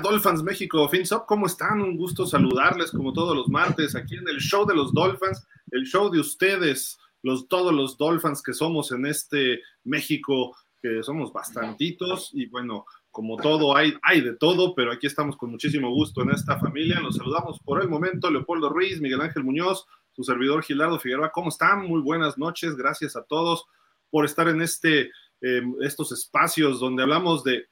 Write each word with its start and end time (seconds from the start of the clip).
Dolphins 0.00 0.42
México 0.42 0.88
FinSop, 0.88 1.26
¿cómo 1.26 1.46
están? 1.46 1.80
Un 1.80 1.96
gusto 1.96 2.26
saludarles 2.26 2.90
como 2.90 3.12
todos 3.12 3.36
los 3.36 3.48
martes 3.48 3.94
aquí 3.94 4.16
en 4.16 4.28
el 4.28 4.38
show 4.38 4.66
de 4.66 4.74
los 4.74 4.92
Dolphins, 4.92 5.46
el 5.70 5.84
show 5.84 6.10
de 6.10 6.20
ustedes, 6.20 6.98
los, 7.22 7.48
todos 7.48 7.72
los 7.72 7.96
Dolphins 7.96 8.42
que 8.42 8.52
somos 8.52 8.92
en 8.92 9.06
este 9.06 9.60
México, 9.84 10.56
que 10.80 11.02
somos 11.02 11.32
bastantitos 11.32 12.30
y 12.32 12.46
bueno, 12.46 12.84
como 13.10 13.36
todo 13.36 13.74
hay, 13.74 13.94
hay 14.02 14.20
de 14.20 14.36
todo, 14.36 14.74
pero 14.74 14.92
aquí 14.92 15.06
estamos 15.06 15.36
con 15.36 15.50
muchísimo 15.50 15.90
gusto 15.90 16.22
en 16.22 16.30
esta 16.30 16.58
familia. 16.58 17.00
Los 17.00 17.16
saludamos 17.16 17.58
por 17.60 17.80
el 17.80 17.88
momento, 17.88 18.30
Leopoldo 18.30 18.68
Ruiz, 18.68 19.00
Miguel 19.00 19.22
Ángel 19.22 19.42
Muñoz, 19.42 19.86
su 20.12 20.22
servidor 20.22 20.62
Gilardo 20.62 20.98
Figueroa. 20.98 21.32
¿Cómo 21.32 21.48
están? 21.48 21.86
Muy 21.86 22.02
buenas 22.02 22.36
noches, 22.36 22.76
gracias 22.76 23.16
a 23.16 23.22
todos 23.22 23.64
por 24.10 24.24
estar 24.24 24.48
en 24.48 24.60
este, 24.60 25.10
eh, 25.40 25.62
estos 25.80 26.12
espacios 26.12 26.78
donde 26.78 27.02
hablamos 27.02 27.42
de 27.42 27.66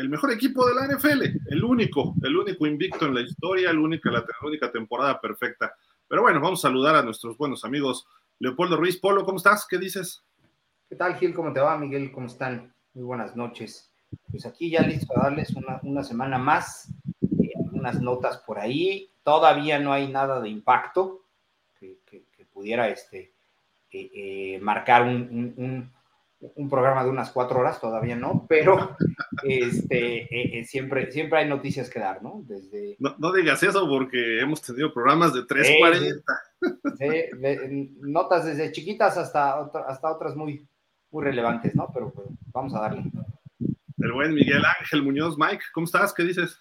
el 0.00 0.08
mejor 0.08 0.32
equipo 0.32 0.66
de 0.66 0.74
la 0.74 0.86
NFL, 0.86 1.52
el 1.52 1.62
único, 1.62 2.14
el 2.22 2.34
único 2.34 2.66
invicto 2.66 3.06
en 3.06 3.14
la 3.14 3.20
historia, 3.20 3.70
el 3.70 3.78
única, 3.78 4.10
la, 4.10 4.24
única 4.42 4.72
temporada 4.72 5.20
perfecta. 5.20 5.74
Pero 6.08 6.22
bueno, 6.22 6.40
vamos 6.40 6.64
a 6.64 6.68
saludar 6.68 6.96
a 6.96 7.02
nuestros 7.02 7.36
buenos 7.36 7.64
amigos. 7.64 8.06
Leopoldo 8.38 8.76
Ruiz, 8.76 8.96
Polo, 8.96 9.24
¿cómo 9.24 9.36
estás? 9.36 9.66
¿Qué 9.68 9.78
dices? 9.78 10.24
¿Qué 10.88 10.96
tal, 10.96 11.16
Gil? 11.16 11.34
¿Cómo 11.34 11.52
te 11.52 11.60
va, 11.60 11.76
Miguel? 11.76 12.10
¿Cómo 12.12 12.26
están? 12.26 12.72
Muy 12.94 13.04
buenas 13.04 13.36
noches. 13.36 13.92
Pues 14.30 14.46
aquí 14.46 14.70
ya 14.70 14.80
listo 14.80 15.12
a 15.16 15.24
darles 15.24 15.54
una, 15.82 16.02
semana 16.02 16.38
más, 16.38 16.90
eh, 17.22 17.52
algunas 17.62 18.00
notas 18.00 18.38
por 18.38 18.58
ahí. 18.58 19.10
Todavía 19.22 19.78
no 19.78 19.92
hay 19.92 20.08
nada 20.08 20.40
de 20.40 20.48
impacto 20.48 21.26
que, 21.78 22.00
pudiera 22.52 22.88
este, 22.88 23.32
eh, 23.92 24.10
eh, 24.14 24.58
marcar 24.60 25.02
un 25.02 25.90
programa 26.70 27.04
de 27.04 27.10
unas 27.10 27.30
cuatro 27.30 27.60
horas, 27.60 27.80
todavía 27.80 28.16
no, 28.16 28.46
pero 28.48 28.96
este, 29.42 30.22
eh, 30.22 30.60
eh, 30.60 30.64
siempre, 30.64 31.12
siempre 31.12 31.40
hay 31.40 31.48
noticias 31.48 31.90
que 31.90 32.00
dar, 32.00 32.22
¿no? 32.22 32.42
Desde... 32.46 32.96
No, 32.98 33.32
digas 33.32 33.62
eso 33.62 33.86
porque 33.88 34.40
hemos 34.40 34.62
tenido 34.62 34.92
programas 34.92 35.34
de 35.34 35.42
3.40. 35.42 36.22
notas 38.00 38.46
desde 38.46 38.72
chiquitas 38.72 39.18
hasta, 39.18 39.70
hasta 39.86 40.10
otras 40.10 40.34
muy, 40.34 40.66
muy 41.10 41.24
relevantes, 41.24 41.74
¿no? 41.74 41.90
Pero, 41.92 42.12
vamos 42.52 42.74
a 42.74 42.80
darle. 42.80 43.04
El 43.98 44.12
buen 44.12 44.32
Miguel 44.32 44.62
Ángel 44.80 45.02
Muñoz, 45.02 45.36
Mike, 45.36 45.64
¿cómo 45.74 45.84
estás? 45.84 46.14
¿Qué 46.14 46.22
dices? 46.22 46.58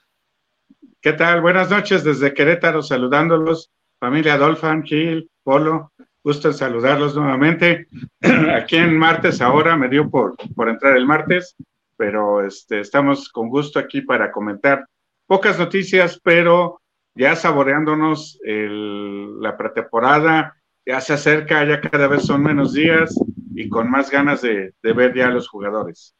¿Qué 1.01 1.13
tal? 1.13 1.41
Buenas 1.41 1.69
noches 1.69 2.03
desde 2.03 2.33
Querétaro, 2.33 2.81
saludándolos, 2.81 3.71
familia 3.97 4.37
Dolphin, 4.37 4.83
Gil, 4.83 5.31
Polo, 5.43 5.93
Gusto 6.23 6.49
en 6.49 6.53
saludarlos 6.53 7.15
nuevamente. 7.15 7.87
Aquí 8.55 8.75
en 8.75 8.97
martes 8.97 9.41
ahora 9.41 9.77
me 9.77 9.89
dio 9.89 10.09
por, 10.09 10.35
por 10.55 10.69
entrar 10.69 10.97
el 10.97 11.05
martes, 11.05 11.55
pero 11.95 12.45
este, 12.45 12.81
estamos 12.81 13.29
con 13.29 13.49
gusto 13.49 13.79
aquí 13.79 14.01
para 14.01 14.31
comentar 14.31 14.85
pocas 15.27 15.59
noticias, 15.59 16.19
pero 16.23 16.81
ya 17.13 17.35
saboreándonos 17.35 18.39
la 18.45 19.57
pretemporada, 19.57 20.55
ya 20.85 21.01
se 21.01 21.13
acerca, 21.13 21.65
ya 21.65 21.81
cada 21.81 22.07
vez 22.07 22.23
son 22.23 22.43
menos 22.43 22.73
días 22.73 23.13
y 23.53 23.67
con 23.67 23.91
más 23.91 24.09
ganas 24.09 24.41
de, 24.41 24.73
de 24.81 24.93
ver 24.93 25.13
ya 25.13 25.27
a 25.27 25.31
los 25.31 25.49
jugadores. 25.49 26.15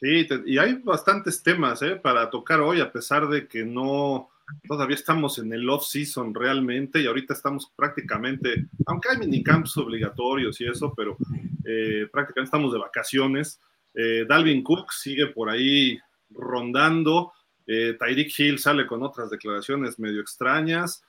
Sí, 0.00 0.26
y 0.46 0.58
hay 0.58 0.74
bastantes 0.74 1.42
temas 1.42 1.82
¿eh? 1.82 1.96
para 1.96 2.30
tocar 2.30 2.60
hoy, 2.60 2.80
a 2.80 2.92
pesar 2.92 3.28
de 3.28 3.48
que 3.48 3.64
no, 3.64 4.30
todavía 4.66 4.96
estamos 4.96 5.38
en 5.38 5.52
el 5.52 5.68
off-season 5.68 6.34
realmente 6.34 7.00
y 7.00 7.06
ahorita 7.06 7.34
estamos 7.34 7.72
prácticamente, 7.76 8.66
aunque 8.86 9.08
hay 9.10 9.18
minicamps 9.18 9.76
obligatorios 9.76 10.60
y 10.60 10.66
eso, 10.66 10.92
pero 10.96 11.16
eh, 11.64 12.06
prácticamente 12.10 12.48
estamos 12.48 12.72
de 12.72 12.78
vacaciones. 12.78 13.60
Eh, 13.94 14.24
Dalvin 14.28 14.62
Cook 14.62 14.92
sigue 14.92 15.26
por 15.28 15.50
ahí 15.50 15.98
rondando. 16.30 17.32
Eh, 17.66 17.96
Tyreek 17.98 18.38
Hill 18.38 18.58
sale 18.58 18.86
con 18.86 19.02
otras 19.02 19.30
declaraciones 19.30 19.98
medio 19.98 20.20
extrañas. 20.20 21.02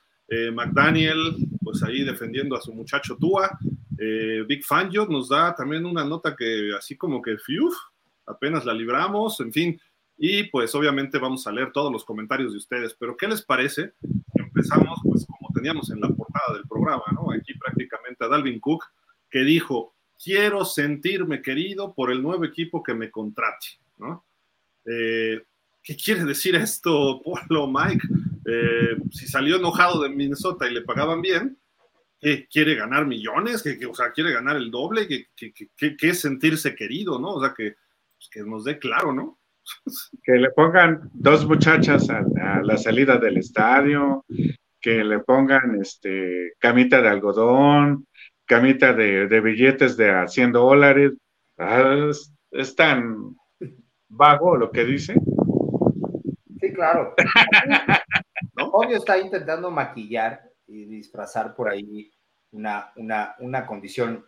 McDaniel, 0.53 1.38
pues 1.63 1.81
ahí 1.81 2.03
defendiendo 2.03 2.55
a 2.55 2.61
su 2.61 2.72
muchacho 2.72 3.17
Tua. 3.19 3.49
Big 4.47 4.63
Fangio 4.63 5.07
nos 5.07 5.28
da 5.28 5.55
también 5.55 5.88
una 5.88 6.05
nota 6.05 6.35
que 6.35 6.69
así 6.78 6.95
como 6.95 7.19
que, 7.19 7.39
fiuf, 7.39 7.73
apenas 8.28 8.63
la 8.63 8.75
libramos. 8.75 9.39
En 9.39 9.51
fin, 9.51 9.81
y 10.22 10.44
pues 10.44 10.75
obviamente 10.75 11.18
vamos 11.18 11.47
a 11.47 11.52
leer 11.52 11.72
todos 11.72 11.91
los 11.91 12.03
comentarios 12.03 12.52
de 12.52 12.57
ustedes, 12.57 12.94
pero 13.00 13.16
¿qué 13.16 13.28
les 13.28 13.41
parece? 13.41 13.94
Empezamos 14.35 15.00
pues 15.03 15.25
como 15.25 15.50
teníamos 15.53 15.90
en 15.91 16.02
la 16.02 16.09
portada 16.09 16.53
del 16.56 16.68
programa, 16.68 17.03
¿no? 17.13 17.31
Aquí 17.31 17.53
prácticamente 17.53 18.25
a 18.25 18.28
Dalvin 18.28 18.59
Cook, 18.59 18.84
que 19.29 19.40
dijo, 19.40 19.96
quiero 20.22 20.66
sentirme 20.66 21.41
querido 21.41 21.94
por 21.94 22.12
el 22.12 22.22
nuevo 22.22 22.44
equipo 22.44 22.84
que 22.84 22.94
me 22.94 23.09
contrate, 23.09 23.79
¿no? 23.97 24.25
Eh, 24.85 25.41
¿Qué 25.81 25.96
quiere 25.96 26.25
decir 26.25 26.56
esto, 26.56 27.22
Polo, 27.24 27.68
Mike? 27.68 28.06
Eh, 28.46 28.97
si 29.12 29.25
salió 29.25 29.56
enojado 29.56 30.03
de 30.03 30.09
Minnesota 30.09 30.68
y 30.68 30.74
le 30.74 30.81
pagaban 30.81 31.22
bien, 31.22 31.58
¿qué 32.19 32.46
quiere 32.47 32.75
ganar 32.75 33.06
millones? 33.08 33.63
¿Qué, 33.63 33.85
o 33.85 33.96
sea, 33.96 34.12
quiere 34.12 34.34
ganar 34.34 34.58
el 34.58 34.69
doble? 34.69 35.08
¿Qué, 35.08 35.28
qué, 35.34 35.96
es 36.02 36.19
sentirse 36.19 36.75
querido, 36.75 37.19
no? 37.19 37.35
O 37.35 37.41
sea, 37.41 37.53
que, 37.56 37.75
pues, 38.18 38.29
que 38.29 38.44
nos 38.44 38.66
dé 38.66 38.78
claro, 38.78 39.13
¿no? 39.13 39.38
Que 40.24 40.34
le 40.34 40.50
pongan 40.52 41.09
dos 41.13 41.46
muchachas 41.46 42.09
a, 42.09 42.62
la 42.62 42.78
salida 42.78 43.18
del 43.18 43.38
estadio, 43.38 44.25
que 44.80 45.03
le 45.03 45.19
pongan 45.19 45.79
este, 45.82 46.53
camita 46.59 47.02
de 47.02 47.09
algodón, 47.09 48.08
camita 48.46 48.93
de, 48.93 49.41
billetes 49.41 49.97
de 49.97 50.11
a 50.11 50.28
100 50.28 50.52
dólares. 50.52 51.14
Ah, 51.58 52.09
es, 52.52 52.76
tan 52.76 53.35
vago 54.08 54.58
lo 54.58 54.72
que 54.72 54.85
dice. 54.85 55.16
Sí, 56.59 56.73
claro. 56.73 57.16
Obvio 58.72 58.97
está 58.97 59.17
intentando 59.17 59.72
maquillar 59.72 60.41
y 60.67 60.85
disfrazar 60.85 61.55
por 61.55 61.70
ahí 61.70 62.11
una, 62.52 62.91
una, 62.96 63.35
una 63.40 63.66
condición 63.66 64.26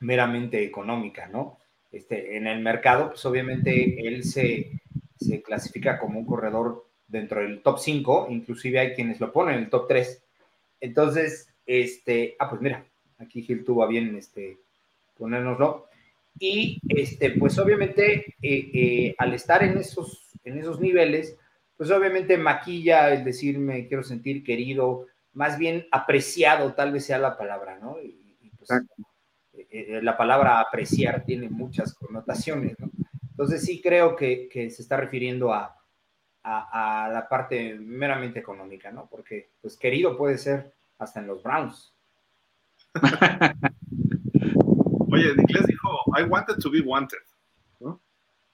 meramente 0.00 0.62
económica, 0.64 1.28
¿no? 1.28 1.58
Este, 1.90 2.36
en 2.36 2.46
el 2.46 2.60
mercado, 2.60 3.10
pues 3.10 3.24
obviamente 3.24 4.06
él 4.06 4.24
se, 4.24 4.72
clasifica 5.44 5.98
como 5.98 6.18
un 6.18 6.26
corredor 6.26 6.86
dentro 7.06 7.40
del 7.40 7.62
top 7.62 7.78
5, 7.78 8.28
inclusive 8.30 8.78
hay 8.78 8.94
quienes 8.94 9.20
lo 9.20 9.32
ponen 9.32 9.56
en 9.56 9.64
el 9.64 9.70
top 9.70 9.88
3. 9.88 10.22
Entonces, 10.80 11.48
este, 11.66 12.36
ah, 12.38 12.48
pues 12.48 12.60
mira, 12.60 12.84
aquí 13.18 13.42
Gil 13.42 13.64
tuvo 13.64 13.82
a 13.82 13.88
bien 13.88 14.14
este, 14.16 14.58
ponérnoslo. 15.16 15.86
Y 16.38 16.80
este, 16.88 17.30
pues 17.30 17.58
obviamente 17.58 18.36
eh, 18.42 18.70
eh, 18.72 19.14
al 19.18 19.34
estar 19.34 19.64
en 19.64 19.76
esos, 19.78 20.30
en 20.44 20.58
esos 20.58 20.80
niveles, 20.80 21.36
pues 21.76 21.90
obviamente 21.90 22.38
maquilla 22.38 23.12
el 23.12 23.24
decirme 23.24 23.88
quiero 23.88 24.02
sentir 24.02 24.44
querido, 24.44 25.06
más 25.32 25.58
bien 25.58 25.86
apreciado, 25.90 26.74
tal 26.74 26.92
vez 26.92 27.06
sea 27.06 27.18
la 27.18 27.36
palabra, 27.36 27.78
¿no? 27.78 28.00
Y, 28.02 28.50
pues, 28.56 28.70
eh, 29.80 30.02
la 30.02 30.16
palabra 30.16 30.60
apreciar 30.60 31.24
tiene 31.24 31.48
muchas 31.48 31.94
connotaciones, 31.94 32.78
¿no? 32.78 32.90
Entonces 33.30 33.64
sí 33.64 33.80
creo 33.80 34.16
que, 34.16 34.48
se 34.52 34.82
está 34.82 34.96
refiriendo 34.96 35.52
a, 35.52 35.74
la 36.42 37.26
parte 37.28 37.74
meramente 37.78 38.40
económica, 38.40 38.90
¿no? 38.90 39.06
Porque, 39.08 39.50
pues, 39.60 39.76
querido 39.76 40.16
puede 40.16 40.38
ser 40.38 40.72
hasta 40.98 41.20
en 41.20 41.26
los 41.26 41.42
Browns. 41.42 41.94
Oye, 45.12 45.30
en 45.30 45.40
inglés 45.40 45.66
dijo, 45.66 45.88
I 46.18 46.22
wanted 46.22 46.56
to 46.56 46.70
be 46.70 46.80
wanted, 46.80 47.18
¿no? 47.80 48.00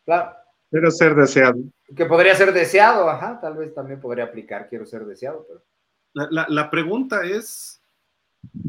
Claro. 0.04 0.36
Quiero 0.70 0.90
ser 0.90 1.14
deseado. 1.14 1.56
Que 1.96 2.04
podría 2.06 2.34
ser 2.34 2.52
deseado, 2.52 3.08
ajá, 3.08 3.40
tal 3.40 3.56
vez 3.56 3.72
también 3.72 4.00
podría 4.00 4.24
aplicar, 4.24 4.68
quiero 4.68 4.84
ser 4.84 5.04
deseado, 5.06 5.46
pero... 5.46 5.62
La, 6.12 6.46
la 6.48 6.70
pregunta 6.70 7.24
es, 7.24 7.80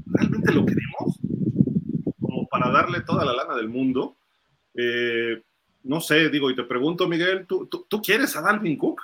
¿realmente 0.05 0.53
lo 0.53 0.65
queremos? 0.65 1.14
Para 2.57 2.71
darle 2.71 3.01
toda 3.01 3.25
la 3.25 3.33
lana 3.33 3.55
del 3.55 3.67
mundo. 3.67 4.15
Eh, 4.73 5.41
no 5.83 5.99
sé, 5.99 6.29
digo, 6.29 6.49
y 6.49 6.55
te 6.55 6.63
pregunto, 6.63 7.07
Miguel, 7.07 7.45
¿tú, 7.45 7.67
tú, 7.67 8.01
quieres 8.01 8.35
a 8.35 8.41
Dalvin 8.41 8.77
Cook? 8.77 9.01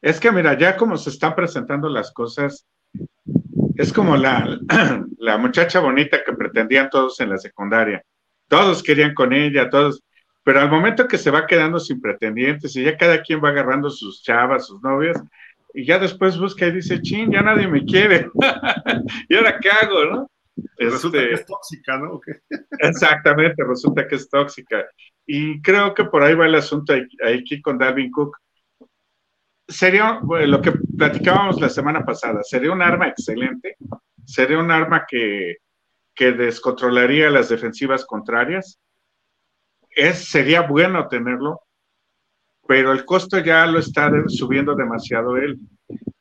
Es 0.00 0.18
que 0.18 0.32
mira, 0.32 0.56
ya 0.58 0.76
como 0.76 0.96
se 0.96 1.10
están 1.10 1.34
presentando 1.34 1.88
las 1.88 2.12
cosas, 2.12 2.66
es 3.76 3.92
como 3.92 4.16
la, 4.16 4.58
la 5.18 5.36
muchacha 5.36 5.80
bonita 5.80 6.24
que 6.24 6.32
pretendían 6.32 6.88
todos 6.88 7.20
en 7.20 7.28
la 7.30 7.38
secundaria. 7.38 8.02
Todos 8.48 8.82
querían 8.82 9.14
con 9.14 9.32
ella, 9.34 9.68
todos, 9.68 10.02
pero 10.42 10.60
al 10.60 10.70
momento 10.70 11.06
que 11.06 11.18
se 11.18 11.30
va 11.30 11.46
quedando 11.46 11.78
sin 11.78 12.00
pretendientes 12.00 12.74
y 12.76 12.84
ya 12.84 12.96
cada 12.96 13.22
quien 13.22 13.42
va 13.44 13.50
agarrando 13.50 13.90
sus 13.90 14.22
chavas, 14.22 14.66
sus 14.66 14.82
novias, 14.82 15.22
y 15.74 15.84
ya 15.84 15.98
después 15.98 16.38
busca 16.38 16.66
y 16.66 16.72
dice, 16.72 17.02
chin, 17.02 17.30
ya 17.30 17.42
nadie 17.42 17.68
me 17.68 17.84
quiere. 17.84 18.30
¿Y 19.28 19.34
ahora 19.36 19.58
qué 19.60 19.70
hago, 19.70 20.04
no? 20.06 20.30
Resulta 20.78 21.18
que 21.18 21.24
este, 21.24 21.34
es 21.34 21.46
tóxica, 21.46 21.98
¿no? 21.98 22.20
Exactamente, 22.78 23.64
resulta 23.64 24.06
que 24.06 24.16
es 24.16 24.28
tóxica. 24.28 24.84
Y 25.26 25.60
creo 25.62 25.94
que 25.94 26.04
por 26.04 26.22
ahí 26.22 26.34
va 26.34 26.46
el 26.46 26.54
asunto 26.54 26.94
aquí 26.94 27.62
con 27.62 27.78
Dalvin 27.78 28.10
Cook. 28.10 28.36
Sería 29.66 30.20
lo 30.22 30.60
que 30.60 30.72
platicábamos 30.72 31.60
la 31.60 31.70
semana 31.70 32.04
pasada, 32.04 32.42
sería 32.42 32.70
un 32.70 32.82
arma 32.82 33.08
excelente, 33.08 33.76
sería 34.24 34.58
un 34.58 34.70
arma 34.70 35.06
que, 35.08 35.56
que 36.14 36.32
descontrolaría 36.32 37.30
las 37.30 37.48
defensivas 37.48 38.04
contrarias. 38.04 38.78
Es, 39.88 40.28
sería 40.28 40.62
bueno 40.62 41.08
tenerlo, 41.08 41.60
pero 42.66 42.92
el 42.92 43.04
costo 43.04 43.38
ya 43.38 43.64
lo 43.66 43.78
está 43.78 44.10
subiendo 44.28 44.74
demasiado 44.74 45.36
él. 45.36 45.58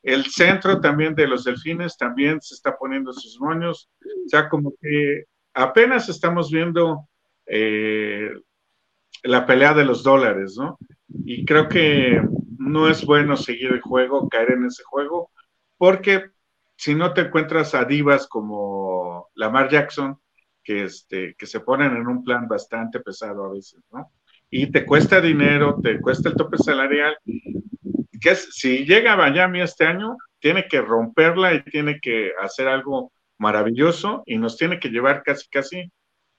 El 0.03 0.25
centro 0.25 0.81
también 0.81 1.15
de 1.15 1.27
los 1.27 1.45
delfines 1.45 1.97
también 1.97 2.41
se 2.41 2.55
está 2.55 2.77
poniendo 2.77 3.13
sus 3.13 3.39
moños, 3.39 3.89
o 4.03 4.29
sea, 4.29 4.49
como 4.49 4.73
que 4.81 5.23
apenas 5.53 6.09
estamos 6.09 6.51
viendo 6.51 7.07
eh, 7.45 8.29
la 9.23 9.45
pelea 9.45 9.73
de 9.73 9.85
los 9.85 10.03
dólares, 10.03 10.55
¿no? 10.57 10.77
Y 11.25 11.45
creo 11.45 11.69
que 11.69 12.21
no 12.57 12.89
es 12.89 13.05
bueno 13.05 13.37
seguir 13.37 13.71
el 13.71 13.81
juego, 13.81 14.27
caer 14.27 14.51
en 14.51 14.65
ese 14.65 14.83
juego, 14.83 15.31
porque 15.77 16.31
si 16.75 16.95
no 16.95 17.13
te 17.13 17.21
encuentras 17.21 17.73
a 17.73 17.85
divas 17.85 18.27
como 18.27 19.29
Lamar 19.35 19.69
Jackson, 19.69 20.19
que, 20.63 20.83
este, 20.83 21.35
que 21.35 21.45
se 21.45 21.61
ponen 21.61 21.95
en 21.95 22.07
un 22.07 22.23
plan 22.23 22.47
bastante 22.47 22.99
pesado 22.99 23.45
a 23.45 23.53
veces, 23.53 23.81
¿no? 23.91 24.11
Y 24.49 24.71
te 24.71 24.85
cuesta 24.85 25.19
dinero, 25.19 25.79
te 25.81 25.99
cuesta 25.99 26.29
el 26.29 26.35
tope 26.35 26.57
salarial, 26.57 27.17
que 28.23 28.35
si 28.35 28.85
llega 28.85 29.13
a 29.13 29.17
Miami 29.17 29.61
este 29.61 29.85
año, 29.85 30.15
tiene 30.39 30.67
que 30.67 30.81
romperla 30.81 31.53
y 31.53 31.63
tiene 31.63 31.99
que 31.99 32.31
hacer 32.41 32.67
algo 32.69 33.11
maravilloso 33.37 34.23
y 34.25 34.37
nos 34.37 34.57
tiene 34.57 34.79
que 34.79 34.89
llevar 34.89 35.23
casi, 35.23 35.49
casi 35.49 35.91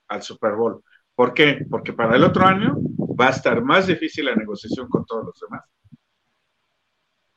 al 0.09 0.23
Super 0.23 0.55
Bowl. 0.55 0.83
¿Por 1.15 1.35
qué? 1.35 1.65
Porque 1.71 1.93
para 1.93 2.17
el 2.17 2.25
otro 2.25 2.47
año 2.47 2.75
va 3.21 3.29
a 3.29 3.31
estar 3.31 3.63
más 3.63 3.87
difícil 3.87 4.25
la 4.25 4.35
negociación 4.35 4.89
con 4.89 5.05
todos 5.05 5.27
los 5.27 5.41
demás. 5.41 5.65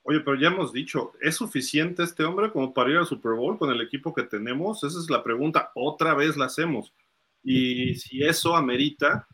Oye, 0.04 0.22
pero 0.22 0.40
ya 0.40 0.48
hemos 0.48 0.72
dicho, 0.72 1.12
¿es 1.20 1.36
suficiente 1.36 2.02
este 2.02 2.24
hombre 2.24 2.50
como 2.50 2.74
para 2.74 2.90
ir 2.90 2.98
al 2.98 3.06
Super 3.06 3.34
Bowl 3.34 3.58
con 3.58 3.70
el 3.70 3.82
equipo 3.82 4.14
que 4.14 4.24
tenemos? 4.24 4.82
Esa 4.84 4.98
es 5.00 5.10
la 5.10 5.22
pregunta, 5.22 5.72
otra 5.76 6.14
vez 6.14 6.38
la 6.38 6.46
hacemos. 6.46 6.94
Y 7.44 7.96
si 7.96 8.24
eso 8.24 8.56
amerita 8.56 9.28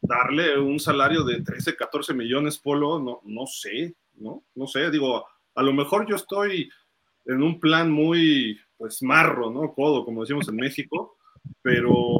darle 0.00 0.58
un 0.58 0.80
salario 0.80 1.24
de 1.24 1.42
13, 1.42 1.76
14 1.76 2.14
millones, 2.14 2.58
Polo, 2.58 2.98
no, 2.98 3.20
no 3.24 3.46
sé, 3.46 3.94
¿no? 4.16 4.44
No 4.54 4.66
sé, 4.66 4.90
digo, 4.90 5.26
a 5.54 5.62
lo 5.62 5.72
mejor 5.72 6.06
yo 6.06 6.16
estoy 6.16 6.70
en 7.26 7.42
un 7.42 7.60
plan 7.60 7.90
muy, 7.90 8.58
pues, 8.76 9.02
marro, 9.02 9.50
¿no? 9.50 9.72
Codo, 9.72 10.04
como 10.04 10.22
decimos 10.22 10.48
en 10.48 10.56
México, 10.56 11.16
pero 11.62 12.18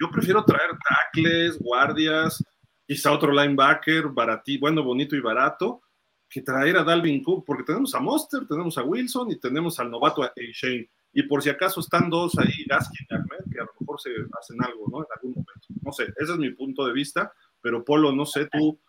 yo 0.00 0.10
prefiero 0.10 0.44
traer 0.44 0.70
tackles, 0.88 1.58
guardias, 1.58 2.42
quizá 2.86 3.12
otro 3.12 3.32
linebacker, 3.32 4.08
baratí, 4.08 4.58
bueno, 4.58 4.82
bonito 4.82 5.14
y 5.16 5.20
barato, 5.20 5.82
que 6.28 6.42
traer 6.42 6.78
a 6.78 6.84
Dalvin 6.84 7.22
Cook, 7.22 7.44
porque 7.46 7.62
tenemos 7.62 7.94
a 7.94 8.00
Monster, 8.00 8.46
tenemos 8.48 8.78
a 8.78 8.82
Wilson 8.82 9.30
y 9.30 9.38
tenemos 9.38 9.78
al 9.78 9.90
novato 9.90 10.22
a 10.22 10.32
Shane. 10.34 10.88
Y 11.12 11.24
por 11.24 11.42
si 11.42 11.50
acaso 11.50 11.80
están 11.80 12.08
dos 12.08 12.38
ahí, 12.38 12.64
Gaskin 12.66 13.06
y 13.08 13.14
Ahmed, 13.14 13.52
que 13.52 13.60
a 13.60 13.64
lo 13.64 13.70
mejor 13.78 14.00
se 14.00 14.10
hacen 14.38 14.64
algo, 14.64 14.86
¿no? 14.90 15.00
En 15.00 15.06
algún 15.14 15.30
momento. 15.32 15.66
No 15.82 15.92
sé, 15.92 16.04
ese 16.16 16.32
es 16.32 16.38
mi 16.38 16.50
punto 16.50 16.86
de 16.86 16.94
vista, 16.94 17.30
pero 17.60 17.84
Polo, 17.84 18.12
no 18.12 18.24
sé, 18.24 18.48
tú, 18.50 18.80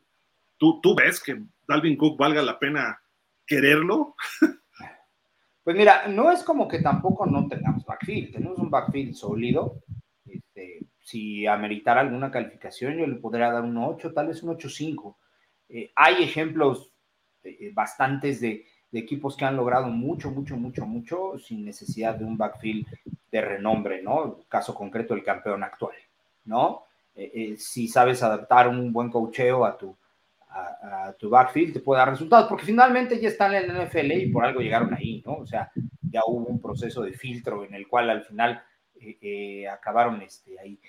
tú, 0.57 0.79
tú 0.81 0.95
ves 0.95 1.21
que 1.21 1.43
Dalvin 1.67 1.97
Cook 1.97 2.17
valga 2.17 2.41
la 2.41 2.59
pena 2.59 2.99
quererlo. 3.45 4.15
Pues 5.63 5.77
mira, 5.77 6.09
no 6.09 6.29
es 6.29 6.43
como 6.43 6.67
que 6.67 6.79
tampoco 6.79 7.25
no 7.25 7.47
tengamos 7.47 7.85
backfield, 7.85 8.33
tenemos 8.33 8.59
un 8.59 8.69
backfield 8.69 9.13
sólido. 9.13 9.81
Este, 10.25 10.81
si 10.99 11.47
ameritara 11.47 12.01
alguna 12.01 12.29
calificación, 12.29 12.97
yo 12.97 13.07
le 13.07 13.15
podría 13.15 13.49
dar 13.49 13.63
un 13.63 13.77
8, 13.77 14.13
tal 14.13 14.27
vez 14.27 14.43
un 14.43 14.57
8.5. 14.57 15.15
Eh, 15.69 15.91
hay 15.95 16.21
ejemplos 16.21 16.91
eh, 17.43 17.71
bastantes 17.73 18.41
de, 18.41 18.65
equipos 18.91 19.35
que 19.35 19.45
han 19.45 19.55
logrado 19.55 19.87
mucho, 19.87 20.29
mucho, 20.29 20.55
mucho, 20.55 20.85
mucho 20.85 21.39
sin 21.39 21.65
necesidad 21.65 22.13
de 22.13 22.25
un 22.25 22.37
backfield 22.37 22.85
de 23.31 23.41
renombre, 23.41 24.03
¿no? 24.03 24.37
El 24.37 24.47
caso 24.47 24.75
concreto 24.75 25.15
del 25.15 25.23
campeón 25.23 25.63
actual, 25.63 25.95
¿no? 26.45 26.83
Eh, 27.15 27.55
si 27.57 27.87
sabes 27.87 28.21
adaptar 28.21 28.67
un 28.67 28.93
buen 28.93 29.09
cocheo 29.09 29.65
a 29.65 29.75
tu, 29.75 29.97
a, 30.53 31.13
tu 31.17 31.29
backfield, 31.29 31.73
te 31.73 31.79
puede 31.79 31.99
dar 31.99 32.09
resultados, 32.09 32.47
porque 32.47 32.65
finalmente 32.65 33.19
ya 33.19 33.29
están 33.29 33.53
en 33.55 33.69
el 33.69 33.87
NFL 33.87 34.11
y 34.11 34.31
por 34.31 34.45
algo 34.45 34.61
llegaron 34.61 34.93
ahí, 34.93 35.23
¿no? 35.25 35.37
O 35.37 35.45
sea, 35.45 35.71
ya 36.01 36.21
hubo 36.27 36.45
un 36.45 36.61
proceso 36.61 37.01
de 37.01 37.13
filtro 37.13 37.65
en 37.65 37.73
el 37.73 37.87
cual 37.87 38.09
al 38.09 38.23
final 38.23 38.63
acabaron 39.71 40.21
este, 40.21 40.59
ahí. 40.59 40.79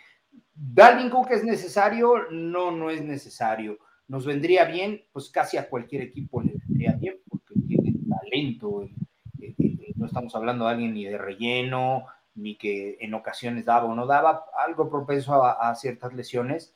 ¿Dalvin 0.55 1.11
Cook 1.11 1.31
es 1.31 1.45
necesario? 1.45 2.31
No, 2.31 2.71
no 2.71 2.91
es 2.91 3.03
necesario 3.03 3.79
nos 4.09 4.27
vendría 4.27 4.65
bien, 4.65 5.03
pues 5.13 5.31
casi 5.31 5.57
a 5.57 5.69
cualquier 5.69 6.03
equipo 6.03 6.43
le 6.43 6.55
vendría 6.67 6.93
bien, 6.93 7.17
porque 7.29 7.55
tiene 7.67 7.95
talento. 8.09 8.83
Eh, 8.83 8.95
eh, 9.41 9.55
eh, 9.59 9.93
no 9.97 10.07
estamos 10.07 10.35
hablando 10.35 10.67
de 10.67 10.73
alguien 10.73 10.95
ni 10.95 11.05
de 11.05 11.19
relleno, 11.19 12.07
ni 12.35 12.57
que 12.57 12.99
en 13.01 13.15
ocasiones 13.15 13.65
daba 13.65 13.87
o 13.87 13.95
no 13.95 14.07
daba, 14.07 14.45
algo 14.67 14.91
propenso 14.91 15.45
a, 15.45 15.75
ciertas 15.77 16.13
lesiones, 16.15 16.75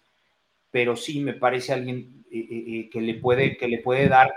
pero 0.70 0.96
sí 0.96 1.20
me 1.20 1.34
parece 1.34 1.72
alguien 1.72 2.24
que, 2.30 3.00
le 3.00 3.14
puede, 3.14 3.56
que 3.56 3.68
le 3.68 3.78
puede 3.78 4.08
dar 4.08 4.32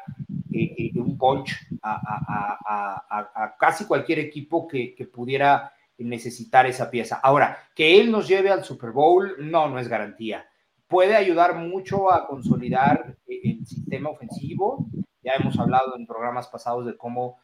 un 0.96 1.18
punch 1.18 1.52
a, 1.84 3.56
casi 3.60 3.86
cualquier 3.86 4.20
equipo 4.20 4.68
que, 4.68 4.96
que 4.96 5.06
pudiera 5.06 5.74
necesitar 5.98 6.66
esa 6.66 6.90
pieza. 6.90 7.20
Ahora, 7.22 7.58
que 7.76 8.00
él 8.00 8.12
nos 8.12 8.28
lleve 8.28 8.50
al 8.50 8.64
Super 8.64 8.92
Bowl, 8.92 9.36
no, 9.40 9.70
no 9.70 9.78
es 9.80 9.88
garantía 9.88 10.46
puede 10.92 11.16
ayudar 11.16 11.56
mucho 11.56 12.12
a 12.12 12.28
consolidar 12.28 13.16
eh, 13.26 13.40
el 13.46 13.66
sistema 13.66 14.10
ofensivo. 14.10 14.88
Ya 15.24 15.32
hemos 15.40 15.58
hablado 15.58 15.96
en 15.96 16.06
programas 16.06 16.50
pasados 16.50 16.86
de 16.86 16.98
cómo 16.98 17.40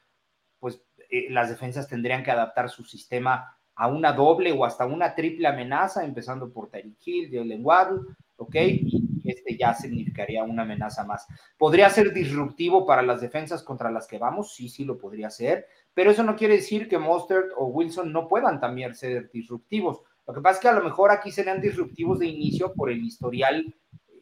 pues, 0.60 0.84
eh, 1.10 1.28
las 1.30 1.48
defensas 1.50 1.88
tendrían 1.88 2.24
que 2.24 2.32
adaptar 2.32 2.70
su 2.70 2.84
sistema 2.84 3.57
a 3.78 3.88
una 3.88 4.12
doble 4.12 4.52
o 4.52 4.66
hasta 4.66 4.86
una 4.86 5.14
triple 5.14 5.48
amenaza, 5.48 6.04
empezando 6.04 6.52
por 6.52 6.70
Tyreek 6.70 6.98
Hill, 7.06 7.30
Jalen 7.32 7.64
Waddle, 7.64 8.02
¿ok? 8.38 8.56
Y 8.56 9.22
este 9.24 9.56
ya 9.56 9.74
significaría 9.74 10.44
una 10.44 10.64
amenaza 10.64 11.06
más. 11.06 11.28
¿Podría 11.58 11.90
ser 11.92 12.12
disruptivo 12.12 12.88
para 12.88 13.04
las 13.04 13.22
defensas 13.22 13.62
contra 13.62 13.92
las 13.92 14.08
que 14.08 14.18
vamos? 14.18 14.56
Sí, 14.56 14.68
sí 14.68 14.84
lo 14.84 14.98
podría 14.98 15.30
ser, 15.30 15.68
pero 15.94 16.10
eso 16.10 16.24
no 16.24 16.36
quiere 16.36 16.56
decir 16.56 16.90
que 16.90 16.98
Mostert 16.98 17.52
o 17.56 17.66
Wilson 17.68 18.12
no 18.12 18.28
puedan 18.28 18.60
también 18.60 18.96
ser 18.96 19.30
disruptivos. 19.32 20.02
Lo 20.26 20.34
que 20.34 20.42
pasa 20.42 20.56
es 20.56 20.62
que 20.62 20.70
a 20.70 20.74
lo 20.74 20.84
mejor 20.84 21.12
aquí 21.12 21.32
serían 21.32 21.62
disruptivos 21.62 22.18
de 22.18 22.26
inicio 22.26 22.74
por 22.74 22.90
el 22.90 23.04
historial 23.04 23.64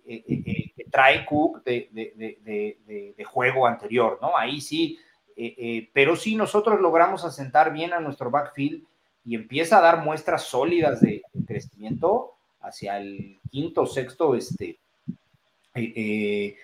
eh, 0.05 0.23
eh, 0.27 0.43
eh, 0.45 0.71
que 0.75 0.83
trae 0.91 1.25
Cook 1.25 1.63
de, 1.63 3.23
juego 3.25 3.67
anterior, 3.67 4.19
¿no? 4.21 4.35
Ahí 4.37 4.59
sí, 4.59 4.99
pero 5.93 6.15
si 6.17 6.35
nosotros 6.35 6.79
logramos 6.81 7.23
asentar 7.23 7.71
bien 7.71 7.93
a 7.93 7.99
nuestro 8.01 8.29
backfield 8.29 8.83
y 9.25 9.35
empieza 9.35 9.79
a 9.79 9.81
dar 9.81 10.03
muestras 10.03 10.43
sólidas 10.43 11.01
de, 11.01 11.23
crecimiento 11.45 12.33
hacia 12.61 12.97
el 12.97 13.39
quinto 13.49 13.81
o 13.81 13.85
sexto 13.87 14.35
este, 14.35 14.79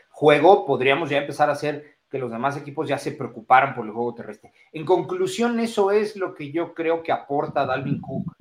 juego, 0.09 0.65
podríamos 0.65 1.09
ya 1.09 1.17
empezar 1.17 1.49
a 1.49 1.53
hacer 1.53 1.97
que 2.09 2.19
los 2.19 2.31
demás 2.31 2.57
equipos 2.57 2.87
ya 2.87 2.97
se 2.97 3.11
preocuparan 3.11 3.73
por 3.73 3.85
el 3.85 3.91
juego 3.91 4.13
terrestre. 4.13 4.51
En 4.73 4.85
conclusión, 4.85 5.59
eso 5.59 5.91
es 5.91 6.15
lo 6.15 6.33
que 6.33 6.51
yo 6.51 6.73
creo 6.73 7.03
que 7.03 7.11
aporta 7.11 7.65
Dalvin 7.65 8.01
Cook 8.01 8.35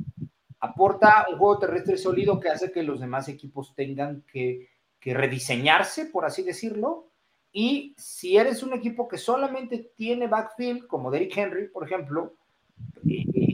aporta 0.61 1.27
un 1.31 1.39
juego 1.39 1.59
terrestre 1.59 1.97
sólido 1.97 2.39
que 2.39 2.51
hace 2.51 2.71
que 2.71 2.83
los 2.83 3.01
demás 3.01 3.29
equipos 3.29 3.75
tengan 3.75 4.23
que, 4.31 4.69
rediseñarse, 5.03 6.07
por 6.07 6.27
así 6.27 6.43
decirlo. 6.43 7.07
Y 7.53 7.95
si 7.97 8.37
eres 8.37 8.63
un 8.63 8.75
equipo 8.75 9.09
que 9.09 9.17
solamente 9.17 9.91
tiene 9.97 10.29
backfield, 10.29 10.87
como 10.87 11.11
Derrick 11.11 11.37
Henry, 11.37 11.69
por 11.69 11.85
ejemplo, 11.85 12.35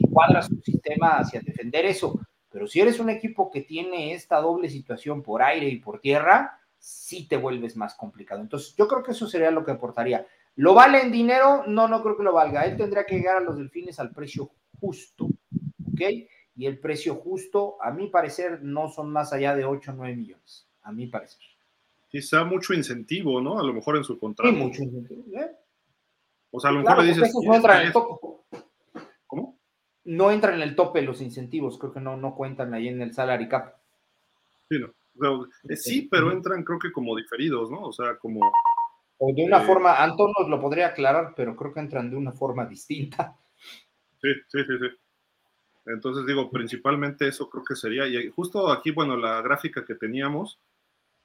y, 0.07 0.13
cuadras 0.13 0.47
su 0.47 0.59
sistema 0.61 1.19
hacia 1.19 1.41
defender 1.41 1.85
eso. 1.85 2.19
Pero 2.49 2.67
si 2.67 2.79
eres 2.79 2.99
un 2.99 3.09
equipo 3.09 3.51
que 3.51 3.61
tiene 3.61 4.13
esta 4.13 4.39
doble 4.41 4.69
situación 4.69 5.21
por 5.21 5.41
aire 5.41 5.67
y 5.67 5.77
por 5.77 5.99
tierra, 5.99 6.59
sí 6.77 7.27
te 7.27 7.37
vuelves 7.37 7.75
más 7.75 7.95
complicado. 7.95 8.41
Entonces, 8.41 8.75
yo 8.75 8.87
creo 8.87 9.03
que 9.03 9.11
eso 9.11 9.27
sería 9.27 9.51
lo 9.51 9.63
que 9.63 9.71
aportaría. 9.71 10.25
¿Lo 10.55 10.73
vale 10.73 11.01
en 11.01 11.11
dinero? 11.11 11.63
No, 11.67 11.87
no 11.87 12.01
creo 12.01 12.17
que 12.17 12.23
lo 12.23 12.33
valga. 12.33 12.65
Él 12.65 12.77
tendría 12.77 13.05
que 13.05 13.15
llegar 13.15 13.37
a 13.37 13.41
los 13.41 13.57
delfines 13.57 13.99
al 13.99 14.11
precio 14.11 14.49
justo. 14.79 15.27
¿Ok? 15.91 16.01
y 16.57 16.65
el 16.65 16.79
precio 16.79 17.15
justo, 17.15 17.77
a 17.81 17.91
mi 17.91 18.07
parecer, 18.07 18.63
no 18.63 18.89
son 18.89 19.11
más 19.11 19.31
allá 19.31 19.55
de 19.55 19.63
8 19.63 19.91
o 19.91 19.93
9 19.95 20.15
millones, 20.15 20.67
a 20.81 20.91
mi 20.91 21.05
parecer. 21.05 21.39
Quizá 22.09 22.43
mucho 22.45 22.73
incentivo, 22.73 23.39
¿no? 23.39 23.59
A 23.59 23.63
lo 23.63 23.73
mejor 23.73 23.95
en 23.95 24.03
su 24.03 24.17
contrato. 24.17 24.51
Sí, 24.51 24.59
mucho 24.59 24.81
incentivo. 24.81 25.23
¿eh? 25.39 25.51
O 26.49 26.59
sea, 26.59 26.71
a 26.71 26.73
lo 26.73 26.79
mejor 26.79 27.03
le 27.03 27.09
dices... 27.09 27.31
No 30.07 30.31
entran 30.31 30.55
en 30.55 30.61
el 30.61 30.75
tope. 30.75 31.01
Los 31.01 31.21
incentivos, 31.21 31.77
creo 31.77 31.93
que 31.93 32.01
no, 32.01 32.17
no 32.17 32.35
cuentan 32.35 32.73
ahí 32.73 32.87
en 32.87 33.01
el 33.01 33.13
salary 33.13 33.47
cap. 33.47 33.75
Sí, 34.69 34.79
no. 34.79 34.93
Eh, 35.69 35.75
sí, 35.75 36.07
pero 36.09 36.31
entran 36.31 36.63
creo 36.63 36.79
que 36.79 36.91
como 36.91 37.15
diferidos, 37.15 37.71
¿no? 37.71 37.81
O 37.81 37.93
sea, 37.93 38.17
como... 38.17 38.39
O 39.19 39.33
de 39.33 39.43
una 39.43 39.63
eh, 39.63 39.65
forma, 39.65 40.03
Anton 40.03 40.31
nos 40.37 40.49
lo 40.49 40.61
podría 40.61 40.87
aclarar, 40.87 41.33
pero 41.35 41.55
creo 41.55 41.73
que 41.73 41.79
entran 41.79 42.09
de 42.09 42.15
una 42.15 42.31
forma 42.31 42.65
distinta. 42.65 43.35
Sí, 44.21 44.29
sí, 44.47 44.59
sí, 44.63 44.77
sí. 44.79 44.87
Entonces 45.87 46.25
digo, 46.25 46.51
principalmente 46.51 47.27
eso 47.27 47.49
creo 47.49 47.63
que 47.63 47.75
sería, 47.75 48.07
y 48.07 48.29
justo 48.29 48.71
aquí, 48.71 48.91
bueno, 48.91 49.15
la 49.15 49.41
gráfica 49.41 49.85
que 49.85 49.95
teníamos, 49.95 50.59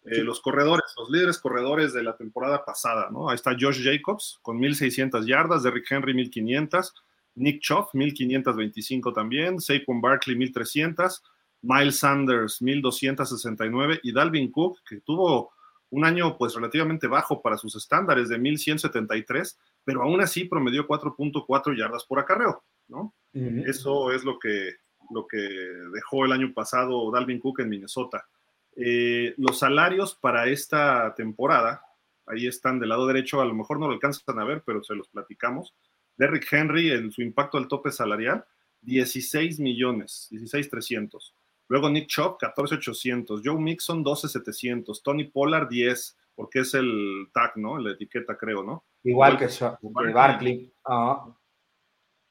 eh, 0.04 0.22
los 0.22 0.40
corredores, 0.40 0.84
los 0.96 1.10
líderes 1.10 1.38
corredores 1.38 1.92
de 1.92 2.02
la 2.02 2.16
temporada 2.16 2.64
pasada, 2.64 3.08
¿no? 3.10 3.28
Ahí 3.28 3.34
está 3.34 3.56
Josh 3.58 3.82
Jacobs 3.82 4.38
con 4.42 4.58
1.600 4.58 5.26
yardas, 5.26 5.62
Derrick 5.62 5.90
Henry 5.90 6.12
1.500, 6.12 6.92
Nick 7.34 7.60
Choff 7.60 7.94
1.525 7.94 9.14
también, 9.14 9.60
Saquon 9.60 10.00
Barkley 10.00 10.36
1.300, 10.36 11.22
Miles 11.62 11.98
Sanders 11.98 12.60
1.269 12.60 14.00
y 14.02 14.12
Dalvin 14.12 14.50
Cook, 14.50 14.80
que 14.88 15.00
tuvo 15.00 15.52
un 15.90 16.04
año 16.04 16.36
pues 16.38 16.54
relativamente 16.54 17.06
bajo 17.06 17.42
para 17.42 17.58
sus 17.58 17.76
estándares 17.76 18.28
de 18.28 18.38
1173, 18.38 19.58
pero 19.84 20.02
aún 20.02 20.20
así 20.20 20.44
promedió 20.44 20.86
4.4 20.86 21.76
yardas 21.76 22.04
por 22.04 22.18
acarreo, 22.18 22.64
¿no? 22.88 23.14
Eso 23.34 24.12
es 24.12 24.24
lo 24.24 24.38
que, 24.38 24.76
lo 25.10 25.26
que 25.26 25.38
dejó 25.38 26.24
el 26.24 26.32
año 26.32 26.52
pasado 26.52 27.10
Dalvin 27.10 27.40
Cook 27.40 27.60
en 27.60 27.68
Minnesota. 27.68 28.26
Eh, 28.74 29.34
los 29.36 29.58
salarios 29.58 30.14
para 30.14 30.46
esta 30.46 31.14
temporada, 31.14 31.82
ahí 32.26 32.46
están 32.46 32.80
del 32.80 32.88
lado 32.88 33.06
derecho, 33.06 33.40
a 33.40 33.44
lo 33.44 33.54
mejor 33.54 33.78
no 33.78 33.86
lo 33.86 33.92
alcanzan 33.92 34.38
a 34.38 34.44
ver, 34.44 34.62
pero 34.64 34.82
se 34.82 34.94
los 34.94 35.08
platicamos. 35.08 35.74
Derrick 36.16 36.50
Henry, 36.52 36.90
en 36.90 37.10
su 37.10 37.22
impacto 37.22 37.58
al 37.58 37.68
tope 37.68 37.90
salarial, 37.90 38.44
16 38.82 39.60
millones, 39.60 40.28
16 40.30 40.68
300. 40.68 41.34
Luego 41.68 41.88
Nick 41.88 42.08
Chop, 42.08 42.38
14 42.38 42.74
800. 42.76 43.40
Joe 43.44 43.58
Mixon, 43.58 44.02
12 44.02 44.28
700. 44.28 45.02
Tony 45.02 45.24
Pollard, 45.24 45.68
10, 45.68 46.18
porque 46.34 46.60
es 46.60 46.74
el 46.74 47.28
tag, 47.32 47.56
¿no? 47.56 47.78
La 47.78 47.92
etiqueta, 47.92 48.36
creo, 48.36 48.62
¿no? 48.62 48.84
Igual, 49.04 49.38
que, 49.38 49.46
que 49.46 50.12
Barkley. 50.12 50.72
Ah. 50.84 51.34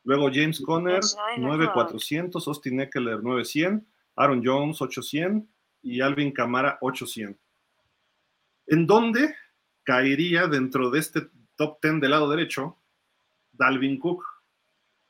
Luego 0.04 0.30
James 0.34 0.62
Conner, 0.62 1.02
9400, 1.38 2.48
Austin 2.48 2.82
Eckler 2.82 3.24
9100, 3.24 3.88
Aaron 4.16 4.42
Jones 4.44 4.82
800 4.82 5.48
y 5.84 6.02
Alvin 6.02 6.32
Camara 6.32 6.78
800. 6.82 7.40
¿En 8.68 8.88
dónde 8.88 9.36
caería 9.84 10.48
dentro 10.48 10.90
de 10.90 11.00
este 11.00 11.30
top 11.56 11.80
10 11.82 12.02
del 12.02 12.12
lado 12.12 12.30
derecho 12.30 12.78
Dalvin 13.52 14.00
Cook? 14.00 14.24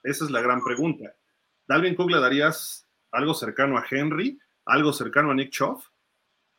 Esa 0.03 0.25
es 0.25 0.31
la 0.31 0.41
gran 0.41 0.63
pregunta. 0.63 1.15
¿Dalvin 1.67 1.95
Cook 1.95 2.11
le 2.11 2.19
darías 2.19 2.87
algo 3.11 3.33
cercano 3.33 3.77
a 3.77 3.85
Henry, 3.89 4.39
algo 4.65 4.93
cercano 4.93 5.31
a 5.31 5.35
Nick 5.35 5.51
Choff, 5.51 5.87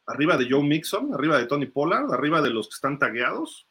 arriba 0.06 0.36
de 0.36 0.48
Joe 0.50 0.62
Mixon, 0.62 1.14
arriba 1.14 1.38
de 1.38 1.46
Tony 1.46 1.66
Pollard, 1.66 2.12
arriba 2.12 2.40
de 2.42 2.50
los 2.50 2.68
que 2.68 2.74
están 2.74 2.98
tagueados 2.98 3.68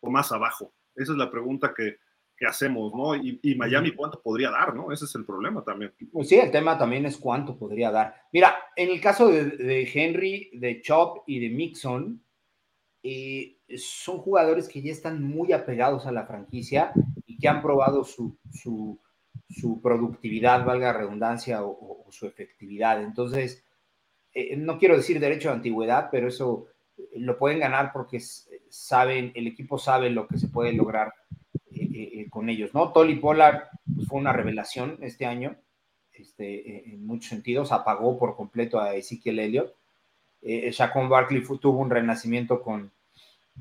o 0.00 0.10
más 0.10 0.32
abajo? 0.32 0.72
Esa 0.94 1.12
es 1.12 1.18
la 1.18 1.30
pregunta 1.30 1.74
que, 1.76 1.98
que 2.36 2.46
hacemos, 2.46 2.92
¿no? 2.94 3.16
Y, 3.16 3.54
Miami, 3.54 3.92
¿cuánto 3.92 4.20
podría 4.20 4.50
dar, 4.50 4.74
no? 4.74 4.92
Ese 4.92 5.06
es 5.06 5.14
el 5.14 5.24
problema 5.24 5.64
también. 5.64 5.92
Pues 6.12 6.28
sí, 6.28 6.36
el 6.36 6.50
tema 6.50 6.76
también 6.76 7.06
es 7.06 7.16
cuánto 7.16 7.56
podría 7.58 7.90
dar. 7.90 8.14
Mira, 8.32 8.54
en 8.76 8.90
el 8.90 9.00
caso 9.00 9.28
de, 9.28 9.90
Henry, 9.92 10.50
de 10.52 10.82
Chop 10.82 11.24
y 11.26 11.40
de 11.40 11.48
Mixon, 11.48 12.22
eh, 13.02 13.56
son 13.78 14.18
jugadores 14.18 14.68
que 14.68 14.82
ya 14.82 14.92
están 14.92 15.22
muy 15.22 15.52
apegados 15.52 16.06
a 16.06 16.12
la 16.12 16.26
franquicia 16.26 16.92
que 17.38 17.48
han 17.48 17.62
probado 17.62 18.04
su, 18.04 18.38
su, 18.52 19.00
productividad, 19.82 20.64
valga 20.64 20.92
redundancia, 20.92 21.64
o, 21.64 22.06
su 22.10 22.26
efectividad. 22.26 23.02
Entonces, 23.02 23.64
eh, 24.32 24.56
no 24.56 24.78
quiero 24.78 24.96
decir 24.96 25.20
derecho 25.20 25.48
de 25.48 25.56
antigüedad, 25.56 26.08
pero 26.10 26.28
eso 26.28 26.66
lo 27.16 27.38
pueden 27.38 27.60
ganar 27.60 27.92
porque 27.92 28.20
saben, 28.68 29.32
el 29.34 29.46
equipo 29.46 29.78
sabe 29.78 30.10
lo 30.10 30.26
que 30.26 30.38
se 30.38 30.48
puede 30.48 30.72
lograr 30.72 31.12
eh, 31.70 31.88
eh, 31.92 32.26
con 32.30 32.48
ellos, 32.48 32.72
¿no? 32.74 32.92
Tolly 32.92 33.16
Pollard 33.16 33.68
pues, 33.94 34.08
fue 34.08 34.18
una 34.18 34.32
revelación 34.32 34.98
este 35.02 35.26
año, 35.26 35.56
este, 36.12 36.76
eh, 36.76 36.82
en 36.86 37.06
muchos 37.06 37.28
sentidos, 37.28 37.72
apagó 37.72 38.18
por 38.18 38.36
completo 38.36 38.80
a 38.80 38.94
Ezekiel 38.94 39.38
Elliott. 39.38 39.74
Eh, 40.42 40.72
Barkley 41.08 41.42
tuvo 41.60 41.80
un 41.80 41.90
renacimiento 41.90 42.62
con, 42.62 42.92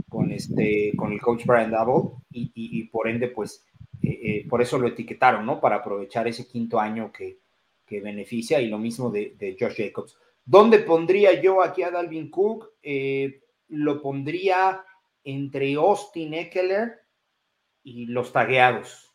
con, 0.09 0.31
este, 0.31 0.93
con 0.95 1.11
el 1.11 1.21
coach 1.21 1.45
Brian 1.45 1.71
Double 1.71 2.11
y, 2.31 2.83
por 2.85 3.07
ende, 3.07 3.27
pues, 3.27 3.65
por 4.49 4.61
eso 4.61 4.77
lo 4.77 4.87
etiquetaron, 4.87 5.45
¿no? 5.45 5.59
Para 5.59 5.77
aprovechar 5.77 6.27
ese 6.27 6.47
quinto 6.47 6.79
año 6.79 7.11
que, 7.11 7.39
que 7.85 8.01
beneficia 8.01 8.61
y 8.61 8.67
lo 8.67 8.77
mismo 8.77 9.09
de, 9.09 9.35
de, 9.37 9.55
Josh 9.59 9.75
Jacobs. 9.77 10.17
¿Dónde 10.45 10.79
pondría 10.79 11.41
yo 11.41 11.61
aquí 11.61 11.83
a 11.83 11.91
Dalvin 11.91 12.29
Cook? 12.29 12.73
lo 13.69 14.01
pondría 14.01 14.85
entre 15.23 15.73
Austin 15.73 16.35
Eckler 16.35 16.99
y 17.83 18.05
los 18.05 18.31
tagueados. 18.31 19.13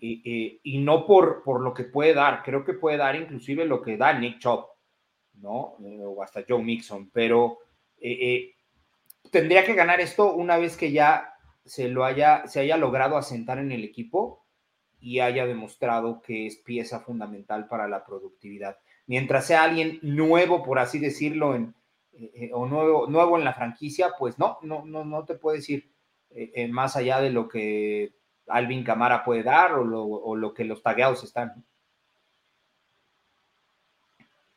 Y, 0.00 0.78
no 0.80 1.06
por, 1.06 1.42
por 1.44 1.60
lo 1.60 1.72
que 1.72 1.84
puede 1.84 2.14
dar, 2.14 2.42
creo 2.42 2.64
que 2.64 2.74
puede 2.74 2.96
dar 2.96 3.14
inclusive 3.14 3.64
lo 3.64 3.80
que 3.80 3.96
da 3.96 4.18
Nick 4.18 4.40
Chop, 4.40 4.70
¿no? 5.34 5.76
Eh, 5.84 6.00
o 6.04 6.20
hasta 6.22 6.44
Joe 6.46 6.62
Mixon, 6.62 7.10
pero 7.10 7.58
eh, 7.98 8.18
eh, 8.20 8.54
tendría 9.30 9.64
que 9.64 9.74
ganar 9.74 10.00
esto 10.00 10.32
una 10.32 10.56
vez 10.56 10.76
que 10.76 10.92
ya 10.92 11.34
se 11.64 11.88
lo 11.88 12.04
haya, 12.04 12.46
se 12.46 12.60
haya 12.60 12.76
logrado 12.76 13.16
asentar 13.16 13.58
en 13.58 13.72
el 13.72 13.84
equipo 13.84 14.44
y 15.00 15.20
haya 15.20 15.46
demostrado 15.46 16.22
que 16.22 16.46
es 16.46 16.56
pieza 16.56 17.00
fundamental 17.00 17.66
para 17.68 17.88
la 17.88 18.04
productividad. 18.04 18.78
Mientras 19.06 19.46
sea 19.46 19.64
alguien 19.64 19.98
nuevo, 20.02 20.62
por 20.62 20.78
así 20.78 20.98
decirlo, 20.98 21.54
en, 21.54 21.74
o 22.52 22.66
nuevo, 22.66 23.06
nuevo 23.08 23.38
en 23.38 23.44
la 23.44 23.54
franquicia, 23.54 24.12
pues 24.18 24.38
no, 24.38 24.58
no, 24.62 24.84
no, 24.84 25.04
no 25.04 25.24
te 25.24 25.34
puedo 25.34 25.56
decir 25.56 25.92
eh, 26.30 26.52
eh, 26.54 26.68
más 26.68 26.96
allá 26.96 27.20
de 27.20 27.30
lo 27.30 27.48
que 27.48 28.14
Alvin 28.46 28.84
Camara 28.84 29.24
puede 29.24 29.42
dar 29.42 29.74
o 29.74 29.84
lo, 30.36 30.54
que 30.54 30.64
los 30.64 30.82
tagueados 30.82 31.24
están. 31.24 31.64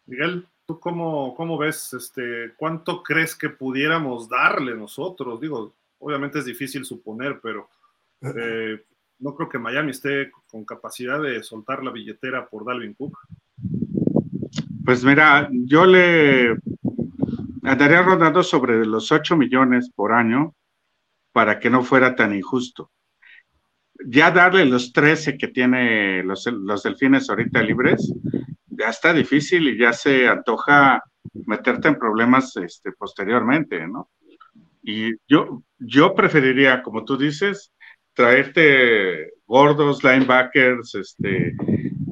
Miguel, 0.06 0.48
¿tú 0.66 0.80
cómo, 0.80 1.36
cómo, 1.36 1.58
ves? 1.58 1.94
Este, 1.94 2.54
¿Cuánto 2.58 3.04
crees 3.04 3.36
que 3.36 3.50
pudiéramos 3.50 4.28
darle 4.28 4.76
nosotros? 4.76 5.40
Digo, 5.40 5.74
obviamente 6.00 6.40
es 6.40 6.46
difícil 6.46 6.86
suponer, 6.86 7.40
pero 7.42 7.70
eh, 8.22 8.84
no 9.20 9.36
creo 9.36 9.50
que 9.50 9.60
Miami 9.60 9.92
esté 9.92 10.32
con 10.48 10.66
capacidad 10.66 11.22
de 11.22 11.44
soltar 11.44 11.84
la 11.84 11.92
billetera 11.92 12.48
por 12.48 12.66
Dalvin 12.66 12.94
Cook. 12.94 13.18
Pues 14.84 15.04
mira, 15.04 15.50
yo 15.52 15.86
le 15.86 16.58
andaría 17.64 18.04
rodando 18.04 18.44
sobre 18.44 18.86
los 18.86 19.12
8 19.12 19.36
millones 19.36 19.90
por 19.90 20.14
año 20.14 20.54
para 21.32 21.60
que 21.60 21.70
no 21.70 21.84
fuera 21.84 22.16
tan 22.16 22.36
injusto. 22.36 22.92
Ya 24.06 24.30
darle 24.30 24.66
los 24.66 24.94
13 24.94 25.38
que 25.38 25.48
tiene 25.48 26.22
los, 26.24 26.46
los 26.46 26.84
delfines 26.84 27.30
ahorita 27.30 27.64
libres, 27.64 28.14
ya 28.78 28.90
está 28.90 29.14
difícil 29.14 29.68
y 29.68 29.78
ya 29.78 29.94
se 29.94 30.28
antoja 30.28 31.04
meterte 31.46 31.88
en 31.88 32.00
problemas 32.00 32.56
este, 32.58 32.92
posteriormente, 32.92 33.88
¿no? 33.88 34.10
Y 34.84 35.16
yo, 35.28 35.64
yo 35.80 36.14
preferiría, 36.14 36.84
como 36.84 37.04
tú 37.04 37.18
dices, 37.18 37.72
traerte 38.14 39.32
gordos, 39.48 40.04
linebackers, 40.04 40.96
este, 40.96 41.56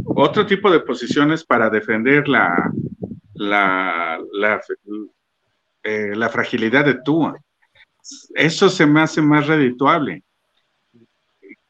otro 0.06 0.46
tipo 0.46 0.72
de 0.72 0.80
posiciones 0.80 1.46
para 1.46 1.70
defender 1.70 2.28
la, 2.28 2.72
la, 3.34 4.20
la, 4.34 4.62
eh, 5.84 6.30
fragilidad 6.30 6.86
de 6.86 6.96
Tua 7.04 7.36
eso 8.36 8.70
se 8.70 8.86
me 8.86 9.02
hace 9.02 9.22
más 9.22 9.48
redituable. 9.48 10.24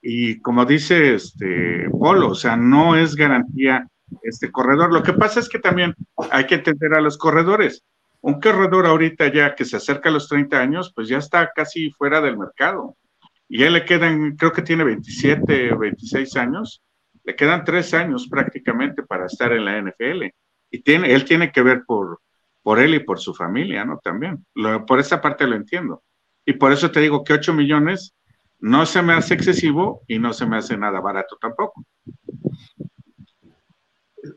Y 0.01 0.39
como 0.41 0.65
dice 0.65 1.15
este 1.15 1.87
Polo, 1.89 2.29
o 2.29 2.35
sea, 2.35 2.57
no 2.57 2.95
es 2.95 3.15
garantía 3.15 3.87
este 4.21 4.51
corredor. 4.51 4.93
Lo 4.93 5.03
que 5.03 5.13
pasa 5.13 5.39
es 5.39 5.49
que 5.49 5.59
también 5.59 5.95
hay 6.31 6.45
que 6.45 6.55
entender 6.55 6.93
a 6.93 7.01
los 7.01 7.17
corredores. 7.17 7.83
Un 8.21 8.39
corredor 8.39 8.85
ahorita 8.85 9.31
ya 9.33 9.55
que 9.55 9.65
se 9.65 9.77
acerca 9.77 10.09
a 10.09 10.11
los 10.11 10.29
30 10.29 10.59
años, 10.59 10.93
pues 10.95 11.07
ya 11.07 11.17
está 11.17 11.51
casi 11.53 11.91
fuera 11.91 12.21
del 12.21 12.37
mercado. 12.37 12.95
Y 13.49 13.63
él 13.63 13.73
le 13.73 13.85
quedan, 13.85 14.35
creo 14.35 14.51
que 14.51 14.61
tiene 14.61 14.83
27 14.83 15.73
o 15.73 15.77
26 15.77 16.35
años, 16.37 16.81
le 17.23 17.35
quedan 17.35 17.63
tres 17.63 17.93
años 17.93 18.27
prácticamente 18.29 19.03
para 19.03 19.25
estar 19.25 19.51
en 19.51 19.65
la 19.65 19.81
NFL. 19.81 20.23
Y 20.71 20.81
tiene, 20.81 21.13
él 21.13 21.25
tiene 21.25 21.51
que 21.51 21.61
ver 21.61 21.83
por, 21.85 22.19
por 22.61 22.79
él 22.79 22.95
y 22.95 22.99
por 22.99 23.19
su 23.19 23.33
familia, 23.33 23.85
¿no? 23.85 23.99
También. 24.03 24.45
por 24.87 24.99
esa 24.99 25.21
parte 25.21 25.45
lo 25.45 25.55
entiendo. 25.55 26.01
Y 26.45 26.53
por 26.53 26.71
eso 26.71 26.91
te 26.91 26.99
digo 26.99 27.23
que 27.23 27.33
8 27.33 27.53
millones 27.53 28.13
no 28.59 28.85
se 28.85 29.01
me 29.01 29.13
hace 29.13 29.33
excesivo 29.33 30.01
y 30.07 30.19
no 30.19 30.33
se 30.33 30.45
me 30.45 30.57
hace 30.57 30.77
nada 30.77 31.01
barato 31.01 31.37
tampoco. 31.39 31.85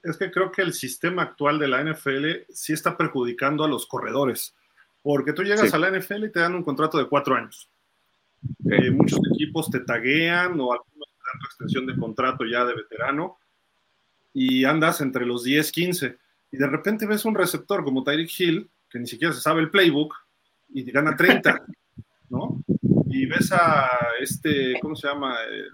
Es 0.02 0.16
que 0.16 0.31
creo 0.31 0.50
que 0.50 0.62
el 0.62 0.73
sistema 0.73 1.23
actual 1.23 1.59
de 1.59 1.69
la 1.69 1.83
NFL 1.83 2.26
sí 2.49 2.73
está 2.73 2.97
perjudicando 2.97 3.64
a 3.64 3.69
los 3.69 3.87
corredores, 3.87 4.55
porque 5.02 5.33
tú 5.33 5.43
llegas 5.43 5.73
a 5.73 5.78
la 5.78 5.90
NFL 5.90 6.25
y 6.25 6.33
te 6.33 6.40
dan 6.40 6.55
un 6.55 6.64
contrato 6.64 6.99
de 6.99 7.09
cuatro 7.09 7.37
años. 7.37 7.71
Eh, 8.71 8.90
muchos 8.90 9.21
equipos 9.35 9.71
te 9.71 9.81
taguean 9.81 10.61
o 10.61 10.73
algunos 10.73 11.09
te 11.09 11.25
dan 11.25 11.40
tu 11.40 11.47
extensión 11.47 11.87
de 11.87 11.97
contrato 11.97 12.45
ya 12.45 12.64
de 12.64 12.75
veterano 12.75 13.38
y 14.33 14.64
andas 14.64 15.00
entre 15.00 15.25
los 15.25 15.45
10, 15.45 15.73
15 15.73 16.19
y 16.52 16.57
de 16.57 16.66
repente 16.66 17.07
ves 17.07 17.25
un 17.25 17.35
receptor 17.35 17.83
como 17.83 18.05
Tyreek 18.05 18.31
Hill 18.38 18.71
que 18.90 18.99
ni 18.99 19.07
siquiera 19.07 19.33
se 19.33 19.40
sabe 19.40 19.62
el 19.62 19.71
playbook 19.71 20.14
y 20.69 20.85
te 20.85 20.93
gana 20.93 21.16
30 21.16 21.64
¿no? 22.28 22.62
Y 23.07 23.26
ves 23.26 23.52
a 23.52 23.88
este, 24.21 24.78
¿cómo 24.81 24.95
se 24.95 25.09
llama? 25.09 25.37
Eh, 25.49 25.64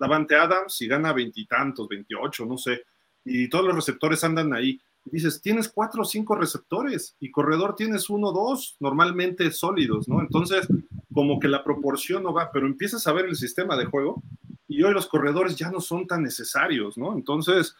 Davante 0.00 0.34
Adams 0.34 0.80
y 0.82 0.88
gana 0.88 1.12
veintitantos, 1.12 1.86
veintiocho, 1.88 2.44
no 2.46 2.56
sé. 2.56 2.84
Y 3.24 3.48
todos 3.48 3.64
los 3.64 3.74
receptores 3.74 4.22
andan 4.24 4.52
ahí. 4.52 4.80
Y 5.06 5.10
dices, 5.10 5.40
tienes 5.40 5.68
cuatro 5.68 6.02
o 6.02 6.04
cinco 6.04 6.34
receptores 6.34 7.16
y 7.20 7.30
corredor 7.30 7.74
tienes 7.76 8.08
uno 8.08 8.28
o 8.28 8.32
dos, 8.32 8.76
normalmente 8.80 9.50
sólidos, 9.50 10.08
¿no? 10.08 10.20
Entonces, 10.20 10.66
como 11.12 11.38
que 11.38 11.48
la 11.48 11.62
proporción 11.62 12.22
no 12.22 12.32
va, 12.32 12.50
pero 12.52 12.66
empiezas 12.66 13.06
a 13.06 13.12
ver 13.12 13.26
el 13.26 13.36
sistema 13.36 13.76
de 13.76 13.84
juego 13.84 14.22
y 14.66 14.82
hoy 14.82 14.94
los 14.94 15.06
corredores 15.06 15.56
ya 15.56 15.70
no 15.70 15.80
son 15.80 16.06
tan 16.06 16.22
necesarios, 16.22 16.96
¿no? 16.96 17.14
Entonces, 17.14 17.76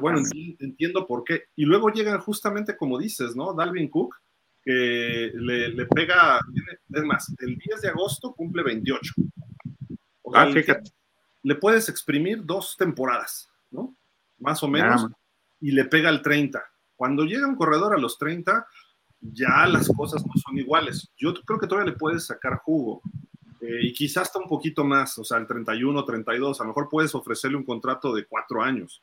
bueno, 0.00 0.20
entiendo 0.58 1.06
por 1.06 1.24
qué. 1.24 1.44
Y 1.54 1.64
luego 1.64 1.90
llegan 1.90 2.20
justamente 2.20 2.76
como 2.76 2.98
dices, 2.98 3.36
¿no? 3.36 3.52
Dalvin 3.52 3.88
Cook, 3.88 4.16
que 4.62 5.32
le, 5.34 5.86
pega, 5.86 6.40
es 6.92 7.04
más, 7.04 7.32
el 7.38 7.56
10 7.56 7.82
de 7.82 7.88
agosto 7.88 8.34
cumple 8.34 8.62
28. 8.62 9.14
ah, 10.34 10.50
fíjate. 10.52 10.90
Le 11.42 11.54
puedes 11.54 11.88
exprimir 11.88 12.44
dos 12.44 12.74
temporadas. 12.76 13.48
Más 14.38 14.62
o 14.62 14.68
menos, 14.68 15.06
y 15.60 15.72
le 15.72 15.84
pega 15.86 16.10
el 16.10 16.22
30. 16.22 16.62
Cuando 16.94 17.24
llega 17.24 17.46
un 17.46 17.56
corredor 17.56 17.94
a 17.94 17.98
los 17.98 18.18
30, 18.18 18.66
ya 19.20 19.66
las 19.66 19.88
cosas 19.88 20.24
no 20.26 20.32
son 20.34 20.58
iguales. 20.58 21.10
Yo 21.16 21.34
creo 21.34 21.58
que 21.58 21.66
todavía 21.66 21.92
le 21.92 21.98
puedes 21.98 22.26
sacar 22.26 22.58
jugo. 22.58 23.02
Eh, 23.60 23.80
y 23.82 23.92
quizás 23.92 24.24
hasta 24.24 24.38
un 24.38 24.48
poquito 24.48 24.84
más, 24.84 25.18
o 25.18 25.24
sea, 25.24 25.38
el 25.38 25.46
31, 25.46 26.04
32, 26.04 26.60
a 26.60 26.64
lo 26.64 26.68
mejor 26.68 26.88
puedes 26.88 27.14
ofrecerle 27.14 27.56
un 27.56 27.64
contrato 27.64 28.14
de 28.14 28.26
cuatro 28.26 28.62
años, 28.62 29.02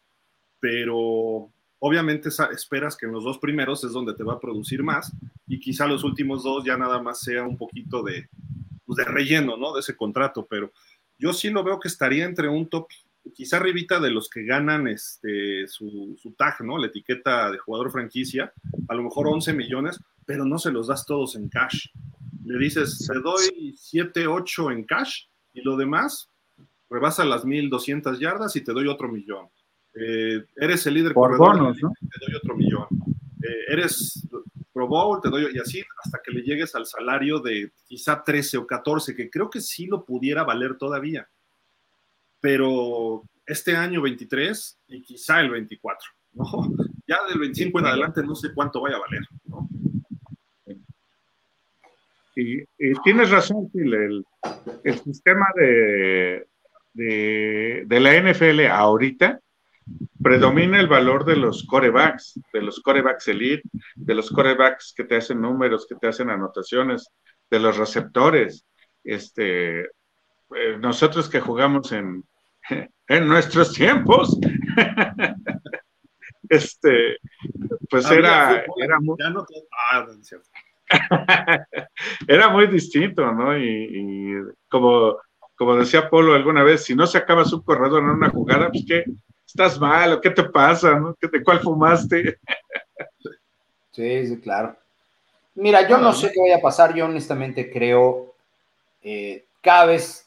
pero 0.60 1.50
obviamente 1.80 2.30
esperas 2.30 2.96
que 2.96 3.08
en 3.08 3.12
los 3.12 3.24
dos 3.24 3.40
primeros 3.40 3.84
es 3.84 3.92
donde 3.92 4.14
te 4.14 4.24
va 4.24 4.34
a 4.34 4.40
producir 4.40 4.84
más 4.84 5.12
y 5.48 5.60
quizá 5.60 5.86
los 5.86 6.04
últimos 6.04 6.44
dos 6.44 6.64
ya 6.64 6.78
nada 6.78 7.02
más 7.02 7.20
sea 7.20 7.44
un 7.44 7.58
poquito 7.58 8.04
de, 8.04 8.30
pues, 8.86 8.98
de 8.98 9.04
relleno, 9.04 9.58
¿no? 9.58 9.74
De 9.74 9.82
ese 9.82 9.98
contrato, 9.98 10.46
pero 10.50 10.72
yo 11.18 11.34
sí 11.34 11.50
lo 11.50 11.64
veo 11.64 11.80
que 11.80 11.88
estaría 11.88 12.26
entre 12.26 12.48
un 12.48 12.70
top, 12.70 12.88
quizá 13.34 13.58
arribita 13.58 14.00
de 14.00 14.12
los 14.12 14.30
que 14.30 14.44
ganan 14.44 14.88
este, 14.88 15.68
su, 15.68 16.16
su 16.22 16.34
tag, 16.34 16.62
¿no? 16.64 16.78
La 16.78 16.88
etiqueta 16.88 17.52
de 17.52 17.58
jugador 17.58 17.92
franquicia, 17.92 18.54
a 18.88 18.96
lo 18.96 19.04
mejor 19.04 19.28
11 19.28 19.54
millones, 19.54 20.00
pero 20.26 20.46
no 20.46 20.58
se 20.58 20.72
los 20.72 20.88
das 20.88 21.06
todos 21.06 21.36
en 21.36 21.50
cash. 21.50 21.88
Le 22.46 22.60
dices, 22.60 23.08
te 23.08 23.20
doy 23.20 23.76
7, 23.78 24.28
8 24.28 24.72
en 24.72 24.84
cash 24.84 25.26
y 25.54 25.62
lo 25.62 25.78
demás 25.78 26.30
rebasa 26.90 27.26
las 27.26 27.46
1200 27.46 28.20
yardas 28.20 28.56
y 28.56 28.64
te 28.64 28.74
doy 28.74 28.88
otro 28.88 29.10
millón. 29.10 29.48
Eh, 29.96 30.44
eres 30.56 30.86
el 30.88 30.96
líder 30.96 31.14
por 31.14 31.38
bonos, 31.38 31.78
¿no? 31.82 31.92
Te 32.00 32.26
doy 32.26 32.36
otro 32.36 32.56
millón. 32.56 32.88
Eh, 33.44 33.74
eres 33.74 34.28
Pro 34.72 34.88
Bowl, 34.88 35.22
te 35.22 35.30
doy 35.30 35.48
y 35.54 35.60
así 35.60 35.84
hasta 36.04 36.20
que 36.24 36.32
le 36.32 36.42
llegues 36.42 36.74
al 36.76 36.86
salario 36.86 37.40
de 37.40 37.72
quizá 37.86 38.24
13 38.24 38.58
o 38.58 38.68
14, 38.68 39.16
que 39.16 39.30
creo 39.30 39.50
que 39.50 39.62
sí 39.62 39.86
lo 39.86 40.04
pudiera 40.04 40.44
valer 40.44 40.78
todavía. 40.78 41.28
Pero 42.44 43.24
este 43.46 43.74
año 43.74 44.02
23 44.02 44.82
y 44.90 45.02
quizá 45.02 45.40
el 45.40 45.50
24, 45.50 46.10
¿no? 46.34 46.44
Ya 47.08 47.18
del 47.30 47.40
25 47.40 47.80
en 47.80 47.86
adelante 47.86 48.24
no 48.24 48.36
sé 48.36 48.54
cuánto 48.54 48.82
vaya 48.82 48.98
a 48.98 49.00
valer, 49.00 49.22
¿no? 49.46 49.68
Y, 52.36 52.64
tienes 53.04 53.30
razón, 53.30 53.70
el, 53.76 54.26
el 54.84 55.00
sistema 55.00 55.46
de, 55.56 56.48
de, 56.94 58.00
la 58.00 58.20
NFL 58.20 58.66
ahorita 58.72 59.40
predomina 60.22 60.80
el 60.80 60.88
valor 60.88 61.26
de 61.26 61.36
los 61.36 61.64
corebacks, 61.64 62.40
de 62.52 62.62
los 62.62 62.80
corebacks 62.80 63.28
elite, 63.28 63.70
de 63.96 64.16
los 64.16 64.32
corebacks 64.32 64.94
que 64.98 65.04
te 65.04 65.18
hacen 65.18 65.42
números, 65.42 65.86
que 65.88 65.96
te 65.96 66.08
hacen 66.08 66.32
anotaciones, 66.32 67.08
de 67.52 67.60
los 67.60 67.78
receptores. 67.78 68.66
Este, 69.04 69.82
eh, 69.82 70.78
nosotros 70.80 71.30
que 71.30 71.40
jugamos 71.40 71.92
en, 71.92 72.24
en 73.08 73.28
nuestros 73.28 73.74
tiempos, 73.74 74.38
este, 76.50 77.18
pues 77.90 78.10
era, 78.10 78.64
era 78.78 79.00
muy... 79.00 79.18
Ah, 79.92 80.06
era 82.28 82.50
muy 82.50 82.68
distinto, 82.68 83.32
¿no? 83.32 83.58
Y, 83.58 84.36
como, 84.70 85.18
como 85.56 85.76
decía 85.76 86.10
Polo 86.10 86.34
alguna 86.34 86.64
vez, 86.64 86.84
si 86.84 86.96
no 86.96 87.08
se 87.08 87.18
acaba 87.18 87.46
su 87.46 87.64
corredor 87.64 88.04
en 88.04 88.10
una 88.10 88.30
jugada, 88.30 88.70
pues 88.70 88.86
que 88.88 89.06
estás 89.46 89.80
mal, 89.80 90.14
o 90.14 90.22
qué 90.22 90.30
te 90.30 90.44
pasa, 90.44 91.00
¿no? 91.00 91.16
¿De 91.20 91.44
cuál 91.44 91.60
fumaste? 91.60 92.40
Sí, 93.96 94.26
sí, 94.26 94.42
claro. 94.42 94.76
Mira, 95.54 95.88
yo 95.88 96.00
no 96.00 96.14
sé 96.14 96.32
qué 96.34 96.42
vaya 96.42 96.56
a 96.56 96.62
pasar, 96.62 96.96
yo 96.96 97.06
honestamente 97.06 97.72
creo 97.72 98.34
eh, 99.04 99.46
cada 99.62 99.86
vez, 99.86 100.23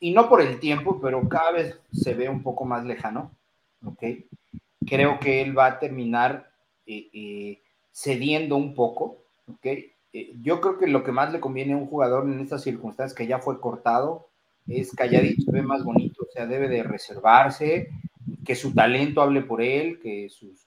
y 0.00 0.12
no 0.12 0.28
por 0.28 0.40
el 0.40 0.58
tiempo, 0.58 0.98
pero 1.00 1.28
cada 1.28 1.52
vez 1.52 1.78
se 1.92 2.14
ve 2.14 2.28
un 2.28 2.42
poco 2.42 2.64
más 2.64 2.84
lejano. 2.84 3.30
Creo 4.86 5.20
que 5.20 5.42
él 5.42 5.56
va 5.56 5.66
a 5.66 5.78
terminar 5.78 6.50
eh, 6.86 7.10
eh, 7.12 7.62
cediendo 7.92 8.56
un 8.56 8.74
poco. 8.74 9.18
Eh, 9.62 10.34
yo 10.40 10.60
creo 10.60 10.78
que 10.78 10.86
lo 10.86 11.04
que 11.04 11.12
más 11.12 11.32
le 11.32 11.38
conviene 11.38 11.74
a 11.74 11.76
un 11.76 11.86
jugador 11.86 12.24
en 12.24 12.40
estas 12.40 12.62
circunstancias 12.62 13.14
que 13.14 13.26
ya 13.26 13.38
fue 13.38 13.60
cortado 13.60 14.28
es 14.66 14.92
calladito, 14.94 15.42
se 15.42 15.52
ve 15.52 15.62
más 15.62 15.84
bonito, 15.84 16.22
o 16.22 16.32
sea, 16.32 16.46
debe 16.46 16.68
de 16.68 16.82
reservarse, 16.82 17.88
que 18.44 18.54
su 18.54 18.72
talento 18.72 19.20
hable 19.20 19.42
por 19.42 19.60
él, 19.60 19.98
que 20.00 20.28
sus, 20.28 20.66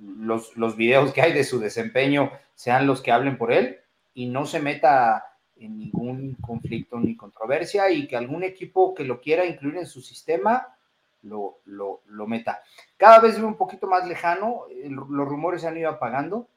los, 0.00 0.56
los 0.56 0.76
videos 0.76 1.12
que 1.12 1.22
hay 1.22 1.32
de 1.32 1.44
su 1.44 1.58
desempeño 1.58 2.30
sean 2.54 2.86
los 2.86 3.00
que 3.00 3.12
hablen 3.12 3.38
por 3.38 3.52
él 3.52 3.78
y 4.12 4.26
no 4.26 4.44
se 4.44 4.60
meta 4.60 5.24
en 5.58 5.78
ningún 5.78 6.34
conflicto 6.34 6.98
ni 7.00 7.16
controversia 7.16 7.90
y 7.90 8.06
que 8.06 8.16
algún 8.16 8.42
equipo 8.42 8.94
que 8.94 9.04
lo 9.04 9.20
quiera 9.20 9.46
incluir 9.46 9.78
en 9.78 9.86
su 9.86 10.00
sistema 10.00 10.76
lo, 11.22 11.60
lo, 11.64 12.02
lo 12.06 12.26
meta. 12.26 12.62
Cada 12.96 13.20
vez 13.20 13.38
veo 13.38 13.48
un 13.48 13.56
poquito 13.56 13.86
más 13.86 14.06
lejano, 14.06 14.62
los 14.88 15.28
rumores 15.28 15.62
se 15.62 15.68
han 15.68 15.76
ido 15.76 15.90
apagando, 15.90 16.48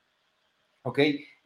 ¿ok? 0.83 0.99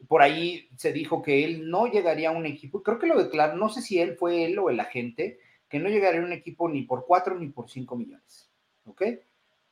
Por 0.08 0.22
ahí 0.22 0.68
se 0.76 0.92
dijo 0.92 1.22
que 1.22 1.44
él 1.44 1.70
no 1.70 1.86
llegaría 1.86 2.28
a 2.28 2.32
un 2.32 2.46
equipo, 2.46 2.82
creo 2.82 2.98
que 2.98 3.06
lo 3.06 3.22
declaró, 3.22 3.56
no 3.56 3.68
sé 3.68 3.82
si 3.82 3.98
él 3.98 4.16
fue 4.16 4.44
él 4.44 4.58
o 4.58 4.70
el 4.70 4.80
agente, 4.80 5.38
que 5.68 5.78
no 5.78 5.88
llegaría 5.88 6.20
a 6.20 6.24
un 6.24 6.32
equipo 6.32 6.68
ni 6.68 6.82
por 6.82 7.06
cuatro 7.06 7.38
ni 7.38 7.48
por 7.48 7.70
cinco 7.70 7.96
millones, 7.96 8.50
¿ok? 8.84 9.02
Eh, 9.02 9.20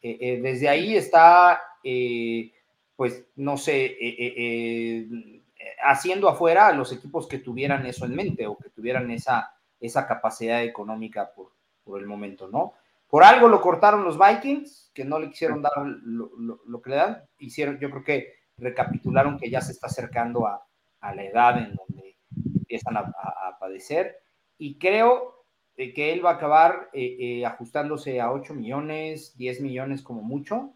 eh, 0.02 0.40
desde 0.42 0.68
ahí 0.68 0.96
está, 0.96 1.60
eh, 1.84 2.52
pues, 2.96 3.24
no 3.36 3.56
sé, 3.56 3.96
haciendo 5.84 6.28
afuera 6.28 6.68
a 6.68 6.72
los 6.72 6.92
equipos 6.92 7.26
que 7.28 7.38
tuvieran 7.38 7.86
eso 7.86 8.04
en 8.04 8.14
mente 8.14 8.46
o 8.46 8.56
que 8.56 8.70
tuvieran 8.70 9.10
esa, 9.10 9.54
esa 9.80 10.06
capacidad 10.06 10.62
económica 10.62 11.32
por, 11.34 11.52
por 11.84 12.00
el 12.00 12.06
momento, 12.06 12.48
¿no? 12.48 12.74
Por 13.12 13.24
algo 13.24 13.46
lo 13.46 13.60
cortaron 13.60 14.04
los 14.04 14.18
Vikings, 14.18 14.90
que 14.94 15.04
no 15.04 15.18
le 15.18 15.28
quisieron 15.28 15.60
dar 15.60 15.72
lo, 15.76 16.80
que 16.80 16.88
le 16.88 16.96
dan, 16.96 17.22
hicieron, 17.36 17.78
yo 17.78 17.90
creo 17.90 18.04
que 18.04 18.32
recapitularon 18.56 19.38
que 19.38 19.50
ya 19.50 19.60
se 19.60 19.72
está 19.72 19.88
acercando 19.88 20.46
a, 20.46 20.66
la 21.14 21.22
edad 21.22 21.58
en 21.58 21.74
donde 21.74 22.16
empiezan 22.56 22.96
a, 22.96 23.12
padecer. 23.60 24.16
Y 24.56 24.78
creo 24.78 25.44
eh, 25.76 25.92
que 25.92 26.14
él 26.14 26.24
va 26.24 26.30
a 26.30 26.34
acabar 26.36 26.88
eh, 26.94 27.16
eh, 27.20 27.44
ajustándose 27.44 28.18
a 28.18 28.32
8 28.32 28.54
millones, 28.54 29.36
10 29.36 29.60
millones 29.60 30.00
como 30.00 30.22
mucho. 30.22 30.72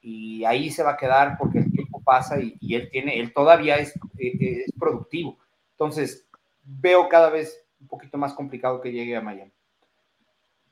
Y 0.00 0.46
ahí 0.46 0.70
se 0.70 0.82
va 0.82 0.92
a 0.92 0.96
quedar 0.96 1.36
porque 1.36 1.65
pasa 2.06 2.36
y, 2.40 2.74
él 2.74 2.88
tiene, 2.90 3.18
él 3.18 3.34
todavía 3.34 3.76
es, 3.76 3.92
es 4.16 4.72
productivo. 4.78 5.38
Entonces 5.72 6.26
veo 6.62 7.08
cada 7.08 7.28
vez 7.28 7.60
un 7.80 7.88
poquito 7.88 8.16
más 8.16 8.32
complicado 8.32 8.80
que 8.80 8.92
llegue 8.92 9.16
a 9.16 9.20
Miami. 9.20 9.52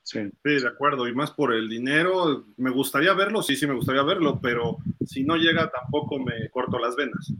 Sí. 0.04 0.20
de 0.42 0.68
acuerdo. 0.68 1.08
Y 1.08 1.14
más 1.14 1.30
por 1.30 1.52
el 1.52 1.68
dinero, 1.68 2.44
me 2.58 2.70
gustaría 2.70 3.14
verlo, 3.14 3.42
sí, 3.42 3.56
sí, 3.56 3.66
me 3.66 3.74
gustaría 3.74 4.02
verlo, 4.02 4.38
pero 4.40 4.76
si 5.04 5.24
no 5.24 5.36
llega 5.36 5.70
tampoco 5.70 6.18
me 6.18 6.48
corto 6.50 6.78
las 6.78 6.94
venas. 6.94 7.32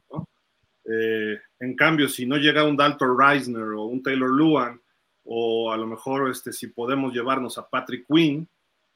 Eh, 0.86 1.38
en 1.60 1.76
cambio, 1.76 2.08
si 2.08 2.26
no 2.26 2.36
llega 2.36 2.64
un 2.64 2.76
Dalton 2.76 3.18
Reisner 3.18 3.68
o 3.74 3.84
un 3.84 4.02
Taylor 4.02 4.30
Luan, 4.30 4.80
o 5.24 5.72
a 5.72 5.76
lo 5.76 5.86
mejor 5.86 6.30
este, 6.30 6.52
si 6.52 6.68
podemos 6.68 7.12
llevarnos 7.12 7.58
a 7.58 7.68
Patrick 7.68 8.06
Quinn, 8.06 8.48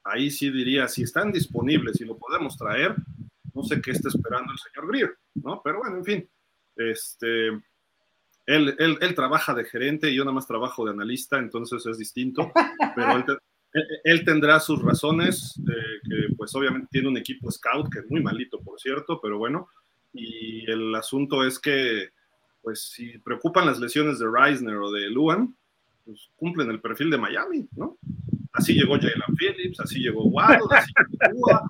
ahí 0.02 0.30
sí 0.30 0.50
diría, 0.50 0.88
si 0.88 1.02
están 1.02 1.30
disponibles, 1.30 1.96
si 1.96 2.04
lo 2.04 2.16
podemos 2.16 2.56
traer, 2.56 2.94
no 3.58 3.64
sé 3.64 3.80
qué 3.80 3.90
está 3.90 4.08
esperando 4.08 4.52
el 4.52 4.58
señor 4.58 4.88
Greer, 4.88 5.18
¿no? 5.34 5.60
Pero 5.64 5.80
bueno, 5.80 5.96
en 5.96 6.04
fin, 6.04 6.30
este, 6.76 7.48
él, 7.48 8.76
él, 8.78 8.98
él, 9.00 9.14
trabaja 9.16 9.52
de 9.52 9.64
gerente 9.64 10.10
y 10.10 10.14
yo 10.14 10.24
nada 10.24 10.34
más 10.34 10.46
trabajo 10.46 10.84
de 10.84 10.92
analista, 10.92 11.38
entonces 11.38 11.84
es 11.84 11.98
distinto, 11.98 12.52
pero 12.94 13.40
él, 14.04 14.24
tendrá 14.24 14.60
sus 14.60 14.80
razones, 14.80 15.60
eh, 15.68 16.08
que 16.08 16.36
pues 16.36 16.54
obviamente 16.54 16.88
tiene 16.90 17.08
un 17.08 17.16
equipo 17.16 17.50
scout 17.50 17.92
que 17.92 17.98
es 17.98 18.08
muy 18.08 18.22
malito, 18.22 18.60
por 18.60 18.78
cierto, 18.78 19.20
pero 19.20 19.38
bueno, 19.38 19.68
y 20.12 20.70
el 20.70 20.94
asunto 20.94 21.44
es 21.44 21.58
que 21.58 22.10
pues 22.62 22.90
si 22.92 23.18
preocupan 23.18 23.66
las 23.66 23.80
lesiones 23.80 24.20
de 24.20 24.30
Reisner 24.30 24.76
o 24.76 24.92
de 24.92 25.10
Luan, 25.10 25.56
pues 26.04 26.30
cumplen 26.36 26.70
el 26.70 26.80
perfil 26.80 27.10
de 27.10 27.18
Miami, 27.18 27.68
¿no? 27.76 27.98
Así 28.52 28.74
llegó 28.74 28.94
Jalen 28.94 29.36
Phillips, 29.36 29.80
así 29.80 30.00
llegó 30.00 30.24
Waddle, 30.24 30.66
así 30.70 30.92
llegó 31.20 31.60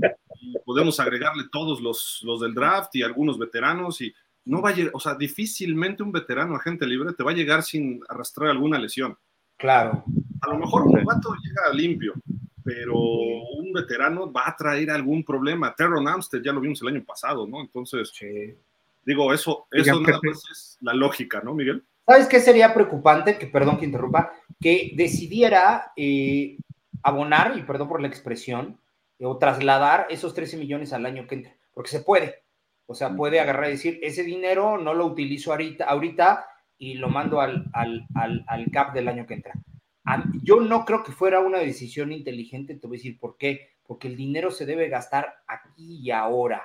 y 0.40 0.54
podemos 0.64 0.98
agregarle 1.00 1.44
todos 1.50 1.80
los, 1.80 2.20
los 2.24 2.40
del 2.40 2.54
draft 2.54 2.94
y 2.96 3.02
algunos 3.02 3.38
veteranos 3.38 4.00
y 4.00 4.14
no 4.44 4.62
va 4.62 4.70
a 4.70 4.74
llegar, 4.74 4.92
o 4.94 5.00
sea, 5.00 5.14
difícilmente 5.14 6.02
un 6.02 6.12
veterano 6.12 6.56
agente 6.56 6.86
libre 6.86 7.12
te 7.12 7.22
va 7.22 7.32
a 7.32 7.34
llegar 7.34 7.62
sin 7.62 8.00
arrastrar 8.08 8.50
alguna 8.50 8.78
lesión. 8.78 9.16
Claro. 9.56 10.04
A 10.40 10.50
lo 10.50 10.58
mejor 10.58 10.82
un 10.82 10.92
novato 10.92 11.34
llega 11.34 11.74
limpio, 11.74 12.14
pero 12.64 12.96
un 12.96 13.72
veterano 13.72 14.32
va 14.32 14.48
a 14.48 14.56
traer 14.56 14.90
algún 14.90 15.24
problema. 15.24 15.74
Terron 15.74 16.08
Amstead 16.08 16.42
ya 16.42 16.52
lo 16.52 16.60
vimos 16.60 16.80
el 16.82 16.88
año 16.88 17.04
pasado, 17.04 17.46
¿no? 17.46 17.60
Entonces, 17.60 18.12
digo, 19.04 19.32
eso, 19.34 19.66
eso 19.70 20.00
nada 20.00 20.20
más 20.22 20.42
es 20.50 20.78
la 20.80 20.94
lógica, 20.94 21.40
¿no, 21.42 21.54
Miguel? 21.54 21.82
¿Sabes 22.06 22.26
qué 22.26 22.40
sería 22.40 22.72
preocupante? 22.72 23.36
Que, 23.36 23.46
perdón 23.48 23.78
que 23.78 23.84
interrumpa, 23.84 24.32
que 24.60 24.92
decidiera 24.96 25.92
eh, 25.94 26.56
abonar, 27.02 27.58
y 27.58 27.62
perdón 27.62 27.88
por 27.88 28.00
la 28.00 28.08
expresión, 28.08 28.78
o 29.20 29.38
trasladar 29.38 30.06
esos 30.10 30.34
13 30.34 30.56
millones 30.56 30.92
al 30.92 31.06
año 31.06 31.26
que 31.26 31.36
entra, 31.36 31.56
porque 31.72 31.90
se 31.90 32.00
puede. 32.00 32.42
O 32.86 32.94
sea, 32.94 33.14
puede 33.14 33.38
agarrar 33.38 33.68
y 33.68 33.72
decir, 33.72 33.98
ese 34.02 34.22
dinero 34.22 34.78
no 34.78 34.94
lo 34.94 35.04
utilizo 35.06 35.52
ahorita, 35.52 35.84
ahorita 35.84 36.46
y 36.78 36.94
lo 36.94 37.10
mando 37.10 37.40
al, 37.40 37.66
al, 37.74 38.06
al, 38.14 38.70
CAP 38.70 38.94
del 38.94 39.08
año 39.08 39.26
que 39.26 39.34
entra. 39.34 39.52
Yo 40.42 40.60
no 40.60 40.86
creo 40.86 41.02
que 41.02 41.12
fuera 41.12 41.40
una 41.40 41.58
decisión 41.58 42.12
inteligente, 42.12 42.74
te 42.74 42.86
voy 42.86 42.96
a 42.96 42.98
decir 42.98 43.18
por 43.18 43.36
qué, 43.36 43.72
porque 43.82 44.08
el 44.08 44.16
dinero 44.16 44.50
se 44.50 44.64
debe 44.64 44.88
gastar 44.88 45.34
aquí 45.46 45.98
y 46.02 46.10
ahora. 46.10 46.62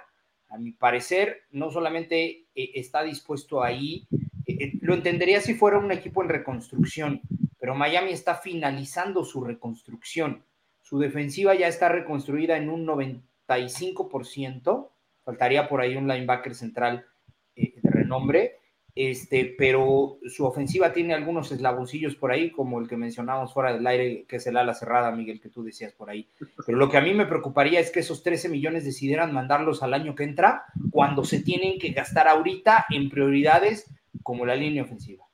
A 0.50 0.58
mi 0.58 0.72
parecer, 0.72 1.42
no 1.52 1.72
solamente 1.72 2.46
eh, 2.56 2.72
está 2.76 3.04
dispuesto 3.04 3.63
ahí, 3.63 4.08
eh, 4.46 4.58
eh, 4.60 4.74
lo 4.82 4.94
entendería 4.94 5.42
si 5.42 5.56
fuera 5.56 5.80
un 5.80 5.92
equipo 5.92 6.22
en 6.22 6.30
reconstrucción, 6.30 7.22
pero 7.60 7.76
Miami 7.76 8.12
está 8.12 8.36
finalizando 8.36 9.26
su 9.26 9.44
reconstrucción. 9.44 10.46
Su 10.94 11.00
defensiva 11.00 11.56
ya 11.56 11.68
está 11.68 11.90
reconstruida 11.90 12.56
en 12.56 12.70
un 12.70 12.86
95%, 12.86 14.90
faltaría 15.24 15.68
por 15.68 15.82
ahí 15.82 15.96
un 15.96 16.08
linebacker 16.08 16.54
central 16.54 17.08
de 17.56 17.74
renombre, 17.82 18.60
este, 18.94 19.56
pero 19.58 20.20
su 20.28 20.46
ofensiva 20.46 20.94
tiene 20.94 21.16
algunos 21.16 21.52
eslaboncillos 21.52 22.16
por 22.16 22.32
ahí, 22.32 22.52
como 22.52 22.80
el 22.80 22.88
que 22.88 22.96
mencionábamos 22.96 23.56
fuera 23.56 23.74
del 23.74 23.88
aire, 23.88 24.26
que 24.28 24.36
es 24.36 24.46
el 24.46 24.56
ala 24.56 24.76
cerrada, 24.76 25.10
Miguel, 25.10 25.42
que 25.42 25.50
tú 25.50 25.64
decías 25.64 25.94
por 25.94 26.12
ahí. 26.12 26.30
Pero 26.64 26.78
lo 26.78 26.92
que 26.92 26.98
a 26.98 27.02
mí 27.02 27.12
me 27.16 27.26
preocuparía 27.26 27.80
es 27.80 27.90
que 27.90 28.02
esos 28.02 28.22
13 28.22 28.50
millones 28.50 28.86
decidieran 28.86 29.34
mandarlos 29.34 29.82
al 29.82 29.96
año 29.96 30.14
que 30.14 30.26
entra, 30.26 30.66
cuando 30.92 31.26
se 31.26 31.42
tienen 31.42 31.80
que 31.80 31.90
gastar 31.90 32.28
ahorita 32.28 32.86
en 32.92 33.10
prioridades 33.10 33.92
como 34.22 34.46
la 34.46 34.56
línea 34.56 34.84
ofensiva. 34.84 35.26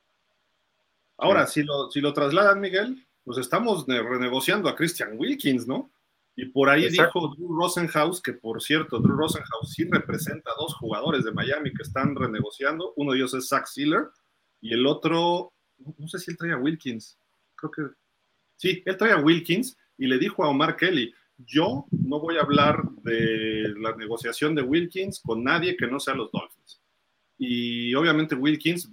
Ahora, 1.18 1.48
si 1.48 1.64
lo, 1.64 1.92
si 1.92 2.00
lo 2.00 2.14
trasladan, 2.14 2.62
Miguel, 2.62 3.09
pues 3.30 3.42
estamos 3.42 3.86
renegociando 3.86 4.68
a 4.68 4.76
Christian 4.76 5.12
Wilkins, 5.16 5.68
¿no? 5.68 5.92
Y 6.36 6.46
por 6.46 6.68
ahí 6.68 6.90
dijo 6.90 7.36
Drew 7.36 7.56
Rosenhaus, 7.56 8.24
que 8.24 8.34
por 8.34 8.60
cierto, 8.60 8.98
Drew 8.98 9.16
Rosenhaus 9.16 9.72
sí 9.72 9.84
representa 9.84 10.50
a 10.50 10.56
dos 10.60 10.74
jugadores 10.74 11.24
de 11.24 11.32
Miami 11.32 11.72
que 11.72 11.84
están 11.84 12.16
renegociando. 12.16 12.92
Uno 12.96 13.12
de 13.12 13.20
ellos 13.20 13.36
es 13.36 13.48
Zach 13.48 13.68
Sealer 13.68 14.08
y 14.62 14.74
el 14.74 14.88
otro, 14.88 15.54
no 15.78 16.08
sé 16.08 16.18
si 16.18 16.32
él 16.32 16.38
trae 16.38 16.54
a 16.54 16.58
Wilkins, 16.58 17.20
creo 17.54 17.70
que 17.70 17.82
sí, 18.56 18.82
él 18.84 18.98
trae 18.98 19.12
a 19.12 19.18
Wilkins 19.18 19.78
y 19.96 20.08
le 20.08 20.18
dijo 20.18 20.44
a 20.44 20.50
Omar 20.50 20.76
Kelly, 20.76 21.14
yo 21.38 21.86
no 21.92 22.20
voy 22.20 22.38
a 22.38 22.42
hablar 22.42 22.82
de 23.04 23.76
la 23.78 23.96
negociación 23.96 24.56
de 24.56 24.64
Wilkins 24.64 25.22
con 25.24 25.44
nadie 25.44 25.78
que 25.78 25.86
no 25.86 26.00
sea 26.00 26.16
los 26.16 26.32
Dolphins. 26.32 26.82
Y 27.38 27.94
obviamente 27.94 28.34
Wilkins 28.34 28.90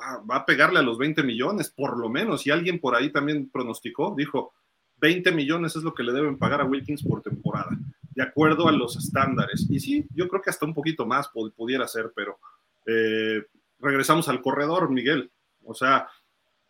va, 0.00 0.36
a 0.36 0.46
pegarle 0.46 0.78
a 0.78 0.82
los 0.82 0.98
20 0.98 1.22
millones, 1.22 1.70
por 1.70 1.98
lo 1.98 2.08
menos, 2.08 2.46
y 2.46 2.50
alguien 2.50 2.80
por 2.80 2.94
ahí 2.94 3.10
también 3.10 3.50
pronosticó, 3.50 4.14
dijo, 4.16 4.52
20 4.98 5.32
millones 5.32 5.76
es 5.76 5.82
lo 5.82 5.94
que 5.94 6.02
le 6.02 6.12
deben 6.12 6.38
pagar 6.38 6.60
a 6.60 6.64
Wilkins 6.64 7.02
por 7.02 7.22
temporada, 7.22 7.70
de 8.10 8.22
acuerdo 8.22 8.68
a 8.68 8.72
los 8.72 8.96
estándares. 8.96 9.66
Y 9.70 9.80
sí, 9.80 10.06
yo 10.10 10.28
creo 10.28 10.42
que 10.42 10.50
hasta 10.50 10.66
un 10.66 10.74
poquito 10.74 11.06
más 11.06 11.28
pudiera 11.28 11.88
ser, 11.88 12.12
pero 12.14 12.38
eh, 12.86 13.44
regresamos 13.78 14.28
al 14.28 14.42
corredor, 14.42 14.90
Miguel. 14.90 15.30
O 15.64 15.74
sea, 15.74 16.08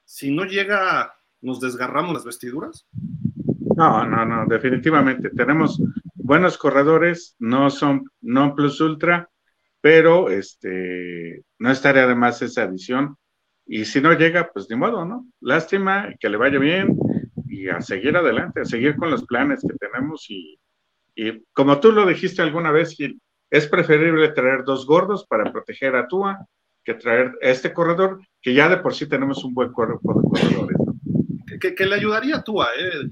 si 0.05 0.31
no 0.31 0.45
llega, 0.45 1.15
nos 1.41 1.61
desgarramos 1.61 2.15
las 2.15 2.25
vestiduras. 2.25 2.87
No, 3.77 4.05
no, 4.05 4.25
no, 4.25 4.47
definitivamente. 4.47 5.31
Tenemos 5.31 5.81
buenos 6.15 6.59
corredores, 6.59 7.35
no 7.39 7.71
son 7.71 8.11
non 8.21 8.55
plus 8.55 8.81
ultra, 8.81 9.29
pero 9.81 10.31
este, 10.31 11.43
no 11.59 11.71
estaría 11.71 12.05
además 12.05 12.43
esa 12.43 12.63
adición. 12.63 13.17
Y 13.67 13.85
si 13.85 14.01
no 14.01 14.13
llega, 14.15 14.51
pues 14.53 14.69
ni 14.69 14.77
modo, 14.77 15.05
¿no? 15.05 15.27
Lástima, 15.41 16.13
que 16.19 16.29
le 16.29 16.37
vaya 16.37 16.59
bien 16.59 16.97
y 17.47 17.69
a 17.69 17.81
seguir 17.81 18.17
adelante, 18.17 18.61
a 18.61 18.65
seguir 18.65 18.97
con 18.97 19.11
los 19.11 19.25
planes 19.25 19.61
que 19.61 19.77
tenemos 19.79 20.27
y, 20.29 20.59
como 21.53 21.79
tú 21.81 21.93
lo 21.93 22.07
dijiste 22.07 22.41
alguna 22.41 22.71
vez, 22.71 22.95
Gil, 22.95 23.21
es 23.51 23.67
preferible 23.67 24.31
traer 24.31 24.65
dos 24.65 24.87
gordos 24.87 25.27
para 25.27 25.53
proteger 25.53 25.95
a 25.97 26.09
Tua 26.09 26.47
que 26.83 26.95
traer 26.95 27.37
este 27.43 27.75
corredor, 27.75 28.21
que 28.41 28.55
ya 28.55 28.69
de 28.69 28.79
por 28.79 28.95
sí 28.95 29.07
tenemos 29.07 29.45
un 29.45 29.53
buen 29.53 29.71
cuerpo 29.71 30.15
de 30.15 30.29
corredores. 30.29 30.77
Que, 31.61 31.85
le 31.85 31.95
ayudaría 31.95 32.37
a 32.37 32.43
Tua, 32.43 32.69
eh. 32.79 33.11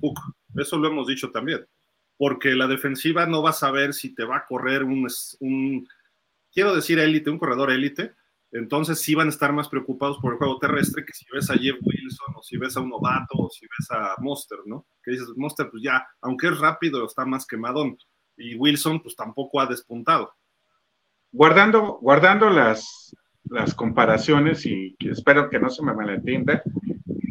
Eso 0.57 0.79
lo 0.79 0.89
hemos 0.89 1.07
dicho 1.07 1.31
también. 1.31 1.67
Porque 2.17 2.55
la 2.55 2.67
defensiva 2.67 3.27
no 3.27 3.43
va 3.43 3.51
a 3.51 3.53
saber 3.53 3.93
si 3.93 4.15
te 4.15 4.25
va 4.25 4.39
a 4.39 4.47
correr 4.47 4.85
un, 4.85 5.07
un 5.41 5.89
quiero 6.59 6.75
decir 6.75 6.99
élite, 6.99 7.31
un 7.31 7.39
corredor 7.39 7.71
élite, 7.71 8.17
entonces 8.51 9.01
sí 9.01 9.15
van 9.15 9.29
a 9.29 9.31
estar 9.31 9.53
más 9.53 9.69
preocupados 9.69 10.19
por 10.19 10.33
el 10.33 10.39
juego 10.39 10.59
terrestre 10.59 11.05
que 11.05 11.13
si 11.13 11.25
ves 11.33 11.49
a 11.51 11.55
Jeff 11.55 11.77
Wilson 11.81 12.35
o 12.35 12.43
si 12.43 12.57
ves 12.57 12.77
a 12.77 12.81
un 12.81 12.89
novato 12.89 13.35
o 13.37 13.49
si 13.49 13.65
ves 13.67 13.89
a 13.93 14.17
Monster, 14.19 14.59
¿no? 14.67 14.85
Que 15.05 15.13
dices, 15.13 15.29
Monster 15.37 15.69
pues 15.71 15.85
ya, 15.85 16.05
aunque 16.21 16.49
es 16.49 16.59
rápido, 16.59 17.07
está 17.07 17.25
más 17.25 17.47
quemadón. 17.47 17.97
Y 18.37 18.57
Wilson 18.57 19.01
pues 19.01 19.15
tampoco 19.15 19.61
ha 19.61 19.67
despuntado. 19.67 20.35
Guardando, 21.31 22.01
guardando 22.03 22.51
las, 22.51 23.15
las 23.45 23.73
comparaciones 23.73 24.67
y 24.67 24.97
espero 24.99 25.49
que 25.51 25.61
no 25.61 25.71
se 25.71 25.85
me 25.85 25.95
malentienda, 25.95 26.61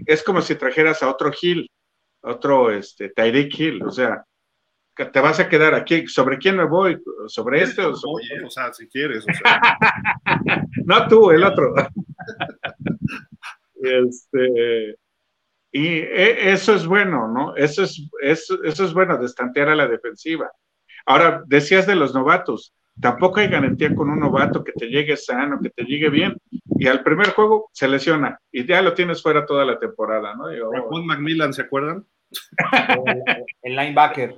es 0.05 0.23
como 0.23 0.41
si 0.41 0.55
trajeras 0.55 1.03
a 1.03 1.09
otro 1.09 1.33
Hill, 1.41 1.69
otro 2.21 2.71
este, 2.71 3.09
Tyreek 3.09 3.59
Hill, 3.59 3.83
o 3.83 3.91
sea, 3.91 4.23
te 5.05 5.19
vas 5.19 5.39
a 5.39 5.49
quedar 5.49 5.73
aquí. 5.73 6.07
¿Sobre 6.07 6.37
quién 6.37 6.57
me 6.57 6.65
voy? 6.65 7.01
¿Sobre 7.27 7.61
este 7.61 7.81
o 7.81 7.95
sobre 7.95 8.45
o 8.45 8.49
sea, 8.49 8.73
si 8.73 8.87
quieres. 8.87 9.25
no 10.85 11.07
tú, 11.07 11.31
el 11.31 11.43
otro. 11.43 11.73
este, 13.75 14.95
y 15.71 15.87
e, 15.87 16.51
eso 16.51 16.73
es 16.73 16.85
bueno, 16.85 17.27
¿no? 17.27 17.55
Eso 17.55 17.83
es, 17.83 18.09
eso, 18.21 18.63
eso 18.63 18.85
es 18.85 18.93
bueno, 18.93 19.17
destantear 19.17 19.69
a 19.69 19.75
la 19.75 19.87
defensiva. 19.87 20.51
Ahora, 21.05 21.43
decías 21.45 21.87
de 21.87 21.95
los 21.95 22.13
novatos. 22.13 22.73
Tampoco 22.99 23.39
hay 23.39 23.47
garantía 23.47 23.93
con 23.93 24.09
un 24.09 24.19
novato 24.19 24.63
que 24.63 24.71
te 24.71 24.87
llegue 24.87 25.15
sano, 25.17 25.59
que 25.61 25.69
te 25.69 25.83
llegue 25.83 26.09
bien. 26.09 26.35
Y 26.79 26.87
al 26.87 27.03
primer 27.03 27.29
juego 27.29 27.69
se 27.71 27.87
lesiona 27.87 28.39
y 28.51 28.65
ya 28.65 28.81
lo 28.81 28.93
tienes 28.93 29.21
fuera 29.21 29.45
toda 29.45 29.65
la 29.65 29.77
temporada, 29.77 30.35
¿no? 30.35 30.45
Macmillan, 31.03 31.53
¿se 31.53 31.61
acuerdan? 31.61 32.05
el 33.61 33.75
linebacker. 33.75 34.35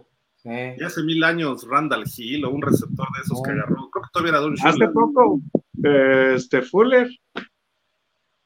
Y 0.49 0.83
hace 0.83 1.03
mil 1.03 1.23
años 1.23 1.67
Randall 1.67 2.05
Hill 2.05 2.45
o 2.45 2.49
un 2.51 2.61
receptor 2.61 3.07
de 3.15 3.21
esos 3.23 3.41
que 3.43 3.51
agarró. 3.51 3.89
Creo 3.89 4.03
que 4.03 4.09
todavía 4.11 4.31
era 4.31 4.39
Don 4.39 4.55
Hace 4.61 4.87
poco, 4.87 5.41
este 6.35 6.61
Fuller. 6.63 7.07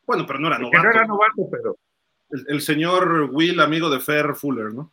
Bueno, 0.05 0.25
pero 0.25 0.39
no 0.39 0.47
era 0.47 0.59
novato. 0.59 0.83
no 0.83 0.89
era 0.89 1.07
novato, 1.07 1.49
pero. 1.49 1.77
El, 2.47 2.61
señor 2.61 3.29
Will, 3.31 3.59
amigo 3.59 3.89
de 3.89 3.99
Fer 3.99 4.33
Fuller, 4.33 4.73
¿no? 4.73 4.91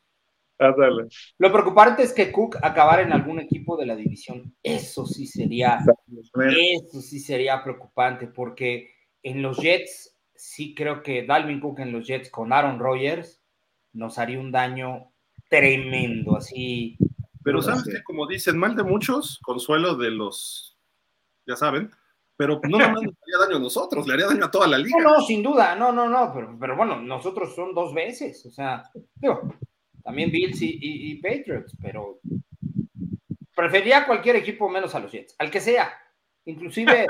Ah, 0.59 0.75
dale. 0.77 1.09
Lo 1.38 1.51
preocupante 1.51 2.03
es 2.03 2.12
que 2.12 2.31
Cook 2.31 2.59
acabara 2.62 3.01
en 3.01 3.12
algún 3.12 3.40
equipo 3.40 3.79
de 3.79 3.87
la 3.87 3.96
división. 3.96 4.55
Eso 4.62 5.07
sí 5.07 5.27
sería, 5.27 5.79
eso 6.14 7.01
sí 7.01 7.18
sería 7.18 7.64
preocupante, 7.64 8.27
porque 8.27 8.90
en 9.23 9.40
los 9.40 9.57
Jets, 9.57 10.18
sí 10.35 10.75
creo 10.75 11.03
que 11.03 11.25
Dalvin 11.25 11.61
Cook 11.61 11.81
en 11.81 11.92
los 11.92 12.07
Jets 12.07 12.29
con 12.29 12.53
Aaron 12.53 12.79
Rodgers 12.79 13.42
nos 13.92 14.18
haría 14.18 14.38
un 14.38 14.53
daño 14.53 15.10
tremendo, 15.50 16.36
así. 16.36 16.96
Pero 17.42 17.60
sabes 17.60 17.84
que, 17.84 18.02
como 18.04 18.26
dicen, 18.26 18.56
mal 18.56 18.76
de 18.76 18.84
muchos, 18.84 19.38
consuelo 19.42 19.96
de 19.96 20.10
los, 20.10 20.78
ya 21.46 21.56
saben, 21.56 21.90
pero 22.36 22.60
no 22.68 22.78
nada 22.78 22.92
más 22.92 23.02
nos 23.02 23.14
haría 23.22 23.46
daño 23.46 23.56
a 23.56 23.60
nosotros, 23.60 24.06
le 24.06 24.14
haría 24.14 24.26
daño 24.26 24.44
a 24.44 24.50
toda 24.50 24.68
la 24.68 24.78
liga. 24.78 24.98
No, 25.02 25.16
no, 25.16 25.22
sin 25.22 25.42
duda, 25.42 25.74
no, 25.74 25.92
no, 25.92 26.08
no, 26.08 26.32
pero, 26.32 26.56
pero 26.58 26.76
bueno, 26.76 27.00
nosotros 27.00 27.54
son 27.54 27.74
dos 27.74 27.92
veces, 27.92 28.44
o 28.46 28.50
sea, 28.50 28.84
digo, 29.16 29.54
también 30.02 30.30
Bills 30.30 30.58
y, 30.60 31.14
Patriots, 31.16 31.76
pero 31.82 32.20
prefería 33.54 34.06
cualquier 34.06 34.36
equipo 34.36 34.68
menos 34.68 34.94
a 34.94 35.00
los 35.00 35.10
Jets, 35.10 35.34
al 35.38 35.50
que 35.50 35.60
sea, 35.60 35.92
inclusive 36.44 37.06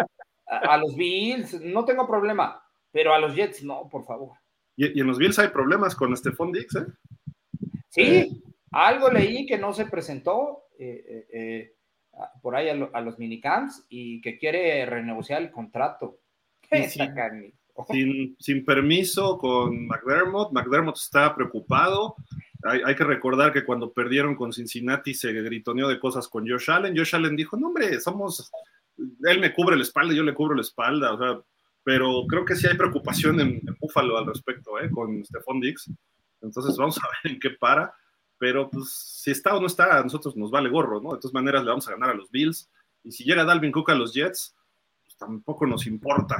a, 0.46 0.76
los 0.78 0.96
Bills, 0.96 1.60
no 1.60 1.84
tengo 1.84 2.06
problema, 2.06 2.62
pero 2.90 3.12
a 3.12 3.18
los 3.18 3.34
Jets 3.34 3.62
no, 3.62 3.88
por 3.90 4.04
favor. 4.04 4.38
Y, 4.76 4.96
y 4.96 5.00
en 5.00 5.06
los 5.06 5.18
Bills 5.18 5.38
hay 5.38 5.48
problemas 5.48 5.94
con 5.94 6.16
Stephon 6.16 6.52
Dix, 6.52 6.76
¿eh? 6.76 6.86
Sí, 7.90 8.42
algo 8.70 9.10
leí 9.10 9.46
que 9.46 9.58
no 9.58 9.72
se 9.72 9.86
presentó 9.86 10.64
eh, 10.78 11.04
eh, 11.06 11.26
eh, 11.32 11.74
por 12.40 12.54
ahí 12.54 12.68
a, 12.68 13.00
los 13.00 13.18
minicamps 13.18 13.84
y 13.88 14.20
que 14.20 14.38
quiere 14.38 14.86
renegociar 14.86 15.42
el 15.42 15.50
contrato. 15.50 16.20
Sin, 17.88 18.36
sin, 18.38 18.64
permiso 18.64 19.38
con 19.38 19.86
McDermott. 19.86 20.52
McDermott 20.52 20.98
está 20.98 21.34
preocupado. 21.34 22.14
Hay, 22.62 22.94
que 22.94 23.04
recordar 23.04 23.54
que 23.54 23.64
cuando 23.64 23.90
perdieron 23.90 24.34
con 24.34 24.52
Cincinnati 24.52 25.14
se 25.14 25.32
gritoneó 25.32 25.88
de 25.88 25.98
cosas 25.98 26.28
con 26.28 26.46
Josh 26.46 26.70
Allen. 26.70 26.94
Josh 26.94 27.14
Allen 27.14 27.36
dijo, 27.36 27.56
no 27.56 27.68
hombre, 27.68 27.98
somos, 28.00 28.50
él 28.98 29.40
me 29.40 29.54
cubre 29.54 29.76
la 29.76 29.82
espalda, 29.82 30.12
yo 30.12 30.22
le 30.22 30.34
cubro 30.34 30.54
la 30.54 30.60
espalda, 30.60 31.14
o 31.14 31.18
sea, 31.18 31.40
pero 31.82 32.26
creo 32.28 32.44
que 32.44 32.54
sí 32.54 32.66
hay 32.66 32.76
preocupación 32.76 33.40
en, 33.40 33.48
en 33.66 33.76
Buffalo 33.80 34.18
al 34.18 34.26
respecto, 34.26 34.78
¿eh? 34.78 34.90
con 34.90 35.24
Stephon 35.24 35.60
Dix. 35.60 35.90
Entonces 36.42 36.76
vamos 36.76 36.98
a 36.98 37.08
ver 37.22 37.32
en 37.32 37.40
qué 37.40 37.50
para. 37.50 37.94
Pero 38.38 38.70
pues 38.70 38.90
si 38.90 39.30
está 39.30 39.54
o 39.54 39.60
no 39.60 39.66
está, 39.66 39.98
a 39.98 40.02
nosotros 40.02 40.34
nos 40.36 40.50
vale 40.50 40.70
gorro, 40.70 41.00
¿no? 41.00 41.12
De 41.12 41.18
todas 41.18 41.34
maneras 41.34 41.62
le 41.62 41.68
vamos 41.68 41.86
a 41.88 41.92
ganar 41.92 42.10
a 42.10 42.14
los 42.14 42.30
Bills. 42.30 42.70
Y 43.04 43.12
si 43.12 43.24
llega 43.24 43.44
Dalvin 43.44 43.72
Cook 43.72 43.90
a 43.90 43.94
los 43.94 44.14
Jets, 44.14 44.56
pues 45.04 45.16
tampoco 45.16 45.66
nos 45.66 45.86
importa. 45.86 46.36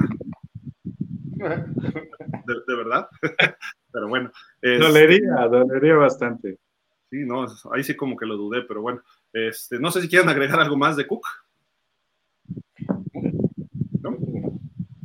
De, 1.35 2.75
verdad. 2.75 3.07
pero 3.91 4.07
bueno. 4.07 4.31
dolería, 4.61 5.47
dolería 5.47 5.95
bastante. 5.95 6.59
Sí, 7.11 7.25
no, 7.25 7.45
ahí 7.73 7.83
sí 7.83 7.95
como 7.95 8.15
que 8.15 8.25
lo 8.25 8.37
dudé, 8.37 8.61
pero 8.63 8.81
bueno. 8.81 9.03
Este, 9.33 9.79
no 9.79 9.91
sé 9.91 10.01
si 10.01 10.09
quieren 10.09 10.29
agregar 10.29 10.59
algo 10.59 10.77
más 10.77 10.95
de 10.95 11.05
Cook. 11.05 11.25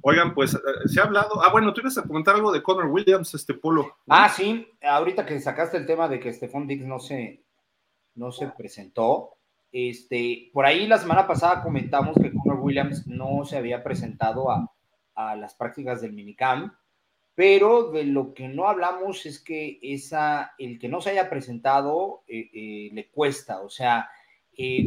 Oigan, 0.09 0.35
pues 0.35 0.55
eh, 0.55 0.59
se 0.85 1.01
ha 1.01 1.03
hablado. 1.03 1.43
Ah, 1.43 1.51
bueno, 1.51 1.75
tú 1.75 1.81
ibas 1.81 1.99
a 1.99 2.05
comentar 2.07 2.37
algo 2.37 2.53
de 2.53 2.63
Connor 2.63 2.87
Williams, 2.87 3.35
este 3.35 3.55
polo. 3.55 3.97
Ah, 4.07 4.29
sí, 4.29 4.65
ahorita 4.81 5.27
que 5.27 5.41
sacaste 5.41 5.79
el 5.79 5.85
tema 5.85 6.07
de 6.07 6.21
que 6.21 6.33
Stephon 6.33 6.69
Diggs 6.69 6.87
no 6.87 7.01
se, 7.01 7.43
no 8.15 8.31
se 8.31 8.47
presentó. 8.47 9.33
Este, 9.73 10.49
por 10.53 10.65
ahí 10.65 10.87
la 10.87 10.99
semana 10.99 11.27
pasada 11.27 11.61
comentamos 11.61 12.15
que 12.23 12.33
Connor 12.33 12.61
Williams 12.61 13.05
no 13.09 13.45
se 13.45 13.57
había 13.57 13.83
presentado 13.83 14.49
a, 14.49 14.71
las 15.35 15.57
prácticas 15.57 16.01
del 16.03 16.13
minicamp, 16.13 16.73
pero 17.35 17.91
de 17.91 18.05
lo 18.05 18.33
que 18.33 18.47
no 18.47 18.69
hablamos 18.69 19.27
es 19.27 19.41
que 19.41 19.81
esa, 19.83 20.53
el 20.57 20.79
que 20.79 20.89
no 20.89 21.01
se 21.01 21.11
haya 21.11 21.29
presentado 21.29 22.23
eh, 22.29 22.49
eh, 22.55 22.91
le 22.93 23.11
cuesta. 23.11 23.61
O 23.63 23.71
sea, 23.71 24.09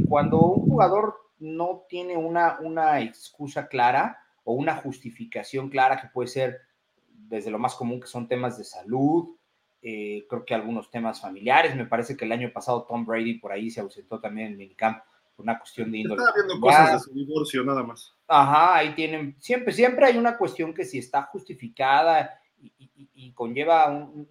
cuando 0.07 0.39
un 0.39 0.69
jugador 0.69 1.17
no 1.39 1.83
tiene 1.89 2.15
una, 2.15 2.57
una 2.61 3.01
excusa 3.01 3.67
clara, 3.67 4.17
o 4.49 4.53
una 4.53 4.77
justificación 4.77 5.69
clara 5.69 6.01
que 6.01 6.07
puede 6.07 6.27
ser 6.27 6.61
desde 7.07 7.51
lo 7.51 7.59
más 7.59 7.75
común 7.75 7.99
que 7.99 8.07
son 8.07 8.27
temas 8.27 8.57
de 8.57 8.63
salud, 8.63 9.35
eh, 9.79 10.25
creo 10.27 10.43
que 10.43 10.55
algunos 10.55 10.89
temas 10.89 11.21
familiares. 11.21 11.75
Me 11.75 11.85
parece 11.85 12.17
que 12.17 12.25
el 12.25 12.31
año 12.31 12.51
pasado 12.51 12.83
Tom 12.89 13.05
Brady 13.05 13.35
por 13.35 13.51
ahí 13.51 13.69
se 13.69 13.79
ausentó 13.79 14.19
también 14.19 14.47
en 14.47 14.53
el 14.53 14.57
minicamp 14.57 15.03
por 15.35 15.43
una 15.43 15.59
cuestión 15.59 15.91
de 15.91 15.99
índole. 15.99 16.19
Estaba 16.19 16.35
viendo 16.35 16.59
cosas 16.59 16.93
de 16.93 16.99
su 16.99 17.13
divorcio, 17.13 17.63
nada 17.63 17.83
más. 17.83 18.15
Ajá, 18.27 18.77
ahí 18.77 18.95
tienen, 18.95 19.35
siempre, 19.37 19.71
siempre 19.71 20.07
hay 20.07 20.17
una 20.17 20.35
cuestión 20.35 20.73
que 20.73 20.83
si 20.83 20.97
está 20.97 21.21
justificada 21.25 22.41
y, 22.57 23.31
conlleva 23.33 23.87
un, 23.91 24.27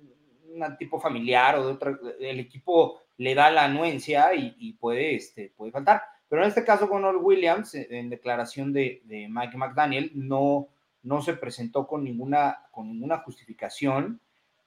tipo 0.80 0.98
familiar 0.98 1.56
o 1.60 1.64
de 1.64 1.72
otro, 1.74 1.96
el 2.18 2.40
equipo 2.40 3.02
le 3.18 3.36
da 3.36 3.52
la 3.52 3.66
anuencia 3.66 4.34
y, 4.34 4.72
puede, 4.72 5.14
este, 5.14 5.52
puede 5.56 5.70
faltar. 5.70 6.02
Pero 6.28 6.42
en 6.42 6.48
este 6.48 6.64
caso, 6.64 6.88
con 6.88 7.04
Williams, 7.24 7.74
en 7.74 8.10
declaración 8.10 8.72
de, 8.72 9.02
Mike 9.06 9.56
McDaniel, 9.56 10.12
no, 10.14 10.68
no 11.02 11.22
se 11.22 11.34
presentó 11.34 11.86
con 11.86 12.04
ninguna, 12.04 12.66
con 12.70 12.88
ninguna 12.88 13.18
justificación 13.18 14.20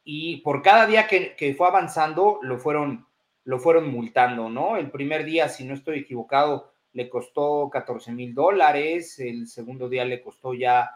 y 0.04 0.38
por 0.38 0.62
cada 0.62 0.88
día 0.88 1.08
que, 1.08 1.56
fue 1.56 1.68
avanzando 1.68 2.40
lo 2.42 2.58
fueron, 2.58 3.06
lo 3.44 3.60
fueron 3.60 3.92
multando, 3.92 4.50
¿no? 4.50 4.78
El 4.78 4.90
primer 4.90 5.24
día, 5.24 5.48
si 5.50 5.64
no 5.64 5.76
estoy 5.76 6.00
equivocado, 6.00 6.72
le 6.94 7.10
costó 7.10 7.70
14 7.72 8.12
mil 8.12 8.34
dólares, 8.34 9.20
el 9.20 9.48
segundo 9.48 9.88
día 9.88 10.04
le 10.04 10.22
costó 10.22 10.54
ya 10.54 10.90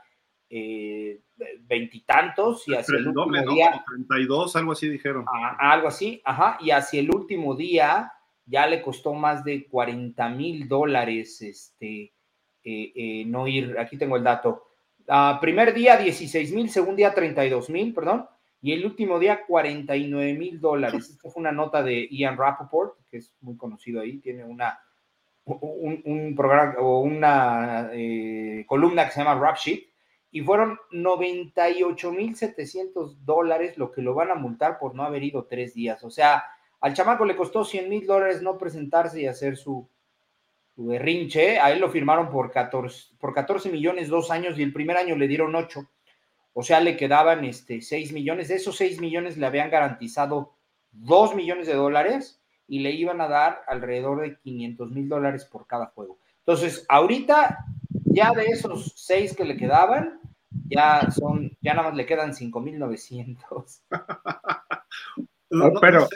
eh, 0.49 1.21
veintitantos 1.61 2.67
y 2.67 2.73
hacia 2.73 2.97
el, 2.97 3.07
último 3.07 3.53
día... 3.53 3.83
32, 3.87 4.55
algo 4.55 4.71
así 4.71 4.89
dijeron. 4.89 5.25
algo 5.59 5.87
así, 5.87 6.21
ajá, 6.25 6.57
y 6.59 6.71
hacia 6.71 6.99
el 6.99 7.13
último 7.13 7.55
día 7.55 8.11
ya 8.45 8.67
le 8.67 8.81
costó 8.81 9.13
más 9.13 9.43
de 9.43 9.67
40 9.67 10.29
mil 10.29 10.67
dólares 10.67 11.41
este, 11.41 12.13
eh, 12.63 12.91
eh, 12.95 13.23
no 13.25 13.47
ir, 13.47 13.77
aquí 13.79 13.97
tengo 13.97 14.17
el 14.17 14.23
dato. 14.23 14.63
Ah, 15.07 15.37
primer 15.39 15.73
día 15.73 15.97
16 15.97 16.51
mil, 16.53 16.69
segundo 16.69 16.97
día 16.97 17.13
32 17.13 17.69
mil, 17.69 17.93
perdón, 17.93 18.27
y 18.61 18.73
el 18.73 18.85
último 18.85 19.19
día 19.19 19.45
49 19.45 20.33
mil 20.33 20.59
dólares. 20.59 21.09
Esta 21.11 21.29
fue 21.29 21.41
una 21.41 21.51
nota 21.51 21.83
de 21.83 22.07
Ian 22.09 22.37
Rappaport, 22.37 22.97
que 23.09 23.17
es 23.17 23.35
muy 23.41 23.55
conocido 23.55 24.01
ahí, 24.01 24.17
tiene 24.17 24.43
una, 24.43 24.79
un, 25.45 26.33
programa 26.35 26.75
o 26.79 27.01
una 27.01 27.89
eh, 27.93 28.65
columna 28.67 29.05
que 29.05 29.11
se 29.11 29.19
llama 29.19 29.39
Rap 29.39 29.57
Sheet, 29.57 29.83
y 30.31 30.41
fueron 30.41 30.79
98 30.91 32.11
mil 32.11 32.35
700 32.35 33.23
dólares 33.23 33.77
lo 33.77 33.91
que 33.91 34.01
lo 34.01 34.13
van 34.15 34.31
a 34.31 34.35
multar 34.35 34.79
por 34.79 34.93
no 34.95 35.03
haber 35.03 35.23
ido 35.23 35.45
tres 35.45 35.73
días. 35.73 36.03
O 36.03 36.09
sea, 36.09 36.43
al 36.85 36.93
chamaco 36.93 37.25
le 37.25 37.35
costó 37.35 37.65
100 37.65 37.89
mil 37.89 38.05
dólares 38.05 38.43
no 38.43 38.59
presentarse 38.59 39.19
y 39.19 39.25
hacer 39.25 39.57
su, 39.57 39.89
berrinche. 40.75 41.59
A 41.59 41.71
él 41.71 41.79
lo 41.79 41.89
firmaron 41.89 42.29
por 42.29 42.51
14, 42.51 43.15
por 43.17 43.33
14 43.33 43.71
millones 43.71 44.07
dos 44.07 44.29
años 44.29 44.59
y 44.59 44.61
el 44.61 44.71
primer 44.71 44.95
año 44.95 45.15
le 45.15 45.27
dieron 45.27 45.55
8. 45.55 45.83
O 46.53 46.61
sea, 46.61 46.81
le 46.81 46.95
quedaban 46.95 47.43
este, 47.43 47.81
6 47.81 48.13
millones. 48.13 48.49
De 48.49 48.55
esos 48.57 48.75
6 48.77 49.01
millones 49.01 49.35
le 49.35 49.47
habían 49.47 49.71
garantizado 49.71 50.53
2 50.91 51.33
millones 51.33 51.65
de 51.65 51.73
dólares 51.73 52.39
y 52.67 52.81
le 52.81 52.91
iban 52.91 53.19
a 53.19 53.29
dar 53.29 53.63
alrededor 53.65 54.21
de 54.21 54.37
500 54.37 54.91
mil 54.91 55.09
dólares 55.09 55.43
por 55.43 55.65
cada 55.65 55.87
juego. 55.87 56.19
Entonces, 56.45 56.85
ahorita, 56.87 57.65
ya 58.03 58.31
de 58.31 58.45
esos 58.45 58.93
6 58.95 59.35
que 59.35 59.45
le 59.45 59.57
quedaban, 59.57 60.19
ya 60.67 61.09
son, 61.09 61.57
ya 61.61 61.73
nada 61.73 61.89
más 61.89 61.97
le 61.97 62.05
quedan 62.05 62.35
5 62.35 62.59
mil 62.59 62.77
900. 62.77 63.81
pero, 65.81 66.07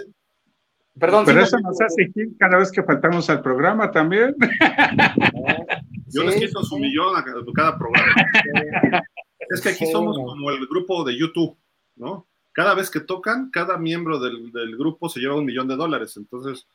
Perdón. 1.00 1.26
Pero 1.26 1.42
eso 1.42 1.58
nos 1.60 1.80
hace 1.82 2.12
cada 2.38 2.58
vez 2.58 2.72
que 2.72 2.84
faltamos 2.84 3.30
al 3.30 3.42
programa 3.42 3.92
también. 3.92 4.36
Yo 6.08 6.24
les 6.24 6.36
quito 6.36 6.64
su 6.64 6.78
millón 6.78 7.16
a 7.16 7.24
cada 7.24 7.78
programa. 7.78 8.14
es 9.40 9.62
que 9.62 9.70
aquí 9.70 9.86
somos 9.92 10.18
como 10.18 10.52
el 10.52 10.68
grupo 10.68 11.04
de 11.04 11.18
YouTube, 11.18 11.58
¿no? 11.96 12.28
Cada 12.52 12.74
vez 12.74 12.90
que 12.90 13.00
tocan, 13.00 13.52
cada 13.52 13.78
miembro 13.78 14.20
del, 14.20 14.52
grupo 14.78 15.08
se 15.08 15.20
lleva 15.20 15.36
un 15.36 15.46
millón 15.46 15.68
de 15.68 15.76
dólares. 15.76 16.18
Entonces, 16.18 16.68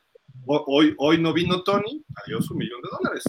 hoy, 0.45 0.95
hoy 0.97 1.21
no 1.21 1.33
vino 1.33 1.63
Tony, 1.63 2.03
adiós 2.23 2.49
un 2.49 2.57
millón 2.57 2.81
de 2.81 2.89
dólares. 2.89 3.23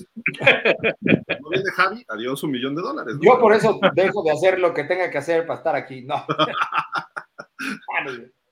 No 1.41 1.51
viene 1.51 1.71
Javi, 1.75 2.05
adiós 2.09 2.43
un 2.45 2.53
millón 2.53 2.77
de 2.77 2.83
dólares. 2.83 3.17
Yo 3.21 3.39
por 3.39 3.53
eso 3.53 3.79
dejo 3.95 4.23
de 4.23 4.31
hacer 4.31 4.61
lo 4.61 4.73
que 4.73 4.85
tenga 4.85 5.11
que 5.11 5.19
hacer 5.19 5.47
para 5.47 5.59
estar 5.59 5.75
aquí. 5.75 6.03
No. 6.03 6.25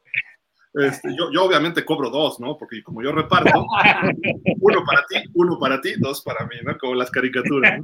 Este, 0.75 1.17
yo, 1.17 1.31
yo, 1.31 1.45
obviamente 1.45 1.85
cobro 1.85 2.11
dos, 2.11 2.41
¿no? 2.41 2.59
Porque 2.59 2.83
como 2.83 3.01
yo 3.01 3.13
reparto, 3.13 3.65
uno 4.61 4.85
para 4.85 5.07
ti, 5.07 5.17
uno 5.35 5.57
para 5.59 5.81
ti, 5.81 5.95
dos 5.99 6.21
para 6.23 6.47
mí, 6.47 6.57
¿no? 6.65 6.77
Como 6.79 6.97
las 6.97 7.13
caricaturas. 7.13 7.81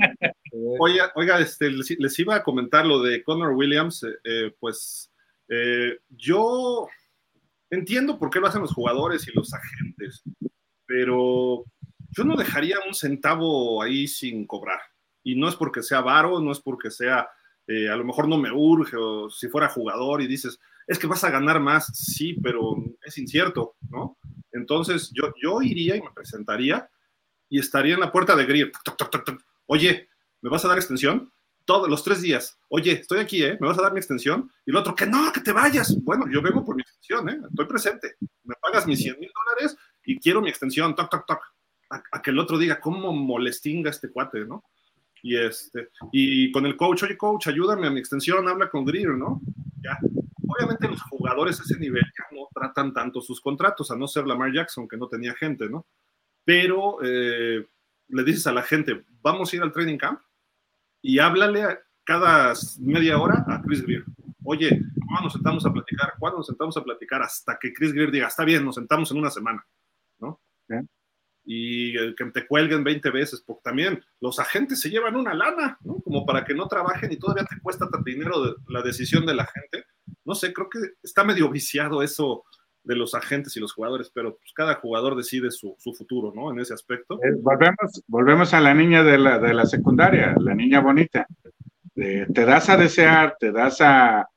Oiga, 0.80 1.12
oiga 1.14 1.38
este, 1.38 1.70
les, 1.70 2.18
iba 2.18 2.34
a 2.34 2.42
comentar 2.42 2.84
lo 2.84 3.00
de 3.00 3.22
Connor 3.22 3.52
Williams, 3.52 4.02
eh, 4.02 4.16
eh, 4.24 4.56
pues 4.58 5.12
eh, 5.48 6.00
yo 6.08 6.88
entiendo 7.70 8.18
por 8.18 8.28
qué 8.28 8.40
lo 8.40 8.48
hacen 8.48 8.62
los 8.62 8.74
jugadores 8.74 9.26
y 9.28 9.36
los 9.36 9.54
agentes, 9.54 10.24
pero 10.84 11.64
yo 12.10 12.24
no 12.24 12.34
dejaría 12.34 12.78
un 12.84 12.94
centavo 12.94 13.80
ahí 13.80 14.08
sin 14.08 14.48
cobrar. 14.48 14.80
Y 15.22 15.36
no 15.36 15.48
es 15.48 15.54
porque 15.54 15.84
sea 15.84 16.00
varo, 16.00 16.40
no 16.40 16.50
es 16.50 16.58
porque 16.58 16.90
sea, 16.90 17.20
a 17.20 17.96
lo 17.96 18.04
mejor 18.04 18.26
no 18.26 18.36
me 18.36 18.50
urge, 18.50 18.96
o 18.96 19.30
si 19.30 19.46
fuera 19.46 19.68
jugador 19.68 20.22
y 20.22 20.26
dices, 20.26 20.58
es 20.86 20.98
que 20.98 21.06
vas 21.06 21.24
a 21.24 21.30
ganar 21.30 21.60
más, 21.60 21.86
sí, 21.94 22.34
pero 22.42 22.76
es 23.02 23.16
incierto, 23.18 23.76
¿no? 23.88 24.18
Entonces 24.52 25.10
yo, 25.14 25.32
yo 25.40 25.62
iría 25.62 25.96
y 25.96 26.02
me 26.02 26.10
presentaría 26.12 26.90
y 27.48 27.58
estaría 27.58 27.94
en 27.94 28.00
la 28.00 28.12
puerta 28.12 28.34
de 28.36 28.46
Greer. 28.46 28.72
Oye, 29.66 30.08
¿me 30.40 30.50
vas 30.50 30.64
a 30.64 30.68
dar 30.68 30.78
extensión? 30.78 31.32
Todos 31.64 31.88
los 31.88 32.02
tres 32.02 32.22
días. 32.22 32.58
Oye, 32.68 32.92
estoy 32.92 33.20
aquí, 33.20 33.42
¿eh? 33.42 33.58
¿Me 33.60 33.68
vas 33.68 33.78
a 33.78 33.82
dar 33.82 33.92
mi 33.92 33.98
extensión? 33.98 34.50
Y 34.64 34.70
el 34.70 34.76
otro, 34.76 34.94
que 34.94 35.06
no, 35.06 35.30
que 35.32 35.40
te 35.40 35.52
vayas. 35.52 35.96
Bueno, 36.02 36.26
yo 36.30 36.40
vengo 36.40 36.64
por 36.64 36.74
mi 36.74 36.82
extensión, 36.82 37.28
¿eh? 37.28 37.40
Estoy 37.48 37.66
presente. 37.66 38.16
Me 38.44 38.54
pagas 38.60 38.86
mis 38.86 39.00
100 39.00 39.20
mil 39.20 39.30
dólares 39.32 39.76
y 40.04 40.18
quiero 40.18 40.40
mi 40.40 40.48
extensión. 40.48 40.94
Toc, 40.94 41.10
toc, 41.10 41.26
toc. 41.26 41.40
A, 41.90 42.22
que 42.22 42.30
el 42.30 42.38
otro 42.38 42.56
diga, 42.56 42.80
¿cómo 42.80 43.12
molestinga 43.12 43.90
este 43.90 44.10
cuate, 44.10 44.44
no? 44.44 44.64
Y, 45.22 45.36
este, 45.36 45.90
y 46.12 46.50
con 46.52 46.66
el 46.66 46.76
coach, 46.76 47.02
oye, 47.02 47.16
coach, 47.16 47.48
ayúdame 47.48 47.86
a 47.86 47.90
mi 47.90 48.00
extensión, 48.00 48.48
habla 48.48 48.70
con 48.70 48.84
Greer, 48.84 49.10
¿no? 49.10 49.40
Ya, 49.82 49.98
obviamente 50.46 50.88
los 50.88 51.02
jugadores 51.02 51.60
a 51.60 51.62
ese 51.62 51.78
nivel 51.78 52.02
ya 52.02 52.36
no 52.36 52.48
tratan 52.54 52.92
tanto 52.92 53.20
sus 53.20 53.40
contratos, 53.40 53.90
a 53.90 53.96
no 53.96 54.06
ser 54.06 54.26
Lamar 54.26 54.52
Jackson, 54.52 54.88
que 54.88 54.96
no 54.96 55.08
tenía 55.08 55.34
gente, 55.34 55.68
¿no? 55.68 55.86
Pero 56.44 56.98
eh, 57.02 57.66
le 58.08 58.24
dices 58.24 58.46
a 58.46 58.52
la 58.52 58.62
gente, 58.62 59.04
vamos 59.22 59.52
a 59.52 59.56
ir 59.56 59.62
al 59.62 59.72
training 59.72 59.98
camp 59.98 60.20
y 61.02 61.18
háblale 61.18 61.80
cada 62.04 62.54
media 62.80 63.18
hora 63.18 63.44
a 63.46 63.62
Chris 63.62 63.82
Greer. 63.82 64.04
Oye, 64.44 64.80
¿cuándo 65.06 65.24
nos 65.24 65.32
sentamos 65.34 65.64
a 65.66 65.72
platicar? 65.72 66.14
¿Cuándo 66.18 66.38
nos 66.38 66.46
sentamos 66.46 66.76
a 66.76 66.82
platicar? 66.82 67.22
Hasta 67.22 67.58
que 67.58 67.72
Chris 67.72 67.92
Greer 67.92 68.10
diga, 68.10 68.26
está 68.26 68.44
bien, 68.44 68.64
nos 68.64 68.74
sentamos 68.74 69.10
en 69.10 69.18
una 69.18 69.30
semana, 69.30 69.64
¿no? 70.18 70.40
Y 71.44 71.92
que 72.14 72.24
te 72.32 72.46
cuelguen 72.46 72.84
20 72.84 73.10
veces, 73.10 73.42
porque 73.44 73.62
también 73.64 74.02
los 74.20 74.38
agentes 74.38 74.80
se 74.80 74.90
llevan 74.90 75.16
una 75.16 75.34
lana, 75.34 75.78
¿no? 75.82 76.00
Como 76.00 76.24
para 76.26 76.44
que 76.44 76.54
no 76.54 76.68
trabajen 76.68 77.12
y 77.12 77.16
todavía 77.16 77.44
te 77.44 77.60
cuesta 77.60 77.88
tanto 77.88 78.04
dinero 78.04 78.56
la 78.68 78.82
decisión 78.82 79.26
de 79.26 79.34
la 79.34 79.46
gente. 79.46 79.86
No 80.24 80.34
sé, 80.34 80.52
creo 80.52 80.68
que 80.68 80.78
está 81.02 81.24
medio 81.24 81.48
viciado 81.48 82.02
eso 82.02 82.44
de 82.82 82.96
los 82.96 83.14
agentes 83.14 83.56
y 83.56 83.60
los 83.60 83.72
jugadores, 83.72 84.10
pero 84.14 84.36
pues 84.36 84.52
cada 84.54 84.76
jugador 84.76 85.16
decide 85.16 85.50
su, 85.50 85.76
futuro, 85.96 86.32
¿no? 86.34 86.50
En 86.50 86.60
ese 86.60 86.74
aspecto. 86.74 87.18
Eh, 87.22 87.32
volvemos, 87.40 88.02
volvemos 88.06 88.54
a 88.54 88.60
la 88.60 88.74
niña 88.74 89.02
de 89.02 89.18
la, 89.18 89.38
de 89.38 89.54
la 89.54 89.66
secundaria, 89.66 90.34
la 90.38 90.54
niña 90.54 90.80
bonita. 90.80 91.26
te 91.94 92.26
das 92.44 92.68
a 92.68 92.76
desear, 92.76 93.36
te 93.38 93.52
das 93.52 93.80
a, 93.80 94.28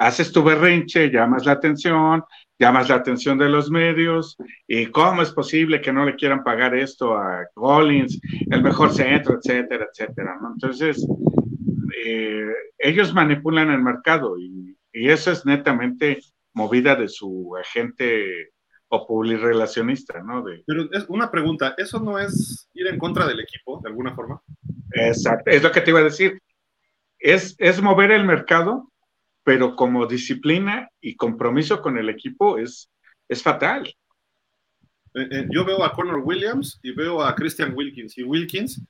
haces 0.00 0.32
tu 0.32 0.42
berrinche, 0.42 1.10
llamas 1.10 1.44
la 1.44 1.52
atención, 1.52 2.24
llamas 2.58 2.88
la 2.88 2.96
atención 2.96 3.36
de 3.36 3.50
los 3.50 3.70
medios, 3.70 4.36
y 4.66 4.86
cómo 4.86 5.20
es 5.20 5.30
posible 5.30 5.82
que 5.82 5.92
no 5.92 6.06
le 6.06 6.16
quieran 6.16 6.42
pagar 6.42 6.74
esto 6.74 7.16
a 7.16 7.46
Collins, 7.54 8.18
el 8.50 8.62
mejor 8.62 8.92
centro, 8.92 9.38
etcétera, 9.38 9.86
etcétera, 9.92 10.38
¿no? 10.40 10.52
Entonces, 10.54 11.06
eh, 12.02 12.48
ellos 12.78 13.12
manipulan 13.12 13.70
el 13.70 13.82
mercado 13.82 14.38
y, 14.38 14.76
eso 14.92 15.30
es 15.30 15.46
netamente 15.46 16.18
movida 16.52 16.96
de 16.96 17.06
su 17.06 17.54
agente 17.56 18.50
o 18.88 19.06
publirelacionista, 19.06 20.20
¿no? 20.20 20.42
Pero 20.66 20.88
es 20.90 21.04
una 21.08 21.30
pregunta, 21.30 21.74
¿eso 21.78 22.00
no 22.00 22.18
es 22.18 22.68
ir 22.74 22.88
en 22.88 22.98
contra 22.98 23.24
del 23.26 23.38
equipo, 23.38 23.80
de 23.82 23.88
alguna 23.88 24.16
forma? 24.16 24.42
Exacto, 24.92 25.48
es 25.48 25.62
lo 25.62 25.70
que 25.70 25.80
te 25.80 25.90
iba 25.90 26.00
a 26.00 26.04
decir 26.04 26.40
es, 27.20 27.54
es 27.58 27.80
mover 27.80 28.10
el 28.10 28.24
mercado, 28.24 28.90
pero 29.42 29.74
como 29.74 30.06
disciplina 30.06 30.90
y 31.00 31.16
compromiso 31.16 31.80
con 31.80 31.98
el 31.98 32.08
equipo 32.08 32.58
es, 32.58 32.90
es 33.28 33.42
fatal. 33.42 33.86
Eh, 35.14 35.28
eh, 35.30 35.48
yo 35.50 35.64
veo 35.64 35.82
a 35.82 35.92
Connor 35.92 36.20
Williams 36.22 36.78
y 36.82 36.92
veo 36.92 37.22
a 37.22 37.34
Christian 37.34 37.74
Wilkins. 37.74 38.16
Y 38.18 38.22
Wilkins, 38.22 38.82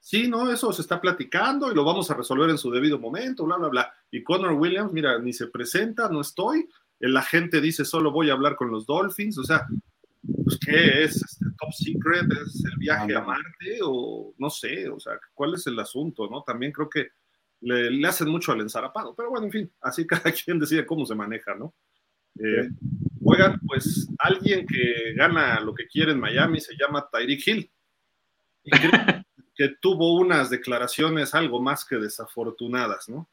sí, 0.00 0.28
no, 0.28 0.50
eso 0.50 0.72
se 0.72 0.82
está 0.82 1.00
platicando 1.00 1.70
y 1.70 1.74
lo 1.74 1.84
vamos 1.84 2.10
a 2.10 2.14
resolver 2.14 2.50
en 2.50 2.58
su 2.58 2.70
debido 2.70 2.98
momento, 2.98 3.44
bla, 3.44 3.56
bla, 3.56 3.68
bla. 3.68 3.92
Y 4.10 4.22
Connor 4.22 4.52
Williams, 4.52 4.92
mira, 4.92 5.18
ni 5.18 5.32
se 5.32 5.48
presenta, 5.48 6.08
no 6.08 6.20
estoy. 6.20 6.68
La 7.00 7.22
gente 7.22 7.60
dice, 7.60 7.84
solo 7.84 8.10
voy 8.10 8.30
a 8.30 8.32
hablar 8.32 8.56
con 8.56 8.70
los 8.70 8.86
Dolphins. 8.86 9.38
O 9.38 9.44
sea, 9.44 9.66
pues, 10.44 10.58
¿qué 10.58 11.04
es? 11.04 11.16
¿Este 11.16 11.46
top 11.58 11.72
secret? 11.72 12.26
¿Es 12.44 12.64
el 12.64 12.78
viaje 12.78 13.14
a 13.14 13.20
Marte? 13.20 13.78
O 13.82 14.34
no 14.38 14.50
sé, 14.50 14.88
o 14.88 14.98
sea, 14.98 15.12
¿cuál 15.32 15.54
es 15.54 15.66
el 15.66 15.78
asunto? 15.78 16.28
¿no? 16.28 16.42
También 16.42 16.72
creo 16.72 16.88
que 16.88 17.08
le, 17.60 18.06
hacen 18.06 18.28
mucho 18.28 18.52
al 18.52 18.60
ensarapado. 18.60 19.14
Pero 19.14 19.30
bueno, 19.30 19.46
en 19.46 19.52
fin, 19.52 19.72
así 19.80 20.06
cada 20.06 20.32
quien 20.32 20.58
decide 20.58 20.86
cómo 20.86 21.06
se 21.06 21.14
maneja, 21.14 21.54
¿no? 21.54 21.74
Eh, 22.38 22.70
oigan, 23.24 23.58
pues 23.66 24.08
alguien 24.18 24.64
que 24.66 25.12
gana 25.14 25.58
lo 25.60 25.74
que 25.74 25.88
quiere 25.88 26.12
en 26.12 26.20
Miami 26.20 26.60
se 26.60 26.76
llama 26.76 27.08
Tyreek 27.10 27.46
Hill. 27.46 27.70
Y 28.62 28.70
creo 28.70 28.90
que 29.54 29.68
tuvo 29.80 30.14
unas 30.14 30.50
declaraciones 30.50 31.34
algo 31.34 31.60
más 31.60 31.84
que 31.84 31.96
desafortunadas, 31.96 33.08
¿no? 33.08 33.28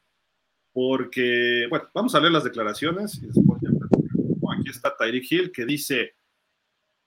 Porque, 0.72 1.66
bueno, 1.70 1.88
vamos 1.94 2.14
a 2.14 2.20
leer 2.20 2.32
las 2.32 2.44
declaraciones 2.44 3.16
y 3.22 3.26
después 3.26 3.60
ya. 3.62 3.70
aquí 4.58 4.70
está 4.70 4.94
Tyreek 4.96 5.30
Hill 5.30 5.52
que 5.52 5.64
dice: 5.64 6.14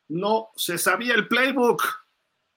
No 0.07 0.49
se 0.55 0.77
sabía 0.77 1.15
el 1.15 1.27
playbook. 1.27 1.83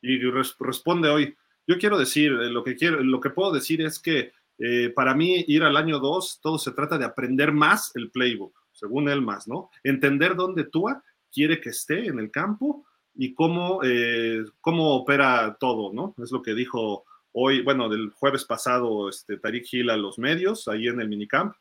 Y 0.00 0.18
responde 0.58 1.10
hoy: 1.10 1.36
Yo 1.66 1.78
quiero 1.78 1.98
decir, 1.98 2.32
eh, 2.32 2.48
lo 2.48 2.64
que, 2.64 2.76
quiero, 2.76 3.02
lo 3.02 3.20
que 3.20 3.30
puedo 3.30 3.52
decir 3.52 3.82
es 3.82 3.98
que 3.98 4.32
eh, 4.58 4.90
para 4.90 5.14
mí, 5.14 5.44
ir 5.48 5.62
al 5.62 5.76
año 5.76 5.98
2, 5.98 6.40
todo 6.40 6.58
se 6.58 6.72
trata 6.72 6.98
de 6.98 7.04
aprender 7.04 7.52
más 7.52 7.94
el 7.96 8.10
playbook, 8.10 8.54
según 8.72 9.08
él 9.08 9.22
más, 9.22 9.48
¿no? 9.48 9.70
Entender 9.82 10.36
dónde 10.36 10.64
Tua 10.64 11.02
quiere 11.32 11.60
que 11.60 11.70
esté 11.70 12.06
en 12.06 12.18
el 12.18 12.30
campo 12.30 12.84
y 13.14 13.34
cómo, 13.34 13.80
eh, 13.82 14.44
cómo 14.60 14.94
opera 14.94 15.56
todo, 15.58 15.92
¿no? 15.92 16.14
Es 16.22 16.30
lo 16.30 16.42
que 16.42 16.54
dijo 16.54 17.04
hoy, 17.32 17.62
bueno, 17.62 17.88
del 17.88 18.10
jueves 18.10 18.44
pasado, 18.44 19.08
este, 19.08 19.38
Tariq 19.38 19.66
Hill 19.72 19.90
a 19.90 19.96
los 19.96 20.18
medios, 20.18 20.68
ahí 20.68 20.86
en 20.86 21.00
el 21.00 21.08
minicamp. 21.08 21.54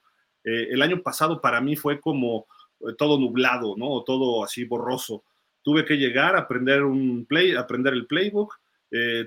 Eh, 0.43 0.67
el 0.71 0.81
año 0.81 1.01
pasado 1.01 1.39
para 1.39 1.61
mí 1.61 1.75
fue 1.75 1.99
como 1.99 2.47
todo 2.97 3.19
nublado, 3.19 3.75
¿no? 3.77 4.03
Todo 4.03 4.43
así 4.43 4.63
borroso. 4.65 5.23
Tuve 5.63 5.85
que 5.85 5.97
llegar 5.97 6.35
a 6.35 6.39
aprender 6.39 6.83
un 6.83 7.25
play, 7.25 7.55
aprender 7.55 7.93
el 7.93 8.07
playbook, 8.07 8.59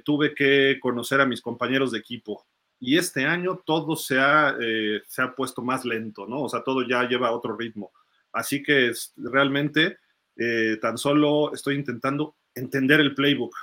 tuve 0.04 0.34
que 0.34 0.78
conocer 0.80 1.20
a 1.20 1.26
mis 1.26 1.40
compañeros 1.40 1.92
de 1.92 1.98
equipo, 1.98 2.44
y 2.84 2.98
este 2.98 3.24
año 3.24 3.62
todo 3.64 3.96
se 3.96 4.18
ha, 4.18 4.56
eh, 4.60 5.00
se 5.08 5.22
ha 5.22 5.34
puesto 5.34 5.62
más 5.62 5.86
lento, 5.86 6.26
¿no? 6.26 6.42
O 6.42 6.48
sea, 6.50 6.62
todo 6.62 6.86
ya 6.86 7.08
lleva 7.08 7.32
otro 7.32 7.56
ritmo. 7.56 7.92
Así 8.30 8.62
que 8.62 8.92
realmente 9.16 9.98
eh, 10.36 10.76
tan 10.82 10.98
solo 10.98 11.54
estoy 11.54 11.76
intentando 11.76 12.36
entender 12.54 13.00
el 13.00 13.14
playbook. 13.14 13.54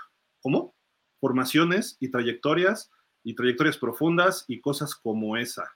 ¿Cómo? 0.41 0.73
Formaciones 1.19 1.97
y 1.99 2.09
trayectorias 2.09 2.89
y 3.23 3.35
trayectorias 3.35 3.77
profundas 3.77 4.43
y 4.47 4.59
cosas 4.59 4.95
como 4.95 5.37
esa. 5.37 5.69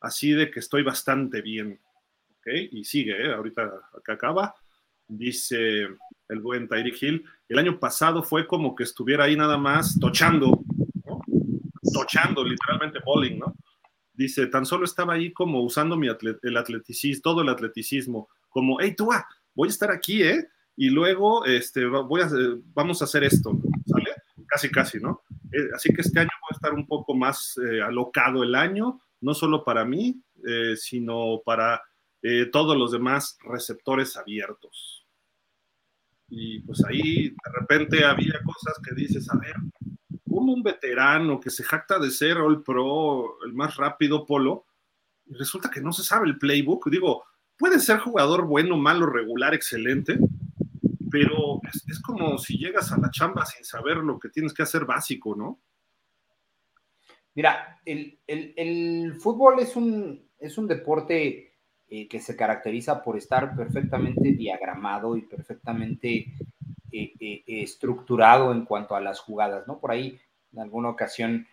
Así 0.00 0.32
de 0.32 0.50
que 0.50 0.58
estoy 0.58 0.82
bastante 0.82 1.42
bien. 1.42 1.80
¿Ok? 2.38 2.48
Y 2.72 2.82
sigue, 2.82 3.24
¿eh? 3.24 3.32
ahorita 3.32 3.70
acá 3.96 4.14
acaba. 4.14 4.54
Dice 5.06 5.86
el 6.28 6.40
buen 6.40 6.66
Tyreek 6.66 7.00
Hill. 7.00 7.24
El 7.48 7.58
año 7.60 7.78
pasado 7.78 8.24
fue 8.24 8.48
como 8.48 8.74
que 8.74 8.82
estuviera 8.82 9.24
ahí 9.24 9.36
nada 9.36 9.58
más 9.58 9.96
tochando 10.00 10.59
tochando, 11.92 12.44
literalmente 12.44 13.00
bowling, 13.04 13.38
¿no? 13.38 13.54
Dice, 14.12 14.46
tan 14.48 14.66
solo 14.66 14.84
estaba 14.84 15.14
ahí 15.14 15.32
como 15.32 15.62
usando 15.62 15.96
mi 15.96 16.08
el 16.08 16.56
atleticismo, 16.56 17.22
todo 17.22 17.42
el 17.42 17.48
atleticismo, 17.48 18.28
como, 18.48 18.78
hey, 18.80 18.94
tú, 18.96 19.08
voy 19.54 19.68
a 19.68 19.70
estar 19.70 19.90
aquí, 19.90 20.22
¿eh? 20.22 20.48
Y 20.76 20.90
luego 20.90 21.44
este, 21.44 21.86
voy 21.86 22.20
a, 22.22 22.28
vamos 22.74 23.00
a 23.00 23.04
hacer 23.04 23.24
esto, 23.24 23.58
¿sale? 23.86 24.10
Casi, 24.46 24.70
casi, 24.70 24.98
¿no? 24.98 25.22
Eh, 25.52 25.68
así 25.74 25.92
que 25.92 26.02
este 26.02 26.20
año 26.20 26.30
voy 26.42 26.48
a 26.52 26.56
estar 26.56 26.74
un 26.74 26.86
poco 26.86 27.14
más 27.14 27.58
eh, 27.58 27.82
alocado 27.82 28.42
el 28.42 28.54
año, 28.54 29.00
no 29.20 29.34
solo 29.34 29.64
para 29.64 29.84
mí, 29.84 30.22
eh, 30.46 30.74
sino 30.76 31.40
para 31.44 31.82
todos 32.52 32.76
los 32.76 32.92
demás 32.92 33.38
receptores 33.42 34.14
abiertos. 34.14 35.06
Y 36.28 36.60
pues 36.60 36.84
ahí 36.84 37.30
de 37.30 37.50
repente 37.58 38.04
había 38.04 38.38
cosas 38.44 38.78
que 38.86 38.94
dices, 38.94 39.26
a 39.30 39.38
ver, 39.38 39.54
como 40.40 40.54
un 40.54 40.62
veterano 40.62 41.38
que 41.38 41.50
se 41.50 41.62
jacta 41.62 41.98
de 41.98 42.10
ser 42.10 42.38
All 42.38 42.62
Pro, 42.62 43.44
el 43.44 43.52
más 43.52 43.76
rápido 43.76 44.24
polo, 44.24 44.64
y 45.26 45.34
resulta 45.34 45.70
que 45.70 45.82
no 45.82 45.92
se 45.92 46.02
sabe 46.02 46.28
el 46.28 46.38
playbook. 46.38 46.88
Digo, 46.88 47.24
puede 47.58 47.78
ser 47.78 47.98
jugador 47.98 48.46
bueno, 48.46 48.78
malo, 48.78 49.04
regular, 49.04 49.52
excelente, 49.52 50.18
pero 51.10 51.60
es, 51.86 52.00
como 52.00 52.38
si 52.38 52.56
llegas 52.56 52.90
a 52.90 52.98
la 52.98 53.10
chamba 53.10 53.44
sin 53.44 53.66
saber 53.66 53.98
lo 53.98 54.18
que 54.18 54.30
tienes 54.30 54.54
que 54.54 54.62
hacer 54.62 54.86
básico, 54.86 55.36
¿no? 55.36 55.60
Mira, 57.34 57.78
el, 57.84 59.14
fútbol 59.20 59.60
es 59.60 59.76
un, 59.76 60.26
es 60.38 60.56
un 60.56 60.66
deporte 60.66 61.52
eh, 61.86 62.08
que 62.08 62.18
se 62.18 62.34
caracteriza 62.34 63.02
por 63.02 63.18
estar 63.18 63.54
perfectamente 63.54 64.32
diagramado 64.32 65.18
y 65.18 65.22
perfectamente 65.22 66.32
eh, 66.92 67.12
eh, 67.20 67.42
estructurado 67.46 68.52
en 68.52 68.64
cuanto 68.64 68.96
a 68.96 69.02
las 69.02 69.20
jugadas, 69.20 69.68
¿no? 69.68 69.78
Por 69.78 69.90
ahí, 69.90 70.18
en 70.52 70.60
alguna 70.60 70.90
ocasión, 70.90 71.46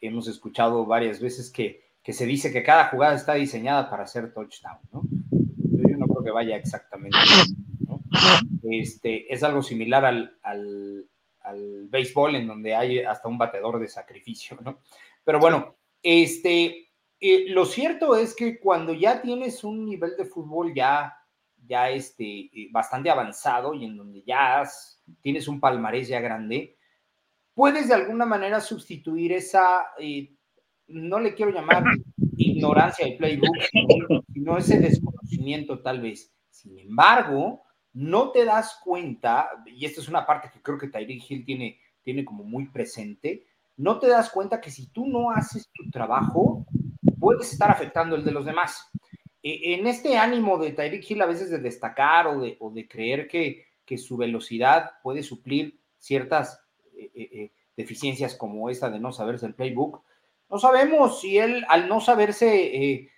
hemos 0.00 0.28
escuchado 0.28 0.84
varias 0.86 1.20
veces 1.20 1.50
que, 1.50 1.82
se 2.06 2.26
dice 2.26 2.52
que 2.52 2.62
cada 2.62 2.88
jugada 2.88 3.14
está 3.14 3.34
diseñada 3.34 3.88
para 3.88 4.04
hacer 4.04 4.32
touchdown, 4.32 4.78
¿no? 4.92 5.02
Yo 5.30 5.96
no 5.96 6.06
creo 6.06 6.24
que 6.24 6.30
vaya 6.30 6.56
exactamente, 6.56 7.16
¿no? 7.86 8.02
Este, 8.62 9.32
es 9.32 9.42
algo 9.42 9.62
similar 9.62 10.04
al, 10.04 10.38
al, 10.42 11.08
béisbol, 11.88 12.36
en 12.36 12.46
donde 12.46 12.74
hay 12.74 13.00
hasta 13.00 13.28
un 13.28 13.38
batedor 13.38 13.78
de 13.78 13.88
sacrificio, 13.88 14.58
¿no? 14.62 14.80
Pero 15.24 15.38
bueno, 15.38 15.76
este, 16.02 16.88
eh, 17.20 17.44
lo 17.48 17.64
cierto 17.64 18.16
es 18.16 18.34
que 18.34 18.58
cuando 18.58 18.92
ya 18.92 19.22
tienes 19.22 19.64
un 19.64 19.84
nivel 19.84 20.16
de 20.16 20.24
fútbol 20.24 20.74
ya 20.74 21.14
ya 21.66 21.90
este, 21.90 22.24
eh, 22.24 22.68
bastante 22.70 23.10
avanzado 23.10 23.74
y 23.74 23.84
en 23.84 23.96
donde 23.96 24.22
ya 24.22 24.62
tienes 25.20 25.48
un 25.48 25.60
palmarés 25.60 26.08
ya 26.08 26.20
grande, 26.20 26.76
puedes 27.54 27.88
de 27.88 27.94
alguna 27.94 28.26
manera 28.26 28.60
sustituir 28.60 29.32
esa, 29.32 29.86
eh, 29.98 30.34
no 30.88 31.20
le 31.20 31.34
quiero 31.34 31.52
llamar 31.52 31.84
ignorancia 32.36 33.06
del 33.06 33.16
playbook, 33.16 33.56
sino, 34.32 34.58
ese 34.58 34.78
desconocimiento 34.78 35.80
tal 35.80 36.00
vez. 36.00 36.32
Sin 36.50 36.78
embargo, 36.78 37.62
no 37.92 38.30
te 38.30 38.44
das 38.44 38.78
cuenta, 38.82 39.48
y 39.66 39.86
esta 39.86 40.00
es 40.00 40.08
una 40.08 40.26
parte 40.26 40.50
que 40.52 40.60
creo 40.60 40.78
que 40.78 40.88
Tyreek 40.88 41.30
Hill 41.30 41.44
tiene, 41.44 41.78
tiene 42.02 42.24
como 42.24 42.44
muy 42.44 42.68
presente, 42.68 43.46
no 43.76 43.98
te 43.98 44.08
das 44.08 44.30
cuenta 44.30 44.60
que 44.60 44.70
si 44.70 44.88
tú 44.88 45.06
no 45.06 45.30
haces 45.30 45.70
tu 45.72 45.90
trabajo, 45.90 46.66
puedes 47.18 47.52
estar 47.52 47.70
afectando 47.70 48.16
el 48.16 48.24
de 48.24 48.32
los 48.32 48.44
demás. 48.44 48.90
E, 49.42 49.74
en 49.74 49.86
este 49.86 50.16
ánimo 50.16 50.58
de 50.58 50.72
Tyreek 50.72 51.10
Hill 51.10 51.22
a 51.22 51.26
veces 51.26 51.50
de 51.50 51.58
destacar 51.58 52.26
o 52.26 52.40
de, 52.40 52.56
o 52.60 52.70
de 52.70 52.88
creer 52.88 53.28
que, 53.28 53.66
que, 53.84 53.98
su 53.98 54.16
velocidad 54.16 54.92
puede 55.02 55.22
suplir 55.22 55.80
ciertas 55.98 56.63
deficiencias 57.76 58.34
como 58.34 58.70
esta 58.70 58.90
de 58.90 59.00
no 59.00 59.12
saberse 59.12 59.46
el 59.46 59.54
playbook, 59.54 60.02
no 60.50 60.58
sabemos 60.58 61.20
si 61.20 61.38
él, 61.38 61.64
al 61.68 61.88
no 61.88 62.00
saberse 62.00 63.10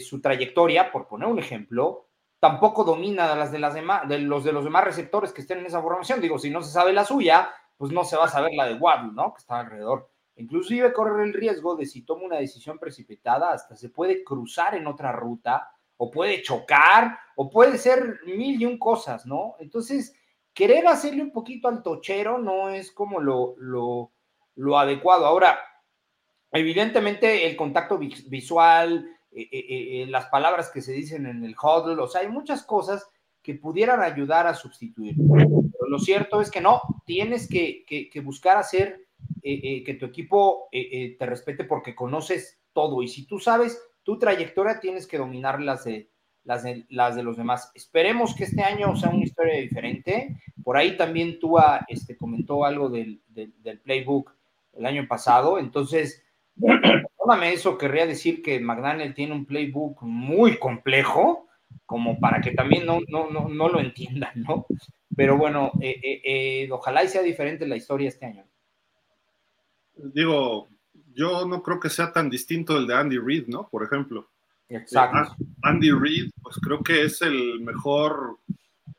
su 0.00 0.20
trayectoria, 0.20 0.90
por 0.90 1.06
poner 1.06 1.28
un 1.28 1.38
ejemplo, 1.38 2.06
tampoco 2.40 2.84
domina 2.84 3.34
las 3.34 3.52
de, 3.52 3.58
las 3.58 3.74
demás, 3.74 4.08
de 4.08 4.18
los 4.18 4.44
de 4.44 4.52
los 4.52 4.64
demás 4.64 4.84
receptores 4.84 5.32
que 5.32 5.40
estén 5.40 5.58
en 5.58 5.66
esa 5.66 5.82
formación. 5.82 6.20
Digo, 6.20 6.38
si 6.38 6.50
no 6.50 6.62
se 6.62 6.72
sabe 6.72 6.92
la 6.92 7.04
suya, 7.04 7.50
pues 7.76 7.92
no 7.92 8.04
se 8.04 8.16
va 8.16 8.24
a 8.24 8.28
saber 8.28 8.52
la 8.54 8.66
de 8.66 8.74
Waddle, 8.74 9.12
¿no? 9.12 9.34
Que 9.34 9.40
está 9.40 9.60
alrededor. 9.60 10.10
Inclusive 10.36 10.92
correr 10.92 11.26
el 11.26 11.34
riesgo 11.34 11.76
de 11.76 11.86
si 11.86 12.02
toma 12.02 12.24
una 12.24 12.36
decisión 12.36 12.78
precipitada, 12.78 13.52
hasta 13.52 13.74
se 13.74 13.88
puede 13.88 14.22
cruzar 14.22 14.74
en 14.74 14.86
otra 14.86 15.12
ruta, 15.12 15.70
o 15.96 16.10
puede 16.10 16.42
chocar, 16.42 17.18
o 17.36 17.48
puede 17.48 17.78
ser 17.78 18.20
mil 18.26 18.60
y 18.60 18.66
un 18.66 18.78
cosas, 18.78 19.24
¿no? 19.24 19.56
Entonces, 19.58 20.14
querer 20.56 20.86
hacerle 20.86 21.22
un 21.22 21.32
poquito 21.32 21.68
al 21.68 21.82
tochero 21.82 22.38
no 22.38 22.70
es 22.70 22.90
como 22.90 23.20
lo, 23.20 23.54
lo, 23.58 24.78
adecuado. 24.78 25.26
Ahora, 25.26 25.58
evidentemente 26.50 27.46
el 27.46 27.56
contacto 27.56 27.98
visual, 27.98 29.06
eh, 29.30 29.48
eh, 29.52 29.66
eh, 29.68 30.06
las 30.08 30.26
palabras 30.26 30.70
que 30.70 30.80
se 30.80 30.92
dicen 30.92 31.26
en 31.26 31.44
el 31.44 31.54
huddle, 31.54 32.02
o 32.02 32.08
sea, 32.08 32.22
hay 32.22 32.28
muchas 32.28 32.62
cosas 32.62 33.06
que 33.42 33.54
pudieran 33.54 34.00
ayudar 34.00 34.46
a 34.46 34.54
sustituir. 34.54 35.14
Lo 35.88 35.98
cierto 35.98 36.40
es 36.40 36.50
que 36.50 36.62
no, 36.62 36.80
tienes 37.04 37.46
que, 37.48 37.84
que 37.86 38.20
buscar 38.20 38.56
hacer 38.56 39.06
que 39.42 39.96
tu 40.00 40.06
equipo 40.06 40.68
te 40.72 41.26
respete 41.26 41.64
porque 41.64 41.94
conoces 41.94 42.60
todo 42.72 43.02
y 43.02 43.08
si 43.08 43.26
tú 43.26 43.38
sabes 43.38 43.80
tu 44.02 44.18
trayectoria 44.18 44.80
tienes 44.80 45.06
que 45.06 45.18
dominar 45.18 45.60
las 46.46 46.62
de, 46.62 47.22
los 47.22 47.36
demás. 47.36 47.70
Esperemos 47.74 48.34
que 48.34 48.44
este 48.44 48.62
año 48.62 48.96
sea 48.96 49.10
una 49.10 49.24
historia 49.24 49.60
diferente. 49.60 50.40
Por 50.64 50.76
ahí 50.76 50.96
también 50.96 51.38
tú 51.38 51.56
este, 51.88 52.16
comentó 52.16 52.64
algo 52.64 52.88
del, 52.88 53.20
playbook 53.84 54.32
el 54.72 54.86
año 54.86 55.06
pasado. 55.06 55.58
Entonces, 55.58 56.22
Perdóname, 57.26 57.54
eso 57.54 57.76
querría 57.76 58.06
decir 58.06 58.40
que 58.40 58.60
McDaniel 58.60 59.12
tiene 59.12 59.34
un 59.34 59.46
playbook 59.46 60.00
muy 60.02 60.58
complejo, 60.58 61.48
como 61.84 62.20
para 62.20 62.40
que 62.40 62.52
también 62.52 62.86
no, 62.86 63.00
no, 63.08 63.28
no, 63.30 63.68
lo 63.68 63.80
entiendan, 63.80 64.30
¿no? 64.36 64.66
Pero 65.16 65.36
bueno, 65.36 65.72
eh, 65.80 65.98
eh, 66.02 66.20
eh, 66.24 66.68
ojalá 66.70 67.02
y 67.02 67.08
sea 67.08 67.22
diferente 67.22 67.66
la 67.66 67.76
historia 67.76 68.08
este 68.08 68.26
año. 68.26 68.44
Digo, 69.96 70.68
yo 71.14 71.46
no 71.46 71.62
creo 71.62 71.80
que 71.80 71.90
sea 71.90 72.12
tan 72.12 72.30
distinto 72.30 72.76
el 72.76 72.86
de 72.86 72.94
Andy 72.94 73.18
Reid, 73.18 73.48
¿no? 73.48 73.68
Por 73.68 73.82
ejemplo. 73.82 74.30
Exacto. 74.68 75.36
Andy 75.62 75.90
Reid, 75.92 76.30
pues 76.42 76.56
creo 76.56 76.82
que 76.82 77.04
es 77.04 77.22
el 77.22 77.60
mejor 77.60 78.38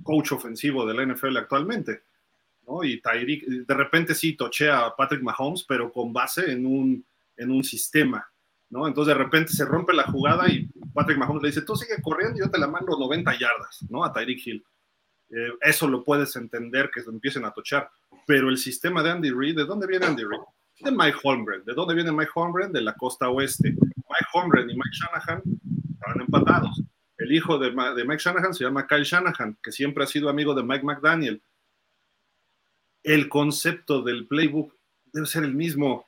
coach 0.03 0.31
ofensivo 0.31 0.85
de 0.85 0.93
la 0.93 1.13
NFL 1.13 1.37
actualmente. 1.37 2.03
¿no? 2.65 2.83
Y 2.83 3.01
Tyreek, 3.01 3.45
de 3.45 3.73
repente 3.73 4.15
sí 4.15 4.35
tochea 4.35 4.85
a 4.85 4.95
Patrick 4.95 5.21
Mahomes, 5.21 5.63
pero 5.67 5.91
con 5.91 6.13
base 6.13 6.51
en 6.51 6.65
un, 6.65 7.05
en 7.35 7.51
un 7.51 7.63
sistema. 7.63 8.25
¿no? 8.69 8.87
Entonces 8.87 9.15
de 9.15 9.23
repente 9.23 9.53
se 9.53 9.65
rompe 9.65 9.93
la 9.93 10.03
jugada 10.03 10.47
y 10.49 10.67
Patrick 10.93 11.17
Mahomes 11.17 11.43
le 11.43 11.49
dice, 11.49 11.61
tú 11.61 11.75
sigue 11.75 12.01
corriendo 12.01 12.37
y 12.37 12.41
yo 12.41 12.51
te 12.51 12.57
la 12.57 12.67
mando 12.67 12.97
90 12.97 13.31
yardas, 13.37 13.85
¿no? 13.89 14.03
A 14.03 14.11
Tyreek 14.11 14.45
Hill. 14.45 14.65
Eh, 15.29 15.51
eso 15.61 15.87
lo 15.87 16.03
puedes 16.03 16.35
entender 16.35 16.89
que 16.93 17.01
se 17.01 17.09
empiecen 17.09 17.45
a 17.45 17.51
tochar. 17.51 17.89
Pero 18.25 18.49
el 18.49 18.57
sistema 18.57 19.03
de 19.03 19.11
Andy 19.11 19.31
Reid, 19.31 19.55
¿de 19.55 19.65
dónde 19.65 19.87
viene 19.87 20.05
Andy 20.05 20.23
Reid? 20.23 20.41
De 20.79 20.91
Mike 20.91 21.17
Holmgren. 21.23 21.63
¿De 21.65 21.73
dónde 21.73 21.95
viene 21.95 22.11
Mike 22.11 22.31
Holmgren? 22.33 22.71
De 22.71 22.81
la 22.81 22.93
costa 22.93 23.29
oeste. 23.29 23.75
Mike 24.17 24.29
Holmgren 24.33 24.69
y 24.69 24.73
Mike 24.73 24.89
Shanahan 24.93 25.41
estaban 25.93 26.21
empatados. 26.21 26.81
El 27.17 27.31
hijo 27.31 27.57
de, 27.57 27.71
Mike 27.71 28.23
Shanahan 28.23 28.53
se 28.53 28.63
llama 28.63 28.87
Kyle 28.87 29.03
Shanahan, 29.03 29.57
que 29.61 29.71
siempre 29.71 30.03
ha 30.03 30.07
sido 30.07 30.29
amigo 30.29 30.53
de 30.53 30.63
Mike 30.63 30.85
McDaniel. 30.85 31.41
El 33.03 33.29
concepto 33.29 34.01
del 34.01 34.27
playbook 34.27 34.73
debe 35.13 35.25
ser 35.25 35.43
el 35.43 35.53
mismo. 35.53 36.05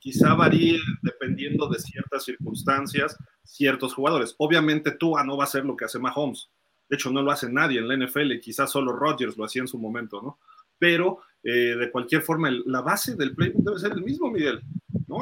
Quizá 0.00 0.34
varíe 0.34 0.80
dependiendo 1.02 1.68
de 1.68 1.78
ciertas 1.78 2.24
circunstancias, 2.24 3.16
ciertos 3.44 3.94
jugadores. 3.94 4.34
Obviamente 4.38 4.90
Tua 4.92 5.22
no 5.22 5.36
va 5.36 5.44
a 5.44 5.46
hacer 5.46 5.64
lo 5.64 5.76
que 5.76 5.84
hace 5.84 5.98
Mahomes. 5.98 6.50
De 6.88 6.96
hecho, 6.96 7.10
no 7.10 7.22
lo 7.22 7.30
hace 7.30 7.50
nadie 7.50 7.80
en 7.80 7.88
la 7.88 7.96
NFL, 7.96 8.38
quizás 8.40 8.70
solo 8.70 8.92
Rodgers 8.92 9.36
lo 9.36 9.44
hacía 9.44 9.62
en 9.62 9.68
su 9.68 9.78
momento, 9.78 10.22
¿no? 10.22 10.38
Pero 10.78 11.20
eh, 11.42 11.76
de 11.76 11.90
cualquier 11.90 12.22
forma, 12.22 12.50
la 12.50 12.80
base 12.80 13.16
del 13.16 13.34
playbook 13.34 13.64
debe 13.64 13.78
ser 13.78 13.92
el 13.92 14.02
mismo, 14.02 14.30
Miguel, 14.30 14.62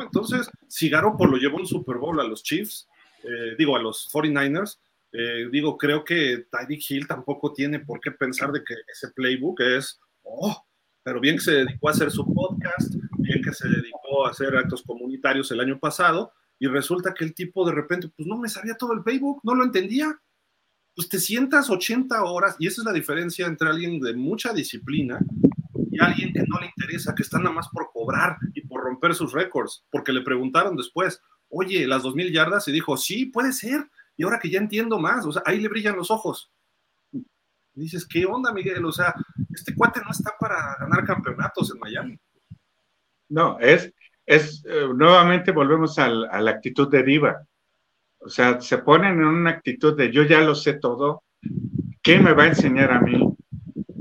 Entonces, 0.02 0.48
si 0.68 0.88
lo 0.88 1.36
llevó 1.36 1.58
un 1.58 1.66
Super 1.66 1.96
Bowl 1.96 2.20
a 2.20 2.24
los 2.24 2.42
Chiefs, 2.42 2.88
eh, 3.22 3.54
digo, 3.58 3.76
a 3.76 3.82
los 3.82 4.08
49ers, 4.12 4.78
eh, 5.12 5.48
digo, 5.50 5.78
creo 5.78 6.04
que 6.04 6.46
Tyreek 6.50 6.90
Hill 6.90 7.06
tampoco 7.06 7.52
tiene 7.52 7.80
por 7.80 8.00
qué 8.00 8.10
pensar 8.10 8.50
de 8.52 8.64
que 8.64 8.74
ese 8.92 9.10
playbook 9.12 9.60
es, 9.60 10.00
oh, 10.22 10.64
pero 11.02 11.20
bien 11.20 11.36
que 11.36 11.42
se 11.42 11.52
dedicó 11.52 11.88
a 11.88 11.92
hacer 11.92 12.10
su 12.10 12.24
podcast, 12.32 12.94
bien 13.18 13.40
que 13.42 13.52
se 13.52 13.68
dedicó 13.68 14.26
a 14.26 14.30
hacer 14.30 14.56
actos 14.56 14.82
comunitarios 14.82 15.50
el 15.52 15.60
año 15.60 15.78
pasado, 15.78 16.32
y 16.58 16.66
resulta 16.66 17.14
que 17.14 17.24
el 17.24 17.34
tipo 17.34 17.66
de 17.66 17.72
repente, 17.72 18.08
pues 18.08 18.26
no 18.26 18.38
me 18.38 18.48
sabía 18.48 18.76
todo 18.76 18.92
el 18.92 19.02
playbook, 19.02 19.40
no 19.44 19.54
lo 19.54 19.64
entendía. 19.64 20.18
Pues 20.94 21.08
te 21.08 21.18
sientas 21.18 21.70
80 21.70 22.22
horas, 22.24 22.56
y 22.58 22.68
esa 22.68 22.80
es 22.80 22.84
la 22.86 22.92
diferencia 22.92 23.46
entre 23.46 23.68
alguien 23.68 24.00
de 24.00 24.14
mucha 24.14 24.52
disciplina 24.52 25.18
y 25.94 26.02
alguien 26.02 26.32
que 26.32 26.42
no 26.48 26.58
le 26.58 26.66
interesa, 26.66 27.14
que 27.14 27.22
está 27.22 27.38
nada 27.38 27.54
más 27.54 27.68
por 27.68 27.90
cobrar 27.92 28.36
y 28.52 28.62
por 28.62 28.82
romper 28.82 29.14
sus 29.14 29.32
récords, 29.32 29.84
porque 29.90 30.12
le 30.12 30.22
preguntaron 30.22 30.76
después, 30.76 31.22
oye, 31.48 31.86
las 31.86 32.02
2.000 32.02 32.32
yardas, 32.32 32.66
y 32.66 32.72
dijo, 32.72 32.96
sí, 32.96 33.26
puede 33.26 33.52
ser, 33.52 33.88
y 34.16 34.24
ahora 34.24 34.40
que 34.40 34.50
ya 34.50 34.58
entiendo 34.58 34.98
más, 34.98 35.24
o 35.24 35.32
sea, 35.32 35.42
ahí 35.46 35.60
le 35.60 35.68
brillan 35.68 35.96
los 35.96 36.10
ojos. 36.10 36.50
dices, 37.74 38.06
¿qué 38.06 38.26
onda, 38.26 38.52
Miguel? 38.52 38.84
O 38.84 38.90
sea, 38.90 39.14
este 39.54 39.74
cuate 39.74 40.00
no 40.04 40.10
está 40.10 40.32
para 40.38 40.76
ganar 40.80 41.04
campeonatos 41.04 41.72
en 41.72 41.78
Miami. 41.78 42.18
No, 43.28 43.58
es, 43.60 43.92
es 44.26 44.64
eh, 44.68 44.88
nuevamente 44.92 45.52
volvemos 45.52 45.96
a 45.98 46.08
la 46.08 46.50
actitud 46.50 46.88
de 46.88 47.02
diva. 47.04 47.46
O 48.18 48.28
sea, 48.28 48.60
se 48.60 48.78
ponen 48.78 49.12
en 49.20 49.24
una 49.24 49.50
actitud 49.50 49.96
de 49.96 50.10
yo 50.10 50.24
ya 50.24 50.40
lo 50.40 50.56
sé 50.56 50.74
todo, 50.74 51.22
¿qué 52.02 52.18
me 52.18 52.32
va 52.32 52.44
a 52.44 52.48
enseñar 52.48 52.90
a 52.90 53.00
mí? 53.00 53.34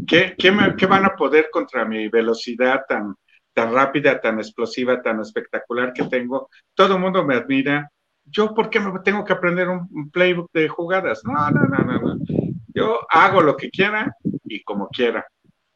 ¿Qué, 0.07 0.35
qué, 0.37 0.51
me, 0.51 0.75
qué 0.75 0.85
van 0.85 1.05
a 1.05 1.15
poder 1.15 1.49
contra 1.51 1.85
mi 1.85 2.07
velocidad 2.09 2.81
tan, 2.87 3.15
tan 3.53 3.73
rápida, 3.73 4.19
tan 4.19 4.39
explosiva, 4.39 5.01
tan 5.01 5.19
espectacular 5.19 5.93
que 5.93 6.03
tengo? 6.05 6.49
Todo 6.73 6.95
el 6.95 7.01
mundo 7.01 7.25
me 7.25 7.35
admira. 7.35 7.89
¿Yo 8.25 8.53
por 8.53 8.69
qué 8.69 8.79
me 8.79 8.97
tengo 8.99 9.23
que 9.25 9.33
aprender 9.33 9.67
un, 9.69 10.09
playbook 10.11 10.49
de 10.53 10.69
jugadas? 10.69 11.21
No, 11.23 11.33
no, 11.51 11.63
no, 11.67 11.77
no, 11.83 11.99
no. 11.99 12.19
Yo 12.73 12.99
hago 13.09 13.41
lo 13.41 13.55
que 13.55 13.69
quiera 13.69 14.15
y 14.45 14.63
como 14.63 14.87
quiera. 14.89 15.25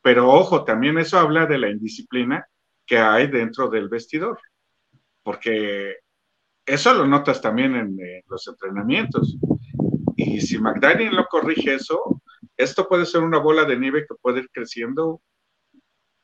Pero 0.01 0.29
ojo, 0.29 0.63
también 0.63 0.97
eso 0.97 1.19
habla 1.19 1.45
de 1.45 1.57
la 1.57 1.69
indisciplina 1.69 2.47
que 2.85 2.97
hay 2.97 3.27
dentro 3.27 3.67
del 3.69 3.89
vestidor, 3.89 4.39
porque 5.21 5.97
eso 6.65 6.93
lo 6.93 7.05
notas 7.05 7.41
también 7.41 7.75
en, 7.75 7.97
los 8.27 8.47
entrenamientos. 8.47 9.37
Y 10.15 10.41
si 10.41 10.57
McDaniel 10.59 11.15
no 11.15 11.25
corrige 11.25 11.75
eso, 11.75 12.21
esto 12.57 12.87
puede 12.87 13.05
ser 13.05 13.21
una 13.21 13.37
bola 13.37 13.65
de 13.65 13.77
nieve 13.77 14.05
que 14.07 14.15
puede 14.15 14.39
ir 14.39 14.49
creciendo 14.49 15.21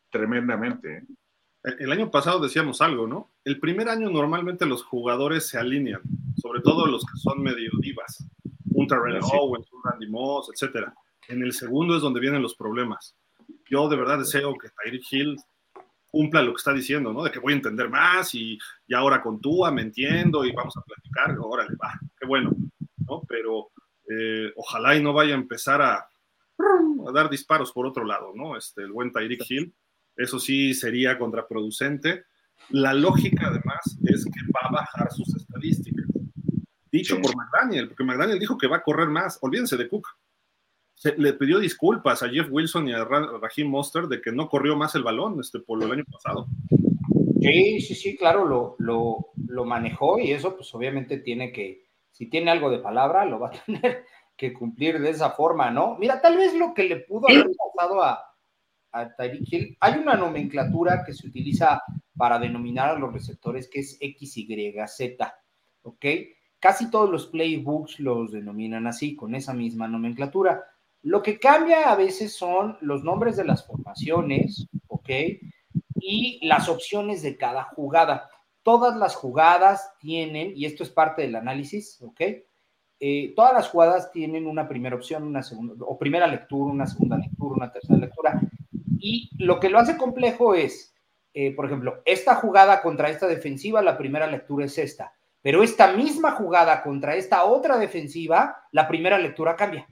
tremendamente. 0.09 0.97
¿eh? 0.97 1.75
El 1.79 1.91
año 1.91 2.11
pasado 2.11 2.39
decíamos 2.39 2.81
algo, 2.81 3.07
¿no? 3.07 3.31
El 3.45 3.59
primer 3.59 3.87
año 3.87 4.09
normalmente 4.09 4.65
los 4.65 4.83
jugadores 4.83 5.47
se 5.47 5.57
alinean, 5.57 6.01
sobre 6.41 6.61
todo 6.61 6.87
los 6.87 7.05
que 7.05 7.17
son 7.17 7.41
medio 7.41 7.71
divas, 7.79 8.25
un 8.71 8.87
Terrell 8.87 9.19
Owens, 9.21 9.71
un 9.71 9.81
Randy 9.83 10.09
Moss, 10.09 10.49
etcétera. 10.53 10.93
En 11.27 11.41
el 11.41 11.53
segundo 11.53 11.95
es 11.95 12.01
donde 12.01 12.19
vienen 12.19 12.41
los 12.41 12.55
problemas. 12.55 13.15
Yo 13.69 13.87
de 13.87 13.95
verdad 13.95 14.19
deseo 14.19 14.57
que 14.57 14.69
Tyreek 14.69 15.03
Hill 15.11 15.37
cumpla 16.09 16.41
lo 16.41 16.51
que 16.51 16.57
está 16.57 16.73
diciendo, 16.73 17.13
¿no? 17.13 17.23
De 17.23 17.31
que 17.31 17.39
voy 17.39 17.53
a 17.53 17.57
entender 17.57 17.89
más 17.89 18.35
y, 18.35 18.57
y 18.87 18.93
ahora 18.93 19.21
con 19.21 19.39
Tua 19.39 19.71
me 19.71 19.83
entiendo 19.83 20.43
y 20.45 20.51
vamos 20.51 20.75
a 20.77 20.81
platicar, 20.81 21.35
órale, 21.39 21.75
va, 21.81 21.93
qué 22.19 22.27
bueno, 22.27 22.51
¿no? 23.07 23.21
Pero 23.27 23.69
eh, 24.09 24.51
ojalá 24.55 24.95
y 24.95 25.01
no 25.01 25.13
vaya 25.13 25.33
a 25.33 25.37
empezar 25.37 25.81
a, 25.81 26.07
a, 26.59 27.11
dar 27.11 27.29
disparos 27.29 27.71
por 27.71 27.85
otro 27.85 28.03
lado, 28.03 28.31
¿no? 28.35 28.57
Este, 28.57 28.81
el 28.81 28.91
buen 28.91 29.11
Tyreek 29.11 29.43
Hill, 29.49 29.73
eso 30.15 30.39
sí 30.39 30.73
sería 30.73 31.17
contraproducente. 31.17 32.23
La 32.69 32.93
lógica 32.93 33.47
además 33.47 33.97
es 34.03 34.25
que 34.25 34.39
va 34.53 34.69
a 34.69 34.71
bajar 34.71 35.11
sus 35.11 35.35
estadísticas. 35.35 36.05
Dicho 36.91 37.19
por 37.19 37.35
McDaniel, 37.35 37.87
porque 37.87 38.03
McDaniel 38.03 38.39
dijo 38.39 38.57
que 38.57 38.67
va 38.67 38.77
a 38.77 38.83
correr 38.83 39.07
más, 39.07 39.39
olvídense 39.41 39.77
de 39.77 39.89
Cook 39.89 40.07
le 41.17 41.33
pidió 41.33 41.59
disculpas 41.59 42.23
a 42.23 42.29
Jeff 42.29 42.47
Wilson 42.49 42.87
y 42.87 42.93
a 42.93 43.03
Raheem 43.03 43.67
Monster 43.67 44.07
de 44.07 44.21
que 44.21 44.31
no 44.31 44.47
corrió 44.47 44.75
más 44.75 44.95
el 44.95 45.03
balón 45.03 45.39
este, 45.39 45.59
por 45.59 45.83
el 45.83 45.91
año 45.91 46.05
pasado. 46.09 46.47
Sí, 47.41 47.81
sí, 47.81 47.95
sí, 47.95 48.15
claro, 48.15 48.45
lo, 48.45 48.75
lo, 48.79 49.31
lo, 49.47 49.65
manejó 49.65 50.17
y 50.17 50.31
eso 50.31 50.55
pues 50.55 50.73
obviamente 50.73 51.17
tiene 51.17 51.51
que, 51.51 51.87
si 52.11 52.29
tiene 52.29 52.51
algo 52.51 52.69
de 52.69 52.79
palabra, 52.79 53.25
lo 53.25 53.39
va 53.39 53.49
a 53.49 53.51
tener 53.65 54.05
que 54.35 54.53
cumplir 54.53 54.99
de 54.99 55.09
esa 55.09 55.31
forma, 55.31 55.69
¿no? 55.71 55.97
Mira, 55.97 56.21
tal 56.21 56.37
vez 56.37 56.53
lo 56.53 56.73
que 56.73 56.83
le 56.85 56.97
pudo 56.97 57.27
haber 57.29 57.47
pasado 57.75 58.03
a, 58.03 58.23
a 58.91 59.15
Tyreek 59.15 59.51
Hill, 59.51 59.77
hay 59.79 59.99
una 59.99 60.15
nomenclatura 60.15 61.03
que 61.05 61.13
se 61.13 61.27
utiliza 61.27 61.81
para 62.15 62.39
denominar 62.39 62.89
a 62.89 62.99
los 62.99 63.13
receptores 63.13 63.67
que 63.69 63.79
es 63.79 63.97
XYZ, 63.99 65.17
¿ok? 65.83 66.05
Casi 66.59 66.89
todos 66.89 67.09
los 67.09 67.27
playbooks 67.27 67.99
los 67.99 68.31
denominan 68.31 68.87
así, 68.87 69.15
con 69.15 69.35
esa 69.35 69.53
misma 69.53 69.87
nomenclatura. 69.87 70.63
Lo 71.01 71.21
que 71.21 71.37
cambia 71.37 71.91
a 71.91 71.95
veces 71.95 72.33
son 72.33 72.77
los 72.81 73.03
nombres 73.03 73.35
de 73.35 73.43
las 73.43 73.67
formaciones, 73.67 74.67
¿ok? 74.87 75.09
Y 75.95 76.39
las 76.47 76.69
opciones 76.69 77.21
de 77.21 77.35
cada 77.35 77.63
jugada. 77.63 78.29
Todas 78.61 78.95
las 78.95 79.15
jugadas 79.15 79.91
tienen, 79.99 80.53
y 80.55 80.65
esto 80.65 80.83
es 80.83 80.89
parte 80.89 81.23
del 81.23 81.35
análisis, 81.35 82.01
¿ok? 82.01 82.21
Eh, 83.05 83.33
todas 83.35 83.53
las 83.53 83.67
jugadas 83.67 84.13
tienen 84.13 84.47
una 84.47 84.65
primera 84.65 84.95
opción, 84.95 85.23
una 85.23 85.43
segunda, 85.43 85.75
o 85.85 85.99
primera 85.99 86.25
lectura, 86.25 86.71
una 86.71 86.87
segunda 86.87 87.17
lectura, 87.17 87.55
una 87.57 87.69
tercera 87.69 87.99
lectura. 87.99 88.39
Y 88.97 89.29
lo 89.43 89.59
que 89.59 89.69
lo 89.69 89.77
hace 89.77 89.97
complejo 89.97 90.55
es, 90.55 90.95
eh, 91.33 91.53
por 91.53 91.65
ejemplo, 91.65 92.01
esta 92.05 92.35
jugada 92.35 92.81
contra 92.81 93.09
esta 93.09 93.27
defensiva, 93.27 93.81
la 93.81 93.97
primera 93.97 94.25
lectura 94.25 94.63
es 94.63 94.77
esta. 94.77 95.11
Pero 95.41 95.63
esta 95.63 95.91
misma 95.91 96.31
jugada 96.31 96.81
contra 96.81 97.17
esta 97.17 97.43
otra 97.43 97.77
defensiva, 97.77 98.55
la 98.71 98.87
primera 98.87 99.19
lectura 99.19 99.57
cambia. 99.57 99.85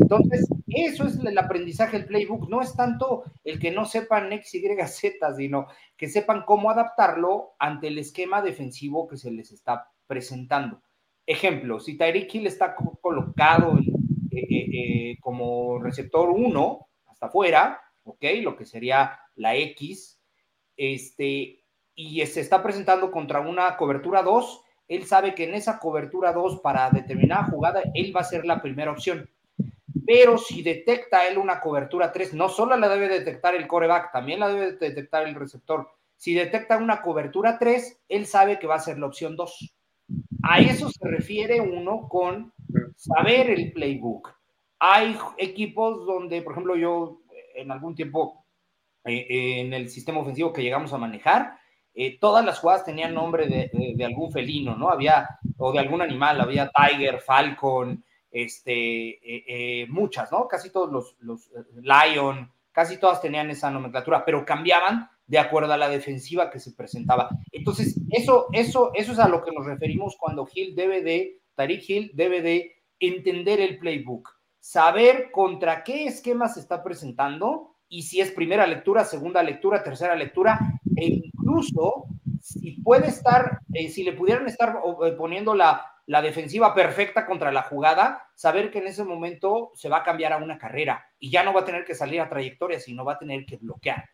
Entonces, 0.00 0.48
eso 0.68 1.04
es 1.04 1.18
el 1.18 1.36
aprendizaje 1.36 1.98
del 1.98 2.06
playbook. 2.06 2.48
No 2.48 2.62
es 2.62 2.76
tanto 2.76 3.24
el 3.42 3.58
que 3.58 3.72
no 3.72 3.86
sepan 3.86 4.32
X, 4.34 4.54
Y, 4.54 4.62
Z, 4.86 5.34
sino 5.34 5.66
que 5.96 6.08
sepan 6.08 6.44
cómo 6.46 6.70
adaptarlo 6.70 7.54
ante 7.58 7.88
el 7.88 7.98
esquema 7.98 8.40
defensivo 8.40 9.08
que 9.08 9.16
se 9.16 9.32
les 9.32 9.50
está 9.50 9.90
presentando. 10.06 10.80
Ejemplo, 11.26 11.78
si 11.80 11.96
Tyreek 11.96 12.34
Hill 12.34 12.46
está 12.46 12.74
colocado 12.74 13.78
eh, 13.78 14.38
eh, 14.38 14.66
eh, 14.72 15.16
como 15.20 15.78
receptor 15.78 16.30
1 16.30 16.88
hasta 17.06 17.26
afuera, 17.26 17.80
¿ok? 18.04 18.24
Lo 18.42 18.56
que 18.56 18.64
sería 18.64 19.20
la 19.36 19.54
X, 19.56 20.20
este, 20.76 21.64
y 21.94 22.26
se 22.26 22.40
está 22.40 22.62
presentando 22.62 23.10
contra 23.10 23.40
una 23.40 23.76
cobertura 23.76 24.22
2, 24.22 24.62
él 24.88 25.06
sabe 25.06 25.34
que 25.34 25.44
en 25.44 25.54
esa 25.54 25.78
cobertura 25.78 26.32
2 26.32 26.60
para 26.60 26.90
determinada 26.90 27.44
jugada, 27.44 27.82
él 27.94 28.14
va 28.14 28.20
a 28.20 28.24
ser 28.24 28.44
la 28.44 28.60
primera 28.60 28.90
opción 28.90 29.28
pero 30.06 30.38
si 30.38 30.62
detecta 30.62 31.26
él 31.28 31.38
una 31.38 31.60
cobertura 31.60 32.12
3, 32.12 32.34
no 32.34 32.48
solo 32.48 32.76
la 32.76 32.88
debe 32.88 33.08
detectar 33.08 33.54
el 33.54 33.66
coreback, 33.66 34.12
también 34.12 34.40
la 34.40 34.48
debe 34.48 34.72
detectar 34.72 35.26
el 35.26 35.34
receptor. 35.34 35.88
Si 36.16 36.34
detecta 36.34 36.76
una 36.76 37.02
cobertura 37.02 37.58
3, 37.58 38.02
él 38.08 38.26
sabe 38.26 38.58
que 38.58 38.66
va 38.66 38.76
a 38.76 38.80
ser 38.80 38.98
la 38.98 39.06
opción 39.06 39.36
2. 39.36 39.74
A 40.42 40.58
eso 40.58 40.90
se 40.90 41.08
refiere 41.08 41.60
uno 41.60 42.08
con 42.08 42.52
saber 42.96 43.50
el 43.50 43.72
playbook. 43.72 44.34
Hay 44.78 45.16
equipos 45.38 46.04
donde, 46.06 46.42
por 46.42 46.52
ejemplo, 46.52 46.76
yo 46.76 47.20
en 47.54 47.70
algún 47.70 47.94
tiempo 47.94 48.44
eh, 49.04 49.60
en 49.60 49.72
el 49.72 49.88
sistema 49.88 50.20
ofensivo 50.20 50.52
que 50.52 50.62
llegamos 50.62 50.92
a 50.92 50.98
manejar, 50.98 51.58
eh, 51.94 52.18
todas 52.18 52.44
las 52.44 52.58
jugadas 52.58 52.84
tenían 52.84 53.14
nombre 53.14 53.46
de, 53.46 54.04
algún 54.04 54.32
felino, 54.32 54.76
¿no? 54.76 54.88
Había, 54.88 55.28
o 55.58 55.72
de 55.72 55.78
algún 55.78 56.00
animal, 56.00 56.40
había 56.40 56.70
tiger, 56.70 57.20
falcon, 57.20 58.02
este, 58.30 59.82
eh, 59.82 59.86
muchas, 59.88 60.32
¿no? 60.32 60.48
Casi 60.48 60.70
todos 60.70 60.90
los, 60.90 61.16
los 61.20 61.50
lion, 61.82 62.50
casi 62.72 62.98
todas 62.98 63.20
tenían 63.20 63.50
esa 63.50 63.70
nomenclatura, 63.70 64.24
pero 64.24 64.44
cambiaban 64.44 65.10
de 65.26 65.38
acuerdo 65.38 65.72
a 65.72 65.78
la 65.78 65.88
defensiva 65.88 66.50
que 66.50 66.60
se 66.60 66.72
presentaba. 66.72 67.28
Entonces, 67.50 67.98
eso, 68.10 68.48
eso, 68.52 68.90
eso 68.94 69.12
es 69.12 69.18
a 69.18 69.28
lo 69.28 69.42
que 69.42 69.52
nos 69.52 69.66
referimos 69.66 70.16
cuando 70.18 70.48
Hill 70.52 70.74
debe 70.74 71.02
de, 71.02 71.40
Tariq 71.54 71.88
Hill 71.88 72.10
debe 72.14 72.42
de 72.42 72.72
entender 72.98 73.60
el 73.60 73.78
playbook, 73.78 74.28
saber 74.60 75.30
contra 75.30 75.82
qué 75.84 76.06
esquema 76.06 76.48
se 76.48 76.60
está 76.60 76.82
presentando 76.82 77.76
y 77.88 78.02
si 78.02 78.20
es 78.20 78.30
primera 78.30 78.66
lectura, 78.66 79.04
segunda 79.04 79.42
lectura, 79.42 79.82
tercera 79.82 80.14
lectura, 80.14 80.58
e 80.96 81.06
incluso 81.06 82.04
si 82.40 82.80
puede 82.82 83.08
estar, 83.08 83.60
eh, 83.72 83.88
si 83.88 84.02
le 84.02 84.12
pudieran 84.12 84.46
estar 84.46 84.80
eh, 85.04 85.12
poniendo 85.12 85.54
la, 85.54 85.84
la 86.06 86.22
defensiva 86.22 86.74
perfecta 86.74 87.26
contra 87.26 87.52
la 87.52 87.62
jugada, 87.62 88.28
saber 88.34 88.70
que 88.70 88.78
en 88.78 88.88
ese 88.88 89.04
momento 89.04 89.70
se 89.74 89.88
va 89.88 89.98
a 89.98 90.02
cambiar 90.02 90.32
a 90.32 90.38
una 90.38 90.58
carrera 90.58 91.06
y 91.18 91.30
ya 91.30 91.44
no 91.44 91.52
va 91.52 91.60
a 91.60 91.64
tener 91.64 91.84
que 91.84 91.94
salir 91.94 92.20
a 92.20 92.28
trayectoria, 92.28 92.80
sino 92.80 93.04
va 93.04 93.14
a 93.14 93.18
tener 93.18 93.44
que 93.46 93.56
bloquear. 93.56 94.08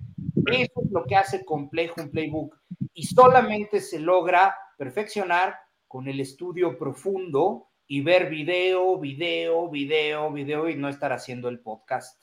Eso 0.53 0.83
es 0.85 0.91
lo 0.91 1.05
que 1.05 1.17
hace 1.17 1.45
complejo 1.45 2.01
un 2.01 2.11
playbook 2.11 2.57
y 2.95 3.05
solamente 3.05 3.81
se 3.81 4.01
logra 4.01 4.55
perfeccionar 4.77 5.57
con 5.87 6.09
el 6.09 6.21
estudio 6.21 6.79
profundo 6.79 7.69
y 7.87 8.03
ver 8.03 8.29
video, 8.29 8.99
video, 8.99 9.69
video, 9.71 10.33
video 10.33 10.69
y 10.69 10.77
no 10.77 10.89
estar 10.89 11.13
haciendo 11.13 11.49
el 11.49 11.61
podcast. 11.61 12.23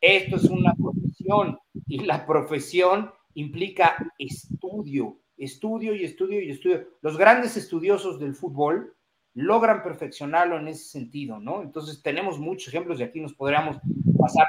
Esto 0.00 0.36
es 0.36 0.44
una 0.44 0.74
profesión 0.74 1.58
y 1.86 2.00
la 2.00 2.26
profesión 2.26 3.10
implica 3.34 3.96
estudio, 4.18 5.18
estudio 5.36 5.94
y 5.94 6.04
estudio 6.04 6.40
y 6.42 6.50
estudio. 6.50 6.86
Los 7.00 7.16
grandes 7.16 7.56
estudiosos 7.56 8.20
del 8.20 8.34
fútbol 8.34 8.94
logran 9.34 9.82
perfeccionarlo 9.82 10.58
en 10.58 10.68
ese 10.68 10.84
sentido, 10.84 11.38
¿no? 11.38 11.62
Entonces 11.62 12.02
tenemos 12.02 12.38
muchos 12.38 12.68
ejemplos 12.68 13.00
y 13.00 13.02
aquí 13.02 13.20
nos 13.20 13.34
podríamos 13.34 13.76
pasar 14.18 14.46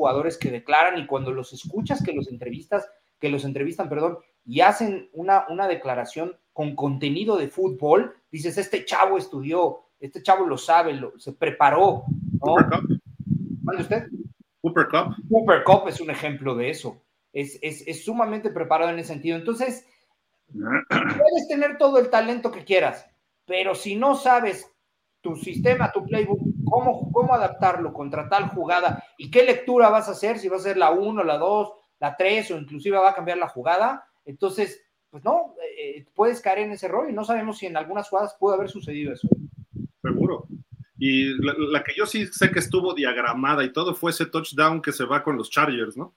jugadores 0.00 0.38
que 0.38 0.50
declaran 0.50 0.98
y 0.98 1.06
cuando 1.06 1.30
los 1.30 1.52
escuchas 1.52 2.02
que 2.02 2.14
los 2.14 2.28
entrevistas, 2.28 2.88
que 3.18 3.28
los 3.28 3.44
entrevistan, 3.44 3.90
perdón, 3.90 4.16
y 4.46 4.62
hacen 4.62 5.10
una, 5.12 5.44
una 5.50 5.68
declaración 5.68 6.38
con 6.54 6.74
contenido 6.74 7.36
de 7.36 7.48
fútbol, 7.48 8.16
dices, 8.32 8.56
este 8.56 8.86
chavo 8.86 9.18
estudió, 9.18 9.80
este 10.00 10.22
chavo 10.22 10.46
lo 10.46 10.56
sabe, 10.56 10.94
lo, 10.94 11.18
se 11.18 11.34
preparó, 11.34 12.04
¿no? 12.42 12.56
¿Mande 13.62 13.82
usted? 13.82 14.06
Cooper 14.62 14.88
Cup. 14.88 15.16
Cooper 15.28 15.64
Cup 15.64 15.88
es 15.88 16.00
un 16.00 16.08
ejemplo 16.08 16.54
de 16.54 16.70
eso. 16.70 17.02
Es, 17.34 17.58
es, 17.60 18.02
sumamente 18.02 18.48
preparado 18.48 18.90
en 18.90 18.98
ese 18.98 19.12
sentido. 19.12 19.36
Entonces, 19.36 19.86
puedes 20.48 21.48
tener 21.48 21.76
todo 21.76 21.98
el 21.98 22.08
talento 22.08 22.50
que 22.50 22.64
quieras, 22.64 23.06
pero 23.44 23.74
si 23.74 23.96
no 23.96 24.16
sabes 24.16 24.69
tu 25.20 25.36
sistema, 25.36 25.92
tu 25.92 26.04
playbook, 26.04 26.40
cómo, 26.64 27.10
cómo 27.12 27.34
adaptarlo 27.34 27.92
contra 27.92 28.28
tal 28.28 28.48
jugada 28.48 29.04
y 29.18 29.30
qué 29.30 29.44
lectura 29.44 29.88
vas 29.88 30.08
a 30.08 30.12
hacer, 30.12 30.38
si 30.38 30.48
va 30.48 30.56
a 30.56 30.60
ser 30.60 30.76
la 30.76 30.90
1, 30.90 31.24
la 31.24 31.38
2, 31.38 31.72
la 32.00 32.16
3 32.16 32.50
o 32.52 32.58
inclusive 32.58 32.96
va 32.96 33.10
a 33.10 33.14
cambiar 33.14 33.38
la 33.38 33.48
jugada, 33.48 34.04
entonces, 34.24 34.82
pues 35.10 35.24
no, 35.24 35.54
eh, 35.78 36.06
puedes 36.14 36.40
caer 36.40 36.60
en 36.60 36.72
ese 36.72 36.86
error 36.86 37.08
y 37.10 37.12
no 37.12 37.24
sabemos 37.24 37.58
si 37.58 37.66
en 37.66 37.76
algunas 37.76 38.08
jugadas 38.08 38.36
pudo 38.38 38.54
haber 38.54 38.70
sucedido 38.70 39.12
eso. 39.12 39.28
Seguro. 40.02 40.46
Y 40.98 41.34
la, 41.42 41.82
que 41.82 41.94
yo 41.96 42.04
sí 42.04 42.26
sé 42.26 42.50
que 42.50 42.58
estuvo 42.58 42.94
diagramada 42.94 43.64
y 43.64 43.72
todo 43.72 43.94
fue 43.94 44.10
ese 44.10 44.26
touchdown 44.26 44.82
que 44.82 44.92
se 44.92 45.04
va 45.04 45.22
con 45.22 45.36
los 45.36 45.50
Chargers, 45.50 45.96
¿no? 45.96 46.14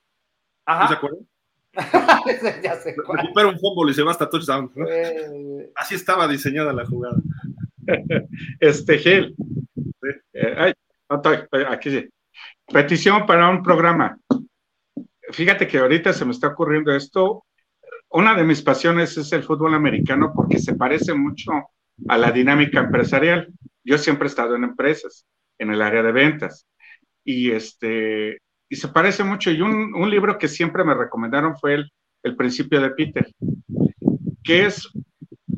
Ajá. 0.65 0.89
¿Se 0.89 0.93
acuerdan? 0.93 1.27
ya 2.63 2.75
sé 2.75 2.95
Recupera 2.95 3.47
un 3.47 3.59
fútbol 3.59 3.89
y 3.89 3.93
se 3.93 4.03
va 4.03 4.11
hasta 4.11 4.29
touchdown. 4.29 4.71
Eh. 4.87 5.71
Así 5.75 5.95
estaba 5.95 6.27
diseñada 6.27 6.73
la 6.73 6.85
jugada. 6.85 7.15
este 8.59 8.97
Gil. 8.97 9.35
Eh, 10.33 10.73
aquí 11.67 11.89
sí. 11.89 12.09
Petición 12.71 13.25
para 13.25 13.49
un 13.49 13.61
programa. 13.61 14.17
Fíjate 15.31 15.67
que 15.67 15.79
ahorita 15.79 16.13
se 16.13 16.25
me 16.25 16.31
está 16.31 16.47
ocurriendo 16.47 16.93
esto. 16.93 17.45
Una 18.09 18.35
de 18.35 18.43
mis 18.43 18.61
pasiones 18.61 19.17
es 19.17 19.31
el 19.33 19.43
fútbol 19.43 19.73
americano 19.73 20.31
porque 20.35 20.59
se 20.59 20.75
parece 20.75 21.13
mucho 21.13 21.51
a 22.07 22.17
la 22.17 22.31
dinámica 22.31 22.79
empresarial. 22.79 23.51
Yo 23.83 23.97
siempre 23.97 24.27
he 24.27 24.29
estado 24.29 24.55
en 24.55 24.63
empresas, 24.63 25.25
en 25.57 25.71
el 25.71 25.81
área 25.81 26.03
de 26.03 26.11
ventas, 26.11 26.67
y, 27.23 27.51
este, 27.51 28.37
y 28.69 28.75
se 28.75 28.87
parece 28.87 29.23
mucho. 29.23 29.51
Y 29.51 29.61
un, 29.61 29.93
un 29.93 30.09
libro 30.09 30.37
que 30.37 30.47
siempre 30.47 30.83
me 30.83 30.93
recomendaron 30.93 31.57
fue 31.57 31.75
el, 31.75 31.91
el 32.23 32.35
principio 32.35 32.81
de 32.81 32.91
Peter, 32.91 33.31
que 34.43 34.65
es 34.65 34.89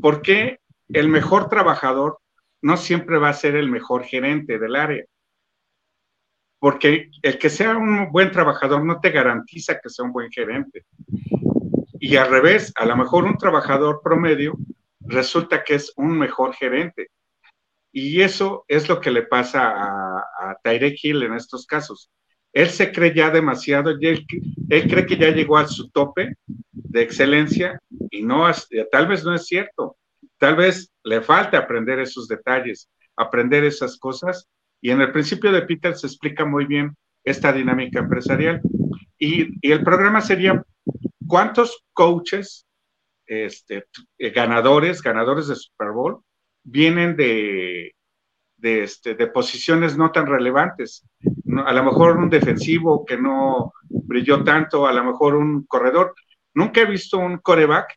por 0.02 0.22
qué 0.22 0.60
el 0.90 1.08
mejor 1.10 1.50
trabajador 1.50 2.20
no 2.62 2.78
siempre 2.78 3.18
va 3.18 3.30
a 3.30 3.34
ser 3.34 3.56
el 3.56 3.70
mejor 3.70 4.04
gerente 4.04 4.60
del 4.60 4.76
área. 4.76 5.06
Porque 6.60 7.12
el 7.22 7.38
que 7.38 7.50
sea 7.50 7.78
un 7.78 8.12
buen 8.12 8.32
trabajador 8.32 8.84
no 8.84 9.00
te 9.00 9.12
garantiza 9.12 9.80
que 9.80 9.90
sea 9.90 10.06
un 10.06 10.12
buen 10.12 10.32
gerente. 10.32 10.86
Y 12.00 12.16
al 12.16 12.30
revés, 12.30 12.74
a 12.76 12.86
lo 12.86 12.96
mejor 12.96 13.26
un 13.26 13.38
trabajador 13.38 14.02
promedio 14.04 14.58
resulta 15.02 15.64
que 15.64 15.76
es 15.76 15.94
un 15.96 16.18
mejor 16.18 16.54
gerente. 16.56 17.10
Y 17.92 18.22
eso 18.22 18.66
es 18.68 18.90
lo 18.90 19.00
que 19.00 19.12
le 19.12 19.24
pasa 19.24 19.70
a, 19.70 20.58
a 20.64 20.74
Hill 20.74 21.24
en 21.24 21.34
estos 21.34 21.66
casos. 21.66 22.12
Él 22.52 22.70
se 22.70 22.92
cree 22.92 23.14
ya 23.14 23.30
demasiado, 23.30 23.92
él, 23.92 24.26
él, 24.70 24.90
cree 24.90 25.06
que 25.06 25.18
ya 25.18 25.30
llegó 25.30 25.58
a 25.58 25.68
su 25.68 25.90
tope 25.90 26.36
de 26.72 27.02
excelencia 27.02 27.82
y 28.10 28.24
no, 28.24 28.50
tal 28.92 29.08
vez 29.08 29.24
no 29.24 29.36
es 29.36 29.46
cierto. 29.46 29.98
Tal 30.38 30.56
vez 30.56 30.92
le 31.04 31.22
falta 31.22 31.58
aprender 31.58 32.00
esos 32.00 32.28
detalles, 32.28 32.90
aprender 33.16 33.64
esas 33.64 33.98
cosas. 33.98 34.48
Y 34.82 34.92
en 34.92 35.02
el 35.02 35.12
principio 35.12 35.52
de 35.52 35.64
Peter 35.64 35.96
se 35.96 36.08
explica 36.08 36.46
muy 36.46 36.66
bien 36.66 36.96
esta 37.24 37.54
dinámica 37.54 38.00
empresarial. 38.00 38.62
Y, 39.18 39.48
el 39.68 39.84
programa 39.84 40.22
sería, 40.22 40.62
¿cuántos 41.26 41.84
coaches, 41.94 42.66
este, 43.26 43.86
ganadores, 44.20 45.02
ganadores 45.02 45.48
de 45.48 45.56
Super 45.56 45.92
Bowl, 45.92 46.22
vienen 46.64 47.16
de, 47.16 47.96
de, 48.58 48.84
este, 48.84 49.16
posiciones 49.28 49.98
no 49.98 50.12
tan 50.12 50.28
relevantes. 50.28 51.04
a 51.66 51.74
lo 51.74 51.84
mejor 51.84 52.18
un 52.18 52.30
defensivo 52.30 53.06
que 53.06 53.18
no 53.18 53.74
brilló 53.90 54.44
tanto, 54.44 54.86
a 54.86 54.94
lo 54.94 55.04
mejor 55.04 55.36
un 55.36 55.66
corredor. 55.66 56.14
Nunca 56.54 56.82
he 56.82 56.86
visto 56.86 57.18
un 57.18 57.38
coreback 57.38 57.96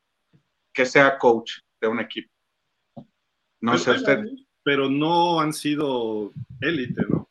que 0.73 0.87
sea 0.87 1.19
coach 1.19 1.59
de 1.81 1.89
un 1.89 2.01
equipo. 2.01 2.31
No 3.61 3.79
sé 3.79 3.93
usted. 3.93 4.25
Pero 4.63 4.89
no 4.89 5.41
han 5.41 5.53
sido 5.53 6.33
élite, 6.61 7.03
¿no? 7.09 7.29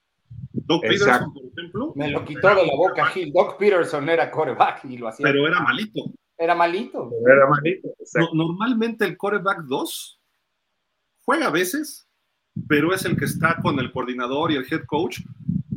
Doc 0.52 0.82
Peterson, 0.82 1.34
por 1.34 1.43
ejemplo. 1.45 1.93
Me 1.95 2.10
lo 2.10 2.26
quitó 2.26 2.50
de 2.50 2.66
la 2.66 2.76
boca 2.76 3.06
Gil. 3.08 3.32
Doc 3.32 3.58
Peterson 3.58 4.10
era 4.10 4.32
coreback 4.32 4.86
y 4.86 4.98
lo 4.98 5.08
hacía. 5.08 5.26
Pero 5.26 5.48
era 5.48 5.62
malito. 5.62 6.12
Era 6.38 6.56
malito. 6.56 7.12
Era 7.26 7.48
malito. 7.48 7.89
normalmente 8.34 9.06
el 9.06 9.18
coreback 9.18 9.62
2 9.64 10.18
Juega 11.28 11.48
a 11.48 11.52
veces, 11.52 12.08
pero 12.70 12.93
es 12.93 13.04
el 13.04 13.18
que 13.18 13.26
está 13.26 13.58
con 13.62 13.78
el 13.80 13.91
coordinador 13.91 14.50
y 14.50 14.56
el 14.56 14.66
head 14.72 14.86
coach 14.86 15.20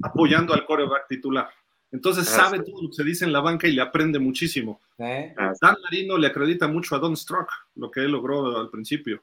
apoyando 0.01 0.55
al 0.55 0.64
coreback 0.64 1.09
titular. 1.09 1.51
Entonces 1.93 2.28
ah, 2.32 2.36
sabe 2.36 2.62
todo 2.62 2.82
lo 2.82 2.88
que 2.88 2.97
se 2.97 3.05
dice 3.05 3.24
en 3.24 3.32
la 3.32 3.41
banca 3.41 3.66
y 3.66 3.72
le 3.72 3.82
aprende 3.82 4.18
muchísimo. 4.18 4.80
Ah, 4.99 5.53
Dan 5.61 5.76
Marino 5.82 6.16
le 6.16 6.28
acredita 6.28 6.68
mucho 6.68 6.95
a 6.95 6.99
Don 6.99 7.16
Strock, 7.16 7.51
lo 7.76 7.91
que 7.91 8.01
él 8.01 8.12
logró 8.12 8.59
al 8.59 8.70
principio. 8.70 9.22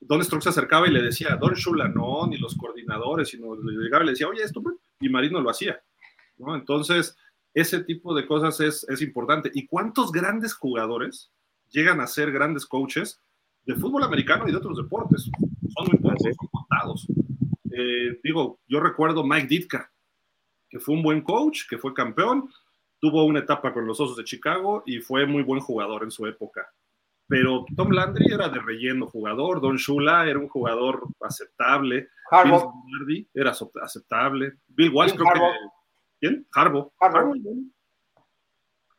Don 0.00 0.22
Strock 0.22 0.42
se 0.42 0.50
acercaba 0.50 0.86
y 0.86 0.92
le 0.92 1.02
decía, 1.02 1.36
Don 1.36 1.54
Shula, 1.54 1.88
no, 1.88 2.26
ni 2.26 2.36
los 2.36 2.54
coordinadores, 2.56 3.28
sino 3.28 3.56
le 3.56 3.82
llegaba 3.82 4.04
y 4.04 4.06
le 4.06 4.12
decía, 4.12 4.28
oye, 4.28 4.42
esto, 4.42 4.62
y 5.00 5.08
Marino 5.08 5.40
lo 5.40 5.50
hacía. 5.50 5.80
Entonces, 6.38 7.16
ese 7.52 7.82
tipo 7.84 8.14
de 8.14 8.26
cosas 8.26 8.60
es, 8.60 8.86
es 8.88 9.00
importante. 9.02 9.50
¿Y 9.54 9.66
cuántos 9.66 10.12
grandes 10.12 10.54
jugadores 10.54 11.32
llegan 11.70 12.00
a 12.00 12.06
ser 12.06 12.30
grandes 12.32 12.66
coaches 12.66 13.20
de 13.64 13.74
fútbol 13.76 14.04
americano 14.04 14.46
y 14.46 14.50
de 14.50 14.58
otros 14.58 14.76
deportes? 14.76 15.30
son 15.74 15.88
muy 15.90 15.98
pocos, 15.98 16.22
son 16.22 16.48
contados. 16.50 17.06
Eh, 17.70 18.20
digo, 18.22 18.60
yo 18.68 18.80
recuerdo 18.80 19.24
Mike 19.24 19.48
Ditka, 19.48 19.90
que 20.74 20.80
fue 20.80 20.96
un 20.96 21.04
buen 21.04 21.20
coach, 21.20 21.68
que 21.70 21.78
fue 21.78 21.94
campeón, 21.94 22.50
tuvo 22.98 23.22
una 23.26 23.38
etapa 23.38 23.72
con 23.72 23.86
los 23.86 24.00
Osos 24.00 24.16
de 24.16 24.24
Chicago 24.24 24.82
y 24.84 24.98
fue 24.98 25.24
muy 25.24 25.44
buen 25.44 25.60
jugador 25.60 26.02
en 26.02 26.10
su 26.10 26.26
época. 26.26 26.68
Pero 27.28 27.64
Tom 27.76 27.92
Landry 27.92 28.26
era 28.32 28.48
de 28.48 28.58
relleno 28.58 29.06
jugador, 29.06 29.60
Don 29.60 29.76
Shula 29.76 30.28
era 30.28 30.36
un 30.36 30.48
jugador 30.48 31.06
aceptable, 31.20 32.08
Bill 33.06 33.28
era 33.32 33.52
aceptable, 33.82 34.54
Bill 34.66 34.90
Walsh 34.92 35.14
creo 35.14 35.28
que... 35.32 35.40
¿Quién? 36.18 36.44
Harbo. 36.52 36.92
Harbo. 36.98 37.34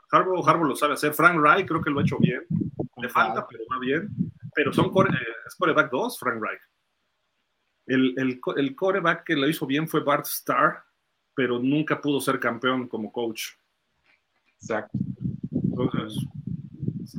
Harbaugh, 0.10 0.48
Harbaugh 0.48 0.68
lo 0.70 0.76
sabe 0.78 0.94
hacer. 0.94 1.14
Frank 1.14 1.38
Reich 1.42 1.68
creo 1.68 1.82
que 1.82 1.90
lo 1.90 2.00
ha 2.00 2.04
hecho 2.04 2.18
bien. 2.20 2.46
Le 3.02 3.10
falta, 3.10 3.46
pero 3.46 3.66
va 3.70 3.80
bien. 3.80 4.08
Pero 4.54 4.72
son 4.72 4.92
core, 4.92 5.10
eh, 5.10 5.34
es 5.46 5.56
coreback 5.56 5.92
2, 5.92 6.20
Frank 6.20 6.42
Reich. 6.42 6.62
El, 7.86 8.14
el, 8.18 8.40
el 8.56 8.76
coreback 8.78 9.26
que 9.26 9.36
lo 9.36 9.50
hizo 9.50 9.66
bien 9.66 9.90
fue 9.90 10.06
Bart 10.06 10.26
Starr, 10.26 10.86
pero 11.36 11.60
nunca 11.60 12.02
pudo 12.02 12.22
ser 12.22 12.40
campeón 12.40 12.88
como 12.88 13.12
coach. 13.12 13.50
Exacto. 14.60 14.98
Entonces, 15.52 16.26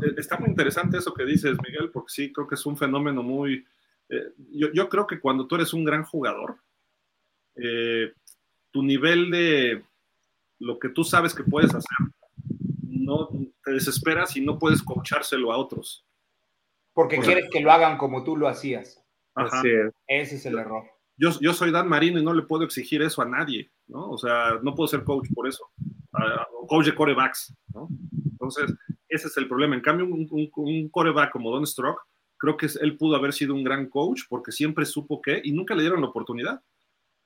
eh, 0.03 0.15
está 0.17 0.39
muy 0.39 0.49
interesante 0.49 0.97
eso 0.97 1.15
que 1.15 1.25
dices, 1.25 1.57
Miguel, 1.63 1.91
porque 1.91 2.13
sí, 2.13 2.33
creo 2.33 2.47
que 2.47 2.55
es 2.55 2.67
un 2.67 2.77
fenómeno 2.77 3.23
muy... 3.23 3.65
Eh, 4.09 4.33
yo, 4.53 4.73
yo, 4.73 4.89
creo 4.89 5.07
que 5.07 5.21
cuando 5.21 5.47
tú 5.47 5.57
eres 5.57 5.73
un 5.73 5.85
gran 5.85 6.05
jugador, 6.05 6.57
eh, 7.57 8.13
tu 8.71 8.83
nivel 8.83 9.31
de 9.31 9.85
lo 10.59 10.79
que 10.79 10.89
tú 10.89 11.05
sabes 11.05 11.35
que 11.35 11.43
puedes 11.43 11.75
hacer, 11.75 11.97
no 12.83 13.29
te 13.65 13.73
desesperas 13.73 14.37
y 14.37 14.41
no 14.41 14.59
puedes 14.59 14.83
coachárselo 14.83 15.53
a 15.53 15.59
otros. 15.59 16.07
Porque 16.95 17.19
quieres 17.19 17.49
que 17.51 17.61
lo 17.61 17.71
hagan 17.73 17.99
como 17.99 18.25
tú 18.25 18.37
lo 18.37 18.49
hacías. 18.49 19.05
Así 19.35 19.69
es. 19.69 19.93
Ese 20.07 20.37
es 20.37 20.47
el 20.47 20.59
error. 20.59 20.85
Yo, 21.19 21.31
yo, 21.41 21.53
soy 21.53 21.71
Dan 21.71 21.89
Marino 21.89 22.19
y 22.19 22.25
no 22.25 22.33
le 22.33 22.43
puedo 22.43 22.65
exigir 22.65 23.03
eso 23.03 23.21
a 23.21 23.27
nadie, 23.27 23.71
¿no? 23.89 24.11
O 24.11 24.19
sea, 24.19 24.59
no 24.63 24.75
puedo 24.75 24.89
ser 24.89 25.05
coach 25.05 25.29
por 25.35 25.47
eso. 25.47 25.65
Uh, 26.13 26.67
coach 26.67 26.87
de 26.87 26.95
corebacks, 26.95 27.55
¿no? 27.75 27.89
Entonces, 28.31 28.75
ese 29.09 29.29
es 29.29 29.37
el 29.37 29.49
problema. 29.49 29.75
En 29.75 29.83
cambio, 29.83 30.07
un, 30.07 30.27
un, 30.31 30.51
un 30.55 30.89
coreback 30.89 31.33
como 31.33 31.51
Don 31.51 31.67
Strock, 31.67 32.01
creo 32.39 32.57
que 32.57 32.69
él 32.81 32.97
pudo 32.97 33.17
haber 33.17 33.33
sido 33.33 33.55
un 33.55 33.65
gran 33.65 33.89
coach 33.89 34.23
porque 34.29 34.53
siempre 34.53 34.85
supo 34.85 35.21
que 35.21 35.41
y 35.43 35.53
nunca 35.53 35.75
le 35.75 35.83
dieron 35.83 36.01
la 36.01 36.09
oportunidad. 36.09 36.61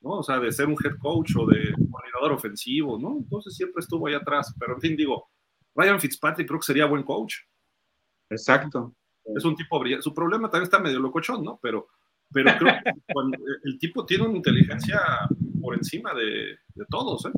¿no? 0.01 0.13
O 0.19 0.23
sea, 0.23 0.39
de 0.39 0.51
ser 0.53 0.67
un 0.67 0.77
head 0.83 0.97
coach 0.99 1.33
o 1.37 1.47
de 1.47 1.75
coordinador 1.91 2.33
ofensivo, 2.33 2.99
¿no? 2.99 3.19
Entonces 3.19 3.55
siempre 3.55 3.81
estuvo 3.81 4.07
ahí 4.07 4.15
atrás. 4.15 4.55
Pero 4.59 4.75
en 4.75 4.81
fin, 4.81 4.97
digo, 4.97 5.29
Ryan 5.75 6.01
Fitzpatrick 6.01 6.49
creo 6.49 6.61
que 6.61 6.67
sería 6.67 6.87
buen 6.87 7.03
coach. 7.03 7.37
Exacto. 8.31 8.95
Es 9.37 9.45
un 9.45 9.55
tipo 9.55 9.79
brillante. 9.79 10.03
Su 10.03 10.15
problema 10.15 10.51
también 10.51 10.65
está 10.65 10.79
medio 10.79 10.99
locochón, 11.01 11.45
¿no? 11.45 11.59
Pero, 11.63 11.89
pero 12.33 12.51
creo 12.59 12.75
que 12.83 12.91
cuando, 13.13 13.39
el 13.65 13.79
tipo 13.79 14.07
tiene 14.07 14.25
una 14.25 14.37
inteligencia 14.37 15.01
por 15.61 15.75
encima 15.75 16.15
de, 16.15 16.57
de, 16.75 16.87
todos, 16.89 17.27
¿eh? 17.27 17.33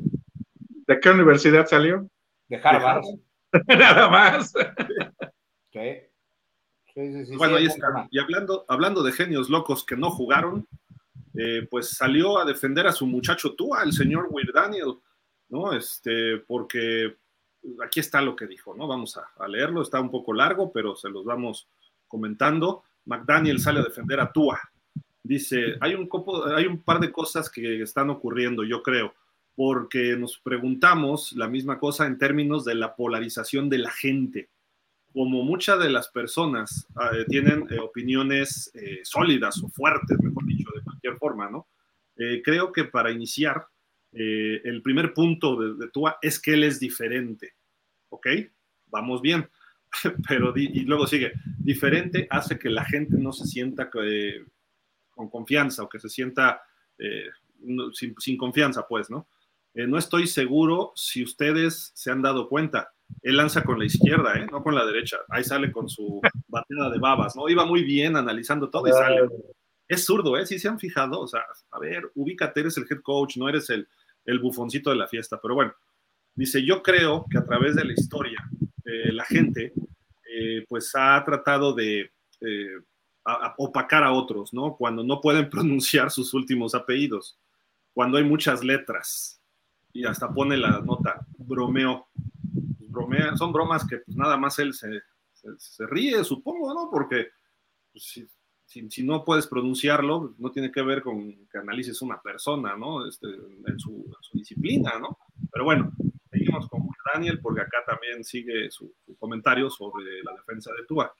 ¿De 0.87 0.99
qué 0.99 1.09
universidad 1.09 1.65
salió? 1.67 2.09
De 2.47 2.57
Harvard. 2.57 3.03
Nada 3.67 4.09
más. 4.09 4.53
Sí. 5.71 5.79
Sí, 6.93 7.25
sí, 7.25 7.35
bueno, 7.37 7.55
ahí 7.55 7.65
está. 7.65 8.07
Y 8.11 8.19
hablando, 8.19 8.65
hablando 8.67 9.01
de 9.01 9.11
genios 9.11 9.49
locos 9.49 9.83
que 9.83 9.97
no 9.97 10.11
jugaron, 10.11 10.67
eh, 11.35 11.67
pues 11.69 11.89
salió 11.97 12.37
a 12.37 12.45
defender 12.45 12.85
a 12.85 12.91
su 12.91 13.07
muchacho 13.07 13.55
Tua, 13.55 13.81
el 13.83 13.93
señor 13.93 14.27
Weir 14.29 14.51
Daniel, 14.53 14.99
¿no? 15.49 15.73
Este, 15.73 16.37
porque 16.45 17.17
aquí 17.83 17.99
está 17.99 18.21
lo 18.21 18.35
que 18.35 18.45
dijo, 18.45 18.75
¿no? 18.75 18.87
Vamos 18.87 19.17
a, 19.17 19.31
a, 19.43 19.47
leerlo, 19.47 19.81
está 19.81 19.99
un 19.99 20.11
poco 20.11 20.33
largo, 20.33 20.71
pero 20.71 20.95
se 20.95 21.09
los 21.09 21.25
vamos 21.25 21.67
comentando. 22.07 22.83
McDaniel 23.05 23.59
sale 23.59 23.79
a 23.79 23.83
defender 23.83 24.19
a 24.19 24.31
Tua. 24.31 24.59
Dice, 25.23 25.77
hay 25.79 25.95
un, 25.95 26.07
copo, 26.07 26.45
hay 26.47 26.65
un 26.65 26.81
par 26.81 26.99
de 26.99 27.11
cosas 27.11 27.49
que 27.49 27.81
están 27.81 28.09
ocurriendo, 28.09 28.63
yo 28.63 28.83
creo, 28.83 29.13
porque 29.55 30.17
nos 30.17 30.37
preguntamos 30.37 31.31
la 31.33 31.47
misma 31.47 31.79
cosa 31.79 32.05
en 32.05 32.17
términos 32.17 32.65
de 32.65 32.75
la 32.75 32.95
polarización 32.95 33.69
de 33.69 33.77
la 33.77 33.91
gente 33.91 34.49
como 35.13 35.43
muchas 35.43 35.79
de 35.79 35.91
las 35.91 36.07
personas 36.09 36.87
eh, 37.13 37.25
tienen 37.27 37.67
eh, 37.69 37.77
opiniones 37.77 38.71
eh, 38.73 39.01
sólidas 39.03 39.61
o 39.63 39.69
fuertes, 39.69 40.17
mejor 40.19 40.45
dicho, 40.45 40.69
de 40.75 40.81
cualquier 40.81 41.17
forma, 41.17 41.49
¿no? 41.49 41.67
Eh, 42.17 42.41
creo 42.43 42.71
que 42.71 42.85
para 42.85 43.11
iniciar, 43.11 43.67
el 44.15 44.83
primer 44.83 45.11
punto 45.11 45.59
de, 45.59 45.73
de 45.73 45.89
Tua 45.89 46.19
es 46.21 46.39
que 46.39 46.53
él 46.53 46.63
es 46.63 46.79
diferente, 46.79 47.55
¿ok? 48.09 48.27
Vamos 48.85 49.23
bien, 49.23 49.49
pero 50.27 50.53
y 50.55 50.81
luego 50.81 51.07
sigue, 51.07 51.31
diferente 51.57 52.27
hace 52.29 52.59
que 52.59 52.69
la 52.69 52.85
gente 52.85 53.17
no 53.17 53.31
se 53.31 53.47
sienta 53.47 53.89
con 55.15 55.29
confianza 55.29 55.83
o 55.83 55.89
que 55.89 55.99
se 55.99 56.09
sienta 56.09 56.61
sin, 57.93 58.15
sin, 58.19 58.37
confianza, 58.37 58.85
pues, 58.87 59.09
¿no? 59.09 59.27
no 59.73 59.97
estoy 59.97 60.27
seguro 60.27 60.91
si 60.95 61.23
ustedes 61.23 61.91
se 61.95 62.11
han 62.11 62.21
dado 62.21 62.47
cuenta, 62.47 62.93
él 63.21 63.37
lanza 63.37 63.63
con 63.63 63.79
la 63.79 63.85
izquierda, 63.85 64.33
¿eh? 64.35 64.47
no 64.51 64.63
con 64.63 64.75
la 64.75 64.85
derecha. 64.85 65.17
Ahí 65.29 65.43
sale 65.43 65.71
con 65.71 65.87
su 65.89 66.21
bateada 66.47 66.89
de 66.89 66.99
babas, 66.99 67.35
¿no? 67.35 67.47
Iba 67.49 67.65
muy 67.65 67.83
bien 67.83 68.15
analizando 68.15 68.69
todo 68.69 68.87
y 68.87 68.91
sale. 68.91 69.21
Es 69.87 70.05
zurdo, 70.05 70.37
¿eh? 70.37 70.45
Si 70.45 70.59
se 70.59 70.67
han 70.67 70.79
fijado, 70.79 71.19
o 71.19 71.27
sea, 71.27 71.41
a 71.71 71.79
ver, 71.79 72.11
ubícate, 72.15 72.61
eres 72.61 72.77
el 72.77 72.85
head 72.89 73.01
coach, 73.01 73.37
no 73.37 73.49
eres 73.49 73.69
el, 73.69 73.87
el 74.25 74.39
bufoncito 74.39 74.89
de 74.89 74.95
la 74.95 75.07
fiesta. 75.07 75.39
Pero 75.41 75.55
bueno, 75.55 75.73
dice, 76.33 76.65
yo 76.65 76.81
creo 76.81 77.25
que 77.29 77.37
a 77.37 77.45
través 77.45 77.75
de 77.75 77.85
la 77.85 77.93
historia, 77.93 78.43
eh, 78.85 79.11
la 79.11 79.25
gente, 79.25 79.73
eh, 80.33 80.65
pues 80.67 80.91
ha 80.95 81.23
tratado 81.25 81.73
de 81.73 82.11
eh, 82.41 82.79
a, 83.25 83.53
opacar 83.57 84.03
a 84.03 84.11
otros, 84.11 84.53
¿no? 84.53 84.75
Cuando 84.75 85.03
no 85.03 85.21
pueden 85.21 85.49
pronunciar 85.49 86.11
sus 86.11 86.33
últimos 86.33 86.75
apellidos, 86.75 87.37
cuando 87.93 88.17
hay 88.17 88.23
muchas 88.23 88.63
letras, 88.63 89.39
y 89.91 90.05
hasta 90.05 90.33
pone 90.33 90.57
la 90.57 90.79
nota, 90.81 91.25
bromeo 91.37 92.07
bromea, 92.93 93.35
son 93.35 93.51
bromas 93.51 93.85
que 93.85 93.97
pues 93.97 94.15
nada 94.15 94.37
más 94.37 94.57
él 94.59 94.73
se, 94.73 95.01
se, 95.33 95.49
se 95.57 95.85
ríe, 95.87 96.23
supongo, 96.23 96.73
¿no? 96.73 96.89
Porque 96.89 97.27
pues, 97.91 98.05
si, 98.05 98.27
si, 98.65 98.89
si, 98.89 99.03
no 99.03 99.25
puedes 99.25 99.47
pronunciarlo, 99.47 100.35
no 100.37 100.51
tiene 100.51 100.71
que 100.71 100.81
ver 100.81 101.01
con 101.01 101.47
que 101.47 101.57
analices 101.57 102.01
una 102.01 102.21
persona, 102.21 102.77
¿no? 102.77 103.05
Este, 103.07 103.27
en, 103.27 103.79
su, 103.79 103.91
en, 103.91 104.21
su, 104.21 104.37
disciplina, 104.37 104.93
¿no? 104.99 105.17
Pero 105.51 105.65
bueno, 105.65 105.91
seguimos 106.31 106.69
con 106.69 106.87
Daniel, 107.13 107.39
porque 107.41 107.61
acá 107.61 107.83
también 107.85 108.23
sigue 108.23 108.71
su, 108.71 108.93
su 109.05 109.17
comentario 109.17 109.69
sobre 109.69 110.23
la 110.23 110.33
defensa 110.33 110.71
de 110.71 110.85
Tua. 110.85 111.13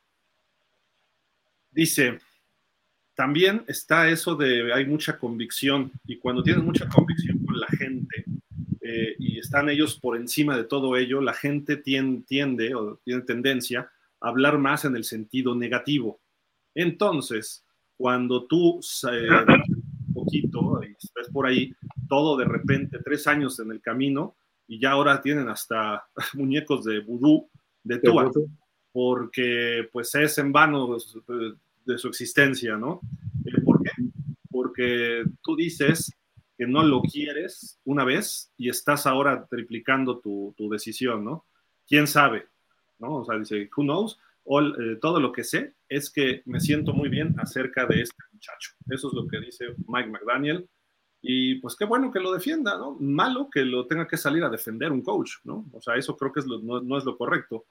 Dice, 1.73 2.19
también 3.15 3.63
está 3.67 4.09
eso 4.09 4.35
de 4.35 4.73
hay 4.73 4.85
mucha 4.85 5.17
convicción 5.17 5.91
y 6.05 6.17
cuando 6.17 6.43
tienes 6.43 6.63
mucha 6.63 6.87
convicción 6.87 7.43
con 7.45 7.59
la 7.59 7.67
gente, 7.67 8.25
eh, 8.81 9.15
y 9.17 9.39
están 9.39 9.69
ellos 9.69 9.99
por 9.99 10.17
encima 10.17 10.57
de 10.57 10.65
todo 10.65 10.97
ello, 10.97 11.21
la 11.21 11.33
gente 11.33 11.77
tiende, 11.77 12.25
tiende 12.27 12.75
o 12.75 12.97
tiene 13.03 13.21
tendencia 13.21 13.89
a 14.19 14.27
hablar 14.27 14.57
más 14.57 14.85
en 14.85 14.95
el 14.95 15.03
sentido 15.03 15.55
negativo. 15.55 16.19
Entonces, 16.75 17.63
cuando 17.97 18.45
tú 18.45 18.81
eh, 19.11 19.27
un 20.07 20.13
poquito 20.13 20.83
y 20.83 20.89
ves 20.89 21.29
por 21.31 21.47
ahí 21.47 21.73
todo 22.09 22.37
de 22.37 22.45
repente, 22.45 22.99
tres 23.03 23.25
años 23.27 23.59
en 23.59 23.71
el 23.71 23.81
camino, 23.81 24.35
y 24.67 24.79
ya 24.79 24.91
ahora 24.91 25.21
tienen 25.21 25.49
hasta 25.49 26.05
muñecos 26.33 26.83
de 26.83 26.99
vudú 26.99 27.49
de 27.83 27.99
Tua, 27.99 28.31
porque 28.91 29.87
pues 29.91 30.13
es 30.15 30.37
en 30.37 30.51
vano 30.51 30.97
de, 31.85 31.97
su 31.97 32.07
existencia, 32.07 32.77
¿no? 32.77 33.01
¿Por 33.63 33.81
qué? 33.81 33.91
Porque 34.49 35.23
tú 35.41 35.55
dices, 35.55 36.11
que 36.57 36.67
no 36.67 36.83
lo 36.83 37.01
quieres 37.01 37.79
una 37.83 38.05
vez 38.05 38.51
y 38.57 38.69
estás 38.69 39.07
ahora 39.07 39.47
triplicando 39.49 40.19
tu, 40.19 40.53
tu 40.57 40.69
decisión, 40.69 41.25
¿no? 41.25 41.45
¿Quién 41.87 42.07
sabe? 42.07 42.47
¿No? 42.99 43.17
O 43.17 43.25
sea, 43.25 43.37
dice, 43.37 43.69
who 43.75 43.83
knows? 43.83 44.19
Eh, 44.45 44.97
todo 45.01 45.19
lo 45.19 45.31
que 45.31 45.43
sé 45.43 45.75
es 45.87 46.11
que 46.11 46.43
me 46.45 46.59
siento 46.59 46.93
muy 46.93 47.09
bien 47.09 47.35
acerca 47.39 47.85
de 47.85 48.01
este 48.01 48.23
muchacho. 48.31 48.71
Eso 48.89 49.07
es 49.07 49.13
lo 49.13 49.27
que 49.27 49.39
dice 49.39 49.67
Mike 49.87 50.09
McDaniel. 50.09 50.69
Y 51.21 51.55
pues 51.55 51.75
qué 51.75 51.85
bueno 51.85 52.11
que 52.11 52.19
lo 52.19 52.33
defienda, 52.33 52.77
¿no? 52.77 52.97
Malo 52.99 53.49
que 53.49 53.63
lo 53.63 53.87
tenga 53.87 54.07
que 54.07 54.17
salir 54.17 54.43
a 54.43 54.49
defender 54.49 54.91
un 54.91 55.01
coach, 55.01 55.35
¿no? 55.45 55.65
O 55.71 55.81
sea, 55.81 55.95
eso 55.95 56.17
creo 56.17 56.33
que 56.33 56.41
es 56.41 56.45
no, 56.45 56.81
no 56.81 56.97
es 56.97 57.05
lo 57.05 57.17
correcto. 57.17 57.65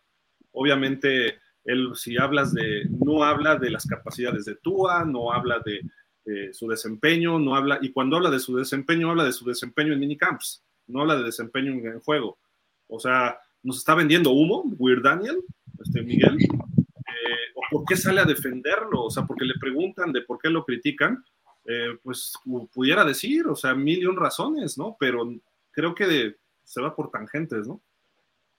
Obviamente, 0.53 1.39
él, 1.65 1.91
si 1.95 2.17
hablas 2.17 2.53
de, 2.53 2.89
no 2.91 3.25
habla 3.25 3.57
de 3.57 3.71
las 3.71 3.87
capacidades 3.87 4.45
de 4.45 4.57
Tua, 4.57 5.05
no 5.05 5.33
habla 5.33 5.61
de, 5.65 5.83
eh, 6.25 6.51
su 6.53 6.69
desempeño, 6.69 7.41
no 7.41 7.57
habla, 7.57 7.79
y 7.83 7.91
cuando 7.91 8.17
habla 8.17 8.31
de 8.31 8.39
su 8.39 8.57
desempeño, 8.57 9.11
habla 9.11 9.25
de 9.25 9.33
su 9.33 9.45
desempeño 9.45 9.93
en 9.93 9.99
minicamps, 9.99 10.63
no 10.87 11.01
habla 11.01 11.17
de 11.17 11.25
desempeño 11.25 11.73
en, 11.73 11.87
en 11.87 12.01
juego. 12.01 12.39
O 12.87 13.01
sea, 13.01 13.39
nos 13.63 13.79
está 13.79 13.95
vendiendo 13.97 14.31
humo, 14.31 14.63
Weird 14.79 15.03
Daniel, 15.03 15.43
este 15.83 16.03
Miguel, 16.03 16.39
eh, 16.41 17.53
o 17.57 17.61
por 17.71 17.85
qué 17.87 17.97
sale 17.97 18.21
a 18.21 18.25
defenderlo, 18.25 19.05
o 19.05 19.11
sea, 19.11 19.25
porque 19.25 19.45
le 19.45 19.55
preguntan 19.61 20.13
de 20.13 20.23
por 20.23 20.39
qué 20.39 20.49
lo 20.49 20.65
critican, 20.65 21.25
eh, 21.65 21.99
pues 22.03 22.33
pudiera 22.73 23.05
decir, 23.05 23.47
o 23.47 23.57
sea, 23.57 23.75
mil 23.75 24.01
y 24.01 24.07
un 24.07 24.17
razones, 24.17 24.79
¿no? 24.79 24.97
Pero 25.01 25.29
creo 25.73 25.95
que 25.95 26.07
de, 26.07 26.37
se 26.65 26.81
va 26.81 26.95
por 26.95 27.11
tangentes, 27.11 27.67
¿no? 27.67 27.81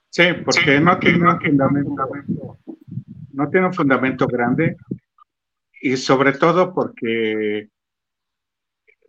Sí, 0.09 0.23
porque 0.45 0.79
no 0.79 0.99
tiene 0.99 1.29
un 1.29 1.41
fundamento, 1.41 2.57
no 3.33 3.49
tiene 3.49 3.67
un 3.67 3.73
fundamento 3.73 4.27
grande, 4.27 4.77
y 5.81 5.97
sobre 5.97 6.33
todo 6.33 6.73
porque 6.73 7.67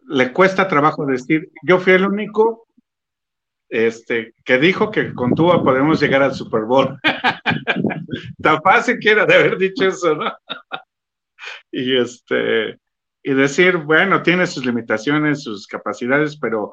le 0.08 0.32
cuesta 0.32 0.68
trabajo 0.68 1.06
decir, 1.06 1.50
yo 1.62 1.78
fui 1.78 1.92
el 1.92 2.06
único 2.06 2.66
este, 3.68 4.34
que 4.44 4.58
dijo 4.58 4.90
que 4.90 5.14
con 5.14 5.34
Tua 5.34 5.62
podemos 5.62 6.00
llegar 6.00 6.22
al 6.22 6.34
Super 6.34 6.62
Bowl. 6.62 6.98
Tan 8.42 8.62
fácil 8.62 8.98
que 9.00 9.10
era 9.10 9.26
de 9.26 9.34
haber 9.34 9.58
dicho 9.58 9.86
eso, 9.86 10.14
¿no? 10.14 10.32
y 11.72 11.96
este, 11.96 12.78
y 13.22 13.34
decir, 13.34 13.78
bueno, 13.78 14.22
tiene 14.22 14.46
sus 14.46 14.66
limitaciones, 14.66 15.42
sus 15.42 15.66
capacidades, 15.66 16.36
pero 16.36 16.72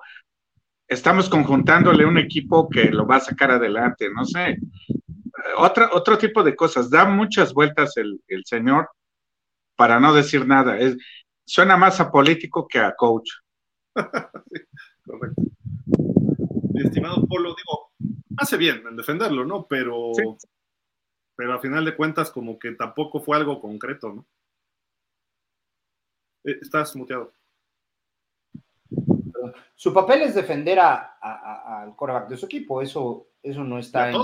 estamos 0.88 1.30
conjuntándole 1.30 2.06
un 2.06 2.18
equipo 2.18 2.70
que 2.70 2.86
lo 2.86 3.08
va 3.08 3.16
a 3.16 3.22
sacar 3.22 3.52
adelante, 3.52 4.10
no 4.14 4.26
sé. 4.26 4.58
Otra, 5.58 5.90
otro 5.94 6.18
tipo 6.18 6.44
de 6.44 6.56
cosas. 6.56 6.90
Da 6.90 7.06
muchas 7.06 7.54
vueltas 7.54 7.98
el, 7.98 8.22
el 8.28 8.46
señor 8.46 8.90
para 9.76 10.00
no 10.00 10.14
decir 10.14 10.46
nada. 10.46 10.78
Es, 10.78 10.98
suena 11.46 11.78
más 11.78 12.00
a 12.00 12.12
político 12.12 12.68
que 12.68 12.80
a 12.80 12.96
coach. 12.96 13.30
correcto. 15.06 15.42
Mi 16.74 16.82
estimado 16.84 17.26
Polo, 17.28 17.56
digo, 17.56 17.92
hace 18.38 18.58
bien 18.58 18.84
en 18.88 18.96
defenderlo, 18.96 19.46
¿no? 19.46 19.68
Pero, 19.68 20.12
pero 21.36 21.54
a 21.54 21.60
final 21.60 21.84
de 21.86 21.96
cuentas, 21.96 22.32
como 22.32 22.58
que 22.58 22.72
tampoco 22.72 23.20
fue 23.20 23.38
algo 23.38 23.60
concreto, 23.60 24.14
¿no? 24.14 24.28
Eh, 26.44 26.58
estás 26.62 26.96
muteado. 26.96 27.34
Su 29.76 29.94
papel 29.94 30.22
es 30.24 30.36
defender 30.36 30.80
al 30.80 31.96
coreback 31.96 32.30
de 32.30 32.38
su 32.38 32.46
equipo, 32.46 32.82
eso, 32.82 33.30
eso 33.42 33.64
no 33.64 33.80
está 33.80 34.12
en, 34.12 34.18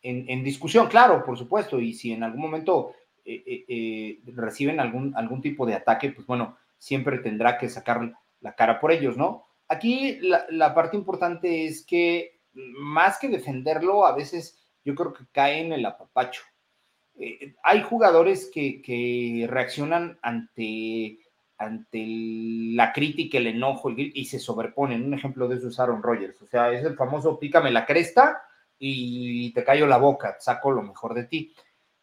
En, 0.00 0.44
discusión, 0.44 0.86
claro, 0.88 1.24
por 1.24 1.36
supuesto, 1.36 1.80
y 1.80 1.92
si 1.92 2.12
en 2.12 2.22
algún 2.22 2.40
momento 2.40 2.92
eh, 3.24 3.42
eh, 3.44 3.64
eh, 3.68 4.20
reciben 4.36 4.78
algún, 4.78 5.12
algún 5.16 5.42
tipo 5.42 5.66
de 5.66 5.74
ataque, 5.74 6.12
pues 6.12 6.26
bueno, 6.26 6.56
siempre 6.78 7.18
tendrá 7.18 7.58
que 7.58 7.68
sacar 7.68 8.12
la 8.40 8.54
cara 8.54 8.78
por 8.78 8.92
ellos, 8.92 9.16
¿no? 9.16 9.44
Aquí 9.66 10.18
la, 10.20 10.74
parte 10.74 10.96
importante 10.96 11.66
es 11.66 11.84
que 11.84 12.40
más 12.54 13.18
que 13.18 13.28
defenderlo, 13.28 14.06
a 14.06 14.14
veces 14.14 14.58
yo 14.84 14.94
creo 14.94 15.12
que 15.12 15.24
cae 15.32 15.60
en 15.60 15.72
el 15.72 15.84
apapacho. 15.84 16.42
hay 17.64 17.82
jugadores 17.82 18.50
que, 18.54 18.80
que 18.80 19.46
reaccionan 19.48 20.18
ante 20.22 21.18
ante 21.58 22.04
la 22.06 22.92
crítica, 22.92 23.36
el 23.38 23.48
enojo 23.48 23.90
y 23.90 24.24
se 24.26 24.38
sobreponen. 24.38 25.04
Un 25.04 25.14
ejemplo 25.14 25.48
de 25.48 25.56
eso 25.56 25.68
es 25.68 25.80
Aaron 25.80 26.04
Rodgers. 26.04 26.40
O 26.40 26.46
sea, 26.46 26.72
es 26.72 26.84
el 26.84 26.94
famoso 26.94 27.38
pícame 27.38 27.72
la 27.72 27.84
cresta 27.84 28.40
y 28.78 29.52
te 29.52 29.64
callo 29.64 29.86
la 29.86 29.98
boca, 29.98 30.36
saco 30.38 30.70
lo 30.70 30.82
mejor 30.82 31.14
de 31.14 31.24
ti. 31.24 31.54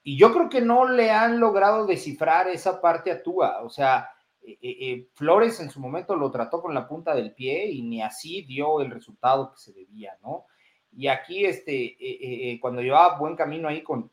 Y 0.04 0.18
yo 0.18 0.32
creo 0.34 0.50
que 0.50 0.62
no 0.62 0.88
le 0.88 1.12
han 1.12 1.40
logrado 1.40 1.86
descifrar 1.86 2.48
esa 2.48 2.80
parte 2.82 3.12
a 3.12 3.24
Tua. 3.24 3.62
O 3.64 3.70
sea, 3.70 4.10
eh, 4.42 4.58
eh, 4.62 4.78
eh, 4.80 5.10
Flores 5.14 5.60
en 5.60 5.70
su 5.72 5.80
momento 5.80 6.16
lo 6.16 6.30
trató 6.30 6.62
con 6.62 6.74
la 6.74 6.88
punta 6.88 7.16
del 7.16 7.34
pie 7.34 7.70
y 7.72 7.82
ni 7.82 8.02
así 8.02 8.44
dio 8.44 8.82
el 8.82 8.92
resultado 8.92 9.52
que 9.52 9.58
se 9.58 9.74
debía, 9.74 10.18
¿no? 10.22 10.46
Y 10.92 11.08
aquí, 11.08 11.46
este, 11.46 12.58
cuando 12.62 12.82
llevaba 12.82 13.18
buen 13.18 13.36
camino 13.36 13.68
ahí 13.68 13.84
con, 13.84 14.12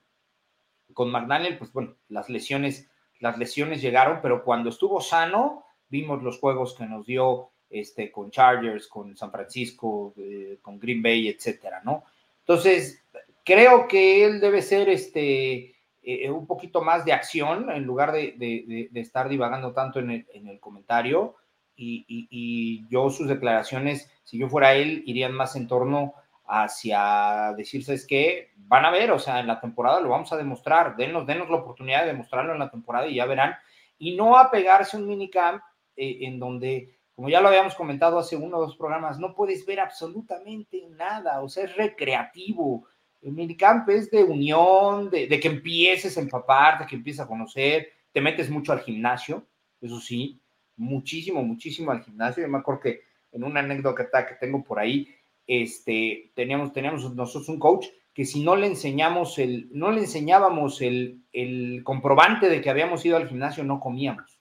con 0.93 1.13
McDaniel, 1.13 1.57
pues 1.57 1.73
bueno, 1.73 1.95
las 2.09 2.29
lesiones 2.29 2.91
las 3.23 3.39
lesiones 3.39 3.81
llegaron, 3.81 4.19
pero 4.21 4.43
cuando 4.43 4.69
estuvo 4.69 5.01
sano, 5.01 5.65
vimos 5.89 6.25
los 6.25 6.41
juegos 6.41 6.75
que 6.75 6.87
nos 6.87 7.07
dio 7.07 7.53
este, 7.71 8.11
con 8.11 8.33
Chargers, 8.33 8.89
con 8.89 9.17
San 9.17 9.31
Francisco, 9.31 10.13
eh, 10.17 10.59
con 10.61 10.77
Green 10.81 11.01
Bay, 11.01 11.29
etcétera, 11.29 11.81
¿no? 11.85 12.03
Entonces, 12.47 13.05
creo 13.45 13.89
que 13.89 14.25
él 14.25 14.41
debe 14.41 14.63
ser 14.63 14.89
este, 14.89 15.75
eh, 16.03 16.31
un 16.31 16.47
poquito 16.47 16.83
más 16.83 17.05
de 17.05 17.13
acción 17.13 17.71
en 17.71 17.85
lugar 17.85 18.13
de, 18.13 18.91
estar 18.95 19.29
divagando 19.29 19.73
tanto 19.73 19.99
en 19.99 20.11
el, 20.11 20.61
comentario. 20.61 21.37
Y, 21.75 22.05
y, 22.09 22.87
yo 22.89 23.11
sus 23.11 23.29
declaraciones, 23.29 24.11
si 24.25 24.39
yo 24.39 24.49
fuera 24.49 24.75
él, 24.75 25.03
irían 25.07 25.33
más 25.33 25.57
en 25.57 25.67
torno 25.67 26.15
hacia 26.47 27.55
decirse 27.57 27.95
es 27.95 28.07
que 28.07 28.51
van 28.57 28.85
a 28.85 28.91
ver, 28.91 29.11
o 29.11 29.19
sea, 29.19 29.41
en 29.41 29.47
la 29.47 29.61
temporada 29.61 30.01
lo 30.01 30.11
vamos 30.11 30.33
a 30.33 30.37
demostrar, 30.37 30.97
denos, 30.97 31.27
denos 31.27 31.49
la 31.49 31.57
oportunidad 31.57 32.03
de 32.03 32.09
demostrarlo 32.09 32.53
en 32.53 32.59
la 32.59 32.71
temporada 32.71 33.07
y 33.07 33.15
ya 33.17 33.27
verán, 33.27 33.55
y 33.99 34.17
no 34.17 34.37
a 34.37 34.51
pegarse 34.51 34.97
un 34.97 35.07
minicamp 35.07 35.63
eh, 35.97 36.19
en 36.23 36.39
donde, 36.39 36.99
como 37.23 37.31
ya 37.31 37.41
lo 37.41 37.47
habíamos 37.47 37.77
comentado 37.77 38.19
hace 38.19 38.35
uno 38.35 38.57
o 38.57 38.63
dos 38.63 38.77
programas, 38.77 39.21
no 39.21 39.33
puedes 39.33 39.65
ver 39.65 39.79
absolutamente 39.79 40.89
nada, 40.99 41.41
o 41.41 41.49
sea, 41.49 41.63
es 41.63 41.77
recreativo. 41.77 42.89
El 43.23 43.31
minicamp 43.31 43.89
es 43.91 44.11
de 44.11 44.25
unión, 44.25 45.09
de, 45.09 45.29
que 45.39 45.47
empieces 45.47 46.19
a 46.19 46.21
empapar, 46.21 46.81
de 46.81 46.87
que 46.87 46.97
empieces 46.97 47.21
a 47.21 47.29
conocer, 47.29 47.91
te 48.11 48.21
metes 48.21 48.51
mucho 48.51 48.73
al 48.73 48.81
gimnasio, 48.81 49.47
eso 49.81 50.01
sí, 50.01 50.41
muchísimo, 50.77 51.45
muchísimo 51.45 51.93
al 51.93 52.03
gimnasio. 52.03 52.43
Yo 52.43 52.49
me 52.49 52.59
acuerdo 52.59 52.81
que 52.81 53.03
en 53.31 53.45
una 53.45 53.61
anécdota 53.61 54.27
que 54.27 54.35
tengo 54.35 54.65
por 54.65 54.81
ahí, 54.81 55.07
este, 55.47 56.33
teníamos, 56.35 56.73
teníamos 56.73 57.15
nosotros 57.15 57.49
un 57.49 57.61
coach 57.61 57.87
que 58.13 58.25
si 58.25 58.43
no 58.43 58.57
le 58.57 58.67
enseñamos 58.67 59.39
el, 59.39 59.69
no 59.71 59.93
le 59.93 60.01
enseñábamos 60.01 60.83
el, 60.83 61.21
el 61.33 61.83
comprobante 61.85 62.49
de 62.49 62.61
que 62.61 62.69
habíamos 62.69 63.07
ido 63.07 63.17
al 63.17 63.29
gimnasio, 63.29 63.63
no 63.63 63.79
comíamos. 63.79 64.32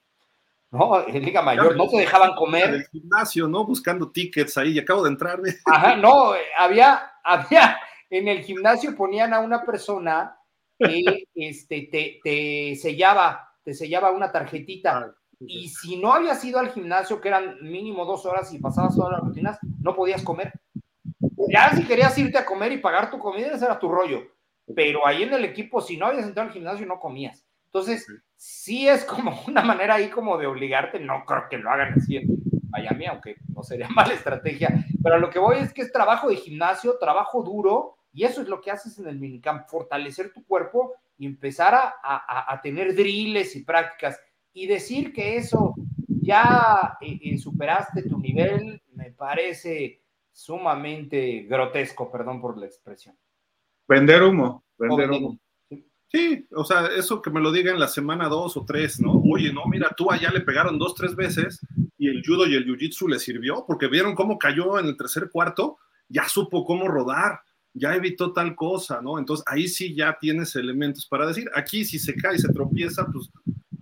¿No? 0.71 1.05
En 1.07 1.23
Liga 1.23 1.41
Mayor, 1.41 1.75
no 1.75 1.87
te 1.87 1.97
dejaban 1.97 2.33
comer. 2.35 2.69
En 2.69 2.73
el 2.75 2.87
gimnasio, 2.87 3.47
¿no? 3.47 3.65
Buscando 3.65 4.09
tickets 4.09 4.57
ahí, 4.57 4.71
y 4.71 4.79
acabo 4.79 5.03
de 5.03 5.09
entrar. 5.09 5.39
Ajá, 5.65 5.95
no, 5.97 6.33
había, 6.57 7.11
había, 7.23 7.77
en 8.09 8.27
el 8.27 8.43
gimnasio 8.43 8.95
ponían 8.95 9.33
a 9.33 9.39
una 9.39 9.63
persona 9.65 10.37
que 10.79 11.27
este, 11.35 11.89
te, 11.91 12.19
te 12.23 12.75
sellaba, 12.75 13.53
te 13.63 13.73
sellaba 13.73 14.11
una 14.11 14.31
tarjetita. 14.31 14.97
Ah, 14.97 15.11
y 15.39 15.69
si 15.69 15.97
no 15.97 16.13
habías 16.13 16.43
ido 16.45 16.59
al 16.59 16.71
gimnasio, 16.71 17.19
que 17.19 17.27
eran 17.27 17.57
mínimo 17.61 18.05
dos 18.05 18.25
horas 18.25 18.53
y 18.53 18.59
pasabas 18.59 18.95
todas 18.95 19.11
las 19.11 19.21
rutinas, 19.21 19.59
no 19.79 19.95
podías 19.95 20.23
comer. 20.23 20.53
Ya 21.49 21.75
si 21.75 21.83
querías 21.83 22.17
irte 22.17 22.37
a 22.37 22.45
comer 22.45 22.71
y 22.71 22.77
pagar 22.77 23.09
tu 23.09 23.19
comida, 23.19 23.47
ese 23.47 23.65
era 23.65 23.79
tu 23.79 23.89
rollo. 23.89 24.21
Pero 24.73 25.05
ahí 25.05 25.23
en 25.23 25.33
el 25.33 25.43
equipo, 25.43 25.81
si 25.81 25.97
no 25.97 26.05
habías 26.05 26.25
entrado 26.25 26.47
al 26.47 26.53
gimnasio, 26.53 26.85
no 26.85 26.99
comías. 26.99 27.43
Entonces, 27.73 28.05
sí 28.35 28.87
es 28.87 29.05
como 29.05 29.41
una 29.47 29.61
manera 29.63 29.95
ahí 29.95 30.09
como 30.09 30.37
de 30.37 30.47
obligarte. 30.47 30.99
No 30.99 31.23
creo 31.25 31.43
que 31.49 31.57
lo 31.57 31.69
hagan 31.71 31.93
así 31.93 32.17
en 32.17 32.27
Miami, 32.69 33.05
aunque 33.05 33.37
no 33.47 33.63
sería 33.63 33.87
mala 33.95 34.13
estrategia. 34.13 34.85
Pero 35.01 35.19
lo 35.19 35.29
que 35.29 35.39
voy 35.39 35.57
es 35.57 35.73
que 35.73 35.81
es 35.81 35.91
trabajo 35.91 36.29
de 36.29 36.35
gimnasio, 36.35 36.97
trabajo 36.99 37.43
duro, 37.43 37.97
y 38.13 38.25
eso 38.25 38.41
es 38.41 38.49
lo 38.49 38.59
que 38.59 38.71
haces 38.71 38.99
en 38.99 39.07
el 39.07 39.17
minicamp, 39.17 39.67
fortalecer 39.69 40.33
tu 40.33 40.45
cuerpo 40.45 40.93
y 41.17 41.25
empezar 41.25 41.73
a, 42.03 42.59
tener 42.61 42.93
drills 42.93 43.55
y 43.55 43.63
prácticas. 43.63 44.19
Y 44.53 44.67
decir 44.67 45.13
que 45.13 45.37
eso 45.37 45.75
ya 46.07 46.97
eh, 46.99 47.19
eh, 47.23 47.37
superaste 47.37 48.03
tu 48.03 48.19
nivel, 48.19 48.81
me 48.93 49.11
parece 49.11 50.01
sumamente 50.29 51.43
grotesco, 51.43 52.11
perdón 52.11 52.41
por 52.41 52.57
la 52.57 52.65
expresión. 52.65 53.15
Vender 53.87 54.23
humo, 54.23 54.65
vender 54.77 55.09
humo. 55.11 55.39
Sí, 56.11 56.45
o 56.53 56.65
sea, 56.65 56.87
eso 56.87 57.21
que 57.21 57.29
me 57.29 57.39
lo 57.39 57.53
diga 57.53 57.71
en 57.71 57.79
la 57.79 57.87
semana 57.87 58.27
dos 58.27 58.57
o 58.57 58.65
tres, 58.65 58.99
¿no? 58.99 59.13
Oye, 59.31 59.53
no, 59.53 59.65
mira, 59.67 59.93
tú 59.95 60.11
allá 60.11 60.29
le 60.29 60.41
pegaron 60.41 60.77
dos, 60.77 60.93
tres 60.93 61.15
veces 61.15 61.61
y 61.97 62.09
el 62.09 62.21
judo 62.25 62.45
y 62.47 62.55
el 62.55 62.65
jiu-jitsu 62.65 63.07
le 63.07 63.17
sirvió 63.17 63.63
porque 63.65 63.87
vieron 63.87 64.13
cómo 64.13 64.37
cayó 64.37 64.77
en 64.77 64.87
el 64.87 64.97
tercer 64.97 65.29
cuarto, 65.31 65.77
ya 66.09 66.27
supo 66.27 66.65
cómo 66.65 66.89
rodar, 66.89 67.39
ya 67.73 67.95
evitó 67.95 68.33
tal 68.33 68.55
cosa, 68.55 69.01
¿no? 69.01 69.19
Entonces 69.19 69.45
ahí 69.47 69.69
sí 69.69 69.95
ya 69.95 70.17
tienes 70.19 70.53
elementos 70.57 71.07
para 71.07 71.25
decir, 71.25 71.49
aquí 71.55 71.85
si 71.85 71.97
se 71.97 72.13
cae, 72.15 72.37
se 72.37 72.51
tropieza, 72.51 73.05
pues... 73.05 73.29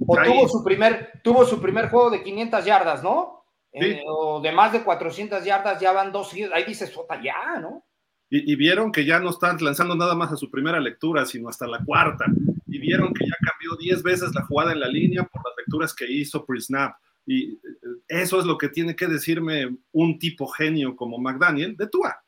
O 0.06 0.16
tuvo 0.24 0.48
su, 0.48 0.64
primer, 0.64 1.22
tuvo 1.24 1.46
su 1.46 1.60
primer 1.60 1.90
juego 1.90 2.12
de 2.12 2.24
500 2.24 2.66
yardas, 2.66 3.04
¿no? 3.04 3.44
Eh, 3.72 4.04
o 4.08 4.40
de 4.40 4.52
más 4.52 4.72
de 4.72 4.84
400 4.84 5.44
yardas 5.44 5.80
ya 5.80 5.92
van 5.92 6.12
dos, 6.12 6.32
ahí 6.54 6.64
dice 6.64 6.86
Sota 6.86 7.20
ya, 7.22 7.60
¿no? 7.60 7.86
Y, 8.32 8.56
vieron 8.56 8.92
que 8.92 9.06
ya 9.06 9.20
no 9.20 9.32
están 9.32 9.58
lanzando 9.60 9.96
nada 9.96 10.14
más 10.14 10.32
a 10.32 10.38
su 10.38 10.52
primera 10.52 10.80
lectura, 10.80 11.26
sino 11.26 11.50
hasta 11.50 11.66
la 11.66 11.84
cuarta. 11.84 12.26
Y 12.68 12.78
vieron 12.78 13.14
que 13.14 13.26
ya 13.26 13.36
cambió 13.42 13.76
10 13.76 14.04
veces 14.04 14.36
la 14.36 14.46
jugada 14.46 14.72
en 14.72 14.80
la 14.80 14.88
línea 14.88 15.24
por 15.24 15.44
las 15.44 15.56
lecturas 15.58 15.96
que 15.96 16.12
hizo 16.12 16.46
pre-snap. 16.46 16.96
Y 17.26 17.54
eh, 17.54 17.60
eso 18.08 18.40
es 18.40 18.46
lo 18.46 18.58
que 18.58 18.70
tiene 18.70 18.96
que 18.96 19.08
decirme 19.08 19.76
un 19.92 20.20
tipo 20.20 20.48
genio 20.48 20.96
como 20.96 21.18
McDaniel 21.18 21.76
de 21.76 21.88
Tua, 21.88 22.24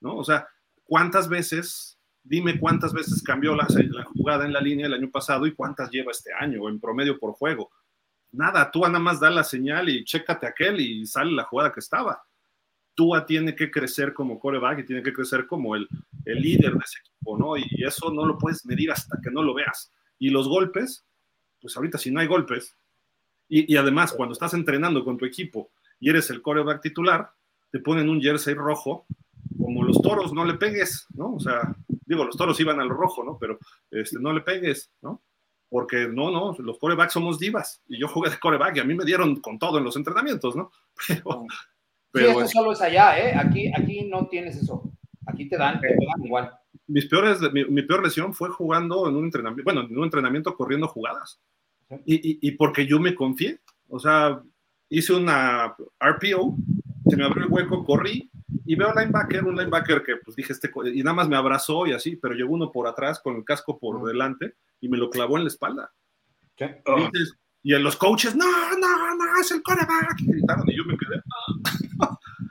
¿no? 0.00 0.16
O 0.16 0.24
sea, 0.24 0.48
¿cuántas 0.84 1.28
veces, 1.28 1.98
dime 2.22 2.58
cuántas 2.58 2.94
veces 2.94 3.22
cambió 3.22 3.54
la, 3.54 3.66
la 3.68 4.04
jugada 4.04 4.46
en 4.46 4.54
la 4.54 4.60
línea 4.60 4.86
el 4.86 4.94
año 4.94 5.10
pasado 5.10 5.46
y 5.46 5.54
cuántas 5.54 5.90
lleva 5.90 6.12
este 6.12 6.32
año 6.32 6.66
en 6.70 6.80
promedio 6.80 7.18
por 7.18 7.32
juego? 7.32 7.70
nada, 8.32 8.70
Tua 8.70 8.88
nada 8.88 8.98
más 8.98 9.20
da 9.20 9.30
la 9.30 9.44
señal 9.44 9.88
y 9.88 10.04
chécate 10.04 10.46
aquel 10.46 10.80
y 10.80 11.06
sale 11.06 11.32
la 11.32 11.44
jugada 11.44 11.72
que 11.72 11.80
estaba. 11.80 12.22
Tua 12.94 13.26
tiene 13.26 13.54
que 13.54 13.70
crecer 13.70 14.12
como 14.12 14.38
coreback 14.38 14.80
y 14.80 14.86
tiene 14.86 15.02
que 15.02 15.12
crecer 15.12 15.46
como 15.46 15.76
el, 15.76 15.88
líder 16.24 16.72
de 16.72 16.84
ese 16.84 16.98
equipo, 17.00 17.38
¿no? 17.38 17.56
Y 17.56 17.84
eso 17.84 18.12
no 18.12 18.24
lo 18.24 18.38
puedes 18.38 18.64
medir 18.66 18.90
hasta 18.90 19.18
que 19.22 19.30
no 19.30 19.42
lo 19.42 19.54
veas. 19.54 19.90
Y 20.18 20.30
los 20.30 20.48
golpes, 20.48 21.04
pues 21.60 21.76
ahorita 21.76 21.98
si 21.98 22.10
no 22.10 22.20
hay 22.20 22.26
golpes, 22.26 22.76
y, 23.48 23.76
además 23.76 24.12
cuando 24.12 24.32
estás 24.32 24.54
entrenando 24.54 25.04
con 25.04 25.18
tu 25.18 25.26
equipo 25.26 25.72
y 26.00 26.08
eres 26.08 26.30
el 26.30 26.40
coreback 26.40 26.80
titular, 26.80 27.30
te 27.70 27.80
ponen 27.80 28.08
un 28.08 28.20
jersey 28.20 28.54
rojo, 28.54 29.06
como 29.58 29.84
los 29.84 30.00
toros, 30.00 30.32
no 30.32 30.44
le 30.44 30.54
pegues, 30.54 31.06
¿no? 31.14 31.34
O 31.34 31.40
sea, 31.40 31.74
digo, 32.06 32.24
los 32.24 32.36
toros 32.36 32.58
iban 32.60 32.80
al 32.80 32.88
rojo, 32.88 33.24
¿no? 33.24 33.36
Pero 33.38 33.58
este, 33.90 34.18
no 34.18 34.32
le 34.32 34.40
pegues, 34.40 34.90
¿no? 35.02 35.22
porque 35.72 36.06
no, 36.06 36.30
no, 36.30 36.54
los 36.58 36.78
corebacks 36.78 37.14
somos 37.14 37.38
divas 37.38 37.80
y 37.88 37.98
yo 37.98 38.06
jugué 38.06 38.28
de 38.28 38.38
coreback 38.38 38.76
y 38.76 38.80
a 38.80 38.84
mí 38.84 38.94
me 38.94 39.06
dieron 39.06 39.36
con 39.36 39.58
todo 39.58 39.78
en 39.78 39.84
los 39.84 39.96
entrenamientos, 39.96 40.54
¿no? 40.54 40.70
Pero, 41.08 41.46
sí, 42.14 42.24
eso 42.24 42.48
solo 42.48 42.72
es 42.72 42.80
allá, 42.80 43.18
¿eh? 43.18 43.34
Aquí, 43.36 43.72
aquí 43.74 44.04
no 44.04 44.26
tienes 44.28 44.56
eso. 44.56 44.92
Aquí 45.26 45.48
te 45.48 45.56
dan, 45.56 45.80
te 45.80 45.88
dan 45.88 46.24
igual. 46.24 46.52
Mis 46.86 47.06
peores, 47.06 47.38
mi, 47.52 47.82
peor 47.82 48.02
lesión 48.02 48.34
fue 48.34 48.50
jugando 48.50 49.08
en 49.08 49.16
un 49.16 49.24
entrenamiento, 49.24 49.64
bueno, 49.64 49.88
en 49.88 49.96
un 49.96 50.04
entrenamiento 50.04 50.54
corriendo 50.54 50.88
jugadas. 50.88 51.40
Y, 52.06 52.38
y, 52.46 52.50
porque 52.52 52.86
yo 52.86 52.98
me 52.98 53.14
confié. 53.14 53.60
O 53.88 53.98
sea, 53.98 54.42
hice 54.88 55.12
una 55.14 55.74
RPO, 56.00 56.56
se 57.08 57.16
me 57.16 57.24
abrió 57.24 57.44
el 57.44 57.52
hueco, 57.52 57.84
corrí 57.84 58.30
Y 58.64 58.74
veo 58.74 58.92
linebacker, 58.94 59.44
un 59.44 59.56
linebacker 59.56 60.02
que 60.02 60.16
pues 60.16 60.36
dije, 60.36 60.52
este, 60.52 60.70
y 60.94 61.02
nada 61.02 61.14
más 61.14 61.28
me 61.28 61.36
abrazó 61.36 61.86
y 61.86 61.92
así, 61.92 62.16
pero 62.16 62.34
llegó 62.34 62.54
uno 62.54 62.70
por 62.70 62.86
atrás 62.86 63.20
con 63.20 63.36
el 63.36 63.44
casco 63.44 63.78
por 63.78 64.02
delante 64.06 64.54
y 64.80 64.88
me 64.88 64.98
lo 64.98 65.10
clavó 65.10 65.36
en 65.36 65.44
la 65.44 65.48
espalda. 65.48 65.92
¿Qué? 66.56 66.82
Y, 67.62 67.74
en 67.74 67.82
los 67.82 67.96
coaches, 67.96 68.34
no, 68.34 68.46
no, 68.46 69.14
no, 69.14 69.40
es 69.40 69.50
el 69.52 69.62
coreback. 69.62 70.20
Y 70.20 70.26
gritaron 70.26 70.68
y 70.68 70.76
yo 70.76 70.84
me 70.84 70.96
quedé. 70.96 71.22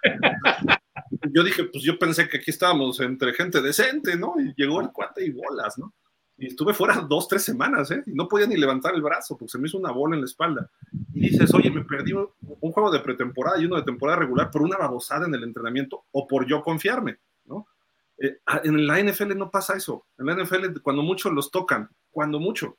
yo 1.34 1.44
dije, 1.44 1.66
pues 1.66 1.84
yo 1.84 1.98
pensé 2.00 2.28
que 2.28 2.38
aquí 2.38 2.52
estábamos 2.52 3.00
entre 3.00 3.34
gente 3.34 3.62
decente, 3.62 4.16
¿no? 4.16 4.36
Y 4.40 4.54
llegó 4.56 4.82
el 4.82 4.92
cuate 4.92 5.26
y 5.26 5.32
bolas, 5.32 5.78
¿no? 5.78 5.94
Y 6.38 6.48
estuve 6.48 6.74
fuera 6.74 6.96
dos, 7.02 7.28
tres 7.28 7.44
semanas, 7.44 7.92
¿eh? 7.92 8.04
Y 8.08 8.14
no 8.14 8.28
podía 8.28 8.48
ni 8.48 8.58
levantar 8.58 8.96
el 8.96 9.02
brazo 9.04 9.38
porque 9.38 9.52
se 9.52 9.60
me 9.60 9.68
hizo 9.68 9.78
una 9.78 9.92
bola 9.92 10.16
en 10.16 10.22
la 10.22 10.26
espalda. 10.26 10.72
Y 11.14 11.30
dices, 11.30 11.54
oye, 11.54 11.70
me 11.70 11.84
perdí 11.84 12.14
un 12.14 12.72
juego 12.72 12.90
de 12.90 13.00
pretemporada 13.00 13.62
y 13.62 13.66
uno 13.66 13.76
de 13.76 13.84
temporada 13.84 14.20
regular 14.20 14.50
por 14.50 14.64
una 14.64 14.78
babosada 14.78 15.28
en 15.28 15.36
el 15.36 15.44
entrenamiento 15.44 16.06
o 16.12 16.28
por 16.28 16.48
yo 16.48 16.64
confiarme, 16.64 17.20
¿no? 17.46 17.68
Eh, 18.18 18.40
en 18.64 18.88
la 18.88 19.00
NFL 19.02 19.38
no 19.38 19.52
pasa 19.52 19.76
eso. 19.76 20.08
En 20.18 20.26
la 20.26 20.36
NFL, 20.36 20.80
cuando 20.82 21.04
mucho 21.04 21.30
los 21.30 21.52
tocan, 21.52 21.90
cuando 22.10 22.40
mucho, 22.40 22.78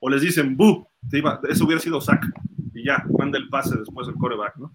o 0.00 0.08
les 0.08 0.22
dicen, 0.22 0.56
¡bu! 0.56 0.86
eso 1.48 1.64
hubiera 1.64 1.80
sido 1.80 2.00
sack. 2.00 2.24
Y 2.74 2.84
ya, 2.84 3.04
manda 3.18 3.38
el 3.38 3.48
pase 3.48 3.76
después 3.76 4.06
del 4.06 4.16
coreback, 4.16 4.56
¿no? 4.56 4.72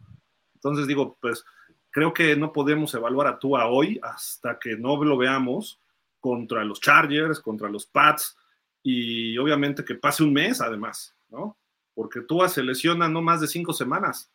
Entonces 0.56 0.88
digo, 0.88 1.18
pues 1.22 1.46
creo 1.92 2.14
que 2.14 2.36
no 2.36 2.52
podemos 2.52 2.94
evaluar 2.94 3.28
a 3.28 3.40
Tua 3.40 3.68
hoy 3.68 4.00
hasta 4.02 4.58
que 4.60 4.76
no 4.76 5.02
lo 5.04 5.18
veamos 5.18 5.80
contra 6.20 6.64
los 6.64 6.80
Chargers, 6.80 7.40
contra 7.40 7.70
los 7.70 7.86
Pats, 7.86 8.38
y 8.82 9.38
obviamente 9.38 9.86
que 9.86 9.96
pase 9.96 10.24
un 10.24 10.34
mes 10.34 10.60
además, 10.60 11.16
¿no? 11.30 11.58
Porque 11.94 12.22
Tua 12.22 12.50
se 12.50 12.64
lesiona 12.64 13.08
no 13.08 13.22
más 13.22 13.42
de 13.42 13.48
cinco 13.48 13.74
semanas, 13.74 14.32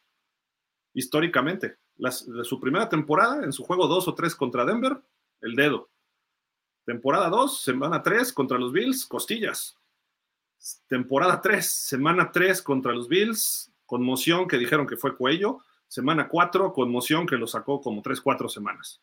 históricamente. 0.94 1.78
de 1.96 2.44
su 2.44 2.60
primera 2.60 2.88
temporada, 2.88 3.44
en 3.44 3.52
su 3.52 3.64
juego 3.64 3.88
2 3.88 4.06
o 4.06 4.14
3 4.14 4.34
contra 4.36 4.64
Denver, 4.64 5.02
el 5.40 5.56
dedo. 5.56 5.90
Temporada 6.84 7.28
2, 7.28 7.60
semana 7.60 8.02
3 8.02 8.32
contra 8.32 8.56
los 8.56 8.72
Bills, 8.72 9.04
costillas. 9.04 9.76
Temporada 10.86 11.40
3, 11.40 11.64
semana 11.66 12.30
3 12.32 12.62
contra 12.62 12.92
los 12.92 13.08
Bills, 13.08 13.72
conmoción 13.86 14.46
que 14.48 14.58
dijeron 14.58 14.86
que 14.86 14.96
fue 14.96 15.16
cuello. 15.16 15.60
Semana 15.86 16.28
4, 16.28 16.72
conmoción 16.72 17.26
que 17.26 17.36
lo 17.36 17.46
sacó 17.46 17.80
como 17.80 18.02
3, 18.02 18.20
4 18.20 18.48
semanas. 18.48 19.00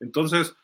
Entonces, 0.00 0.56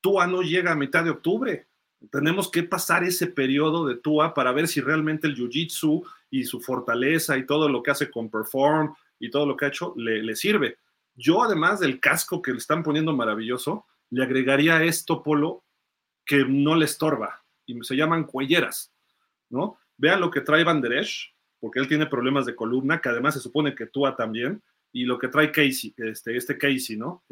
Tua 0.00 0.26
no 0.26 0.42
llega 0.42 0.72
a 0.72 0.76
mitad 0.76 1.04
de 1.04 1.10
octubre. 1.10 1.66
Tenemos 2.10 2.50
que 2.50 2.62
pasar 2.62 3.04
ese 3.04 3.26
periodo 3.26 3.86
de 3.86 3.96
Tua 3.96 4.34
para 4.34 4.52
ver 4.52 4.68
si 4.68 4.80
realmente 4.80 5.26
el 5.26 5.36
Jiu-Jitsu 5.36 6.02
y 6.30 6.44
su 6.44 6.60
fortaleza 6.60 7.36
y 7.36 7.46
todo 7.46 7.68
lo 7.68 7.82
que 7.82 7.90
hace 7.90 8.10
con 8.10 8.30
Perform 8.30 8.94
y 9.18 9.30
todo 9.30 9.46
lo 9.46 9.56
que 9.56 9.66
ha 9.66 9.68
hecho 9.68 9.94
le, 9.96 10.34
sirve. 10.34 10.78
Yo, 11.14 11.42
además 11.42 11.80
del 11.80 12.00
casco 12.00 12.40
que 12.40 12.52
le 12.52 12.58
están 12.58 12.82
poniendo 12.82 13.14
maravilloso, 13.14 13.86
le 14.10 14.24
agregaría 14.24 14.82
esto, 14.82 15.22
Polo, 15.22 15.64
que 16.24 16.44
no 16.46 16.74
le 16.74 16.86
estorba 16.86 17.44
y 17.66 17.78
se 17.82 17.96
llaman 17.96 18.24
cuelleras, 18.24 18.92
¿no? 19.50 19.78
Vean 19.96 20.20
lo 20.20 20.30
que 20.30 20.40
trae 20.40 20.64
Van 20.64 20.80
Der 20.80 20.94
Esch, 20.94 21.34
porque 21.58 21.78
él 21.78 21.88
tiene 21.88 22.06
problemas 22.06 22.46
de 22.46 22.56
columna, 22.56 23.00
que 23.00 23.10
además 23.10 23.34
se 23.34 23.40
supone 23.40 23.74
que 23.74 23.86
Tua 23.86 24.16
también, 24.16 24.62
y 24.92 25.04
lo 25.04 25.18
que 25.18 25.28
trae 25.28 25.52
Casey, 25.52 25.94
este, 25.96 26.36
este 26.36 26.58
Casey, 26.58 26.96
¿no? 26.96 27.22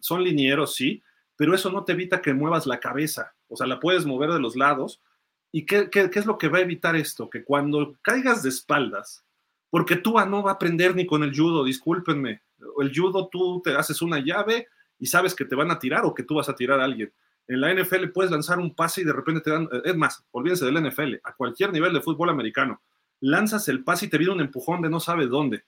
Son 0.00 0.22
linieros, 0.22 0.74
sí, 0.74 1.02
pero 1.36 1.54
eso 1.54 1.70
no 1.70 1.84
te 1.84 1.92
evita 1.92 2.20
que 2.20 2.34
muevas 2.34 2.66
la 2.66 2.80
cabeza, 2.80 3.34
o 3.48 3.56
sea, 3.56 3.66
la 3.66 3.80
puedes 3.80 4.04
mover 4.04 4.30
de 4.30 4.40
los 4.40 4.56
lados. 4.56 5.00
¿Y 5.50 5.66
qué, 5.66 5.88
es 5.92 6.26
lo 6.26 6.38
que 6.38 6.48
va 6.48 6.58
a 6.58 6.62
evitar 6.62 6.96
esto? 6.96 7.28
Que 7.28 7.44
cuando 7.44 7.96
caigas 8.02 8.42
de 8.42 8.48
espaldas, 8.48 9.24
porque 9.70 9.96
tú 9.96 10.14
no 10.26 10.42
va 10.42 10.52
a 10.52 10.54
aprender 10.54 10.94
ni 10.94 11.06
con 11.06 11.22
el 11.22 11.36
judo, 11.36 11.64
discúlpenme, 11.64 12.42
el 12.80 12.92
judo 12.94 13.28
tú 13.28 13.60
te 13.62 13.74
haces 13.74 14.02
una 14.02 14.18
llave 14.18 14.68
y 14.98 15.06
sabes 15.06 15.34
que 15.34 15.44
te 15.44 15.54
van 15.54 15.70
a 15.70 15.78
tirar 15.78 16.04
o 16.04 16.14
que 16.14 16.22
tú 16.22 16.36
vas 16.36 16.48
a 16.48 16.54
tirar 16.54 16.80
a 16.80 16.84
alguien. 16.84 17.12
En 17.48 17.60
la 17.60 17.74
NFL 17.74 18.08
puedes 18.12 18.30
lanzar 18.30 18.58
un 18.58 18.74
pase 18.74 19.02
y 19.02 19.04
de 19.04 19.12
repente 19.12 19.40
te 19.40 19.50
dan, 19.50 19.68
es 19.84 19.96
más, 19.96 20.24
olvídense 20.30 20.64
del 20.64 20.82
NFL, 20.82 21.16
a 21.24 21.34
cualquier 21.34 21.72
nivel 21.72 21.92
de 21.92 22.00
fútbol 22.00 22.30
americano, 22.30 22.80
lanzas 23.20 23.68
el 23.68 23.84
pase 23.84 24.06
y 24.06 24.08
te 24.08 24.18
viene 24.18 24.34
un 24.34 24.40
empujón 24.40 24.82
de 24.82 24.90
no 24.90 25.00
sabe 25.00 25.26
dónde. 25.26 25.64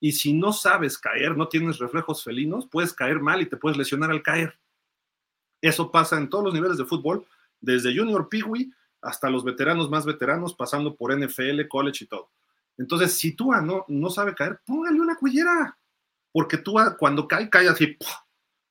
Y 0.00 0.12
si 0.12 0.32
no 0.32 0.52
sabes 0.52 0.98
caer, 0.98 1.36
no 1.36 1.48
tienes 1.48 1.78
reflejos 1.78 2.24
felinos, 2.24 2.66
puedes 2.66 2.94
caer 2.94 3.20
mal 3.20 3.42
y 3.42 3.46
te 3.46 3.58
puedes 3.58 3.76
lesionar 3.76 4.10
al 4.10 4.22
caer. 4.22 4.58
Eso 5.60 5.90
pasa 5.90 6.16
en 6.16 6.30
todos 6.30 6.44
los 6.44 6.54
niveles 6.54 6.78
de 6.78 6.86
fútbol, 6.86 7.26
desde 7.60 7.94
Junior 7.96 8.28
Peewee 8.28 8.72
hasta 9.02 9.28
los 9.28 9.44
veteranos 9.44 9.90
más 9.90 10.06
veteranos, 10.06 10.54
pasando 10.54 10.94
por 10.96 11.14
NFL, 11.16 11.68
college 11.68 12.04
y 12.04 12.08
todo. 12.08 12.30
Entonces, 12.78 13.12
si 13.18 13.34
tú 13.34 13.52
no, 13.52 13.84
no 13.88 14.10
sabe 14.10 14.34
caer, 14.34 14.60
póngale 14.64 15.00
una 15.00 15.16
cuellera, 15.16 15.78
porque 16.32 16.56
tú 16.56 16.76
cuando 16.98 17.28
cae, 17.28 17.50
cae 17.50 17.68
así. 17.68 17.96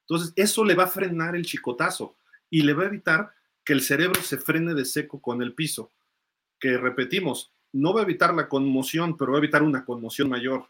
Entonces, 0.02 0.34
eso 0.36 0.64
le 0.66 0.74
va 0.74 0.86
a 0.86 0.88
frenar 0.88 1.36
el 1.36 1.46
chicotazo 1.46 2.16
y 2.50 2.64
le 2.64 2.74
va 2.74 2.84
a 2.84 2.88
evitar 2.88 3.32
que 3.64 3.74
el 3.74 3.82
cerebro 3.82 4.22
se 4.22 4.38
frene 4.38 4.74
de 4.74 4.86
seco 4.86 5.22
con 5.22 5.42
el 5.42 5.54
piso. 5.54 5.92
Que 6.60 6.78
repetimos, 6.78 7.54
no 7.72 7.94
va 7.94 8.02
a 8.02 8.04
evitar 8.04 8.34
la 8.34 8.50
conmoción, 8.50 9.16
pero 9.18 9.32
va 9.32 9.38
a 9.38 9.42
evitar 9.42 9.64
una 9.64 9.86
conmoción 9.86 10.30
mayor. 10.30 10.68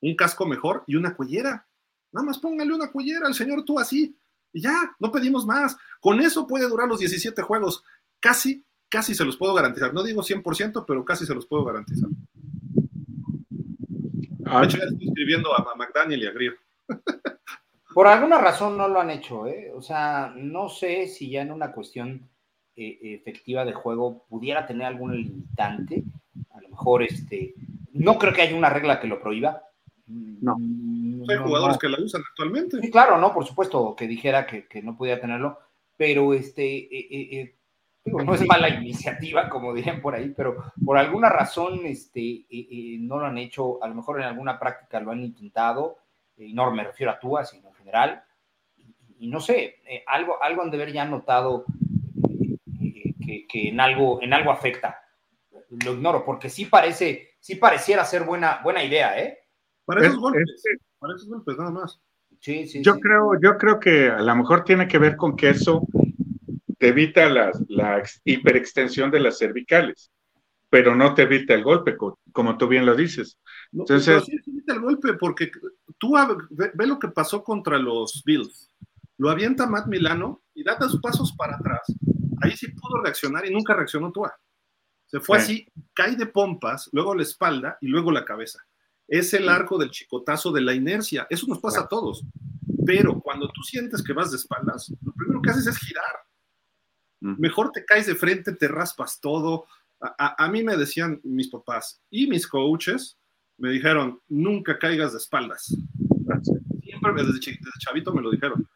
Un 0.00 0.16
casco 0.16 0.46
mejor 0.46 0.84
y 0.86 0.96
una 0.96 1.14
cuellera. 1.14 1.66
Nada 2.12 2.26
más 2.26 2.38
póngale 2.38 2.72
una 2.72 2.90
cuellera 2.90 3.26
al 3.26 3.34
señor 3.34 3.64
tú 3.64 3.78
así. 3.78 4.16
Y 4.52 4.60
ya, 4.60 4.94
no 4.98 5.10
pedimos 5.10 5.46
más. 5.46 5.76
Con 6.00 6.20
eso 6.20 6.46
puede 6.46 6.68
durar 6.68 6.88
los 6.88 6.98
17 6.98 7.40
juegos. 7.42 7.82
Casi, 8.20 8.64
casi 8.88 9.14
se 9.14 9.24
los 9.24 9.36
puedo 9.36 9.54
garantizar. 9.54 9.94
No 9.94 10.02
digo 10.02 10.22
100%, 10.22 10.84
pero 10.86 11.04
casi 11.04 11.24
se 11.24 11.34
los 11.34 11.46
puedo 11.46 11.64
garantizar. 11.64 12.10
Ah. 14.44 14.60
De 14.60 14.66
hecho, 14.66 14.78
ya 14.78 14.84
estoy 14.84 15.08
escribiendo 15.08 15.56
a, 15.56 15.74
McDaniel 15.76 16.22
y 16.22 16.26
a 16.26 16.32
Greer. 16.32 16.58
Por 17.94 18.06
alguna 18.06 18.38
razón 18.38 18.76
no 18.76 18.88
lo 18.88 19.00
han 19.00 19.10
hecho, 19.10 19.46
¿eh? 19.46 19.72
O 19.74 19.82
sea, 19.82 20.32
no 20.36 20.68
sé 20.68 21.08
si 21.08 21.30
ya 21.30 21.42
en 21.42 21.52
una 21.52 21.72
cuestión 21.72 22.28
eh, 22.76 22.98
efectiva 23.02 23.64
de 23.64 23.72
juego 23.72 24.24
pudiera 24.28 24.66
tener 24.66 24.86
algún 24.86 25.16
limitante. 25.16 26.02
A 26.50 26.60
lo 26.60 26.68
mejor, 26.68 27.02
este, 27.02 27.54
no 27.92 28.18
creo 28.18 28.32
que 28.32 28.42
haya 28.42 28.56
una 28.56 28.70
regla 28.70 29.00
que 29.00 29.06
lo 29.06 29.20
prohíba. 29.20 29.62
No. 30.06 30.56
Hay 31.28 31.36
jugadores 31.38 31.78
que 31.78 31.88
la 31.88 32.02
usan 32.02 32.22
actualmente. 32.28 32.80
Sí, 32.80 32.90
claro, 32.90 33.18
no, 33.18 33.32
por 33.32 33.46
supuesto, 33.46 33.94
que 33.96 34.06
dijera 34.06 34.46
que, 34.46 34.82
no 34.82 34.96
podía 34.96 35.20
tenerlo, 35.20 35.58
pero 35.96 36.34
este, 36.34 36.64
eh, 36.64 37.08
eh, 37.10 37.28
eh, 37.40 37.54
no 38.04 38.34
es 38.34 38.46
mala 38.46 38.68
iniciativa, 38.68 39.48
como 39.48 39.72
dirían 39.72 40.00
por 40.00 40.14
ahí, 40.14 40.32
pero 40.36 40.72
por 40.84 40.98
alguna 40.98 41.28
razón 41.28 41.80
este, 41.84 42.44
no 43.00 43.20
lo 43.20 43.26
han 43.26 43.38
hecho, 43.38 43.82
a 43.82 43.88
lo 43.88 43.94
mejor 43.94 44.20
en 44.20 44.26
alguna 44.26 44.58
práctica 44.58 45.00
lo 45.00 45.12
han 45.12 45.22
intentado, 45.22 45.98
y 46.36 46.52
no 46.52 46.70
me 46.72 46.82
refiero 46.82 47.12
a 47.12 47.20
Túa, 47.20 47.44
sino 47.44 47.71
general, 47.82 48.24
y, 49.18 49.28
no 49.28 49.40
sé, 49.40 49.76
algo, 50.06 50.42
algo 50.42 50.62
han 50.62 50.70
de 50.70 50.76
haber 50.76 50.92
ya 50.92 51.04
notado 51.04 51.64
que, 53.48 53.68
en, 53.68 53.80
algo, 53.80 54.20
en 54.22 54.32
algo 54.32 54.50
afecta. 54.50 55.00
Lo 55.84 55.94
ignoro, 55.94 56.24
porque 56.24 56.50
sí 56.50 56.66
parece, 56.66 57.30
sí 57.40 57.56
pareciera 57.56 58.04
ser 58.04 58.24
buena, 58.24 58.60
buena 58.62 58.82
idea, 58.82 59.18
¿eh? 59.18 59.38
Para 59.84 60.00
esos 60.00 60.18
golpes, 60.18 60.62
para 60.98 61.14
esos 61.14 61.28
golpes 61.28 61.56
nada 61.56 61.70
más. 61.70 62.00
Sí, 62.40 62.66
sí, 62.66 62.82
yo, 62.82 62.98
Creo, 62.98 63.38
yo 63.40 63.56
creo 63.56 63.78
que 63.78 64.08
a 64.08 64.20
lo 64.20 64.34
mejor 64.34 64.64
tiene 64.64 64.88
que 64.88 64.98
ver 64.98 65.16
con 65.16 65.36
que 65.36 65.50
eso 65.50 65.86
te 66.78 66.88
evita 66.88 67.28
la, 67.28 67.52
la 67.68 68.02
hiperextensión 68.24 69.10
de 69.10 69.20
las 69.20 69.38
cervicales, 69.38 70.10
pero 70.68 70.96
no 70.96 71.14
te 71.14 71.22
evita 71.22 71.54
el 71.54 71.62
golpe, 71.62 71.96
como 72.32 72.58
tú 72.58 72.66
bien 72.66 72.84
lo 72.84 72.96
dices. 72.96 73.38
Entonces, 73.72 74.24
sí, 74.24 74.38
evita 74.46 74.74
el 74.74 74.80
golpe, 74.80 75.14
porque 75.14 75.50
tú 75.98 76.14
ve, 76.50 76.86
lo 76.86 76.98
que 76.98 77.08
pasó 77.08 77.42
contra 77.42 77.78
los 77.78 78.22
Bills. 78.24 78.70
Lo 79.18 79.30
avienta 79.30 79.66
Matt 79.66 79.86
Milano 79.86 80.42
y 80.54 80.62
da 80.62 80.78
sus 80.88 81.00
pasos 81.00 81.32
para 81.36 81.56
atrás. 81.56 81.80
Ahí 82.42 82.56
sí 82.56 82.68
pudo 82.68 83.02
reaccionar 83.02 83.46
y 83.46 83.52
nunca 83.52 83.74
reaccionó 83.74 84.10
Tua. 84.12 84.34
Se 85.06 85.20
fue 85.20 85.38
así, 85.38 85.66
cae 85.94 86.16
de 86.16 86.26
pompas, 86.26 86.88
luego 86.92 87.14
la 87.14 87.22
espalda 87.22 87.78
y 87.80 87.86
luego 87.88 88.10
la 88.10 88.24
cabeza 88.24 88.64
es 89.12 89.34
el 89.34 89.48
arco 89.50 89.76
del 89.76 89.90
chicotazo 89.90 90.52
de 90.52 90.62
la 90.62 90.72
inercia. 90.72 91.26
Eso 91.28 91.46
nos 91.46 91.58
pasa 91.58 91.82
a 91.82 91.88
todos. 91.88 92.24
Pero 92.86 93.20
cuando 93.20 93.46
tú 93.48 93.62
sientes 93.62 94.02
que 94.02 94.14
vas 94.14 94.30
de 94.30 94.38
espaldas, 94.38 94.90
lo 95.02 95.12
primero 95.12 95.42
que 95.42 95.50
haces 95.50 95.66
es 95.66 95.76
girar. 95.76 96.16
Mejor 97.20 97.70
te 97.72 97.84
caes 97.84 98.06
de 98.06 98.14
frente, 98.14 98.54
te 98.54 98.68
raspas 98.68 99.20
todo. 99.20 99.66
A, 100.00 100.48
mí 100.48 100.64
me 100.64 100.78
decían 100.78 101.20
mis 101.22 101.48
papás 101.48 102.02
y 102.10 102.26
mis 102.26 102.48
coaches, 102.48 103.18
me 103.58 103.70
dijeron, 103.70 104.20
nunca 104.28 104.78
caigas 104.78 105.12
de 105.12 105.18
espaldas. 105.18 105.76
Siempre 106.82 107.24
desde, 107.24 107.58
chavito 107.78 108.12
me 108.12 108.22
lo 108.22 108.30
dijeron. 108.30 108.68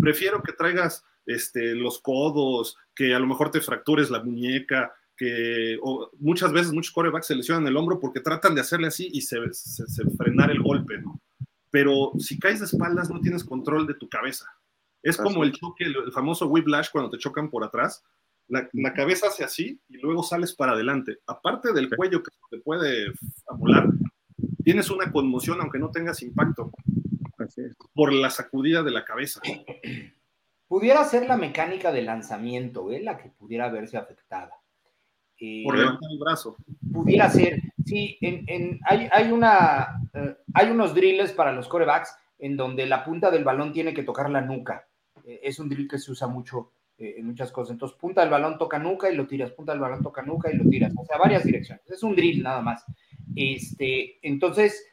Prefiero 0.00 0.42
que 0.42 0.52
traigas 0.52 1.04
este, 1.24 1.74
los 1.74 2.00
codos, 2.00 2.76
que 2.94 3.14
a 3.14 3.18
lo 3.18 3.26
mejor 3.26 3.50
te 3.50 3.60
fractures 3.60 4.10
la 4.10 4.22
muñeca, 4.22 4.94
que 5.16 5.78
muchas 6.18 6.52
veces 6.52 6.72
muchos 6.72 6.92
corebacks 6.92 7.26
se 7.26 7.34
lesionan 7.34 7.66
el 7.66 7.76
hombro 7.76 7.98
porque 7.98 8.20
tratan 8.20 8.54
de 8.54 8.60
hacerle 8.60 8.88
así 8.88 9.08
y 9.12 9.22
se, 9.22 9.38
se, 9.52 10.04
frenar 10.16 10.50
el 10.50 10.62
golpe, 10.62 10.98
¿no? 10.98 11.20
Pero 11.70 12.12
si 12.18 12.38
caes 12.38 12.60
de 12.60 12.66
espaldas 12.66 13.10
no 13.10 13.20
tienes 13.20 13.44
control 13.44 13.86
de 13.86 13.94
tu 13.94 14.08
cabeza. 14.08 14.46
Es 15.02 15.16
como 15.16 15.44
el 15.44 15.52
choque, 15.52 15.84
el, 15.84 16.12
famoso 16.12 16.48
whiplash 16.48 16.88
cuando 16.90 17.10
te 17.10 17.18
chocan 17.18 17.50
por 17.50 17.64
atrás. 17.64 18.04
La, 18.48 18.68
cabeza 18.94 19.28
hace 19.28 19.44
así 19.44 19.80
y 19.88 19.98
luego 19.98 20.22
sales 20.22 20.54
para 20.54 20.72
adelante. 20.72 21.18
Aparte 21.26 21.72
del 21.72 21.90
cuello 21.94 22.22
que 22.22 22.30
te 22.50 22.58
puede 22.58 23.12
amolar, 23.48 23.88
tienes 24.66 24.90
una 24.90 25.12
conmoción 25.12 25.60
aunque 25.60 25.78
no 25.78 25.92
tengas 25.92 26.20
impacto. 26.22 26.72
por 27.94 28.12
la 28.12 28.30
sacudida 28.30 28.82
de 28.82 28.90
la 28.90 29.04
cabeza. 29.04 29.40
Pudiera 30.68 31.04
ser 31.04 31.28
la 31.28 31.36
mecánica 31.36 31.92
de 31.92 32.02
lanzamiento, 32.02 32.90
¿eh? 32.90 33.00
la 33.00 33.16
que 33.16 33.28
pudiera 33.28 33.68
verse 33.68 33.96
afectada. 33.96 34.50
Eh, 35.38 35.62
por 35.64 35.78
levantar 35.78 36.10
el 36.10 36.18
brazo. 36.18 36.56
Pudiera 36.92 37.30
ser. 37.30 37.60
Sí, 37.84 38.18
en, 38.20 38.80
hay, 38.84 39.08
hay, 39.12 39.30
una, 39.30 40.00
eh, 40.12 40.36
hay 40.52 40.70
unos 40.70 40.92
drills 40.92 41.30
para 41.30 41.52
los 41.52 41.68
corebacks 41.68 42.16
en 42.40 42.56
donde 42.56 42.86
la 42.86 43.04
punta 43.04 43.30
del 43.30 43.44
balón 43.44 43.72
tiene 43.72 43.94
que 43.94 44.02
tocar 44.02 44.28
la 44.28 44.40
nuca. 44.40 44.88
Eh, 45.24 45.38
es 45.44 45.60
un 45.60 45.68
drill 45.68 45.86
que 45.86 46.00
se 46.00 46.10
usa 46.10 46.26
mucho 46.26 46.72
en 46.98 47.24
muchas 47.24 47.52
cosas. 47.52 47.74
Entonces, 47.74 47.96
punta 47.96 48.22
del 48.22 48.30
balón 48.30 48.58
toca 48.58 48.80
nuca 48.80 49.08
y 49.08 49.14
lo 49.14 49.28
tiras, 49.28 49.52
punta 49.52 49.70
del 49.70 49.80
balón 49.80 50.02
toca 50.02 50.22
nuca 50.22 50.50
y 50.50 50.56
lo 50.56 50.68
tiras. 50.68 50.92
O 50.96 51.04
sea, 51.04 51.18
varias 51.18 51.44
direcciones. 51.44 51.88
Es 51.88 52.02
un 52.02 52.16
drill 52.16 52.42
nada 52.42 52.60
más. 52.60 52.84
Este, 53.34 54.18
entonces, 54.22 54.84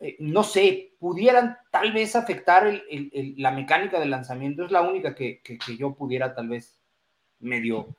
eh, 0.00 0.16
no 0.20 0.42
sé, 0.42 0.94
pudieran 0.98 1.56
tal 1.70 1.92
vez 1.92 2.16
afectar 2.16 2.82
la 3.36 3.50
mecánica 3.50 3.98
del 3.98 4.10
lanzamiento. 4.10 4.64
Es 4.64 4.70
la 4.70 4.82
única 4.82 5.14
que, 5.14 5.40
yo 5.78 5.94
pudiera 5.94 6.34
tal 6.34 6.48
vez 6.48 6.78
medio 7.40 7.96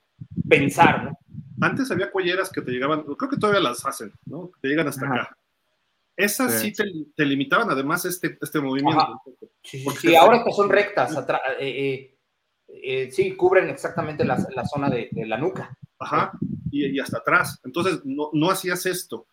pensar, 0.48 1.04
¿no? 1.04 1.20
Antes 1.62 1.90
había 1.92 2.12
cuelleras 2.12 2.52
que 2.52 2.62
te 2.62 2.72
llegaban, 2.72 3.04
creo 3.04 3.30
que 3.30 3.38
todavía 3.38 3.62
las 3.62 3.86
hacen, 3.86 4.12
¿no? 4.26 4.52
te 4.62 4.68
llegan 4.68 4.88
hasta 4.88 5.06
acá. 5.06 5.38
Esas 6.18 6.62
sí, 6.62 6.74
te, 6.74 7.26
limitaban 7.26 7.70
además 7.70 8.06
este, 8.06 8.38
este 8.42 8.60
movimiento. 8.60 9.22
Sí, 9.62 9.86
sí, 10.00 10.16
ahora 10.16 10.44
que 10.44 10.52
son 10.52 10.70
rectas, 10.70 11.14
eh, 11.60 12.16
eh, 12.68 13.12
sí, 13.12 13.36
cubren 13.36 13.70
exactamente 13.70 14.24
la, 14.24 14.38
zona 14.66 14.90
de, 14.90 15.10
la 15.26 15.38
nuca. 15.38 15.78
Ajá, 16.00 16.32
y, 16.72 17.00
hasta 17.00 17.18
atrás. 17.18 17.60
Entonces, 17.64 18.02
no, 18.06 18.30
no 18.34 18.50
hacías 18.50 18.86
esto. 18.86 19.28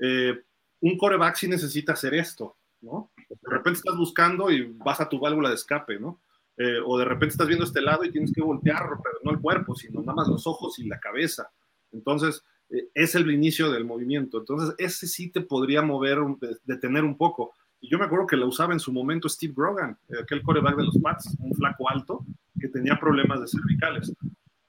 Eh, 0.00 0.42
un 0.80 0.98
coreback 0.98 1.36
sí 1.36 1.48
necesita 1.48 1.92
hacer 1.92 2.14
esto, 2.14 2.56
¿no? 2.80 3.10
De 3.28 3.50
repente 3.50 3.78
estás 3.78 3.96
buscando 3.96 4.50
y 4.50 4.72
vas 4.76 5.00
a 5.00 5.08
tu 5.08 5.18
válvula 5.18 5.48
de 5.48 5.54
escape, 5.54 5.98
¿no? 5.98 6.20
Eh, 6.58 6.78
o 6.84 6.98
de 6.98 7.04
repente 7.04 7.32
estás 7.32 7.48
viendo 7.48 7.64
este 7.64 7.82
lado 7.82 8.04
y 8.04 8.10
tienes 8.10 8.32
que 8.32 8.40
voltear, 8.40 8.82
pero 9.02 9.18
no 9.24 9.30
el 9.30 9.40
cuerpo, 9.40 9.74
sino 9.74 10.00
nada 10.00 10.14
más 10.14 10.28
los 10.28 10.46
ojos 10.46 10.78
y 10.78 10.86
la 10.86 10.98
cabeza. 10.98 11.50
Entonces, 11.92 12.42
eh, 12.70 12.88
es 12.94 13.14
el 13.14 13.30
inicio 13.30 13.70
del 13.70 13.84
movimiento. 13.84 14.38
Entonces, 14.38 14.74
ese 14.78 15.06
sí 15.06 15.30
te 15.30 15.40
podría 15.40 15.82
mover, 15.82 16.18
detener 16.64 17.04
un 17.04 17.16
poco. 17.16 17.52
Y 17.80 17.90
yo 17.90 17.98
me 17.98 18.06
acuerdo 18.06 18.26
que 18.26 18.36
lo 18.36 18.46
usaba 18.46 18.72
en 18.72 18.80
su 18.80 18.92
momento 18.92 19.28
Steve 19.28 19.52
Grogan, 19.54 19.98
aquel 20.22 20.42
coreback 20.42 20.76
de 20.76 20.84
los 20.84 20.98
Pats, 20.98 21.36
un 21.38 21.54
flaco 21.54 21.90
alto 21.90 22.24
que 22.58 22.68
tenía 22.68 22.98
problemas 22.98 23.40
de 23.40 23.48
cervicales. 23.48 24.12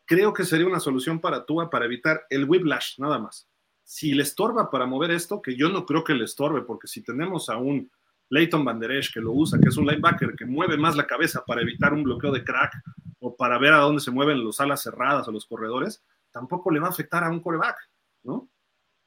Creo 0.06 0.34
que 0.34 0.44
sería 0.44 0.68
una 0.68 0.80
solución 0.80 1.20
para 1.20 1.46
Tua 1.46 1.70
para 1.70 1.86
evitar 1.86 2.26
el 2.30 2.46
whiplash, 2.46 3.00
nada 3.00 3.18
más 3.18 3.48
si 3.88 4.14
le 4.14 4.24
estorba 4.24 4.70
para 4.70 4.86
mover 4.86 5.12
esto, 5.12 5.42
que 5.42 5.56
yo 5.56 5.70
no 5.70 5.86
creo 5.86 6.04
que 6.04 6.14
le 6.14 6.26
estorbe, 6.26 6.62
porque 6.64 6.88
si 6.88 7.02
tenemos 7.02 7.50
a 7.50 7.56
un 7.56 7.90
Leighton 8.30 8.66
Banderesh 8.66 9.14
que 9.14 9.22
lo 9.22 9.32
usa, 9.32 9.60
que 9.62 9.70
es 9.70 9.78
un 9.78 9.88
linebacker 9.88 10.36
que 10.36 10.46
mueve 10.46 10.76
más 10.76 10.98
la 10.98 11.08
cabeza 11.08 11.42
para 11.48 11.62
evitar 11.62 11.94
un 11.94 12.04
bloqueo 12.04 12.34
de 12.34 12.44
crack 12.44 12.74
o 13.20 13.38
para 13.38 13.58
ver 13.58 13.74
a 13.74 13.78
dónde 13.78 14.02
se 14.02 14.12
mueven 14.12 14.44
los 14.44 14.60
alas 14.60 14.84
cerradas 14.84 15.26
o 15.30 15.32
los 15.32 15.46
corredores, 15.46 16.04
tampoco 16.32 16.70
le 16.70 16.82
va 16.82 16.88
a 16.88 16.90
afectar 16.90 17.24
a 17.24 17.30
un 17.30 17.40
coreback, 17.40 17.78
¿no? 18.24 18.50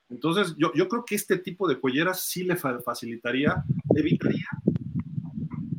Entonces, 0.09 0.55
yo, 0.57 0.73
yo 0.73 0.89
creo 0.89 1.05
que 1.05 1.15
este 1.15 1.37
tipo 1.37 1.69
de 1.69 1.79
cuelleras 1.79 2.25
sí 2.25 2.45
le 2.45 2.57
facilitaría, 2.57 3.63
evitaría, 3.95 4.49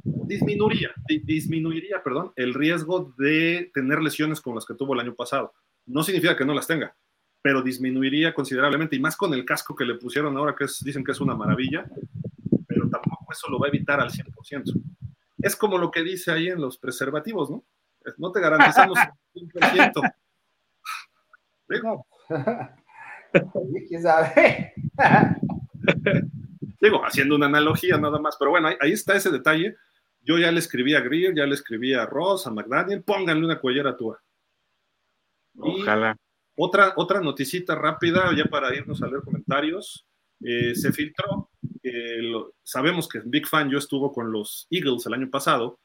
disminuiría, 0.03 0.93
disminuiría, 1.23 2.03
perdón, 2.03 2.33
el 2.35 2.53
riesgo 2.53 3.11
de 3.17 3.71
tener 3.73 3.99
lesiones 3.99 4.41
como 4.41 4.57
las 4.57 4.65
que 4.67 4.75
tuvo 4.75 4.93
el 4.93 4.99
año 4.99 5.15
pasado. 5.15 5.53
No 5.87 6.03
significa 6.03 6.37
que 6.37 6.45
no 6.45 6.53
las 6.53 6.67
tenga, 6.67 6.95
pero 7.41 7.61
disminuiría 7.61 8.33
considerablemente, 8.33 8.95
y 8.95 8.99
más 8.99 9.15
con 9.15 9.33
el 9.33 9.45
casco 9.45 9.75
que 9.75 9.85
le 9.85 9.95
pusieron 9.95 10.37
ahora, 10.37 10.55
que 10.55 10.65
dicen 10.83 11.03
que 11.03 11.11
es 11.11 11.19
una 11.19 11.35
maravilla, 11.35 11.85
pero 12.67 12.89
tampoco 12.89 13.31
eso 13.31 13.49
lo 13.49 13.59
va 13.59 13.67
a 13.67 13.69
evitar 13.69 13.99
al 13.99 14.11
100%. 14.11 14.73
Es 15.39 15.55
como 15.55 15.77
lo 15.77 15.89
que 15.89 16.03
dice 16.03 16.31
ahí 16.31 16.47
en 16.47 16.61
los 16.61 16.77
preservativos, 16.77 17.49
¿no? 17.49 17.63
No 18.17 18.31
te 18.31 18.39
garantizamos 18.39 18.99
el 19.33 19.49
100%. 19.51 20.13
Digo, 21.69 22.05
¿Quién 23.87 24.01
sabe? 24.01 24.73
Digo, 26.81 27.05
haciendo 27.05 27.35
una 27.35 27.45
analogía 27.45 27.97
nada 27.97 28.19
más, 28.19 28.35
pero 28.37 28.51
bueno, 28.51 28.69
ahí, 28.79 28.91
está 28.91 29.15
ese 29.15 29.29
detalle. 29.29 29.75
Yo 30.21 30.37
ya 30.37 30.51
le 30.51 30.59
escribí 30.59 30.95
a 30.95 31.01
Greer, 31.01 31.35
ya 31.35 31.45
le 31.45 31.53
escribí 31.53 31.93
a 31.93 32.05
Ross, 32.05 32.47
a 32.47 32.51
McDaniel, 32.51 33.03
pónganle 33.03 33.45
una 33.45 33.59
cuellera 33.59 33.91
a 33.91 33.97
Ojalá. 35.57 36.17
Otra, 36.55 36.93
otra 36.95 37.21
noticita 37.21 37.75
rápida, 37.75 38.35
ya 38.35 38.45
para 38.45 38.75
irnos 38.75 39.01
a 39.01 39.07
leer 39.07 39.21
comentarios. 39.23 40.05
Eh, 40.43 40.75
se 40.75 40.91
filtró, 40.91 41.49
sabemos 42.63 43.07
que 43.07 43.21
Big 43.25 43.47
Fan 43.47 43.69
yo 43.69 43.77
estuvo 43.77 44.11
con 44.11 44.31
los 44.31 44.67
Eagles 44.69 45.05
el 45.05 45.13
año 45.13 45.29
pasado 45.29 45.79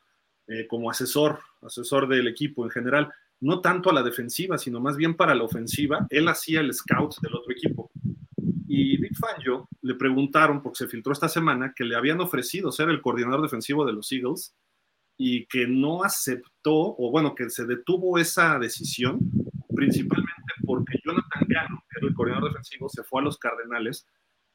eh, 0.48 0.66
como 0.68 0.88
asesor, 0.88 1.40
asesor 1.62 2.06
del 2.06 2.28
equipo 2.28 2.64
en 2.64 2.70
general, 2.70 3.12
no 3.40 3.60
tanto 3.60 3.90
a 3.90 3.92
la 3.92 4.04
defensiva, 4.04 4.58
sino 4.58 4.80
más 4.80 4.96
bien 4.96 5.16
para 5.16 5.34
la 5.34 5.42
ofensiva. 5.42 6.06
Él 6.08 6.28
hacía 6.28 6.60
el 6.60 6.72
scout 6.72 7.16
del 7.20 7.34
otro 7.34 7.52
equipo. 7.52 7.90
Y 8.68 8.96
Big 8.98 9.12
yo 9.44 9.68
le 9.82 9.94
preguntaron, 9.94 10.62
porque 10.62 10.78
se 10.78 10.88
filtró 10.88 11.12
esta 11.12 11.28
semana, 11.28 11.72
que 11.74 11.84
le 11.84 11.96
habían 11.96 12.20
ofrecido 12.20 12.70
ser 12.70 12.90
el 12.90 13.00
coordinador 13.00 13.42
defensivo 13.42 13.84
de 13.84 13.92
los 13.92 14.10
Eagles 14.12 14.54
y 15.18 15.46
que 15.46 15.66
no 15.66 16.04
aceptó, 16.04 16.94
o 16.96 17.10
bueno, 17.10 17.34
que 17.34 17.50
se 17.50 17.66
detuvo 17.66 18.18
esa 18.18 18.58
decisión, 18.58 19.18
principalmente 19.74 20.35
Era 21.62 22.08
el 22.08 22.14
coordinador 22.14 22.50
defensivo, 22.50 22.88
se 22.88 23.02
fue 23.02 23.20
a 23.20 23.24
los 23.24 23.38
Cardenales 23.38 24.06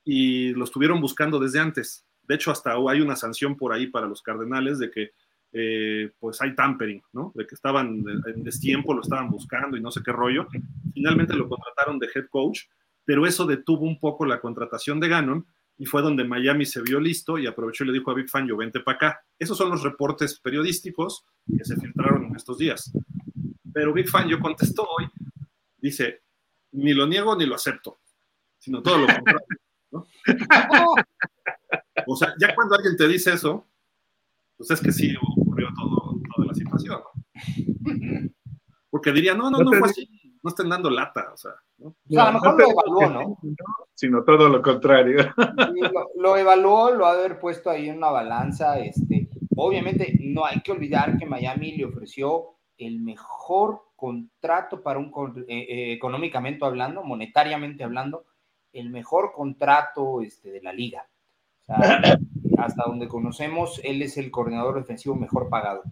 y 0.03 0.53
lo 0.53 0.63
estuvieron 0.63 1.01
buscando 1.01 1.39
desde 1.39 1.59
antes. 1.59 2.05
De 2.23 2.35
hecho, 2.35 2.51
hasta 2.51 2.73
hay 2.73 3.01
una 3.01 3.15
sanción 3.15 3.57
por 3.57 3.73
ahí 3.73 3.87
para 3.87 4.07
los 4.07 4.21
Cardenales 4.21 4.79
de 4.79 4.91
que 4.91 5.11
eh, 5.53 6.11
pues 6.19 6.41
hay 6.41 6.55
tampering, 6.55 7.01
¿no? 7.11 7.31
De 7.35 7.45
que 7.45 7.55
estaban 7.55 8.03
en 8.25 8.43
destiempo, 8.43 8.93
lo 8.93 9.01
estaban 9.01 9.29
buscando 9.29 9.75
y 9.75 9.81
no 9.81 9.91
sé 9.91 10.01
qué 10.03 10.11
rollo. 10.11 10.47
Finalmente 10.93 11.35
lo 11.35 11.49
contrataron 11.49 11.99
de 11.99 12.07
head 12.13 12.27
coach, 12.29 12.61
pero 13.03 13.25
eso 13.25 13.45
detuvo 13.45 13.85
un 13.85 13.99
poco 13.99 14.25
la 14.25 14.39
contratación 14.39 14.99
de 14.99 15.09
Gannon 15.09 15.45
y 15.77 15.85
fue 15.85 16.01
donde 16.01 16.23
Miami 16.23 16.65
se 16.65 16.81
vio 16.81 16.99
listo 16.99 17.37
y 17.37 17.47
aprovechó 17.47 17.83
y 17.83 17.87
le 17.87 17.93
dijo 17.93 18.11
a 18.11 18.13
Big 18.13 18.29
Fan, 18.29 18.47
yo 18.47 18.55
vente 18.55 18.79
para 18.79 18.95
acá. 18.95 19.21
Esos 19.37 19.57
son 19.57 19.69
los 19.69 19.83
reportes 19.83 20.39
periodísticos 20.39 21.25
que 21.57 21.65
se 21.65 21.75
filtraron 21.75 22.25
en 22.25 22.35
estos 22.35 22.57
días. 22.57 22.93
Pero 23.73 23.91
Big 23.91 24.07
Fan 24.07 24.29
yo 24.29 24.39
contestó 24.39 24.83
hoy 24.83 25.09
dice, 25.81 26.21
ni 26.71 26.93
lo 26.93 27.07
niego 27.07 27.35
ni 27.35 27.45
lo 27.45 27.55
acepto, 27.55 27.99
sino 28.57 28.81
todo 28.81 28.99
lo 28.99 29.07
contrario. 29.07 29.47
¿no? 29.91 30.05
o 32.07 32.15
sea, 32.15 32.33
ya 32.39 32.55
cuando 32.55 32.75
alguien 32.75 32.95
te 32.97 33.07
dice 33.07 33.33
eso, 33.33 33.65
pues 34.57 34.71
es 34.71 34.81
que 34.81 34.91
sí 34.91 35.15
ocurrió 35.37 35.67
todo, 35.75 36.19
toda 36.35 36.47
la 36.47 36.53
situación. 36.53 37.01
Porque 38.89 39.11
diría, 39.11 39.33
no, 39.33 39.49
no, 39.49 39.59
no 39.59 39.71
fue 39.71 39.89
así, 39.89 40.09
no 40.43 40.49
estén 40.49 40.69
dando 40.69 40.89
lata, 40.89 41.31
o 41.33 41.37
sea. 41.37 41.51
¿no? 41.77 41.95
a 42.19 42.31
lo 42.31 42.33
mejor 42.33 42.59
lo 42.59 42.71
evaluó, 42.71 43.09
¿no? 43.09 43.37
Sino 43.93 44.23
todo 44.23 44.49
lo 44.49 44.61
contrario. 44.61 45.33
lo, 45.35 46.09
lo, 46.15 46.37
evaluó, 46.37 46.91
lo 46.91 47.05
ha 47.05 47.15
de 47.15 47.25
haber 47.25 47.39
puesto 47.39 47.69
ahí 47.69 47.89
en 47.89 47.97
una 47.97 48.11
balanza. 48.11 48.79
Este, 48.79 49.29
obviamente, 49.55 50.17
no 50.19 50.45
hay 50.45 50.61
que 50.61 50.71
olvidar 50.71 51.17
que 51.17 51.25
Miami 51.25 51.77
le 51.77 51.85
ofreció 51.85 52.57
el 52.77 52.99
mejor 52.99 53.81
contrato 54.01 54.81
para 54.81 54.97
un, 54.97 55.11
eh, 55.47 55.67
eh, 55.69 55.93
económicamente 55.93 56.65
hablando, 56.65 57.03
monetariamente 57.03 57.83
hablando, 57.83 58.25
el 58.73 58.89
mejor 58.89 59.31
contrato 59.31 60.23
este, 60.23 60.49
de 60.49 60.59
la 60.59 60.73
liga. 60.73 61.07
hasta 62.57 62.83
donde 62.83 63.07
conocemos, 63.07 63.79
él 63.83 64.01
es 64.01 64.17
el 64.17 64.31
coordinador 64.31 64.73
defensivo 64.75 65.13
mejor 65.15 65.49
pagado. 65.49 65.83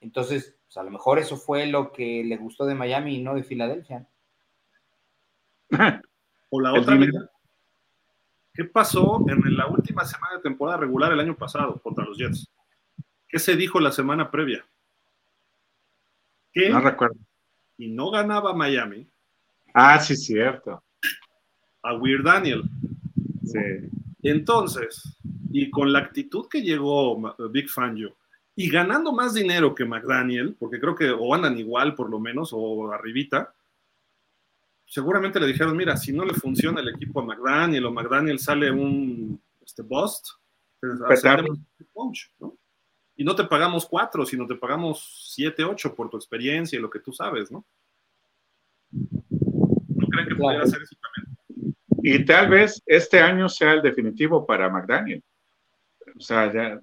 Entonces, 0.00 0.56
pues, 0.64 0.78
a 0.78 0.82
lo 0.84 0.90
mejor 0.90 1.18
eso 1.18 1.36
fue 1.36 1.66
lo 1.66 1.92
que 1.92 2.24
le 2.24 2.38
gustó 2.38 2.64
de 2.64 2.74
Miami 2.74 3.16
y 3.16 3.22
no 3.22 3.34
de 3.34 3.44
Filadelfia. 3.44 4.08
O 6.56 6.60
la 6.60 6.72
otra, 6.72 6.96
¿qué 8.52 8.64
pasó 8.64 9.24
en 9.28 9.56
la 9.56 9.66
última 9.66 10.04
semana 10.04 10.36
de 10.36 10.42
temporada 10.42 10.78
regular 10.78 11.10
el 11.10 11.18
año 11.18 11.36
pasado 11.36 11.82
contra 11.82 12.04
los 12.04 12.16
Jets? 12.16 12.48
¿Qué 13.26 13.40
se 13.40 13.56
dijo 13.56 13.80
la 13.80 13.90
semana 13.90 14.30
previa? 14.30 14.64
no 16.54 16.80
recuerdo 16.80 17.16
y 17.78 17.88
no 17.88 18.10
ganaba 18.10 18.54
Miami. 18.54 19.06
Ah, 19.72 19.98
sí, 19.98 20.16
cierto. 20.16 20.82
A 21.82 21.94
Weird 21.96 22.24
Daniel. 22.24 22.62
Sí. 23.44 23.58
Entonces, 24.22 25.16
y 25.50 25.70
con 25.70 25.92
la 25.92 26.00
actitud 26.00 26.48
que 26.48 26.62
llegó 26.62 27.36
Big 27.50 27.68
Fangio, 27.68 28.16
y 28.56 28.70
ganando 28.70 29.12
más 29.12 29.34
dinero 29.34 29.74
que 29.74 29.84
McDaniel, 29.84 30.54
porque 30.58 30.78
creo 30.78 30.94
que 30.94 31.10
o 31.10 31.34
andan 31.34 31.58
igual 31.58 31.94
por 31.94 32.08
lo 32.08 32.20
menos, 32.20 32.50
o 32.52 32.92
arribita, 32.92 33.52
seguramente 34.86 35.40
le 35.40 35.46
dijeron, 35.46 35.76
mira, 35.76 35.96
si 35.96 36.12
no 36.12 36.24
le 36.24 36.34
funciona 36.34 36.80
el 36.80 36.88
equipo 36.88 37.20
a 37.20 37.24
McDaniel 37.24 37.86
o 37.86 37.92
McDaniel 37.92 38.38
sale 38.38 38.70
un 38.70 39.40
este, 39.64 39.82
bust, 39.82 40.28
pues, 40.80 41.22
coach, 41.92 42.20
¿no? 42.38 42.56
Y 43.16 43.24
no 43.24 43.34
te 43.34 43.44
pagamos 43.44 43.86
cuatro, 43.86 44.26
sino 44.26 44.46
te 44.46 44.56
pagamos 44.56 45.30
siete, 45.32 45.64
ocho 45.64 45.94
por 45.94 46.10
tu 46.10 46.16
experiencia 46.16 46.78
y 46.78 46.82
lo 46.82 46.90
que 46.90 47.00
tú 47.00 47.12
sabes, 47.12 47.50
¿no? 47.50 47.64
¿No 48.90 50.06
creen 50.08 50.28
que 50.28 50.34
pudiera 50.34 50.66
ser 50.66 50.82
eso 50.82 50.96
también? 51.00 51.76
Y 52.02 52.24
tal 52.24 52.48
vez 52.48 52.82
este 52.86 53.20
año 53.20 53.48
sea 53.48 53.72
el 53.72 53.82
definitivo 53.82 54.44
para 54.44 54.68
McDaniel. 54.68 55.22
O 56.16 56.20
sea, 56.20 56.52
ya 56.52 56.80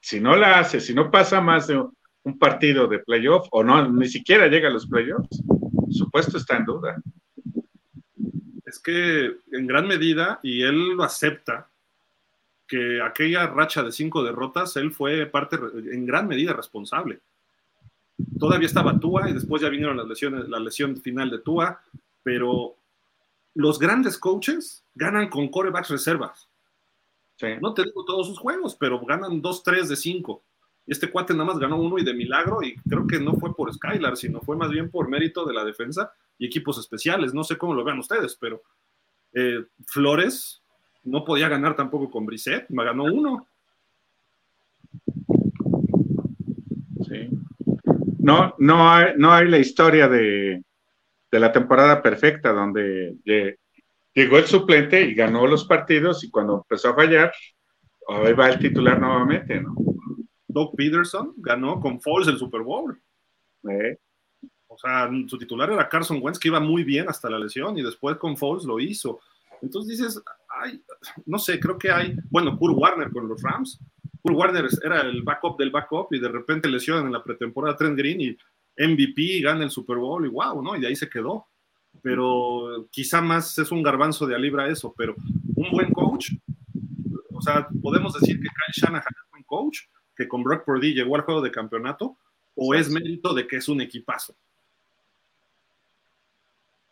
si 0.00 0.20
no 0.20 0.36
la 0.36 0.58
hace, 0.58 0.80
si 0.80 0.92
no 0.92 1.10
pasa 1.10 1.40
más 1.40 1.66
de 1.66 1.78
un 1.78 2.38
partido 2.38 2.86
de 2.86 2.98
playoff 2.98 3.48
o 3.50 3.64
no, 3.64 3.88
ni 3.90 4.06
siquiera 4.06 4.48
llega 4.48 4.68
a 4.68 4.72
los 4.72 4.86
playoffs, 4.86 5.42
su 5.90 6.10
puesto 6.10 6.36
está 6.36 6.58
en 6.58 6.66
duda. 6.66 7.02
Es 8.66 8.78
que 8.78 9.36
en 9.52 9.66
gran 9.66 9.86
medida, 9.86 10.40
y 10.42 10.62
él 10.62 10.90
lo 10.90 11.04
acepta, 11.04 11.70
que 12.66 13.00
aquella 13.02 13.46
racha 13.46 13.82
de 13.82 13.92
cinco 13.92 14.22
derrotas, 14.22 14.76
él 14.76 14.92
fue 14.92 15.26
parte, 15.26 15.56
en 15.56 16.06
gran 16.06 16.26
medida 16.26 16.52
responsable. 16.52 17.20
Todavía 18.38 18.66
estaba 18.66 18.98
Tua 18.98 19.28
y 19.28 19.34
después 19.34 19.62
ya 19.62 19.68
vinieron 19.68 19.96
las 19.96 20.06
lesiones, 20.06 20.48
la 20.48 20.60
lesión 20.60 20.96
final 21.00 21.30
de 21.30 21.40
Tua, 21.40 21.80
pero 22.22 22.76
los 23.54 23.78
grandes 23.78 24.18
coaches 24.18 24.84
ganan 24.94 25.28
con 25.28 25.48
corebacks 25.48 25.90
reservas. 25.90 26.48
No 27.60 27.74
te 27.74 27.82
digo 27.84 28.04
todos 28.04 28.28
sus 28.28 28.38
juegos, 28.38 28.76
pero 28.76 29.00
ganan 29.04 29.42
dos, 29.42 29.62
tres 29.62 29.88
de 29.88 29.96
cinco. 29.96 30.44
Este 30.86 31.10
cuate 31.10 31.32
nada 31.32 31.46
más 31.46 31.58
ganó 31.58 31.76
uno 31.76 31.98
y 31.98 32.04
de 32.04 32.14
milagro, 32.14 32.62
y 32.62 32.76
creo 32.88 33.06
que 33.06 33.18
no 33.18 33.34
fue 33.34 33.54
por 33.54 33.72
Skylar, 33.72 34.16
sino 34.16 34.40
fue 34.40 34.56
más 34.56 34.70
bien 34.70 34.90
por 34.90 35.08
mérito 35.08 35.44
de 35.44 35.54
la 35.54 35.64
defensa 35.64 36.12
y 36.38 36.46
equipos 36.46 36.78
especiales. 36.78 37.34
No 37.34 37.42
sé 37.42 37.58
cómo 37.58 37.74
lo 37.74 37.84
vean 37.84 37.98
ustedes, 37.98 38.36
pero 38.36 38.62
eh, 39.32 39.64
Flores 39.86 40.62
no 41.04 41.24
podía 41.24 41.48
ganar 41.48 41.76
tampoco 41.76 42.10
con 42.10 42.26
Brissett, 42.26 42.68
me 42.70 42.84
ganó 42.84 43.04
uno. 43.04 43.46
Sí. 47.06 47.28
No, 48.18 48.54
no 48.58 48.90
hay, 48.90 49.12
no 49.16 49.32
hay 49.32 49.48
la 49.48 49.58
historia 49.58 50.08
de, 50.08 50.62
de 51.30 51.40
la 51.40 51.52
temporada 51.52 52.00
perfecta 52.00 52.52
donde 52.52 53.16
llegó 54.14 54.38
el 54.38 54.46
suplente 54.46 55.02
y 55.02 55.14
ganó 55.14 55.46
los 55.46 55.64
partidos 55.64 56.22
y 56.22 56.30
cuando 56.30 56.58
empezó 56.58 56.90
a 56.90 56.94
fallar, 56.94 57.32
ahí 58.08 58.32
va 58.32 58.50
el 58.50 58.58
titular 58.60 59.00
nuevamente, 59.00 59.60
¿no? 59.60 59.74
Doug 60.46 60.76
Peterson 60.76 61.34
ganó 61.38 61.80
con 61.80 62.00
Foles 62.00 62.28
el 62.28 62.38
Super 62.38 62.62
Bowl. 62.62 63.02
O 64.68 64.78
sea, 64.78 65.10
su 65.26 65.36
titular 65.36 65.70
era 65.72 65.88
Carson 65.88 66.20
Wentz, 66.22 66.38
que 66.38 66.48
iba 66.48 66.60
muy 66.60 66.84
bien 66.84 67.08
hasta 67.08 67.28
la 67.28 67.38
lesión 67.38 67.76
y 67.76 67.82
después 67.82 68.16
con 68.16 68.36
Foles 68.36 68.64
lo 68.64 68.78
hizo. 68.78 69.20
Entonces 69.62 69.98
dices, 69.98 70.22
ay, 70.48 70.82
no 71.26 71.38
sé, 71.38 71.58
creo 71.60 71.78
que 71.78 71.90
hay, 71.90 72.16
bueno, 72.30 72.56
Kurt 72.58 72.76
Warner 72.76 73.10
con 73.10 73.28
los 73.28 73.42
Rams. 73.42 73.80
Kurt 74.22 74.36
Warner 74.36 74.68
era 74.82 75.02
el 75.02 75.22
backup 75.22 75.58
del 75.58 75.70
backup 75.70 76.12
y 76.12 76.18
de 76.18 76.28
repente 76.28 76.68
lesionan 76.68 77.06
en 77.06 77.12
la 77.12 77.22
pretemporada 77.22 77.76
Trent 77.76 77.98
Green 77.98 78.20
y 78.20 78.36
MVP 78.76 79.40
gana 79.40 79.64
el 79.64 79.70
Super 79.70 79.98
Bowl 79.98 80.24
y 80.26 80.28
wow, 80.28 80.62
¿no? 80.62 80.76
Y 80.76 80.80
de 80.80 80.88
ahí 80.88 80.96
se 80.96 81.08
quedó 81.08 81.46
pero 82.02 82.86
quizá 82.90 83.20
más 83.20 83.56
es 83.58 83.70
un 83.70 83.82
garbanzo 83.82 84.26
de 84.26 84.34
a 84.34 84.38
libra 84.38 84.68
eso, 84.68 84.94
pero 84.96 85.14
un 85.56 85.70
buen 85.70 85.92
coach, 85.92 86.32
o 87.32 87.40
sea, 87.40 87.68
podemos 87.82 88.14
decir 88.14 88.36
que 88.36 88.48
Kyle 88.48 88.74
Shanahan 88.74 89.02
es 89.08 89.24
un 89.24 89.30
buen 89.30 89.42
coach, 89.44 89.78
que 90.16 90.28
con 90.28 90.42
Brock 90.42 90.64
Purdy 90.64 90.94
llegó 90.94 91.16
al 91.16 91.22
juego 91.22 91.40
de 91.40 91.50
campeonato, 91.50 92.16
o 92.54 92.74
es 92.74 92.90
mérito 92.90 93.34
de 93.34 93.46
que 93.46 93.56
es 93.56 93.68
un 93.68 93.80
equipazo. 93.80 94.34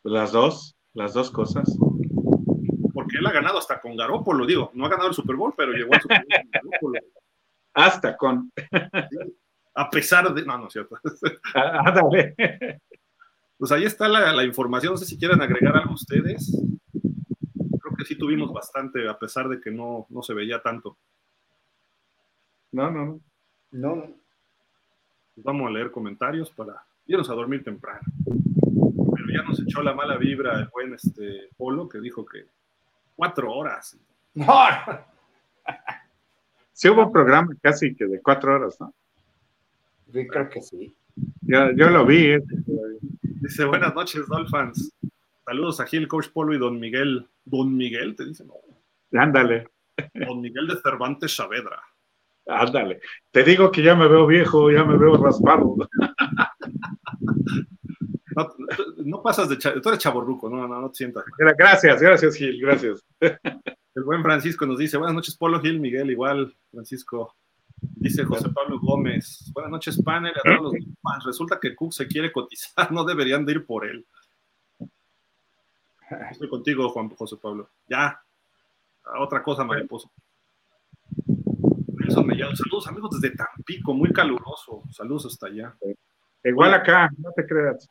Las 0.02 0.32
dos, 0.32 0.74
las 0.94 1.14
dos 1.14 1.30
cosas. 1.30 1.76
Él 3.22 3.26
ha 3.28 3.32
ganado 3.32 3.58
hasta 3.58 3.80
con 3.80 3.96
Garópolo, 3.96 4.44
digo, 4.44 4.72
no 4.74 4.84
ha 4.84 4.88
ganado 4.88 5.10
el 5.10 5.14
Super 5.14 5.36
Bowl, 5.36 5.54
pero 5.56 5.72
llegó 5.72 5.94
al 5.94 6.02
Super 6.02 6.24
Bowl 6.26 6.40
con 6.40 6.50
Garópolo. 6.50 7.00
Hasta 7.72 8.16
con. 8.16 8.52
A 9.74 9.88
pesar 9.88 10.34
de. 10.34 10.44
No, 10.44 10.58
no 10.58 10.66
es 10.66 10.72
cierto. 10.72 10.98
Ah, 11.54 11.92
dale 11.92 12.34
pues 13.62 13.70
ahí 13.70 13.84
está 13.84 14.08
la, 14.08 14.42
información. 14.42 14.94
No 14.94 14.96
sé 14.96 15.04
si 15.04 15.16
quieren 15.16 15.40
agregar 15.40 15.76
algo 15.76 15.94
ustedes. 15.94 16.50
Creo 16.92 17.94
que 17.96 18.04
sí 18.04 18.18
tuvimos 18.18 18.52
bastante, 18.52 19.08
a 19.08 19.16
pesar 19.16 19.48
de 19.48 19.60
que 19.60 19.70
no, 19.70 20.04
no 20.10 20.20
se 20.20 20.34
veía 20.34 20.60
tanto. 20.60 20.98
No, 22.72 22.90
no, 22.90 23.06
no. 23.06 23.20
No. 23.70 24.16
Pues 25.32 25.44
vamos 25.44 25.68
a 25.68 25.70
leer 25.70 25.92
comentarios 25.92 26.50
para 26.50 26.84
irnos 27.06 27.30
a 27.30 27.34
dormir 27.34 27.62
temprano. 27.62 28.00
Pero 28.24 29.26
ya 29.32 29.44
nos 29.44 29.60
echó 29.60 29.80
la 29.80 29.94
mala 29.94 30.16
vibra 30.16 30.58
el 30.58 30.66
buen 30.66 30.94
este 30.94 31.50
Polo 31.56 31.88
que 31.88 32.00
dijo 32.00 32.26
que 32.26 32.46
cuatro 33.22 33.52
horas. 33.52 33.96
No. 34.34 34.46
Sí 36.74 36.88
hubo 36.88 37.06
un 37.06 37.12
programa 37.12 37.54
casi 37.60 37.94
que 37.94 38.06
de 38.06 38.20
cuatro 38.20 38.56
horas, 38.56 38.80
¿no? 38.80 38.92
Yo 40.08 40.26
creo 40.26 40.48
que 40.48 40.60
sí. 40.60 40.92
Yo, 41.42 41.70
yo 41.72 41.90
lo 41.90 42.04
vi. 42.04 42.32
¿eh? 42.32 42.42
Dice, 43.22 43.64
buenas 43.66 43.94
noches, 43.94 44.26
Dolphins. 44.26 44.92
Saludos 45.44 45.78
a 45.78 45.86
Gil, 45.86 46.08
Coach 46.08 46.30
Polo 46.30 46.54
y 46.54 46.58
Don 46.58 46.80
Miguel. 46.80 47.28
Don 47.44 47.76
Miguel, 47.76 48.16
te 48.16 48.24
dice, 48.24 48.44
no. 48.44 48.54
Ándale. 49.20 49.68
Don 50.14 50.40
Miguel 50.40 50.66
de 50.66 50.80
Cervantes 50.80 51.36
Saavedra. 51.36 51.80
Ándale. 52.48 53.00
Te 53.30 53.44
digo 53.44 53.70
que 53.70 53.82
ya 53.82 53.94
me 53.94 54.08
veo 54.08 54.26
viejo, 54.26 54.72
ya 54.72 54.82
me 54.82 54.96
veo 54.96 55.16
raspado. 55.18 55.76
No, 59.04 59.22
pasas 59.22 59.48
de 59.48 59.56
tú 59.56 59.88
eres 59.88 59.98
chaborruco, 59.98 60.48
no, 60.48 60.66
no, 60.66 60.80
no 60.80 60.90
te 60.90 60.96
sientas. 60.96 61.24
Gracias, 61.38 62.00
gracias, 62.00 62.36
Gil, 62.36 62.60
gracias. 62.60 63.04
El 63.94 64.04
buen 64.04 64.22
Francisco 64.22 64.64
nos 64.64 64.78
dice, 64.78 64.96
buenas 64.96 65.14
noches, 65.14 65.36
Polo 65.36 65.60
Gil, 65.60 65.78
Miguel, 65.78 66.10
igual, 66.10 66.54
Francisco. 66.70 67.34
Dice 67.82 68.24
José 68.24 68.48
Pablo 68.50 68.78
Gómez. 68.80 69.50
Buenas 69.52 69.72
noches, 69.72 70.00
panel. 70.02 70.32
A 70.32 70.56
todos 70.56 70.72
los 70.74 70.84
fans. 71.02 71.24
Resulta 71.24 71.58
que 71.60 71.74
Cook 71.74 71.92
se 71.92 72.06
quiere 72.06 72.32
cotizar, 72.32 72.92
no 72.92 73.04
deberían 73.04 73.44
de 73.44 73.52
ir 73.52 73.66
por 73.66 73.84
él. 73.84 74.06
Estoy 76.30 76.48
contigo, 76.48 76.88
Juan 76.90 77.08
José 77.10 77.36
Pablo. 77.36 77.68
Ya. 77.88 78.22
otra 79.18 79.42
cosa, 79.42 79.64
mariposa. 79.64 80.08
Nelson 81.88 82.26
Mellado. 82.26 82.54
Saludos, 82.56 82.86
amigos, 82.86 83.20
desde 83.20 83.36
Tampico, 83.36 83.94
muy 83.94 84.12
caluroso. 84.12 84.82
Saludos 84.90 85.26
hasta 85.26 85.46
allá. 85.46 85.74
Igual 86.44 86.74
acá, 86.74 87.10
no 87.18 87.30
te 87.32 87.46
creas. 87.46 87.88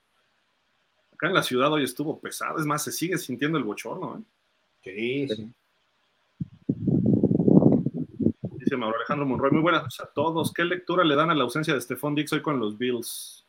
Acá 1.21 1.27
en 1.27 1.35
la 1.35 1.43
ciudad 1.43 1.71
hoy 1.71 1.83
estuvo 1.83 2.19
pesado. 2.19 2.57
Es 2.57 2.65
más, 2.65 2.83
se 2.83 2.91
sigue 2.91 3.15
sintiendo 3.15 3.59
el 3.59 3.63
bochorno. 3.63 4.17
¿eh? 4.17 5.27
Sí, 5.29 5.53
sí. 8.65 8.75
Mauro 8.75 8.97
Alejandro 8.97 9.27
Monroy. 9.27 9.51
Muy 9.51 9.61
buenas 9.61 9.99
a 9.99 10.07
todos. 10.07 10.51
¿Qué 10.51 10.65
lectura 10.65 11.03
le 11.03 11.15
dan 11.15 11.29
a 11.29 11.35
la 11.35 11.43
ausencia 11.43 11.75
de 11.75 11.81
Stephon 11.81 12.15
Dix 12.15 12.33
hoy 12.33 12.41
con 12.41 12.59
los 12.59 12.75
Bills? 12.75 13.45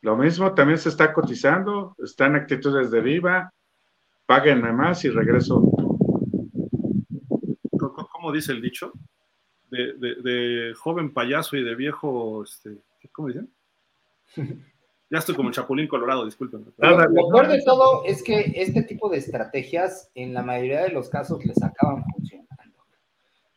Lo 0.00 0.16
mismo, 0.16 0.52
también 0.54 0.80
se 0.80 0.88
está 0.88 1.12
cotizando, 1.12 1.94
están 2.02 2.34
actitudes 2.34 2.90
de 2.90 3.00
viva, 3.00 3.52
páguenme 4.26 4.72
más 4.72 5.04
y 5.04 5.10
regreso. 5.10 5.62
¿Cómo 7.78 8.32
dice 8.32 8.50
el 8.50 8.60
dicho? 8.60 8.92
De, 9.70 10.74
joven 10.76 11.12
payaso 11.12 11.56
y 11.56 11.62
de 11.62 11.76
viejo, 11.76 12.42
este, 12.42 12.76
¿cómo 13.12 13.28
dicen? 13.28 13.48
Ya 15.12 15.18
estoy 15.18 15.34
como 15.34 15.50
el 15.50 15.54
Chapulín 15.54 15.88
Colorado, 15.88 16.24
disculpen. 16.24 16.72
Lo, 16.78 17.10
mejor 17.10 17.46
de 17.46 17.62
todo 17.62 18.02
es 18.06 18.22
que 18.22 18.50
este 18.56 18.82
tipo 18.82 19.10
de 19.10 19.18
estrategias 19.18 20.10
en 20.14 20.32
la 20.32 20.42
mayoría 20.42 20.84
de 20.84 20.88
los 20.88 21.10
casos 21.10 21.44
les 21.44 21.62
acaban 21.62 22.02
funcionando. 22.02 22.82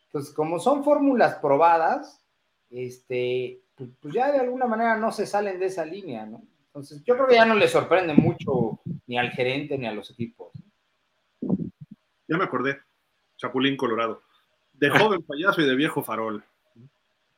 Entonces, 0.04 0.34
como 0.34 0.58
son 0.58 0.84
fórmulas 0.84 1.36
probadas, 1.36 2.22
este, 2.68 3.62
pues, 3.74 3.88
pues, 3.98 4.12
ya 4.12 4.32
de 4.32 4.40
alguna 4.40 4.66
manera 4.66 4.98
no 4.98 5.10
se 5.10 5.24
salen 5.24 5.58
de 5.58 5.64
esa 5.64 5.86
línea, 5.86 6.26
¿no? 6.26 6.42
Entonces, 6.66 7.02
yo 7.04 7.14
creo 7.14 7.26
que 7.26 7.36
ya 7.36 7.46
no 7.46 7.54
le 7.54 7.68
sorprende 7.68 8.12
mucho 8.12 8.78
ni 9.06 9.16
al 9.16 9.30
gerente 9.30 9.78
ni 9.78 9.86
a 9.86 9.94
los 9.94 10.10
equipos. 10.10 10.52
Ya 11.40 12.36
me 12.36 12.44
acordé, 12.44 12.80
Chapulín 13.38 13.78
Colorado. 13.78 14.20
De 14.74 14.90
joven 14.90 15.22
payaso 15.22 15.62
y 15.62 15.66
de 15.66 15.74
viejo 15.74 16.02
farol. 16.02 16.44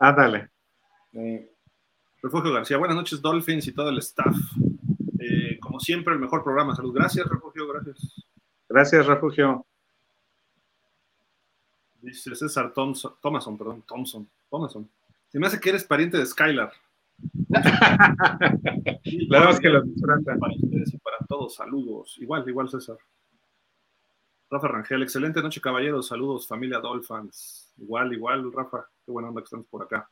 Ándale. 0.01 0.51
Refugio 2.20 2.53
García, 2.53 2.77
buenas 2.78 2.97
noches, 2.97 3.23
Dolphins 3.23 3.69
y 3.69 3.73
todo 3.73 3.90
el 3.90 3.99
staff. 3.99 4.36
Eh, 5.20 5.59
como 5.61 5.78
siempre, 5.78 6.15
el 6.15 6.20
mejor 6.20 6.43
programa. 6.43 6.74
Salud. 6.74 6.93
Gracias, 6.93 7.28
Refugio, 7.28 7.69
gracias. 7.69 8.24
Gracias, 8.69 9.07
Refugio. 9.07 9.65
Dice 12.01 12.35
César 12.35 12.73
Thompson, 12.73 13.15
Thomason, 13.20 13.57
perdón, 13.57 13.82
Thompson, 13.86 14.28
Thomason. 14.51 14.89
Se 15.28 15.39
me 15.39 15.47
hace 15.47 15.61
que 15.61 15.69
eres 15.69 15.85
pariente 15.85 16.19
de 16.19 16.27
Skylar. 16.27 16.73
La 17.49 19.39
verdad 19.39 19.51
es 19.51 19.61
que 19.61 19.69
lo 19.69 19.82
Para 20.01 20.55
ustedes 20.55 20.95
y 20.95 20.99
para 20.99 21.19
todos, 21.28 21.55
saludos. 21.55 22.16
Igual, 22.19 22.49
igual 22.49 22.69
César. 22.69 22.97
Rafa 24.51 24.69
Rangel, 24.69 25.03
excelente 25.03 25.43
noche, 25.43 25.61
caballeros. 25.61 26.09
Saludos, 26.09 26.49
familia 26.49 26.78
Dolphins. 26.78 27.73
Igual, 27.77 28.12
igual, 28.12 28.53
Rafa. 28.53 28.89
Qué 29.05 29.12
buena 29.12 29.28
onda 29.28 29.40
que 29.40 29.45
estamos 29.45 29.66
por 29.66 29.82
acá. 29.82 30.09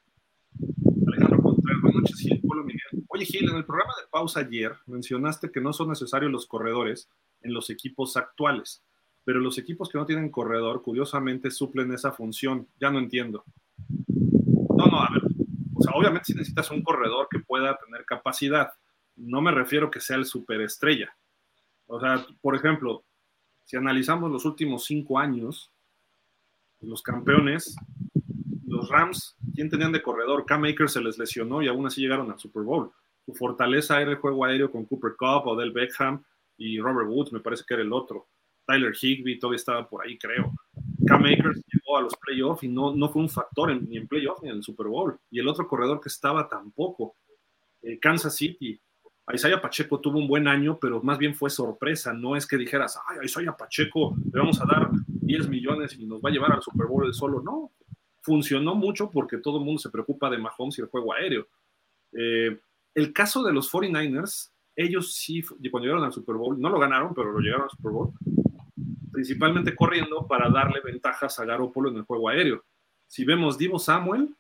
Noches, 1.96 2.20
Gil. 2.20 2.42
Miguel. 2.64 3.04
Oye, 3.08 3.24
Gil, 3.24 3.50
en 3.50 3.56
el 3.56 3.64
programa 3.64 3.92
de 4.00 4.08
pausa 4.10 4.40
ayer 4.40 4.74
mencionaste 4.86 5.50
que 5.50 5.60
no 5.60 5.72
son 5.72 5.88
necesarios 5.88 6.32
los 6.32 6.46
corredores 6.46 7.08
en 7.42 7.52
los 7.52 7.70
equipos 7.70 8.16
actuales 8.16 8.82
pero 9.26 9.40
los 9.40 9.58
equipos 9.58 9.88
que 9.88 9.98
no 9.98 10.06
tienen 10.06 10.30
corredor, 10.30 10.82
curiosamente, 10.82 11.50
suplen 11.50 11.92
esa 11.92 12.12
función. 12.12 12.68
Ya 12.80 12.92
no 12.92 13.00
entiendo. 13.00 13.42
No, 13.98 14.86
no, 14.86 15.02
a 15.02 15.10
ver. 15.12 15.22
O 15.74 15.82
sea, 15.82 15.92
obviamente 15.96 16.26
si 16.26 16.34
necesitas 16.34 16.70
un 16.70 16.80
corredor 16.80 17.26
que 17.28 17.40
pueda 17.40 17.76
tener 17.76 18.04
capacidad, 18.04 18.70
no 19.16 19.40
me 19.40 19.50
refiero 19.50 19.90
que 19.90 20.00
sea 20.00 20.16
el 20.16 20.26
superestrella. 20.26 21.12
O 21.88 21.98
sea, 21.98 22.24
por 22.40 22.54
ejemplo, 22.54 23.04
si 23.64 23.76
analizamos 23.76 24.30
los 24.30 24.44
últimos 24.44 24.84
cinco 24.84 25.18
años, 25.18 25.72
los 26.80 27.02
campeones 27.02 27.74
los 28.66 28.88
Rams, 28.88 29.36
¿quién 29.54 29.70
tenían 29.70 29.92
de 29.92 30.02
corredor? 30.02 30.44
Cam 30.44 30.64
Akers 30.64 30.92
se 30.92 31.00
les 31.00 31.18
lesionó 31.18 31.62
y 31.62 31.68
aún 31.68 31.86
así 31.86 32.00
llegaron 32.00 32.30
al 32.30 32.38
Super 32.38 32.62
Bowl. 32.62 32.90
Su 33.24 33.34
fortaleza 33.34 34.00
era 34.00 34.12
el 34.12 34.18
juego 34.18 34.44
aéreo 34.44 34.70
con 34.70 34.84
Cooper 34.84 35.12
Cup, 35.16 35.46
Odell 35.46 35.72
Beckham 35.72 36.22
y 36.56 36.80
Robert 36.80 37.08
Woods, 37.08 37.32
me 37.32 37.40
parece 37.40 37.64
que 37.66 37.74
era 37.74 37.82
el 37.82 37.92
otro. 37.92 38.28
Tyler 38.66 38.92
Higby 39.00 39.38
todavía 39.38 39.56
estaba 39.56 39.88
por 39.88 40.04
ahí, 40.04 40.18
creo. 40.18 40.52
Cam 41.06 41.24
Akers 41.24 41.62
llegó 41.72 41.98
a 41.98 42.02
los 42.02 42.14
playoffs 42.16 42.64
y 42.64 42.68
no, 42.68 42.94
no 42.94 43.08
fue 43.08 43.22
un 43.22 43.28
factor 43.28 43.80
ni 43.80 43.96
en 43.96 44.08
playoffs 44.08 44.42
ni 44.42 44.50
en 44.50 44.56
el 44.56 44.62
Super 44.62 44.88
Bowl. 44.88 45.16
Y 45.30 45.38
el 45.38 45.46
otro 45.46 45.68
corredor 45.68 46.00
que 46.00 46.08
estaba 46.08 46.48
tampoco. 46.48 47.14
Eh, 47.82 47.98
Kansas 47.98 48.34
City. 48.34 48.80
Isaiah 49.32 49.60
Pacheco 49.60 50.00
tuvo 50.00 50.18
un 50.18 50.28
buen 50.28 50.46
año, 50.46 50.78
pero 50.80 51.02
más 51.02 51.18
bien 51.18 51.34
fue 51.34 51.50
sorpresa. 51.50 52.12
No 52.12 52.36
es 52.36 52.46
que 52.46 52.56
dijeras, 52.56 52.98
ay, 53.08 53.18
Isaiah 53.24 53.56
Pacheco 53.56 54.16
le 54.32 54.38
vamos 54.38 54.60
a 54.60 54.66
dar 54.66 54.88
10 55.06 55.48
millones 55.48 55.96
y 55.98 56.06
nos 56.06 56.20
va 56.20 56.30
a 56.30 56.32
llevar 56.32 56.52
al 56.52 56.62
Super 56.62 56.86
Bowl 56.86 57.06
él 57.06 57.14
solo. 57.14 57.40
No, 57.42 57.72
funcionó 58.26 58.74
mucho 58.74 59.08
porque 59.08 59.38
todo 59.38 59.58
el 59.58 59.64
mundo 59.64 59.78
se 59.78 59.88
preocupa 59.88 60.28
de 60.28 60.38
Mahomes 60.38 60.76
y 60.78 60.82
el 60.82 60.88
juego 60.88 61.14
aéreo. 61.14 61.46
Eh, 62.12 62.58
el 62.92 63.12
caso 63.12 63.44
de 63.44 63.52
los 63.52 63.72
49ers, 63.72 64.50
ellos 64.74 65.14
sí, 65.14 65.42
cuando 65.70 65.86
llegaron 65.86 66.04
al 66.04 66.12
Super 66.12 66.34
Bowl, 66.34 66.60
no 66.60 66.68
lo 66.68 66.80
ganaron, 66.80 67.14
pero 67.14 67.30
lo 67.30 67.38
llegaron 67.38 67.64
al 67.64 67.70
Super 67.70 67.92
Bowl, 67.92 68.12
principalmente 69.12 69.76
corriendo 69.76 70.26
para 70.26 70.50
darle 70.50 70.80
ventajas 70.80 71.38
a 71.38 71.44
Garoppolo 71.44 71.90
en 71.90 71.98
el 71.98 72.02
juego 72.02 72.28
aéreo. 72.28 72.64
Si 73.06 73.24
vemos 73.24 73.56
Divo 73.56 73.78
Samuel, 73.78 74.34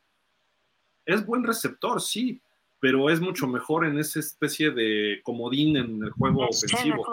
es 1.04 1.24
buen 1.24 1.44
receptor, 1.44 2.00
sí, 2.00 2.42
pero 2.80 3.08
es 3.08 3.20
mucho 3.20 3.46
mejor 3.46 3.86
en 3.86 3.98
esa 3.98 4.18
especie 4.18 4.72
de 4.72 5.20
comodín 5.22 5.76
en 5.76 6.02
el 6.02 6.10
juego 6.10 6.48
ofensivo. 6.48 7.06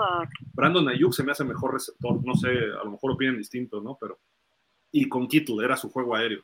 Brandon 0.54 0.90
Ayuk 0.90 1.14
se 1.14 1.24
me 1.24 1.34
hace 1.34 1.44
mejor 1.44 1.74
receptor, 1.74 2.26
no 2.26 2.34
sé, 2.34 2.50
a 2.50 2.84
lo 2.84 2.91
mejor 2.91 3.12
opinan 3.12 3.38
distinto, 3.38 3.80
¿no? 3.80 3.95
Pero, 4.02 4.20
y 4.91 5.08
con 5.08 5.28
Kittle 5.28 5.64
era 5.64 5.78
su 5.78 5.91
juego 5.91 6.16
aéreo. 6.16 6.44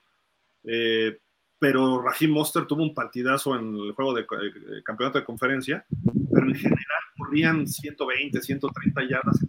Eh, 0.64 1.18
pero 1.60 2.02
Raheem 2.02 2.31
Monster 2.31 2.65
tuvo 2.65 2.84
un 2.84 2.94
partidazo 2.94 3.56
en 3.56 3.76
el 3.76 3.91
juego 3.91 4.14
de 4.14 4.22
eh, 4.22 4.84
campeonato 4.84 5.19
de 5.19 5.26
conferencia, 5.26 5.86
pero 6.34 6.48
en 6.48 6.56
general 6.56 7.03
corrían 7.18 7.68
120, 7.68 8.41
130 8.41 9.02
yardas. 9.03 9.40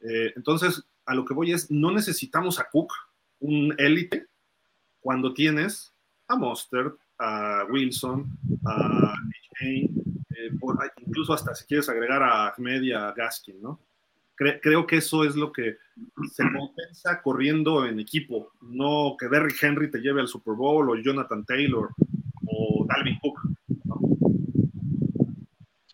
Eh, 0.00 0.32
entonces, 0.36 0.84
a 1.04 1.14
lo 1.14 1.24
que 1.24 1.34
voy 1.34 1.52
es, 1.52 1.70
no 1.70 1.90
necesitamos 1.90 2.60
a 2.60 2.68
Cook, 2.70 2.92
un 3.40 3.74
élite, 3.76 4.26
cuando 5.00 5.34
tienes 5.34 5.92
a 6.28 6.36
Monster, 6.36 6.94
a 7.18 7.64
Wilson, 7.68 8.30
a 8.64 9.14
H. 9.60 9.90
incluso 11.06 11.32
hasta 11.32 11.54
si 11.54 11.64
quieres 11.66 11.88
agregar 11.88 12.22
a 12.22 12.48
Ahmed 12.50 12.82
y 12.82 12.92
a 12.92 13.12
Gaskin, 13.12 13.60
¿no? 13.60 13.80
Creo 14.38 14.86
que 14.86 14.96
eso 14.96 15.24
es 15.24 15.34
lo 15.36 15.52
que 15.52 15.76
se 16.32 16.44
compensa 16.44 17.20
corriendo 17.22 17.84
en 17.86 17.98
equipo, 17.98 18.52
no 18.62 19.16
que 19.18 19.28
Derrick 19.28 19.62
Henry 19.62 19.90
te 19.90 19.98
lleve 19.98 20.20
al 20.20 20.28
Super 20.28 20.54
Bowl 20.54 20.88
o 20.90 20.96
Jonathan 20.96 21.44
Taylor 21.44 21.88
o 22.46 22.86
Dalvin 22.88 23.18
Cook. 23.20 23.40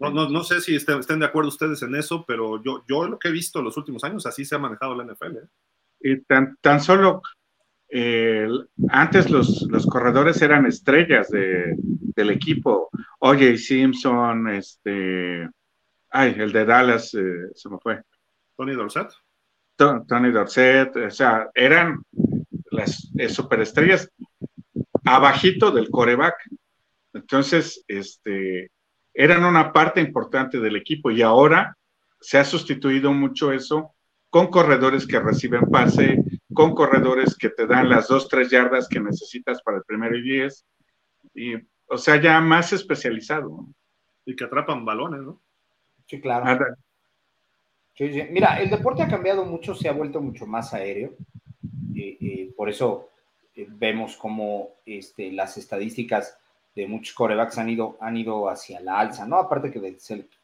No, 0.01 0.29
no, 0.29 0.45
sé 0.45 0.61
si 0.61 0.75
estén, 0.75 1.01
de 1.19 1.25
acuerdo 1.25 1.49
ustedes 1.49 1.81
en 1.83 1.95
eso, 1.95 2.27
pero 2.27 2.63
yo, 2.63 2.85
yo 2.87 3.09
lo 3.09 3.19
que 3.19 3.29
he 3.29 3.33
visto 3.33 3.61
en 3.61 3.65
los 3.65 3.77
últimos 3.79 4.05
años, 4.05 4.27
así 4.27 4.45
se 4.45 4.55
ha 4.55 4.59
manejado 4.59 4.95
la 4.95 5.05
NFL. 5.05 5.37
¿eh? 5.37 5.49
Y 6.01 6.21
tan, 6.21 6.59
tan 6.61 6.81
solo 6.81 7.23
eh, 7.89 8.49
antes 8.89 9.31
los, 9.31 9.63
los, 9.71 9.87
corredores 9.87 10.43
eran 10.43 10.67
estrellas 10.67 11.31
de, 11.31 11.77
del 11.79 12.31
equipo. 12.31 12.91
Oye 13.21 13.57
Simpson, 13.57 14.49
este, 14.49 15.49
ay, 16.11 16.35
el 16.37 16.53
de 16.53 16.65
Dallas 16.65 17.15
eh, 17.15 17.51
se 17.55 17.69
me 17.69 17.79
fue. 17.79 18.03
Tony 18.57 18.75
Dorset. 18.75 19.11
Tony 19.77 20.31
Dorset, 20.31 20.95
o 20.97 21.11
sea, 21.11 21.51
eran 21.55 22.03
las 22.71 23.11
eh, 23.19 23.29
superestrellas 23.29 24.11
abajito 25.05 25.71
del 25.71 25.91
coreback. 25.91 26.37
Entonces, 27.13 27.85
este, 27.89 28.71
eran 29.13 29.45
una 29.45 29.73
parte 29.73 30.01
importante 30.01 30.59
del 30.59 30.77
equipo 30.77 31.11
y 31.11 31.23
ahora 31.23 31.77
se 32.21 32.39
ha 32.39 32.45
sustituido 32.45 33.13
mucho 33.13 33.53
eso 33.53 33.95
con 34.31 34.49
corredores 34.49 35.07
que 35.07 35.21
reciben 35.21 35.71
pase, 35.71 36.19
con 36.53 36.75
corredores 36.75 37.37
que 37.37 37.51
te 37.51 37.67
dan 37.67 37.89
las 37.89 38.09
dos, 38.09 38.29
tres 38.29 38.51
yardas 38.51 38.89
que 38.89 38.99
necesitas 38.99 39.63
para 39.63 39.77
el 39.77 39.85
primero 39.85 40.17
y 40.17 40.23
diez, 40.23 40.67
y, 41.35 41.55
o 41.87 41.99
sea, 41.99 42.21
ya 42.21 42.41
más 42.41 42.73
especializado. 42.73 43.67
Y 44.27 44.35
que 44.35 44.45
atrapan 44.45 44.85
balones, 44.85 45.21
¿no? 45.21 45.43
Sí, 46.07 46.21
claro. 46.21 46.75
Mira, 47.99 48.61
el 48.61 48.71
deporte 48.71 49.03
ha 49.03 49.09
cambiado 49.09 49.45
mucho, 49.45 49.75
se 49.75 49.89
ha 49.89 49.93
vuelto 49.93 50.21
mucho 50.21 50.47
más 50.47 50.75
aéreo. 50.75 51.15
por 52.57 52.69
eso 52.69 53.11
eh, 53.55 53.69
vemos 53.71 54.17
como 54.17 54.71
este, 54.85 55.31
las 55.31 55.57
estadísticas 55.57 56.37
de 56.75 56.89
muchos 56.89 57.15
corebacks 57.15 57.59
han 57.59 57.71
ido, 57.71 57.97
han 58.01 58.17
ido 58.17 58.49
hacia 58.49 58.81
la 58.81 58.99
alza, 58.99 59.27
¿no? 59.27 59.37
Aparte 59.37 59.71
que 59.71 59.81
de, 59.81 59.97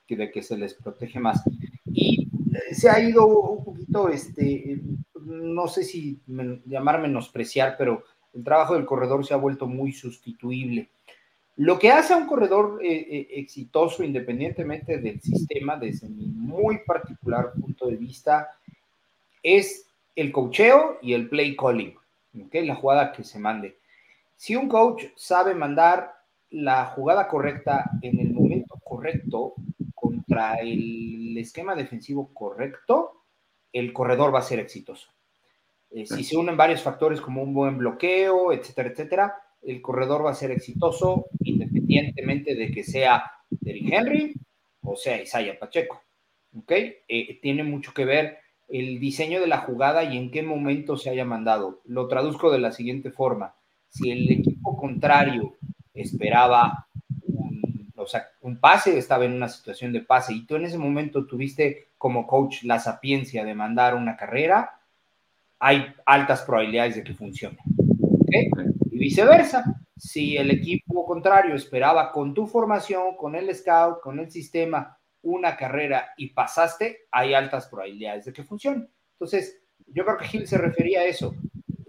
de 0.08 0.30
que 0.30 0.42
se 0.42 0.56
les 0.56 0.74
protege 0.74 1.18
más. 1.18 1.42
Y 1.86 2.28
eh, 2.54 2.74
se 2.74 2.88
ha 2.88 3.00
ido 3.00 3.26
un 3.26 3.64
poquito, 3.64 4.08
este, 4.08 4.80
no 5.14 5.66
sé 5.66 5.82
si 5.82 6.20
llamar 6.66 7.00
menospreciar, 7.00 7.74
pero 7.76 8.04
el 8.32 8.44
trabajo 8.44 8.74
del 8.74 8.86
corredor 8.86 9.26
se 9.26 9.34
ha 9.34 9.38
vuelto 9.38 9.66
muy 9.66 9.92
sustituible. 9.92 10.88
Lo 11.56 11.78
que 11.78 11.90
hace 11.90 12.14
a 12.14 12.16
un 12.16 12.26
corredor 12.26 12.80
eh, 12.82 13.06
eh, 13.10 13.28
exitoso, 13.32 14.02
independientemente 14.02 14.98
del 14.98 15.20
sistema, 15.20 15.76
desde 15.76 16.08
mi 16.08 16.26
muy 16.26 16.78
particular 16.86 17.52
punto 17.52 17.86
de 17.86 17.96
vista, 17.96 18.56
es 19.42 19.86
el 20.16 20.32
cocheo 20.32 20.98
y 21.02 21.12
el 21.12 21.28
play 21.28 21.56
calling, 21.56 21.94
¿okay? 22.46 22.66
la 22.66 22.74
jugada 22.74 23.12
que 23.12 23.24
se 23.24 23.38
mande. 23.38 23.78
Si 24.36 24.56
un 24.56 24.68
coach 24.68 25.04
sabe 25.16 25.54
mandar 25.54 26.14
la 26.50 26.86
jugada 26.86 27.28
correcta 27.28 27.90
en 28.02 28.18
el 28.20 28.32
momento 28.32 28.76
correcto 28.82 29.54
contra 29.94 30.54
el 30.54 31.36
esquema 31.38 31.74
defensivo 31.74 32.32
correcto, 32.32 33.22
el 33.72 33.92
corredor 33.92 34.34
va 34.34 34.40
a 34.40 34.42
ser 34.42 34.58
exitoso. 34.58 35.10
Eh, 35.90 36.06
si 36.06 36.24
se 36.24 36.36
unen 36.36 36.56
varios 36.56 36.82
factores 36.82 37.20
como 37.20 37.42
un 37.42 37.52
buen 37.52 37.76
bloqueo, 37.78 38.52
etcétera, 38.52 38.90
etcétera, 38.90 39.42
el 39.62 39.82
corredor 39.82 40.24
va 40.24 40.30
a 40.30 40.34
ser 40.34 40.50
exitoso 40.50 41.26
independientemente 41.40 42.54
de 42.54 42.70
que 42.70 42.84
sea 42.84 43.24
Derrick 43.50 43.92
Henry 43.92 44.34
o 44.82 44.96
sea 44.96 45.20
Isaiah 45.20 45.58
Pacheco. 45.58 46.02
¿Ok? 46.56 46.72
Eh, 46.72 47.38
tiene 47.40 47.62
mucho 47.62 47.92
que 47.94 48.04
ver 48.04 48.38
el 48.68 49.00
diseño 49.00 49.40
de 49.40 49.46
la 49.46 49.58
jugada 49.58 50.04
y 50.04 50.16
en 50.16 50.30
qué 50.30 50.42
momento 50.42 50.96
se 50.96 51.10
haya 51.10 51.24
mandado. 51.24 51.80
Lo 51.84 52.08
traduzco 52.08 52.50
de 52.50 52.60
la 52.60 52.72
siguiente 52.72 53.10
forma. 53.10 53.54
Si 53.88 54.10
el 54.10 54.30
equipo 54.30 54.76
contrario 54.76 55.56
esperaba 55.94 56.86
un, 57.22 57.92
o 57.96 58.06
sea, 58.06 58.28
un 58.42 58.58
pase, 58.58 58.96
estaba 58.96 59.24
en 59.24 59.32
una 59.32 59.48
situación 59.48 59.92
de 59.92 60.00
pase 60.00 60.34
y 60.34 60.46
tú 60.46 60.56
en 60.56 60.64
ese 60.64 60.78
momento 60.78 61.26
tuviste 61.26 61.88
como 61.98 62.26
coach 62.26 62.62
la 62.62 62.78
sapiencia 62.78 63.44
de 63.44 63.54
mandar 63.54 63.94
una 63.94 64.16
carrera, 64.16 64.78
hay 65.58 65.86
altas 66.06 66.42
probabilidades 66.42 66.96
de 66.96 67.04
que 67.04 67.14
funcione. 67.14 67.58
¿Ok? 67.78 68.79
Viceversa. 69.00 69.64
Si 69.96 70.36
el 70.36 70.50
equipo 70.50 71.06
contrario 71.06 71.54
esperaba 71.54 72.12
con 72.12 72.34
tu 72.34 72.46
formación, 72.46 73.16
con 73.16 73.34
el 73.34 73.52
scout, 73.54 74.00
con 74.00 74.20
el 74.20 74.30
sistema, 74.30 74.98
una 75.22 75.56
carrera 75.56 76.10
y 76.18 76.28
pasaste, 76.28 77.08
hay 77.10 77.32
altas 77.32 77.66
probabilidades 77.68 78.26
de 78.26 78.32
que 78.32 78.44
funcione. 78.44 78.88
Entonces, 79.14 79.62
yo 79.86 80.04
creo 80.04 80.18
que 80.18 80.26
Gil 80.26 80.46
se 80.46 80.58
refería 80.58 81.00
a 81.00 81.04
eso. 81.04 81.34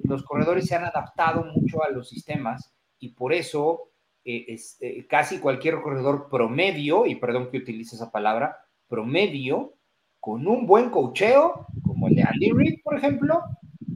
Los 0.03 0.23
corredores 0.23 0.65
se 0.65 0.75
han 0.75 0.85
adaptado 0.85 1.43
mucho 1.43 1.83
a 1.83 1.89
los 1.89 2.07
sistemas 2.07 2.73
y 2.97 3.09
por 3.09 3.33
eso 3.33 3.91
eh, 4.23 4.45
este, 4.47 5.05
casi 5.07 5.39
cualquier 5.39 5.81
corredor 5.81 6.29
promedio, 6.29 7.05
y 7.05 7.15
perdón 7.15 7.49
que 7.51 7.57
utilice 7.57 7.95
esa 7.95 8.11
palabra, 8.11 8.57
promedio, 8.87 9.73
con 10.19 10.47
un 10.47 10.65
buen 10.65 10.89
cocheo, 10.89 11.67
como 11.83 12.07
el 12.07 12.15
de 12.15 12.23
Andy 12.23 12.51
Reid, 12.51 12.81
por 12.83 12.95
ejemplo, 12.95 13.41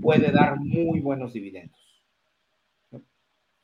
puede 0.02 0.32
dar 0.32 0.60
muy 0.60 1.00
buenos 1.00 1.34
dividendos. 1.34 1.85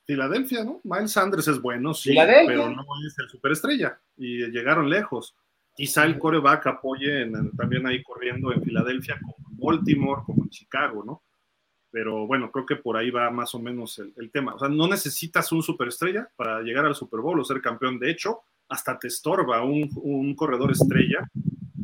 Filadelfia, 0.06 0.64
¿no? 0.64 0.82
Miles 0.84 1.12
Sanders 1.12 1.48
es 1.48 1.62
bueno, 1.62 1.94
sí, 1.94 2.16
pero 2.16 2.70
no 2.70 2.84
es 3.06 3.18
el 3.20 3.30
superestrella 3.30 4.00
y 4.18 4.48
llegaron 4.48 4.90
lejos. 4.90 5.36
Quizá 5.76 6.06
el 6.06 6.18
coreback 6.18 6.68
apoye 6.68 7.26
también 7.56 7.88
ahí 7.88 8.04
corriendo 8.04 8.52
en 8.52 8.62
Filadelfia, 8.62 9.20
como 9.22 9.36
en 9.50 9.58
Baltimore, 9.58 10.22
como 10.26 10.44
en 10.44 10.50
Chicago, 10.50 11.04
¿no? 11.06 11.24
Pero 11.92 12.26
bueno, 12.26 12.52
creo 12.52 12.66
que 12.66 12.76
por 12.78 12.98
ahí 12.98 13.10
va 13.10 13.30
más 13.32 13.54
o 13.56 13.60
menos 13.60 14.00
el, 14.00 14.32
tema. 14.32 14.56
O 14.56 14.60
sea, 14.60 14.70
no 14.70 14.88
necesitas 14.88 15.52
un 15.52 15.62
superestrella 15.62 16.30
para 16.36 16.62
llegar 16.62 16.86
al 16.86 16.96
Super 16.96 17.20
Bowl 17.20 17.40
o 17.40 17.44
ser 17.44 17.62
campeón. 17.62 18.00
De 18.00 18.10
hecho, 18.10 18.42
hasta 18.70 18.98
te 18.98 19.08
estorba 19.08 19.64
un, 19.64 20.36
corredor 20.36 20.72
estrella, 20.72 21.30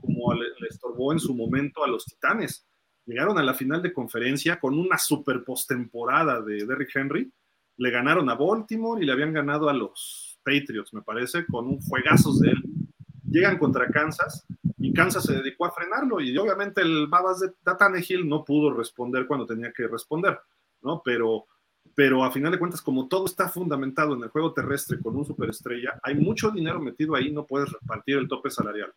como 0.02 0.34
le, 0.34 0.48
le, 0.60 0.68
estorbó 0.70 1.12
en 1.12 1.20
su 1.20 1.36
momento 1.36 1.84
a 1.84 1.88
los 1.88 2.06
Titanes. 2.06 2.66
Llegaron 3.06 3.38
a 3.38 3.44
la 3.44 3.54
final 3.54 3.82
de 3.82 3.94
conferencia 3.94 4.60
con 4.60 4.78
una 4.78 4.98
super 4.98 5.44
postemporada 5.44 6.42
de 6.42 6.66
Derrick 6.66 6.96
Henry 6.96 7.32
le 7.78 7.92
ganaron 7.92 8.30
a 8.30 8.36
Baltimore 8.36 9.02
y 9.02 9.06
le 9.06 9.14
habían 9.14 9.34
ganado 9.34 9.70
a 9.70 9.74
los 9.74 10.40
Patriots, 10.44 10.94
me 10.94 11.02
parece, 11.02 11.46
con 11.46 11.68
un 11.68 11.80
juegazos 11.82 12.40
de 12.40 12.50
él. 12.50 12.64
Llegan 13.30 13.58
contra 13.58 13.88
Kansas 13.90 14.46
y 14.78 14.94
Kansas 14.94 15.24
se 15.24 15.34
dedicó 15.34 15.66
a 15.66 15.72
frenarlo 15.72 16.22
y 16.22 16.38
obviamente 16.38 16.82
el 16.82 17.08
Babas 17.08 17.42
de 17.42 18.06
Hill 18.08 18.28
no 18.28 18.44
pudo 18.44 18.74
responder 18.74 19.28
cuando 19.28 19.46
tenía 19.46 19.72
que 19.74 19.88
responder, 19.88 20.40
¿no? 20.82 21.02
Pero 21.04 21.46
pero 21.96 22.24
a 22.24 22.32
final 22.32 22.52
de 22.52 22.60
cuentas, 22.60 22.82
como 22.82 23.08
todo 23.08 23.26
está 23.26 23.50
fundamentado 23.50 24.14
en 24.14 24.22
el 24.22 24.30
juego 24.30 24.54
terrestre 24.54 25.00
con 25.02 25.16
un 25.16 25.26
superestrella, 25.26 26.00
hay 26.04 26.14
mucho 26.14 26.52
dinero 26.52 26.80
metido 26.80 27.16
ahí, 27.16 27.32
no 27.32 27.48
puedes 27.48 27.72
repartir 27.72 28.18
el 28.18 28.28
tope 28.28 28.52
salarial. 28.52 28.94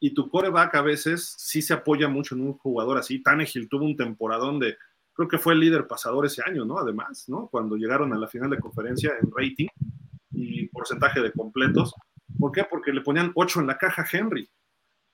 Y 0.00 0.14
tu 0.14 0.30
coreback 0.30 0.74
a 0.76 0.80
veces 0.80 1.34
sí 1.36 1.60
se 1.60 1.74
apoya 1.74 2.08
mucho 2.08 2.34
en 2.34 2.40
un 2.40 2.54
jugador 2.54 2.96
así. 2.96 3.22
Tannehill 3.22 3.68
tuvo 3.68 3.84
un 3.84 3.94
temporadón 3.94 4.58
de, 4.58 4.78
creo 5.20 5.28
que 5.28 5.38
fue 5.38 5.52
el 5.52 5.60
líder 5.60 5.86
pasador 5.86 6.24
ese 6.24 6.42
año, 6.42 6.64
¿no? 6.64 6.78
Además, 6.78 7.28
¿no? 7.28 7.48
Cuando 7.48 7.76
llegaron 7.76 8.10
a 8.14 8.18
la 8.18 8.26
final 8.26 8.48
de 8.48 8.58
conferencia 8.58 9.12
en 9.20 9.30
rating 9.30 9.66
y 10.32 10.66
porcentaje 10.68 11.20
de 11.20 11.30
completos. 11.30 11.94
¿Por 12.38 12.52
qué? 12.52 12.64
Porque 12.64 12.90
le 12.90 13.02
ponían 13.02 13.30
8 13.34 13.60
en 13.60 13.66
la 13.66 13.76
caja 13.76 14.00
a 14.02 14.06
Henry. 14.10 14.48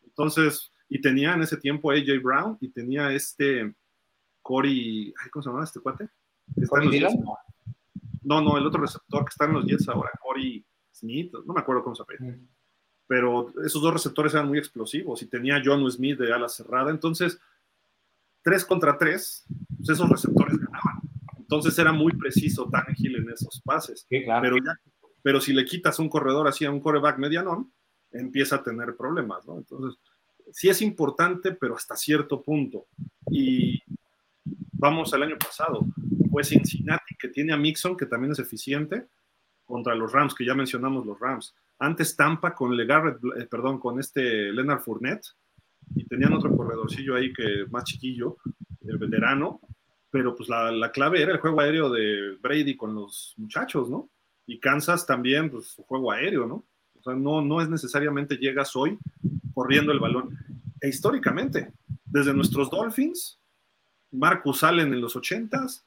Entonces, 0.05 0.71
y 0.89 1.01
tenía 1.01 1.35
en 1.35 1.43
ese 1.43 1.57
tiempo 1.57 1.91
AJ 1.91 2.23
Brown 2.23 2.57
y 2.61 2.69
tenía 2.69 3.13
este 3.13 3.75
Corey, 4.43 5.13
¿cómo 5.33 5.43
se 5.43 5.51
llama 5.51 5.65
este 5.65 5.81
cuate? 5.81 6.09
No, 8.23 8.41
no, 8.41 8.59
el 8.59 8.67
otro 8.67 8.83
receptor 8.83 9.25
que 9.25 9.31
está 9.31 9.47
en 9.47 9.55
los 9.55 9.67
Jets 9.67 9.89
ahora, 9.89 10.11
Corey 10.21 10.65
Smith, 10.93 11.35
no 11.45 11.53
me 11.53 11.61
acuerdo 11.61 11.83
cómo 11.83 11.97
se 11.97 12.05
llama. 12.05 12.37
Mm. 12.37 12.49
Pero 13.09 13.53
esos 13.65 13.83
dos 13.83 13.93
receptores 13.93 14.35
eran 14.35 14.47
muy 14.47 14.59
explosivos 14.59 15.21
y 15.23 15.27
tenía 15.27 15.61
John 15.65 15.91
Smith 15.91 16.19
de 16.19 16.33
ala 16.33 16.49
cerrada. 16.49 16.93
Entonces, 16.93 17.41
tres 18.47 18.65
contra 18.65 18.97
tres, 18.97 19.45
pues 19.77 19.89
esos 19.89 20.09
receptores 20.09 20.57
ganaban. 20.57 21.01
Entonces 21.37 21.77
era 21.81 21.91
muy 21.91 22.13
preciso 22.13 22.71
Tannehill 22.71 23.17
en 23.17 23.31
esos 23.31 23.61
pases. 23.61 24.07
pero, 24.09 24.57
ya, 24.59 24.79
pero 25.21 25.41
si 25.41 25.53
le 25.53 25.65
quitas 25.65 25.99
un 25.99 26.09
corredor 26.09 26.47
así 26.47 26.65
a 26.65 26.71
un 26.71 26.79
coreback 26.79 27.19
medianón, 27.19 27.73
empieza 28.13 28.55
a 28.55 28.63
tener 28.63 28.95
problemas, 28.97 29.45
¿no? 29.49 29.59
Entonces, 29.59 30.01
sí 30.53 30.69
es 30.69 30.81
importante, 30.81 31.51
pero 31.51 31.75
hasta 31.75 31.97
cierto 31.97 32.41
punto. 32.41 32.87
Y 33.33 33.83
vamos 34.71 35.13
al 35.13 35.25
año 35.25 35.39
pasado, 35.39 35.85
fue 36.31 36.45
Cincinnati, 36.45 37.17
que 37.19 37.31
tiene 37.31 37.53
a 37.53 37.57
Mixon, 37.57 37.97
que 37.97 38.07
también 38.07 38.31
es 38.31 38.39
eficiente, 38.39 39.09
contra 39.65 39.97
los 39.97 40.13
Rams, 40.13 40.37
que 40.37 40.47
ya 40.47 40.55
mencionamos 40.55 41.05
los 41.05 41.19
Rams. 41.19 41.53
Antes 41.81 42.15
Tampa 42.15 42.55
con 42.55 42.77
Legarrette, 42.77 43.19
eh, 43.41 43.47
perdón, 43.51 43.81
con 43.81 43.99
este 43.99 44.53
Leonard 44.53 44.83
Fournette, 44.83 45.35
y 45.95 46.05
tenían 46.05 46.33
otro 46.33 46.55
corredorcillo 46.57 47.15
ahí 47.15 47.33
que 47.33 47.67
más 47.71 47.85
chiquillo, 47.85 48.37
el 48.87 48.99
veterano, 48.99 49.61
pero 50.11 50.35
pues 50.35 50.49
la, 50.49 50.71
la, 50.71 50.91
clave 50.91 51.23
era 51.23 51.33
el 51.33 51.39
juego 51.39 51.61
aéreo 51.61 51.91
de 51.91 52.37
Brady 52.41 52.77
con 52.77 52.95
los 52.95 53.35
muchachos, 53.37 53.91
¿no? 53.91 54.09
Y 54.47 54.59
Kansas 54.59 55.07
también, 55.07 55.51
pues 55.51 55.69
su 55.69 55.83
juego 55.83 56.13
aéreo, 56.13 56.47
¿no? 56.47 56.65
O 56.99 57.03
sea, 57.03 57.15
no, 57.15 57.43
no 57.43 57.61
es 57.61 57.69
necesariamente 57.69 58.37
llegas 58.37 58.75
hoy 58.77 58.99
corriendo 59.53 59.93
el 59.93 60.01
balón. 60.01 60.37
E 60.81 60.89
históricamente, 60.89 61.73
desde 62.05 62.33
nuestros 62.35 62.71
Dolphins, 62.71 63.39
Marcus 64.13 64.63
Allen 64.63 64.93
en 64.93 65.01
los 65.01 65.17
80s 65.17 65.83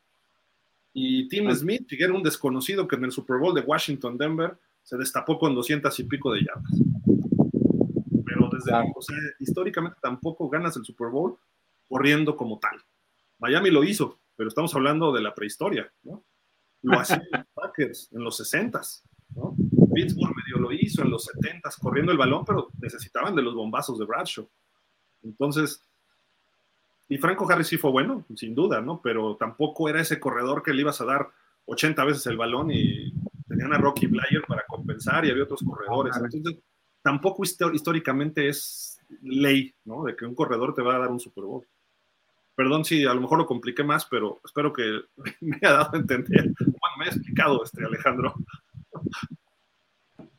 y 0.94 1.28
Tim 1.30 1.48
ah. 1.48 1.56
Smith, 1.56 1.88
que 1.88 2.04
era 2.04 2.14
un 2.14 2.24
desconocido 2.24 2.88
que 2.88 2.96
en 2.96 3.06
el 3.06 3.12
Super 3.12 3.38
Bowl 3.38 3.54
de 3.54 3.62
Washington 3.62 4.18
Denver 4.18 4.58
se 4.84 4.98
destapó 4.98 5.38
con 5.38 5.56
200 5.56 5.98
y 6.00 6.04
pico 6.04 6.34
de 6.34 6.42
yardas. 6.42 6.72
Desde, 8.66 8.92
o 8.96 9.02
sea, 9.02 9.18
históricamente 9.40 9.98
tampoco 10.02 10.50
ganas 10.50 10.76
el 10.78 10.86
Super 10.86 11.10
Bowl 11.10 11.38
corriendo 11.88 12.36
como 12.36 12.60
tal. 12.60 12.82
Miami 13.40 13.72
lo 13.72 13.84
hizo, 13.84 14.20
pero 14.36 14.50
estamos 14.50 14.74
hablando 14.76 15.12
de 15.12 15.22
la 15.22 15.34
prehistoria, 15.34 15.92
¿no? 16.04 16.24
Lo 16.82 17.00
hacían 17.00 17.22
los 17.32 17.46
Packers 17.54 18.10
en 18.14 18.24
los 18.24 18.40
60s, 18.40 19.02
¿no? 19.36 19.56
Pittsburgh 19.94 20.36
medio 20.36 20.62
lo 20.62 20.72
hizo 20.72 21.02
en 21.02 21.10
los 21.10 21.26
70 21.26 21.70
corriendo 21.82 22.12
el 22.12 22.18
balón, 22.18 22.46
pero 22.46 22.70
necesitaban 22.80 23.36
de 23.36 23.42
los 23.42 23.56
bombazos 23.56 23.98
de 23.98 24.06
Bradshaw. 24.06 24.48
Entonces, 25.24 25.82
y 27.10 27.18
Franco 27.18 27.50
Harris 27.50 27.68
sí 27.68 27.78
fue 27.78 27.92
bueno, 27.92 28.24
sin 28.36 28.54
duda, 28.54 28.82
¿no? 28.82 29.02
Pero 29.02 29.36
tampoco 29.36 29.90
era 29.90 30.00
ese 30.00 30.20
corredor 30.20 30.62
que 30.62 30.74
le 30.74 30.82
ibas 30.82 31.02
a 31.02 31.06
dar 31.06 31.30
80 31.66 32.04
veces 32.06 32.26
el 32.28 32.38
balón 32.38 32.72
y 32.72 33.12
tenían 33.48 33.74
a 33.74 33.78
Rocky 33.78 34.08
Blair 34.08 34.44
para 34.48 34.64
compensar 34.68 35.26
y 35.26 35.32
había 35.32 35.44
otros 35.44 35.64
corredores. 35.64 36.16
Entonces, 36.16 36.58
tampoco 37.10 37.44
históricamente 37.44 38.50
es 38.50 39.00
ley, 39.24 39.74
¿no? 39.86 40.04
De 40.04 40.16
que 40.16 40.28
un 40.28 40.36
corredor 40.36 40.76
te 40.76 40.84
va 40.84 40.96
a 40.96 41.00
dar 41.00 41.10
un 41.10 41.20
Super 41.20 41.44
Bowl. 41.44 41.66
Perdón 42.54 42.86
si 42.86 43.04
a 43.04 43.16
lo 43.16 43.22
mejor 43.22 43.40
lo 43.40 43.48
compliqué 43.48 43.84
más, 43.84 44.06
pero 44.06 44.40
espero 44.46 44.72
que 44.72 45.02
me 45.42 45.56
haya 45.56 45.74
dado 45.74 45.90
a 45.96 45.98
entender. 45.98 46.54
Bueno, 46.60 46.98
me 47.00 47.06
haya 47.06 47.16
explicado 47.16 47.64
este 47.64 47.84
Alejandro. 47.84 48.36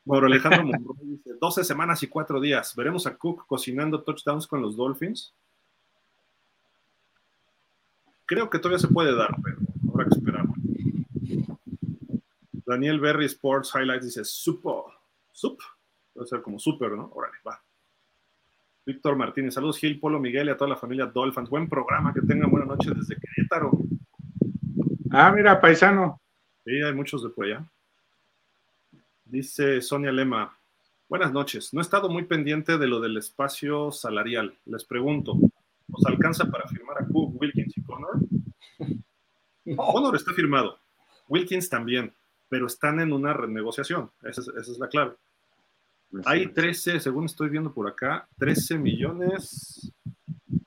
Bueno, 0.05 0.29
Alejandro 0.29 0.63
Monroy 0.63 0.97
dice, 1.03 1.31
12 1.41 1.65
semanas 1.65 2.05
y 2.05 2.07
4 2.07 2.41
días. 2.41 2.77
¿Veremos 2.77 3.05
a 3.09 3.17
Cook 3.17 3.47
cocinando 3.49 4.05
touchdowns 4.05 4.47
con 4.47 4.63
los 4.63 4.77
Dolphins? 4.77 5.35
Creo 8.27 8.49
que 8.49 8.61
todavía 8.61 8.79
se 8.79 8.95
puede 8.95 9.13
dar, 9.17 9.35
pero 9.43 9.59
habrá 9.93 10.05
que 10.05 10.15
esperar. 10.17 10.47
Daniel 12.65 13.01
Berry 13.01 13.27
Sports 13.27 13.73
Highlights 13.75 14.05
dice, 14.05 14.25
supo, 14.25 14.93
sup, 15.33 15.61
puede 16.21 16.29
ser 16.29 16.43
como 16.43 16.59
super, 16.59 16.93
¿no? 16.93 17.11
Órale, 17.15 17.39
va. 17.49 17.59
Víctor 18.85 19.17
Martínez, 19.17 19.55
saludos 19.55 19.79
Gil, 19.79 19.99
Polo, 19.99 20.21
Miguel 20.21 20.49
y 20.49 20.51
a 20.51 20.57
toda 20.59 20.69
la 20.69 20.77
familia 20.77 21.07
Dolphins. 21.07 21.49
Buen 21.49 21.67
programa, 21.67 22.13
que 22.13 22.21
tengan 22.21 22.51
buena 22.51 22.67
noche 22.67 22.91
desde 22.95 23.17
Querétaro. 23.17 23.71
Ah, 25.11 25.33
mira, 25.35 25.59
paisano. 25.59 26.21
Sí, 26.63 26.73
hay 26.73 26.93
muchos 26.93 27.23
de 27.23 27.31
por 27.31 27.47
allá. 27.47 27.65
Dice 29.25 29.81
Sonia 29.81 30.13
Lema, 30.13 30.59
buenas 31.09 31.33
noches. 31.33 31.73
No 31.73 31.81
he 31.81 31.83
estado 31.83 32.11
muy 32.11 32.27
pendiente 32.27 32.77
de 32.77 32.87
lo 32.87 33.01
del 33.01 33.17
espacio 33.17 33.91
salarial. 33.91 34.59
Les 34.67 34.85
pregunto, 34.85 35.39
¿nos 35.89 36.05
alcanza 36.05 36.45
para 36.51 36.69
firmar 36.69 36.99
a 37.03 37.07
Cook, 37.07 37.41
Wilkins 37.41 37.79
y 37.79 37.83
Connor? 37.83 38.19
Connor 39.75 40.17
está 40.17 40.35
firmado, 40.35 40.79
Wilkins 41.29 41.71
también, 41.71 42.13
pero 42.51 42.67
están 42.67 43.01
en 43.01 43.15
una 43.15 43.33
renegociación. 43.33 44.11
Esa 44.23 44.43
es, 44.61 44.79
la 44.79 44.89
clave. 44.89 45.15
Hay 46.25 46.49
13, 46.49 47.01
según 47.01 47.27
estoy 47.27 47.51
viendo 47.51 47.73
por 47.73 47.89
acá, 47.89 48.29
13 48.39 48.79
millones 48.79 49.93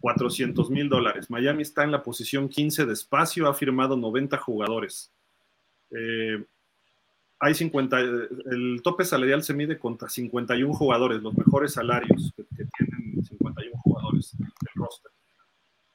400 0.03 0.69
mil 0.69 0.89
dólares. 0.89 1.29
Miami 1.29 1.61
está 1.61 1.85
en 1.85 1.91
la 1.91 2.03
posición 2.03 2.49
15 2.49 2.85
de 2.85 2.91
espacio, 2.91 3.47
ha 3.47 3.53
firmado 3.53 3.95
90 3.95 4.37
jugadores. 4.37 5.13
Eh, 5.91 6.43
hay 7.39 7.53
50, 7.53 7.99
el 7.99 8.81
tope 8.83 9.05
salarial 9.05 9.43
se 9.43 9.53
mide 9.53 9.79
contra 9.79 10.09
51 10.09 10.73
jugadores, 10.73 11.21
los 11.21 11.33
mejores 11.37 11.71
salarios 11.71 12.33
que, 12.35 12.43
tienen 12.43 13.23
51 13.23 13.77
jugadores 13.77 14.37
del 14.37 14.49
roster. 14.75 15.11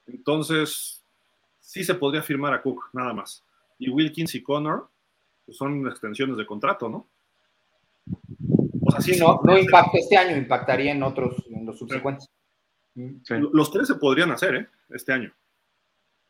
Entonces, 0.06 1.02
sí 1.60 1.84
se 1.84 1.94
podría 1.94 2.22
firmar 2.22 2.54
a 2.54 2.62
Cook, 2.62 2.84
nada 2.94 3.12
más. 3.12 3.44
Y 3.78 3.90
Wilkins 3.90 4.34
y 4.34 4.42
Connor 4.42 4.88
pues, 5.44 5.58
son 5.58 5.86
extensiones 5.86 6.38
de 6.38 6.46
contrato, 6.46 6.88
¿no? 6.88 7.06
O 8.88 8.90
sea, 8.90 9.00
sí, 9.02 9.20
no, 9.20 9.40
no 9.44 9.58
impacta 9.58 9.98
este 9.98 10.16
año, 10.16 10.34
impactaría 10.34 10.92
en 10.92 11.02
otros, 11.02 11.44
en 11.50 11.66
los 11.66 11.78
subsecuentes. 11.78 12.26
Los 13.52 13.70
tres 13.70 13.86
se 13.86 13.96
podrían 13.96 14.30
hacer, 14.30 14.54
¿eh? 14.54 14.68
Este 14.88 15.12
año. 15.12 15.30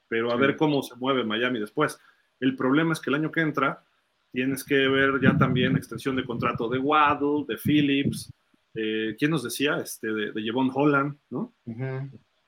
Pero 0.09 0.33
a 0.33 0.37
ver 0.37 0.57
cómo 0.57 0.83
se 0.83 0.97
mueve 0.97 1.23
Miami 1.25 1.61
después. 1.61 1.99
El 2.41 2.57
problema 2.57 2.93
es 2.93 3.01
que 3.01 3.11
el 3.11 3.17
año 3.17 3.31
que 3.31 3.43
entra 3.43 3.85
tienes 4.33 4.65
que 4.65 4.89
ver 4.89 5.21
ya 5.23 5.39
también 5.39 5.77
extensión 5.77 6.17
de 6.17 6.25
contrato 6.25 6.69
de 6.69 6.79
Waddle, 6.79 7.45
de 7.47 7.57
Phillips, 7.57 8.33
eh, 8.75 9.15
¿quién 9.17 9.31
nos 9.31 9.45
decía? 9.45 9.77
Este, 9.79 10.09
de, 10.09 10.33
de 10.33 10.43
Jevon 10.43 10.71
Holland, 10.75 11.17
¿no? 11.31 11.55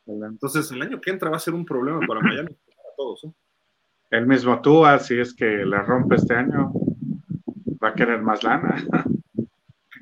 Entonces, 0.07 0.71
el 0.73 0.83
año 0.83 1.01
que 1.01 1.11
entra 1.11 1.31
va 1.31 1.37
a 1.37 1.41
ser 1.41 1.55
un 1.55 1.65
problema 1.65 2.01
para 2.07 2.21
Miami, 2.21 2.49
para 2.49 2.95
todos. 2.97 3.25
¿eh? 3.25 3.33
El 4.11 4.27
mismo 4.27 4.61
tú, 4.61 4.83
si 5.01 5.21
es 5.21 5.33
que 5.33 5.65
la 5.65 5.83
rompe 5.83 6.17
este 6.17 6.35
año, 6.35 6.73
va 7.83 7.91
a 7.91 7.95
querer 7.95 8.21
más 8.23 8.43
lana. 8.43 8.85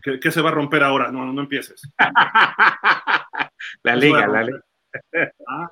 ¿Qué, 0.03 0.31
se 0.31 0.41
va 0.41 0.51
a 0.51 0.53
romper 0.53 0.83
ahora? 0.83 1.11
No, 1.11 1.33
no 1.33 1.41
empieces. 1.41 1.83
la 3.83 3.97
liga, 3.97 4.27
la 4.27 4.43
liga. 4.45 4.61
Ah, 5.47 5.69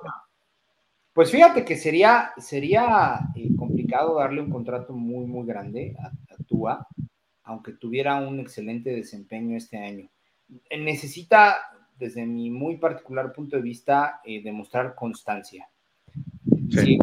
pues 1.17 1.31
fíjate 1.31 1.65
que 1.65 1.75
sería, 1.75 2.31
sería 2.37 3.19
eh, 3.35 3.49
complicado 3.57 4.19
darle 4.19 4.39
un 4.39 4.51
contrato 4.51 4.93
muy, 4.93 5.25
muy 5.25 5.47
grande 5.47 5.95
a, 5.99 6.11
Tua, 6.47 6.87
aunque 7.43 7.73
tuviera 7.73 8.15
un 8.17 8.39
excelente 8.39 8.91
desempeño 8.91 9.57
este 9.57 9.79
año. 9.79 10.07
Eh, 10.69 10.77
necesita, 10.77 11.57
desde 11.97 12.23
mi 12.25 12.51
muy 12.51 12.77
particular 12.77 13.33
punto 13.33 13.55
de 13.55 13.63
vista, 13.63 14.21
eh, 14.23 14.43
demostrar 14.43 14.93
constancia. 14.93 15.67
Sí. 16.69 16.99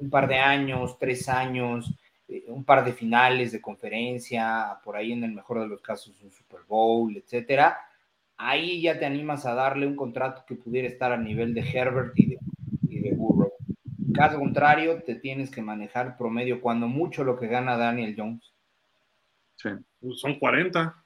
un 0.00 0.10
par 0.10 0.26
de 0.26 0.38
años, 0.38 0.98
tres 0.98 1.28
años, 1.28 1.94
un 2.48 2.64
par 2.64 2.84
de 2.84 2.92
finales 2.92 3.52
de 3.52 3.60
conferencia, 3.60 4.78
por 4.84 4.96
ahí 4.96 5.12
en 5.12 5.24
el 5.24 5.32
mejor 5.32 5.60
de 5.60 5.68
los 5.68 5.80
casos 5.80 6.20
un 6.22 6.30
Super 6.30 6.60
Bowl, 6.66 7.16
etcétera. 7.16 7.78
Ahí 8.36 8.82
ya 8.82 8.98
te 8.98 9.06
animas 9.06 9.46
a 9.46 9.54
darle 9.54 9.86
un 9.86 9.96
contrato 9.96 10.44
que 10.46 10.54
pudiera 10.54 10.88
estar 10.88 11.12
a 11.12 11.16
nivel 11.16 11.54
de 11.54 11.60
Herbert 11.60 12.12
y 12.16 12.26
de 12.26 12.38
Caso 14.18 14.40
contrario, 14.40 15.00
te 15.04 15.14
tienes 15.14 15.48
que 15.48 15.62
manejar 15.62 16.16
promedio 16.16 16.60
cuando 16.60 16.88
mucho 16.88 17.22
lo 17.22 17.38
que 17.38 17.46
gana 17.46 17.76
Daniel 17.76 18.16
Jones. 18.18 18.52
Sí. 19.54 19.68
Pues 20.00 20.18
son 20.18 20.40
40. 20.40 21.04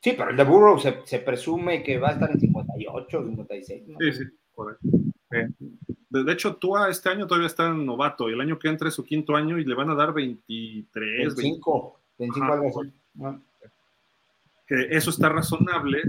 Sí, 0.00 0.14
pero 0.16 0.30
el 0.30 0.36
de 0.36 0.42
Burrow 0.42 0.80
se, 0.80 1.18
presume 1.20 1.84
que 1.84 1.98
va 1.98 2.08
a 2.08 2.12
estar 2.14 2.28
en 2.28 2.40
58, 2.40 3.26
56. 3.28 3.84
Sí, 3.86 4.12
sí, 4.12 4.24
correcto. 4.52 4.88
De, 6.22 6.32
hecho, 6.32 6.54
Tua 6.54 6.88
este 6.90 7.08
año 7.08 7.26
todavía 7.26 7.48
está 7.48 7.66
en 7.66 7.84
novato, 7.84 8.30
y 8.30 8.34
el 8.34 8.40
año 8.40 8.56
que 8.56 8.68
entra 8.68 8.88
es 8.88 8.94
su 8.94 9.04
quinto 9.04 9.34
año 9.34 9.58
y 9.58 9.64
le 9.64 9.74
van 9.74 9.90
a 9.90 9.96
dar 9.96 10.12
23, 10.12 11.34
25, 11.34 12.00
25 12.18 12.52
algo 12.52 13.40
Que 14.64 14.86
eso 14.90 15.10
está 15.10 15.28
razonable 15.28 16.02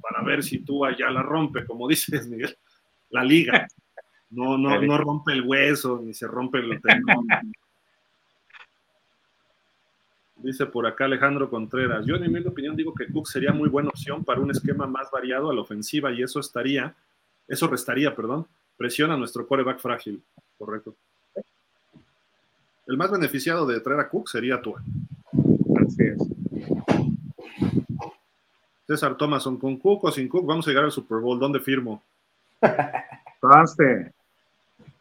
para 0.00 0.24
ver 0.24 0.42
si 0.42 0.58
Tua 0.58 0.96
ya 0.96 1.08
la 1.10 1.22
rompe, 1.22 1.64
como 1.64 1.86
dices, 1.88 2.26
Miguel, 2.26 2.56
la 3.10 3.22
liga. 3.22 3.68
No, 4.30 4.58
no, 4.58 4.80
no 4.80 4.98
rompe 4.98 5.32
el 5.32 5.42
hueso, 5.42 6.00
ni 6.02 6.12
se 6.12 6.26
rompe 6.26 6.58
el 6.58 6.80
tendón. 6.82 7.24
Dice 10.38 10.66
por 10.66 10.84
acá 10.86 11.04
Alejandro 11.04 11.48
Contreras. 11.48 12.04
Yo, 12.04 12.16
en 12.16 12.32
mi 12.32 12.40
opinión, 12.40 12.74
digo 12.74 12.92
que 12.92 13.06
Cook 13.06 13.28
sería 13.28 13.52
muy 13.52 13.68
buena 13.68 13.90
opción 13.90 14.24
para 14.24 14.40
un 14.40 14.50
esquema 14.50 14.88
más 14.88 15.12
variado 15.12 15.48
a 15.48 15.54
la 15.54 15.60
ofensiva 15.60 16.12
y 16.12 16.22
eso 16.22 16.40
estaría, 16.40 16.92
eso 17.46 17.68
restaría, 17.68 18.14
perdón, 18.16 18.46
presión 18.76 19.10
a 19.10 19.16
nuestro 19.16 19.46
coreback 19.46 19.80
frágil. 19.80 20.22
Correcto. 20.58 20.94
El 22.86 22.96
más 22.96 23.10
beneficiado 23.10 23.66
de 23.66 23.80
traer 23.80 24.00
a 24.00 24.08
Cook 24.08 24.28
sería 24.28 24.60
tú. 24.60 24.74
Así 25.76 26.02
es. 26.02 26.18
César 28.86 29.16
Thomason, 29.16 29.56
¿con 29.56 29.78
Cook 29.78 30.04
o 30.04 30.10
sin 30.10 30.28
Cook 30.28 30.46
vamos 30.46 30.66
a 30.66 30.70
llegar 30.70 30.84
al 30.84 30.92
Super 30.92 31.18
Bowl? 31.18 31.38
¿Dónde 31.38 31.60
firmo? 31.60 32.02
Conste. 33.40 34.12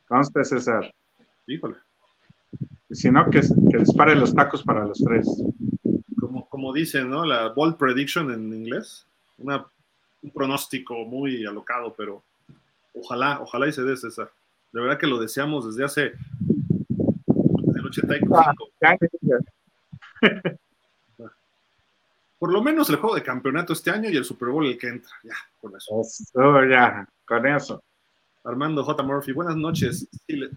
Conste, 0.08 0.46
César. 0.46 0.94
Híjole. 1.48 1.76
Si 2.90 3.10
no, 3.12 3.30
que, 3.30 3.42
que 3.42 3.78
dispare 3.80 4.16
los 4.16 4.34
tacos 4.34 4.64
para 4.64 4.86
los 4.86 5.00
tres. 5.00 5.28
Como, 6.20 6.48
como 6.48 6.72
dicen, 6.72 7.10
¿no? 7.10 7.26
La 7.26 7.50
bold 7.50 7.76
prediction 7.76 8.32
en 8.32 8.54
inglés. 8.54 9.06
Una, 9.40 9.66
un 10.22 10.32
pronóstico 10.32 11.04
muy 11.04 11.46
alocado, 11.46 11.94
pero 11.98 12.24
ojalá, 12.94 13.42
ojalá 13.42 13.68
y 13.68 13.74
se 13.74 13.84
dé, 13.84 13.98
César. 13.98 14.32
De 14.72 14.82
verdad 14.82 14.98
que 14.98 15.08
lo 15.08 15.20
deseamos 15.20 15.66
desde 15.66 15.84
hace 15.84 16.14
el 17.76 17.86
85. 17.86 18.38
Ah, 18.38 18.54
Por 22.40 22.52
lo 22.52 22.62
menos 22.62 22.90
el 22.90 22.98
juego 22.98 23.16
de 23.16 23.24
campeonato 23.24 23.72
este 23.72 23.90
año 23.90 24.10
y 24.10 24.18
el 24.18 24.26
Super 24.26 24.50
Bowl 24.50 24.66
el 24.66 24.78
que 24.78 24.90
entra. 24.90 25.12
Ya, 25.24 25.36
con 25.62 25.74
eso. 25.78 26.02
ya, 26.70 27.08
con 27.26 27.48
eso. 27.48 27.82
Armando 28.44 28.84
J. 28.84 29.02
Murphy, 29.02 29.32
buenas 29.32 29.56
noches. 29.56 30.10
Si 30.28 30.36
le, 30.36 30.50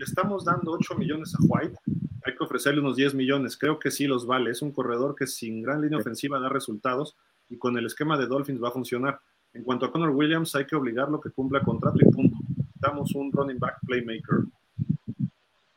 estamos 0.00 0.44
dando 0.44 0.70
8 0.70 0.94
millones 0.94 1.34
a 1.34 1.38
White, 1.40 1.76
hay 2.24 2.36
que 2.36 2.44
ofrecerle 2.44 2.80
unos 2.80 2.94
10 2.94 3.14
millones. 3.14 3.56
Creo 3.56 3.78
que 3.80 3.90
sí 3.90 4.06
los 4.06 4.24
vale. 4.24 4.52
Es 4.52 4.62
un 4.62 4.70
corredor 4.70 5.16
que 5.16 5.26
sin 5.26 5.62
gran 5.62 5.80
línea 5.80 5.98
ofensiva 5.98 6.38
da 6.38 6.48
resultados 6.48 7.16
y 7.48 7.56
con 7.56 7.76
el 7.76 7.86
esquema 7.86 8.16
de 8.16 8.26
Dolphins 8.26 8.62
va 8.62 8.68
a 8.68 8.72
funcionar. 8.72 9.20
En 9.56 9.64
cuanto 9.64 9.86
a 9.86 9.92
Connor 9.92 10.10
Williams, 10.10 10.54
hay 10.54 10.66
que 10.66 10.76
obligarlo 10.76 11.16
a 11.16 11.22
que 11.22 11.30
cumpla 11.30 11.62
contrato 11.62 11.96
y 11.98 12.04
punto. 12.10 12.36
Damos 12.74 13.14
un 13.14 13.32
running 13.32 13.58
back 13.58 13.78
playmaker. 13.86 14.44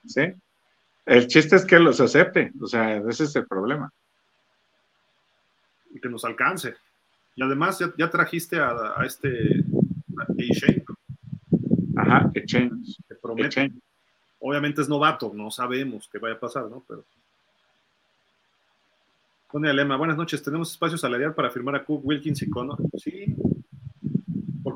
Sí. 0.06 0.34
El 1.06 1.28
chiste 1.28 1.56
es 1.56 1.66
que 1.66 1.80
los 1.80 2.02
acepte. 2.02 2.52
O 2.62 2.68
sea, 2.68 2.98
ese 2.98 3.24
es 3.24 3.36
el 3.38 3.48
problema. 3.48 3.92
Y 5.92 6.02
que 6.02 6.10
nos 6.10 6.26
alcance. 6.26 6.76
Y 7.36 7.42
además 7.42 7.80
ya, 7.98 8.10
trajiste 8.10 8.60
a, 8.60 8.96
este 9.06 9.64
a 10.18 10.26
Shane, 10.38 10.84
Ajá, 11.96 12.30
Exchange. 12.34 12.98
Que 13.08 13.16
promete. 13.16 13.72
Obviamente 14.42 14.82
es 14.82 14.90
novato, 14.90 15.32
no 15.34 15.52
sabemos 15.52 16.10
qué 16.12 16.20
vaya 16.20 16.36
a 16.36 16.40
pasar, 16.40 16.66
¿no? 16.66 16.84
Pero. 16.86 17.06
Pone 19.50 19.70
Alema, 19.70 19.96
buenas 19.96 20.18
noches. 20.18 20.44
¿Tenemos 20.44 20.70
espacio 20.72 20.98
salarial 20.98 21.34
para 21.34 21.50
firmar 21.50 21.76
a 21.76 21.86
Cook, 21.86 22.06
Wilkins 22.06 22.42
y 22.42 22.50
Connor? 22.50 22.78
Sí. 22.98 23.34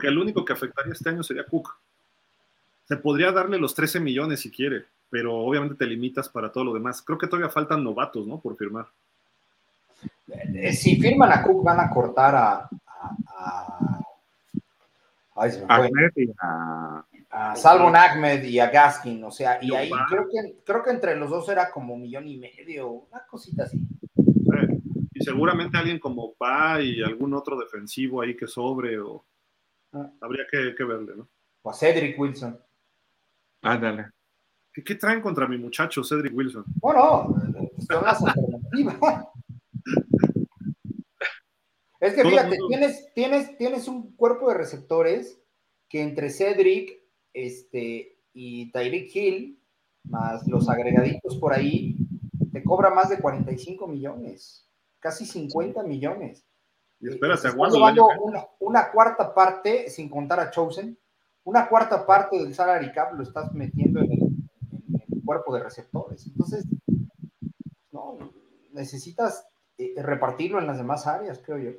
Porque 0.03 0.11
el 0.11 0.19
único 0.19 0.43
que 0.43 0.51
afectaría 0.51 0.91
este 0.91 1.07
año 1.11 1.23
sería 1.23 1.45
Cook. 1.45 1.77
Se 2.83 2.97
podría 2.97 3.31
darle 3.31 3.57
los 3.57 3.73
13 3.73 4.01
millones 4.01 4.41
si 4.41 4.51
quiere, 4.51 4.83
pero 5.09 5.33
obviamente 5.33 5.75
te 5.75 5.85
limitas 5.85 6.27
para 6.27 6.51
todo 6.51 6.65
lo 6.65 6.73
demás. 6.73 7.01
Creo 7.01 7.17
que 7.17 7.27
todavía 7.27 7.49
faltan 7.49 7.81
novatos, 7.81 8.27
¿no? 8.27 8.41
Por 8.41 8.57
firmar. 8.57 8.87
Eh, 10.27 10.73
si 10.73 10.99
firman 10.99 11.31
a 11.31 11.41
Cook, 11.41 11.63
van 11.63 11.79
a 11.79 11.89
cortar 11.89 12.35
a. 12.35 12.69
a, 15.37 15.49
se 15.49 15.65
me 15.65 16.33
a 16.41 17.05
a 17.29 17.55
Salvo 17.55 17.87
Ahmed 17.87 18.43
y 18.43 18.59
a 18.59 18.69
Gaskin, 18.69 19.23
o 19.23 19.31
sea, 19.31 19.57
y 19.61 19.73
ahí 19.73 19.89
creo 20.09 20.27
que, 20.29 20.57
creo 20.65 20.83
que 20.83 20.91
entre 20.91 21.15
los 21.15 21.29
dos 21.29 21.47
era 21.47 21.71
como 21.71 21.93
un 21.93 22.01
millón 22.01 22.27
y 22.27 22.37
medio, 22.37 22.89
una 22.89 23.25
cosita 23.25 23.63
así. 23.63 23.79
y 25.13 25.23
seguramente 25.23 25.77
alguien 25.77 25.97
como 25.97 26.33
Pa 26.33 26.81
y 26.81 27.01
algún 27.01 27.33
otro 27.33 27.57
defensivo 27.57 28.21
ahí 28.21 28.35
que 28.35 28.47
sobre, 28.47 28.99
o 28.99 29.23
ah. 29.93 30.11
habría 30.21 30.45
que, 30.51 30.83
verle, 30.83 31.15
¿no? 31.15 31.29
O 31.61 31.69
a 31.69 31.73
Cedric 31.73 32.19
Wilson. 32.19 32.59
Ándale. 33.61 34.07
¿Qué, 34.73 34.83
¿Qué, 34.83 34.95
traen 34.95 35.21
contra 35.21 35.47
mi 35.47 35.57
muchacho 35.57 36.03
Cedric 36.03 36.35
Wilson? 36.35 36.65
Bueno, 36.81 37.35
son 37.87 38.03
las 38.03 38.21
alternativas. 38.23 39.25
es 41.99 42.13
que 42.13 42.23
fíjate, 42.23 42.57
tienes, 42.67 43.13
tienes, 43.13 43.57
tienes 43.57 43.87
un 43.87 44.15
cuerpo 44.15 44.49
de 44.49 44.55
receptores 44.55 45.39
que 45.87 46.01
entre 46.01 46.29
Cedric, 46.31 46.99
este, 47.33 48.17
y 48.33 48.71
Tyreek 48.71 49.15
Hill, 49.15 49.59
más 50.03 50.47
los 50.47 50.67
agregaditos 50.69 51.37
por 51.37 51.53
ahí, 51.53 51.97
te 52.51 52.63
cobra 52.63 52.89
más 52.89 53.09
de 53.09 53.19
45 53.19 53.87
millones, 53.87 54.67
casi 54.99 55.25
50 55.25 55.83
millones. 55.83 56.45
Y 57.03 57.09
espérate, 57.09 57.49
una, 57.51 58.47
una, 58.59 58.89
cuarta 58.89 59.33
parte, 59.33 59.89
sin 59.89 60.07
contar 60.07 60.39
a 60.39 60.49
Chosen, 60.49 60.97
una 61.43 61.67
cuarta 61.67 62.05
parte 62.05 62.37
del 62.37 62.55
salary 62.55 62.93
cap 62.93 63.13
lo 63.13 63.23
estás 63.23 63.53
metiendo 63.53 63.99
en 63.99 64.11
el, 64.13 64.19
cuerpo 65.25 65.53
de 65.53 65.63
receptores. 65.63 66.25
Entonces, 66.27 66.65
no, 67.91 68.17
necesitas 68.71 69.45
eh, 69.77 69.95
repartirlo 70.01 70.59
en 70.59 70.67
las 70.67 70.77
demás 70.77 71.05
áreas, 71.05 71.41
creo 71.45 71.57
yo. 71.57 71.71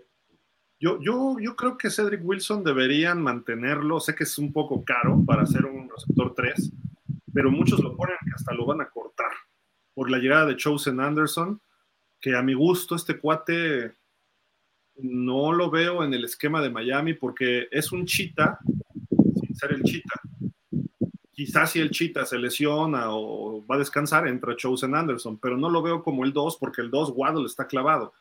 Yo, 0.79 1.01
yo, 1.01 1.37
yo 1.41 1.57
creo 1.57 1.79
que 1.79 1.89
Cedric 1.89 2.21
Wilson 2.23 2.63
deberían 2.63 3.23
mantenerlo. 3.23 4.01
Sé 4.01 4.15
que 4.15 4.25
es 4.25 4.37
un 4.37 4.53
poco 4.53 4.85
caro 4.85 5.23
para 5.25 5.47
ser 5.47 5.65
un 5.65 5.89
receptor 5.89 6.35
3, 6.35 6.71
pero 7.33 7.51
muchos 7.51 7.81
lo 7.81 7.97
ponen 7.97 8.17
que 8.27 8.33
hasta 8.35 8.53
lo 8.53 8.67
van 8.67 8.83
a 8.83 8.91
cortar 8.91 9.33
por 9.95 10.11
la 10.11 10.19
llegada 10.19 10.45
de 10.45 10.57
Chosen 10.57 11.01
Anderson, 11.01 11.63
que 12.21 12.37
a 12.37 12.43
mi 12.43 12.53
gusto 12.53 12.95
este 12.95 13.19
cuate 13.19 13.95
no 14.97 15.53
lo 15.53 15.71
veo 15.71 16.05
en 16.05 16.15
el 16.15 16.25
esquema 16.25 16.63
de 16.63 16.71
Miami 16.71 17.15
porque 17.15 17.69
es 17.71 17.93
un 17.93 18.07
chita 18.07 18.59
sin 19.41 19.55
ser 19.55 19.73
el 19.73 19.83
chita. 19.83 20.21
Quizás 21.33 21.73
si 21.73 21.81
el 21.81 21.91
chita 21.91 22.25
se 22.25 22.39
lesiona 22.39 23.07
o 23.11 23.65
va 23.67 23.75
a 23.75 23.79
descansar, 23.79 24.29
entra 24.29 24.57
Chosen 24.57 24.95
Anderson, 24.95 25.39
pero 25.39 25.57
no 25.57 25.69
lo 25.69 25.83
veo 25.83 26.03
como 26.03 26.25
el 26.25 26.33
2 26.33 26.59
porque 26.59 26.81
el 26.81 26.91
2 26.91 27.13
Waddle 27.15 27.47
está 27.47 27.67
clavado. 27.67 28.13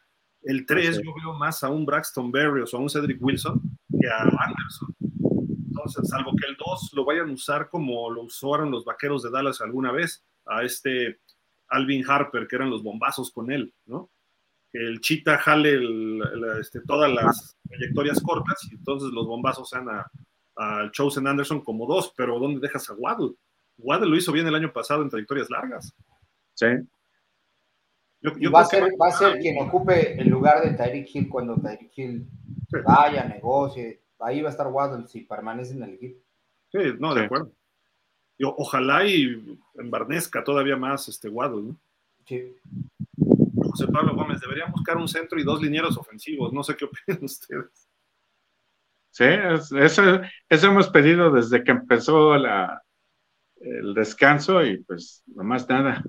El 0.42 0.66
3 0.66 1.02
yo 1.04 1.14
veo 1.14 1.34
más 1.34 1.64
a 1.64 1.70
un 1.70 1.86
Braxton 1.86 2.32
Berrios 2.32 2.74
o 2.74 2.78
a 2.78 2.82
un 2.82 2.90
Cedric 2.90 3.22
Wilson 3.22 3.62
que 4.00 4.08
a 4.08 4.24
Anderson. 4.24 4.96
Entonces, 5.68 6.10
salvo 6.10 6.32
que 6.36 6.48
el 6.48 6.58
2 6.58 6.92
lo 6.94 7.06
vayan 7.06 7.30
a 7.30 7.34
usar 7.34 7.70
como 7.70 8.10
lo 8.10 8.24
usaron 8.24 8.72
los 8.72 8.84
vaqueros 8.84 9.24
de 9.24 9.32
Dallas 9.32 9.62
alguna 9.62 9.92
vez, 9.92 10.24
a 10.46 10.64
este 10.64 11.20
Alvin 11.70 12.04
Harper, 12.08 12.48
que 12.48 12.56
eran 12.56 12.70
los 12.70 12.84
bombazos 12.84 13.32
con 13.32 13.52
él, 13.52 13.74
¿no? 13.86 14.10
Que 14.74 14.80
el 14.80 15.00
Chita 15.00 15.38
jale 15.38 15.80
este, 16.60 16.82
todas 16.82 17.14
las 17.14 17.56
trayectorias 17.70 18.22
cortas 18.22 18.68
y 18.70 18.76
entonces 18.76 19.12
los 19.12 19.28
bombazos 19.28 19.70
sean 19.70 19.88
a, 19.88 20.12
a 20.58 20.92
Chosen 20.92 21.28
Anderson 21.28 21.62
como 21.62 21.86
dos, 21.86 22.12
pero 22.18 22.40
¿dónde 22.40 22.60
dejas 22.60 22.90
a 22.90 22.94
Waddle? 22.94 23.36
Waddle 23.78 24.10
lo 24.10 24.18
hizo 24.18 24.32
bien 24.32 24.48
el 24.48 24.56
año 24.56 24.74
pasado 24.74 25.04
en 25.04 25.10
trayectorias 25.10 25.50
largas. 25.50 25.94
Sí 26.56 26.66
va, 28.52 28.62
a 28.62 28.66
ser, 28.66 28.84
va 29.02 29.08
a 29.08 29.12
ser 29.12 29.40
quien 29.40 29.62
ocupe 29.62 30.20
el 30.20 30.30
lugar 30.30 30.64
de 30.64 30.76
Tyreek 30.76 31.14
Hill 31.14 31.30
cuando 31.30 31.56
Tyreek 31.56 31.92
Hill 31.98 32.28
vaya, 32.86 33.26
negocie. 33.26 34.02
Ahí 34.20 34.42
va 34.42 34.50
a 34.50 34.52
estar 34.52 34.68
Waddle 34.68 35.08
si 35.08 35.22
permanece 35.22 35.74
en 35.74 35.84
el 35.84 35.94
equipo. 35.96 36.20
Sí, 36.72 36.80
no, 37.00 37.14
de 37.14 37.26
acuerdo. 37.26 37.52
ojalá 38.40 39.06
y 39.06 39.60
embarnezca 39.76 40.44
todavía 40.44 40.78
más 40.78 41.08
este 41.10 41.30
Waddle, 41.30 41.64
¿no? 41.64 41.78
Sí. 42.26 42.56
José 43.74 43.88
Pablo 43.88 44.14
Gómez, 44.14 44.40
deberían 44.40 44.72
buscar 44.72 44.98
un 44.98 45.08
centro 45.08 45.40
y 45.40 45.44
dos 45.44 45.60
linieros 45.60 45.98
ofensivos. 45.98 46.54
No 46.54 46.64
sé 46.64 46.76
qué 46.76 46.86
opinan 47.08 47.24
ustedes. 47.24 47.90
Sí, 49.10 49.26
eso, 49.26 50.22
eso 50.48 50.68
hemos 50.68 50.90
pedido 50.90 51.32
desde 51.32 51.64
que 51.64 51.72
empezó 51.72 52.38
la, 52.38 52.84
el 53.62 53.96
descanso 53.96 54.64
y 54.64 54.78
pues 54.84 55.24
nomás 55.26 55.68
nada. 55.68 56.04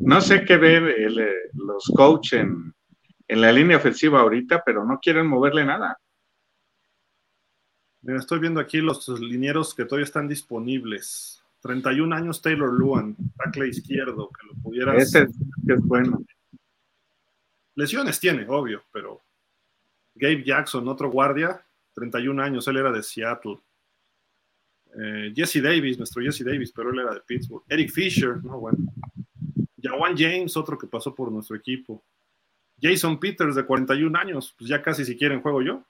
No 0.00 0.22
sé 0.22 0.46
qué 0.46 0.56
ve 0.56 0.76
eh, 0.76 1.50
los 1.52 1.92
coaches 1.94 2.40
en, 2.40 3.40
la 3.40 3.52
línea 3.52 3.76
ofensiva 3.76 4.20
ahorita, 4.20 4.62
pero 4.64 4.82
no 4.84 4.98
quieren 4.98 5.26
moverle 5.26 5.66
nada. 5.66 5.98
estoy 8.02 8.38
viendo 8.38 8.60
aquí 8.60 8.78
los 8.78 9.06
linieros 9.20 9.74
que 9.74 9.84
todavía 9.84 10.06
están 10.06 10.26
disponibles. 10.26 11.44
31 11.60 12.14
años 12.14 12.40
Taylor 12.40 12.72
Luan, 12.72 13.14
tackle 13.36 13.68
izquierdo, 13.68 14.30
que 14.30 14.46
lo 14.46 14.54
pudieras. 14.62 15.02
Ese 15.02 15.24
es 15.24 15.80
bueno. 15.82 16.24
Lesiones 17.78 18.18
tiene, 18.18 18.44
obvio, 18.48 18.82
pero 18.90 19.22
Gabe 20.16 20.42
Jackson, 20.42 20.88
otro 20.88 21.12
guardia, 21.12 21.64
31 21.94 22.42
años, 22.42 22.66
él 22.66 22.78
era 22.78 22.90
de 22.90 23.04
Seattle. 23.04 23.56
Eh, 25.00 25.32
Jesse 25.32 25.62
Davis, 25.62 25.96
nuestro 25.96 26.20
Jesse 26.20 26.44
Davis, 26.44 26.72
pero 26.72 26.90
él 26.90 26.98
era 26.98 27.14
de 27.14 27.20
Pittsburgh. 27.20 27.62
Eric 27.68 27.92
Fisher, 27.92 28.42
no, 28.42 28.58
bueno. 28.58 28.78
Jawan 29.80 30.16
James, 30.16 30.56
otro 30.56 30.76
que 30.76 30.88
pasó 30.88 31.14
por 31.14 31.30
nuestro 31.30 31.54
equipo. 31.54 32.02
Jason 32.82 33.20
Peters, 33.20 33.54
de 33.54 33.64
41 33.64 34.18
años, 34.18 34.52
pues 34.58 34.68
ya 34.68 34.82
casi 34.82 35.04
si 35.04 35.16
quieren 35.16 35.40
juego 35.40 35.62
yo. 35.62 35.84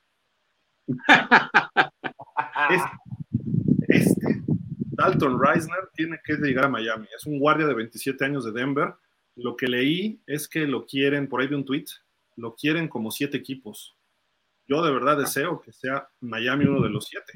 este, 3.89 4.43
Dalton 4.91 5.43
Reisner 5.43 5.89
tiene 5.95 6.21
que 6.23 6.35
llegar 6.35 6.67
a 6.67 6.69
Miami. 6.69 7.07
Es 7.17 7.25
un 7.25 7.39
guardia 7.39 7.67
de 7.67 7.73
27 7.73 8.27
años 8.27 8.45
de 8.45 8.53
Denver. 8.53 8.93
Lo 9.39 9.57
que 9.57 9.69
leí 9.69 10.21
es 10.27 10.49
que 10.49 10.67
lo 10.67 10.85
quieren, 10.85 11.29
por 11.29 11.41
ahí 11.41 11.47
de 11.47 11.55
un 11.55 11.65
tweet, 11.65 11.85
lo 12.35 12.57
quieren 12.57 12.89
como 12.89 13.13
siete 13.13 13.37
equipos. 13.37 13.97
Yo 14.67 14.83
de 14.83 14.91
verdad 14.91 15.17
deseo 15.17 15.61
que 15.61 15.73
sea 15.73 16.09
Miami 16.21 16.65
uno 16.65 16.83
de 16.83 16.91
los 16.91 17.05
siete, 17.05 17.35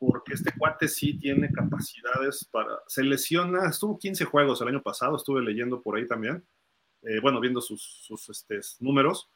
porque 0.00 0.34
este 0.34 0.50
cuate 0.58 0.88
sí 0.88 1.14
tiene 1.14 1.48
capacidades 1.52 2.44
para... 2.50 2.76
Se 2.88 3.04
lesiona, 3.04 3.68
estuvo 3.68 4.00
15 4.00 4.24
juegos 4.24 4.60
el 4.62 4.68
año 4.68 4.82
pasado, 4.82 5.14
estuve 5.14 5.42
leyendo 5.42 5.80
por 5.80 5.96
ahí 5.96 6.08
también, 6.08 6.44
eh, 7.02 7.20
bueno, 7.20 7.38
viendo 7.38 7.60
sus, 7.60 8.04
este, 8.28 8.58
números. 8.80 9.30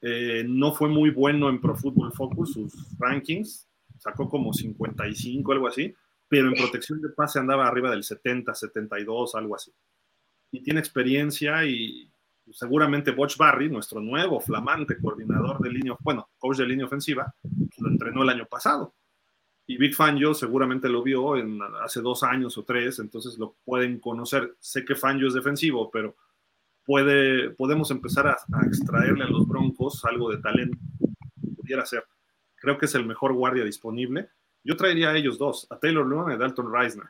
Eh, 0.00 0.42
no 0.48 0.72
fue 0.72 0.88
muy 0.88 1.10
bueno 1.10 1.50
en 1.50 1.60
Pro 1.60 1.76
Football 1.76 2.14
Focus, 2.14 2.54
sus 2.54 2.98
rankings, 2.98 3.68
sacó 3.98 4.30
como 4.30 4.54
55, 4.54 5.52
algo 5.52 5.68
así, 5.68 5.94
pero 6.28 6.48
en 6.48 6.54
protección 6.54 7.02
de 7.02 7.10
pase 7.10 7.38
andaba 7.38 7.66
arriba 7.66 7.90
del 7.90 8.04
70, 8.04 8.54
72, 8.54 9.34
algo 9.34 9.54
así. 9.54 9.70
Y 10.54 10.62
tiene 10.62 10.78
experiencia 10.78 11.64
y 11.64 12.08
seguramente 12.52 13.10
Butch 13.10 13.36
Barry, 13.36 13.68
nuestro 13.68 14.00
nuevo 14.00 14.40
flamante 14.40 14.96
coordinador 14.98 15.58
de 15.58 15.68
línea, 15.68 15.96
bueno, 15.98 16.28
coach 16.38 16.58
de 16.58 16.66
línea 16.66 16.86
ofensiva, 16.86 17.34
lo 17.78 17.88
entrenó 17.88 18.22
el 18.22 18.28
año 18.28 18.46
pasado. 18.46 18.94
Y 19.66 19.78
Big 19.78 19.96
Fangio 19.96 20.32
seguramente 20.32 20.88
lo 20.88 21.02
vio 21.02 21.36
en, 21.36 21.58
hace 21.82 22.00
dos 22.00 22.22
años 22.22 22.56
o 22.56 22.62
tres, 22.62 23.00
entonces 23.00 23.36
lo 23.36 23.56
pueden 23.64 23.98
conocer. 23.98 24.54
Sé 24.60 24.84
que 24.84 24.94
Fangio 24.94 25.26
es 25.26 25.34
defensivo, 25.34 25.90
pero 25.90 26.14
puede, 26.84 27.50
podemos 27.50 27.90
empezar 27.90 28.28
a, 28.28 28.36
extraerle 28.64 29.24
a 29.24 29.28
los 29.28 29.48
Broncos 29.48 30.04
algo 30.04 30.30
de 30.30 30.38
talento. 30.38 30.78
Pudiera 31.56 31.84
ser. 31.84 32.04
Creo 32.54 32.78
que 32.78 32.86
es 32.86 32.94
el 32.94 33.06
mejor 33.06 33.32
guardia 33.32 33.64
disponible. 33.64 34.28
Yo 34.62 34.76
traería 34.76 35.10
a 35.10 35.16
ellos 35.16 35.36
dos, 35.36 35.66
a 35.68 35.80
Taylor 35.80 36.08
Lewan 36.08 36.30
y 36.30 36.34
a 36.34 36.38
Dalton 36.38 36.72
Reisner. 36.72 37.08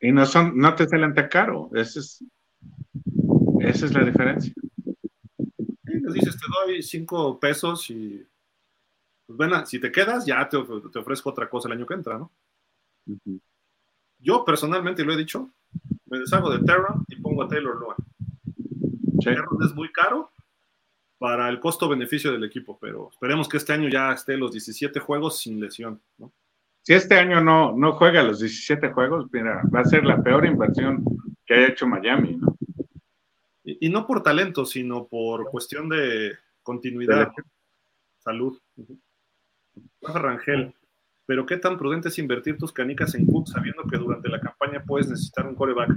Y 0.00 0.12
no, 0.12 0.24
son, 0.24 0.56
no 0.56 0.74
te 0.74 0.88
salen 0.88 1.12
tan 1.12 1.28
caro. 1.28 1.70
Ese 1.74 1.98
es, 1.98 2.24
esa 3.60 3.86
es 3.86 3.92
la 3.92 4.04
diferencia. 4.04 4.52
Y 5.84 6.00
les 6.00 6.12
dices, 6.12 6.36
te 6.36 6.46
doy 6.66 6.82
cinco 6.82 7.38
pesos 7.38 7.90
y 7.90 8.26
pues 9.26 9.36
bueno, 9.36 9.66
si 9.66 9.78
te 9.78 9.92
quedas, 9.92 10.24
ya 10.24 10.48
te, 10.48 10.56
ofrezco 10.56 11.28
otra 11.28 11.50
cosa 11.50 11.68
el 11.68 11.74
año 11.74 11.86
que 11.86 11.94
entra, 11.94 12.18
¿no? 12.18 12.32
Yo 14.18 14.42
personalmente 14.42 15.04
lo 15.04 15.12
he 15.12 15.18
dicho, 15.18 15.50
me 16.06 16.18
deshago 16.18 16.50
de 16.50 16.64
Terra 16.64 16.94
y 17.08 17.16
pongo 17.16 17.42
a 17.42 17.48
Taylor 17.48 17.78
Lewan. 17.78 17.96
es 19.62 19.74
muy 19.74 19.92
caro 19.92 20.32
para 21.18 21.50
el 21.50 21.60
costo-beneficio 21.60 22.32
del 22.32 22.44
equipo, 22.44 22.78
pero 22.80 23.10
esperemos 23.10 23.48
que 23.48 23.58
este 23.58 23.74
año 23.74 23.90
ya 23.90 24.12
esté 24.12 24.36
los 24.36 24.52
17 24.52 24.98
juegos 25.00 25.40
sin 25.40 25.60
lesión, 25.60 26.00
¿no? 26.16 26.32
Si 26.82 26.94
este 26.94 27.16
año 27.16 27.42
no, 27.42 27.76
no 27.76 27.92
juega 27.92 28.22
los 28.22 28.40
17 28.40 28.92
juegos, 28.92 29.26
mira, 29.30 29.62
va 29.74 29.80
a 29.80 29.84
ser 29.84 30.06
la 30.06 30.22
peor 30.22 30.46
inversión 30.46 31.04
que 31.44 31.52
haya 31.52 31.68
hecho 31.68 31.86
Miami, 31.86 32.36
¿no? 32.36 32.47
Y, 33.70 33.90
no 33.90 34.06
por 34.06 34.22
talento, 34.22 34.64
sino 34.64 35.06
por 35.06 35.50
cuestión 35.50 35.90
de 35.90 36.38
continuidad, 36.62 37.30
salud. 38.18 38.58
Rangel, 40.00 40.74
pero 41.26 41.44
qué 41.44 41.58
tan 41.58 41.76
prudente 41.76 42.08
es 42.08 42.18
invertir 42.18 42.56
tus 42.56 42.72
canicas 42.72 43.14
en 43.14 43.26
Cook 43.26 43.48
sabiendo 43.48 43.82
que 43.82 43.98
durante 43.98 44.30
la 44.30 44.40
campaña 44.40 44.82
puedes 44.82 45.10
necesitar 45.10 45.46
un 45.46 45.54
coreback. 45.54 45.90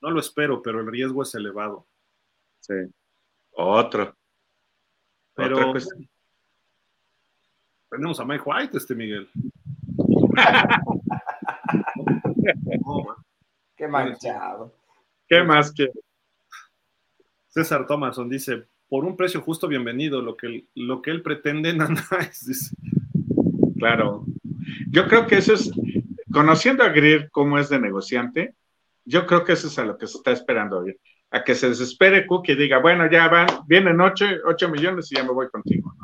No 0.00 0.10
lo 0.10 0.20
espero, 0.20 0.62
pero 0.62 0.80
el 0.80 0.86
riesgo 0.86 1.22
es 1.22 1.34
elevado. 1.34 1.86
Sí. 2.60 2.72
Otro. 3.52 4.16
Pero 5.34 5.74
tenemos 7.90 8.20
a 8.20 8.24
Mike 8.24 8.44
White, 8.46 8.78
este 8.78 8.94
Miguel. 8.94 9.28
Qué 13.76 13.86
manchado. 13.86 14.72
¿Qué 15.28 15.42
más 15.42 15.70
que? 15.72 15.92
César 17.48 17.86
Thomason 17.86 18.28
dice, 18.28 18.64
por 18.88 19.04
un 19.04 19.16
precio 19.16 19.40
justo, 19.40 19.68
bienvenido. 19.68 20.22
Lo 20.22 20.36
que, 20.36 20.66
lo 20.74 21.02
que 21.02 21.10
él 21.10 21.22
pretende, 21.22 21.72
nada 21.76 22.18
es. 22.20 22.74
Claro. 23.78 24.24
Yo 24.90 25.06
creo 25.06 25.26
que 25.26 25.36
eso 25.36 25.54
es, 25.54 25.70
conociendo 26.32 26.84
a 26.84 26.88
Greer 26.88 27.30
como 27.30 27.58
es 27.58 27.68
de 27.68 27.78
negociante, 27.78 28.54
yo 29.04 29.26
creo 29.26 29.44
que 29.44 29.52
eso 29.52 29.68
es 29.68 29.78
a 29.78 29.84
lo 29.84 29.96
que 29.96 30.06
se 30.06 30.18
está 30.18 30.32
esperando 30.32 30.80
hoy. 30.80 30.96
A 31.30 31.44
que 31.44 31.54
se 31.54 31.68
desespere 31.68 32.26
Cook 32.26 32.48
y 32.48 32.54
diga, 32.54 32.78
bueno, 32.78 33.10
ya 33.10 33.28
van, 33.28 33.46
vienen 33.66 34.00
8, 34.00 34.24
8 34.46 34.68
millones 34.68 35.12
y 35.12 35.16
ya 35.16 35.24
me 35.24 35.32
voy 35.32 35.48
contigo. 35.48 35.94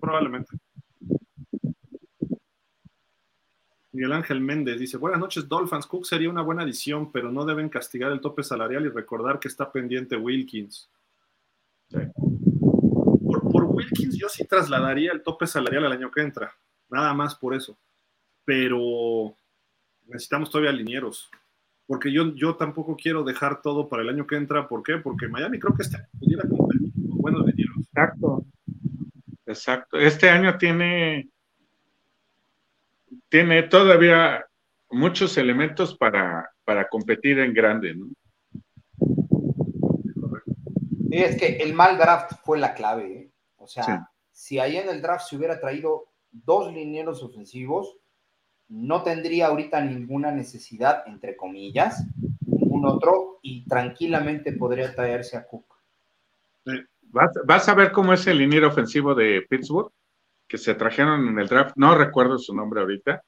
Probablemente. 0.00 0.56
Miguel 3.96 4.12
Ángel 4.12 4.42
Méndez 4.42 4.78
dice, 4.78 4.98
buenas 4.98 5.18
noches 5.18 5.48
Dolphins, 5.48 5.86
Cook 5.86 6.04
sería 6.04 6.28
una 6.28 6.42
buena 6.42 6.64
adición, 6.64 7.10
pero 7.10 7.32
no 7.32 7.46
deben 7.46 7.70
castigar 7.70 8.12
el 8.12 8.20
tope 8.20 8.42
salarial 8.42 8.84
y 8.84 8.90
recordar 8.90 9.40
que 9.40 9.48
está 9.48 9.72
pendiente 9.72 10.18
Wilkins. 10.18 10.90
Por, 11.90 13.64
Wilkins 13.64 14.18
yo 14.18 14.28
sí 14.28 14.44
trasladaría 14.46 15.12
el 15.12 15.22
tope 15.22 15.46
salarial 15.46 15.86
al 15.86 15.92
año 15.92 16.10
que 16.10 16.20
entra, 16.20 16.52
nada 16.90 17.14
más 17.14 17.36
por 17.36 17.54
eso. 17.54 17.78
Pero 18.44 19.34
necesitamos 20.04 20.50
todavía 20.50 20.72
linieros, 20.72 21.30
porque 21.86 22.12
yo, 22.12 22.34
yo 22.34 22.56
tampoco 22.56 22.96
quiero 22.96 23.24
dejar 23.24 23.62
todo 23.62 23.88
para 23.88 24.02
el 24.02 24.10
año 24.10 24.26
que 24.26 24.36
entra. 24.36 24.68
¿Por 24.68 24.82
qué? 24.82 24.98
Porque 24.98 25.26
Miami 25.26 25.58
creo 25.58 25.74
que 25.74 25.84
este 25.84 25.96
año 25.96 26.08
pudiera 26.20 26.46
con 26.46 26.68
buenos 27.16 27.46
linieros. 27.46 27.78
Exacto. 27.78 28.44
Exacto. 29.46 29.96
Este 29.96 30.28
año 30.28 30.58
tiene 30.58 31.30
tiene 33.28 33.62
todavía 33.64 34.44
muchos 34.90 35.36
elementos 35.36 35.96
para, 35.96 36.50
para 36.64 36.88
competir 36.88 37.38
en 37.38 37.52
grande, 37.52 37.94
¿no? 37.94 38.08
es 41.24 41.36
que 41.38 41.56
el 41.56 41.72
mal 41.72 41.96
draft 41.96 42.32
fue 42.44 42.58
la 42.58 42.74
clave. 42.74 43.12
¿eh? 43.12 43.30
O 43.56 43.66
sea, 43.66 44.10
si 44.30 44.58
ahí 44.58 44.76
en 44.76 44.88
el 44.88 45.00
draft 45.00 45.28
se 45.28 45.36
hubiera 45.36 45.58
traído 45.58 46.08
dos 46.30 46.72
linieros 46.72 47.22
ofensivos, 47.22 47.96
no 48.68 49.02
tendría 49.02 49.46
ahorita 49.46 49.80
ninguna 49.80 50.30
necesidad, 50.30 51.04
entre 51.06 51.36
comillas, 51.36 52.04
ningún 52.44 52.84
otro, 52.86 53.38
y 53.42 53.64
tranquilamente 53.66 54.52
podría 54.52 54.94
traerse 54.94 55.36
a 55.36 55.46
Cook. 55.46 55.64
¿Vas, 57.02 57.30
¿Vas, 57.46 57.68
a 57.68 57.74
ver 57.74 57.92
cómo 57.92 58.12
es 58.12 58.26
el 58.26 58.38
liniero 58.38 58.68
ofensivo 58.68 59.14
de 59.14 59.46
Pittsburgh? 59.48 59.90
Que 60.48 60.58
se 60.58 60.74
trajeron 60.74 61.28
en 61.28 61.38
el 61.38 61.48
draft, 61.48 61.72
no 61.76 61.94
recuerdo 61.94 62.38
su 62.38 62.54
nombre 62.54 62.80
ahorita, 62.80 63.22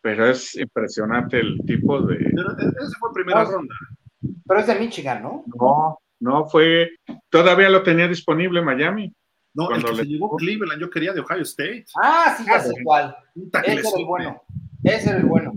pero 0.00 0.26
es 0.26 0.56
impresionante 0.56 1.40
el 1.40 1.58
tipo 1.66 2.00
de... 2.02 2.16
Pero 2.16 2.56
ese 2.58 2.96
fue 2.98 3.12
primera 3.12 3.44
ronda. 3.44 3.74
Pero 4.46 4.60
es 4.60 4.66
de 4.66 4.78
Michigan, 4.78 5.22
¿no? 5.22 5.44
No, 5.58 5.98
no 6.20 6.48
fue, 6.48 6.90
todavía 7.28 7.68
lo 7.68 7.82
tenía 7.82 8.08
disponible 8.08 8.62
Miami. 8.62 9.12
No, 9.54 9.70
el 9.70 9.84
que 9.84 9.96
se 9.96 10.04
llegó 10.06 10.36
Cleveland, 10.36 10.80
yo 10.80 10.88
quería 10.88 11.12
de 11.12 11.20
Ohio 11.20 11.42
State. 11.42 11.84
Ah, 12.00 12.34
sí, 12.36 12.44
ya 12.46 12.60
sé 12.60 12.72
cuál. 12.82 13.14
Ese 13.64 13.72
era 13.72 13.98
el 13.98 14.04
bueno. 14.06 14.42
Ese 14.82 15.10
era 15.10 15.18
el 15.18 15.26
bueno. 15.26 15.52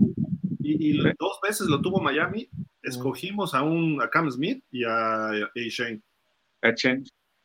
Y, 0.60 0.98
dos 1.18 1.38
veces 1.42 1.68
lo 1.68 1.80
tuvo 1.80 2.00
Miami. 2.00 2.48
Escogimos 2.82 3.54
a 3.54 3.62
un 3.62 4.02
a 4.02 4.10
Cam 4.10 4.30
Smith 4.30 4.62
y 4.70 4.84
a, 4.84 5.28
a 5.30 5.50
Shane. 5.54 6.02
A 6.62 6.72
Shane. 6.72 7.04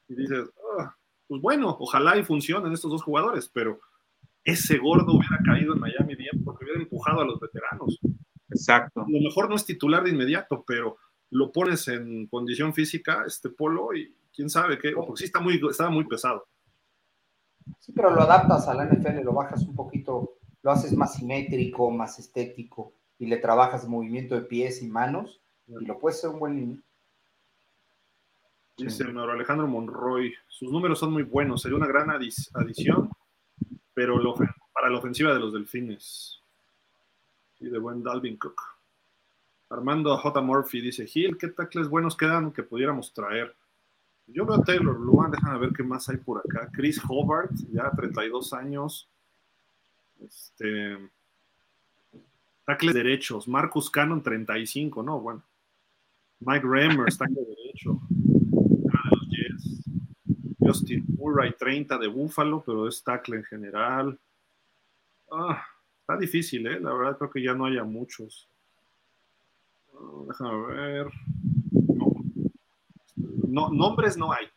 Y 0.09 0.15
dices, 0.15 0.49
oh, 0.55 0.91
pues 1.31 1.41
bueno, 1.41 1.77
ojalá 1.79 2.17
y 2.17 2.25
funcionen 2.25 2.73
estos 2.73 2.91
dos 2.91 3.03
jugadores, 3.03 3.49
pero 3.53 3.79
ese 4.43 4.77
gordo 4.79 5.13
hubiera 5.13 5.39
caído 5.45 5.73
en 5.73 5.79
Miami 5.79 6.15
bien 6.15 6.43
porque 6.43 6.65
hubiera 6.65 6.81
empujado 6.81 7.21
a 7.21 7.25
los 7.25 7.39
veteranos. 7.39 8.01
Exacto. 8.49 8.99
A 8.99 9.05
lo 9.07 9.21
mejor 9.21 9.49
no 9.49 9.55
es 9.55 9.63
titular 9.63 10.03
de 10.03 10.09
inmediato, 10.09 10.65
pero 10.67 10.97
lo 11.29 11.49
pones 11.53 11.87
en 11.87 12.27
condición 12.27 12.73
física, 12.73 13.23
este 13.25 13.47
polo, 13.47 13.95
y 13.95 14.13
quién 14.35 14.49
sabe 14.49 14.77
qué, 14.77 14.91
porque 14.91 15.19
sí 15.19 15.23
está 15.23 15.39
muy, 15.39 15.57
estaba 15.69 15.89
muy 15.89 16.05
pesado. 16.05 16.45
Sí, 17.79 17.93
pero 17.93 18.13
lo 18.13 18.23
adaptas 18.23 18.67
a 18.67 18.73
la 18.73 18.87
NFL, 18.87 19.23
lo 19.23 19.31
bajas 19.31 19.63
un 19.63 19.73
poquito, 19.73 20.33
lo 20.61 20.71
haces 20.71 20.91
más 20.97 21.15
simétrico, 21.15 21.89
más 21.91 22.19
estético, 22.19 22.91
y 23.17 23.27
le 23.27 23.37
trabajas 23.37 23.87
movimiento 23.87 24.35
de 24.35 24.41
pies 24.41 24.81
y 24.81 24.89
manos, 24.89 25.39
y 25.65 25.85
lo 25.85 25.97
puedes 25.97 26.19
ser 26.19 26.31
un 26.31 26.39
buen 26.39 26.83
Dice 28.77 29.05
Mauro 29.05 29.33
Alejandro 29.33 29.67
Monroy, 29.67 30.33
sus 30.47 30.71
números 30.71 30.99
son 30.99 31.13
muy 31.13 31.23
buenos, 31.23 31.61
sería 31.61 31.77
una 31.77 31.87
gran 31.87 32.09
adición, 32.09 33.09
pero 33.93 34.19
para 34.73 34.89
la 34.89 34.97
ofensiva 34.97 35.33
de 35.33 35.39
los 35.39 35.53
delfines. 35.53 36.39
Y 37.59 37.69
de 37.69 37.77
buen 37.77 38.01
Dalvin 38.01 38.37
Cook. 38.37 38.59
Armando 39.69 40.17
J. 40.17 40.41
Murphy 40.41 40.81
dice, 40.81 41.05
Gil, 41.05 41.37
¿qué 41.37 41.47
tacles 41.49 41.87
buenos 41.87 42.17
quedan 42.17 42.51
que 42.51 42.63
pudiéramos 42.63 43.13
traer? 43.13 43.55
Yo 44.27 44.45
veo 44.45 44.55
a 44.55 44.63
Taylor 44.63 44.99
Luan, 44.99 45.31
déjame 45.31 45.59
ver 45.59 45.71
qué 45.73 45.83
más 45.83 46.09
hay 46.09 46.17
por 46.17 46.39
acá. 46.39 46.69
Chris 46.73 46.99
Hobart, 47.07 47.51
ya 47.71 47.91
32 47.91 48.53
años. 48.53 49.07
Este, 50.19 50.97
Tackles 52.65 52.93
derechos, 52.93 53.47
Marcus 53.47 53.89
Cannon 53.89 54.21
35, 54.21 55.03
no, 55.03 55.19
bueno. 55.19 55.43
Mike 56.39 56.65
Remmers, 56.65 57.17
tackle 57.17 57.43
derecho. 57.45 57.99
Justin 60.61 61.03
Murray 61.17 61.53
30 61.57 61.97
de 61.97 62.07
Buffalo, 62.07 62.63
pero 62.65 62.87
es 62.87 63.03
tackle 63.03 63.37
en 63.37 63.43
general. 63.43 64.17
Ah, 65.31 65.65
está 66.01 66.17
difícil, 66.17 66.67
¿eh? 66.67 66.79
La 66.79 66.93
verdad 66.93 67.17
creo 67.17 67.31
que 67.31 67.41
ya 67.41 67.53
no 67.53 67.65
haya 67.65 67.83
muchos. 67.83 68.47
Ah, 69.93 70.23
déjame 70.27 70.65
ver. 70.73 71.07
No. 73.47 73.69
nombres 73.69 74.17
no 74.17 74.31
hay. 74.31 74.47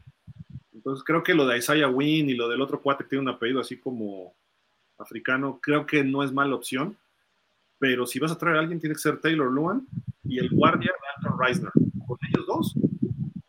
Entonces 0.72 1.02
creo 1.04 1.22
que 1.22 1.34
lo 1.34 1.46
de 1.46 1.58
Isaiah 1.58 1.88
Wynn 1.88 2.28
y 2.28 2.34
lo 2.34 2.48
del 2.48 2.60
otro 2.60 2.80
cuate 2.80 3.04
que 3.04 3.10
tiene 3.10 3.22
un 3.22 3.28
apellido 3.28 3.60
así 3.60 3.78
como 3.78 4.34
africano, 4.98 5.58
creo 5.60 5.86
que 5.86 6.04
no 6.04 6.22
es 6.22 6.32
mala 6.32 6.54
opción. 6.54 6.96
Pero 7.78 8.06
si 8.06 8.18
vas 8.18 8.32
a 8.32 8.38
traer 8.38 8.56
a 8.56 8.60
alguien, 8.60 8.80
tiene 8.80 8.94
que 8.94 9.00
ser 9.00 9.20
Taylor 9.20 9.50
Luan 9.50 9.86
y 10.24 10.38
el 10.38 10.50
guardia 10.50 10.92
Dalton 11.22 11.38
Reisner. 11.38 11.72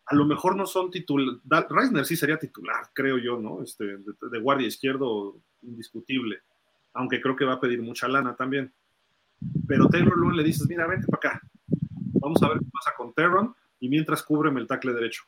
A 0.06 0.14
lo 0.14 0.24
mejor 0.24 0.56
no 0.56 0.66
son 0.66 0.90
titulares. 0.90 1.40
Reisner 1.68 2.06
sí 2.06 2.16
sería 2.16 2.38
titular, 2.38 2.90
creo 2.92 3.18
yo, 3.18 3.38
¿no? 3.38 3.62
Este, 3.62 3.84
de, 3.84 4.38
guardia 4.40 4.68
izquierdo 4.68 5.36
indiscutible. 5.62 6.42
Aunque 6.92 7.20
creo 7.20 7.34
que 7.34 7.44
va 7.44 7.54
a 7.54 7.60
pedir 7.60 7.82
mucha 7.82 8.06
lana 8.06 8.36
también. 8.36 8.72
Pero 9.66 9.88
Taylor 9.88 10.16
Luan 10.16 10.36
le 10.36 10.44
dices, 10.44 10.66
mira, 10.68 10.86
vente 10.86 11.06
para 11.08 11.34
acá. 11.34 11.42
Vamos 12.20 12.42
a 12.42 12.48
ver 12.48 12.58
qué 12.58 12.66
pasa 12.72 12.92
con 12.96 13.12
Terron 13.12 13.54
y 13.80 13.88
mientras 13.88 14.22
cúbreme 14.22 14.60
el 14.60 14.66
tackle 14.66 14.92
derecho. 14.92 15.24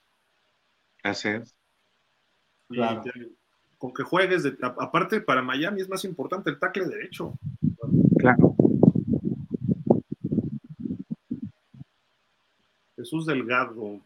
Así 1.02 1.28
es. 1.28 1.56
con 3.78 3.92
que 3.92 4.02
juegues, 4.04 4.44
de, 4.44 4.56
aparte 4.60 5.20
para 5.20 5.42
Miami 5.42 5.80
es 5.80 5.88
más 5.88 6.04
importante 6.04 6.50
el 6.50 6.58
tackle 6.58 6.86
derecho. 6.86 7.34
Claro. 8.18 8.54
Jesús 12.96 13.26
Delgado. 13.26 14.00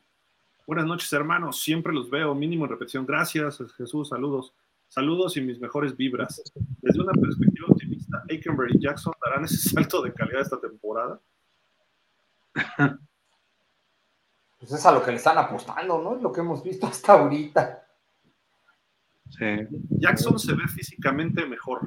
Buenas 0.73 0.86
noches, 0.86 1.12
hermanos. 1.12 1.61
Siempre 1.61 1.93
los 1.93 2.09
veo, 2.09 2.35
mínimo 2.35 2.65
en 2.65 2.70
repetición. 2.70 3.05
Gracias, 3.05 3.59
Jesús. 3.77 4.09
Saludos. 4.09 4.55
Saludos 4.89 5.36
y 5.36 5.43
mis 5.43 5.61
mejores 5.61 5.94
vibras. 5.94 6.43
Desde 6.81 6.99
una 6.99 7.12
perspectiva 7.12 7.66
optimista, 7.69 8.23
Aikenberry 8.31 8.78
y 8.78 8.81
Jackson 8.81 9.12
darán 9.23 9.44
ese 9.44 9.69
salto 9.69 10.01
de 10.01 10.15
calidad 10.15 10.40
esta 10.40 10.59
temporada. 10.59 11.20
Pues 14.59 14.73
es 14.73 14.86
a 14.86 14.93
lo 14.93 15.03
que 15.03 15.11
le 15.11 15.19
están 15.19 15.36
apostando, 15.36 16.01
¿no? 16.01 16.16
Es 16.16 16.23
lo 16.23 16.32
que 16.32 16.40
hemos 16.40 16.62
visto 16.62 16.86
hasta 16.86 17.12
ahorita. 17.12 17.85
Sí. 19.28 19.66
Jackson 19.90 20.39
se 20.39 20.55
ve 20.55 20.66
físicamente 20.69 21.44
mejor 21.44 21.86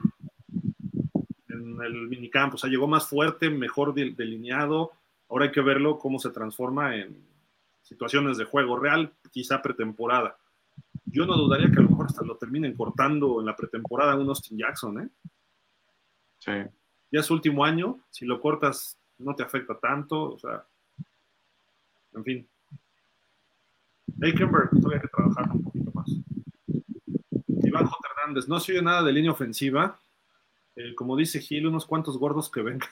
en 1.49 1.81
el 1.81 2.07
minicampo, 2.07 2.55
o 2.55 2.57
sea, 2.59 2.69
llegó 2.69 2.85
más 2.85 3.07
fuerte, 3.07 3.49
mejor 3.49 3.95
delineado. 3.95 4.91
Ahora 5.27 5.45
hay 5.45 5.51
que 5.51 5.61
verlo 5.61 5.97
cómo 5.97 6.19
se 6.19 6.29
transforma 6.29 6.97
en 6.97 7.34
situaciones 7.85 8.37
de 8.37 8.45
juego 8.45 8.77
real, 8.77 9.13
quizá 9.31 9.61
pretemporada. 9.61 10.37
Yo 11.05 11.25
no 11.25 11.37
dudaría 11.37 11.71
que 11.71 11.79
a 11.79 11.83
lo 11.83 11.89
mejor 11.89 12.07
hasta 12.07 12.25
lo 12.25 12.35
terminen 12.35 12.75
cortando 12.75 13.39
en 13.39 13.45
la 13.45 13.55
pretemporada 13.55 14.15
un 14.15 14.27
Austin 14.27 14.57
Jackson, 14.57 15.01
¿eh? 15.01 15.09
Sí. 16.39 16.51
Ya 17.11 17.19
es 17.19 17.29
último 17.29 17.63
año, 17.63 17.99
si 18.09 18.25
lo 18.25 18.41
cortas 18.41 18.97
no 19.19 19.35
te 19.35 19.43
afecta 19.43 19.79
tanto, 19.79 20.33
o 20.33 20.39
sea, 20.39 20.65
en 22.13 22.23
fin. 22.23 22.49
Aikenberg, 24.21 24.69
todavía 24.71 24.97
hay 24.97 25.01
que 25.01 25.07
trabajar 25.07 25.51
un 25.51 25.63
poquito 25.63 25.91
más. 25.93 26.09
Iván 27.63 27.85
J. 27.85 28.09
Hernández, 28.09 28.47
no 28.47 28.59
se 28.59 28.73
oye 28.73 28.81
nada 28.81 29.03
de 29.03 29.13
línea 29.13 29.31
ofensiva. 29.31 29.99
Eh, 30.75 30.95
como 30.95 31.15
dice 31.15 31.39
Gil, 31.39 31.67
unos 31.67 31.85
cuantos 31.85 32.17
gordos 32.17 32.49
que 32.49 32.61
vengan. 32.61 32.89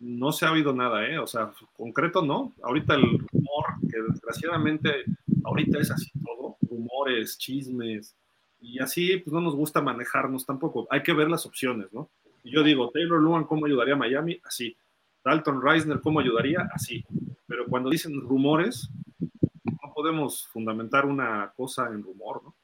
No 0.00 0.32
se 0.32 0.46
ha 0.46 0.52
oído 0.52 0.72
nada, 0.72 1.06
¿eh? 1.06 1.18
O 1.18 1.26
sea, 1.26 1.52
concreto 1.76 2.22
no. 2.22 2.52
Ahorita 2.62 2.94
el 2.94 3.02
rumor, 3.02 3.64
que 3.90 4.00
desgraciadamente 4.10 5.04
ahorita 5.44 5.78
es 5.78 5.90
así 5.90 6.10
todo, 6.24 6.56
rumores, 6.68 7.38
chismes, 7.38 8.14
y 8.60 8.80
así 8.80 9.18
pues 9.18 9.32
no 9.32 9.40
nos 9.40 9.54
gusta 9.54 9.80
manejarnos 9.80 10.44
tampoco. 10.44 10.86
Hay 10.90 11.02
que 11.02 11.12
ver 11.12 11.28
las 11.28 11.46
opciones, 11.46 11.92
¿no? 11.92 12.08
Y 12.42 12.52
yo 12.52 12.62
digo, 12.62 12.90
Taylor 12.90 13.20
Luan, 13.20 13.44
¿cómo 13.44 13.66
ayudaría 13.66 13.94
a 13.94 13.98
Miami? 13.98 14.40
Así. 14.44 14.76
Dalton 15.24 15.60
Reisner, 15.60 16.00
¿cómo 16.00 16.20
ayudaría? 16.20 16.68
Así. 16.72 17.04
Pero 17.46 17.66
cuando 17.66 17.90
dicen 17.90 18.20
rumores, 18.20 18.88
no 19.18 19.92
podemos 19.94 20.46
fundamentar 20.48 21.06
una 21.06 21.52
cosa 21.56 21.88
en 21.88 22.02
rumor, 22.02 22.42
¿no? 22.44 22.54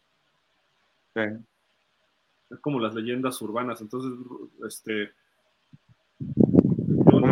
Sí. 1.15 1.45
Es 2.51 2.59
como 2.61 2.79
las 2.79 2.95
leyendas 2.95 3.41
urbanas. 3.43 3.81
Entonces, 3.81 4.13
este, 4.67 5.11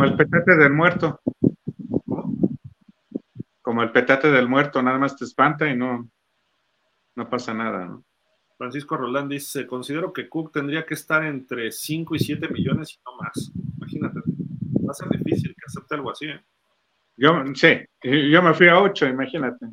como 0.00 0.12
el 0.12 0.16
petate 0.16 0.56
del 0.56 0.72
muerto. 0.72 1.20
Como 3.60 3.82
el 3.82 3.92
petate 3.92 4.30
del 4.30 4.48
muerto, 4.48 4.82
nada 4.82 4.98
más 4.98 5.14
te 5.14 5.26
espanta 5.26 5.68
y 5.68 5.76
no, 5.76 6.08
no 7.16 7.28
pasa 7.28 7.52
nada. 7.52 8.00
Francisco 8.56 8.96
Roland 8.96 9.30
dice, 9.30 9.66
considero 9.66 10.10
que 10.10 10.26
Cook 10.26 10.52
tendría 10.52 10.86
que 10.86 10.94
estar 10.94 11.22
entre 11.24 11.70
5 11.70 12.14
y 12.14 12.18
7 12.18 12.48
millones 12.48 12.94
y 12.94 13.00
no 13.04 13.16
más. 13.18 13.52
Imagínate, 13.76 14.20
va 14.86 14.90
a 14.90 14.94
ser 14.94 15.08
difícil 15.10 15.54
que 15.54 15.66
acepte 15.66 15.94
algo 15.94 16.10
así. 16.10 16.26
¿eh? 16.26 16.40
Yo, 17.18 17.34
sí, 17.54 17.68
yo 18.02 18.42
me 18.42 18.54
fui 18.54 18.68
a 18.68 18.80
8, 18.80 19.06
imagínate. 19.06 19.66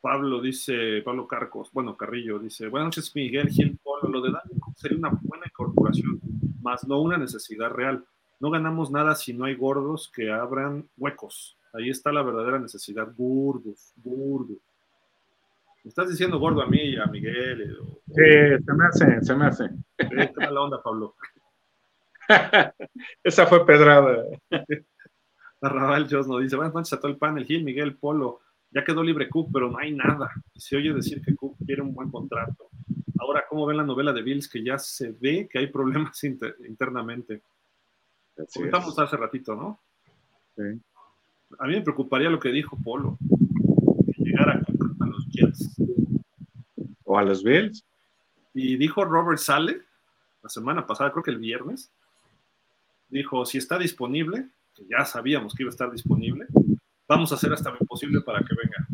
Pablo 0.00 0.40
dice, 0.40 1.02
Pablo 1.04 1.26
Carcos, 1.26 1.70
bueno, 1.72 1.96
Carrillo 1.96 2.38
dice, 2.38 2.68
buenas 2.68 2.88
noches 2.88 3.12
Miguel 3.16 3.48
Gil 3.48 3.76
Polo, 3.82 4.08
lo 4.08 4.20
de 4.20 4.30
Daniel 4.30 4.60
Cook 4.60 4.76
sería 4.76 4.98
una 4.98 5.10
buena 5.20 5.46
incorporación 5.46 6.20
más 6.66 6.86
no 6.86 7.00
una 7.00 7.16
necesidad 7.16 7.70
real. 7.70 8.04
No 8.40 8.50
ganamos 8.50 8.90
nada 8.90 9.14
si 9.14 9.32
no 9.32 9.44
hay 9.44 9.54
gordos 9.54 10.10
que 10.12 10.30
abran 10.32 10.88
huecos. 10.98 11.56
Ahí 11.72 11.90
está 11.90 12.10
la 12.10 12.22
verdadera 12.22 12.58
necesidad. 12.58 13.08
Gordos, 13.16 13.92
gordos. 14.02 14.58
¿Me 15.84 15.88
estás 15.90 16.10
diciendo 16.10 16.40
gordo 16.40 16.60
a 16.62 16.66
mí 16.66 16.80
y 16.80 16.96
a 16.96 17.06
Miguel? 17.06 17.78
Eh, 18.16 18.58
sí, 18.58 18.64
se 18.64 18.72
me 18.72 18.84
hace, 18.84 19.24
se 19.24 19.34
me 19.36 19.46
hace. 19.46 19.70
¿Qué 19.96 20.50
la 20.50 20.60
onda, 20.60 20.82
Pablo? 20.82 21.14
Esa 23.22 23.46
fue 23.46 23.64
pedrada. 23.64 24.24
Arrabal 25.60 26.08
Jos 26.10 26.26
nos 26.26 26.42
dice, 26.42 26.56
buenas 26.56 26.74
noches 26.74 26.92
a 26.92 26.98
todo 26.98 27.12
el 27.12 27.18
panel, 27.18 27.46
Gil, 27.46 27.62
Miguel, 27.62 27.96
Polo. 27.96 28.40
Ya 28.72 28.82
quedó 28.82 29.04
libre 29.04 29.28
Cook, 29.28 29.50
pero 29.52 29.70
no 29.70 29.78
hay 29.78 29.92
nada. 29.92 30.30
se 30.56 30.76
oye 30.76 30.92
decir 30.92 31.22
que 31.22 31.36
Cook 31.36 31.56
quiere 31.64 31.82
un 31.82 31.94
buen 31.94 32.10
contrato. 32.10 32.68
Ahora, 33.18 33.44
¿cómo 33.48 33.66
ven 33.66 33.76
la 33.76 33.84
novela 33.84 34.12
de 34.12 34.22
Bills? 34.22 34.48
Que 34.48 34.62
ya 34.62 34.78
se 34.78 35.12
ve 35.12 35.48
que 35.50 35.58
hay 35.58 35.66
problemas 35.68 36.22
internamente. 36.68 37.42
Comentamos 38.54 38.98
hace 38.98 39.16
ratito, 39.16 39.54
¿no? 39.54 39.80
Sí. 40.56 40.80
A 41.58 41.66
mí 41.66 41.74
me 41.74 41.82
preocuparía 41.82 42.28
lo 42.28 42.40
que 42.40 42.50
dijo 42.50 42.76
Polo, 42.82 43.18
que 44.14 44.22
llegara 44.22 44.60
a 45.00 45.06
los 45.06 45.26
Jets. 45.28 45.76
O 47.04 47.18
a 47.18 47.22
los 47.22 47.42
Bills. 47.42 47.84
Y 48.52 48.76
dijo 48.76 49.04
Robert 49.04 49.38
Sale, 49.38 49.82
la 50.42 50.48
semana 50.48 50.86
pasada, 50.86 51.12
creo 51.12 51.22
que 51.22 51.30
el 51.30 51.38
viernes, 51.38 51.90
dijo, 53.08 53.44
si 53.46 53.58
está 53.58 53.78
disponible, 53.78 54.48
que 54.74 54.84
ya 54.88 55.04
sabíamos 55.04 55.54
que 55.54 55.62
iba 55.62 55.70
a 55.70 55.72
estar 55.72 55.90
disponible, 55.90 56.46
vamos 57.08 57.32
a 57.32 57.36
hacer 57.36 57.52
hasta 57.52 57.70
lo 57.70 57.78
imposible 57.80 58.20
para 58.20 58.40
que 58.40 58.54
venga 58.54 58.86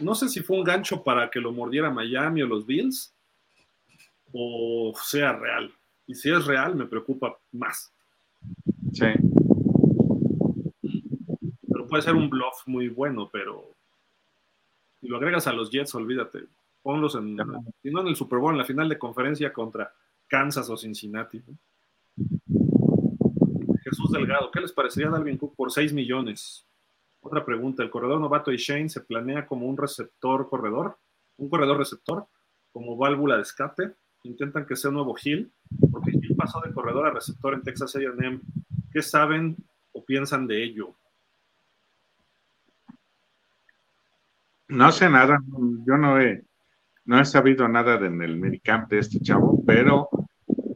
no 0.00 0.14
sé 0.14 0.28
si 0.28 0.40
fue 0.40 0.56
un 0.56 0.64
gancho 0.64 1.02
para 1.02 1.30
que 1.30 1.40
lo 1.40 1.52
mordiera 1.52 1.90
Miami 1.90 2.42
o 2.42 2.46
los 2.46 2.66
Bills, 2.66 3.14
o 4.32 4.92
sea 5.02 5.32
real. 5.34 5.72
Y 6.06 6.14
si 6.14 6.30
es 6.30 6.44
real, 6.46 6.74
me 6.74 6.86
preocupa 6.86 7.38
más. 7.52 7.92
Sí. 8.92 9.06
Pero 11.68 11.86
puede 11.86 12.02
ser 12.02 12.14
un 12.14 12.28
bluff 12.28 12.66
muy 12.66 12.88
bueno, 12.88 13.30
pero 13.32 13.74
si 15.00 15.08
lo 15.08 15.16
agregas 15.16 15.46
a 15.46 15.52
los 15.52 15.70
Jets, 15.70 15.94
olvídate. 15.94 16.44
Ponlos 16.82 17.14
en, 17.14 17.36
si 17.82 17.90
no 17.90 18.00
en 18.00 18.08
el 18.08 18.16
Super 18.16 18.38
Bowl, 18.38 18.52
en 18.52 18.58
la 18.58 18.64
final 18.64 18.88
de 18.88 18.98
conferencia 18.98 19.52
contra 19.52 19.94
Kansas 20.26 20.68
o 20.68 20.76
Cincinnati. 20.76 21.42
Jesús 23.84 24.10
Delgado, 24.10 24.50
¿qué 24.50 24.60
les 24.60 24.72
parecería 24.72 25.10
Dalvin 25.10 25.36
Cook 25.36 25.54
por 25.54 25.70
6 25.70 25.92
millones? 25.92 26.66
Otra 27.24 27.44
pregunta, 27.44 27.84
¿el 27.84 27.90
corredor 27.90 28.20
novato 28.20 28.52
y 28.52 28.56
Shane 28.56 28.88
se 28.88 29.00
planea 29.00 29.46
como 29.46 29.66
un 29.66 29.76
receptor 29.76 30.48
corredor? 30.48 30.98
¿Un 31.36 31.48
corredor 31.48 31.78
receptor? 31.78 32.26
¿Como 32.72 32.96
válvula 32.96 33.36
de 33.36 33.42
escape? 33.42 33.94
¿Intentan 34.24 34.66
que 34.66 34.74
sea 34.74 34.88
un 34.88 34.96
nuevo 34.96 35.14
Hill? 35.22 35.52
Porque 35.92 36.10
Hill 36.10 36.34
pasó 36.36 36.60
de 36.60 36.72
corredor 36.72 37.06
a 37.06 37.10
receptor 37.10 37.54
en 37.54 37.62
Texas 37.62 37.94
A&M. 37.94 38.40
¿Qué 38.92 39.02
saben 39.02 39.56
o 39.92 40.04
piensan 40.04 40.48
de 40.48 40.64
ello? 40.64 40.96
No 44.66 44.90
sé 44.90 45.08
nada, 45.08 45.38
yo 45.86 45.96
no 45.96 46.20
he, 46.20 46.44
no 47.04 47.20
he 47.20 47.24
sabido 47.24 47.68
nada 47.68 48.04
en 48.04 48.20
el 48.20 48.36
Medicamp 48.36 48.90
de 48.90 48.98
este 48.98 49.20
chavo, 49.20 49.62
pero 49.64 50.08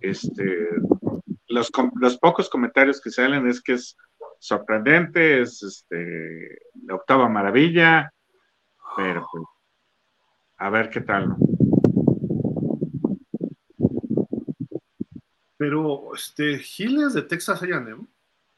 este, 0.00 0.68
los, 1.48 1.72
los 2.00 2.18
pocos 2.18 2.48
comentarios 2.48 3.00
que 3.00 3.10
salen 3.10 3.48
es 3.48 3.60
que 3.60 3.72
es 3.72 3.96
sorprendente, 4.38 5.42
es 5.42 5.62
este, 5.62 6.58
la 6.84 6.94
octava 6.94 7.28
maravilla, 7.28 8.12
pero 8.96 9.26
pues, 9.30 9.44
a 10.58 10.70
ver 10.70 10.90
qué 10.90 11.00
tal. 11.00 11.36
este, 16.16 16.58
Gil 16.58 17.02
es 17.02 17.14
de 17.14 17.22
Texas 17.22 17.62
A&M. 17.62 18.06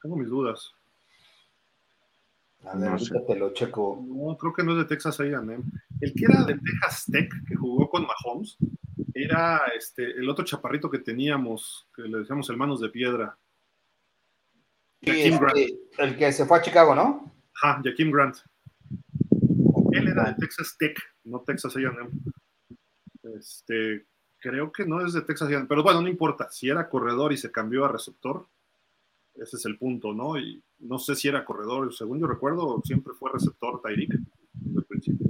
Tengo 0.00 0.16
mis 0.16 0.28
dudas. 0.28 0.72
A 2.64 2.76
ver, 2.76 2.90
no 2.90 3.22
te 3.22 3.36
lo 3.36 3.52
checo. 3.52 4.04
No, 4.06 4.36
creo 4.36 4.52
que 4.52 4.62
no 4.62 4.72
es 4.72 4.78
de 4.78 4.84
Texas 4.84 5.18
A&M. 5.20 5.62
El 6.00 6.12
que 6.14 6.24
era 6.24 6.44
de 6.44 6.58
Texas 6.58 7.06
Tech, 7.10 7.30
que 7.46 7.56
jugó 7.56 7.88
con 7.88 8.06
Mahomes, 8.06 8.56
era 9.14 9.62
este, 9.76 10.10
el 10.10 10.28
otro 10.28 10.44
chaparrito 10.44 10.90
que 10.90 10.98
teníamos, 10.98 11.88
que 11.94 12.02
le 12.02 12.18
decíamos 12.18 12.48
hermanos 12.50 12.80
de 12.80 12.90
piedra. 12.90 13.36
Este, 15.00 15.78
el 15.98 16.16
que 16.16 16.32
se 16.32 16.44
fue 16.44 16.58
a 16.58 16.62
Chicago, 16.62 16.94
¿no? 16.94 17.32
Ajá, 17.54 17.80
Jaquim 17.84 18.10
Grant. 18.10 18.36
Él 19.92 20.08
era 20.08 20.24
de 20.24 20.34
Texas 20.34 20.76
Tech, 20.78 20.98
no 21.24 21.40
Texas 21.40 21.74
A&M. 21.76 22.10
Este, 23.36 24.06
creo 24.38 24.70
que 24.72 24.84
no 24.84 25.04
es 25.04 25.12
de 25.12 25.22
Texas 25.22 25.48
A&M, 25.48 25.66
pero 25.68 25.82
bueno, 25.82 26.00
no 26.00 26.08
importa. 26.08 26.50
Si 26.50 26.68
era 26.68 26.88
corredor 26.88 27.32
y 27.32 27.36
se 27.36 27.50
cambió 27.50 27.84
a 27.84 27.92
receptor, 27.92 28.46
ese 29.34 29.56
es 29.56 29.64
el 29.66 29.78
punto, 29.78 30.12
¿no? 30.12 30.38
Y 30.38 30.62
no 30.80 30.98
sé 30.98 31.14
si 31.14 31.28
era 31.28 31.44
corredor, 31.44 31.94
según 31.94 32.20
yo 32.20 32.26
recuerdo, 32.26 32.80
siempre 32.84 33.14
fue 33.14 33.32
receptor 33.32 33.80
Tyreek 33.80 34.14
desde 34.52 34.78
el 34.78 34.84
principio. 34.84 35.26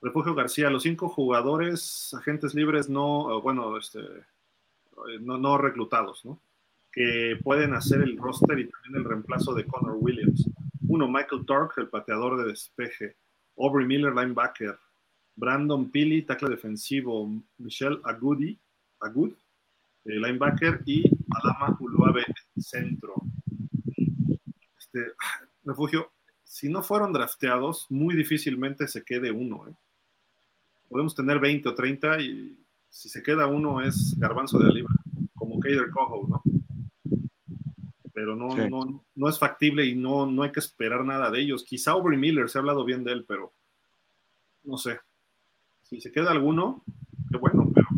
Refugio 0.00 0.34
García, 0.34 0.68
los 0.68 0.82
cinco 0.82 1.08
jugadores, 1.08 2.12
agentes 2.12 2.54
libres 2.54 2.90
no, 2.90 3.40
bueno, 3.40 3.78
este, 3.78 4.00
no, 5.20 5.38
no 5.38 5.56
reclutados, 5.56 6.24
¿no? 6.24 6.38
Que 6.94 7.38
pueden 7.42 7.74
hacer 7.74 8.02
el 8.02 8.16
roster 8.16 8.58
y 8.58 8.68
también 8.68 8.96
el 8.96 9.04
reemplazo 9.04 9.54
de 9.54 9.64
Connor 9.64 9.96
Williams. 9.98 10.48
Uno, 10.86 11.08
Michael 11.08 11.44
Tork, 11.44 11.76
el 11.78 11.88
pateador 11.88 12.38
de 12.38 12.50
despeje. 12.50 13.16
Aubrey 13.58 13.86
Miller, 13.86 14.14
linebacker. 14.14 14.78
Brandon 15.36 15.90
Pili, 15.90 16.22
tackle 16.22 16.50
defensivo. 16.50 17.30
Michelle 17.58 17.98
Agudi, 18.04 18.58
Agud, 19.00 19.32
eh, 20.04 20.18
linebacker, 20.18 20.82
y 20.86 21.02
Alama 21.30 21.76
Uluave, 21.80 22.24
centro. 22.56 23.14
Este, 24.78 25.12
refugio, 25.64 26.12
si 26.44 26.68
no 26.68 26.82
fueron 26.82 27.12
drafteados, 27.12 27.86
muy 27.90 28.14
difícilmente 28.14 28.86
se 28.86 29.02
quede 29.02 29.32
uno. 29.32 29.66
¿eh? 29.68 29.74
Podemos 30.88 31.14
tener 31.14 31.40
20 31.40 31.68
o 31.68 31.74
30 31.74 32.20
y 32.20 32.58
si 32.88 33.08
se 33.08 33.22
queda 33.22 33.48
uno 33.48 33.80
es 33.80 34.14
garbanzo 34.16 34.58
de 34.58 34.68
oliva, 34.68 34.90
como 35.34 35.58
Kader 35.58 35.90
Coho, 35.90 36.28
¿no? 36.28 36.42
Pero 38.14 38.36
no, 38.36 38.56
no, 38.68 39.04
no 39.14 39.28
es 39.28 39.38
factible 39.38 39.84
y 39.84 39.94
no, 39.94 40.24
no 40.24 40.44
hay 40.44 40.52
que 40.52 40.60
esperar 40.60 41.04
nada 41.04 41.30
de 41.30 41.40
ellos. 41.40 41.64
Quizá 41.64 41.90
Aubrey 41.90 42.16
Miller, 42.16 42.48
se 42.48 42.56
ha 42.56 42.60
hablado 42.60 42.84
bien 42.84 43.04
de 43.04 43.12
él, 43.12 43.24
pero 43.26 43.52
no 44.62 44.78
sé. 44.78 45.00
Si 45.82 46.00
se 46.00 46.10
queda 46.10 46.30
alguno, 46.30 46.82
qué 47.30 47.36
bueno, 47.36 47.70
pero 47.74 47.88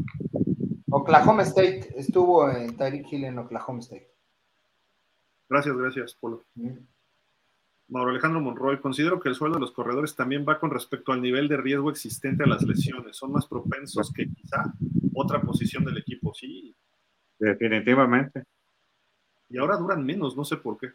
Oklahoma 0.91 1.43
State, 1.43 1.93
estuvo 1.97 2.51
en 2.51 2.77
Tyreek 2.77 3.13
Hill 3.13 3.25
en 3.25 3.39
Oklahoma 3.39 3.81
State. 3.81 4.11
Gracias, 5.49 5.77
gracias, 5.77 6.15
Polo. 6.15 6.45
Mauro 7.89 8.11
Alejandro 8.11 8.41
Monroy, 8.41 8.81
considero 8.81 9.21
que 9.21 9.29
el 9.29 9.35
sueldo 9.35 9.57
de 9.57 9.61
los 9.61 9.73
corredores 9.73 10.17
también 10.17 10.45
va 10.49 10.59
con 10.59 10.71
respecto 10.71 11.13
al 11.13 11.23
nivel 11.23 11.49
de 11.49 11.57
riesgo 11.57 11.91
existente 11.91 12.43
a 12.43 12.49
las 12.49 12.63
lesiones. 12.63 13.17
Son 13.17 13.31
más 13.31 13.47
propensos 13.47 14.13
que 14.13 14.27
quizá 14.27 14.65
otra 15.15 15.41
posición 15.41 15.85
del 15.85 15.99
equipo, 15.99 16.35
sí. 16.35 16.75
Definitivamente. 17.39 18.45
Y 19.49 19.59
ahora 19.59 19.77
duran 19.77 20.05
menos, 20.05 20.37
no 20.37 20.45
sé 20.45 20.57
por 20.57 20.79
qué. 20.79 20.89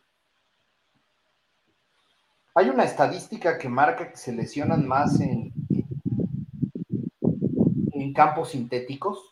Hay 2.54 2.70
una 2.70 2.84
estadística 2.84 3.58
que 3.58 3.70
marca 3.70 4.12
que 4.12 4.18
se 4.18 4.34
lesionan 4.34 4.88
más 4.88 5.22
en, 5.22 5.54
en 7.94 8.14
campos 8.14 8.50
sintéticos 8.50 9.32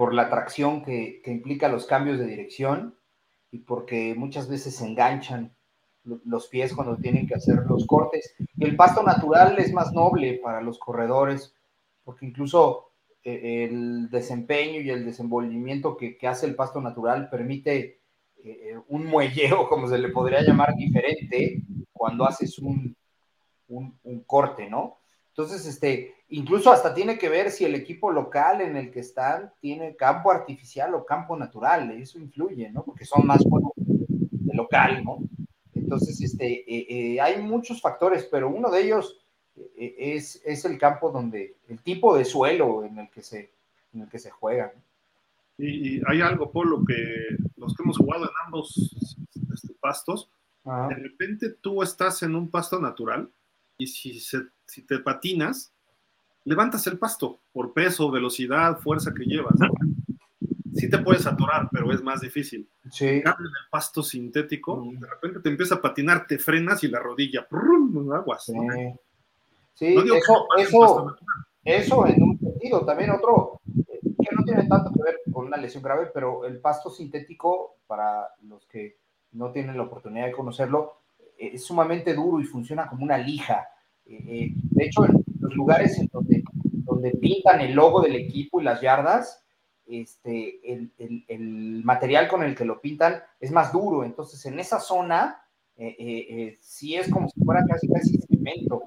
por 0.00 0.14
la 0.14 0.30
tracción 0.30 0.82
que, 0.82 1.20
implica 1.26 1.68
los 1.68 1.84
cambios 1.84 2.18
de 2.18 2.24
dirección 2.24 2.96
y 3.50 3.58
porque 3.58 4.14
muchas 4.16 4.48
veces 4.48 4.76
se 4.76 4.86
enganchan 4.86 5.54
los 6.04 6.46
pies 6.46 6.72
cuando 6.72 6.96
tienen 6.96 7.26
que 7.26 7.34
hacer 7.34 7.66
los 7.68 7.86
cortes. 7.86 8.34
el 8.58 8.76
pasto 8.76 9.02
natural 9.02 9.58
es 9.58 9.74
más 9.74 9.92
noble 9.92 10.40
para 10.42 10.62
los 10.62 10.78
corredores, 10.78 11.54
porque 12.02 12.24
incluso 12.24 12.89
el 13.22 14.08
desempeño 14.10 14.80
y 14.80 14.90
el 14.90 15.04
desenvolvimiento 15.04 15.96
que, 15.96 16.18
hace 16.26 16.46
el 16.46 16.54
pasto 16.54 16.80
natural 16.80 17.28
permite 17.28 18.00
eh, 18.42 18.76
un 18.88 19.06
muelleo, 19.06 19.68
como 19.68 19.88
se 19.88 19.98
le 19.98 20.08
podría 20.08 20.42
llamar, 20.42 20.74
diferente 20.74 21.62
cuando 21.92 22.26
haces 22.26 22.58
un, 22.58 22.96
un, 23.68 24.24
corte, 24.26 24.68
¿no? 24.68 24.98
Entonces, 25.28 25.66
este, 25.66 26.14
incluso 26.30 26.72
hasta 26.72 26.94
tiene 26.94 27.18
que 27.18 27.28
ver 27.28 27.50
si 27.50 27.64
el 27.64 27.74
equipo 27.74 28.10
local 28.10 28.62
en 28.62 28.76
el 28.76 28.90
que 28.90 29.00
están 29.00 29.52
tiene 29.60 29.96
campo 29.96 30.30
artificial 30.30 30.94
o 30.94 31.04
campo 31.04 31.36
natural, 31.36 31.90
eso 31.92 32.18
influye, 32.18 32.70
¿no? 32.70 32.84
Porque 32.84 33.04
son 33.04 33.26
más 33.26 33.44
buenos 33.44 33.72
de 33.76 34.54
local, 34.54 35.04
¿no? 35.04 35.18
Entonces, 35.74 36.20
este, 36.20 36.60
eh, 36.66 36.86
eh, 36.88 37.20
hay 37.20 37.42
muchos 37.42 37.80
factores, 37.80 38.28
pero 38.30 38.48
uno 38.48 38.70
de 38.70 38.82
ellos 38.82 39.18
eh, 39.18 39.29
es, 39.76 40.40
es, 40.44 40.64
el 40.64 40.78
campo 40.78 41.10
donde, 41.10 41.56
el 41.68 41.80
tipo 41.80 42.16
de 42.16 42.24
suelo 42.24 42.84
en 42.84 42.98
el 42.98 43.10
que 43.10 43.22
se, 43.22 43.52
en 43.92 44.02
el 44.02 44.08
que 44.08 44.18
se 44.18 44.30
juega. 44.30 44.72
Y, 45.58 46.00
hay 46.06 46.20
algo, 46.20 46.50
Polo, 46.50 46.84
que 46.84 46.94
los 47.56 47.74
que 47.74 47.82
hemos 47.82 47.98
jugado 47.98 48.24
en 48.24 48.30
ambos 48.46 48.96
este, 49.52 49.74
pastos, 49.80 50.30
de 50.64 50.94
repente 50.94 51.50
tú 51.60 51.82
estás 51.82 52.22
en 52.22 52.34
un 52.34 52.50
pasto 52.50 52.78
natural 52.78 53.30
y 53.78 53.86
si, 53.86 54.20
se, 54.20 54.42
si 54.66 54.82
te 54.82 54.98
patinas, 54.98 55.72
levantas 56.44 56.86
el 56.86 56.98
pasto 56.98 57.40
por 57.52 57.72
peso, 57.72 58.10
velocidad, 58.10 58.78
fuerza 58.78 59.12
que 59.12 59.24
llevas. 59.24 59.54
Sí 60.74 60.88
te 60.88 60.98
puedes 60.98 61.26
atorar, 61.26 61.68
pero 61.70 61.92
es 61.92 62.02
más 62.02 62.20
difícil. 62.20 62.68
Sí. 62.90 63.06
En 63.06 63.26
el 63.26 63.68
pasto 63.70 64.02
sintético, 64.02 64.82
de 64.98 65.06
repente 65.06 65.40
te 65.40 65.48
empieza 65.48 65.76
a 65.76 65.82
patinar, 65.82 66.26
te 66.26 66.38
frenas 66.38 66.82
y 66.84 66.88
la 66.88 67.00
rodilla, 67.00 67.46
¡prum! 67.46 68.12
aguas. 68.12 68.44
Sí, 68.44 68.52
sí 69.80 69.96
eso, 69.96 70.46
eso, 70.58 71.16
eso 71.64 72.06
en 72.06 72.22
un 72.22 72.38
sentido. 72.38 72.84
También 72.84 73.10
otro, 73.10 73.60
eh, 73.88 74.00
que 74.02 74.36
no 74.36 74.44
tiene 74.44 74.64
tanto 74.64 74.92
que 74.92 75.02
ver 75.02 75.20
con 75.32 75.46
una 75.46 75.56
lesión 75.56 75.82
grave, 75.82 76.10
pero 76.12 76.44
el 76.44 76.60
pasto 76.60 76.90
sintético, 76.90 77.76
para 77.86 78.28
los 78.42 78.66
que 78.66 78.98
no 79.32 79.50
tienen 79.52 79.76
la 79.76 79.84
oportunidad 79.84 80.26
de 80.26 80.32
conocerlo, 80.32 80.98
eh, 81.38 81.52
es 81.54 81.64
sumamente 81.64 82.14
duro 82.14 82.40
y 82.40 82.44
funciona 82.44 82.88
como 82.88 83.04
una 83.04 83.16
lija. 83.16 83.66
Eh, 84.04 84.52
de 84.54 84.84
hecho, 84.84 85.04
en 85.06 85.24
los 85.40 85.54
lugares 85.54 85.98
en 85.98 86.08
donde, 86.12 86.42
donde 86.52 87.12
pintan 87.12 87.60
el 87.60 87.72
logo 87.72 88.02
del 88.02 88.16
equipo 88.16 88.60
y 88.60 88.64
las 88.64 88.80
yardas, 88.80 89.42
este, 89.86 90.60
el, 90.70 91.82
material 91.84 92.28
con 92.28 92.44
el 92.44 92.54
que 92.54 92.64
lo 92.64 92.80
pintan 92.80 93.22
es 93.40 93.50
más 93.50 93.72
duro. 93.72 94.04
Entonces, 94.04 94.44
en 94.46 94.60
esa 94.60 94.78
zona, 94.78 95.42
eh, 95.76 96.58
sí 96.60 96.94
es 96.94 97.10
como 97.10 97.28
si 97.28 97.42
fuera 97.42 97.64
casi 97.66 97.88
casi 97.88 98.18
cemento. 98.18 98.82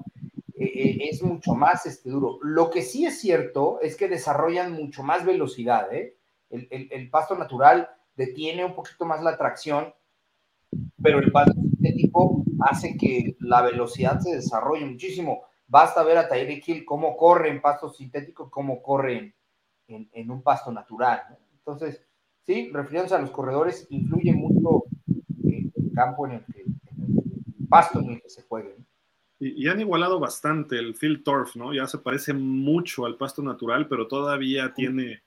Es 0.74 1.22
mucho 1.22 1.54
más 1.54 1.86
este, 1.86 2.10
duro. 2.10 2.38
Lo 2.42 2.70
que 2.70 2.82
sí 2.82 3.06
es 3.06 3.20
cierto 3.20 3.80
es 3.80 3.96
que 3.96 4.08
desarrollan 4.08 4.72
mucho 4.72 5.02
más 5.02 5.24
velocidad. 5.24 5.88
El, 5.92 6.16
el, 6.50 7.10
pasto 7.10 7.36
natural 7.36 7.88
detiene 8.16 8.64
un 8.64 8.74
poquito 8.74 9.04
más 9.04 9.22
la 9.22 9.36
tracción, 9.36 9.92
pero 11.02 11.18
el 11.18 11.32
pasto 11.32 11.54
sintético 11.54 12.44
hace 12.60 12.96
que 12.96 13.36
la 13.40 13.62
velocidad 13.62 14.20
se 14.20 14.36
desarrolle 14.36 14.86
muchísimo. 14.86 15.42
Basta 15.66 16.02
ver 16.02 16.18
a 16.18 16.28
Tyreek 16.28 16.68
Hill 16.68 16.84
cómo 16.84 17.16
corre 17.16 17.50
en 17.50 17.60
pasto 17.60 17.90
sintético, 17.90 18.50
cómo 18.50 18.82
corre 18.82 19.34
en, 19.88 20.30
un 20.30 20.42
pasto 20.42 20.70
natural. 20.72 21.22
Entonces, 21.58 22.04
sí, 22.42 22.70
refiriéndose 22.72 23.14
a 23.14 23.20
los 23.20 23.30
corredores, 23.30 23.86
influye 23.90 24.32
mucho 24.32 24.84
el 25.44 25.92
campo 25.94 26.26
en 26.26 26.32
el 26.32 26.44
que, 26.44 26.60
el 26.62 27.68
pasto 27.68 28.00
en 28.00 28.10
el 28.10 28.22
que 28.22 28.30
se 28.30 28.42
juegue. 28.42 28.73
Y, 29.46 29.68
han 29.68 29.80
igualado 29.80 30.18
bastante 30.18 30.78
el 30.78 30.94
field 30.94 31.22
turf, 31.22 31.56
¿no? 31.56 31.74
Ya 31.74 31.86
se 31.86 31.98
parece 31.98 32.32
mucho 32.32 33.04
al 33.04 33.16
pasto 33.16 33.42
natural, 33.42 33.88
pero 33.88 34.08
todavía 34.08 34.72
tiene. 34.72 35.22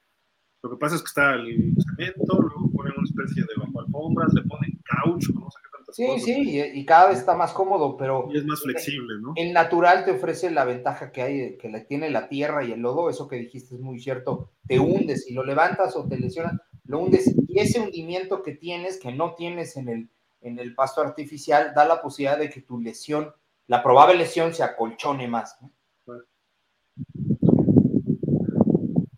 Lo 0.64 0.72
que 0.72 0.78
pasa 0.78 0.96
es 0.96 1.02
que 1.02 1.08
está 1.08 1.36
el 1.36 1.74
cemento, 1.78 2.42
luego 2.42 2.72
ponen 2.72 2.94
una 2.98 3.06
especie 3.06 3.44
de 3.44 3.54
bajo 3.58 3.80
alfombras, 3.80 4.34
le 4.34 4.42
ponen 4.42 4.80
couch, 4.84 5.30
no 5.36 5.50
sé 5.52 5.60
Sí, 5.98 6.20
sí, 6.20 6.62
y, 6.76 6.86
cada 6.86 7.10
vez 7.10 7.20
está 7.20 7.36
más 7.36 7.54
cómodo, 7.54 7.96
pero... 7.96 8.30
Y 8.32 8.38
es 8.38 8.46
más 8.46 8.62
flexible, 8.62 9.16
¿no? 9.22 9.34
El 9.36 9.54
natural 9.54 10.04
te 10.04 10.12
ofrece 10.12 10.52
la 10.52 10.66
ventaja 10.66 11.12
que 11.12 11.22
hay, 11.22 11.58
que 11.58 11.70
tiene 11.88 12.10
la 12.10 12.28
tierra 12.28 12.64
y 12.66 12.74
el 12.74 12.82
lodo, 12.82 13.10
eso 13.10 13.28
que 13.28 13.38
dijiste 13.38 13.76
es 13.76 13.82
muy 13.82 14.00
cierto, 14.00 14.52
te 14.68 14.80
hundes, 14.80 15.24
si 15.24 15.34
lo 15.34 15.44
levantas 15.44 15.96
o 15.96 16.08
te 16.08 16.20
lesionas, 16.20 16.60
lo 16.84 17.00
hundes, 17.00 17.34
y 17.48 17.60
ese 17.60 17.80
hundimiento 17.80 18.44
que 18.44 18.52
tienes, 18.52 19.00
que 19.00 19.14
no 19.14 19.34
tienes 19.36 19.78
en 19.78 19.88
el, 19.88 20.10
en 20.42 20.60
el 20.60 20.76
pasto 20.76 21.02
artificial, 21.02 21.72
da 21.74 21.86
la 21.86 22.02
posibilidad 22.02 22.38
de 22.38 22.50
que 22.50 22.62
tu 22.62 22.80
lesión, 22.80 23.34
la 23.68 23.84
probable 23.84 24.16
lesión 24.16 24.54
se 24.54 24.64
acolchone 24.64 25.28
más, 25.28 25.58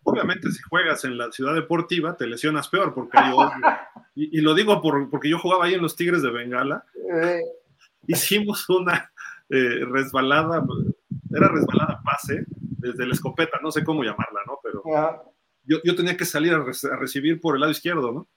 Obviamente, 0.04 0.52
si 0.52 0.62
juegas 0.64 1.06
en 1.06 1.20
la 1.20 1.32
ciudad 1.32 1.54
deportiva, 1.54 2.18
te 2.18 2.26
lesionas 2.26 2.68
peor 2.68 2.96
porque 2.96 3.18
hay 3.18 3.32
y, 4.16 4.42
lo 4.42 4.56
digo 4.56 4.82
por, 4.82 5.08
porque 5.10 5.30
yo 5.30 5.38
jugaba 5.38 5.66
ahí 5.66 5.76
en 5.76 5.84
los 5.84 5.96
Tigres 5.96 6.24
de 6.24 6.32
Bengala. 6.32 6.84
Eh. 7.14 7.42
Hicimos 8.08 8.68
una 8.70 9.12
eh, 9.50 9.86
resbalada, 9.86 10.66
era 11.32 11.48
resbalada 11.48 12.02
pase 12.04 12.44
desde 12.50 13.06
la 13.06 13.14
escopeta, 13.14 13.60
no 13.62 13.72
sé 13.72 13.84
cómo 13.84 14.04
llamarla, 14.04 14.42
¿no? 14.48 14.60
Pero 14.64 14.84
yo, 15.64 15.96
tenía 15.96 16.18
que 16.18 16.26
salir 16.26 16.54
a, 16.54 16.66
recibir 16.98 17.40
por 17.40 17.56
el 17.56 17.62
lado 17.62 17.72
izquierdo, 17.72 18.12
¿no? 18.12 18.28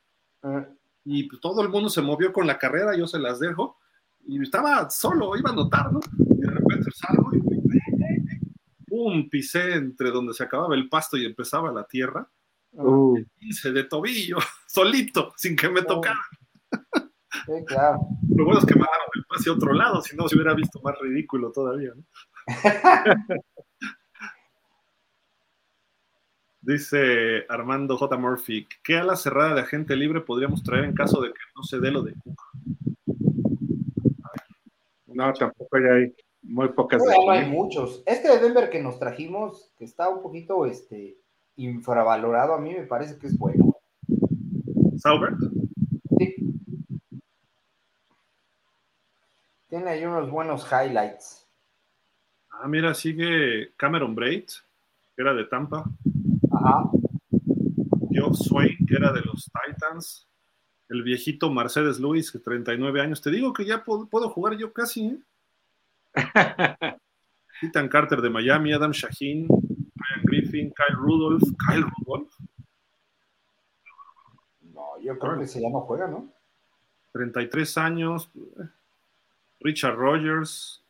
Ah. 0.42 0.66
Y 1.04 1.24
pues, 1.24 1.40
todo 1.40 1.62
el 1.62 1.70
mundo 1.70 1.88
se 1.88 2.02
movió 2.02 2.32
con 2.32 2.46
la 2.46 2.58
carrera, 2.58 2.94
yo 2.96 3.06
se 3.06 3.18
las 3.18 3.40
dejo, 3.40 3.78
y 4.26 4.40
estaba 4.40 4.88
solo, 4.90 5.36
iba 5.36 5.50
a 5.50 5.54
notar, 5.54 5.92
¿no? 5.92 6.00
Y 6.18 6.40
de 6.40 6.50
repente 6.50 6.90
salgo 6.94 7.30
y 7.34 7.40
¡pum! 8.86 9.28
pisé 9.28 9.74
entre 9.74 10.10
donde 10.10 10.34
se 10.34 10.44
acababa 10.44 10.74
el 10.74 10.88
pasto 10.88 11.16
y 11.16 11.24
empezaba 11.24 11.72
la 11.72 11.84
tierra. 11.84 12.28
Uh. 12.72 13.18
Hice 13.40 13.72
de 13.72 13.84
tobillo, 13.84 14.38
solito, 14.66 15.32
sin 15.36 15.56
que 15.56 15.68
me 15.68 15.80
oh. 15.80 15.86
tocara. 15.86 16.20
Sí, 17.46 17.52
claro. 17.66 18.00
Lo 18.36 18.44
bueno 18.44 18.60
es 18.60 18.66
que 18.66 18.74
me 18.74 18.80
dieron 18.80 19.08
el 19.14 19.24
pase 19.24 19.50
a 19.50 19.52
otro 19.54 19.72
lado, 19.72 20.02
si 20.02 20.16
no 20.16 20.28
se 20.28 20.36
hubiera 20.36 20.54
visto 20.54 20.80
más 20.82 20.94
ridículo 21.00 21.50
todavía. 21.50 21.92
¿no? 21.94 22.04
Dice 26.60 27.44
Armando 27.48 27.96
J. 27.96 28.16
Murphy, 28.16 28.68
¿qué 28.84 28.96
ala 28.96 29.16
cerrada 29.16 29.54
de 29.54 29.62
agente 29.62 29.96
libre 29.96 30.20
podríamos 30.20 30.62
traer 30.62 30.84
en 30.84 30.94
caso 30.94 31.20
de 31.20 31.30
que 31.30 31.40
no 31.56 31.64
se 31.64 31.80
dé 31.80 31.90
lo 31.90 32.02
de 32.02 32.14
Cook? 32.14 32.40
No, 35.14 35.32
tampoco 35.32 35.76
hay 35.76 36.14
muy 36.42 36.68
pocas. 36.70 37.02
No, 37.02 37.30
hay 37.30 37.48
muchos. 37.48 38.02
Este 38.06 38.28
de 38.28 38.38
Denver 38.38 38.70
que 38.70 38.82
nos 38.82 38.98
trajimos, 38.98 39.72
que 39.76 39.84
está 39.84 40.08
un 40.08 40.22
poquito 40.22 40.66
este, 40.66 41.16
infravalorado, 41.56 42.54
a 42.54 42.60
mí 42.60 42.74
me 42.74 42.86
parece 42.86 43.18
que 43.18 43.28
es 43.28 43.38
bueno. 43.38 43.76
¿Sauber? 44.98 45.34
Sí. 46.18 46.36
Tiene 49.68 49.90
ahí 49.90 50.04
unos 50.04 50.30
buenos 50.30 50.66
highlights. 50.70 51.46
Ah, 52.50 52.68
mira, 52.68 52.94
sigue 52.94 53.72
Cameron 53.76 54.14
Braid, 54.14 54.44
que 55.16 55.22
era 55.22 55.34
de 55.34 55.44
Tampa. 55.44 55.84
Ajá. 56.50 56.90
Geoff 58.10 58.36
Swain, 58.36 58.76
que 58.86 58.94
era 58.94 59.12
de 59.12 59.22
los 59.22 59.50
Titans. 59.50 60.28
El 60.92 61.02
viejito 61.02 61.50
Mercedes 61.50 61.98
Luis, 61.98 62.30
que 62.30 62.38
39 62.38 63.00
años. 63.00 63.22
Te 63.22 63.30
digo 63.30 63.54
que 63.54 63.64
ya 63.64 63.82
puedo, 63.82 64.28
jugar 64.28 64.58
yo 64.58 64.74
casi, 64.74 65.06
¿eh? 65.06 65.18
Ethan 67.62 67.88
Carter 67.88 68.20
de 68.20 68.28
Miami, 68.28 68.74
Adam 68.74 68.90
Shaheen, 68.90 69.48
Ryan 69.48 70.22
Griffin, 70.24 70.74
Kyle 70.74 70.96
Rudolph. 70.96 71.42
Kyle 71.66 71.86
Rudolph. 71.96 72.30
No, 74.74 75.00
yo 75.00 75.18
creo 75.18 75.38
que 75.38 75.46
se 75.46 75.62
ya 75.62 75.70
no 75.70 75.80
juega, 75.80 76.08
¿no? 76.08 76.30
33 77.12 77.78
años. 77.78 78.30
Richard 79.60 79.96
Rogers. 79.96 80.84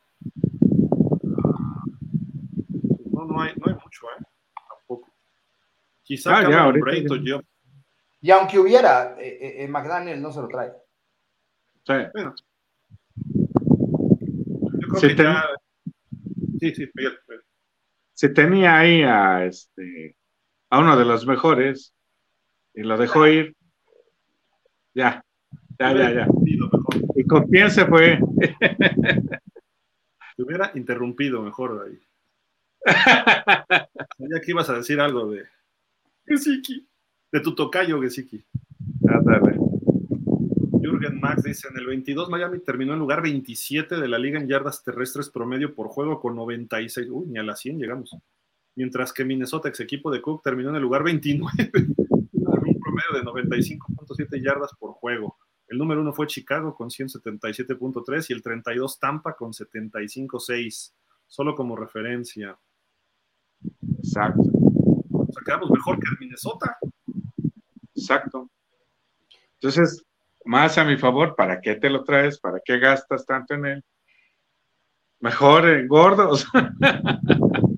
No, 3.13 3.25
no 3.25 3.41
hay, 3.41 3.55
no 3.55 3.67
hay 3.69 3.75
mucho, 3.75 4.07
¿eh? 4.19 4.25
Tampoco. 4.69 5.13
Quizá 6.03 6.39
ah, 6.39 6.43
ya, 6.51 6.73
yo. 7.23 7.41
Y 8.23 8.31
aunque 8.31 8.57
hubiera, 8.57 9.17
eh, 9.21 9.37
eh, 9.41 9.65
eh, 9.65 9.69
McDaniel 9.69 10.23
no 10.23 10.31
se 10.31 10.41
lo 10.41 10.49
trae. 10.49 10.73
Sí. 11.85 11.95
Bueno. 12.15 12.35
Yo 14.79 14.89
creo 14.89 15.01
que 15.01 15.17
ya... 15.17 15.45
Sí, 16.61 16.73
sí, 16.73 16.89
bien, 16.95 17.13
Se 18.15 18.29
tenía 18.29 18.79
ahí 18.79 19.03
a, 19.03 19.45
este, 19.45 20.17
a 20.71 20.79
uno 20.79 20.97
de 20.97 21.05
los 21.05 21.27
mejores 21.27 21.93
y 22.75 22.83
lo 22.83 22.97
dejó 22.97 23.27
ir. 23.27 23.57
Ya, 24.95 25.25
ya, 25.81 25.93
ya, 25.93 26.13
ya. 26.13 26.27
¿Y 27.17 27.27
con 27.27 27.49
quién 27.49 27.73
se 27.73 27.85
fue? 27.87 28.21
Te 30.37 30.43
hubiera 30.43 30.71
interrumpido 30.77 31.43
mejor 31.43 31.89
ahí. 31.89 32.01
Ya 34.19 34.41
que 34.41 34.53
ibas 34.53 34.71
a 34.71 34.75
decir 34.75 35.01
algo 35.01 35.33
de 35.33 35.45
Gesicki, 36.27 36.89
de 37.33 37.41
tu 37.41 37.55
tocayo 37.55 38.01
Gesicki. 38.01 38.45
Jürgen 40.83 41.21
Max 41.21 41.45
dice, 41.45 41.69
en 41.69 41.79
el 41.79 41.87
22 41.87 42.29
Miami 42.29 42.59
terminó 42.59 42.93
en 42.93 42.99
lugar 42.99 43.23
27 43.23 44.01
de 44.01 44.09
la 44.09 44.19
liga 44.19 44.39
en 44.39 44.49
yardas 44.49 44.83
terrestres 44.83 45.31
promedio 45.31 45.75
por 45.75 45.89
juego 45.89 46.21
con 46.21 46.37
96. 46.37 47.09
Uy, 47.11 47.27
ni 47.29 47.39
a 47.39 47.43
las 47.43 47.61
100 47.61 47.79
llegamos. 47.79 48.17
Mientras 48.75 49.13
que 49.13 49.25
Minnesota, 49.25 49.69
ex 49.69 49.81
equipo 49.81 50.11
de 50.11 50.21
Cook, 50.21 50.43
terminó 50.43 50.71
en 50.71 50.77
el 50.77 50.83
lugar 50.83 51.03
29 51.05 51.71
con 51.71 51.83
un 52.33 52.81
promedio 52.81 53.13
de 53.15 53.23
95.7 53.23 54.43
yardas 54.43 54.73
por 54.79 54.93
juego. 54.93 55.37
El 55.69 55.79
número 55.79 56.01
uno 56.01 56.13
fue 56.13 56.27
Chicago 56.27 56.75
con 56.75 56.91
177.3 56.91 58.27
y 58.29 58.33
el 58.33 58.43
32 58.43 58.99
Tampa 58.99 59.35
con 59.35 59.53
75.6, 59.53 60.93
solo 61.27 61.55
como 61.55 61.77
referencia. 61.77 62.59
Exacto. 63.99 64.43
O 64.43 65.27
sea, 65.33 65.43
quedamos 65.47 65.71
mejor 65.71 65.99
que 65.99 66.07
Minnesota. 66.21 66.77
Exacto. 68.03 68.51
Entonces, 69.55 70.05
más 70.45 70.77
a 70.77 70.85
mi 70.85 70.97
favor, 70.97 71.37
¿para 71.37 71.61
qué 71.61 71.77
te 71.77 71.89
lo 71.89 72.05
traes? 72.05 72.39
¿Para 72.39 72.61
qué 72.65 72.79
gastas 72.79 73.25
tanto 73.25 73.55
en 73.55 73.67
él? 73.67 73.85
Mejor 75.21 75.69
en 75.69 75.89
gordos. 75.89 76.47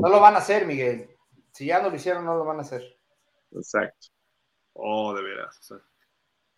No 0.00 0.08
lo 0.08 0.20
van 0.20 0.36
a 0.36 0.38
hacer, 0.38 0.64
Miguel. 0.64 1.10
Si 1.52 1.66
ya 1.66 1.82
no 1.82 1.90
lo 1.90 1.96
hicieron, 1.96 2.24
no 2.24 2.36
lo 2.36 2.44
van 2.44 2.58
a 2.58 2.62
hacer. 2.62 2.96
Exacto. 3.50 4.06
Oh, 4.74 5.12
de 5.12 5.22
veras. 5.22 5.74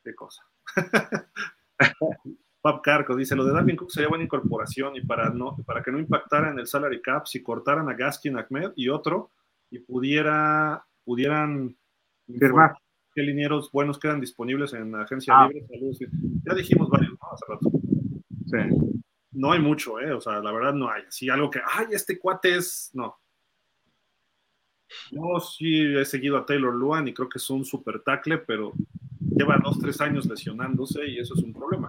qué 0.04 0.14
cosa. 0.14 0.42
Pap 2.60 2.82
Carco 2.82 3.16
dice, 3.16 3.34
lo 3.34 3.46
de 3.46 3.54
Darwin 3.54 3.76
Cook 3.76 3.90
sería 3.90 4.10
buena 4.10 4.24
incorporación 4.24 4.94
y 4.96 5.00
para, 5.00 5.30
no, 5.30 5.56
para 5.64 5.82
que 5.82 5.90
no 5.90 5.98
impactara 5.98 6.50
en 6.50 6.58
el 6.58 6.66
salary 6.66 7.00
cap, 7.00 7.26
si 7.26 7.42
cortaran 7.42 7.88
a 7.88 7.94
Gaskin 7.94 8.36
Ahmed 8.36 8.72
y 8.76 8.90
otro 8.90 9.30
y 9.70 9.78
pudiera, 9.78 10.86
pudieran 11.04 11.76
firmar 12.38 12.74
qué 13.14 13.22
linieros 13.22 13.70
buenos 13.72 13.98
quedan 13.98 14.20
disponibles 14.20 14.72
en 14.72 14.92
la 14.92 15.02
agencia 15.02 15.34
ah. 15.36 15.48
libre. 15.48 15.66
Ya 16.44 16.54
dijimos 16.54 16.88
varios, 16.88 17.12
¿no? 17.12 17.32
Hace 17.32 17.44
rato. 17.48 17.70
Sí. 18.46 19.00
No 19.32 19.52
hay 19.52 19.60
mucho, 19.60 20.00
¿eh? 20.00 20.12
O 20.12 20.20
sea, 20.20 20.40
la 20.40 20.52
verdad 20.52 20.74
no 20.74 20.90
hay. 20.90 21.02
Así 21.08 21.28
algo 21.28 21.50
que, 21.50 21.60
ay, 21.64 21.86
este 21.92 22.18
cuate 22.18 22.56
es. 22.56 22.90
No. 22.94 23.16
Yo 25.10 25.38
sí 25.40 25.96
he 25.96 26.04
seguido 26.04 26.36
a 26.36 26.44
Taylor 26.44 26.74
Luan 26.74 27.06
y 27.06 27.14
creo 27.14 27.28
que 27.28 27.38
es 27.38 27.50
un 27.50 27.64
super 27.64 28.00
tackle, 28.00 28.38
pero 28.38 28.72
lleva 29.20 29.60
dos, 29.62 29.78
tres 29.78 30.00
años 30.00 30.26
lesionándose 30.26 31.06
y 31.06 31.18
eso 31.18 31.34
es 31.34 31.42
un 31.42 31.52
problema. 31.52 31.88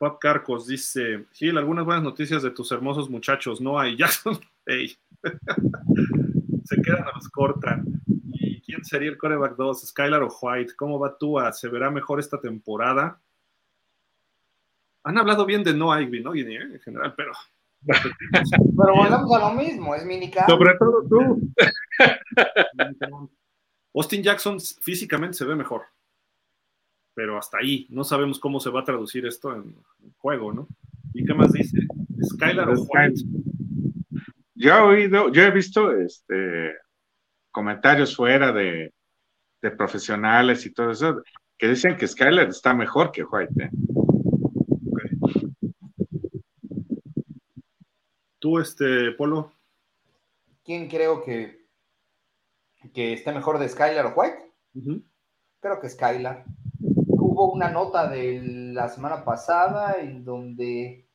Pop 0.00 0.18
Carcos 0.18 0.66
dice, 0.66 1.26
Gil, 1.34 1.58
algunas 1.58 1.84
buenas 1.84 2.02
noticias 2.02 2.42
de 2.42 2.50
tus 2.52 2.72
hermosos 2.72 3.10
muchachos. 3.10 3.60
No 3.60 3.78
hay 3.78 3.98
Jackson. 3.98 4.40
Hey. 4.64 4.96
Se 6.64 6.80
quedan 6.80 7.02
a 7.02 7.12
los 7.14 7.28
cortan. 7.28 7.84
¿Y 8.32 8.62
quién 8.62 8.82
sería 8.82 9.10
el 9.10 9.18
coreback 9.18 9.56
2? 9.56 9.88
¿Skylar 9.88 10.22
o 10.22 10.34
White? 10.40 10.72
¿Cómo 10.74 10.98
va 10.98 11.18
Tua? 11.18 11.52
¿Se 11.52 11.68
verá 11.68 11.90
mejor 11.90 12.18
esta 12.18 12.40
temporada? 12.40 13.20
Han 15.04 15.18
hablado 15.18 15.44
bien 15.44 15.62
de 15.62 15.74
No 15.74 16.00
Ivy, 16.00 16.22
¿no? 16.22 16.34
En 16.34 16.80
general, 16.80 17.12
pero 17.14 17.32
pero 17.82 18.94
volvemos 18.94 19.32
a 19.34 19.38
lo 19.38 19.50
mismo, 19.52 19.94
es 19.94 20.06
minicamp. 20.06 20.48
Sobre 20.48 20.78
todo 20.78 21.06
tú. 21.10 21.52
Austin 23.94 24.22
Jackson 24.22 24.58
físicamente 24.58 25.36
se 25.36 25.44
ve 25.44 25.54
mejor. 25.54 25.82
Pero 27.20 27.36
hasta 27.36 27.58
ahí, 27.58 27.86
no 27.90 28.02
sabemos 28.02 28.40
cómo 28.40 28.60
se 28.60 28.70
va 28.70 28.80
a 28.80 28.84
traducir 28.84 29.26
esto 29.26 29.54
en 29.54 29.76
juego, 30.16 30.54
¿no? 30.54 30.66
¿Y 31.12 31.22
qué 31.22 31.34
más 31.34 31.52
dice? 31.52 31.76
Skylar 32.24 32.70
o 32.70 32.80
White. 32.80 33.20
Yo 34.54 34.74
he 34.74 34.80
oído, 34.80 35.30
yo 35.30 35.42
he 35.42 35.50
visto 35.50 35.94
este 35.94 36.76
comentarios 37.50 38.16
fuera 38.16 38.52
de, 38.52 38.94
de 39.60 39.70
profesionales 39.72 40.64
y 40.64 40.72
todo 40.72 40.92
eso 40.92 41.22
que 41.58 41.68
dicen 41.68 41.94
que 41.98 42.08
Skylar 42.08 42.48
está 42.48 42.72
mejor 42.72 43.12
que 43.12 43.22
White. 43.22 43.64
¿eh? 43.64 43.70
Tú, 48.38 48.58
este, 48.58 49.12
Polo. 49.12 49.52
¿Quién 50.64 50.88
creo 50.88 51.22
que, 51.22 51.66
que 52.94 53.12
esté 53.12 53.30
mejor 53.30 53.58
de 53.58 53.68
Skylar 53.68 54.06
o 54.06 54.14
White? 54.14 55.02
Creo 55.60 55.80
que 55.82 55.90
Skylar. 55.90 56.46
Una 57.46 57.70
nota 57.70 58.06
de 58.06 58.42
la 58.74 58.88
semana 58.88 59.24
pasada 59.24 59.96
en 59.98 60.24
donde, 60.24 61.06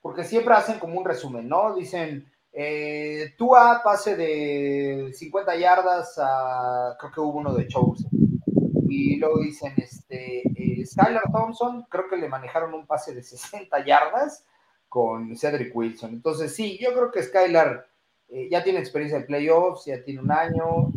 porque 0.00 0.24
siempre 0.24 0.54
hacen 0.54 0.78
como 0.78 0.98
un 0.98 1.04
resumen, 1.04 1.46
¿no? 1.46 1.74
Dicen, 1.74 2.26
eh, 2.52 3.34
Tua 3.36 3.82
pase 3.84 4.16
de 4.16 5.12
50 5.12 5.56
yardas 5.56 6.14
a, 6.18 6.96
creo 6.98 7.12
que 7.12 7.20
hubo 7.20 7.38
uno 7.38 7.54
de 7.54 7.68
Chosen. 7.68 8.10
Y 8.88 9.16
luego 9.16 9.40
dicen, 9.40 9.74
este, 9.76 10.42
eh, 10.54 10.86
Skylar 10.86 11.30
Thompson, 11.30 11.84
creo 11.90 12.08
que 12.08 12.16
le 12.16 12.28
manejaron 12.28 12.72
un 12.72 12.86
pase 12.86 13.14
de 13.14 13.22
60 13.22 13.84
yardas 13.84 14.46
con 14.88 15.36
Cedric 15.36 15.74
Wilson. 15.76 16.12
Entonces, 16.12 16.54
sí, 16.54 16.78
yo 16.80 16.92
creo 16.92 17.10
que 17.10 17.22
Skylar 17.22 17.86
eh, 18.28 18.48
ya 18.50 18.64
tiene 18.64 18.78
experiencia 18.78 19.18
en 19.18 19.26
playoffs, 19.26 19.84
ya 19.84 20.02
tiene 20.02 20.20
un 20.20 20.32
año, 20.32 20.88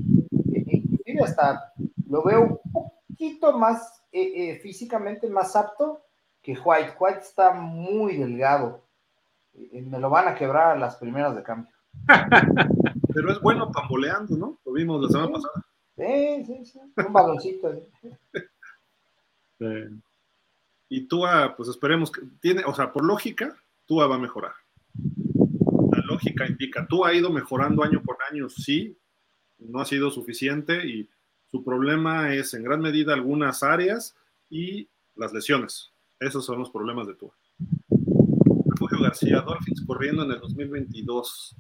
eh, 0.54 0.64
inclusive 0.66 1.24
hasta 1.24 1.74
lo 2.08 2.24
veo 2.24 2.62
un 2.64 2.72
poquito 2.72 3.58
más 3.58 4.02
eh, 4.22 4.60
físicamente 4.60 5.30
más 5.30 5.56
apto 5.56 6.02
que 6.42 6.54
White. 6.54 6.94
White 7.00 7.20
está 7.20 7.54
muy 7.54 8.18
delgado. 8.18 8.84
me 9.54 10.00
lo 10.00 10.10
van 10.10 10.28
a 10.28 10.36
quebrar 10.36 10.76
a 10.76 10.80
las 10.80 10.96
primeras 10.98 11.36
de 11.36 11.44
cambio. 11.44 11.72
Pero 13.14 13.32
es 13.32 13.42
bueno 13.42 13.72
pamboleando, 13.72 14.38
¿no? 14.38 14.60
Lo 14.66 14.72
vimos 14.72 15.02
la 15.02 15.10
semana 15.10 15.32
pasada. 15.32 15.66
Sí, 15.96 16.46
sí, 16.46 16.66
sí. 16.66 16.80
Un 17.06 17.14
baloncito. 17.14 17.74
Y 20.90 21.08
Tua, 21.08 21.56
pues 21.58 21.68
esperemos 21.68 22.12
que 22.12 22.22
tiene, 22.40 22.64
o 22.66 22.74
sea, 22.74 22.94
por 22.94 23.04
lógica, 23.04 23.58
Tua 23.86 24.08
va 24.08 24.16
a 24.16 24.20
mejorar. 24.20 24.54
La 25.92 26.02
lógica 26.06 26.48
indica, 26.48 26.88
Tua 26.88 27.10
ha 27.10 27.14
ido 27.14 27.30
mejorando 27.30 27.84
año 27.84 28.02
por 28.04 28.18
año, 28.32 28.48
sí, 28.48 28.98
no 29.60 29.82
ha 29.82 29.86
sido 29.86 30.12
suficiente 30.12 30.88
y 30.88 31.10
su 31.52 31.64
problema 31.64 32.34
es 32.34 32.54
en 32.54 32.64
gran 32.64 32.82
medida 32.82 33.14
algunas 33.14 33.64
áreas 33.64 34.16
y 34.50 34.88
las 35.16 35.34
lesiones. 35.34 35.92
Esos 36.20 36.46
son 36.46 36.60
los 36.60 36.70
problemas 36.70 37.08
de 37.08 37.16
Tua. 37.16 37.32
Refugio 38.66 39.02
García, 39.02 39.42
Dolphins 39.42 39.84
corriendo 39.86 40.24
en 40.24 40.32
el 40.32 40.40
2022. 40.40 41.56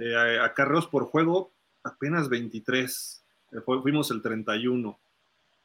Eh, 0.00 0.38
acarreos 0.40 0.86
por 0.86 1.04
juego, 1.04 1.52
apenas 1.82 2.28
23. 2.28 3.24
Eh, 3.52 3.60
fuimos 3.82 4.10
el 4.10 4.22
31. 4.22 4.98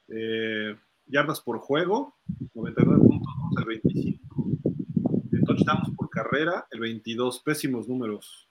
Eh, 0.09 0.75
yardas 1.07 1.41
por 1.41 1.59
juego, 1.59 2.15
99 2.53 3.01
puntos, 3.01 3.33
el 3.57 3.65
25. 3.65 4.49
touchdowns 5.45 5.95
por 5.95 6.09
carrera, 6.09 6.67
el 6.71 6.81
22. 6.81 7.39
Pésimos 7.39 7.87
números. 7.87 8.48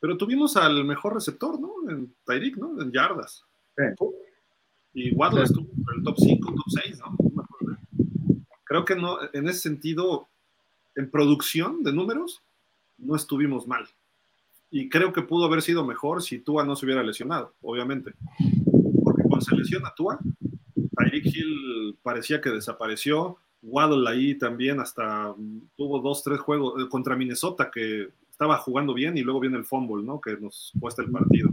Pero 0.00 0.16
tuvimos 0.16 0.56
al 0.56 0.84
mejor 0.84 1.14
receptor, 1.14 1.60
¿no? 1.60 1.74
En 1.88 2.14
Tyreek, 2.24 2.56
¿no? 2.56 2.80
En 2.80 2.90
yardas. 2.90 3.44
Y 4.92 5.14
Waddle 5.14 5.44
estuvo 5.44 5.70
en 5.70 5.98
el 5.98 6.02
top 6.02 6.16
5, 6.18 6.54
top 6.54 6.82
6, 6.84 6.98
¿no? 6.98 7.44
Creo 8.64 8.84
que 8.84 8.96
no, 8.96 9.18
en 9.32 9.48
ese 9.48 9.60
sentido, 9.60 10.28
en 10.94 11.10
producción 11.10 11.82
de 11.82 11.92
números, 11.92 12.42
no 12.98 13.16
estuvimos 13.16 13.66
mal. 13.66 13.88
Y 14.70 14.88
creo 14.88 15.12
que 15.12 15.22
pudo 15.22 15.46
haber 15.46 15.62
sido 15.62 15.84
mejor 15.84 16.22
si 16.22 16.38
Tua 16.38 16.64
no 16.64 16.76
se 16.76 16.86
hubiera 16.86 17.02
lesionado, 17.02 17.54
obviamente. 17.62 18.14
Porque 19.02 19.22
cuando 19.24 19.40
se 19.40 19.56
lesiona 19.56 19.92
Tua, 19.96 20.18
Tyreek 20.96 21.26
Hill 21.26 21.98
parecía 22.02 22.40
que 22.40 22.50
desapareció. 22.50 23.38
Waddle 23.62 24.08
ahí 24.08 24.38
también 24.38 24.80
hasta 24.80 25.34
tuvo 25.76 25.98
dos, 26.00 26.22
tres 26.22 26.40
juegos 26.40 26.80
eh, 26.80 26.88
contra 26.88 27.16
Minnesota 27.16 27.70
que 27.70 28.10
estaba 28.40 28.56
jugando 28.56 28.94
bien 28.94 29.18
y 29.18 29.20
luego 29.20 29.38
viene 29.38 29.58
el 29.58 29.66
fumble, 29.66 30.02
¿no? 30.02 30.18
Que 30.18 30.34
nos 30.38 30.72
cuesta 30.80 31.02
el 31.02 31.10
partido. 31.10 31.50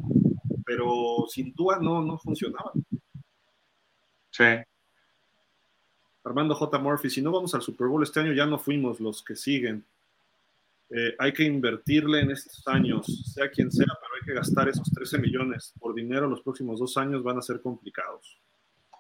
Pero 0.65 1.25
sin 1.27 1.53
Tua 1.53 1.79
no, 1.79 2.01
no 2.01 2.17
funcionaba. 2.17 2.71
Sí. 4.31 4.45
Armando 6.23 6.55
J. 6.55 6.79
Murphy, 6.79 7.09
si 7.09 7.21
no 7.21 7.33
vamos 7.33 7.53
al 7.53 7.61
Super 7.61 7.87
Bowl 7.87 8.03
este 8.03 8.21
año, 8.21 8.31
ya 8.31 8.45
no 8.45 8.57
fuimos 8.57 9.01
los 9.01 9.21
que 9.21 9.35
siguen. 9.35 9.83
Eh, 10.89 11.13
hay 11.19 11.33
que 11.33 11.43
invertirle 11.43 12.21
en 12.21 12.31
estos 12.31 12.65
años, 12.69 13.05
sea 13.33 13.51
quien 13.51 13.69
sea, 13.69 13.85
pero 13.85 14.13
hay 14.21 14.25
que 14.25 14.33
gastar 14.33 14.69
esos 14.69 14.89
13 14.89 15.17
millones 15.17 15.73
por 15.81 15.93
dinero 15.93 16.29
los 16.29 16.41
próximos 16.41 16.79
dos 16.79 16.95
años, 16.95 17.21
van 17.21 17.37
a 17.37 17.41
ser 17.41 17.59
complicados. 17.59 18.39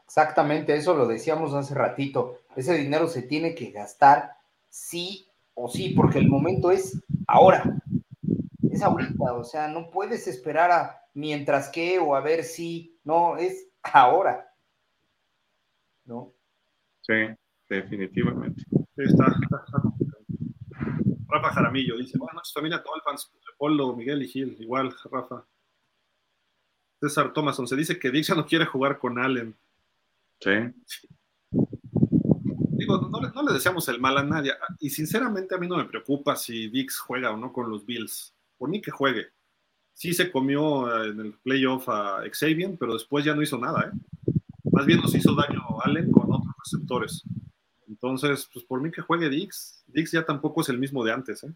Exactamente, 0.03 0.75
eso 0.75 0.93
lo 0.93 1.07
decíamos 1.07 1.53
hace 1.53 1.73
ratito. 1.73 2.41
Ese 2.57 2.73
dinero 2.73 3.07
se 3.07 3.21
tiene 3.21 3.55
que 3.55 3.71
gastar 3.71 4.31
sí 4.67 5.25
o 5.53 5.69
sí, 5.69 5.93
porque 5.95 6.19
el 6.19 6.27
momento 6.27 6.69
es 6.69 7.01
ahora. 7.27 7.63
Es 8.71 8.81
ahorita, 8.81 9.33
o 9.33 9.43
sea, 9.43 9.67
no 9.67 9.89
puedes 9.89 10.27
esperar 10.27 10.71
a 10.71 11.01
mientras 11.13 11.69
que 11.69 11.99
o 11.99 12.15
a 12.15 12.21
ver 12.21 12.43
si, 12.43 12.99
no, 13.03 13.37
es 13.37 13.69
ahora. 13.83 14.49
¿No? 16.05 16.33
Sí, 17.01 17.13
definitivamente. 17.69 18.63
está, 18.95 19.25
Rafa 21.27 21.49
Jaramillo 21.49 21.97
dice, 21.97 22.17
buenas 22.17 22.35
noches 22.35 22.53
familia 22.53 22.83
fans, 23.03 23.31
Polo, 23.57 23.95
Miguel 23.95 24.23
y 24.23 24.27
Gil, 24.27 24.55
igual, 24.59 24.93
Rafa. 25.11 25.45
César 26.99 27.33
Thomason, 27.33 27.67
se 27.67 27.75
dice 27.75 27.99
que 27.99 28.11
Dix 28.11 28.35
no 28.35 28.45
quiere 28.45 28.65
jugar 28.65 28.97
con 28.97 29.19
Allen. 29.19 29.55
Sí. 30.39 30.51
Digo, 32.87 33.09
no, 33.09 33.19
no, 33.19 33.43
le 33.43 33.53
deseamos 33.53 33.85
el 33.89 33.99
mal 33.99 34.17
a 34.17 34.23
nadie. 34.23 34.53
Y 34.79 34.89
sinceramente 34.89 35.53
a 35.53 35.57
mí 35.57 35.67
no 35.67 35.75
me 35.75 35.83
preocupa 35.83 36.37
si 36.37 36.69
Dix 36.69 36.99
juega 36.99 37.31
o 37.31 37.37
no 37.37 37.51
con 37.51 37.69
los 37.69 37.85
Bills. 37.85 38.33
Por 38.57 38.69
mí 38.69 38.81
que 38.81 38.91
juegue. 38.91 39.27
Sí 39.93 40.13
se 40.13 40.31
comió 40.31 41.03
en 41.03 41.19
el 41.19 41.33
playoff 41.33 41.89
a 41.89 42.21
Xavier, 42.31 42.77
pero 42.79 42.93
después 42.93 43.25
ya 43.25 43.35
no 43.35 43.41
hizo 43.41 43.57
nada. 43.57 43.91
¿eh? 43.91 44.31
Más 44.71 44.85
bien 44.85 45.01
nos 45.01 45.13
hizo 45.13 45.35
daño 45.35 45.61
Allen 45.83 46.09
con 46.11 46.31
otros 46.31 46.55
receptores. 46.63 47.23
Entonces, 47.89 48.49
pues 48.53 48.63
por 48.63 48.79
mí 48.79 48.89
que 48.89 49.01
juegue 49.01 49.29
Dix. 49.29 49.83
Dix 49.87 50.11
ya 50.13 50.23
tampoco 50.23 50.61
es 50.61 50.69
el 50.69 50.79
mismo 50.79 51.03
de 51.03 51.11
antes. 51.11 51.43
¿eh? 51.43 51.53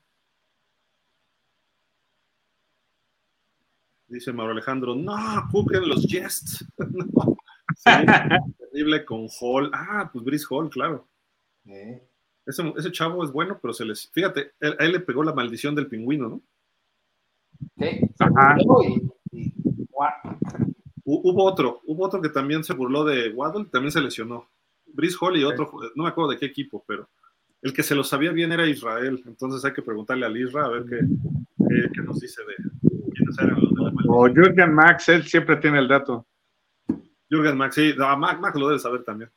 Dice 4.10 4.34
Mauro 4.34 4.52
Alejandro, 4.52 4.96
no, 4.96 5.16
Cook 5.50 5.72
los 5.72 6.06
Jets. 6.06 6.66
no. 6.78 7.38
terrible 8.58 9.06
con 9.06 9.28
Hall. 9.40 9.72
Ah, 9.74 10.10
pues 10.12 10.26
Brice 10.26 10.46
Hall, 10.50 10.70
claro. 10.70 11.08
Ese, 12.46 12.92
chavo 12.92 13.24
es 13.24 13.32
bueno, 13.32 13.60
pero 13.62 13.74
se 13.74 13.86
les. 13.86 14.10
Fíjate, 14.12 14.54
a 14.62 14.84
él 14.84 14.94
le 14.94 15.00
pegó 15.00 15.24
la 15.24 15.34
maldición 15.34 15.76
del 15.76 15.88
pingüino, 15.88 16.30
¿no? 16.30 16.42
Sí. 17.78 18.02
Hubo 21.04 21.44
otro, 21.44 21.82
hubo 21.86 22.06
otro 22.06 22.22
que 22.22 22.30
también 22.30 22.64
se 22.64 22.74
burló 22.74 23.04
de 23.04 23.30
Waddle, 23.30 23.66
también 23.66 23.92
se 23.92 24.02
lesionó. 24.02 24.50
Brice 24.86 25.18
Hall 25.20 25.38
y 25.38 25.44
otro, 25.44 25.72
no 25.96 26.04
me 26.04 26.10
acuerdo 26.10 26.32
de 26.32 26.38
qué 26.38 26.46
equipo, 26.46 26.84
pero 26.88 27.10
el 27.62 27.74
que 27.74 27.84
se 27.84 27.96
lo 27.96 28.04
sabía 28.04 28.32
bien 28.32 28.52
era 28.52 28.68
Israel. 28.68 29.22
Entonces 29.26 29.64
hay 29.66 29.74
que 29.74 29.82
preguntarle 29.82 30.26
al 30.26 30.38
Isra 30.38 30.66
a 30.66 30.70
ver 30.70 30.86
qué, 30.86 31.00
qué, 31.94 32.02
nos 32.02 32.20
dice 32.20 32.42
de 32.44 32.56
quiénes 33.14 33.38
eran 33.40 33.62
los 33.62 33.74
de 33.74 33.84
la 33.84 33.92
maldición. 33.92 34.16
O 34.16 34.28
Jürgen 34.28 34.74
Max, 34.74 35.10
él 35.10 35.24
siempre 35.24 35.58
tiene 35.58 35.80
el 35.80 35.88
dato. 35.88 36.26
Jürgen 37.30 37.58
Max, 37.58 37.76
sí, 37.76 37.94
Max, 37.98 38.60
lo 38.60 38.68
debe 38.68 38.80
saber 38.80 39.04
también. 39.04 39.30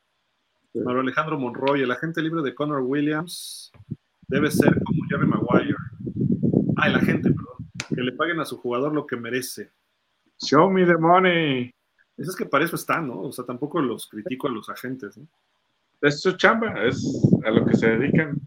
Mario 0.75 1.03
Alejandro 1.03 1.39
Monroy, 1.39 1.83
el 1.83 1.91
agente 1.91 2.21
libre 2.21 2.43
de 2.43 2.55
Connor 2.55 2.83
Williams 2.83 3.71
debe 4.27 4.51
ser 4.51 4.83
como 4.83 5.05
Jerry 5.09 5.27
Maguire. 5.27 5.77
Ah, 6.77 6.89
el 6.89 6.97
agente, 6.97 7.31
perdón. 7.31 7.71
Que 7.95 8.03
le 8.03 8.13
paguen 8.13 8.41
a 8.41 8.45
su 8.45 8.57
jugador 8.59 8.93
lo 8.93 9.07
que 9.07 9.17
merece. 9.17 9.71
Show 10.41 10.71
me 10.71 10.85
the 10.85 10.97
money. 10.97 11.73
Eso 12.17 12.31
es 12.31 12.37
que 12.37 12.47
para 12.47 12.65
eso 12.65 12.77
está, 12.77 13.01
¿no? 13.01 13.21
O 13.21 13.33
sea, 13.33 13.45
tampoco 13.45 13.81
los 13.81 14.09
critico 14.09 14.49
a 14.49 14.51
los 14.51 14.69
agentes, 14.69 15.17
¿no? 15.17 15.29
Es 16.01 16.21
su 16.21 16.33
chamba, 16.33 16.85
es 16.85 17.03
a 17.45 17.51
lo 17.51 17.65
que 17.65 17.77
se 17.77 17.89
dedican. 17.89 18.41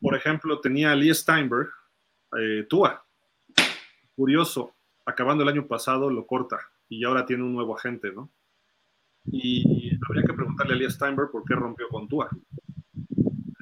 Por 0.00 0.16
ejemplo, 0.16 0.60
tenía 0.60 0.90
a 0.90 0.96
Lee 0.96 1.14
Steinberg, 1.14 1.68
eh, 2.38 2.66
Tua. 2.68 3.04
Curioso, 4.16 4.74
acabando 5.06 5.44
el 5.44 5.48
año 5.48 5.66
pasado 5.66 6.10
lo 6.10 6.26
corta 6.26 6.58
y 6.88 7.04
ahora 7.04 7.24
tiene 7.24 7.44
un 7.44 7.54
nuevo 7.54 7.76
agente, 7.76 8.12
¿no? 8.12 8.30
Y 9.24 9.87
habría 10.08 10.24
que 10.24 10.32
preguntarle 10.32 10.74
a 10.74 10.76
Lee 10.76 10.90
Steinberg 10.90 11.30
por 11.30 11.44
qué 11.44 11.54
rompió 11.54 11.86
con 11.88 12.08
Tua. 12.08 12.28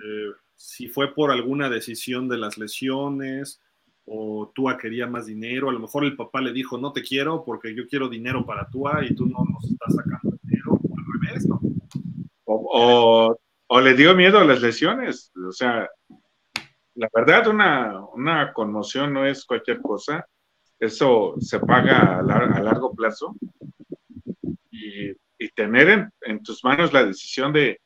Eh, 0.04 0.32
si 0.54 0.88
fue 0.88 1.12
por 1.12 1.30
alguna 1.30 1.68
decisión 1.68 2.28
de 2.28 2.38
las 2.38 2.56
lesiones 2.56 3.60
o 4.04 4.52
Tua 4.54 4.78
quería 4.78 5.06
más 5.06 5.26
dinero, 5.26 5.68
a 5.68 5.72
lo 5.72 5.80
mejor 5.80 6.04
el 6.04 6.16
papá 6.16 6.40
le 6.40 6.52
dijo, 6.52 6.78
no 6.78 6.92
te 6.92 7.02
quiero 7.02 7.44
porque 7.44 7.74
yo 7.74 7.86
quiero 7.88 8.08
dinero 8.08 8.46
para 8.46 8.68
Tua 8.68 9.04
y 9.04 9.14
tú 9.14 9.26
no 9.26 9.44
nos 9.44 9.64
estás 9.64 9.94
sacando 9.94 10.38
dinero, 10.42 10.72
o 10.72 10.96
al 10.96 11.04
revés. 11.20 11.48
O, 12.44 13.80
le 13.80 13.94
dio 13.94 14.14
miedo 14.14 14.38
a 14.38 14.44
las 14.44 14.62
lesiones, 14.62 15.32
o 15.36 15.52
sea, 15.52 15.88
la 16.94 17.08
verdad 17.12 17.48
una, 17.48 18.00
una 18.14 18.52
conmoción 18.52 19.12
no 19.12 19.26
es 19.26 19.44
cualquier 19.44 19.82
cosa, 19.82 20.26
eso 20.78 21.34
se 21.40 21.58
paga 21.60 22.18
a, 22.18 22.22
largo 22.22 22.94
plazo 22.94 23.34
y, 24.70 25.12
tener 25.54 26.10
en, 26.22 26.42
tus 26.42 26.64
manos 26.64 26.92
la 26.92 27.04
decisión 27.04 27.52
de, 27.52 27.80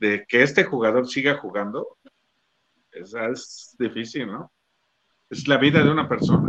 que 0.00 0.42
este 0.42 0.64
jugador 0.64 1.08
siga 1.08 1.36
jugando, 1.36 1.98
es, 2.90 3.76
difícil, 3.78 4.26
¿no? 4.26 4.52
Es 5.30 5.48
la 5.48 5.56
vida 5.56 5.82
de 5.82 5.90
una 5.90 6.08
persona. 6.08 6.48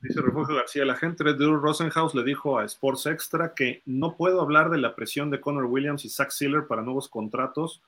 Dice 0.00 0.20
Refugio 0.20 0.54
García, 0.54 0.84
la 0.84 0.94
gente 0.94 1.24
de 1.24 1.34
Drew 1.34 1.56
Rosenhaus 1.56 2.14
le 2.14 2.22
dijo 2.22 2.58
a 2.58 2.64
Sports 2.64 3.06
Extra 3.06 3.54
que 3.54 3.82
no 3.86 4.16
puedo 4.16 4.40
hablar 4.40 4.70
de 4.70 4.78
la 4.78 4.94
presión 4.94 5.30
de 5.30 5.40
Connor 5.40 5.64
Williams 5.64 6.04
y 6.04 6.08
Zach 6.08 6.30
Sealer 6.30 6.66
para 6.66 6.82
nuevos 6.82 7.08
contratos 7.08 7.82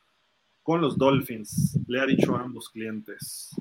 con 0.68 0.80
los 0.80 0.98
Dolphins, 0.98 1.78
le 1.86 2.00
ha 2.00 2.04
dicho 2.04 2.36
a 2.36 2.42
ambos 2.42 2.68
clientes. 2.68 3.56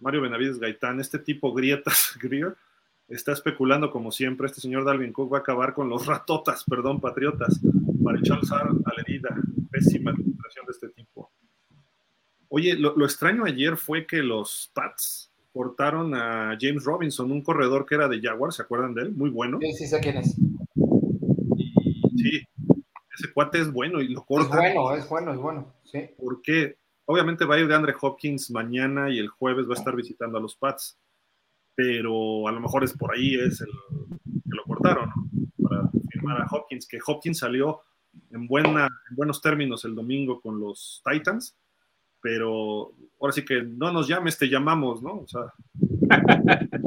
Mario 0.00 0.22
Benavides 0.22 0.58
Gaitán, 0.58 1.00
este 1.00 1.18
tipo 1.18 1.52
Grietas 1.52 2.16
Greer 2.22 2.56
está 3.08 3.32
especulando 3.32 3.90
como 3.90 4.10
siempre, 4.10 4.46
este 4.46 4.60
señor 4.60 4.84
Dalvin 4.84 5.12
Cook 5.12 5.32
va 5.32 5.38
a 5.38 5.40
acabar 5.40 5.74
con 5.74 5.88
los 5.88 6.06
ratotas, 6.06 6.64
perdón, 6.64 7.00
patriotas, 7.00 7.60
para 8.02 8.18
echar 8.18 8.38
a 8.50 8.94
la 8.94 9.02
herida. 9.06 9.36
Pésima 9.70 10.10
administración 10.10 10.66
de 10.66 10.72
este 10.72 10.88
tipo. 10.88 11.30
Oye, 12.48 12.74
lo, 12.74 13.04
extraño 13.04 13.44
ayer 13.44 13.76
fue 13.76 14.06
que 14.06 14.22
los 14.22 14.70
Pats 14.72 15.32
cortaron 15.52 16.14
a 16.14 16.56
James 16.60 16.84
Robinson, 16.84 17.30
un 17.30 17.42
corredor 17.42 17.84
que 17.86 17.96
era 17.96 18.08
de 18.08 18.20
Jaguar, 18.20 18.52
¿se 18.52 18.62
acuerdan 18.62 18.94
de 18.94 19.02
él? 19.02 19.12
Muy 19.12 19.30
bueno. 19.30 19.58
Sí, 19.60 19.72
sí 19.72 19.86
sé 19.86 20.00
quién 20.00 20.18
es. 20.18 20.36
Y 21.56 21.72
sí, 22.18 22.42
ese 23.14 23.32
cuate 23.32 23.60
es 23.60 23.72
bueno 23.72 24.00
y 24.00 24.08
lo 24.08 24.24
corta. 24.24 24.66
Es 24.66 24.74
bueno, 24.74 24.94
es 24.94 25.08
bueno, 25.08 25.32
es 25.32 25.38
bueno, 25.38 25.74
sí. 25.84 26.10
Porque 26.18 26.76
obviamente 27.06 27.44
va 27.44 27.56
a 27.56 27.58
ir 27.58 27.68
de 27.68 27.74
Andre 27.74 27.94
Hopkins 28.00 28.50
mañana 28.50 29.10
y 29.10 29.18
el 29.18 29.28
jueves 29.28 29.66
va 29.66 29.74
a 29.74 29.78
estar 29.78 29.96
visitando 29.96 30.38
a 30.38 30.40
los 30.40 30.56
Pats, 30.56 30.98
pero 31.74 32.46
a 32.46 32.52
lo 32.52 32.60
mejor 32.60 32.84
es 32.84 32.92
por 32.92 33.14
ahí 33.14 33.34
es 33.34 33.60
el 33.60 33.70
que 34.24 34.56
lo 34.56 34.64
cortaron, 34.64 35.08
¿no? 35.08 35.68
Para 35.68 35.88
firmar 36.10 36.42
a 36.42 36.46
Hopkins, 36.50 36.86
que 36.86 36.98
Hopkins 37.04 37.38
salió 37.38 37.80
en, 38.30 38.46
buena, 38.46 38.86
en 39.10 39.16
buenos 39.16 39.40
términos 39.40 39.84
el 39.84 39.94
domingo 39.94 40.40
con 40.40 40.60
los 40.60 41.02
Titans, 41.04 41.56
pero 42.20 42.92
ahora 43.20 43.32
sí 43.32 43.44
que 43.44 43.62
no 43.62 43.92
nos 43.92 44.08
llames, 44.08 44.38
te 44.38 44.48
llamamos, 44.48 45.02
¿no? 45.02 45.20
O 45.20 45.26
sea, 45.26 45.52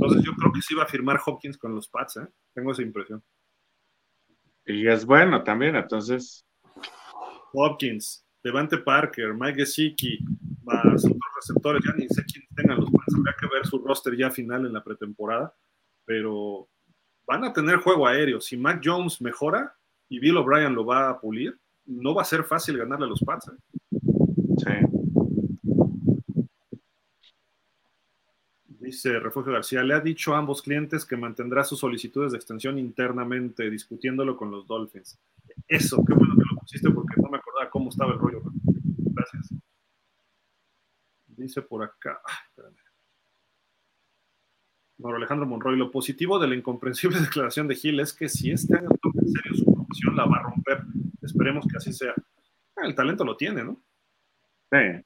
Entonces 0.00 0.22
yo 0.24 0.32
creo 0.34 0.52
que 0.52 0.62
sí 0.62 0.74
va 0.74 0.84
a 0.84 0.88
firmar 0.88 1.20
Hopkins 1.24 1.58
con 1.58 1.74
los 1.74 1.88
Pats, 1.88 2.16
¿eh? 2.16 2.26
Tengo 2.54 2.72
esa 2.72 2.80
impresión. 2.82 3.22
Y 4.64 4.88
es 4.88 5.04
bueno 5.04 5.42
también, 5.44 5.76
entonces. 5.76 6.46
Hopkins, 7.52 8.24
Devante 8.42 8.78
Parker, 8.78 9.34
Mike 9.34 9.60
Gesicki, 9.60 10.18
más 10.64 11.04
otros 11.04 11.18
receptores, 11.36 11.82
ya 11.86 11.92
ni 11.94 12.08
sé 12.08 12.24
quiénes 12.24 12.48
tengan 12.54 12.80
los 12.80 12.90
Pats, 12.90 13.14
habría 13.14 13.34
que 13.38 13.46
ver 13.52 13.66
su 13.66 13.78
roster 13.78 14.16
ya 14.16 14.30
final 14.30 14.66
en 14.66 14.72
la 14.72 14.82
pretemporada, 14.82 15.54
pero 16.04 16.68
van 17.26 17.44
a 17.44 17.52
tener 17.52 17.76
juego 17.76 18.06
aéreo. 18.06 18.40
Si 18.40 18.56
Mac 18.56 18.80
Jones 18.82 19.20
mejora 19.20 19.76
y 20.08 20.18
Bill 20.18 20.38
O'Brien 20.38 20.74
lo 20.74 20.84
va 20.84 21.10
a 21.10 21.20
pulir, 21.20 21.58
no 21.86 22.14
va 22.14 22.22
a 22.22 22.26
ser 22.26 22.44
fácil 22.44 22.78
ganarle 22.78 23.06
a 23.06 23.08
los 23.08 23.20
Pats. 23.20 23.48
¿eh? 23.48 23.98
Sí. 24.58 24.90
Dice 28.80 29.20
Refugio 29.20 29.52
García, 29.52 29.82
le 29.82 29.94
ha 29.94 30.00
dicho 30.00 30.34
a 30.34 30.38
ambos 30.38 30.62
clientes 30.62 31.04
que 31.04 31.16
mantendrá 31.16 31.62
sus 31.62 31.78
solicitudes 31.78 32.32
de 32.32 32.38
extensión 32.38 32.78
internamente, 32.78 33.70
discutiéndolo 33.70 34.36
con 34.36 34.50
los 34.50 34.66
Dolphins. 34.66 35.18
Eso, 35.68 36.02
qué 36.04 36.14
bueno 36.14 36.34
que 36.34 36.54
lo 36.54 36.60
pusiste 36.60 36.90
porque 36.90 37.20
no 37.20 37.28
me 37.28 37.39
cómo 37.70 37.90
estaba 37.90 38.12
el 38.12 38.18
rollo. 38.18 38.42
Gracias. 38.64 39.54
Dice 41.26 41.62
por 41.62 41.82
acá, 41.82 42.20
Mauro 44.98 45.16
Alejandro 45.16 45.46
Monroy, 45.46 45.76
lo 45.76 45.90
positivo 45.90 46.38
de 46.38 46.48
la 46.48 46.54
incomprensible 46.54 47.18
declaración 47.20 47.66
de 47.68 47.74
Gil 47.74 48.00
es 48.00 48.12
que 48.12 48.28
si 48.28 48.50
este 48.50 48.76
año 48.76 48.88
toma 49.00 49.22
en 49.22 49.32
serio 49.32 49.54
su 49.54 49.64
profesión, 49.64 50.16
la 50.16 50.26
va 50.26 50.36
a 50.36 50.42
romper. 50.42 50.82
Esperemos 51.22 51.66
que 51.66 51.76
así 51.76 51.92
sea. 51.92 52.14
Ah, 52.76 52.86
el 52.86 52.94
talento 52.94 53.24
lo 53.24 53.36
tiene, 53.36 53.64
¿no? 53.64 53.80
Sí. 54.70 55.04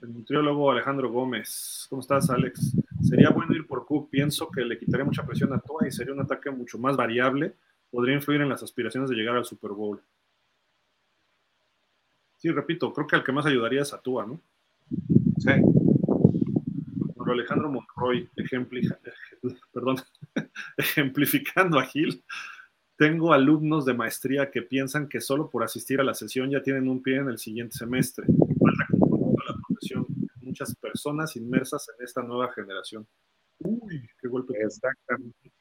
El 0.00 0.14
nutriólogo 0.14 0.70
Alejandro 0.70 1.10
Gómez. 1.10 1.86
¿Cómo 1.90 2.00
estás, 2.00 2.30
Alex? 2.30 2.74
Sería 3.02 3.30
bueno 3.30 3.54
ir 3.54 3.66
por 3.66 3.84
Cook. 3.84 4.10
Pienso 4.10 4.48
que 4.50 4.62
le 4.62 4.78
quitaría 4.78 5.04
mucha 5.04 5.26
presión 5.26 5.52
a 5.52 5.58
Tua 5.58 5.86
y 5.86 5.90
sería 5.90 6.14
un 6.14 6.20
ataque 6.20 6.50
mucho 6.50 6.78
más 6.78 6.96
variable. 6.96 7.54
Podría 7.90 8.14
influir 8.14 8.40
en 8.40 8.48
las 8.48 8.62
aspiraciones 8.62 9.10
de 9.10 9.16
llegar 9.16 9.36
al 9.36 9.44
Super 9.44 9.70
Bowl. 9.72 10.00
Sí, 12.36 12.50
repito, 12.50 12.92
creo 12.92 13.06
que 13.06 13.16
al 13.16 13.24
que 13.24 13.32
más 13.32 13.46
ayudaría 13.46 13.82
es 13.82 13.92
a 13.92 14.00
Tua, 14.00 14.26
¿no? 14.26 14.40
Sí. 15.38 15.50
Alejandro 17.26 17.70
Monroy, 17.70 18.26
perdón, 19.72 19.96
ejemplificando 20.78 21.78
a 21.78 21.84
Gil, 21.84 22.24
tengo 22.96 23.34
alumnos 23.34 23.84
de 23.84 23.92
maestría 23.92 24.50
que 24.50 24.62
piensan 24.62 25.10
que 25.10 25.20
solo 25.20 25.50
por 25.50 25.62
asistir 25.62 26.00
a 26.00 26.04
la 26.04 26.14
sesión 26.14 26.50
ya 26.50 26.62
tienen 26.62 26.88
un 26.88 27.02
pie 27.02 27.16
en 27.16 27.28
el 27.28 27.38
siguiente 27.38 27.76
semestre 27.76 28.26
muchas 30.58 30.74
personas 30.76 31.36
inmersas 31.36 31.88
en 31.96 32.04
esta 32.04 32.22
nueva 32.22 32.52
generación. 32.52 33.06
Uy, 33.58 34.08
qué 34.20 34.28
golpe. 34.28 34.54
Exactamente. 34.60 35.52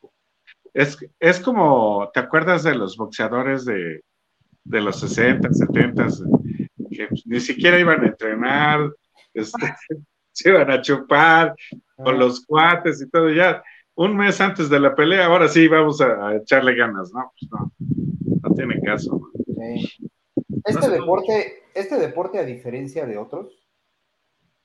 Es, 0.78 0.96
es 1.20 1.40
como, 1.40 2.08
¿te 2.14 2.20
acuerdas 2.20 2.62
de 2.62 2.76
los 2.76 2.98
boxeadores 2.98 3.66
de, 3.66 4.04
de 4.64 4.80
los 4.80 5.00
60, 5.00 5.52
70, 5.52 6.08
que 6.92 7.08
ni 7.26 7.40
siquiera 7.40 7.80
iban 7.80 8.04
a 8.04 8.08
entrenar, 8.10 8.92
este, 9.34 9.58
se 10.32 10.50
iban 10.50 10.70
a 10.70 10.80
chupar 10.80 11.56
con 11.96 12.14
ah. 12.14 12.18
los 12.20 12.46
cuates 12.46 13.02
y 13.02 13.10
todo 13.10 13.32
ya? 13.32 13.64
Un 13.96 14.16
mes 14.16 14.40
antes 14.40 14.70
de 14.70 14.80
la 14.80 14.94
pelea, 14.94 15.26
ahora 15.26 15.48
sí 15.48 15.68
vamos 15.68 16.00
a, 16.00 16.36
echarle 16.36 16.76
ganas, 16.76 17.12
¿no? 17.12 17.34
Pues 17.40 17.52
no, 17.52 17.72
no 18.44 18.56
tiene 18.56 18.80
caso. 18.82 19.32
Este 20.64 20.90
deporte, 20.92 21.64
este 21.74 21.98
deporte, 21.98 22.38
a 22.38 22.44
diferencia 22.44 23.08
de 23.08 23.18
otros, 23.18 23.68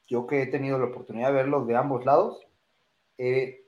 yo 0.06 0.26
que 0.26 0.42
he 0.42 0.46
tenido 0.46 0.78
la 0.78 0.88
oportunidad 0.88 1.28
de 1.28 1.36
verlos 1.36 1.66
de 1.66 1.74
ambos 1.74 2.04
lados, 2.04 2.46
eh, 3.16 3.61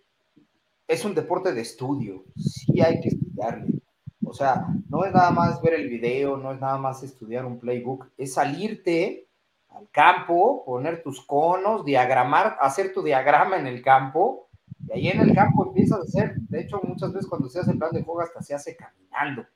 es 0.86 1.04
un 1.04 1.14
deporte 1.14 1.52
de 1.52 1.60
estudio, 1.60 2.24
sí 2.36 2.80
hay 2.80 3.00
que 3.00 3.08
estudiarle. 3.08 3.80
O 4.24 4.32
sea, 4.32 4.66
no 4.88 5.04
es 5.04 5.12
nada 5.12 5.30
más 5.30 5.60
ver 5.62 5.74
el 5.74 5.88
video, 5.88 6.36
no 6.36 6.52
es 6.52 6.60
nada 6.60 6.78
más 6.78 7.02
estudiar 7.02 7.44
un 7.44 7.58
playbook, 7.58 8.10
es 8.16 8.34
salirte 8.34 9.28
al 9.68 9.88
campo, 9.90 10.64
poner 10.64 11.02
tus 11.02 11.24
conos, 11.24 11.84
diagramar, 11.84 12.56
hacer 12.60 12.92
tu 12.92 13.02
diagrama 13.02 13.58
en 13.58 13.66
el 13.66 13.82
campo, 13.82 14.48
y 14.86 14.92
ahí 14.92 15.08
en 15.08 15.20
el 15.20 15.34
campo 15.34 15.66
empiezas 15.66 16.00
a 16.00 16.02
hacer, 16.02 16.34
de 16.36 16.60
hecho 16.60 16.80
muchas 16.82 17.12
veces 17.12 17.28
cuando 17.28 17.48
se 17.48 17.60
hace 17.60 17.72
el 17.72 17.78
plan 17.78 17.92
de 17.92 18.02
juego 18.02 18.20
hasta 18.20 18.42
se 18.42 18.54
hace 18.54 18.76
caminando, 18.76 19.46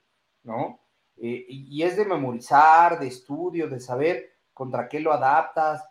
¿no? 0.42 0.80
Eh, 1.16 1.46
y 1.48 1.82
es 1.82 1.96
de 1.96 2.05
memorizar, 2.05 2.98
de 2.98 3.09
estudio, 3.09 3.68
de 3.68 3.80
saber 3.80 4.36
contra 4.55 4.88
qué 4.88 5.00
lo 5.00 5.12
adaptas, 5.12 5.84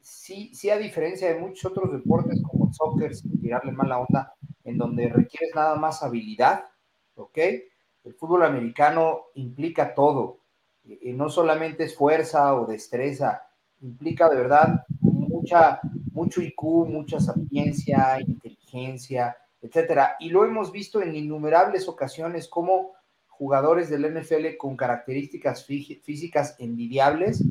sí, 0.00 0.54
sí 0.54 0.70
a 0.70 0.78
diferencia 0.78 1.32
de 1.32 1.40
muchos 1.40 1.70
otros 1.70 1.92
deportes 1.92 2.42
como 2.42 2.66
el 2.66 2.74
soccer, 2.74 3.14
sin 3.14 3.40
tirarle 3.40 3.72
mala 3.72 3.98
onda, 3.98 4.34
en 4.64 4.78
donde 4.78 5.08
requieres 5.08 5.54
nada 5.54 5.76
más 5.76 6.02
habilidad, 6.02 6.66
¿ok? 7.16 7.38
El 8.04 8.14
fútbol 8.14 8.44
americano 8.44 9.26
implica 9.34 9.94
todo, 9.94 10.38
y 10.84 11.12
no 11.12 11.28
solamente 11.28 11.84
es 11.84 11.96
fuerza 11.96 12.54
o 12.54 12.66
destreza, 12.66 13.42
implica 13.80 14.28
de 14.28 14.36
verdad 14.36 14.84
mucha, 15.00 15.80
mucho 16.12 16.40
IQ, 16.42 16.62
mucha 16.88 17.20
sapiencia, 17.20 18.18
inteligencia, 18.20 19.36
etcétera. 19.60 20.16
Y 20.18 20.30
lo 20.30 20.44
hemos 20.44 20.72
visto 20.72 21.02
en 21.02 21.14
innumerables 21.14 21.88
ocasiones 21.88 22.48
como 22.48 22.92
jugadores 23.28 23.90
del 23.90 24.06
NFL 24.14 24.56
con 24.58 24.76
características 24.76 25.64
físicas 25.64 26.56
envidiables 26.58 27.44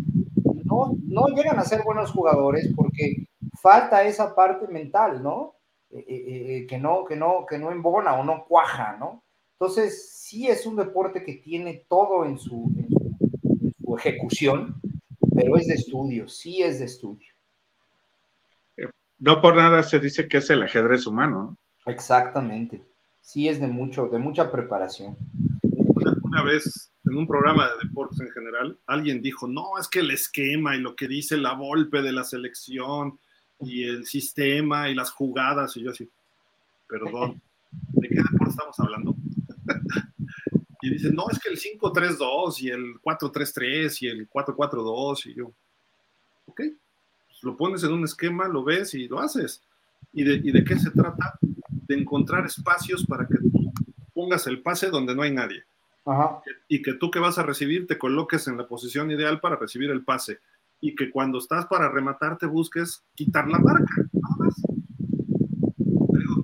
no, 1.03 1.27
llegan 1.35 1.59
a 1.59 1.65
ser 1.65 1.83
buenos 1.83 2.11
jugadores 2.11 2.71
porque 2.75 3.27
falta 3.61 4.03
esa 4.03 4.35
parte 4.35 4.67
mental, 4.67 5.21
¿no? 5.23 5.55
Eh, 5.91 6.05
eh, 6.07 6.57
eh, 6.57 6.67
que 6.67 6.77
no, 6.77 7.03
que 7.03 7.15
no, 7.15 7.45
que 7.49 7.57
no 7.57 7.71
embona 7.71 8.13
o 8.13 8.23
no 8.23 8.45
cuaja, 8.47 8.95
¿no? 8.99 9.23
Entonces, 9.53 10.11
sí 10.11 10.47
es 10.47 10.65
un 10.67 10.75
deporte 10.75 11.23
que 11.23 11.35
tiene 11.35 11.85
todo 11.89 12.25
en 12.25 12.37
su, 12.37 12.71
ejecución, 13.97 14.79
pero 15.35 15.57
es 15.57 15.67
de 15.67 15.73
estudio, 15.73 16.29
sí 16.29 16.61
es 16.61 16.79
de 16.79 16.85
estudio. 16.85 17.27
No 19.17 19.41
por 19.41 19.57
nada 19.57 19.83
se 19.83 19.99
dice 19.99 20.29
que 20.29 20.37
es 20.37 20.49
el 20.51 20.63
ajedrez 20.63 21.05
humano. 21.05 21.57
Exactamente. 21.85 22.81
Sí 23.19 23.49
es 23.49 23.59
de 23.59 23.67
mucho, 23.67 24.07
de 24.07 24.19
mucha 24.19 24.49
preparación. 24.49 25.17
una 26.23 26.43
vez 26.43 26.93
en 27.03 27.17
un 27.17 27.27
programa 27.27 27.67
de 27.67 27.87
deportes 27.87 28.21
en 28.21 28.29
general, 28.29 28.79
alguien 28.85 29.21
dijo, 29.21 29.47
no, 29.47 29.77
es 29.77 29.89
que 29.89 29.99
el 29.99 30.11
esquema 30.11 30.75
y 30.77 30.79
lo 30.79 30.95
que 30.95 31.07
dice 31.09 31.35
la 31.35 31.55
golpe 31.55 32.01
de 32.01 32.13
la 32.13 32.23
selección 32.23 33.19
y 33.61 33.83
el 33.83 34.05
sistema 34.05 34.89
y 34.89 34.95
las 34.95 35.11
jugadas, 35.11 35.75
y 35.77 35.83
yo 35.83 35.91
así, 35.91 36.09
perdón, 36.87 37.41
¿de 37.93 38.07
qué 38.07 38.15
deporte 38.15 38.49
estamos 38.49 38.79
hablando? 38.79 39.15
y 40.81 40.89
dice, 40.91 41.11
no, 41.11 41.29
es 41.29 41.39
que 41.39 41.49
el 41.49 41.59
5-3-2 41.59 42.61
y 42.61 42.69
el 42.69 43.01
4-3-3 43.01 44.01
y 44.01 44.07
el 44.07 44.29
4-4-2, 44.29 45.25
y 45.27 45.35
yo, 45.35 45.51
ok, 46.45 46.61
pues 47.27 47.43
lo 47.43 47.55
pones 47.55 47.83
en 47.83 47.93
un 47.93 48.03
esquema, 48.03 48.47
lo 48.47 48.63
ves 48.63 48.93
y 48.93 49.07
lo 49.07 49.19
haces. 49.19 49.61
¿Y 50.13 50.23
de, 50.23 50.35
¿Y 50.35 50.51
de 50.51 50.63
qué 50.63 50.77
se 50.79 50.89
trata? 50.91 51.37
De 51.41 51.95
encontrar 51.95 52.45
espacios 52.45 53.05
para 53.05 53.27
que 53.27 53.37
tú 53.37 53.71
pongas 54.13 54.47
el 54.47 54.61
pase 54.61 54.89
donde 54.89 55.13
no 55.13 55.21
hay 55.21 55.31
nadie 55.31 55.63
y 56.67 56.81
que 56.81 56.93
tú 56.93 57.11
que 57.11 57.19
vas 57.19 57.37
a 57.37 57.43
recibir 57.43 57.87
te 57.87 57.97
coloques 57.97 58.47
en 58.47 58.57
la 58.57 58.67
posición 58.67 59.11
ideal 59.11 59.39
para 59.39 59.55
recibir 59.55 59.89
el 59.91 60.03
pase. 60.03 60.39
Y 60.81 60.95
que 60.95 61.09
cuando 61.09 61.39
estás 61.39 61.65
para 61.65 61.89
rematar 61.89 62.37
te 62.37 62.45
busques 62.45 63.03
quitar 63.15 63.47
la 63.47 63.59
marca. 63.59 63.93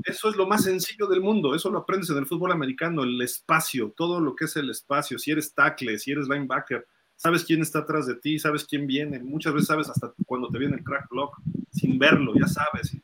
Eso 0.03 0.29
es 0.29 0.35
lo 0.35 0.47
más 0.47 0.63
sencillo 0.63 1.07
del 1.07 1.21
mundo. 1.21 1.55
Eso 1.55 1.69
lo 1.69 1.79
aprendes 1.79 2.09
en 2.09 2.17
el 2.17 2.25
fútbol 2.25 2.51
americano, 2.51 3.03
el 3.03 3.21
espacio, 3.21 3.93
todo 3.95 4.19
lo 4.19 4.35
que 4.35 4.45
es 4.45 4.55
el 4.55 4.69
espacio. 4.69 5.17
Si 5.17 5.31
eres 5.31 5.53
tackle, 5.53 5.97
si 5.97 6.11
eres 6.11 6.27
linebacker, 6.27 6.85
sabes 7.15 7.43
quién 7.43 7.61
está 7.61 7.79
atrás 7.79 8.05
de 8.05 8.15
ti, 8.15 8.37
sabes 8.37 8.65
quién 8.65 8.85
viene. 8.87 9.23
Muchas 9.23 9.53
veces 9.53 9.67
sabes 9.67 9.89
hasta 9.89 10.13
cuando 10.25 10.49
te 10.49 10.59
viene 10.59 10.75
el 10.75 10.83
crack 10.83 11.09
block, 11.09 11.37
sin 11.71 11.97
verlo, 11.97 12.33
ya 12.35 12.47
sabes. 12.47 12.95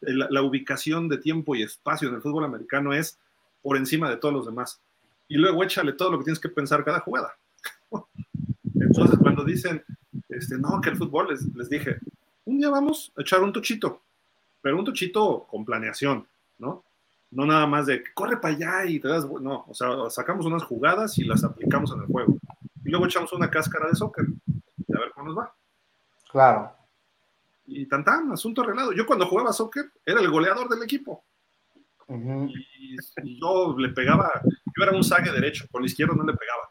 la 0.00 0.42
ubicación 0.42 1.08
de 1.08 1.18
tiempo 1.18 1.54
y 1.54 1.62
espacio 1.62 2.08
en 2.08 2.16
el 2.16 2.22
fútbol 2.22 2.44
americano 2.44 2.92
es 2.92 3.18
por 3.62 3.76
encima 3.76 4.10
de 4.10 4.16
todos 4.16 4.34
los 4.34 4.46
demás 4.46 4.80
y 5.28 5.36
luego 5.36 5.62
échale 5.62 5.92
todo 5.92 6.10
lo 6.10 6.18
que 6.18 6.24
tienes 6.24 6.40
que 6.40 6.48
pensar 6.48 6.84
cada 6.84 7.00
jugada. 7.00 7.36
Entonces, 8.74 9.18
cuando 9.18 9.44
dicen, 9.44 9.82
este, 10.36 10.58
no, 10.58 10.80
que 10.80 10.90
el 10.90 10.96
fútbol, 10.96 11.28
les, 11.30 11.44
les 11.54 11.68
dije, 11.68 11.98
un 12.44 12.58
día 12.58 12.70
vamos 12.70 13.12
a 13.16 13.22
echar 13.22 13.42
un 13.42 13.52
tochito, 13.52 14.02
pero 14.60 14.78
un 14.78 14.84
tochito 14.84 15.46
con 15.48 15.64
planeación, 15.64 16.26
¿no? 16.58 16.84
No 17.30 17.44
nada 17.44 17.66
más 17.66 17.86
de 17.86 18.02
corre 18.14 18.36
para 18.36 18.54
allá 18.54 18.84
y 18.86 19.00
te 19.00 19.08
das, 19.08 19.26
no, 19.26 19.64
o 19.68 19.74
sea, 19.74 19.88
sacamos 20.10 20.46
unas 20.46 20.62
jugadas 20.62 21.18
y 21.18 21.24
las 21.24 21.44
aplicamos 21.44 21.92
en 21.92 22.02
el 22.02 22.06
juego. 22.06 22.38
Y 22.84 22.90
luego 22.90 23.06
echamos 23.06 23.32
una 23.32 23.50
cáscara 23.50 23.88
de 23.88 23.96
soccer 23.96 24.26
y 24.86 24.96
a 24.96 25.00
ver 25.00 25.10
cómo 25.12 25.26
nos 25.26 25.38
va. 25.38 25.54
Claro. 26.30 26.72
Y 27.66 27.86
tan 27.86 28.04
tan, 28.04 28.30
asunto 28.30 28.62
arreglado. 28.62 28.92
Yo 28.92 29.06
cuando 29.06 29.26
jugaba 29.26 29.52
soccer 29.52 29.90
era 30.04 30.20
el 30.20 30.30
goleador 30.30 30.68
del 30.68 30.84
equipo. 30.84 31.24
y, 32.08 32.96
yo 33.40 33.76
le 33.76 33.88
pegaba, 33.88 34.40
yo 34.44 34.82
era 34.84 34.92
un 34.92 35.02
saque 35.02 35.32
derecho, 35.32 35.66
con 35.70 35.82
la 35.82 35.86
izquierda 35.86 36.14
no 36.14 36.24
le 36.24 36.34
pegaba. 36.34 36.70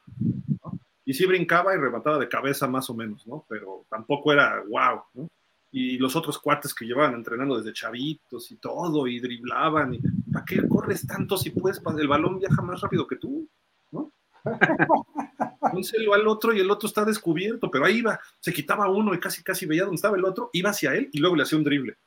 Y 1.05 1.13
sí 1.13 1.25
brincaba 1.25 1.75
y 1.75 1.77
remataba 1.77 2.17
de 2.17 2.27
cabeza 2.27 2.67
más 2.67 2.89
o 2.89 2.95
menos, 2.95 3.27
¿no? 3.27 3.45
Pero 3.47 3.85
tampoco 3.89 4.33
era 4.33 4.63
wow, 4.67 5.03
¿no? 5.13 5.29
y 5.77 5.97
los 5.97 6.15
otros 6.15 6.39
cuates 6.39 6.73
que 6.73 6.85
llevaban 6.85 7.15
entrenando 7.15 7.57
desde 7.57 7.73
chavitos 7.73 8.49
y 8.49 8.55
todo, 8.55 9.07
y 9.07 9.19
driblaban, 9.19 9.93
y 9.93 9.99
¿para 10.31 10.45
qué 10.45 10.65
corres 10.69 11.05
tanto 11.05 11.37
si 11.37 11.49
puedes? 11.49 11.81
El 11.97 12.07
balón 12.07 12.39
viaja 12.39 12.61
más 12.61 12.79
rápido 12.79 13.05
que 13.05 13.17
tú, 13.17 13.45
¿no? 13.91 14.09
Pónselo 15.59 16.13
al 16.13 16.29
otro 16.29 16.53
y 16.53 16.61
el 16.61 16.71
otro 16.71 16.87
está 16.87 17.03
descubierto, 17.03 17.69
pero 17.69 17.83
ahí 17.83 17.97
iba, 17.97 18.17
se 18.39 18.53
quitaba 18.53 18.89
uno 18.89 19.13
y 19.13 19.19
casi 19.19 19.43
casi 19.43 19.65
veía 19.65 19.81
dónde 19.81 19.97
estaba 19.97 20.15
el 20.15 20.23
otro, 20.23 20.49
iba 20.53 20.69
hacia 20.69 20.95
él 20.95 21.09
y 21.11 21.19
luego 21.19 21.35
le 21.35 21.43
hacía 21.43 21.57
un 21.57 21.65
drible. 21.65 21.97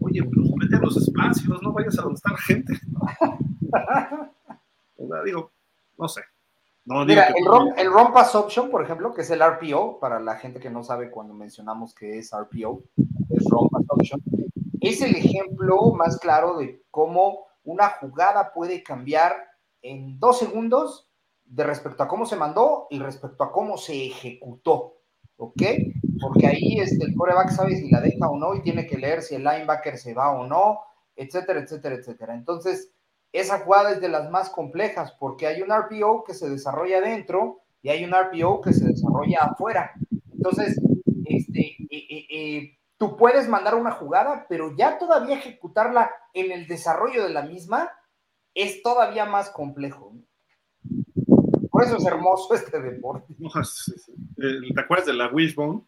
Oye, 0.00 0.22
pero 0.22 0.42
vete 0.58 0.76
a 0.76 0.80
los 0.80 0.96
espacios, 0.96 1.60
no 1.60 1.70
vayas 1.70 1.98
a 1.98 2.02
donde 2.04 2.16
está 2.16 2.30
la 2.30 2.38
gente. 2.38 2.80
digo, 5.26 5.52
no 5.98 6.08
sé. 6.08 6.22
Mira, 6.88 7.26
el, 7.36 7.44
ROM, 7.44 7.74
el 7.76 7.92
ROM 7.92 8.12
Pass 8.14 8.34
Option, 8.34 8.70
por 8.70 8.82
ejemplo, 8.82 9.12
que 9.12 9.20
es 9.20 9.30
el 9.30 9.42
RPO, 9.42 10.00
para 10.00 10.20
la 10.20 10.36
gente 10.36 10.58
que 10.58 10.70
no 10.70 10.82
sabe 10.82 11.10
cuando 11.10 11.34
mencionamos 11.34 11.94
que 11.94 12.18
es 12.18 12.30
RPO, 12.32 12.82
es 13.28 13.44
ROM 13.44 13.68
Pass 13.68 13.84
Option, 13.90 14.22
es 14.80 15.02
el 15.02 15.14
ejemplo 15.14 15.92
más 15.92 16.18
claro 16.18 16.56
de 16.56 16.82
cómo 16.90 17.46
una 17.64 17.90
jugada 17.90 18.52
puede 18.54 18.82
cambiar 18.82 19.36
en 19.82 20.18
dos 20.18 20.38
segundos 20.38 21.10
de 21.44 21.64
respecto 21.64 22.02
a 22.02 22.08
cómo 22.08 22.24
se 22.24 22.36
mandó 22.36 22.86
y 22.88 22.98
respecto 22.98 23.44
a 23.44 23.52
cómo 23.52 23.76
se 23.76 24.06
ejecutó, 24.06 25.02
¿ok? 25.36 25.62
Porque 26.20 26.46
ahí 26.46 26.78
este, 26.80 27.04
el 27.04 27.14
coreback 27.14 27.50
sabe 27.50 27.76
si 27.76 27.90
la 27.90 28.00
deja 28.00 28.28
o 28.30 28.38
no 28.38 28.54
y 28.54 28.62
tiene 28.62 28.86
que 28.86 28.96
leer 28.96 29.22
si 29.22 29.34
el 29.34 29.44
linebacker 29.44 29.98
se 29.98 30.14
va 30.14 30.30
o 30.30 30.46
no, 30.46 30.80
etcétera, 31.16 31.60
etcétera, 31.60 31.96
etcétera. 31.96 32.34
Entonces, 32.34 32.92
esa 33.32 33.60
jugada 33.60 33.92
es 33.92 34.00
de 34.00 34.08
las 34.08 34.30
más 34.30 34.50
complejas 34.50 35.12
porque 35.18 35.46
hay 35.46 35.62
un 35.62 35.70
RPO 35.70 36.24
que 36.24 36.34
se 36.34 36.48
desarrolla 36.48 36.98
adentro 36.98 37.62
y 37.82 37.90
hay 37.90 38.04
un 38.04 38.12
RPO 38.12 38.60
que 38.60 38.72
se 38.72 38.86
desarrolla 38.86 39.38
afuera. 39.40 39.92
Entonces, 40.32 40.80
este, 41.24 41.76
eh, 41.90 42.26
eh, 42.30 42.78
tú 42.96 43.16
puedes 43.16 43.48
mandar 43.48 43.74
una 43.74 43.92
jugada, 43.92 44.46
pero 44.48 44.74
ya 44.76 44.98
todavía 44.98 45.38
ejecutarla 45.38 46.10
en 46.32 46.52
el 46.52 46.66
desarrollo 46.66 47.22
de 47.24 47.30
la 47.32 47.42
misma 47.42 47.90
es 48.54 48.82
todavía 48.82 49.24
más 49.24 49.50
complejo. 49.50 50.14
Por 51.70 51.84
eso 51.84 51.96
es 51.96 52.06
hermoso 52.06 52.54
este 52.54 52.80
deporte. 52.80 53.34
Eh, 54.40 54.72
¿Te 54.72 54.80
acuerdas 54.80 55.06
de 55.06 55.14
la 55.14 55.26
Wishbone? 55.32 55.82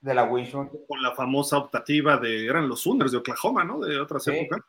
De 0.00 0.14
la 0.14 0.22
Wishbone. 0.22 0.70
Con 0.86 1.02
la 1.02 1.12
famosa 1.12 1.58
optativa 1.58 2.16
de, 2.18 2.46
eran 2.46 2.68
los 2.68 2.82
Sooners 2.82 3.10
de 3.10 3.18
Oklahoma, 3.18 3.64
¿no? 3.64 3.80
De 3.80 3.98
otras 3.98 4.28
épocas. 4.28 4.60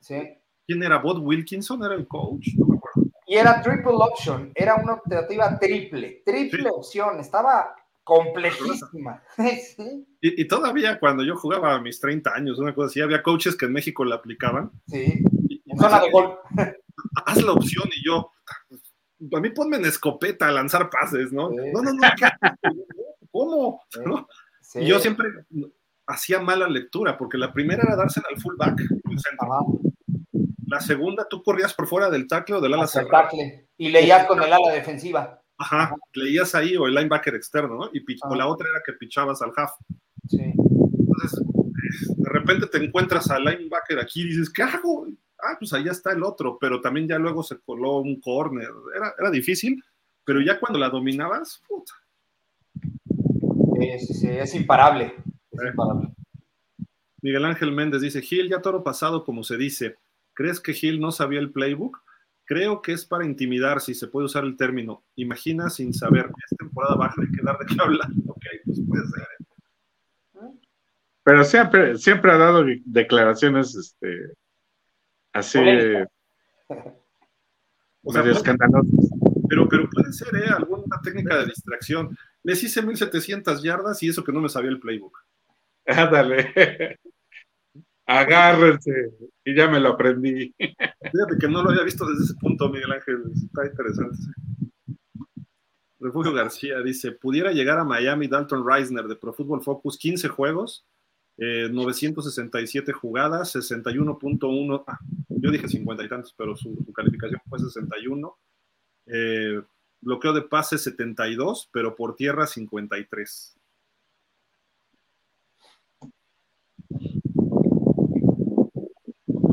Sí. 0.00 0.41
¿Quién 0.66 0.82
era? 0.82 0.98
¿Bob 0.98 1.24
Wilkinson 1.24 1.82
era 1.84 1.94
el 1.94 2.06
coach? 2.06 2.48
No 2.56 2.66
me 2.66 2.76
acuerdo. 2.76 3.10
Y 3.26 3.36
era 3.36 3.62
triple 3.62 3.92
option, 3.94 4.52
era 4.54 4.76
una 4.76 4.94
optativa 4.94 5.58
triple, 5.58 6.22
triple 6.24 6.68
opción, 6.68 7.18
estaba 7.20 7.74
complejísima. 8.04 9.22
y, 10.20 10.48
todavía 10.48 10.98
cuando 10.98 11.24
yo 11.24 11.36
jugaba 11.36 11.74
a 11.74 11.80
mis 11.80 12.00
30 12.00 12.34
años, 12.34 12.58
una 12.58 12.74
cosa 12.74 12.88
así, 12.88 13.00
había 13.00 13.22
coaches 13.22 13.56
que 13.56 13.66
en 13.66 13.72
México 13.72 14.04
la 14.04 14.16
aplicaban. 14.16 14.70
Sí, 14.86 15.24
en 15.66 15.78
zona 15.78 16.00
de 16.00 16.10
gol. 16.10 16.36
Haz 17.26 17.42
la 17.42 17.52
opción 17.52 17.88
y 17.96 18.04
yo, 18.04 18.30
a 19.34 19.40
mí 19.40 19.50
ponme 19.50 19.76
en 19.76 19.86
escopeta 19.86 20.48
a 20.48 20.52
lanzar 20.52 20.90
pases, 20.90 21.32
¿no? 21.32 21.50
No, 21.50 21.82
no, 21.82 21.92
no, 21.92 22.00
¿cómo? 23.30 23.80
Y 24.74 24.86
yo 24.86 24.98
siempre 24.98 25.28
hacía 26.06 26.40
mala 26.40 26.68
lectura, 26.68 27.16
porque 27.16 27.38
la 27.38 27.52
primera 27.52 27.82
era 27.82 27.96
dársela 27.96 28.26
al 28.30 28.40
fullback, 28.40 28.82
Ajá. 29.38 29.60
La 30.72 30.80
segunda, 30.80 31.28
tú 31.28 31.42
corrías 31.42 31.74
por 31.74 31.86
fuera 31.86 32.08
del 32.08 32.26
tackle 32.26 32.56
o 32.56 32.60
del 32.62 32.72
ala 32.72 32.86
cerrada. 32.86 33.28
Y 33.76 33.90
leías 33.90 34.26
con 34.26 34.42
el 34.42 34.50
ala 34.50 34.72
defensiva. 34.72 35.38
Ajá, 35.58 35.94
leías 36.14 36.54
ahí 36.54 36.78
o 36.78 36.86
el 36.86 36.94
linebacker 36.94 37.34
externo, 37.34 37.76
¿no? 37.76 37.90
Y 37.92 38.02
o 38.22 38.34
la 38.34 38.46
otra 38.46 38.70
era 38.70 38.80
que 38.82 38.94
pichabas 38.94 39.42
al 39.42 39.52
half. 39.54 39.72
Sí. 40.26 40.40
Entonces, 40.40 41.44
de 42.16 42.30
repente 42.30 42.68
te 42.68 42.82
encuentras 42.82 43.30
al 43.30 43.44
linebacker 43.44 43.98
aquí 43.98 44.22
y 44.22 44.28
dices, 44.28 44.48
¿qué 44.48 44.62
hago? 44.62 45.06
Ah, 45.42 45.56
pues 45.58 45.74
allá 45.74 45.92
está 45.92 46.12
el 46.12 46.22
otro, 46.22 46.56
pero 46.58 46.80
también 46.80 47.06
ya 47.06 47.18
luego 47.18 47.42
se 47.42 47.60
coló 47.60 47.98
un 47.98 48.18
corner. 48.18 48.70
Era, 48.96 49.12
era 49.18 49.30
difícil, 49.30 49.84
pero 50.24 50.40
ya 50.40 50.58
cuando 50.58 50.78
la 50.78 50.88
dominabas, 50.88 51.60
puta. 51.68 51.92
Sí, 53.78 54.14
sí, 54.14 54.26
es 54.26 54.54
imparable. 54.54 55.16
Es 55.50 55.60
eh. 55.60 55.68
imparable. 55.68 56.08
Miguel 57.20 57.44
Ángel 57.44 57.72
Méndez 57.72 58.00
dice, 58.00 58.22
Gil, 58.22 58.48
ya 58.48 58.62
toro 58.62 58.82
pasado, 58.82 59.22
como 59.22 59.44
se 59.44 59.58
dice. 59.58 59.96
¿Crees 60.34 60.60
que 60.60 60.76
Hill 60.80 61.00
no 61.00 61.12
sabía 61.12 61.40
el 61.40 61.52
playbook? 61.52 62.02
Creo 62.44 62.82
que 62.82 62.92
es 62.92 63.04
para 63.06 63.24
intimidar, 63.24 63.80
si 63.80 63.94
se 63.94 64.08
puede 64.08 64.26
usar 64.26 64.44
el 64.44 64.56
término. 64.56 65.04
Imagina 65.16 65.70
sin 65.70 65.94
saber, 65.94 66.26
es 66.50 66.56
temporada 66.56 66.96
baja, 66.96 67.20
hay 67.20 67.30
que 67.30 67.42
dar 67.42 67.58
de 67.58 67.66
qué 67.66 67.76
hablar. 67.80 68.08
Ok, 68.26 68.44
pues 68.64 68.80
puede 68.88 69.06
ser. 69.06 69.22
¿eh? 69.22 69.44
Pero 71.22 71.44
siempre, 71.44 71.96
siempre 71.96 72.32
ha 72.32 72.36
dado 72.36 72.64
declaraciones 72.84 73.74
este, 73.76 74.32
así 75.32 75.58
o 78.04 78.12
sea, 78.12 78.22
escandalosas. 78.24 79.10
Pero, 79.48 79.68
pero 79.68 79.88
puede 79.90 80.12
ser, 80.12 80.34
¿eh? 80.36 80.48
Alguna 80.48 81.00
técnica 81.02 81.38
de 81.38 81.46
distracción. 81.46 82.16
Les 82.42 82.62
hice 82.62 82.82
1700 82.82 83.62
yardas 83.62 84.02
y 84.02 84.08
eso 84.08 84.24
que 84.24 84.32
no 84.32 84.40
me 84.40 84.48
sabía 84.48 84.70
el 84.70 84.80
playbook. 84.80 85.16
Ándale. 85.86 86.98
Agárrense. 88.06 89.12
Y 89.44 89.54
ya 89.54 89.68
me 89.68 89.80
lo 89.80 89.90
aprendí. 89.90 90.54
Fíjate 90.58 91.38
que 91.40 91.48
no 91.48 91.62
lo 91.62 91.70
había 91.70 91.84
visto 91.84 92.06
desde 92.06 92.24
ese 92.24 92.34
punto, 92.34 92.68
Miguel 92.68 92.92
Ángel. 92.92 93.22
Está 93.34 93.66
interesante. 93.66 94.18
Refugio 96.00 96.32
García 96.32 96.80
dice: 96.82 97.12
Pudiera 97.12 97.52
llegar 97.52 97.78
a 97.78 97.84
Miami 97.84 98.26
Dalton 98.26 98.66
Reisner 98.66 99.06
de 99.06 99.16
Pro 99.16 99.32
Football 99.32 99.62
Focus 99.62 99.96
15 99.98 100.28
juegos, 100.28 100.84
967 101.38 102.90
eh, 102.90 102.94
jugadas, 102.94 103.54
61.1. 103.54 104.84
Ah, 104.86 104.98
yo 105.28 105.50
dije 105.50 105.68
50 105.68 106.04
y 106.04 106.08
tantos, 106.08 106.34
pero 106.36 106.56
su, 106.56 106.92
calificación 106.92 107.40
fue 107.48 107.58
61. 107.58 108.36
Eh, 109.06 109.62
bloqueo 110.00 110.32
de 110.32 110.42
pase 110.42 110.76
72, 110.76 111.70
pero 111.72 111.94
por 111.94 112.16
tierra 112.16 112.46
53. 112.46 113.56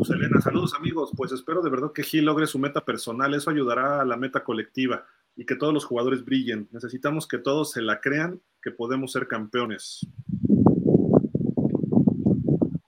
Elena, 0.09 0.41
saludos 0.41 0.73
amigos. 0.73 1.11
Pues 1.15 1.31
espero 1.31 1.61
de 1.61 1.69
verdad 1.69 1.91
que 1.93 2.03
Gil 2.03 2.25
logre 2.25 2.47
su 2.47 2.59
meta 2.59 2.83
personal. 2.83 3.33
Eso 3.33 3.49
ayudará 3.49 4.01
a 4.01 4.05
la 4.05 4.17
meta 4.17 4.43
colectiva 4.43 5.05
y 5.35 5.45
que 5.45 5.55
todos 5.55 5.73
los 5.73 5.85
jugadores 5.85 6.25
brillen. 6.25 6.67
Necesitamos 6.71 7.27
que 7.27 7.37
todos 7.37 7.71
se 7.71 7.81
la 7.81 8.01
crean 8.01 8.41
que 8.61 8.71
podemos 8.71 9.11
ser 9.11 9.27
campeones. 9.27 10.07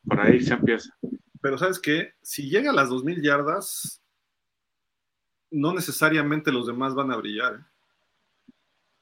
Por 0.06 0.20
ahí 0.20 0.42
se 0.42 0.54
empieza. 0.54 0.96
Pero 1.42 1.58
sabes 1.58 1.80
qué, 1.80 2.14
si 2.22 2.50
llega 2.50 2.72
a 2.72 2.76
las 2.76 2.90
2.000 2.90 3.22
yardas, 3.22 4.02
no 5.50 5.74
necesariamente 5.74 6.52
los 6.52 6.68
demás 6.68 6.94
van 6.94 7.12
a 7.12 7.18
brillar. 7.18 7.56
¿eh? 7.56 8.54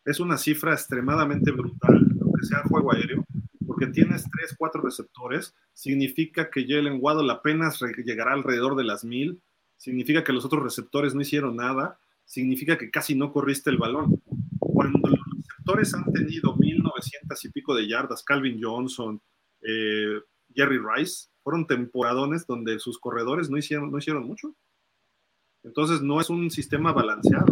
Es 0.06 0.20
una 0.20 0.38
cifra 0.38 0.74
extremadamente 0.74 1.52
brutal, 1.52 2.08
aunque 2.22 2.46
sea 2.46 2.64
juego 2.64 2.94
aéreo 2.94 3.26
porque 3.80 3.94
tienes 3.94 4.26
tres, 4.30 4.56
cuatro 4.58 4.82
receptores, 4.82 5.56
significa 5.74 6.50
que 6.50 6.66
Jalen 6.68 7.00
Waddle 7.02 7.32
apenas 7.32 7.80
llegará 8.04 8.34
alrededor 8.34 8.76
de 8.76 8.84
las 8.84 9.06
mil, 9.06 9.42
significa 9.78 10.24
que 10.24 10.34
los 10.34 10.44
otros 10.44 10.64
receptores 10.64 11.16
no 11.16 11.22
hicieron 11.22 11.56
nada, 11.56 11.98
significa 12.26 12.78
que 12.78 12.92
casi 12.92 13.16
no 13.16 13.32
corriste 13.32 13.70
el 13.70 13.78
balón. 13.78 14.22
Cuando 14.60 15.00
los 15.08 15.20
receptores 15.48 15.94
han 15.94 16.12
tenido 16.12 16.56
1900 16.58 17.46
y 17.46 17.52
pico 17.52 17.74
de 17.74 17.88
yardas, 17.88 18.24
Calvin 18.24 18.60
Johnson, 18.62 19.22
eh, 19.62 20.20
Jerry 20.54 20.80
Rice, 20.80 21.30
fueron 21.42 21.66
temporadones 21.66 22.46
donde 22.46 22.80
sus 22.80 23.00
corredores 23.00 23.50
no 23.50 23.58
hicieron, 23.58 23.92
no 23.92 23.98
hicieron 23.98 24.26
mucho. 24.28 24.54
Entonces 25.64 26.02
no 26.02 26.20
es 26.20 26.30
un 26.30 26.52
sistema 26.52 26.92
balanceado. 26.92 27.48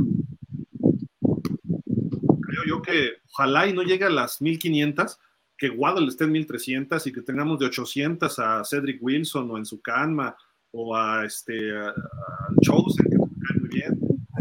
Creo 2.42 2.64
yo 2.68 2.82
que 2.82 3.12
ojalá 3.32 3.68
y 3.68 3.74
no 3.74 3.84
llegue 3.84 4.04
a 4.04 4.10
las 4.10 4.42
1500, 4.42 5.20
que 5.58 5.70
Waddle 5.70 6.08
esté 6.08 6.26
en 6.26 6.34
1300 6.34 7.08
y 7.08 7.12
que 7.12 7.22
tengamos 7.22 7.60
de 7.60 7.66
800 7.66 8.40
a 8.40 8.64
Cedric 8.64 9.02
Wilson 9.02 9.50
o 9.50 9.58
en 9.58 9.66
su 9.66 9.82
canma 9.82 10.36
o 10.72 10.96
a 10.96 11.26
este 11.26 11.76
a, 11.76 11.94
Chosen, 12.62 13.06
que 13.10 13.18
cae 13.18 13.60
muy 13.60 13.70
bien, 13.70 14.00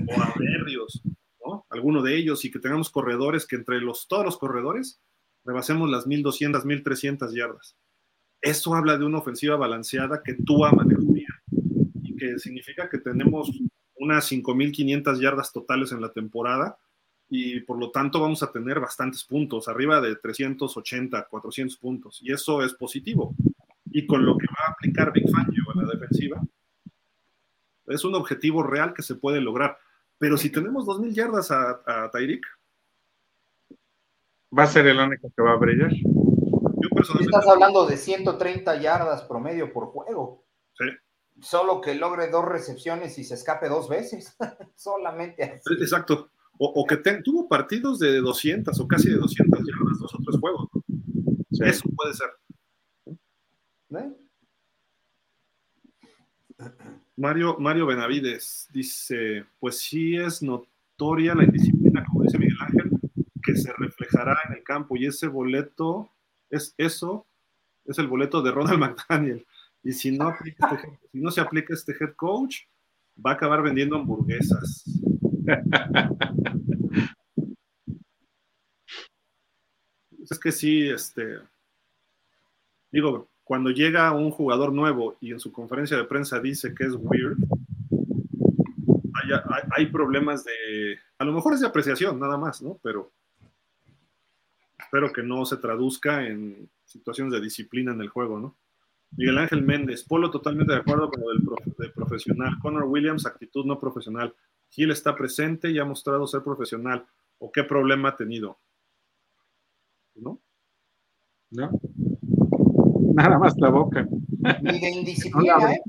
o 0.08 0.20
a 0.20 0.34
Berrios, 0.38 1.00
¿no? 1.44 1.66
Alguno 1.70 2.02
de 2.02 2.16
ellos 2.16 2.44
y 2.44 2.50
que 2.50 2.58
tengamos 2.58 2.90
corredores 2.90 3.46
que 3.46 3.56
entre 3.56 3.80
los, 3.80 4.06
todos 4.06 4.24
los 4.24 4.36
corredores 4.36 5.00
rebasemos 5.44 5.88
las 5.88 6.06
1200, 6.06 6.64
1300 6.64 7.32
yardas. 7.32 7.76
Eso 8.42 8.74
habla 8.74 8.98
de 8.98 9.04
una 9.04 9.18
ofensiva 9.18 9.56
balanceada 9.56 10.22
que 10.22 10.34
tú 10.34 10.58
manejaría 10.58 11.28
y 12.02 12.14
que 12.16 12.38
significa 12.38 12.90
que 12.90 12.98
tenemos 12.98 13.50
unas 13.94 14.30
5.500 14.30 15.20
yardas 15.20 15.52
totales 15.52 15.92
en 15.92 16.02
la 16.02 16.12
temporada 16.12 16.76
y 17.28 17.60
por 17.60 17.78
lo 17.78 17.90
tanto 17.90 18.20
vamos 18.20 18.42
a 18.42 18.52
tener 18.52 18.80
bastantes 18.80 19.24
puntos, 19.24 19.68
arriba 19.68 20.00
de 20.00 20.16
380, 20.16 21.26
400 21.28 21.76
puntos, 21.76 22.20
y 22.22 22.32
eso 22.32 22.62
es 22.62 22.74
positivo. 22.74 23.34
Y 23.86 24.06
con 24.06 24.24
lo 24.24 24.36
que 24.36 24.46
va 24.46 24.68
a 24.68 24.72
aplicar 24.72 25.12
Big 25.12 25.30
Fangio 25.30 25.64
en 25.74 25.86
la 25.86 25.92
defensiva, 25.92 26.42
es 27.86 28.04
un 28.04 28.14
objetivo 28.14 28.62
real 28.62 28.92
que 28.92 29.02
se 29.02 29.14
puede 29.14 29.40
lograr. 29.40 29.78
Pero 30.18 30.36
si 30.36 30.50
tenemos 30.50 30.86
2.000 30.86 31.12
yardas 31.12 31.50
a, 31.50 31.82
a 31.86 32.10
Tyreek, 32.10 32.44
va 34.56 34.64
a 34.64 34.66
ser 34.66 34.86
el 34.86 34.98
único 34.98 35.30
que 35.34 35.42
va 35.42 35.52
a 35.52 35.56
brillar. 35.56 35.92
Estás 37.20 37.46
hablando 37.46 37.86
de 37.86 37.96
130 37.96 38.80
yardas 38.80 39.22
promedio 39.22 39.72
por 39.72 39.86
juego. 39.86 40.44
Sí. 40.74 40.86
Solo 41.40 41.80
que 41.80 41.94
logre 41.94 42.28
dos 42.28 42.44
recepciones 42.44 43.18
y 43.18 43.24
se 43.24 43.34
escape 43.34 43.68
dos 43.68 43.88
veces. 43.88 44.36
Solamente 44.74 45.44
así. 45.44 45.74
Exacto. 45.78 46.30
O, 46.58 46.86
que 46.86 46.96
tuvo 46.96 47.48
partidos 47.48 47.98
de 47.98 48.18
200 48.18 48.78
o 48.80 48.88
casi 48.88 49.10
de 49.10 49.16
200 49.16 49.58
yardas, 49.60 49.98
dos 49.98 50.14
o 50.14 50.18
tres 50.24 50.40
juegos. 50.40 50.68
Eso 51.60 51.88
puede 51.94 52.14
ser. 52.14 52.28
¿Eh? 53.98 54.12
Mario, 57.16 57.56
Mario 57.58 57.86
Benavides 57.86 58.68
dice, 58.72 59.44
pues 59.58 59.78
sí 59.78 60.16
es 60.16 60.42
notoria 60.42 61.34
la 61.34 61.44
indisciplina, 61.44 62.04
como 62.04 62.22
dice 62.22 62.38
Miguel 62.38 62.56
Ángel, 62.60 62.90
que 63.42 63.56
se 63.56 63.72
reflejará 63.74 64.38
en 64.48 64.54
el 64.54 64.62
campo 64.62 64.96
y 64.96 65.06
ese 65.06 65.28
boleto 65.28 66.10
es 66.50 66.74
eso, 66.78 67.26
es 67.84 67.98
el 67.98 68.06
boleto 68.06 68.42
de 68.42 68.50
Ronald 68.50 68.78
McDaniel. 69.08 69.46
Y 69.82 69.92
si 69.92 70.16
no, 70.16 70.30
este 70.30 70.98
si 71.12 71.20
no 71.20 71.30
se 71.30 71.40
aplica 71.40 71.72
este 71.72 71.92
head 71.92 72.14
coach, 72.16 72.62
va 73.24 73.30
a 73.30 73.34
acabar 73.34 73.62
vendiendo 73.62 73.96
hamburguesas. 73.96 74.84
Es 80.30 80.38
que 80.38 80.52
sí, 80.52 80.88
este, 80.88 81.38
digo, 82.90 83.28
cuando 83.44 83.70
llega 83.70 84.12
un 84.12 84.30
jugador 84.30 84.72
nuevo 84.72 85.16
y 85.20 85.32
en 85.32 85.40
su 85.40 85.52
conferencia 85.52 85.96
de 85.96 86.04
prensa 86.04 86.40
dice 86.40 86.74
que 86.74 86.84
es 86.84 86.94
weird, 86.94 87.38
hay, 89.76 89.86
problemas 89.86 90.44
de, 90.44 90.98
a 91.18 91.24
lo 91.24 91.32
mejor 91.32 91.54
es 91.54 91.60
de 91.60 91.66
apreciación 91.66 92.18
nada 92.18 92.36
más, 92.36 92.62
¿no? 92.62 92.78
Pero 92.82 93.12
espero 94.78 95.12
que 95.12 95.22
no 95.22 95.44
se 95.44 95.56
traduzca 95.56 96.26
en 96.26 96.68
situaciones 96.84 97.32
de 97.32 97.40
disciplina 97.40 97.92
en 97.92 98.00
el 98.00 98.08
juego, 98.08 98.38
¿no? 98.38 98.56
Miguel 99.16 99.38
Ángel 99.38 99.62
Méndez, 99.62 100.04
Polo 100.04 100.30
totalmente 100.30 100.72
de 100.72 100.80
acuerdo 100.80 101.10
con 101.10 101.22
lo 101.22 101.28
del 101.78 101.92
profesional. 101.92 102.58
Connor 102.60 102.84
Williams, 102.84 103.26
actitud 103.26 103.64
no 103.64 103.78
profesional. 103.78 104.34
Gil 104.70 104.90
está 104.90 105.14
presente 105.14 105.70
y 105.70 105.78
ha 105.78 105.84
mostrado 105.84 106.26
ser 106.26 106.42
profesional. 106.42 107.06
¿O 107.38 107.50
qué 107.52 107.64
problema 107.64 108.10
ha 108.10 108.16
tenido? 108.16 108.58
¿No? 110.14 110.40
No. 111.50 111.70
Nada 113.14 113.38
más 113.38 113.54
la 113.58 113.70
boca. 113.70 114.06
Ni 114.62 114.80
de 114.80 114.90
indisciplina, 115.00 115.72
¿eh? 115.72 115.80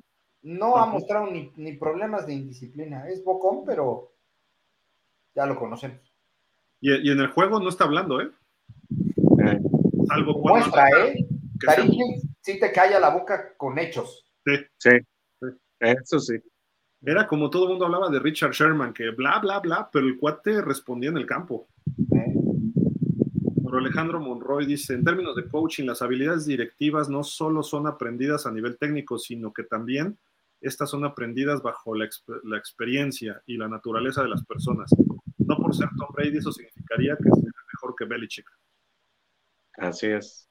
No 0.43 0.77
ha 0.77 0.85
mostrado 0.85 1.27
ni, 1.29 1.73
problemas 1.73 2.25
de 2.25 2.33
indisciplina. 2.33 3.07
Es 3.09 3.23
bocón, 3.23 3.65
pero 3.65 4.13
ya 5.35 5.45
lo 5.45 5.57
conocemos. 5.57 5.99
Y, 6.79 7.11
en 7.11 7.19
el 7.19 7.27
juego 7.27 7.59
no 7.59 7.69
está 7.69 7.85
hablando, 7.85 8.21
¿eh? 8.21 8.29
eh. 9.45 9.59
Salvo 10.07 10.41
Muestra, 10.41 10.89
¿eh? 10.89 11.27
sí 12.41 12.59
te 12.59 12.71
calla 12.71 12.99
la 12.99 13.09
boca 13.09 13.55
con 13.57 13.77
hechos. 13.77 14.25
Sí. 14.45 14.53
Sí. 14.77 14.89
Eso 15.79 16.19
sí. 16.19 16.35
Era 17.01 17.27
como 17.27 17.49
todo 17.49 17.63
el 17.63 17.69
mundo 17.69 17.85
hablaba 17.85 18.09
de 18.09 18.19
Richard 18.19 18.51
Sherman, 18.51 18.93
que 18.93 19.11
bla, 19.11 19.39
bla, 19.39 19.59
bla, 19.59 19.89
pero 19.91 20.07
el 20.07 20.17
cuate 20.17 20.61
respondía 20.61 21.09
en 21.09 21.17
el 21.17 21.25
campo. 21.25 21.67
Pero 23.63 23.77
Alejandro 23.77 24.19
Monroy 24.19 24.65
dice, 24.65 24.93
en 24.93 25.03
términos 25.03 25.35
de 25.35 25.47
coaching, 25.47 25.85
las 25.85 26.01
habilidades 26.01 26.45
directivas 26.45 27.09
no 27.09 27.23
solo 27.23 27.63
son 27.63 27.85
aprendidas 27.85 28.45
a 28.45 28.51
nivel 28.51 28.77
técnico, 28.77 29.19
sino 29.19 29.53
que 29.53 29.63
también 29.63 30.17
estas 30.61 30.89
son 30.89 31.05
aprendidas 31.05 31.61
bajo 31.61 31.93
la, 31.93 32.07
la 32.43 32.57
experiencia 32.57 33.41
y 33.45 33.57
la 33.57 33.67
naturaleza 33.67 34.23
de 34.23 34.29
las 34.29 34.43
personas. 34.45 34.89
No 35.37 35.57
por 35.57 35.75
ser 35.75 35.89
Tom 35.97 36.09
Brady, 36.13 36.37
eso 36.37 36.51
significaría 36.51 37.15
que 37.15 37.29
es 37.29 37.43
mejor 37.43 37.95
que 37.97 38.05
Belichick. 38.05 38.49
Así 39.77 40.07
es. 40.07 40.49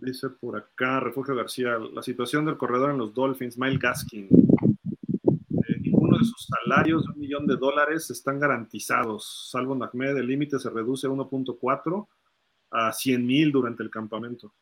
Dice 0.00 0.30
por 0.30 0.56
acá, 0.56 1.00
Refugio 1.00 1.34
García, 1.34 1.78
la 1.78 2.02
situación 2.02 2.44
del 2.44 2.56
corredor 2.56 2.90
en 2.90 2.98
los 2.98 3.12
Dolphins, 3.12 3.58
Mile 3.58 3.78
Gaskin. 3.78 4.26
Eh, 4.26 5.78
ninguno 5.80 6.18
de 6.18 6.24
sus 6.24 6.46
salarios 6.46 7.04
de 7.04 7.12
un 7.12 7.18
millón 7.18 7.46
de 7.46 7.56
dólares 7.56 8.08
están 8.10 8.38
garantizados, 8.38 9.48
salvo 9.50 9.76
Ahmed, 9.82 10.16
el 10.16 10.26
límite 10.26 10.58
se 10.58 10.70
reduce 10.70 11.06
a 11.06 11.10
1.4 11.10 12.06
a 12.70 12.92
100 12.92 13.26
mil 13.26 13.50
durante 13.50 13.82
el 13.82 13.90
campamento. 13.90 14.52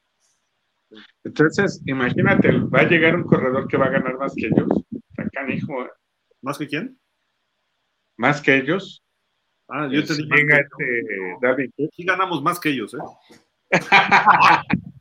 Entonces, 1.25 1.83
imagínate, 1.87 2.53
va 2.53 2.81
a 2.81 2.89
llegar 2.89 3.17
un 3.17 3.25
corredor 3.25 3.67
que 3.69 3.77
va 3.77 3.87
a 3.87 3.91
ganar 3.91 4.17
más 4.19 4.35
que 4.35 4.47
ellos. 4.47 4.69
Acá, 5.19 5.53
hijo. 5.53 5.83
¿eh? 5.83 5.91
¿Más 6.41 6.59
que 6.59 6.69
quién? 6.69 6.99
Más 8.17 8.41
que 8.41 8.57
ellos. 8.57 9.03
Ah, 9.69 9.89
yo 9.91 10.05
te 10.05 10.15
digo. 10.15 10.35
Este, 10.35 11.85
Aquí 11.85 12.05
ganamos 12.05 12.43
más 12.43 12.61
que 12.61 12.71
ellos, 12.71 12.95
¿eh? 12.95 12.99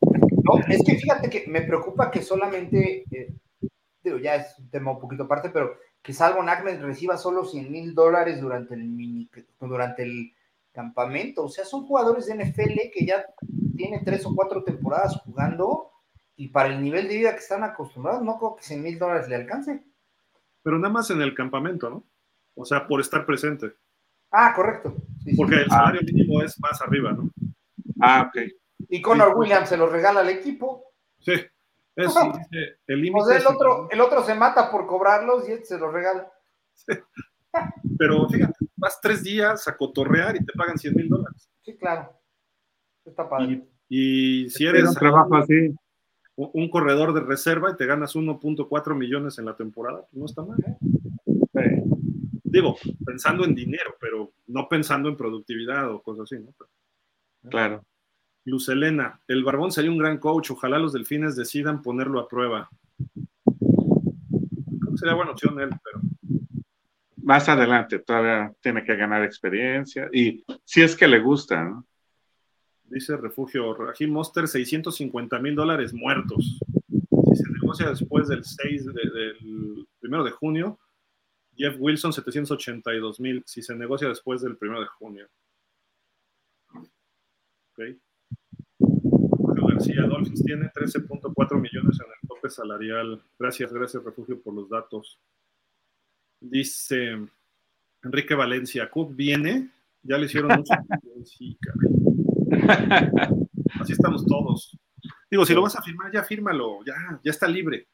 No, 0.46 0.60
es 0.68 0.84
que 0.86 0.96
fíjate 0.96 1.30
que 1.30 1.46
me 1.48 1.62
preocupa 1.62 2.12
que 2.12 2.22
solamente, 2.22 3.04
eh, 3.12 3.34
digo, 4.04 4.18
ya 4.18 4.36
es 4.36 4.58
un 4.60 4.70
tema 4.70 4.92
un 4.92 5.00
poquito 5.00 5.24
aparte, 5.24 5.50
pero 5.50 5.76
que 6.02 6.14
Salvo 6.14 6.42
Ahmed 6.42 6.82
reciba 6.82 7.18
solo 7.18 7.44
100 7.46 7.72
mil 7.72 7.96
dólares 7.96 8.40
durante 8.40 8.76
el 8.76 8.84
mini, 8.84 9.30
durante 9.60 10.04
el 10.04 10.34
campamento. 10.72 11.46
O 11.46 11.50
sea, 11.50 11.66
son 11.66 11.86
jugadores 11.88 12.28
de 12.28 12.36
NFL 12.36 12.92
que 12.94 13.06
ya 13.06 13.26
tienen 13.76 14.06
tres 14.06 14.26
o 14.26 14.36
cuatro 14.36 14.64
temporadas 14.64 15.20
jugando 15.26 15.92
y 16.36 16.50
para 16.50 16.70
el 16.70 16.82
nivel 16.82 17.08
de 17.08 17.18
vida 17.18 17.32
que 17.32 17.40
están 17.40 17.64
acostumbrados, 17.64 18.22
no 18.22 18.38
creo 18.38 18.56
que 18.56 18.64
100 18.64 18.84
mil 18.84 19.00
dólares 19.00 19.28
le 19.30 19.36
alcance. 19.36 19.84
Pero 20.62 20.78
nada 20.78 20.94
más 20.94 21.10
en 21.10 21.22
el 21.22 21.34
campamento, 21.34 21.90
¿no? 21.90 22.04
O 22.56 22.66
sea, 22.66 22.88
por 22.88 23.00
estar 23.00 23.26
presente. 23.26 23.74
Ah, 24.32 24.54
correcto. 24.54 24.96
Porque 25.38 25.56
el 25.56 25.70
salario 25.70 26.02
mínimo 26.04 26.42
es 26.42 26.60
más 26.60 26.82
arriba, 26.82 27.14
¿no? 27.14 27.30
Ah, 28.02 28.28
ok. 28.28 28.52
Y 28.90 29.02
Connor 29.02 29.36
Williams 29.38 29.70
se 29.70 29.78
los 29.78 29.92
regala 29.92 30.22
al 30.22 30.30
equipo. 30.30 30.94
Sí. 31.20 31.34
Es, 31.96 32.14
el 32.88 33.02
límite. 33.02 33.38
el, 33.38 33.48
otro, 33.48 33.88
el 33.90 34.02
otro 34.02 34.24
se 34.24 34.36
mata 34.36 34.70
por 34.70 34.86
cobrarlos 34.86 35.48
y 35.48 35.54
este 35.54 35.66
se 35.66 35.80
los 35.80 35.94
regala. 35.94 36.32
Pero 37.98 38.28
fíjate, 38.28 38.54
vas 38.76 39.00
tres 39.02 39.24
días 39.24 39.68
a 39.68 39.78
cotorrear 39.78 40.36
y 40.36 40.46
te 40.46 40.54
pagan 40.54 40.78
100 40.78 40.94
mil 40.94 41.10
dólares. 41.10 41.50
Sí, 41.62 41.78
claro. 41.78 42.12
Está 43.06 43.30
padre. 43.30 43.66
Y, 43.88 44.50
si 44.50 44.66
eres 44.66 44.90
un, 44.90 44.96
trabajo 44.96 45.36
así. 45.38 45.74
un 46.36 46.70
corredor 46.70 47.14
de 47.14 47.22
reserva 47.22 47.72
y 47.72 47.78
te 47.78 47.86
ganas 47.86 48.16
1.4 48.16 48.96
millones 48.96 49.38
en 49.38 49.46
la 49.46 49.56
temporada, 49.56 50.06
pues 50.12 50.14
no 50.14 50.26
está 50.26 50.44
mal. 50.44 50.58
Digo, 52.44 52.78
pensando 53.06 53.44
en 53.44 53.54
dinero, 53.54 53.96
pero 54.00 54.32
no 54.48 54.68
pensando 54.70 55.10
en 55.10 55.18
productividad 55.18 55.92
o 55.92 56.02
cosas 56.02 56.24
así, 56.24 56.42
¿no? 56.42 56.54
claro. 57.50 57.84
Luz 58.46 58.70
Elena, 58.70 59.20
el 59.28 59.44
Barbón 59.44 59.72
sería 59.72 59.92
un 59.92 59.98
gran 59.98 60.20
coach, 60.20 60.52
ojalá 60.52 60.78
los 60.78 60.94
delfines 60.94 61.36
decidan 61.36 61.82
ponerlo 61.82 62.20
a 62.20 62.28
prueba. 62.28 62.70
Creo 63.04 64.92
que 64.92 64.98
sería 64.98 65.16
buena 65.16 65.32
opción 65.32 65.60
él, 65.60 65.70
pero. 65.84 66.02
Más 67.24 67.50
adelante, 67.50 68.00
todavía 68.00 68.54
tiene 68.62 68.84
que 68.84 68.96
ganar 68.96 69.24
experiencia 69.24 70.08
y 70.14 70.46
si 70.64 70.84
es 70.84 70.96
que 70.96 71.08
le 71.08 71.20
gusta, 71.20 71.64
¿no? 71.64 71.88
Dice 72.84 73.18
Refugio, 73.18 73.74
Rajim 73.74 74.12
Monster, 74.12 74.48
650 74.48 75.40
mil 75.40 75.56
dólares 75.56 75.92
muertos. 75.92 76.60
Si 76.70 77.36
se 77.36 77.52
negocia 77.52 77.90
después 77.90 78.28
del 78.28 78.44
6 78.44 78.86
del 78.86 79.88
primero 80.00 80.24
de 80.24 80.30
junio, 80.30 80.80
Jeff 81.58 81.76
Wilson, 81.80 82.14
782 82.14 83.20
mil. 83.20 83.44
Si 83.46 83.64
se 83.64 83.76
negocia 83.76 84.08
después 84.08 84.42
del 84.42 84.56
primero 84.56 84.82
de 84.82 84.88
junio. 84.88 85.28
Okay. 87.72 88.00
García 89.76 90.04
Dolphins 90.04 90.44
tiene 90.46 90.72
13.4 90.72 91.60
millones 91.60 92.00
en 92.00 92.08
el 92.08 92.28
tope 92.30 92.50
salarial. 92.50 93.22
Gracias, 93.38 93.74
gracias, 93.74 94.02
Refugio, 94.06 94.42
por 94.42 94.54
los 94.54 94.70
datos. 94.70 95.20
Dice 96.40 97.28
Enrique 98.02 98.36
Valencia, 98.36 98.90
Cook 98.90 99.14
viene, 99.14 99.70
ya 100.02 100.18
le 100.18 100.28
hicieron 100.28 100.52
mucho. 100.56 100.74
sí, 101.26 101.58
Así 103.82 103.92
estamos 103.92 104.26
todos. 104.26 104.78
Digo, 105.30 105.46
si 105.46 105.54
lo 105.54 105.62
vas 105.62 105.76
a 105.76 105.82
firmar, 105.82 106.10
ya 106.10 106.24
fírmalo, 106.24 106.82
ya, 106.86 107.20
ya 107.22 107.32
está 107.32 107.46
libre. 107.46 107.90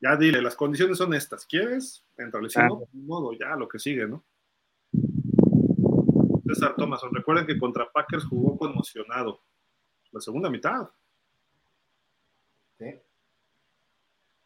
Ya 0.00 0.16
dile, 0.16 0.42
las 0.42 0.56
condiciones 0.56 0.98
son 0.98 1.14
estas. 1.14 1.46
¿Quieres? 1.46 2.04
Entra, 2.18 2.40
si 2.48 2.58
no, 2.58 2.88
modo, 2.92 3.32
ya 3.34 3.54
lo 3.54 3.68
que 3.68 3.78
sigue, 3.78 4.08
¿no? 4.08 4.24
César 6.44 6.74
Thomas, 6.76 7.00
recuerden 7.12 7.46
que 7.46 7.56
contra 7.56 7.88
Packers 7.92 8.24
jugó 8.24 8.58
conmocionado 8.58 9.40
la 10.12 10.20
segunda 10.20 10.50
mitad. 10.50 10.88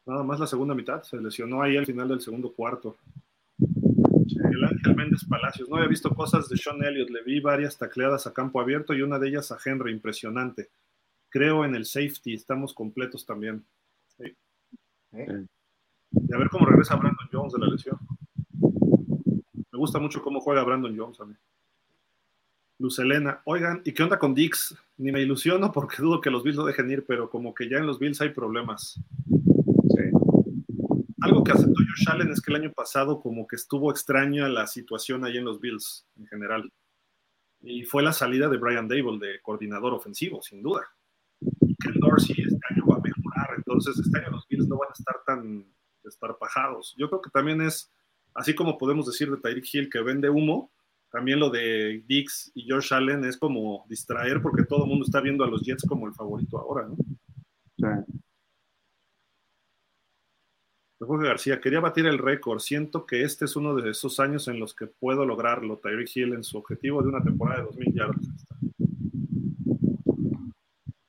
Nada 0.07 0.23
más 0.23 0.39
la 0.39 0.47
segunda 0.47 0.75
mitad, 0.75 1.03
se 1.03 1.17
lesionó 1.21 1.63
ahí 1.63 1.77
al 1.77 1.85
final 1.85 2.09
del 2.09 2.21
segundo 2.21 2.53
cuarto. 2.53 2.97
El 3.59 4.65
Ángel 4.65 4.95
Méndez 4.95 5.25
Palacios, 5.29 5.69
no 5.69 5.77
había 5.77 5.89
visto 5.89 6.15
cosas 6.15 6.49
de 6.49 6.57
Sean 6.57 6.83
Elliott, 6.85 7.11
le 7.11 7.25
vi 7.25 7.41
varias 7.41 7.77
tacleadas 7.77 8.27
a 8.27 8.33
campo 8.33 8.61
abierto 8.61 8.95
y 8.95 9.03
una 9.03 9.19
de 9.19 9.29
ellas 9.29 9.51
a 9.51 9.59
Henry, 9.65 9.93
impresionante. 9.93 10.71
Creo 11.29 11.65
en 11.65 11.75
el 11.75 11.87
safety, 11.87 12.35
estamos 12.35 12.73
completos 12.73 13.27
también. 13.27 13.65
Sí. 14.17 14.37
Y 15.13 16.35
a 16.35 16.39
ver 16.39 16.49
cómo 16.51 16.67
regresa 16.67 16.95
Brandon 16.95 17.29
Jones 17.33 17.53
de 17.55 17.59
la 17.59 17.67
lesión. 17.67 17.99
Me 19.73 19.79
gusta 19.79 19.99
mucho 19.99 20.23
cómo 20.23 20.41
juega 20.41 20.63
Brandon 20.63 20.97
Jones 20.97 21.21
a 21.21 21.25
mí. 21.25 21.35
Luz 22.79 22.99
Elena, 22.99 23.41
oigan, 23.45 23.81
¿y 23.85 23.93
qué 23.93 24.03
onda 24.03 24.19
con 24.19 24.35
Dix? 24.35 24.77
Ni 24.99 25.11
me 25.11 25.23
ilusiono 25.23 25.73
porque 25.73 26.03
dudo 26.03 26.21
que 26.21 26.31
los 26.31 26.43
Bills 26.43 26.57
lo 26.57 26.65
dejen 26.65 26.91
ir, 26.91 27.05
pero 27.07 27.31
como 27.31 27.55
que 27.55 27.69
ya 27.69 27.79
en 27.79 27.87
los 27.87 27.99
Bills 27.99 28.21
hay 28.21 28.31
problemas. 28.31 29.01
Algo 31.23 31.43
que 31.43 31.53
aceptó 31.53 31.73
Josh 31.73 32.11
Allen 32.11 32.31
es 32.31 32.41
que 32.43 32.53
el 32.53 32.63
año 32.63 32.73
pasado 32.73 33.21
como 33.21 33.49
que 33.49 33.57
estuvo 33.57 33.91
extraña 33.91 34.49
la 34.49 34.67
situación 34.67 35.25
ahí 35.25 35.39
en 35.39 35.47
los 35.47 35.59
Bills 35.61 36.07
en 36.17 36.27
general. 36.27 36.71
Y 37.63 37.85
fue 37.85 38.03
la 38.03 38.13
salida 38.13 38.49
de 38.49 38.59
Brian 38.59 38.87
Dable 38.87 39.19
de 39.19 39.41
coordinador 39.41 39.95
ofensivo, 39.95 40.43
sin 40.43 40.63
duda. 40.63 40.87
Y 41.41 41.75
Ken 41.77 41.99
Dorsey 41.99 42.37
este 42.39 42.61
año 42.71 42.87
va 42.87 42.97
a 42.97 43.01
mejorar, 43.01 43.49
entonces 43.57 43.99
este 43.99 44.19
año 44.19 44.33
los 44.33 44.47
Bills 44.47 44.69
no 44.69 44.77
van 44.77 44.91
a 44.91 44.93
estar 44.93 45.17
tan 45.25 45.67
desparpajados. 46.05 46.95
Yo 46.99 47.09
creo 47.09 47.23
que 47.23 47.31
también 47.31 47.63
es, 47.63 47.91
así 48.35 48.55
como 48.55 48.77
podemos 48.77 49.07
decir 49.07 49.31
de 49.31 49.39
Tyreek 49.39 49.67
Hill 49.73 49.91
que 49.91 50.03
vende 50.03 50.29
humo, 50.29 50.71
también 51.17 51.41
lo 51.41 51.49
de 51.49 52.05
Dix 52.07 52.53
y 52.55 52.71
Josh 52.71 52.93
Allen 52.93 53.25
es 53.25 53.39
como 53.39 53.87
distraer 53.89 54.43
porque 54.43 54.65
todo 54.65 54.85
el 54.85 54.91
mundo 54.91 55.07
está 55.07 55.23
viendo 55.23 55.45
a 55.45 55.47
los 55.49 55.63
Jets 55.63 55.87
como 55.89 56.07
el 56.07 56.13
favorito 56.13 56.59
ahora, 56.59 56.87
¿no? 56.87 56.97
Sí. 57.79 58.13
Jorge 61.01 61.27
García, 61.27 61.59
quería 61.59 61.81
batir 61.81 62.05
el 62.05 62.19
récord. 62.19 62.59
Siento 62.59 63.07
que 63.07 63.23
este 63.23 63.47
es 63.47 63.57
uno 63.57 63.75
de 63.75 63.93
esos 63.93 64.21
años 64.21 64.47
en 64.49 64.61
los 64.61 64.75
que 64.75 64.89
puedo 64.89 65.25
lograrlo. 65.25 65.79
Tyreek 65.79 66.15
Hill 66.15 66.35
en 66.35 66.45
su 66.45 66.59
objetivo 66.59 67.01
de 67.01 67.09
una 67.09 67.23
temporada 67.25 67.61
de 67.61 67.67
2000 67.69 67.95
yardas. 67.95 68.29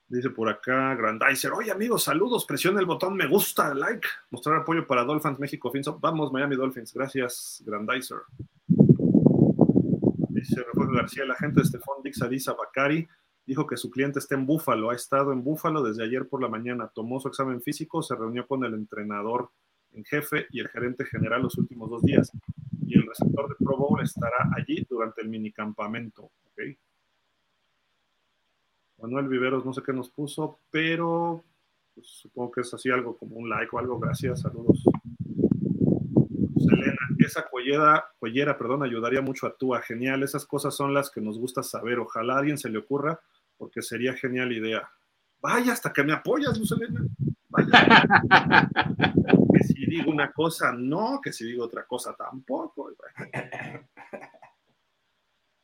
Dice 0.08 0.30
por 0.30 0.48
acá 0.48 0.96
Grandizer, 0.96 1.52
oye 1.52 1.70
amigos, 1.70 2.06
saludos, 2.06 2.46
presiona 2.46 2.80
el 2.80 2.86
botón 2.86 3.18
me 3.18 3.28
gusta, 3.28 3.74
like, 3.74 4.08
mostrar 4.30 4.62
apoyo 4.62 4.88
para 4.88 5.04
Dolphins 5.04 5.38
México 5.38 5.70
Finso. 5.70 6.00
Vamos, 6.00 6.32
Miami 6.32 6.56
Dolphins, 6.56 6.94
gracias, 6.94 7.62
Grandizer. 7.66 8.20
Dice 10.38 10.62
Refugio 10.62 10.94
García, 10.94 11.26
la 11.26 11.34
gente 11.34 11.62
de 11.62 11.66
Stefan 11.66 12.04
Dix 12.04 12.22
Adisa 12.22 12.54
Bacari 12.54 13.08
dijo 13.44 13.66
que 13.66 13.76
su 13.76 13.90
cliente 13.90 14.20
está 14.20 14.36
en 14.36 14.46
Búfalo, 14.46 14.92
ha 14.92 14.96
estado 14.96 15.34
en 15.34 15.44
Búfalo 15.44 15.82
desde 15.82 16.04
ayer 16.04 16.28
por 16.28 16.44
la 16.44 16.48
mañana, 16.48 16.92
tomó 16.94 17.20
su 17.20 17.28
examen 17.28 17.60
físico, 17.60 18.04
se 18.04 18.16
reunió 18.16 18.46
con 18.46 18.64
el 18.64 18.76
entrenador 18.76 19.50
en 19.94 20.06
jefe 20.06 20.46
y 20.52 20.60
el 20.60 20.68
gerente 20.68 21.06
general 21.06 21.42
los 21.42 21.58
últimos 21.58 21.90
dos 21.90 22.04
días. 22.04 22.32
Y 22.86 23.00
el 23.00 23.08
receptor 23.08 23.50
de 23.50 23.56
Pro 23.56 23.78
Bowl 23.78 24.04
estará 24.04 24.52
allí 24.56 24.86
durante 24.88 25.24
el 25.24 25.30
minicampamento. 25.30 26.30
¿okay? 26.52 26.78
Manuel 29.00 29.28
Viveros, 29.28 29.66
no 29.66 29.74
sé 29.74 29.82
qué 29.84 29.94
nos 29.94 30.12
puso, 30.12 30.60
pero 30.70 31.44
pues, 31.96 32.06
supongo 32.06 32.52
que 32.52 32.62
es 32.62 32.72
así 32.76 32.92
algo 32.92 33.18
como 33.18 33.38
un 33.38 33.50
like 33.50 33.76
o 33.76 33.80
algo. 33.80 33.98
Gracias, 33.98 34.42
saludos. 34.42 34.84
Selena, 36.60 36.97
esa 37.28 37.48
cuellera, 37.48 38.06
cuellera 38.20 38.58
perdón, 38.58 38.84
ayudaría 38.84 39.22
mucho 39.22 39.48
a 39.48 39.56
Tua. 39.56 39.82
Genial, 39.82 40.24
esas 40.24 40.46
cosas 40.46 40.76
son 40.76 40.94
las 40.94 41.10
que 41.10 41.22
nos 41.22 41.38
gusta 41.38 41.64
saber. 41.64 42.00
Ojalá 42.00 42.36
a 42.36 42.40
alguien 42.40 42.58
se 42.58 42.70
le 42.70 42.80
ocurra, 42.80 43.20
porque 43.58 43.82
sería 43.82 44.14
genial 44.14 44.52
idea. 44.52 44.90
Vaya, 45.40 45.74
hasta 45.74 45.94
que 45.94 46.04
me 46.04 46.14
apoyas, 46.14 46.58
Lucelena. 46.58 47.02
Vaya. 47.50 47.70
que 49.54 49.64
si 49.64 49.86
digo 49.86 50.12
una 50.12 50.32
cosa, 50.32 50.74
no, 50.74 51.20
que 51.22 51.32
si 51.32 51.46
digo 51.46 51.66
otra 51.66 51.86
cosa, 51.86 52.16
tampoco. 52.16 52.92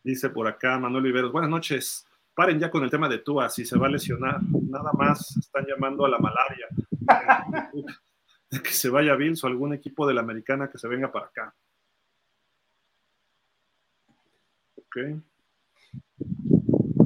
Dice 0.03 0.29
por 0.29 0.47
acá 0.47 0.77
Manuel 0.77 1.03
Viveros, 1.03 1.31
buenas 1.31 1.49
noches 1.49 2.05
paren 2.33 2.59
ya 2.59 2.69
con 2.69 2.83
el 2.83 2.89
tema 2.89 3.07
de 3.07 3.19
Tua, 3.19 3.49
si 3.49 3.65
se 3.65 3.77
va 3.77 3.87
a 3.87 3.91
lesionar, 3.91 4.41
nada 4.69 4.91
más 4.93 5.37
están 5.37 5.65
llamando 5.65 6.05
a 6.05 6.09
la 6.09 6.17
malaria. 6.17 6.67
De 8.53 8.61
que 8.63 8.69
se 8.69 8.89
vaya 8.89 9.15
Bills 9.15 9.43
o 9.43 9.47
algún 9.47 9.73
equipo 9.73 10.07
de 10.07 10.13
la 10.13 10.21
americana 10.21 10.69
que 10.69 10.77
se 10.77 10.87
venga 10.87 11.11
para 11.11 11.25
acá. 11.25 11.55
Ok. 14.77 14.97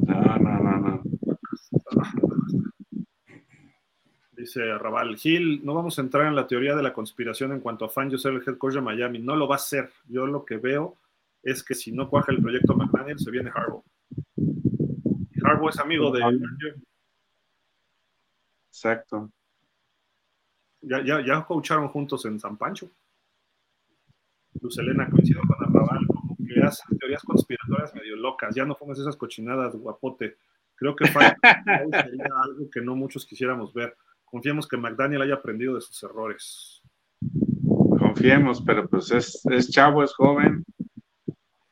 No, 0.06 0.38
no, 0.38 0.58
no, 0.58 0.78
no. 0.78 1.02
Dice 4.32 4.76
Raval 4.78 5.16
Gil, 5.16 5.64
no 5.64 5.74
vamos 5.74 5.98
a 5.98 6.02
entrar 6.02 6.26
en 6.26 6.36
la 6.36 6.46
teoría 6.46 6.76
de 6.76 6.82
la 6.82 6.92
conspiración 6.92 7.52
en 7.52 7.60
cuanto 7.60 7.86
a 7.86 7.88
fan, 7.88 8.10
yo 8.10 8.18
ser 8.18 8.34
el 8.34 8.42
head 8.46 8.58
coach 8.58 8.74
de 8.74 8.82
Miami. 8.82 9.18
No 9.18 9.34
lo 9.34 9.48
va 9.48 9.54
a 9.54 9.56
hacer. 9.56 9.90
Yo 10.06 10.26
lo 10.26 10.44
que 10.44 10.58
veo 10.58 10.96
es 11.42 11.64
que 11.64 11.74
si 11.74 11.92
no 11.92 12.10
cuaja 12.10 12.30
el 12.30 12.42
proyecto 12.42 12.76
McDaniel, 12.76 13.18
se 13.18 13.30
viene 13.30 13.50
Harbaugh. 13.52 13.84
Harbaugh 15.42 15.70
es 15.70 15.78
amigo 15.78 16.10
de. 16.12 16.20
Exacto. 18.68 19.32
Ya, 20.80 21.04
ya, 21.04 21.24
ya 21.24 21.44
coacharon 21.44 21.88
juntos 21.88 22.24
en 22.24 22.38
San 22.38 22.56
Pancho. 22.56 22.90
Luz 24.60 24.78
Elena 24.78 25.08
coincido 25.10 25.40
con 25.46 25.56
Arrabal, 25.68 26.06
como 26.06 26.36
que 26.36 26.60
hacen 26.62 26.98
teorías 26.98 27.22
conspiratorias 27.22 27.94
medio 27.94 28.16
locas. 28.16 28.54
Ya 28.54 28.64
no 28.64 28.74
pongas 28.76 28.98
esas 28.98 29.16
cochinadas, 29.16 29.76
guapote. 29.76 30.36
Creo 30.74 30.94
que 30.94 31.06
sería 31.06 32.28
algo 32.42 32.70
que 32.70 32.80
no 32.80 32.94
muchos 32.94 33.26
quisiéramos 33.26 33.72
ver. 33.74 33.96
Confiemos 34.24 34.66
que 34.68 34.76
McDaniel 34.76 35.22
haya 35.22 35.34
aprendido 35.34 35.74
de 35.74 35.80
sus 35.80 36.02
errores. 36.02 36.82
Confiemos, 37.98 38.62
pero 38.62 38.88
pues 38.88 39.10
es, 39.10 39.44
es 39.50 39.70
chavo, 39.70 40.04
es 40.04 40.14
joven 40.14 40.64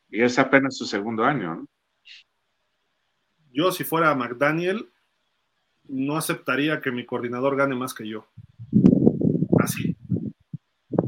y 0.08 0.22
es 0.22 0.38
apenas 0.38 0.76
su 0.76 0.86
segundo 0.86 1.24
año, 1.24 1.54
¿no? 1.54 1.68
Yo, 3.52 3.72
si 3.72 3.84
fuera 3.84 4.14
McDaniel, 4.14 4.90
no 5.88 6.16
aceptaría 6.16 6.80
que 6.80 6.90
mi 6.90 7.06
coordinador 7.06 7.56
gane 7.56 7.74
más 7.74 7.94
que 7.94 8.06
yo. 8.06 8.26
Así. 9.66 9.96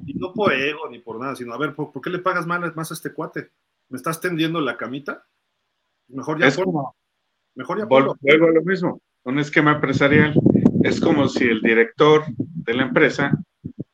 Y 0.04 0.14
no 0.14 0.32
por 0.32 0.52
ego 0.52 0.88
ni 0.90 0.98
por 0.98 1.20
nada, 1.20 1.36
sino, 1.36 1.54
a 1.54 1.58
ver, 1.58 1.76
¿por, 1.76 2.00
qué 2.02 2.10
le 2.10 2.18
pagas 2.18 2.44
más, 2.44 2.74
más 2.74 2.90
a 2.90 2.94
este 2.94 3.12
cuate? 3.12 3.52
¿Me 3.88 3.96
estás 3.96 4.20
tendiendo 4.20 4.60
la 4.60 4.76
camita? 4.76 5.24
Mejor 6.08 6.40
ya 6.40 6.48
es 6.48 6.56
como, 6.56 6.96
Mejor 7.54 7.78
ya 7.78 7.84
Vuelvo 7.84 8.16
a 8.20 8.50
lo 8.50 8.62
mismo, 8.62 9.00
un 9.22 9.38
esquema 9.38 9.74
empresarial. 9.74 10.34
Es 10.82 11.00
como 11.00 11.28
si 11.28 11.44
el 11.44 11.60
director 11.60 12.24
de 12.36 12.74
la 12.74 12.82
empresa 12.82 13.32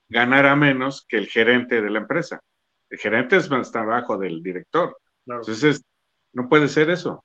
ganara 0.08 0.56
menos 0.56 1.04
que 1.06 1.18
el 1.18 1.26
gerente 1.26 1.82
de 1.82 1.90
la 1.90 1.98
empresa. 1.98 2.40
El 2.88 2.98
gerente 2.98 3.36
es 3.36 3.50
más 3.50 3.74
abajo 3.76 4.16
del 4.16 4.42
director. 4.42 4.96
Entonces, 5.26 5.84
no 6.32 6.48
puede 6.48 6.68
ser 6.68 6.88
eso. 6.88 7.22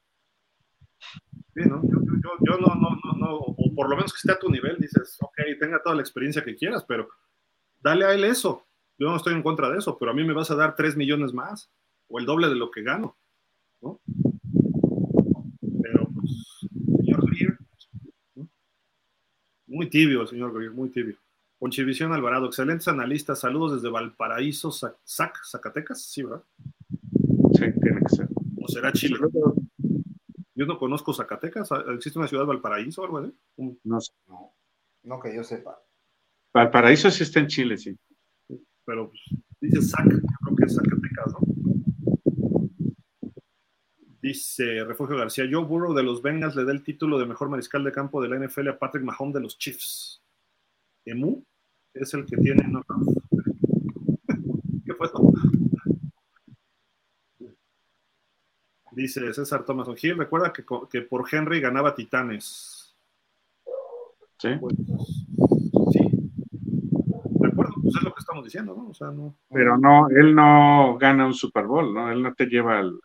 Sí, 1.54 1.62
¿no? 1.66 1.82
Yo, 1.84 2.00
yo, 2.02 2.32
yo, 2.42 2.58
no, 2.58 2.76
no, 2.76 2.90
no, 3.02 3.14
no, 3.18 3.36
o 3.38 3.76
por 3.76 3.90
lo 3.90 3.96
menos 3.96 4.12
que 4.12 4.18
esté 4.18 4.34
a 4.34 4.40
tu 4.40 4.50
nivel, 4.50 4.76
dices, 4.78 5.18
ok, 5.22 5.38
tenga 5.58 5.82
toda 5.82 5.96
la 5.96 6.02
experiencia 6.02 6.44
que 6.44 6.56
quieras, 6.56 6.84
pero 6.86 7.08
dale 7.82 8.06
a 8.06 8.14
él 8.14 8.24
eso. 8.24 8.66
Yo 8.98 9.10
no 9.10 9.16
estoy 9.16 9.34
en 9.34 9.44
contra 9.44 9.70
de 9.70 9.78
eso, 9.78 9.98
pero 9.98 10.12
a 10.12 10.14
mí 10.14 10.24
me 10.24 10.34
vas 10.34 10.52
a 10.52 10.56
dar 10.56 10.76
3 10.76 10.98
millones 10.98 11.34
más, 11.34 11.72
o 12.08 12.20
el 12.20 12.26
doble 12.26 12.50
de 12.50 12.56
lo 12.56 12.70
que 12.72 12.84
gano, 12.84 13.18
¿no? 13.82 14.02
Pero, 15.82 16.10
pues, 16.14 16.68
señor 16.98 17.26
Greer, 17.30 17.58
muy 19.68 19.90
tibio 19.90 20.22
el 20.22 20.28
señor 20.28 20.54
Greer, 20.54 20.72
muy 20.72 20.90
tibio. 20.90 21.16
Conchivisión 21.60 22.14
Alvarado, 22.14 22.48
excelentes 22.48 22.88
analistas, 22.88 23.40
saludos 23.40 23.74
desde 23.74 23.90
Valparaíso, 23.90 24.72
Zac, 24.72 25.38
Zacatecas, 25.46 26.02
sí, 26.02 26.24
¿verdad? 26.24 26.44
Sí, 27.54 27.66
tiene 27.82 28.02
que 28.02 28.16
ser. 28.16 28.28
¿O 28.62 28.68
será 28.68 28.92
Chile? 28.94 29.18
Yo 30.56 30.66
no 30.66 30.78
conozco 30.78 31.14
Zacatecas. 31.14 31.70
¿Existe 31.94 32.20
una 32.20 32.28
ciudad 32.28 32.46
Valparaíso 32.46 33.02
o 33.02 33.06
algo 33.06 33.18
así? 33.20 33.34
No 33.84 34.00
sé. 34.02 34.14
No, 35.04 35.20
que 35.20 35.36
yo 35.36 35.44
sepa. 35.44 35.82
Valparaíso 36.54 37.12
sí 37.12 37.24
está 37.24 37.40
en 37.40 37.48
Chile, 37.48 37.78
sí. 37.78 37.98
Pero 38.86 39.10
pues, 39.10 39.22
dice 39.62 39.82
Zac, 39.82 40.08
creo 40.08 40.56
que 40.56 40.66
es 40.66 40.76
Zacatecas, 40.76 41.34
¿no? 41.34 41.50
Dice 44.22 44.84
Refugio 44.84 45.16
García, 45.16 45.48
Joe 45.50 45.64
Burrow 45.64 45.94
de 45.94 46.04
los 46.04 46.22
Bengals 46.22 46.56
le 46.56 46.66
da 46.66 46.74
el 46.74 46.84
título 46.84 47.18
de 47.18 47.26
mejor 47.26 47.50
mariscal 47.50 47.84
de 47.84 47.92
campo 47.92 48.22
de 48.22 48.28
la 48.28 48.38
NFL 48.38 48.68
a 48.68 48.78
Patrick 48.78 49.04
Mahomes 49.04 49.34
de 49.34 49.42
los 49.42 49.58
Chiefs. 49.58 50.22
Emu 51.06 51.44
es 51.94 52.14
el 52.14 52.26
que 52.26 52.38
tiene 52.38 52.64
¿Qué 54.86 54.94
fue 54.94 55.08
esto? 55.08 55.32
Dice 58.92 59.34
César 59.34 59.66
Thomas 59.66 59.88
O'Hill, 59.88 60.18
recuerda 60.18 60.52
que, 60.52 60.66
que, 60.90 61.02
por 61.02 61.26
Henry 61.32 61.62
ganaba 61.62 61.96
Titanes. 61.96 62.98
Sí. 64.38 64.50
Pues, 64.60 64.76
sí. 65.94 66.00
De 67.40 67.48
acuerdo, 67.48 67.74
pues 67.82 67.96
es 67.96 68.04
lo 68.04 68.14
que 68.14 68.19
estamos 68.30 68.46
diciendo, 68.46 68.76
¿no? 68.76 68.90
O 68.90 68.94
sea, 68.94 69.08
no. 69.08 69.36
Pero 69.50 69.78
no, 69.78 70.08
él 70.10 70.36
no 70.36 70.98
gana 71.00 71.26
un 71.26 71.34
Super 71.34 71.66
Bowl, 71.66 71.94
¿no? 71.94 72.12
Él 72.12 72.22
no 72.22 72.34
te 72.36 72.46
lleva 72.46 72.78
al. 72.78 73.00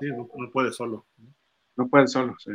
Sí, 0.00 0.06
no, 0.16 0.26
puede 0.50 0.72
solo. 0.72 1.06
No 1.76 1.88
puede 1.88 2.08
solo, 2.08 2.34
sí. 2.38 2.52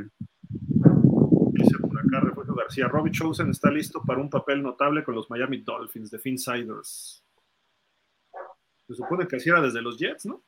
Dice 1.52 1.78
por 1.80 2.00
acá 2.00 2.22
Refugio 2.22 2.56
García, 2.56 2.88
Robbie 2.88 3.12
Chosen 3.12 3.52
está 3.52 3.70
listo 3.70 4.02
para 4.04 4.20
un 4.20 4.30
papel 4.30 4.64
notable 4.64 5.04
con 5.04 5.14
los 5.14 5.30
Miami 5.30 5.62
Dolphins 5.62 6.10
de 6.10 6.18
Finsiders. 6.18 7.24
Se 8.88 8.94
supone 8.96 9.28
que 9.28 9.36
así 9.36 9.50
era 9.50 9.62
desde 9.62 9.82
los 9.82 9.98
Jets, 9.98 10.26
¿no? 10.26 10.42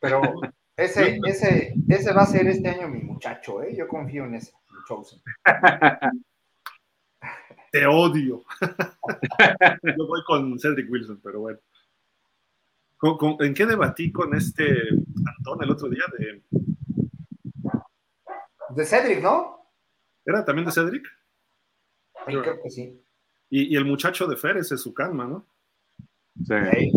Pero 0.00 0.20
ese, 0.76 1.18
ese, 1.24 1.74
ese 1.88 2.12
va 2.12 2.22
a 2.22 2.26
ser 2.26 2.46
este 2.46 2.68
año 2.68 2.88
mi 2.88 3.00
muchacho, 3.00 3.62
¿eh? 3.62 3.74
Yo 3.74 3.88
confío 3.88 4.26
en 4.26 4.34
ese, 4.34 4.52
Chosen. 4.86 5.22
Te 7.74 7.84
odio. 7.88 8.44
Yo 9.98 10.06
voy 10.06 10.22
con 10.24 10.60
Cedric 10.60 10.88
Wilson, 10.88 11.20
pero 11.20 11.40
bueno. 11.40 11.58
en 13.40 13.52
qué 13.52 13.66
debatí 13.66 14.12
con 14.12 14.32
este 14.36 14.78
Antón 15.26 15.60
el 15.60 15.72
otro 15.72 15.88
día? 15.88 16.04
De, 16.16 16.40
de 18.76 18.84
Cedric, 18.84 19.20
¿no? 19.20 19.66
¿Era 20.24 20.44
también 20.44 20.66
de 20.66 20.70
Cedric? 20.70 21.04
Creo 22.24 22.62
que 22.62 22.70
sí. 22.70 23.02
Y, 23.50 23.74
el 23.74 23.84
muchacho 23.84 24.28
de 24.28 24.36
Fer, 24.36 24.56
ese 24.58 24.76
es 24.76 24.80
su 24.80 24.94
calma, 24.94 25.24
¿no? 25.24 25.44
Sí. 26.44 26.92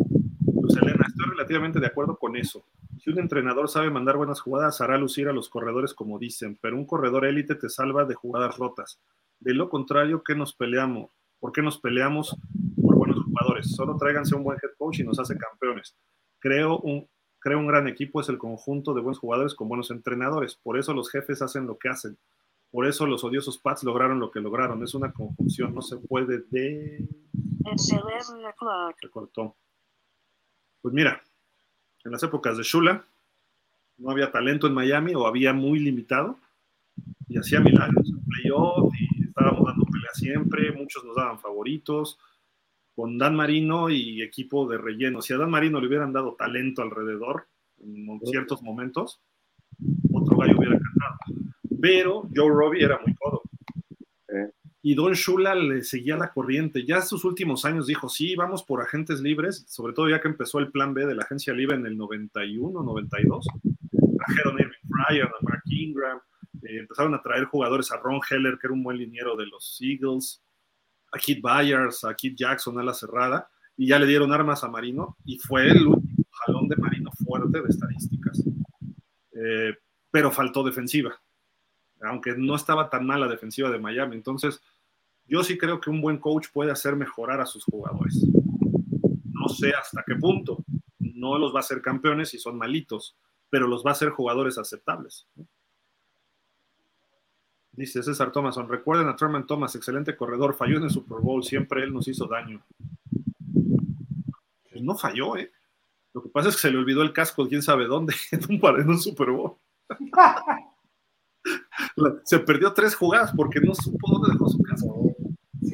Luz 0.62 0.78
Elena, 0.78 1.08
estoy 1.08 1.32
relativamente 1.32 1.80
de 1.80 1.88
acuerdo 1.88 2.20
con 2.20 2.38
eso. 2.38 2.64
Si 3.00 3.10
un 3.10 3.18
entrenador 3.18 3.68
sabe 3.68 3.90
mandar 3.90 4.16
buenas 4.16 4.42
jugadas, 4.42 4.80
hará 4.82 4.96
lucir 5.00 5.28
a 5.28 5.34
los 5.34 5.50
corredores 5.50 5.96
como 5.96 6.20
dicen, 6.20 6.56
pero 6.62 6.76
un 6.76 6.86
corredor 6.86 7.26
élite 7.26 7.56
te 7.56 7.68
salva 7.68 8.06
de 8.06 8.14
jugadas 8.14 8.56
rotas. 8.58 9.00
De 9.40 9.54
lo 9.54 9.70
contrario, 9.70 10.24
¿qué 10.24 10.36
nos 10.36 10.54
peleamos? 10.54 11.10
¿Por 11.40 11.52
qué 11.52 11.62
nos 11.62 11.80
peleamos 11.80 12.36
por 12.82 12.96
buenos 12.96 13.24
jugadores? 13.24 13.72
Solo 13.72 13.96
tráiganse 13.98 14.36
un 14.36 14.44
buen 14.44 14.58
head 14.62 14.72
coach 14.78 15.00
y 15.00 15.04
nos 15.04 15.20
hace 15.20 15.38
campeones. 15.38 15.96
Creo 16.40 16.80
un, 16.80 17.08
creo 17.40 17.60
un 17.60 17.68
gran 17.68 17.88
equipo 17.88 18.20
es 18.22 18.30
el 18.30 18.38
conjunto 18.38 18.94
de 18.94 19.02
buenos 19.02 19.20
jugadores 19.20 19.54
con 19.56 19.68
buenos 19.68 19.92
entrenadores. 19.92 20.56
Por 20.56 20.78
eso 20.78 20.94
los 20.94 21.12
jefes 21.12 21.42
hacen 21.42 21.68
lo 21.68 21.78
que 21.78 21.90
hacen. 21.90 22.18
Por 22.72 22.86
eso 22.86 23.06
los 23.06 23.24
odiosos 23.24 23.58
Pats 23.58 23.84
lograron 23.84 24.20
lo 24.20 24.32
que 24.32 24.42
lograron. 24.42 24.84
Es 24.84 24.94
una 24.94 25.14
conjunción, 25.14 25.74
no 25.74 25.82
se 25.82 25.98
puede 25.98 26.40
de... 26.50 27.08
Se 29.00 29.10
cortó. 29.10 29.56
Pues 30.82 30.94
mira, 30.94 31.22
en 32.04 32.12
las 32.12 32.24
épocas 32.24 32.58
de 32.58 32.64
Shula 32.64 33.06
no 33.98 34.12
había 34.12 34.32
talento 34.32 34.68
en 34.68 34.74
Miami 34.74 35.16
o 35.16 35.28
había 35.28 35.54
muy 35.54 35.80
limitado 35.80 36.38
y 37.28 37.38
hacía 37.38 37.60
milagros 37.60 38.10
en 38.10 38.24
playoff 38.24 38.94
y 39.00 39.07
estábamos 39.38 39.68
dando 39.68 39.86
pelea 39.86 40.10
siempre, 40.14 40.72
muchos 40.72 41.04
nos 41.06 41.16
daban 41.16 41.40
favoritos, 41.40 42.18
con 42.96 43.18
Dan 43.20 43.36
Marino 43.36 43.90
y 43.90 44.24
equipo 44.24 44.68
de 44.68 44.80
relleno. 44.80 45.22
Si 45.22 45.34
a 45.34 45.38
Dan 45.38 45.52
Marino 45.52 45.80
le 45.80 45.88
hubieran 45.88 46.12
dado 46.12 46.34
talento 46.34 46.82
alrededor 46.82 47.48
en 47.80 48.20
ciertos 48.24 48.64
momentos, 48.64 49.22
otro 50.12 50.38
gallo 50.38 50.58
hubiera 50.58 50.80
cantado. 50.80 51.18
Pero 51.80 52.28
Joe 52.36 52.50
Robbie 52.50 52.84
era 52.84 53.00
muy 53.06 53.14
codo. 53.16 53.44
Y 54.82 54.96
Don 54.96 55.14
Shula 55.14 55.54
le 55.54 55.84
seguía 55.84 56.16
la 56.18 56.32
corriente. 56.32 56.86
Ya 56.86 56.98
en 56.98 57.02
sus 57.04 57.26
últimos 57.26 57.66
años 57.66 57.88
dijo, 57.88 58.10
sí, 58.10 58.36
vamos 58.36 58.64
por 58.64 58.82
agentes 58.82 59.20
libres, 59.20 59.66
sobre 59.68 59.94
todo 59.94 60.10
ya 60.10 60.22
que 60.22 60.30
empezó 60.30 60.60
el 60.60 60.72
plan 60.72 60.94
B 60.94 61.06
de 61.06 61.14
la 61.14 61.24
agencia 61.24 61.54
libre 61.54 61.76
en 61.76 61.86
el 61.86 61.98
91, 61.98 62.82
92. 62.82 63.46
Trajeron 64.18 64.58
a 64.58 64.62
Irving 64.62 64.90
Fryer, 64.90 65.26
a 65.26 65.44
Mark 65.44 65.62
Ingram, 65.66 66.20
eh, 66.64 66.80
empezaron 66.80 67.14
a 67.14 67.22
traer 67.22 67.46
jugadores 67.46 67.92
a 67.92 67.98
Ron 67.98 68.20
Heller, 68.30 68.58
que 68.58 68.68
era 68.68 68.74
un 68.74 68.84
buen 68.84 68.98
liniero 68.98 69.36
de 69.36 69.46
los 69.46 69.78
Eagles, 69.82 70.42
a 71.12 71.20
Kid 71.20 71.40
Byers, 71.42 72.04
a 72.04 72.14
Kid 72.14 72.36
Jackson 72.36 72.80
a 72.80 72.84
la 72.84 72.94
cerrada, 72.94 73.50
y 73.76 73.88
ya 73.88 74.00
le 74.00 74.08
dieron 74.08 74.34
armas 74.34 74.64
a 74.64 74.70
Marino, 74.70 75.18
y 75.26 75.38
fue 75.38 75.70
el 75.70 75.88
último 75.88 76.26
jalón 76.32 76.68
de 76.68 76.76
Marino 76.78 77.12
fuerte 77.24 77.62
de 77.62 77.68
estadísticas. 77.68 78.44
Eh, 79.34 79.76
pero 80.10 80.32
faltó 80.32 80.64
defensiva, 80.64 81.20
aunque 82.02 82.36
no 82.38 82.56
estaba 82.56 82.90
tan 82.90 83.06
mal 83.06 83.20
la 83.20 83.28
defensiva 83.28 83.70
de 83.70 83.80
Miami. 83.80 84.16
Entonces, 84.16 84.62
yo 85.28 85.44
sí 85.44 85.58
creo 85.58 85.80
que 85.80 85.90
un 85.90 86.02
buen 86.02 86.18
coach 86.18 86.48
puede 86.54 86.72
hacer 86.72 86.96
mejorar 86.96 87.42
a 87.42 87.46
sus 87.46 87.64
jugadores. 87.66 88.26
No 89.26 89.50
sé 89.50 89.72
hasta 89.72 90.04
qué 90.06 90.16
punto. 90.16 90.64
No 91.00 91.38
los 91.38 91.54
va 91.54 91.58
a 91.58 91.60
hacer 91.60 91.82
campeones 91.82 92.30
si 92.30 92.40
son 92.40 92.58
malitos, 92.58 93.16
pero 93.50 93.68
los 93.68 93.86
va 93.86 93.92
a 93.92 93.94
hacer 93.94 94.10
jugadores 94.10 94.58
aceptables. 94.58 95.28
Dice 97.78 98.02
César 98.02 98.32
Thomason, 98.32 98.68
recuerden 98.68 99.08
a 99.08 99.16
Truman 99.16 99.46
Thomas, 99.46 99.76
excelente 99.76 100.18
corredor, 100.18 100.56
falló 100.56 100.78
en 100.78 100.86
el 100.86 100.90
Super 100.90 101.20
Bowl, 101.20 101.44
siempre 101.44 101.84
él 101.84 101.94
nos 101.94 102.08
hizo 102.08 102.26
daño. 102.26 102.66
Pues 104.72 104.82
no 104.82 104.98
falló, 104.98 105.38
¿eh? 105.38 105.52
Lo 106.12 106.24
que 106.24 106.30
pasa 106.30 106.50
es 106.50 106.56
que 106.56 106.62
se 106.62 106.72
le 106.72 106.80
olvidó 106.80 107.04
el 107.04 107.14
casco, 107.14 107.48
quién 107.48 107.62
sabe 107.62 107.86
dónde, 107.86 108.16
en 108.32 108.40
un, 108.50 108.80
en 108.80 108.90
un 108.90 108.98
Super 108.98 109.30
Bowl. 109.30 109.58
se 112.26 112.40
perdió 112.40 112.74
tres 112.74 112.96
jugadas 112.96 113.32
porque 113.38 113.62
no 113.62 113.76
supo 113.76 114.12
dónde 114.12 114.32
dejó 114.32 114.50
su 114.50 114.58
casco. 114.64 115.16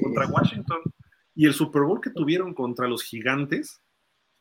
Contra 0.02 0.28
Washington. 0.28 0.80
Y 1.36 1.46
el 1.46 1.54
Super 1.54 1.84
Bowl 1.84 2.02
que 2.02 2.10
tuvieron 2.10 2.54
contra 2.54 2.86
los 2.86 3.02
gigantes, 3.02 3.82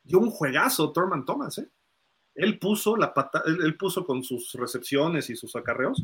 dio 0.03 0.19
un 0.19 0.31
juegazo 0.31 0.91
Truman 0.91 1.25
Thomas, 1.25 1.59
¿eh? 1.59 1.71
Él 2.35 2.59
puso 2.59 2.97
la 2.97 3.15
pata, 3.15 3.45
él 3.47 3.77
puso 3.77 4.05
con 4.05 4.25
sus 4.25 4.53
recepciones 4.55 5.31
y 5.31 5.37
sus 5.37 5.55
acarreos 5.55 6.03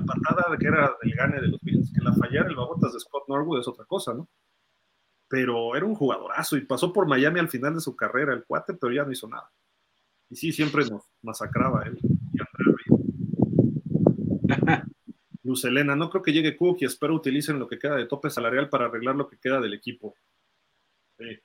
la 0.00 0.06
patada 0.06 0.50
de 0.50 0.58
que 0.58 0.66
era 0.66 0.96
del 1.02 1.14
gane 1.14 1.40
de 1.40 1.48
los 1.48 1.60
Bills, 1.60 1.92
que 1.92 2.02
la 2.02 2.12
fallara 2.14 2.48
el 2.48 2.56
babotas 2.56 2.92
de 2.92 3.00
Scott 3.00 3.28
Norwood 3.28 3.60
es 3.60 3.68
otra 3.68 3.84
cosa, 3.84 4.14
¿no? 4.14 4.28
Pero 5.28 5.76
era 5.76 5.86
un 5.86 5.94
jugadorazo 5.94 6.56
y 6.56 6.66
pasó 6.66 6.92
por 6.92 7.06
Miami 7.06 7.40
al 7.40 7.48
final 7.48 7.74
de 7.74 7.80
su 7.80 7.94
carrera, 7.94 8.32
el 8.34 8.44
cuate, 8.44 8.74
pero 8.74 8.92
ya 8.92 9.04
no 9.04 9.12
hizo 9.12 9.28
nada. 9.28 9.50
Y 10.28 10.36
sí, 10.36 10.52
siempre 10.52 10.84
nos 10.88 11.04
masacraba 11.22 11.84
él 11.84 11.98
y 12.02 12.40
Luz 15.42 15.64
Elena, 15.64 15.96
no 15.96 16.10
creo 16.10 16.22
que 16.22 16.32
llegue 16.32 16.56
Cook 16.56 16.78
y 16.80 16.84
espero 16.84 17.14
utilicen 17.14 17.58
lo 17.58 17.66
que 17.66 17.78
queda 17.78 17.96
de 17.96 18.06
tope 18.06 18.30
salarial 18.30 18.68
para 18.68 18.86
arreglar 18.86 19.16
lo 19.16 19.28
que 19.28 19.38
queda 19.38 19.60
del 19.60 19.74
equipo. 19.74 20.14
Sí. 21.18 21.38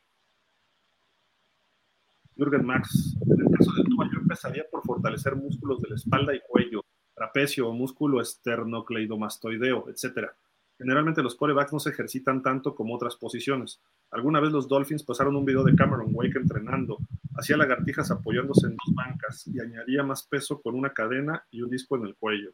Jürgen 2.35 2.65
Max, 2.65 3.15
en 3.21 3.39
el 3.39 3.57
caso 3.57 3.71
de 3.73 3.83
Tua, 3.85 4.09
yo 4.11 4.19
empezaría 4.19 4.65
por 4.69 4.83
fortalecer 4.83 5.35
músculos 5.35 5.81
de 5.81 5.89
la 5.89 5.95
espalda 5.95 6.35
y 6.35 6.41
cuello 6.47 6.84
trapecio, 7.15 7.71
músculo 7.71 8.21
esternocleidomastoideo, 8.21 9.89
etc. 9.89 10.29
Generalmente 10.77 11.23
los 11.23 11.35
corebacks 11.35 11.71
no 11.71 11.79
se 11.79 11.89
ejercitan 11.89 12.43
tanto 12.43 12.75
como 12.75 12.93
otras 12.93 13.15
posiciones. 13.15 13.81
Alguna 14.11 14.41
vez 14.41 14.51
los 14.51 14.67
Dolphins 14.67 15.03
pasaron 15.03 15.35
un 15.35 15.45
video 15.45 15.63
de 15.63 15.75
Cameron 15.75 16.09
Wake 16.11 16.37
entrenando, 16.37 16.97
hacía 17.37 17.57
lagartijas 17.57 18.11
apoyándose 18.11 18.67
en 18.67 18.75
dos 18.75 18.93
bancas 18.93 19.47
y 19.47 19.59
añadía 19.59 20.03
más 20.03 20.23
peso 20.23 20.61
con 20.61 20.75
una 20.75 20.93
cadena 20.93 21.45
y 21.49 21.61
un 21.61 21.69
disco 21.69 21.95
en 21.95 22.05
el 22.05 22.15
cuello. 22.15 22.51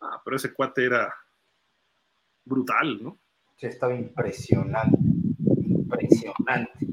Ah, 0.00 0.20
pero 0.24 0.36
ese 0.36 0.52
cuate 0.52 0.84
era 0.84 1.14
brutal, 2.44 3.02
¿no? 3.02 3.18
Sí, 3.56 3.66
estaba 3.66 3.94
impresionante, 3.94 4.98
impresionante. 5.56 6.86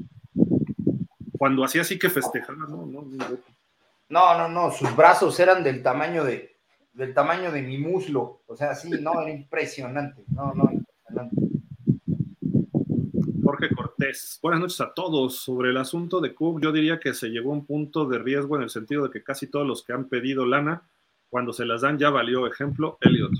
Cuando 1.36 1.64
hacía 1.64 1.82
así 1.82 1.98
que 1.98 2.08
festejaba, 2.08 2.66
¿no? 2.68 2.86
no, 2.86 3.02
no, 4.08 4.38
no, 4.38 4.48
no, 4.48 4.70
sus 4.70 4.94
brazos 4.94 5.38
eran 5.40 5.64
del 5.64 5.82
tamaño 5.82 6.22
de, 6.22 6.51
del 6.92 7.14
tamaño 7.14 7.50
de 7.50 7.62
mi 7.62 7.78
muslo. 7.78 8.42
O 8.46 8.56
sea, 8.56 8.74
sí, 8.74 8.90
no, 9.00 9.20
era 9.22 9.30
impresionante. 9.30 10.24
No, 10.28 10.52
no, 10.54 10.70
impresionante. 10.72 11.36
Jorge 13.42 13.74
Cortés, 13.74 14.38
buenas 14.42 14.60
noches 14.60 14.80
a 14.80 14.94
todos. 14.94 15.36
Sobre 15.36 15.70
el 15.70 15.76
asunto 15.76 16.20
de 16.20 16.34
Cook, 16.34 16.62
yo 16.62 16.72
diría 16.72 17.00
que 17.00 17.14
se 17.14 17.28
llegó 17.28 17.50
a 17.50 17.54
un 17.54 17.66
punto 17.66 18.06
de 18.06 18.18
riesgo 18.18 18.56
en 18.56 18.62
el 18.62 18.70
sentido 18.70 19.04
de 19.04 19.10
que 19.10 19.24
casi 19.24 19.46
todos 19.48 19.66
los 19.66 19.82
que 19.84 19.92
han 19.92 20.08
pedido 20.08 20.46
lana, 20.46 20.82
cuando 21.28 21.52
se 21.52 21.64
las 21.64 21.80
dan 21.80 21.98
ya 21.98 22.10
valió. 22.10 22.46
Ejemplo, 22.46 22.98
Elliot. 23.00 23.32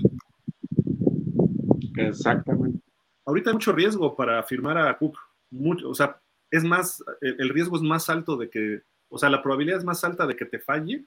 Exactamente. 1.95 2.79
Ahorita 3.25 3.51
hay 3.51 3.53
mucho 3.53 3.71
riesgo 3.71 4.15
para 4.15 4.43
firmar 4.43 4.77
a 4.77 4.97
Cook. 4.97 5.17
Mucho, 5.51 5.89
o 5.89 5.93
sea, 5.93 6.19
es 6.49 6.63
más, 6.63 7.03
el 7.21 7.49
riesgo 7.49 7.77
es 7.77 7.83
más 7.83 8.09
alto 8.09 8.35
de 8.35 8.49
que, 8.49 8.81
o 9.09 9.17
sea, 9.17 9.29
la 9.29 9.41
probabilidad 9.41 9.77
es 9.77 9.85
más 9.85 10.03
alta 10.03 10.25
de 10.25 10.35
que 10.35 10.45
te 10.45 10.59
falle 10.59 11.05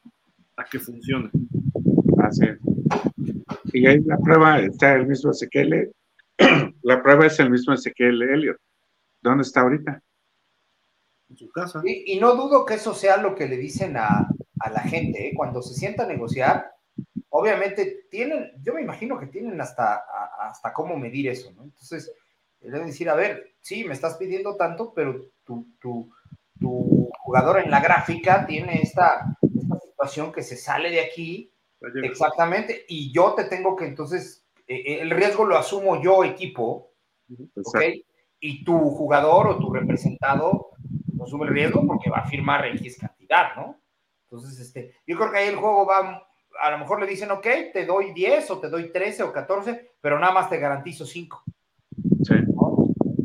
a 0.56 0.64
que 0.64 0.78
funcione. 0.78 1.30
Así 2.18 2.44
Y 3.72 3.86
ahí 3.86 4.00
la 4.00 4.18
prueba 4.18 4.60
está 4.60 4.94
el 4.94 5.06
mismo 5.06 5.30
Ezequiel. 5.30 5.92
la 6.82 7.02
prueba 7.02 7.26
es 7.26 7.38
el 7.40 7.50
mismo 7.50 7.74
Ezequiel 7.74 8.22
Elliot. 8.22 8.56
¿Dónde 9.20 9.42
está 9.42 9.62
ahorita? 9.62 10.02
En 11.28 11.36
su 11.36 11.50
casa. 11.50 11.82
Y, 11.84 12.18
no 12.20 12.34
dudo 12.34 12.64
que 12.64 12.74
eso 12.74 12.94
sea 12.94 13.16
lo 13.16 13.34
que 13.34 13.48
le 13.48 13.56
dicen 13.56 13.96
a, 13.96 14.28
la 14.70 14.80
gente. 14.80 15.28
¿eh? 15.28 15.32
Cuando 15.34 15.62
se 15.62 15.74
sienta 15.74 16.04
a 16.04 16.08
negociar, 16.08 16.72
obviamente 17.28 18.06
tienen, 18.10 18.52
yo 18.62 18.74
me 18.74 18.82
imagino 18.82 19.18
que 19.18 19.26
tienen 19.26 19.60
hasta, 19.60 20.02
hasta 20.40 20.72
cómo 20.72 20.96
medir 20.96 21.28
eso, 21.28 21.52
¿no? 21.52 21.64
Entonces, 21.64 22.12
le 22.60 22.70
deben 22.70 22.88
decir, 22.88 23.08
a 23.08 23.14
ver, 23.14 23.54
sí, 23.60 23.84
me 23.84 23.94
estás 23.94 24.16
pidiendo 24.16 24.56
tanto, 24.56 24.92
pero 24.94 25.30
tu, 25.44 25.68
tu, 25.80 26.10
tu 26.58 27.10
jugador 27.20 27.60
en 27.60 27.70
la 27.70 27.80
gráfica 27.80 28.46
tiene 28.46 28.80
esta, 28.82 29.36
esta 29.42 29.78
situación 29.80 30.32
que 30.32 30.42
se 30.42 30.56
sale 30.56 30.90
de 30.90 31.00
aquí 31.00 31.52
Exactamente, 32.02 32.84
y 32.88 33.12
yo 33.12 33.34
te 33.34 33.44
tengo 33.44 33.76
que 33.76 33.86
entonces, 33.86 34.46
eh, 34.66 34.76
eh, 34.76 34.98
el 35.00 35.10
riesgo 35.10 35.44
lo 35.44 35.56
asumo 35.56 36.02
yo, 36.02 36.24
equipo, 36.24 36.92
¿ok? 37.54 37.80
Y 38.40 38.64
tu 38.64 38.78
jugador 38.90 39.48
o 39.48 39.58
tu 39.58 39.72
representado 39.72 40.70
asume 41.22 41.46
el 41.46 41.54
riesgo 41.54 41.86
porque 41.86 42.10
va 42.10 42.18
a 42.18 42.28
firmar 42.28 42.66
X 42.66 42.98
cantidad, 42.98 43.56
¿no? 43.56 43.80
Entonces, 44.24 44.58
este, 44.60 44.94
yo 45.06 45.16
creo 45.16 45.30
que 45.30 45.38
ahí 45.38 45.48
el 45.48 45.56
juego 45.56 45.86
va, 45.86 46.26
a 46.60 46.70
lo 46.70 46.78
mejor 46.78 47.00
le 47.00 47.06
dicen, 47.06 47.30
ok, 47.30 47.46
te 47.72 47.86
doy 47.86 48.12
10 48.12 48.50
o 48.50 48.58
te 48.58 48.68
doy 48.68 48.90
13 48.90 49.22
o 49.24 49.32
14, 49.32 49.92
pero 50.00 50.18
nada 50.18 50.32
más 50.32 50.48
te 50.48 50.58
garantizo 50.58 51.04
5. 51.04 51.42
Sí. 52.22 52.34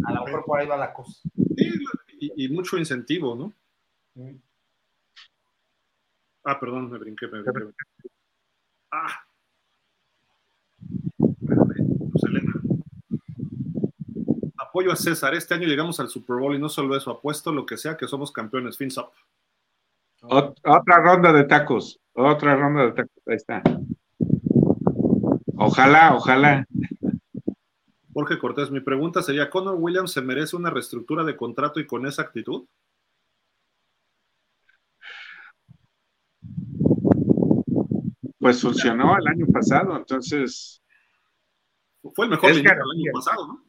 A 0.06 0.14
lo 0.14 0.26
mejor 0.26 0.46
por 0.46 0.60
ahí 0.60 0.68
va 0.68 0.78
la 0.78 0.94
cosa. 0.94 1.14
Sí, 1.56 2.32
y, 2.36 2.50
mucho 2.50 2.78
incentivo, 2.78 3.36
¿no? 3.36 3.54
Ah, 6.44 6.60
perdón, 6.60 6.92
me 6.92 6.98
brinqué, 6.98 7.28
me 7.28 7.42
brinqué. 7.42 7.76
Ah. 8.92 9.24
Elena. 12.28 12.54
Apoyo 14.58 14.92
a 14.92 14.96
César. 14.96 15.34
Este 15.34 15.54
año 15.54 15.68
llegamos 15.68 16.00
al 16.00 16.10
Super 16.10 16.38
Bowl 16.38 16.56
y 16.56 16.60
no 16.60 16.70
solo 16.70 16.96
eso, 16.96 17.12
apuesto 17.12 17.52
lo 17.52 17.66
que 17.66 17.78
sea 17.78 17.98
que 17.98 18.08
somos 18.08 18.32
campeones. 18.32 18.78
Fins 18.78 18.98
up. 18.98 19.12
otra 20.22 20.98
ronda 20.98 21.34
de 21.34 21.46
tacos. 21.46 22.00
Otra 22.14 22.56
ronda 22.56 22.86
de 22.86 22.92
tacos. 22.92 23.24
Ahí 23.28 23.36
está. 23.36 23.64
Ojalá, 25.56 26.16
ojalá. 26.16 26.68
Jorge 28.14 28.40
Cortés, 28.40 28.72
mi 28.72 28.82
pregunta 28.82 29.22
sería, 29.22 29.50
¿Conor 29.50 29.76
Williams 29.76 30.12
se 30.12 30.22
merece 30.22 30.56
una 30.56 30.70
reestructura 30.70 31.24
de 31.24 31.38
contrato 31.38 31.80
y 31.80 31.88
con 31.88 32.06
esa 32.06 32.24
actitud? 32.24 32.66
Pues 38.42 38.60
funcionó 38.60 39.16
el 39.16 39.28
año 39.28 39.46
pasado, 39.54 39.96
entonces. 39.96 40.84
Fue 42.16 42.26
el 42.26 42.32
mejor 42.32 42.56
liniero 42.56 42.82
el 42.84 43.00
año 43.00 43.12
pasado, 43.14 43.48
¿no? 43.48 43.66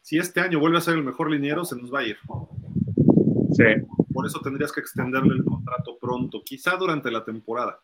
Si 0.00 0.16
este 0.16 0.40
año 0.40 0.58
vuelve 0.58 0.78
a 0.78 0.80
ser 0.80 0.94
el 0.94 1.04
mejor 1.04 1.30
liniero, 1.30 1.66
se 1.66 1.76
nos 1.76 1.92
va 1.92 2.00
a 2.00 2.06
ir. 2.06 2.16
Sí. 3.52 3.64
Por 4.14 4.26
eso 4.26 4.40
tendrías 4.40 4.72
que 4.72 4.80
extenderle 4.80 5.34
el 5.34 5.44
contrato 5.44 5.98
pronto, 6.00 6.42
quizá 6.42 6.76
durante 6.76 7.10
la 7.10 7.22
temporada. 7.22 7.78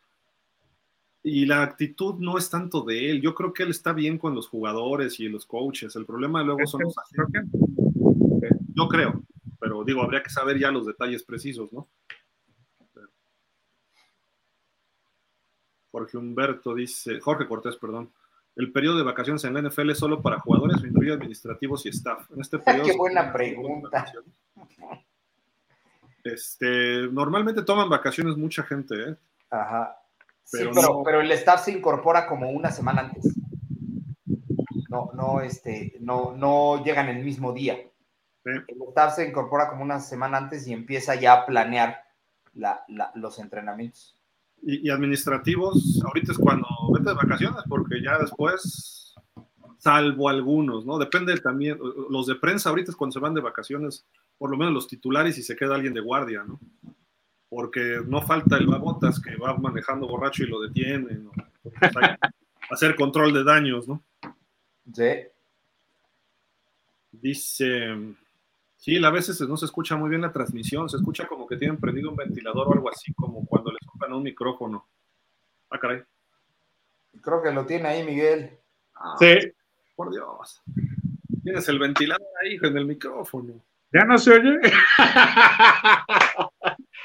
Y 1.23 1.45
la 1.45 1.63
actitud 1.63 2.15
no 2.21 2.39
es 2.39 2.49
tanto 2.49 2.81
de 2.83 3.11
él. 3.11 3.21
Yo 3.21 3.35
creo 3.35 3.53
que 3.53 3.65
él 3.65 3.71
está 3.71 3.93
bien 3.93 4.17
con 4.17 4.35
los 4.35 4.49
jugadores 4.49 5.21
y 5.21 5.29
los 5.29 5.45
coaches. 5.45 5.95
El 5.95 6.07
problema 6.07 6.43
luego 6.43 6.67
son 6.67 6.81
los 6.85 6.95
agentes. 6.97 7.45
Yo 8.75 8.89
creo, 8.89 9.23
pero 9.61 9.85
digo, 9.85 10.01
habría 10.03 10.23
que 10.23 10.31
saber 10.31 10.59
ya 10.59 10.71
los 10.71 10.87
detalles 10.87 11.23
precisos, 11.23 11.71
¿no? 11.71 11.87
Jorge 15.91 16.17
Humberto 16.17 16.75
dice, 16.75 17.21
Jorge 17.21 17.47
Cortés, 17.47 17.77
perdón. 17.77 18.13
El 18.57 18.73
periodo 18.73 18.99
de 18.99 19.05
vacaciones 19.05 19.45
en 19.45 19.55
la 19.55 19.63
NFL 19.63 19.91
es 19.91 19.99
solo 19.99 20.21
para 20.21 20.41
jugadores 20.41 20.83
o 20.83 20.87
incluye 20.87 21.13
administrativos 21.13 21.87
y 21.87 21.91
staff. 21.91 22.31
En 22.33 22.41
este 22.41 22.59
periodo. 22.59 22.87
Qué 22.87 22.97
buena 22.97 23.33
pregunta. 23.33 24.13
Este, 26.25 27.09
normalmente 27.11 27.63
toman 27.63 27.89
vacaciones 27.89 28.37
mucha 28.37 28.65
gente, 28.65 29.11
¿eh? 29.11 29.17
Ajá. 29.51 29.97
Pero, 30.51 30.75
sí, 30.75 30.81
pero, 31.05 31.21
el 31.21 31.31
staff 31.33 31.65
se 31.65 31.73
incorpora 31.73 32.27
como 32.27 32.51
una 32.51 32.71
semana 32.71 33.03
antes. 33.03 33.35
No, 34.89 35.11
no, 35.15 35.41
este, 35.41 35.97
no, 36.01 36.35
no 36.37 36.83
llegan 36.83 37.09
el 37.09 37.23
mismo 37.23 37.53
día. 37.53 37.79
El 38.45 38.65
staff 38.89 39.17
se 39.17 39.29
incorpora 39.29 39.69
como 39.69 39.83
una 39.83 40.01
semana 40.01 40.39
antes 40.39 40.67
y 40.67 40.73
empieza 40.73 41.15
ya 41.15 41.35
a 41.35 41.47
planear 41.47 42.03
los 43.15 43.39
entrenamientos 43.39 44.18
y, 44.63 44.91
administrativos, 44.91 46.01
ahorita 46.05 46.33
es 46.33 46.39
cuando 46.39 46.67
vete 46.93 47.11
de 47.11 47.15
vacaciones, 47.15 47.63
porque 47.69 48.03
ya 48.03 48.19
después, 48.19 49.15
salvo 49.79 50.29
algunos, 50.29 50.85
¿no? 50.85 50.99
Depende 50.99 51.37
también, 51.39 51.79
los 52.11 52.27
de 52.27 52.35
prensa 52.35 52.71
ahorita 52.71 52.91
es 52.91 52.97
cuando 52.97 53.15
se 53.15 53.21
van 53.21 53.35
de 53.35 53.41
vacaciones, 53.41 54.05
por 54.37 54.51
lo 54.51 54.57
menos 54.57 54.75
los 54.75 54.89
titulares 54.89 55.39
y 55.39 55.43
se 55.43 55.57
queda 55.57 55.75
alguien 55.75 55.95
de 55.95 56.01
guardia, 56.01 56.45
¿no? 56.45 56.59
Porque 57.49 58.01
no 58.07 58.21
falta 58.21 58.57
el 58.57 58.67
babotas 58.67 59.21
que 59.21 59.37
va 59.37 59.57
manejando 59.57 60.07
borracho 60.07 60.45
y 60.45 60.49
lo 60.49 60.61
detienen, 60.61 61.25
¿no? 61.25 61.33
hacer 62.71 62.95
control 62.95 63.33
de 63.33 63.45
daños, 63.45 63.89
¿no? 63.89 64.03
Sí. 64.93 65.13
Dice, 67.11 67.97
Sí, 68.79 68.97
a 69.05 69.11
veces 69.11 69.41
no 69.41 69.57
se 69.57 69.65
escucha 69.65 69.97
muy 69.97 70.09
bien 70.09 70.23
la 70.23 70.31
transmisión, 70.31 70.89
se 70.89 70.99
escucha 70.99 71.27
como 71.27 71.49
que 71.49 71.57
tienen 71.57 71.79
prendido 71.79 72.11
un 72.11 72.17
ventilador 72.17 72.69
o 72.69 72.73
algo 72.75 72.89
así, 72.89 73.13
como 73.13 73.45
cuando 73.45 73.73
le 73.73 73.78
soplan 73.99 74.13
un 74.13 74.23
micrófono. 74.23 74.89
Ah, 75.71 75.79
caray. 75.79 76.03
Creo 77.21 77.43
que 77.43 77.51
lo 77.51 77.67
tiene 77.67 77.89
ahí, 77.89 78.05
Miguel. 78.05 78.51
Ah, 78.95 79.17
sí. 79.19 79.53
Por 79.97 80.13
Dios. 80.13 80.63
Tienes 81.43 81.69
el 81.69 81.79
ventilador 81.79 82.27
ahí 82.43 82.59
en 82.63 82.77
el 82.77 82.87
micrófono. 82.87 83.63
¿Ya 83.93 84.05
no 84.05 84.19
se 84.19 84.33
oye? 84.33 84.61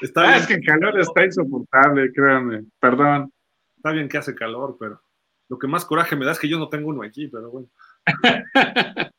está 0.02 0.22
ah, 0.22 0.36
es 0.36 0.46
que 0.46 0.54
el 0.54 0.64
calor 0.64 0.98
está 1.00 1.24
insoportable, 1.24 2.12
créanme. 2.12 2.64
Perdón. 2.78 3.32
Está 3.76 3.90
bien 3.90 4.08
que 4.08 4.18
hace 4.18 4.34
calor, 4.34 4.76
pero 4.78 5.00
lo 5.48 5.58
que 5.58 5.66
más 5.66 5.84
coraje 5.84 6.14
me 6.16 6.24
da 6.24 6.32
es 6.32 6.38
que 6.38 6.48
yo 6.48 6.58
no 6.58 6.68
tengo 6.68 6.88
uno 6.90 7.02
aquí, 7.02 7.28
pero 7.28 7.50
bueno. 7.50 7.68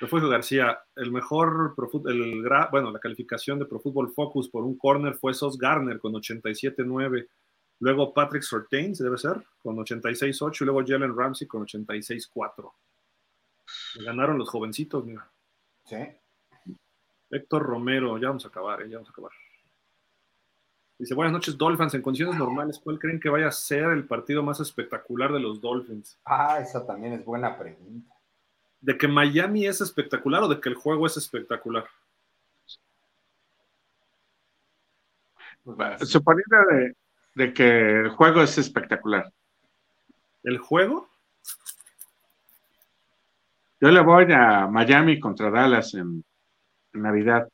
Refugio 0.00 0.28
García, 0.28 0.80
el 0.94 1.10
mejor, 1.10 1.74
el, 2.06 2.48
bueno, 2.70 2.92
la 2.92 3.00
calificación 3.00 3.58
de 3.58 3.66
Pro 3.66 3.80
Football 3.80 4.12
Focus 4.12 4.48
por 4.48 4.62
un 4.62 4.78
corner 4.78 5.14
fue 5.14 5.34
Sos 5.34 5.58
Garner 5.58 5.98
con 5.98 6.12
87.9. 6.12 7.28
Luego 7.80 8.14
Patrick 8.14 8.42
Sortain, 8.42 8.92
debe 8.92 9.18
ser, 9.18 9.44
con 9.60 9.76
86.8. 9.76 10.60
Y 10.60 10.64
luego 10.64 10.84
Jalen 10.86 11.16
Ramsey 11.16 11.48
con 11.48 11.66
86.4. 11.66 12.72
Le 13.96 14.04
ganaron 14.04 14.38
los 14.38 14.48
jovencitos, 14.48 15.04
mira. 15.04 15.28
Sí. 15.84 15.96
Héctor 17.30 17.64
Romero, 17.64 18.18
ya 18.18 18.28
vamos 18.28 18.44
a 18.44 18.48
acabar, 18.48 18.82
¿eh? 18.82 18.88
ya 18.88 18.96
vamos 18.96 19.08
a 19.08 19.12
acabar. 19.12 19.32
Dice, 20.96 21.14
buenas 21.14 21.32
noches, 21.32 21.58
Dolphins. 21.58 21.94
En 21.94 22.02
condiciones 22.02 22.38
normales, 22.38 22.80
¿cuál 22.82 22.98
creen 23.00 23.18
que 23.20 23.28
vaya 23.28 23.48
a 23.48 23.52
ser 23.52 23.90
el 23.90 24.06
partido 24.06 24.44
más 24.44 24.60
espectacular 24.60 25.32
de 25.32 25.40
los 25.40 25.60
Dolphins? 25.60 26.18
Ah, 26.24 26.58
esa 26.60 26.86
también 26.86 27.14
es 27.14 27.24
buena 27.24 27.58
pregunta 27.58 28.17
de 28.80 28.96
que 28.96 29.08
Miami 29.08 29.66
es 29.66 29.80
espectacular 29.80 30.42
o 30.42 30.48
de 30.48 30.60
que 30.60 30.68
el 30.68 30.74
juego 30.74 31.06
es 31.06 31.16
espectacular? 31.16 31.86
Suponiendo 36.00 36.56
de, 36.70 36.96
de 37.34 37.52
que 37.52 38.00
el 38.00 38.08
juego 38.10 38.42
es 38.42 38.56
espectacular. 38.58 39.30
¿El 40.42 40.58
juego? 40.58 41.08
Yo 43.80 43.90
le 43.90 44.00
voy 44.00 44.26
a 44.32 44.66
Miami 44.66 45.20
contra 45.20 45.50
Dallas 45.50 45.94
en, 45.94 46.24
Navidad. 46.92 47.48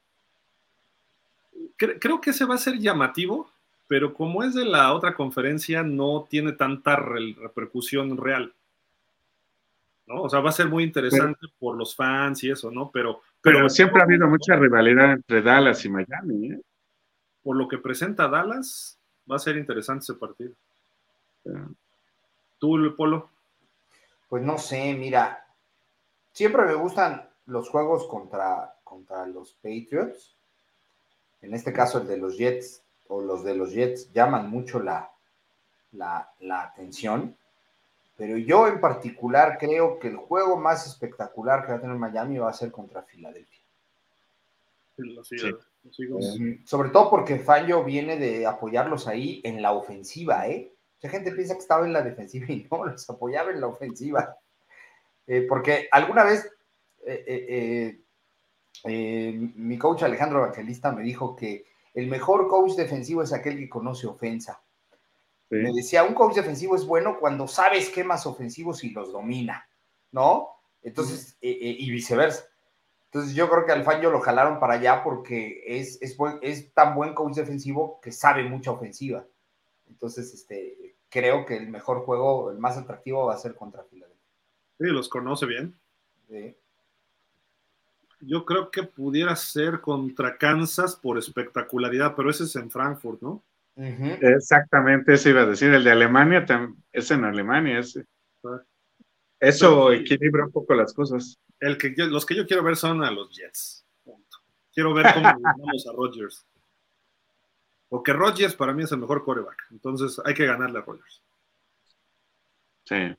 Creo 1.76 2.20
que 2.20 2.30
ese 2.30 2.46
va 2.46 2.54
a 2.54 2.58
ser 2.58 2.78
llamativo, 2.78 3.50
pero 3.88 4.14
como 4.14 4.42
es 4.42 4.54
de 4.54 4.64
la 4.64 4.94
otra 4.94 5.14
conferencia, 5.14 5.82
no 5.82 6.26
tiene 6.30 6.52
tanta 6.52 6.96
repercusión 6.96 8.16
real. 8.16 8.54
¿No? 10.06 10.22
O 10.22 10.28
sea, 10.28 10.40
va 10.40 10.50
a 10.50 10.52
ser 10.52 10.68
muy 10.68 10.84
interesante 10.84 11.46
por 11.58 11.76
los 11.76 11.94
fans 11.94 12.42
y 12.44 12.50
eso, 12.50 12.70
¿no? 12.70 12.90
Pero, 12.92 13.20
pero, 13.40 13.68
siempre 13.68 14.00
ha 14.00 14.04
habido 14.04 14.26
mucha 14.28 14.56
rivalidad 14.56 15.12
entre 15.12 15.42
Dallas 15.42 15.84
y 15.84 15.88
Miami, 15.88 16.52
¿eh? 16.52 16.60
Por 17.42 17.56
lo 17.56 17.68
que 17.68 17.78
presenta 17.78 18.28
Dallas, 18.28 18.98
va 19.30 19.36
a 19.36 19.40
ser 19.40 19.56
interesante 19.56 20.02
ese 20.02 20.14
partido. 20.14 20.54
¿Tú, 22.58 22.94
Polo? 22.96 23.30
Pues 24.28 24.42
no 24.42 24.58
sé, 24.58 24.94
mira, 24.94 25.46
siempre 26.32 26.64
me 26.64 26.74
gustan 26.74 27.28
los 27.46 27.68
juegos 27.68 28.06
contra, 28.06 28.74
contra 28.82 29.26
los 29.26 29.52
Patriots. 29.54 30.34
En 31.42 31.52
este 31.54 31.72
caso, 31.72 32.00
el 32.00 32.06
de 32.06 32.16
los 32.16 32.38
Jets 32.38 32.82
o 33.08 33.20
los 33.20 33.44
de 33.44 33.54
los 33.54 33.72
Jets 33.72 34.10
llaman 34.12 34.48
mucho 34.48 34.80
la, 34.80 35.10
la, 35.92 36.30
la 36.40 36.62
atención 36.62 37.36
pero 38.16 38.38
yo 38.38 38.68
en 38.68 38.80
particular 38.80 39.58
creo 39.58 39.98
que 39.98 40.08
el 40.08 40.16
juego 40.16 40.56
más 40.56 40.86
espectacular 40.86 41.64
que 41.64 41.72
va 41.72 41.78
a 41.78 41.80
tener 41.80 41.96
Miami 41.96 42.38
va 42.38 42.50
a 42.50 42.54
ser 42.54 42.70
contra 42.70 43.02
Filadelfia. 43.02 43.60
Eh, 44.96 46.60
sobre 46.64 46.90
todo 46.90 47.10
porque 47.10 47.38
Fallo 47.38 47.82
viene 47.82 48.16
de 48.16 48.46
apoyarlos 48.46 49.08
ahí 49.08 49.40
en 49.44 49.60
la 49.60 49.72
ofensiva, 49.72 50.46
¿eh? 50.48 50.72
Mucha 50.96 51.08
gente 51.10 51.32
piensa 51.32 51.54
que 51.54 51.60
estaba 51.60 51.84
en 51.84 51.92
la 51.92 52.02
defensiva 52.02 52.46
y 52.48 52.66
no, 52.70 52.84
los 52.86 53.08
apoyaba 53.10 53.50
en 53.50 53.60
la 53.60 53.66
ofensiva. 53.66 54.36
Eh, 55.26 55.46
porque 55.48 55.88
alguna 55.90 56.22
vez 56.24 56.48
eh, 57.06 57.98
mi 58.84 59.78
coach 59.78 60.04
Alejandro 60.04 60.38
Evangelista 60.38 60.92
me 60.92 61.02
dijo 61.02 61.34
que 61.34 61.66
el 61.94 62.06
mejor 62.06 62.48
coach 62.48 62.72
defensivo 62.72 63.22
es 63.22 63.32
aquel 63.32 63.58
que 63.58 63.68
conoce 63.68 64.06
ofensa. 64.06 64.62
Me 65.62 65.72
decía, 65.72 66.04
un 66.04 66.14
coach 66.14 66.34
defensivo 66.34 66.76
es 66.76 66.86
bueno 66.86 67.18
cuando 67.18 67.46
sabe 67.46 67.78
esquemas 67.78 68.26
ofensivos 68.26 68.82
y 68.84 68.90
los 68.90 69.12
domina, 69.12 69.68
¿no? 70.12 70.48
Entonces, 70.82 71.36
eh, 71.40 71.50
eh, 71.50 71.76
y 71.78 71.90
viceversa. 71.90 72.44
Entonces, 73.06 73.34
yo 73.34 73.48
creo 73.48 73.64
que 73.64 73.72
al 73.72 73.84
Fangio 73.84 74.10
lo 74.10 74.20
jalaron 74.20 74.58
para 74.58 74.74
allá 74.74 75.02
porque 75.04 75.62
es, 75.66 76.00
es, 76.02 76.16
es 76.42 76.72
tan 76.74 76.94
buen 76.94 77.14
coach 77.14 77.34
defensivo 77.34 78.00
que 78.02 78.10
sabe 78.10 78.44
mucha 78.44 78.72
ofensiva. 78.72 79.24
Entonces, 79.88 80.34
este, 80.34 80.96
creo 81.08 81.46
que 81.46 81.56
el 81.56 81.68
mejor 81.68 82.00
juego, 82.00 82.50
el 82.50 82.58
más 82.58 82.76
atractivo 82.76 83.26
va 83.26 83.34
a 83.34 83.38
ser 83.38 83.54
contra 83.54 83.84
Filadelfia. 83.84 84.20
Sí, 84.78 84.86
los 84.86 85.08
conoce 85.08 85.46
bien. 85.46 85.78
Yo 88.20 88.44
creo 88.44 88.70
que 88.70 88.82
pudiera 88.82 89.36
ser 89.36 89.80
contra 89.80 90.36
Kansas 90.36 90.96
por 90.96 91.16
espectacularidad, 91.16 92.14
pero 92.16 92.30
ese 92.30 92.44
es 92.44 92.56
en 92.56 92.70
Frankfurt, 92.70 93.20
¿no? 93.22 93.42
Exactamente, 93.76 95.14
eso 95.14 95.30
iba 95.30 95.42
a 95.42 95.46
decir. 95.46 95.72
El 95.72 95.84
de 95.84 95.90
Alemania 95.90 96.44
es 96.92 97.10
en 97.10 97.24
Alemania. 97.24 97.78
Ese. 97.78 98.06
Eso 99.40 99.92
equilibra 99.92 100.46
un 100.46 100.52
poco 100.52 100.74
las 100.74 100.94
cosas. 100.94 101.38
El 101.60 101.76
que 101.76 101.94
los 101.96 102.24
que 102.24 102.34
yo 102.34 102.46
quiero 102.46 102.62
ver 102.62 102.76
son 102.76 103.02
a 103.02 103.10
los 103.10 103.34
Jets. 103.36 103.84
Quiero 104.72 104.92
ver 104.92 105.06
cómo 105.14 105.32
vamos 105.40 105.86
a 105.86 105.92
Rodgers. 105.92 106.46
Porque 107.88 108.12
Rodgers 108.12 108.54
para 108.54 108.72
mí 108.72 108.82
es 108.82 108.92
el 108.92 108.98
mejor 108.98 109.24
coreback. 109.24 109.66
Entonces 109.70 110.20
hay 110.24 110.34
que 110.34 110.46
ganarle 110.46 110.78
a 110.78 110.82
Rodgers. 110.82 111.22
Sí. 112.84 113.16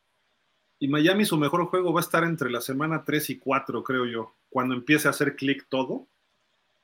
Y 0.80 0.88
Miami 0.88 1.26
su 1.26 1.38
mejor 1.38 1.66
juego 1.66 1.94
va 1.94 2.02
a 2.02 2.04
estar 2.04 2.24
entre 2.24 2.50
la 2.50 2.60
semana 2.60 3.04
3 3.06 3.30
y 3.30 3.40
4, 3.40 3.84
creo 3.84 4.06
yo. 4.06 4.34
Cuando 4.50 4.76
empiece 4.76 5.08
a 5.08 5.12
hacer 5.12 5.36
clic 5.36 5.66
todo, 5.70 6.08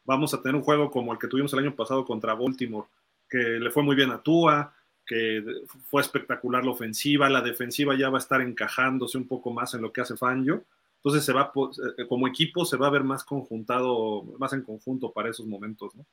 vamos 0.05 0.33
a 0.33 0.41
tener 0.41 0.55
un 0.55 0.63
juego 0.63 0.89
como 0.89 1.11
el 1.11 1.19
que 1.19 1.27
tuvimos 1.27 1.51
el 1.53 1.59
año 1.59 1.75
pasado 1.75 2.05
contra 2.05 2.33
Baltimore, 2.33 2.87
que 3.31 3.37
le 3.37 3.71
fue 3.71 3.81
muy 3.81 3.95
bien 3.95 4.11
a 4.11 4.21
Tua, 4.21 4.73
que 5.05 5.63
fue 5.89 6.01
espectacular 6.01 6.65
la 6.65 6.71
ofensiva, 6.71 7.29
la 7.29 7.41
defensiva 7.41 7.95
ya 7.95 8.09
va 8.09 8.17
a 8.17 8.21
estar 8.21 8.41
encajándose 8.41 9.17
un 9.17 9.27
poco 9.27 9.51
más 9.51 9.73
en 9.73 9.81
lo 9.81 9.91
que 9.91 10.01
hace 10.01 10.17
Fangio. 10.17 10.65
Entonces 10.97 11.23
se 11.25 11.33
va, 11.33 11.51
eh, 11.97 12.05
como 12.07 12.27
equipo 12.27 12.65
se 12.65 12.77
va 12.77 12.87
a 12.87 12.91
ver 12.91 13.03
más 13.03 13.23
conjuntado, 13.23 14.23
más 14.37 14.53
en 14.53 14.61
conjunto 14.61 15.11
para 15.11 15.29
esos 15.29 15.47
momentos, 15.47 15.95
¿no? 15.95 16.05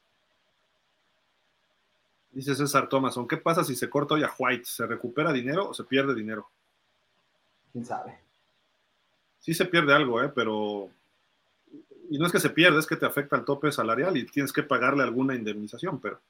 Dice 2.31 2.55
César 2.55 2.89
Thomason, 2.89 3.27
¿qué 3.27 3.37
pasa 3.37 3.65
si 3.65 3.75
se 3.75 3.91
corta 3.91 4.15
hoy 4.15 4.23
a 4.23 4.33
White? 4.39 4.65
¿Se 4.65 4.87
recupera 4.87 5.33
dinero 5.33 5.71
o 5.71 5.75
se 5.75 5.83
pierde 5.85 6.15
dinero? 6.15 6.49
¿Quién 7.73 7.85
sabe? 7.85 8.17
Sí 9.41 9.55
se 9.55 9.65
pierde 9.65 9.93
algo, 9.93 10.23
¿eh? 10.23 10.31
Pero... 10.33 10.89
Y 12.11 12.19
no 12.19 12.27
es 12.27 12.33
que 12.33 12.39
se 12.39 12.51
pierda, 12.51 12.79
es 12.79 12.87
que 12.87 12.97
te 12.97 13.07
afecta 13.07 13.37
el 13.37 13.45
tope 13.45 13.73
salarial 13.73 14.17
y 14.17 14.25
tienes 14.25 14.53
que 14.53 14.63
pagarle 14.63 15.03
alguna 15.03 15.35
indemnización, 15.35 16.01
pero... 16.01 16.21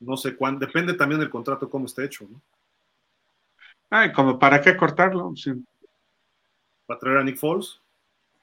No 0.00 0.16
sé 0.16 0.36
cuándo, 0.36 0.64
depende 0.64 0.94
también 0.94 1.20
del 1.20 1.30
contrato 1.30 1.68
cómo 1.68 1.86
esté 1.86 2.04
hecho, 2.04 2.26
¿no? 2.28 2.40
Ay, 3.90 4.12
como 4.12 4.38
para 4.38 4.60
qué 4.60 4.76
cortarlo, 4.76 5.34
sí. 5.36 5.52
¿Para 6.86 7.00
traer 7.00 7.18
a 7.18 7.24
Nick 7.24 7.38
Foles? 7.38 7.80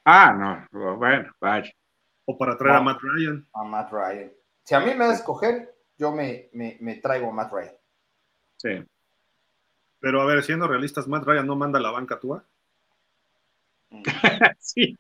Ah, 0.06 0.68
no, 0.72 0.98
bueno, 0.98 1.32
vaya. 1.40 1.72
¿O 2.26 2.38
para 2.38 2.58
traer 2.58 2.78
a 2.78 2.82
Matt 2.82 3.00
Ryan? 3.02 3.46
A 3.54 3.64
Matt 3.64 3.92
Ryan. 3.92 4.32
Si 4.64 4.76
a 4.76 4.80
mí 4.80 4.94
me 4.94 5.06
da 5.06 5.12
a 5.12 5.14
escoger, 5.14 5.76
yo 5.98 6.12
me, 6.12 6.50
me, 6.54 6.96
traigo 6.96 7.30
a 7.30 7.34
Matt 7.34 7.52
Ryan. 7.52 7.76
Sí. 8.58 8.86
Pero 10.00 10.22
a 10.22 10.26
ver, 10.26 10.44
siendo 10.44 10.68
realistas, 10.68 11.08
Matt 11.08 11.26
Ryan 11.26 11.48
no 11.48 11.56
manda 11.56 11.80
la 11.80 11.92
banca 11.92 12.20
tú. 12.20 12.42
Mm. 13.90 14.04
sí. 14.60 14.96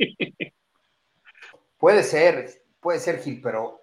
Puede 1.77 2.03
ser, 2.03 2.63
puede 2.79 2.99
ser 2.99 3.19
Gil, 3.19 3.41
pero 3.41 3.82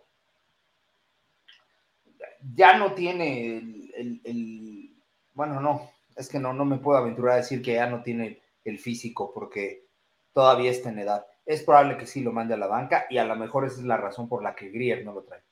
ya 2.54 2.76
no 2.76 2.92
tiene 2.92 3.56
el, 3.96 4.94
bueno, 5.34 5.60
no, 5.60 5.90
es 6.16 6.28
que 6.28 6.38
no, 6.38 6.52
no 6.52 6.64
me 6.64 6.78
puedo 6.78 6.98
aventurar 6.98 7.34
a 7.34 7.38
decir 7.38 7.62
que 7.62 7.74
ya 7.74 7.88
no 7.88 8.02
tiene 8.02 8.40
el 8.64 8.78
físico 8.78 9.32
porque 9.32 9.86
todavía 10.32 10.70
está 10.70 10.90
en 10.90 11.00
edad. 11.00 11.26
Es 11.46 11.62
probable 11.62 11.96
que 11.96 12.06
sí 12.06 12.22
lo 12.22 12.32
mande 12.32 12.54
a 12.54 12.58
la 12.58 12.66
banca 12.66 13.06
y 13.10 13.18
a 13.18 13.24
lo 13.24 13.36
mejor 13.36 13.64
esa 13.64 13.80
es 13.80 13.86
la 13.86 13.96
razón 13.96 14.28
por 14.28 14.42
la 14.42 14.54
que 14.54 14.70
Grier 14.70 15.04
no 15.04 15.12
lo 15.12 15.22
trae. 15.22 15.42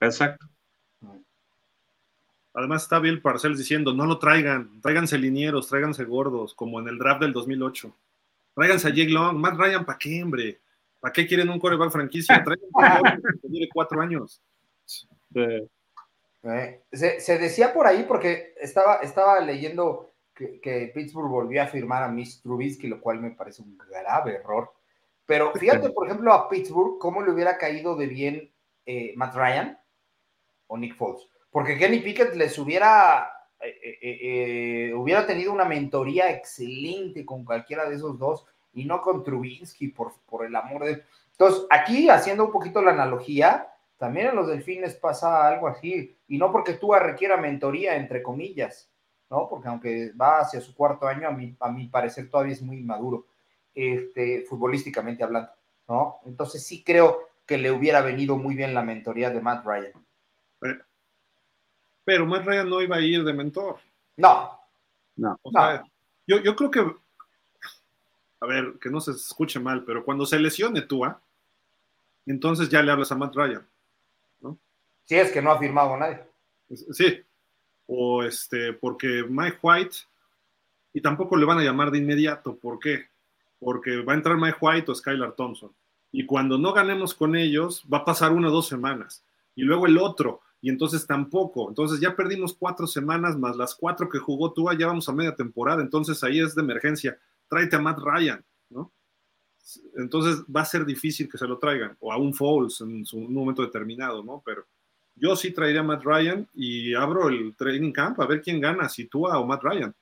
Exacto. 0.00 0.46
Mm. 1.00 1.18
Además 2.54 2.84
está 2.84 2.98
Bill 2.98 3.20
Parcells 3.20 3.58
diciendo, 3.58 3.92
no 3.92 4.06
lo 4.06 4.18
traigan, 4.18 4.80
tráiganse 4.80 5.18
linieros, 5.18 5.68
tráiganse 5.68 6.04
gordos, 6.04 6.54
como 6.54 6.80
en 6.80 6.88
el 6.88 6.98
draft 6.98 7.20
del 7.20 7.32
2008. 7.32 7.94
Tráiganse 8.54 8.88
a 8.88 8.90
Jake 8.90 9.10
Long, 9.10 9.36
Matt 9.36 9.58
Ryan, 9.58 9.84
¿para 9.84 9.98
qué, 9.98 10.22
hombre? 10.22 10.60
¿Para 10.98 11.12
qué 11.12 11.26
quieren 11.26 11.50
un 11.50 11.58
coreback 11.58 11.90
franquicia? 11.90 12.42
Tráiganse 12.42 13.22
que 13.42 13.48
tiene 13.48 13.68
cuatro 13.70 14.00
años. 14.00 14.40
Eh, 16.52 16.82
se, 16.92 17.38
decía 17.38 17.72
por 17.72 17.86
ahí, 17.86 18.04
porque 18.06 18.54
estaba, 18.60 18.96
estaba 18.96 19.40
leyendo 19.40 20.12
que, 20.34 20.92
Pittsburgh 20.94 21.30
volvió 21.30 21.62
a 21.62 21.66
firmar 21.66 22.02
a 22.02 22.08
Miss 22.08 22.42
Trubisky, 22.42 22.88
lo 22.88 23.00
cual 23.00 23.20
me 23.20 23.30
parece 23.30 23.62
un 23.62 23.76
grave 23.76 24.34
error. 24.34 24.72
Pero 25.24 25.52
fíjate, 25.54 25.90
por 25.90 26.06
ejemplo, 26.06 26.32
a 26.32 26.48
Pittsburgh, 26.48 26.98
cómo 26.98 27.22
le 27.22 27.32
hubiera 27.32 27.58
caído 27.58 27.96
de 27.96 28.06
bien 28.06 28.52
eh, 28.84 29.12
Matt 29.16 29.34
Ryan 29.34 29.78
o 30.68 30.76
Nick 30.76 30.96
Foles. 30.96 31.28
Porque 31.50 31.76
Kenny 31.78 32.00
Pickett 32.00 32.34
les 32.34 32.58
hubiera, 32.58 33.30
eh, 33.60 34.92
hubiera 34.94 35.26
tenido 35.26 35.52
una 35.52 35.64
mentoría 35.64 36.30
excelente 36.30 37.24
con 37.24 37.44
cualquiera 37.44 37.88
de 37.88 37.96
esos 37.96 38.18
dos 38.18 38.46
y 38.72 38.84
no 38.84 39.00
con 39.00 39.24
Trubisky, 39.24 39.88
por, 39.88 40.12
por 40.26 40.44
el 40.44 40.54
amor 40.54 40.84
de... 40.84 41.02
Entonces, 41.32 41.66
aquí 41.70 42.08
haciendo 42.08 42.44
un 42.44 42.52
poquito 42.52 42.82
la 42.82 42.92
analogía, 42.92 43.68
también 43.98 44.28
en 44.28 44.36
los 44.36 44.48
delfines 44.48 44.94
pasa 44.94 45.46
algo 45.46 45.68
así, 45.68 46.16
y 46.28 46.38
no 46.38 46.52
porque 46.52 46.74
tú 46.74 46.92
requiera 46.92 47.36
mentoría, 47.36 47.96
entre 47.96 48.22
comillas, 48.22 48.90
¿no? 49.30 49.48
Porque 49.48 49.68
aunque 49.68 50.12
va 50.12 50.40
hacia 50.40 50.60
su 50.60 50.74
cuarto 50.74 51.06
año, 51.06 51.28
a 51.28 51.30
mi, 51.30 51.56
a 51.60 51.70
mi 51.70 51.88
parecer 51.88 52.28
todavía 52.28 52.52
es 52.52 52.62
muy 52.62 52.78
inmaduro, 52.78 53.26
este, 53.74 54.42
futbolísticamente 54.42 55.24
hablando, 55.24 55.50
¿no? 55.88 56.18
Entonces 56.26 56.66
sí 56.66 56.82
creo 56.82 57.28
que 57.46 57.58
le 57.58 57.70
hubiera 57.70 58.00
venido 58.02 58.36
muy 58.36 58.54
bien 58.54 58.74
la 58.74 58.82
mentoría 58.82 59.30
de 59.30 59.40
Matt 59.40 59.64
Ryan. 59.64 59.92
Pero 62.04 62.26
Matt 62.26 62.44
Ryan 62.44 62.68
no 62.68 62.82
iba 62.82 62.96
a 62.96 63.00
ir 63.00 63.24
de 63.24 63.32
mentor. 63.32 63.78
No. 64.16 64.58
No. 65.16 65.38
Yo, 66.26 66.38
yo 66.40 66.54
creo 66.56 66.70
que, 66.70 66.80
a 68.40 68.46
ver, 68.46 68.74
que 68.80 68.90
no 68.90 69.00
se 69.00 69.12
escuche 69.12 69.58
mal, 69.58 69.84
pero 69.84 70.04
cuando 70.04 70.26
se 70.26 70.38
lesione 70.38 70.82
Tua, 70.82 71.20
entonces 72.26 72.68
ya 72.68 72.82
le 72.82 72.92
hablas 72.92 73.12
a 73.12 73.16
Matt 73.16 73.34
Ryan. 73.34 73.66
Si 75.06 75.14
es 75.14 75.32
que 75.32 75.40
no 75.40 75.50
ha 75.50 75.58
firmado 75.58 75.96
nadie. 75.96 76.20
Sí. 76.92 77.22
O 77.86 78.22
este, 78.22 78.72
porque 78.72 79.24
Mike 79.28 79.58
White, 79.62 79.96
y 80.92 81.00
tampoco 81.00 81.36
le 81.36 81.46
van 81.46 81.58
a 81.58 81.64
llamar 81.64 81.90
de 81.90 81.98
inmediato. 81.98 82.56
¿Por 82.56 82.78
qué? 82.78 83.06
Porque 83.58 84.02
va 84.02 84.12
a 84.12 84.16
entrar 84.16 84.36
Mike 84.36 84.58
White 84.60 84.90
o 84.90 84.94
Skylar 84.94 85.32
Thompson. 85.32 85.72
Y 86.10 86.26
cuando 86.26 86.58
no 86.58 86.72
ganemos 86.72 87.14
con 87.14 87.36
ellos, 87.36 87.84
va 87.92 87.98
a 87.98 88.04
pasar 88.04 88.32
una 88.32 88.48
o 88.48 88.50
dos 88.50 88.66
semanas. 88.66 89.24
Y 89.54 89.62
luego 89.62 89.86
el 89.86 89.98
otro. 89.98 90.40
Y 90.60 90.70
entonces 90.70 91.06
tampoco. 91.06 91.68
Entonces 91.68 92.00
ya 92.00 92.16
perdimos 92.16 92.54
cuatro 92.54 92.86
semanas 92.86 93.38
más 93.38 93.56
las 93.56 93.74
cuatro 93.74 94.08
que 94.08 94.18
jugó 94.18 94.52
Tua, 94.52 94.76
ya 94.76 94.86
vamos 94.86 95.08
a 95.08 95.12
media 95.12 95.34
temporada. 95.34 95.82
Entonces 95.82 96.24
ahí 96.24 96.40
es 96.40 96.54
de 96.54 96.62
emergencia. 96.62 97.18
Tráete 97.48 97.76
a 97.76 97.80
Matt 97.80 97.98
Ryan, 98.00 98.44
¿no? 98.70 98.90
Entonces 99.96 100.44
va 100.44 100.62
a 100.62 100.64
ser 100.64 100.84
difícil 100.84 101.28
que 101.28 101.38
se 101.38 101.46
lo 101.46 101.58
traigan. 101.58 101.96
O 102.00 102.12
a 102.12 102.16
un 102.16 102.34
Foles 102.34 102.80
en 102.80 103.04
su, 103.04 103.18
un 103.18 103.34
momento 103.34 103.62
determinado, 103.62 104.24
¿no? 104.24 104.42
Pero 104.44 104.66
yo 105.16 105.34
sí 105.34 105.50
traería 105.50 105.80
a 105.80 105.84
Matt 105.84 106.04
Ryan 106.04 106.46
y 106.54 106.94
abro 106.94 107.28
el 107.28 107.56
training 107.56 107.92
camp 107.92 108.20
a 108.20 108.26
ver 108.26 108.42
quién 108.42 108.60
gana, 108.60 108.88
si 108.88 109.08
Tua 109.08 109.38
o 109.38 109.46
Matt 109.46 109.62
Ryan. 109.62 109.94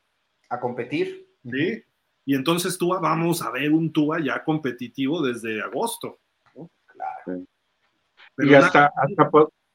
A 0.51 0.61
competir. 0.61 1.27
Sí. 1.43 1.83
Y 2.27 2.35
entonces 2.35 2.77
Tua, 2.77 2.99
vamos 2.99 3.41
a 3.43 3.51
ver 3.51 3.71
un 3.71 3.93
Tua 3.93 4.21
ya 4.21 4.43
competitivo 4.43 5.23
desde 5.23 5.63
agosto. 5.63 6.19
Claro. 6.87 7.45
y 8.39 8.55
hasta, 8.55 8.91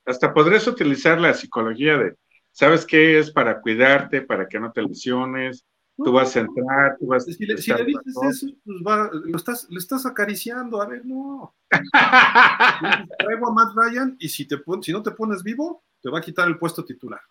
hasta, 0.05 0.33
podrías 0.33 0.67
utilizar 0.67 1.19
la 1.19 1.33
psicología 1.33 1.97
de, 1.97 2.15
¿sabes 2.51 2.85
qué 2.85 3.19
es 3.19 3.29
para 3.31 3.61
cuidarte, 3.61 4.21
para 4.21 4.47
que 4.47 4.59
no 4.59 4.71
te 4.71 4.81
lesiones? 4.81 5.65
Tú 6.03 6.11
vas 6.11 6.35
a 6.35 6.39
entrar, 6.39 6.97
tú 6.97 7.07
vas 7.07 7.25
si 7.25 7.45
le, 7.45 7.57
si 7.57 7.71
le 7.71 7.85
dices 7.85 8.15
eso, 8.29 8.47
pues 8.65 8.77
va, 8.85 9.09
lo 9.11 9.37
estás, 9.37 9.67
le 9.69 9.77
estás 9.77 10.05
acariciando, 10.05 10.81
a 10.81 10.87
ver, 10.87 11.05
no. 11.05 11.55
Traigo 13.19 13.49
a 13.49 13.53
Matt 13.53 13.73
Ryan 13.75 14.15
y 14.19 14.29
si, 14.29 14.47
te 14.47 14.57
si 14.81 14.91
no 14.91 15.03
te 15.03 15.11
pones 15.11 15.43
vivo, 15.43 15.83
te 16.01 16.09
va 16.09 16.19
a 16.19 16.21
quitar 16.21 16.47
el 16.47 16.57
puesto 16.57 16.85
titular. 16.85 17.21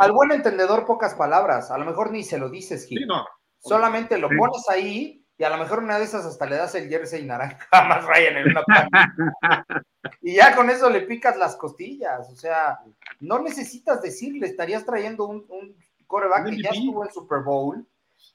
Al 0.00 0.12
buen 0.12 0.32
entendedor, 0.32 0.84
pocas 0.84 1.14
palabras. 1.14 1.70
A 1.70 1.78
lo 1.78 1.84
mejor 1.84 2.10
ni 2.10 2.24
se 2.24 2.38
lo 2.38 2.48
dices, 2.48 2.86
Gil. 2.86 3.06
no. 3.06 3.24
Solamente 3.58 4.18
lo 4.18 4.28
pones 4.28 4.68
ahí 4.68 5.24
y 5.38 5.44
a 5.44 5.50
lo 5.50 5.58
mejor 5.58 5.80
una 5.80 5.98
de 5.98 6.04
esas 6.04 6.24
hasta 6.24 6.46
le 6.46 6.56
das 6.56 6.74
el 6.76 6.88
jersey 6.88 7.24
naranja 7.24 7.66
a 7.72 7.88
Matt 7.88 8.04
Ryan 8.04 8.36
en 8.36 8.50
una 8.50 8.62
y 10.22 10.36
ya 10.36 10.54
con 10.54 10.70
eso 10.70 10.88
le 10.88 11.02
picas 11.02 11.36
las 11.36 11.56
costillas. 11.56 12.30
O 12.30 12.36
sea, 12.36 12.78
no 13.20 13.40
necesitas 13.40 14.00
decirle, 14.02 14.46
estarías 14.46 14.84
trayendo 14.84 15.26
un 15.26 15.76
coreback 16.06 16.50
que 16.50 16.62
ya 16.62 16.70
estuvo 16.70 17.04
en 17.04 17.12
Super 17.12 17.42
Bowl, 17.42 17.86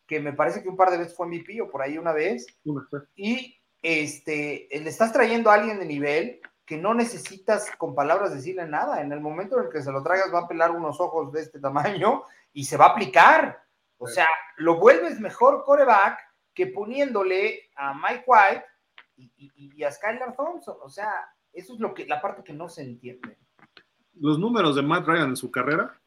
que 0.08 0.20
me 0.20 0.34
parece 0.34 0.62
que 0.62 0.70
un 0.70 0.78
par 0.78 0.92
de 0.92 0.98
veces 0.98 1.16
fue 1.16 1.28
MVP 1.28 1.62
o 1.62 1.70
por 1.70 1.82
ahí 1.82 1.98
una 1.98 2.14
vez, 2.14 2.46
y 3.16 3.58
este, 3.82 4.68
le 4.72 4.90
estás 4.90 5.12
trayendo 5.12 5.50
a 5.50 5.56
alguien 5.56 5.80
de 5.80 5.86
nivel 5.86 6.42
que 6.66 6.78
no 6.78 6.94
necesitas 6.94 7.70
con 7.78 7.96
palabras 7.96 8.34
decirle 8.34 8.66
nada. 8.66 9.02
En 9.02 9.12
el 9.12 9.20
momento 9.20 9.58
en 9.58 9.66
el 9.66 9.70
que 9.70 9.82
se 9.82 9.92
lo 9.92 10.02
traigas 10.02 10.34
va 10.34 10.40
a 10.40 10.48
pelar 10.48 10.72
unos 10.72 11.02
ojos 11.02 11.32
de 11.32 11.42
este 11.42 11.60
tamaño 11.60 12.24
y 12.54 12.64
se 12.64 12.78
va 12.78 12.86
a 12.86 12.90
aplicar. 12.90 13.62
O 13.98 14.08
sea, 14.08 14.28
lo 14.58 14.80
vuelves 14.80 15.20
mejor 15.20 15.64
coreback 15.64 16.20
que 16.54 16.68
poniéndole 16.68 17.70
a 17.76 17.94
Mike 17.94 18.24
White 18.26 18.66
y, 19.18 19.84
a 19.84 19.92
Skylar 19.92 20.36
Thompson. 20.36 20.78
O 20.82 20.90
sea, 20.90 21.14
eso 21.52 21.74
es 21.74 21.80
lo 21.80 21.94
que 21.94 22.06
la 22.06 22.22
parte 22.22 22.44
que 22.44 22.54
no 22.54 22.70
se 22.70 22.84
entiende. 22.84 23.38
Los 24.14 24.40
números 24.40 24.76
de 24.76 24.82
Matt 24.82 25.06
Ryan 25.06 25.30
en 25.30 25.36
su 25.36 25.52
carrera 25.52 26.01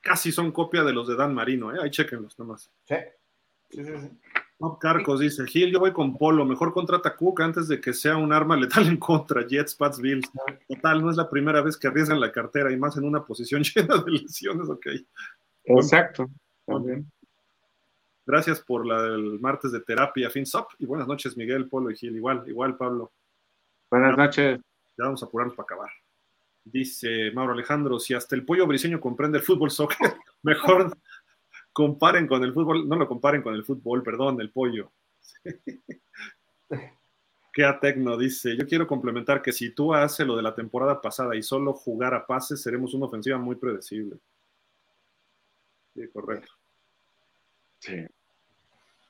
casi 0.00 0.32
son 0.32 0.52
copia 0.52 0.82
de 0.82 0.92
los 0.92 1.08
de 1.08 1.16
Dan 1.16 1.34
Marino, 1.34 1.74
¿eh? 1.74 1.78
Ahí 1.82 1.90
chequenlos 1.90 2.38
nomás. 2.38 2.70
Sí. 2.84 2.96
Sí, 3.70 3.84
sí, 3.84 3.92
sí. 4.00 4.10
Bob 4.60 4.78
Carcos 4.78 5.20
dice, 5.20 5.46
Gil, 5.46 5.72
yo 5.72 5.80
voy 5.80 5.92
con 5.92 6.18
Polo, 6.18 6.44
mejor 6.44 6.74
contrata 6.74 7.16
Cook 7.16 7.40
antes 7.40 7.66
de 7.66 7.80
que 7.80 7.94
sea 7.94 8.18
un 8.18 8.30
arma 8.30 8.56
letal 8.56 8.88
en 8.88 8.98
contra, 8.98 9.46
Jets, 9.46 9.74
Pats, 9.74 9.98
Bills. 9.98 10.30
Total, 10.68 11.02
no 11.02 11.10
es 11.10 11.16
la 11.16 11.30
primera 11.30 11.62
vez 11.62 11.78
que 11.78 11.88
arriesgan 11.88 12.20
la 12.20 12.30
cartera 12.30 12.70
y 12.70 12.76
más 12.76 12.94
en 12.98 13.04
una 13.04 13.24
posición 13.24 13.62
llena 13.74 13.96
de 13.96 14.10
lesiones, 14.10 14.68
ok. 14.68 14.86
Exacto. 15.64 16.28
Gracias 18.26 18.60
por 18.60 18.86
la 18.86 19.02
del 19.02 19.40
martes 19.40 19.72
de 19.72 19.80
terapia, 19.80 20.28
FinSop, 20.28 20.72
y 20.78 20.84
buenas 20.84 21.08
noches, 21.08 21.38
Miguel, 21.38 21.66
Polo 21.66 21.90
y 21.90 21.96
Gil. 21.96 22.14
Igual, 22.14 22.44
igual, 22.46 22.76
Pablo. 22.76 23.12
Buenas 23.90 24.14
noches. 24.16 24.60
Ya 24.98 25.04
vamos 25.04 25.22
a 25.22 25.26
apurarnos 25.26 25.56
para 25.56 25.64
acabar. 25.64 25.90
Dice 26.72 27.30
Mauro 27.32 27.52
Alejandro, 27.52 27.98
si 27.98 28.14
hasta 28.14 28.36
el 28.36 28.44
pollo 28.44 28.66
briseño 28.66 29.00
comprende 29.00 29.38
el 29.38 29.44
fútbol 29.44 29.70
soccer, 29.70 29.98
mejor 30.42 30.96
comparen 31.72 32.26
con 32.26 32.42
el 32.44 32.52
fútbol, 32.52 32.88
no 32.88 32.96
lo 32.96 33.08
comparen 33.08 33.42
con 33.42 33.54
el 33.54 33.64
fútbol, 33.64 34.02
perdón, 34.02 34.40
el 34.40 34.50
pollo. 34.50 34.92
Que 37.52 37.64
Tecno 37.80 38.16
dice, 38.16 38.56
yo 38.56 38.64
quiero 38.64 38.86
complementar 38.86 39.42
que 39.42 39.52
si 39.52 39.70
tú 39.70 39.92
haces 39.92 40.24
lo 40.24 40.36
de 40.36 40.42
la 40.42 40.54
temporada 40.54 41.00
pasada 41.00 41.34
y 41.34 41.42
solo 41.42 41.72
jugar 41.72 42.14
a 42.14 42.24
pases, 42.24 42.62
seremos 42.62 42.94
una 42.94 43.06
ofensiva 43.06 43.38
muy 43.38 43.56
predecible. 43.56 44.18
Sí, 45.92 46.06
correcto. 46.12 46.52
Sí. 47.80 48.06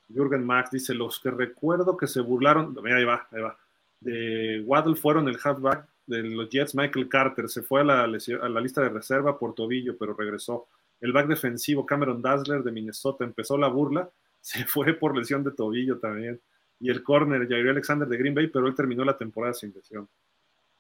Jürgen 0.09 0.43
Max 0.43 0.71
dice, 0.71 0.95
los 0.95 1.21
que 1.21 1.31
recuerdo 1.31 1.99
que 1.99 2.07
se 2.07 2.23
burlaron, 2.23 2.75
ahí 2.87 3.05
va, 3.05 3.29
ahí 3.31 3.43
va, 3.43 3.59
de 4.01 4.63
Waddle 4.67 4.97
fueron 4.97 5.29
el 5.29 5.39
halfback 5.43 5.87
de 6.11 6.23
los 6.25 6.51
Jets, 6.51 6.75
Michael 6.75 7.09
Carter, 7.09 7.49
se 7.49 7.63
fue 7.63 7.81
a 7.81 7.85
la, 7.85 8.03
a 8.03 8.49
la 8.49 8.61
lista 8.61 8.83
de 8.83 8.89
reserva 8.89 9.39
por 9.39 9.55
tobillo, 9.55 9.97
pero 9.97 10.15
regresó. 10.15 10.67
El 11.01 11.13
back 11.13 11.29
defensivo 11.29 11.87
Cameron 11.87 12.21
Dazzler 12.21 12.63
de 12.63 12.73
Minnesota 12.73 13.25
empezó 13.25 13.57
la 13.57 13.69
burla, 13.69 14.11
se 14.41 14.65
fue 14.65 14.93
por 14.95 15.17
lesión 15.17 15.45
de 15.45 15.53
tobillo 15.53 15.99
también. 15.99 16.41
Y 16.81 16.91
el 16.91 17.03
corner 17.03 17.47
Jair 17.47 17.69
Alexander 17.69 18.09
de 18.09 18.17
Green 18.17 18.35
Bay, 18.35 18.49
pero 18.49 18.67
él 18.67 18.75
terminó 18.75 19.05
la 19.05 19.17
temporada 19.17 19.55
sin 19.55 19.73
lesión. 19.73 20.09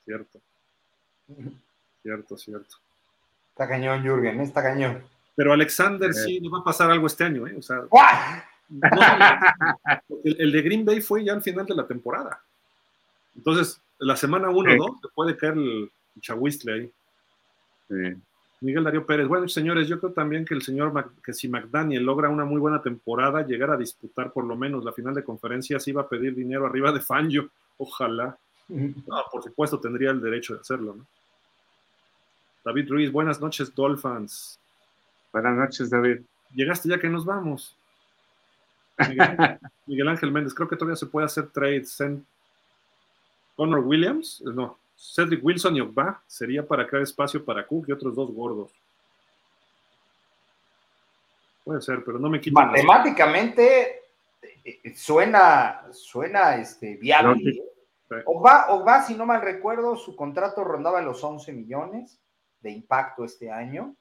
Cierto. 0.05 0.41
Cierto, 2.02 2.36
cierto. 2.39 2.76
Está 3.50 3.68
cañón, 3.68 4.02
Jürgen, 4.02 4.41
está 4.41 4.62
cañón. 4.62 5.02
Pero 5.36 5.52
Alexander 5.52 6.12
sí 6.12 6.41
le 6.41 6.49
va 6.49 6.59
a 6.59 6.65
pasar 6.65 6.91
algo 6.91 7.07
este 7.07 7.25
año, 7.25 7.47
¿eh? 7.47 7.55
O 7.57 7.62
sea, 7.62 7.83
el, 10.25 10.52
de 10.52 10.62
Green 10.62 10.84
Bay 10.84 11.00
fue 11.00 11.23
ya 11.25 11.34
al 11.34 11.42
final 11.42 11.67
de 11.67 11.75
la 11.75 11.86
temporada. 11.86 12.42
Entonces, 13.36 13.81
la 14.01 14.17
semana 14.17 14.51
1 14.51 14.73
o 14.73 14.89
2 14.89 15.01
se 15.01 15.09
puede 15.15 15.37
caer 15.37 15.55
el 15.55 15.91
chahuistle 16.20 16.73
ahí. 16.73 16.93
Sí. 17.89 18.20
Miguel 18.61 18.85
Darío 18.85 19.07
Pérez. 19.07 19.27
Bueno, 19.27 19.49
señores, 19.49 19.89
yo 19.89 19.99
creo 19.99 20.12
también 20.12 20.45
que 20.45 20.55
el 20.55 20.62
señor, 20.62 21.12
que 21.25 21.33
si 21.33 21.49
McDaniel 21.49 22.03
logra 22.03 22.29
una 22.29 22.45
muy 22.45 22.61
buena 22.61 22.83
temporada, 22.83 23.47
llegar 23.47 23.70
a 23.70 23.77
disputar 23.77 24.33
por 24.33 24.45
lo 24.45 24.55
menos 24.55 24.85
la 24.85 24.93
final 24.93 25.15
de 25.15 25.25
conferencias, 25.25 25.89
iba 25.89 26.03
a 26.03 26.09
pedir 26.09 26.35
dinero 26.35 26.67
arriba 26.67 26.93
de 26.93 27.01
Fangio. 27.01 27.49
Ojalá. 27.79 28.37
No, 28.69 29.25
por 29.33 29.43
supuesto, 29.43 29.81
tendría 29.81 30.11
el 30.11 30.20
derecho 30.20 30.55
de 30.55 30.61
hacerlo, 30.61 30.95
¿no? 30.95 31.07
David 32.65 32.91
Ruiz, 32.91 33.11
buenas 33.11 33.41
noches, 33.41 33.75
Dolphins. 33.75 34.61
Buenas 35.33 35.57
noches, 35.57 35.89
David. 35.89 36.20
Llegaste 36.55 36.89
ya 36.89 36.99
que 36.99 37.09
nos 37.09 37.25
vamos. 37.25 37.75
Miguel, 39.87 40.09
Ángel 40.09 40.31
Méndez, 40.31 40.53
creo 40.53 40.69
que 40.69 40.77
todavía 40.77 40.97
se 40.97 41.07
puede 41.07 41.25
hacer 41.25 41.49
trades. 41.49 41.99
Connor 43.60 43.80
Williams, 43.80 44.40
no, 44.40 44.78
Cedric 44.97 45.44
Wilson 45.44 45.76
y 45.76 45.82
Ogba 45.82 46.22
sería 46.26 46.66
para 46.66 46.86
crear 46.86 47.02
espacio 47.02 47.44
para 47.44 47.66
Cook 47.66 47.84
y 47.89 47.92
otros 47.92 48.14
dos 48.14 48.32
gordos. 48.32 48.70
Puede 51.62 51.82
ser, 51.82 52.02
pero 52.02 52.18
no 52.18 52.30
me 52.30 52.40
quito. 52.40 52.55
Matemáticamente 52.55 54.00
eh, 54.64 54.94
suena, 54.97 55.82
suena 55.92 56.56
este, 56.56 56.97
viable. 56.97 57.62
Ogba, 58.24 59.02
si 59.02 59.14
no 59.14 59.26
mal 59.26 59.42
recuerdo, 59.42 59.94
su 59.94 60.16
contrato 60.16 60.64
rondaba 60.64 61.02
los 61.02 61.22
11 61.22 61.52
millones 61.52 62.18
de 62.62 62.70
impacto 62.70 63.26
este 63.26 63.50
año, 63.50 63.94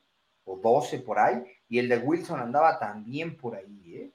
o 0.46 0.56
12 0.56 1.00
por 1.00 1.20
ahí, 1.20 1.44
y 1.68 1.80
el 1.80 1.90
de 1.90 1.98
Wilson 1.98 2.40
andaba 2.40 2.80
también 2.80 3.36
por 3.36 3.58
ahí. 3.58 3.94
¿eh? 3.94 4.12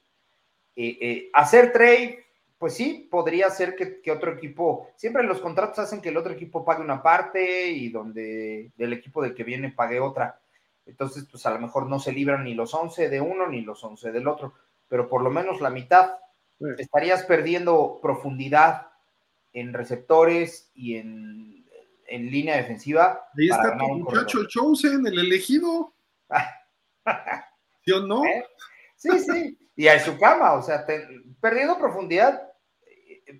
Eh, 0.74 0.98
eh, 1.02 1.31
hacer 1.34 1.70
trade 1.70 2.24
pues 2.58 2.74
sí, 2.74 3.08
podría 3.10 3.50
ser 3.50 3.74
que, 3.76 4.10
otro 4.10 4.33
equipo, 4.33 4.89
siempre 4.97 5.23
los 5.24 5.41
contratos 5.41 5.78
hacen 5.78 6.00
que 6.00 6.08
el 6.10 6.16
otro 6.16 6.33
equipo 6.33 6.65
pague 6.65 6.83
una 6.83 7.02
parte 7.02 7.68
y 7.68 7.91
donde 7.91 8.73
el 8.78 8.92
equipo 8.92 9.23
del 9.23 9.34
que 9.34 9.44
viene 9.44 9.70
pague 9.70 10.00
otra. 10.00 10.41
Entonces, 10.86 11.26
pues 11.31 11.44
a 11.47 11.50
lo 11.50 11.60
mejor 11.60 11.86
no 11.86 11.99
se 11.99 12.12
libran 12.12 12.44
ni 12.44 12.55
los 12.55 12.73
11 12.74 13.08
de 13.08 13.20
uno 13.20 13.49
ni 13.49 13.62
los 13.62 13.83
11 13.83 14.12
del 14.12 14.28
otro, 14.28 14.55
pero 14.89 15.08
por 15.08 15.23
lo 15.23 15.31
menos 15.31 15.60
la 15.60 15.70
mitad. 15.70 16.18
Estarías 16.78 17.24
perdiendo 17.24 17.99
profundidad 18.00 18.89
en 19.52 19.73
receptores 19.73 20.70
y 20.74 20.97
en, 20.97 21.65
línea 22.08 22.57
defensiva. 22.57 23.28
Ahí 23.36 23.49
está 23.49 23.76
tu 23.76 23.84
muchacho, 23.84 24.41
el 24.41 24.47
Chosen, 24.47 25.07
el 25.07 25.18
elegido. 25.18 25.92
¿Sí 27.84 27.92
o 27.92 28.00
no? 28.00 28.24
¿Eh? 28.24 28.47
Sí, 29.10 29.18
sí. 29.20 29.58
Y 29.76 29.89
a 29.89 29.99
su 29.99 30.16
cama, 30.16 30.52
o 30.52 30.62
sea, 30.62 30.86
perdiendo 31.41 31.76
profundidad 31.76 32.41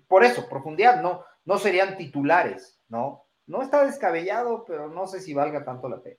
por 0.07 0.23
eso, 0.23 0.47
profundidad, 0.49 1.01
no, 1.01 1.23
no 1.45 1.57
serían 1.57 1.97
titulares, 1.97 2.79
¿no? 2.89 3.25
No 3.47 3.61
está 3.61 3.85
descabellado, 3.85 4.65
pero 4.65 4.89
no 4.89 5.07
sé 5.07 5.19
si 5.19 5.33
valga 5.33 5.63
tanto 5.63 5.87
la 5.87 6.01
pena. 6.01 6.17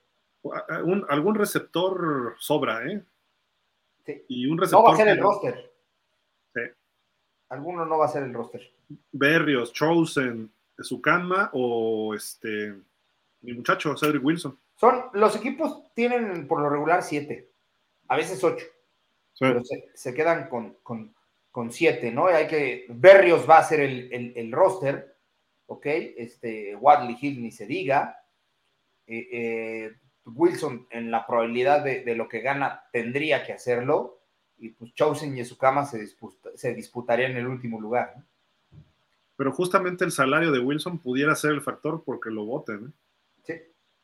algún 1.09 1.35
receptor 1.35 2.35
sobra, 2.39 2.85
¿eh? 2.85 3.03
Sí. 4.05 4.25
Y 4.29 4.47
un 4.47 4.57
receptor 4.57 4.83
no 4.83 4.87
va 4.87 4.93
a 4.93 4.97
ser 4.97 5.07
el 5.09 5.19
roster. 5.19 5.73
Sí. 6.53 6.61
Alguno 7.49 7.85
no 7.85 7.97
va 7.97 8.05
a 8.05 8.09
ser 8.09 8.23
el 8.23 8.33
roster. 8.33 8.61
Berrios, 9.11 9.73
Chosen, 9.73 10.49
Sukanma 10.79 11.49
o 11.53 12.13
este 12.13 12.73
mi 13.41 13.53
muchacho 13.53 13.97
Cedric 13.97 14.23
Wilson. 14.23 14.57
Son, 14.75 15.05
los 15.13 15.35
equipos 15.35 15.93
tienen 15.93 16.47
por 16.47 16.61
lo 16.61 16.69
regular 16.69 17.03
siete, 17.03 17.51
a 18.07 18.15
veces 18.15 18.41
ocho. 18.43 18.65
Pero 19.39 19.61
se, 19.93 20.13
quedan 20.13 20.49
con, 20.49 20.77
con 21.57 21.71
siete, 21.71 22.11
¿no? 22.11 22.27
Hay 22.27 22.45
que, 22.45 22.85
Berrios 22.87 23.49
va 23.49 23.57
a 23.57 23.63
ser 23.63 23.79
el, 23.79 24.51
roster, 24.51 25.17
¿ok? 25.65 25.87
Este, 25.87 26.75
Wadley 26.75 27.17
Hill 27.19 27.41
ni 27.41 27.49
se 27.51 27.65
diga. 27.65 28.15
Eh, 29.07 29.27
eh, 29.31 29.95
Wilson 30.25 30.85
en 30.91 31.09
la 31.09 31.25
probabilidad 31.25 31.83
de, 31.83 32.15
lo 32.15 32.27
que 32.27 32.41
gana 32.41 32.83
tendría 32.93 33.43
que 33.43 33.53
hacerlo. 33.53 34.19
Y 34.59 34.69
pues 34.69 34.93
Chosen 34.93 35.35
y 35.35 35.39
Esukama 35.39 35.83
se, 35.85 35.97
disputa, 35.97 36.51
se 36.53 36.75
disputarían 36.75 37.31
en 37.31 37.37
el 37.37 37.47
último 37.47 37.81
lugar. 37.81 38.13
Pero 39.35 39.51
justamente 39.51 40.05
el 40.05 40.11
salario 40.11 40.51
de 40.51 40.59
Wilson 40.59 40.99
pudiera 40.99 41.33
ser 41.33 41.53
el 41.53 41.61
factor 41.63 42.03
porque 42.05 42.29
lo 42.29 42.45
voten, 42.45 42.85
¿eh? 42.85 42.91
Sí. 43.45 43.53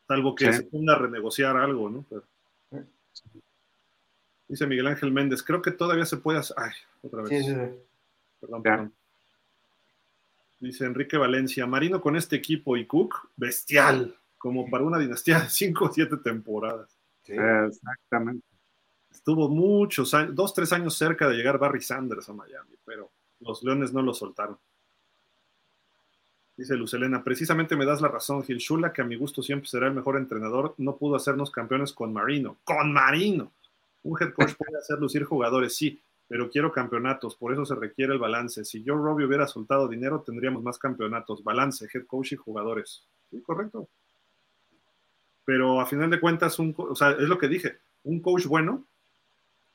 Salvo 0.08 0.34
que 0.34 0.52
se 0.52 0.64
ponga 0.64 0.94
a 0.94 0.98
renegociar 0.98 1.56
algo, 1.56 1.88
¿no? 1.88 2.04
Dice 4.48 4.66
Miguel 4.66 4.86
Ángel 4.86 5.10
Méndez, 5.10 5.42
creo 5.42 5.62
que 5.62 5.70
todavía 5.70 6.04
se 6.04 6.18
puede 6.18 6.38
hacer. 6.38 6.56
Ay, 6.58 6.72
otra 7.02 7.22
vez. 7.22 7.30
Sí, 7.30 7.50
sí, 7.50 7.54
Perdón, 8.40 8.62
perdón. 8.62 8.92
Dice 10.60 10.84
Enrique 10.84 11.16
Valencia, 11.16 11.66
Marino 11.66 12.00
con 12.00 12.16
este 12.16 12.36
equipo 12.36 12.76
y 12.76 12.86
Cook, 12.86 13.28
bestial, 13.36 14.16
como 14.38 14.68
para 14.70 14.84
una 14.84 14.98
dinastía 14.98 15.40
de 15.40 15.48
5 15.48 15.84
o 15.84 15.92
7 15.92 16.16
temporadas. 16.18 16.96
Exactamente. 17.26 18.44
Estuvo 19.10 19.48
muchos 19.48 20.12
años, 20.14 20.34
dos, 20.34 20.52
tres 20.52 20.72
años 20.72 20.94
cerca 20.96 21.28
de 21.28 21.36
llegar 21.36 21.58
Barry 21.58 21.80
Sanders 21.80 22.28
a 22.28 22.32
Miami, 22.32 22.76
pero 22.84 23.10
los 23.40 23.62
Leones 23.62 23.92
no 23.92 24.02
lo 24.02 24.12
soltaron. 24.12 24.58
Dice 26.56 26.76
Lucelena, 26.76 27.24
precisamente 27.24 27.74
me 27.74 27.84
das 27.84 28.00
la 28.00 28.08
razón, 28.08 28.44
Gil 28.44 28.58
Shula, 28.58 28.92
que 28.92 29.02
a 29.02 29.04
mi 29.04 29.16
gusto 29.16 29.42
siempre 29.42 29.68
será 29.68 29.88
el 29.88 29.94
mejor 29.94 30.16
entrenador, 30.16 30.74
no 30.78 30.96
pudo 30.96 31.16
hacernos 31.16 31.50
campeones 31.50 31.92
con 31.92 32.12
Marino. 32.12 32.56
¡Con 32.64 32.92
Marino! 32.92 33.52
Un 34.04 34.16
head 34.20 34.32
coach 34.32 34.54
puede 34.54 34.78
hacer 34.78 34.98
lucir 34.98 35.24
jugadores, 35.24 35.76
sí, 35.76 36.00
pero 36.28 36.50
quiero 36.50 36.72
campeonatos, 36.72 37.36
por 37.36 37.52
eso 37.52 37.64
se 37.64 37.74
requiere 37.74 38.12
el 38.12 38.18
balance. 38.18 38.64
Si 38.64 38.84
Joe 38.86 38.96
Robbie 38.96 39.26
hubiera 39.26 39.46
soltado 39.46 39.88
dinero, 39.88 40.22
tendríamos 40.24 40.62
más 40.62 40.78
campeonatos. 40.78 41.44
Balance, 41.44 41.86
head 41.92 42.06
coach 42.06 42.32
y 42.32 42.36
jugadores. 42.36 43.04
Sí, 43.30 43.40
correcto. 43.42 43.88
Pero 45.44 45.80
a 45.80 45.86
final 45.86 46.10
de 46.10 46.20
cuentas, 46.20 46.58
o 46.58 46.94
sea, 46.94 47.10
es 47.10 47.28
lo 47.28 47.38
que 47.38 47.48
dije, 47.48 47.78
un 48.04 48.20
coach 48.20 48.46
bueno, 48.46 48.84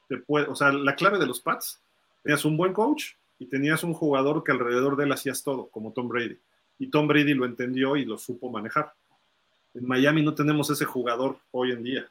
te 0.08 0.18
puede, 0.18 0.48
o 0.48 0.56
sea, 0.56 0.72
la 0.72 0.96
clave 0.96 1.20
de 1.20 1.28
los 1.28 1.40
Pats, 1.40 1.80
tenías 2.24 2.44
un 2.46 2.58
buen 2.58 2.74
coach 2.74 3.14
y 3.38 3.46
tenías 3.46 3.84
un 3.84 3.94
jugador 3.94 4.44
que 4.44 4.52
alrededor 4.52 4.96
de 4.96 5.06
él 5.06 5.12
hacías 5.12 5.44
todo, 5.44 5.68
como 5.68 5.94
Tom 5.94 6.08
Brady. 6.08 6.38
Y 6.80 6.88
Tom 6.90 7.08
Brady 7.08 7.34
lo 7.34 7.46
entendió 7.46 7.96
y 7.96 8.06
lo 8.06 8.18
supo 8.18 8.50
manejar. 8.50 8.94
En 9.74 9.88
Miami 9.88 10.24
no 10.24 10.34
tenemos 10.34 10.70
ese 10.70 10.86
jugador 10.86 11.38
hoy 11.52 11.72
en 11.72 11.84
día. 11.84 12.10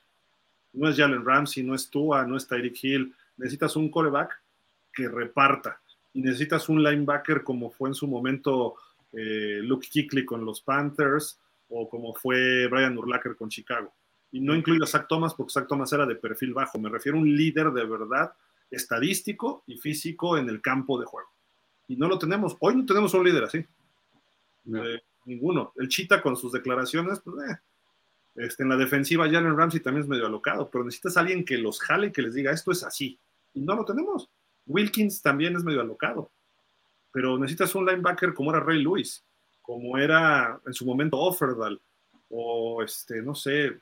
No 0.78 0.88
es 0.88 0.96
Jalen 0.96 1.24
Ramsey, 1.24 1.64
no 1.64 1.74
es 1.74 1.90
Tua, 1.90 2.24
no 2.24 2.36
es 2.36 2.46
Tyreek 2.46 2.84
Hill. 2.84 3.14
Necesitas 3.36 3.74
un 3.76 3.90
coreback 3.90 4.40
que 4.92 5.08
reparta. 5.08 5.80
Y 6.14 6.22
necesitas 6.22 6.68
un 6.68 6.82
linebacker 6.82 7.42
como 7.42 7.70
fue 7.70 7.88
en 7.88 7.94
su 7.94 8.06
momento 8.06 8.76
eh, 9.12 9.60
Luke 9.62 9.88
Kuechly 9.92 10.24
con 10.24 10.44
los 10.44 10.60
Panthers 10.60 11.38
o 11.68 11.88
como 11.88 12.14
fue 12.14 12.66
Brian 12.68 12.96
Urlacher 12.96 13.36
con 13.36 13.48
Chicago. 13.48 13.92
Y 14.30 14.40
no 14.40 14.54
incluyo 14.54 14.84
a 14.84 14.86
Zach 14.86 15.06
Thomas 15.08 15.34
porque 15.34 15.52
Zach 15.52 15.66
Thomas 15.66 15.92
era 15.92 16.06
de 16.06 16.14
perfil 16.14 16.54
bajo. 16.54 16.78
Me 16.78 16.88
refiero 16.88 17.18
a 17.18 17.20
un 17.20 17.36
líder 17.36 17.70
de 17.72 17.84
verdad 17.84 18.32
estadístico 18.70 19.64
y 19.66 19.78
físico 19.78 20.38
en 20.38 20.48
el 20.48 20.60
campo 20.60 20.98
de 20.98 21.06
juego. 21.06 21.28
Y 21.88 21.96
no 21.96 22.06
lo 22.06 22.18
tenemos. 22.18 22.56
Hoy 22.60 22.76
no 22.76 22.86
tenemos 22.86 23.12
un 23.14 23.24
líder 23.24 23.44
así. 23.44 23.58
Eh, 23.58 25.00
ninguno. 25.24 25.72
El 25.76 25.88
Chita 25.88 26.20
con 26.20 26.36
sus 26.36 26.52
declaraciones, 26.52 27.20
pues, 27.20 27.50
eh, 27.50 27.58
este, 28.38 28.62
en 28.62 28.68
la 28.68 28.76
defensiva, 28.76 29.28
Jalen 29.28 29.56
Ramsey 29.56 29.80
también 29.80 30.04
es 30.04 30.08
medio 30.08 30.26
alocado, 30.26 30.70
pero 30.70 30.84
necesitas 30.84 31.16
alguien 31.16 31.44
que 31.44 31.58
los 31.58 31.80
jale 31.80 32.06
y 32.06 32.12
que 32.12 32.22
les 32.22 32.34
diga 32.34 32.52
esto 32.52 32.70
es 32.70 32.84
así. 32.84 33.18
Y 33.52 33.60
no 33.60 33.74
lo 33.74 33.84
tenemos. 33.84 34.30
Wilkins 34.66 35.20
también 35.20 35.56
es 35.56 35.64
medio 35.64 35.80
alocado, 35.80 36.30
pero 37.10 37.36
necesitas 37.36 37.74
un 37.74 37.84
linebacker 37.84 38.34
como 38.34 38.50
era 38.50 38.60
Ray 38.60 38.80
Lewis, 38.80 39.24
como 39.60 39.98
era 39.98 40.60
en 40.64 40.72
su 40.72 40.86
momento 40.86 41.18
Offerdal, 41.18 41.80
o 42.30 42.80
este, 42.80 43.22
no 43.22 43.34
sé, 43.34 43.76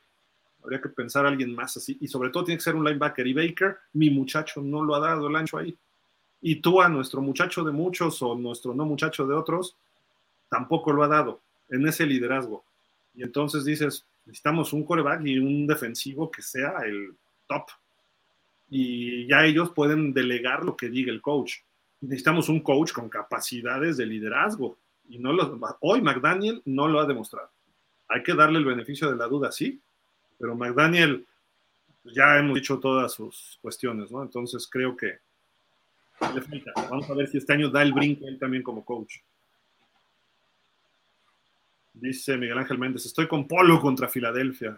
habría 0.63 0.81
que 0.81 0.89
pensar 0.89 1.25
a 1.25 1.29
alguien 1.29 1.53
más 1.53 1.77
así, 1.77 1.95
y 2.01 2.07
sobre 2.07 2.31
todo 2.31 2.45
tiene 2.45 2.57
que 2.57 2.63
ser 2.63 2.75
un 2.75 2.83
linebacker. 2.83 3.27
Y 3.27 3.33
Baker, 3.33 3.77
mi 3.93 4.09
muchacho, 4.09 4.61
no 4.61 4.83
lo 4.83 4.95
ha 4.95 4.99
dado 4.99 5.27
el 5.27 5.35
ancho 5.35 5.59
ahí. 5.59 5.77
Y 6.41 6.61
tú 6.61 6.81
a 6.81 6.89
nuestro 6.89 7.21
muchacho 7.21 7.63
de 7.63 7.71
muchos 7.71 8.23
o 8.23 8.33
nuestro 8.33 8.73
no 8.73 8.85
muchacho 8.85 9.27
de 9.27 9.35
otros, 9.35 9.75
tampoco 10.49 10.91
lo 10.93 11.03
ha 11.03 11.07
dado 11.07 11.41
en 11.69 11.87
ese 11.87 12.07
liderazgo. 12.07 12.63
Y 13.13 13.23
entonces 13.23 13.63
dices, 13.63 14.05
necesitamos 14.27 14.73
un 14.73 14.83
coreback 14.83 15.25
y 15.25 15.39
un 15.39 15.65
defensivo 15.65 16.29
que 16.29 16.41
sea 16.41 16.79
el 16.85 17.15
top 17.47 17.63
y 18.69 19.25
ya 19.27 19.45
ellos 19.45 19.71
pueden 19.71 20.13
delegar 20.13 20.65
lo 20.65 20.75
que 20.75 20.89
diga 20.89 21.11
el 21.11 21.21
coach. 21.21 21.55
Necesitamos 22.01 22.49
un 22.49 22.59
coach 22.59 22.91
con 22.91 23.07
capacidades 23.09 23.95
de 23.95 24.05
liderazgo 24.05 24.77
y 25.07 25.17
no 25.17 25.31
lo, 25.31 25.57
hoy 25.79 26.01
McDaniel 26.01 26.61
no 26.65 26.87
lo 26.87 26.99
ha 26.99 27.05
demostrado. 27.05 27.49
Hay 28.09 28.21
que 28.23 28.35
darle 28.35 28.59
el 28.59 28.65
beneficio 28.65 29.09
de 29.09 29.15
la 29.15 29.27
duda, 29.27 29.51
sí, 29.51 29.79
pero 30.37 30.55
McDaniel 30.55 31.25
ya 32.03 32.37
hemos 32.37 32.55
dicho 32.55 32.79
todas 32.79 33.13
sus 33.13 33.57
cuestiones, 33.61 34.11
¿no? 34.11 34.21
Entonces 34.21 34.67
creo 34.69 34.95
que 34.95 35.19
le 36.33 36.41
falta. 36.41 36.71
Vamos 36.89 37.09
a 37.09 37.13
ver 37.13 37.27
si 37.27 37.37
este 37.37 37.53
año 37.53 37.69
da 37.69 37.81
el 37.81 37.93
brinco 37.93 38.27
él 38.27 38.37
también 38.37 38.63
como 38.63 38.83
coach. 38.83 39.19
Dice 41.99 42.37
Miguel 42.37 42.59
Ángel 42.59 42.77
Méndez, 42.77 43.05
estoy 43.05 43.27
con 43.27 43.47
Polo 43.47 43.81
contra 43.81 44.07
Filadelfia. 44.07 44.77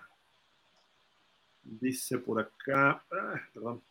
Dice 1.64 2.18
por 2.18 2.40
acá, 2.40 3.04
ah, 3.12 3.42
perdón. 3.54 3.82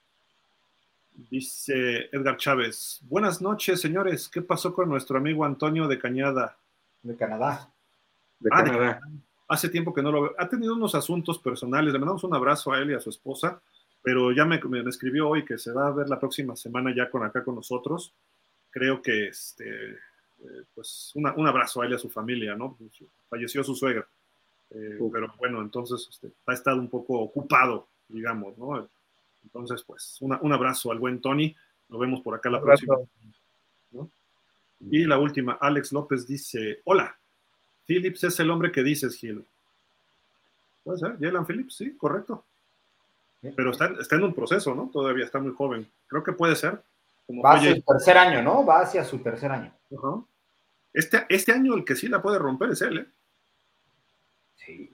Dice 1.12 2.08
Edgar 2.10 2.38
Chávez, 2.38 3.00
buenas 3.02 3.42
noches, 3.42 3.80
señores. 3.80 4.28
¿Qué 4.28 4.40
pasó 4.40 4.72
con 4.72 4.88
nuestro 4.88 5.18
amigo 5.18 5.44
Antonio 5.44 5.86
de 5.86 5.98
Cañada? 5.98 6.56
De 7.02 7.16
Canadá. 7.16 7.70
De 8.40 8.48
ah, 8.50 8.64
Canadá. 8.64 9.00
Hace 9.46 9.68
tiempo 9.68 9.92
que 9.92 10.02
no 10.02 10.10
lo 10.10 10.22
veo. 10.22 10.34
Ha 10.38 10.48
tenido 10.48 10.74
unos 10.74 10.94
asuntos 10.94 11.38
personales. 11.38 11.92
Le 11.92 11.98
mandamos 11.98 12.24
un 12.24 12.34
abrazo 12.34 12.72
a 12.72 12.78
él 12.78 12.92
y 12.92 12.94
a 12.94 13.00
su 13.00 13.10
esposa, 13.10 13.60
pero 14.02 14.32
ya 14.32 14.46
me, 14.46 14.58
me 14.58 14.88
escribió 14.88 15.28
hoy 15.28 15.44
que 15.44 15.58
se 15.58 15.72
va 15.72 15.88
a 15.88 15.92
ver 15.92 16.08
la 16.08 16.18
próxima 16.18 16.56
semana 16.56 16.94
ya 16.96 17.10
con 17.10 17.22
acá 17.24 17.44
con 17.44 17.56
nosotros. 17.56 18.14
Creo 18.70 19.02
que 19.02 19.28
este, 19.28 19.98
eh, 20.40 20.64
pues 20.74 21.12
un 21.14 21.46
abrazo 21.46 21.82
a 21.82 21.86
él 21.86 21.92
y 21.92 21.94
a 21.94 21.98
su 21.98 22.10
familia, 22.10 22.54
¿no? 22.54 22.76
Falleció 23.28 23.64
su 23.64 23.74
suegra. 23.74 24.06
Eh, 24.70 24.98
pero 25.12 25.32
bueno, 25.38 25.62
entonces 25.62 26.06
este, 26.10 26.30
ha 26.46 26.52
estado 26.52 26.78
un 26.78 26.88
poco 26.88 27.18
ocupado, 27.20 27.88
digamos, 28.08 28.56
¿no? 28.58 28.88
Entonces, 29.44 29.82
pues, 29.82 30.18
un 30.20 30.52
abrazo 30.52 30.92
al 30.92 30.98
buen 30.98 31.20
Tony. 31.20 31.54
Nos 31.88 32.00
vemos 32.00 32.20
por 32.20 32.34
acá 32.34 32.50
la 32.50 32.60
próxima. 32.60 32.96
Y 34.80 35.04
la 35.04 35.18
última, 35.18 35.58
Alex 35.60 35.92
López 35.92 36.26
dice: 36.26 36.80
Hola, 36.84 37.16
Phillips 37.86 38.24
es 38.24 38.38
el 38.40 38.50
hombre 38.50 38.70
que 38.70 38.82
dices, 38.82 39.16
Gil. 39.16 39.44
Puede 40.84 40.98
ser, 40.98 41.18
Jalen 41.18 41.46
Phillips, 41.46 41.76
sí, 41.76 41.96
correcto. 41.96 42.44
Pero 43.40 43.70
está, 43.70 43.86
está, 44.00 44.16
en 44.16 44.24
un 44.24 44.34
proceso, 44.34 44.74
¿no? 44.74 44.90
Todavía 44.92 45.24
está 45.24 45.38
muy 45.38 45.52
joven. 45.52 45.88
Creo 46.08 46.22
que 46.22 46.32
puede 46.32 46.56
ser. 46.56 46.82
Va 47.28 47.54
hacia 47.54 47.74
su 47.74 47.82
tercer 47.82 48.16
año, 48.16 48.42
¿no? 48.42 48.64
Va 48.64 48.80
hacia 48.80 49.04
su 49.04 49.18
tercer 49.18 49.52
año. 49.52 49.74
este, 50.92 51.26
este 51.28 51.52
año 51.52 51.74
el 51.74 51.84
que 51.84 51.94
sí 51.94 52.08
la 52.08 52.22
puede 52.22 52.38
romper 52.38 52.70
es 52.70 52.80
él, 52.82 52.98
¿eh? 52.98 53.06
Sí. 54.56 54.92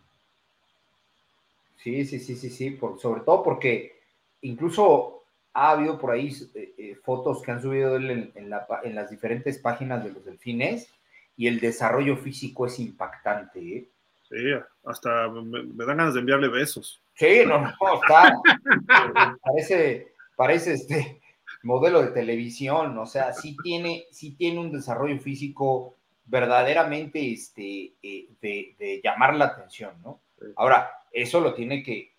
Sí, 1.77 2.05
sí, 2.05 2.19
sí, 2.19 2.35
sí, 2.35 2.51
sí, 2.51 2.71
por, 2.71 2.99
sobre 2.99 3.21
todo 3.21 3.43
porque 3.43 4.01
incluso 4.41 5.25
ha 5.53 5.71
habido 5.71 5.99
por 5.99 6.11
ahí 6.11 6.35
eh, 6.55 6.75
eh, 6.77 6.95
fotos 7.05 7.43
que 7.43 7.53
han 7.53 7.63
subido 7.63 7.97
él 7.97 8.33
en, 8.35 8.51
las 8.95 9.11
diferentes 9.11 9.59
páginas 9.59 10.03
de 10.03 10.11
los 10.11 10.25
delfines 10.25 10.91
y 11.37 11.47
el 11.47 11.61
desarrollo 11.61 12.17
físico 12.17 12.67
es 12.67 12.81
impactante. 12.81 13.61
¿eh? 13.61 13.89
Sí, 14.29 14.37
hasta 14.85 15.29
me, 15.29 15.85
dan 15.85 15.97
ganas 15.99 16.15
de 16.15 16.21
enviarle 16.21 16.49
besos. 16.49 17.01
Sí, 17.15 17.43
no, 17.47 17.61
no, 17.61 18.03
está. 18.03 18.35
parece, 19.45 20.15
parece 20.37 20.73
este 20.73 21.21
modelo 21.65 22.03
de 22.03 22.09
televisión, 22.09 22.97
o 22.99 23.07
sea, 23.07 23.33
sí 23.33 23.57
tiene, 23.63 24.07
sí 24.11 24.33
tiene 24.33 24.61
un 24.61 24.71
desarrollo 24.71 25.19
físico 25.19 25.97
verdaderamente 26.27 27.33
este, 27.33 27.95
eh, 28.03 28.29
de, 28.41 29.01
llamar 29.03 29.35
la 29.35 29.47
atención, 29.47 29.95
¿no? 30.03 30.21
Ahora, 30.57 30.91
eso 31.13 31.41
lo 31.41 31.55
tiene 31.55 31.83
que, 31.83 32.13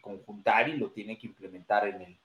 conjuntar 0.00 0.70
y 0.70 0.78
lo 0.78 0.90
tiene 0.90 1.18
que 1.18 1.26
implementar 1.26 1.86
en 1.86 2.00
el, 2.00 2.18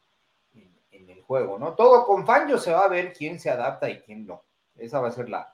en, 0.91 1.09
el 1.09 1.21
juego, 1.21 1.59
¿no? 1.59 1.73
Todo 1.73 2.05
con 2.05 2.25
Fangio 2.25 2.57
se 2.57 2.71
va 2.71 2.85
a 2.85 2.89
ver 2.89 3.11
quién 3.11 3.39
se 3.39 3.49
adapta 3.49 3.89
y 3.89 3.99
quién 3.99 4.25
no. 4.25 4.41
Esa 4.77 5.01
va 5.01 5.09
a 5.09 5.11
ser 5.11 5.27
la, 5.27 5.53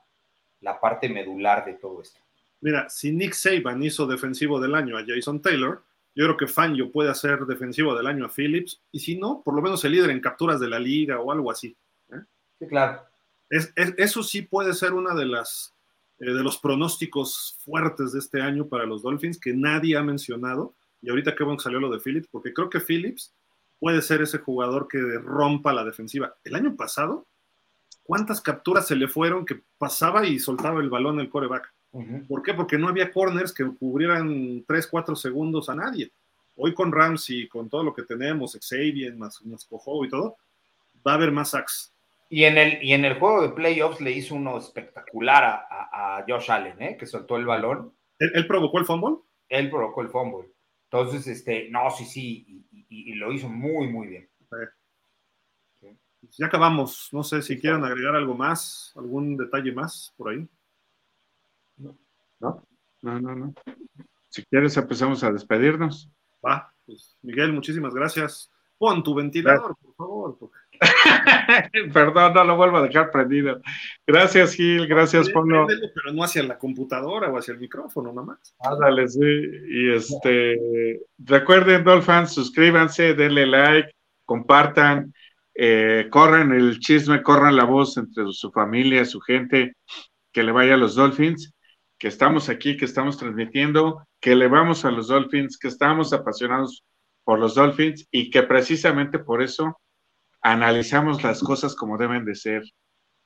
la 0.62 0.80
parte 0.80 1.10
medular 1.10 1.66
de 1.66 1.74
todo 1.74 2.02
esto. 2.02 2.20
Mira, 2.62 2.88
si 2.88 3.12
Nick 3.12 3.34
Saban 3.34 3.82
hizo 3.82 4.06
defensivo 4.06 4.60
del 4.60 4.76
año 4.76 4.98
a 4.98 5.04
Jason 5.06 5.42
Taylor, 5.42 5.84
yo 6.16 6.26
creo 6.26 6.38
que 6.38 6.48
Fangio 6.48 6.92
puede 6.92 7.10
hacer 7.10 7.46
defensivo 7.46 7.96
del 7.96 8.08
año 8.08 8.26
a 8.26 8.30
Phillips, 8.30 8.82
y 8.92 9.00
si 9.00 9.18
no, 9.18 9.42
por 9.44 9.56
lo 9.56 9.62
menos 9.62 9.84
el 9.86 9.94
líder 9.94 10.12
en 10.12 10.22
capturas 10.22 10.60
de 10.60 10.70
la 10.70 10.80
liga 10.80 11.20
o 11.20 11.32
algo 11.32 11.52
así. 11.52 11.76
¿eh? 12.12 12.22
Sí, 12.60 12.68
claro 12.68 13.02
eso 13.98 14.24
sí 14.24 14.42
puede 14.42 14.74
ser 14.74 14.94
una 14.94 15.14
de 15.14 15.26
las 15.26 15.76
eh, 16.20 16.34
de 16.34 16.44
los 16.44 16.58
pronósticos 16.58 17.58
fuertes 17.60 18.14
de 18.14 18.20
este 18.20 18.42
año 18.42 18.68
para 18.68 18.86
los 18.86 19.04
Dolphins 19.04 19.40
que 19.40 19.54
nadie 19.54 19.98
ha 19.98 20.04
mencionado. 20.04 20.76
Y 21.02 21.10
ahorita 21.10 21.36
qué 21.36 21.44
bueno 21.44 21.58
que 21.58 21.64
salió 21.64 21.80
lo 21.80 21.92
de 21.92 22.00
Phillips, 22.00 22.30
porque 22.32 22.54
creo 22.54 22.70
que 22.70 22.80
Phillips 22.80 23.34
puede 23.80 24.02
ser 24.02 24.22
ese 24.22 24.40
jugador 24.40 24.88
que 24.88 25.00
rompa 25.20 25.74
la 25.74 25.84
defensiva. 25.84 26.36
El 26.44 26.56
año 26.56 26.76
pasado, 26.76 27.28
¿cuántas 28.04 28.40
capturas 28.40 28.88
se 28.88 28.96
le 28.96 29.10
fueron 29.10 29.46
que 29.46 29.62
pasaba 29.78 30.26
y 30.26 30.40
soltaba 30.40 30.80
el 30.80 30.90
balón 30.90 31.20
el 31.20 31.30
coreback? 31.30 31.74
¿Por 32.28 32.42
qué? 32.42 32.56
Porque 32.56 32.78
no 32.78 32.88
había 32.88 33.12
corners 33.12 33.54
que 33.54 33.66
cubrieran 33.66 34.64
3, 34.68 34.88
4 34.88 35.16
segundos 35.16 35.70
a 35.70 35.76
nadie. 35.76 36.12
Hoy 36.56 36.74
con 36.74 36.92
Ramsey, 36.92 37.48
con 37.48 37.70
todo 37.70 37.84
lo 37.84 37.94
que 37.94 38.04
tenemos, 38.04 38.58
Xavier, 38.60 39.16
más, 39.16 39.44
más 39.46 39.68
y 39.72 40.10
todo, 40.10 40.38
va 41.06 41.12
a 41.12 41.16
haber 41.16 41.32
más 41.32 41.52
sacks. 41.52 41.94
Y 42.30 42.46
en, 42.46 42.58
el, 42.58 42.84
y 42.84 42.94
en 42.94 43.06
el 43.06 43.20
juego 43.20 43.44
de 43.44 43.50
playoffs 43.50 44.02
le 44.02 44.12
hizo 44.12 44.34
uno 44.34 44.58
espectacular 44.58 45.44
a, 45.44 46.26
Josh 46.28 46.50
Allen, 46.50 46.82
¿eh? 46.82 46.98
que 46.98 47.06
soltó 47.06 47.38
el 47.38 47.46
balón. 47.46 47.94
¿Él, 48.18 48.48
provocó 48.48 48.80
el 48.80 48.86
fumble? 48.86 49.18
Él 49.50 49.70
provocó 49.70 50.02
el 50.02 50.10
fumble. 50.10 50.50
Entonces, 50.86 51.28
este, 51.28 51.70
no, 51.70 51.92
sí, 51.92 52.06
sí, 52.06 52.66
y, 52.90 53.14
lo 53.16 53.32
hizo 53.32 53.50
muy, 53.50 53.88
muy 53.88 54.08
bien. 54.08 54.30
Ya 56.38 56.48
acabamos. 56.48 57.10
No 57.12 57.24
sé 57.24 57.42
si 57.44 57.60
quieren 57.60 57.84
agregar 57.84 58.16
algo 58.16 58.34
más, 58.34 58.94
algún 58.96 59.38
detalle 59.38 59.72
más 59.72 60.14
por 60.18 60.32
ahí. 60.32 60.48
No, 62.44 62.68
no, 63.02 63.22
no, 63.22 63.36
no. 63.36 63.54
Si 64.30 64.44
quieres, 64.44 64.76
empezamos 64.76 65.24
a 65.24 65.32
despedirnos. 65.32 66.12
Va, 66.46 66.74
pues 66.86 67.18
Miguel, 67.22 67.54
muchísimas 67.54 67.94
gracias. 67.94 68.52
Pon 68.78 69.02
tu 69.02 69.16
ventilador, 69.16 69.78
por 69.82 69.96
favor. 69.96 70.38
Perdón, 71.94 72.34
no 72.34 72.44
lo 72.44 72.58
vuelvo 72.58 72.78
a 72.78 72.82
dejar 72.82 73.12
prendido. 73.12 73.62
Gracias, 74.06 74.56
Gil. 74.56 74.88
Gracias, 74.88 75.30
Pablo. 75.30 75.68
Pero 75.68 76.12
no 76.14 76.24
hacia 76.24 76.44
la 76.44 76.58
computadora 76.58 77.32
o 77.32 77.38
hacia 77.38 77.54
el 77.54 77.60
micrófono, 77.60 78.12
nada 78.12 78.28
más. 78.28 78.56
Ándale, 78.60 79.08
sí. 79.08 79.22
Y 79.22 79.94
este, 79.94 81.00
recuerden, 81.20 81.86
Dolphins, 81.86 82.34
suscríbanse, 82.34 83.14
denle 83.14 83.46
like, 83.46 83.96
compartan, 84.26 85.14
eh, 85.54 86.08
corran 86.10 86.52
el 86.52 86.80
chisme, 86.80 87.24
corran 87.24 87.56
la 87.56 87.64
voz 87.64 87.96
entre 87.96 88.26
su 88.32 88.52
familia, 88.52 89.06
su 89.06 89.22
gente, 89.22 89.78
que 90.34 90.44
le 90.44 90.52
vaya 90.52 90.74
a 90.74 90.78
los 90.78 90.96
Dolphins, 90.96 91.54
que 92.04 92.10
estamos 92.10 92.50
aquí, 92.50 92.76
que 92.76 92.84
estamos 92.84 93.16
transmitiendo, 93.18 94.06
que 94.20 94.36
le 94.36 94.50
vamos 94.50 94.84
a 94.84 94.92
los 94.92 95.08
Dolphins, 95.08 95.58
que 95.58 95.70
estamos 95.70 96.12
apasionados 96.12 96.84
por 97.24 97.40
los 97.40 97.56
Dolphins 97.56 98.10
y 98.12 98.30
que 98.30 98.44
precisamente 98.44 99.20
por 99.20 99.42
eso 99.42 99.80
analizamos 100.42 101.24
las 101.24 101.40
cosas 101.42 101.78
como 101.78 101.98
deben 101.98 102.26
de 102.26 102.36
ser, 102.36 102.62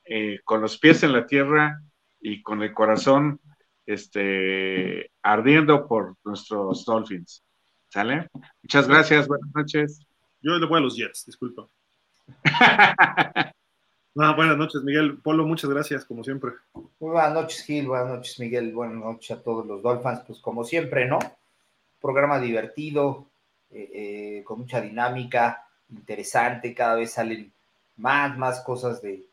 eh, 0.05 0.41
con 0.43 0.61
los 0.61 0.77
pies 0.77 1.01
en 1.01 1.13
la 1.13 1.25
tierra 1.25 1.81
y 2.19 2.43
con 2.43 2.61
el 2.61 2.71
corazón 2.75 3.41
este, 3.87 5.09
ardiendo 5.23 5.87
por 5.87 6.15
nuestros 6.23 6.85
Dolphins. 6.85 7.43
¿Sale? 7.89 8.27
Muchas 8.61 8.87
gracias, 8.87 9.27
buenas 9.27 9.49
noches. 9.55 10.05
Yo 10.39 10.51
le 10.51 10.67
voy 10.67 10.77
a 10.77 10.81
los 10.81 10.95
Jets, 10.95 11.25
disculpa. 11.25 11.67
buenas 14.17 14.57
noches, 14.57 14.81
Miguel. 14.83 15.17
Polo, 15.17 15.45
muchas 15.45 15.69
gracias, 15.69 16.03
como 16.03 16.23
siempre. 16.23 16.51
Buenas 16.99 17.33
noches, 17.33 17.63
Gil. 17.63 17.87
Buenas 17.87 18.07
noches, 18.07 18.39
Miguel. 18.39 18.73
Buenas 18.73 18.97
noches 18.97 19.31
a 19.31 19.41
todos 19.41 19.65
los 19.65 19.83
Dolphins. 19.83 20.21
Pues 20.25 20.39
como 20.39 20.63
siempre, 20.63 21.07
¿no? 21.07 21.19
Programa 22.01 22.39
divertido, 22.39 23.27
eh, 23.71 23.89
eh, 23.93 24.43
con 24.43 24.59
mucha 24.59 24.81
dinámica 24.81 25.67
interesante, 25.89 26.73
cada 26.73 26.95
vez 26.95 27.13
salen 27.13 27.51
más, 27.97 28.37
más 28.37 28.61
cosas 28.61 29.01
de, 29.01 29.23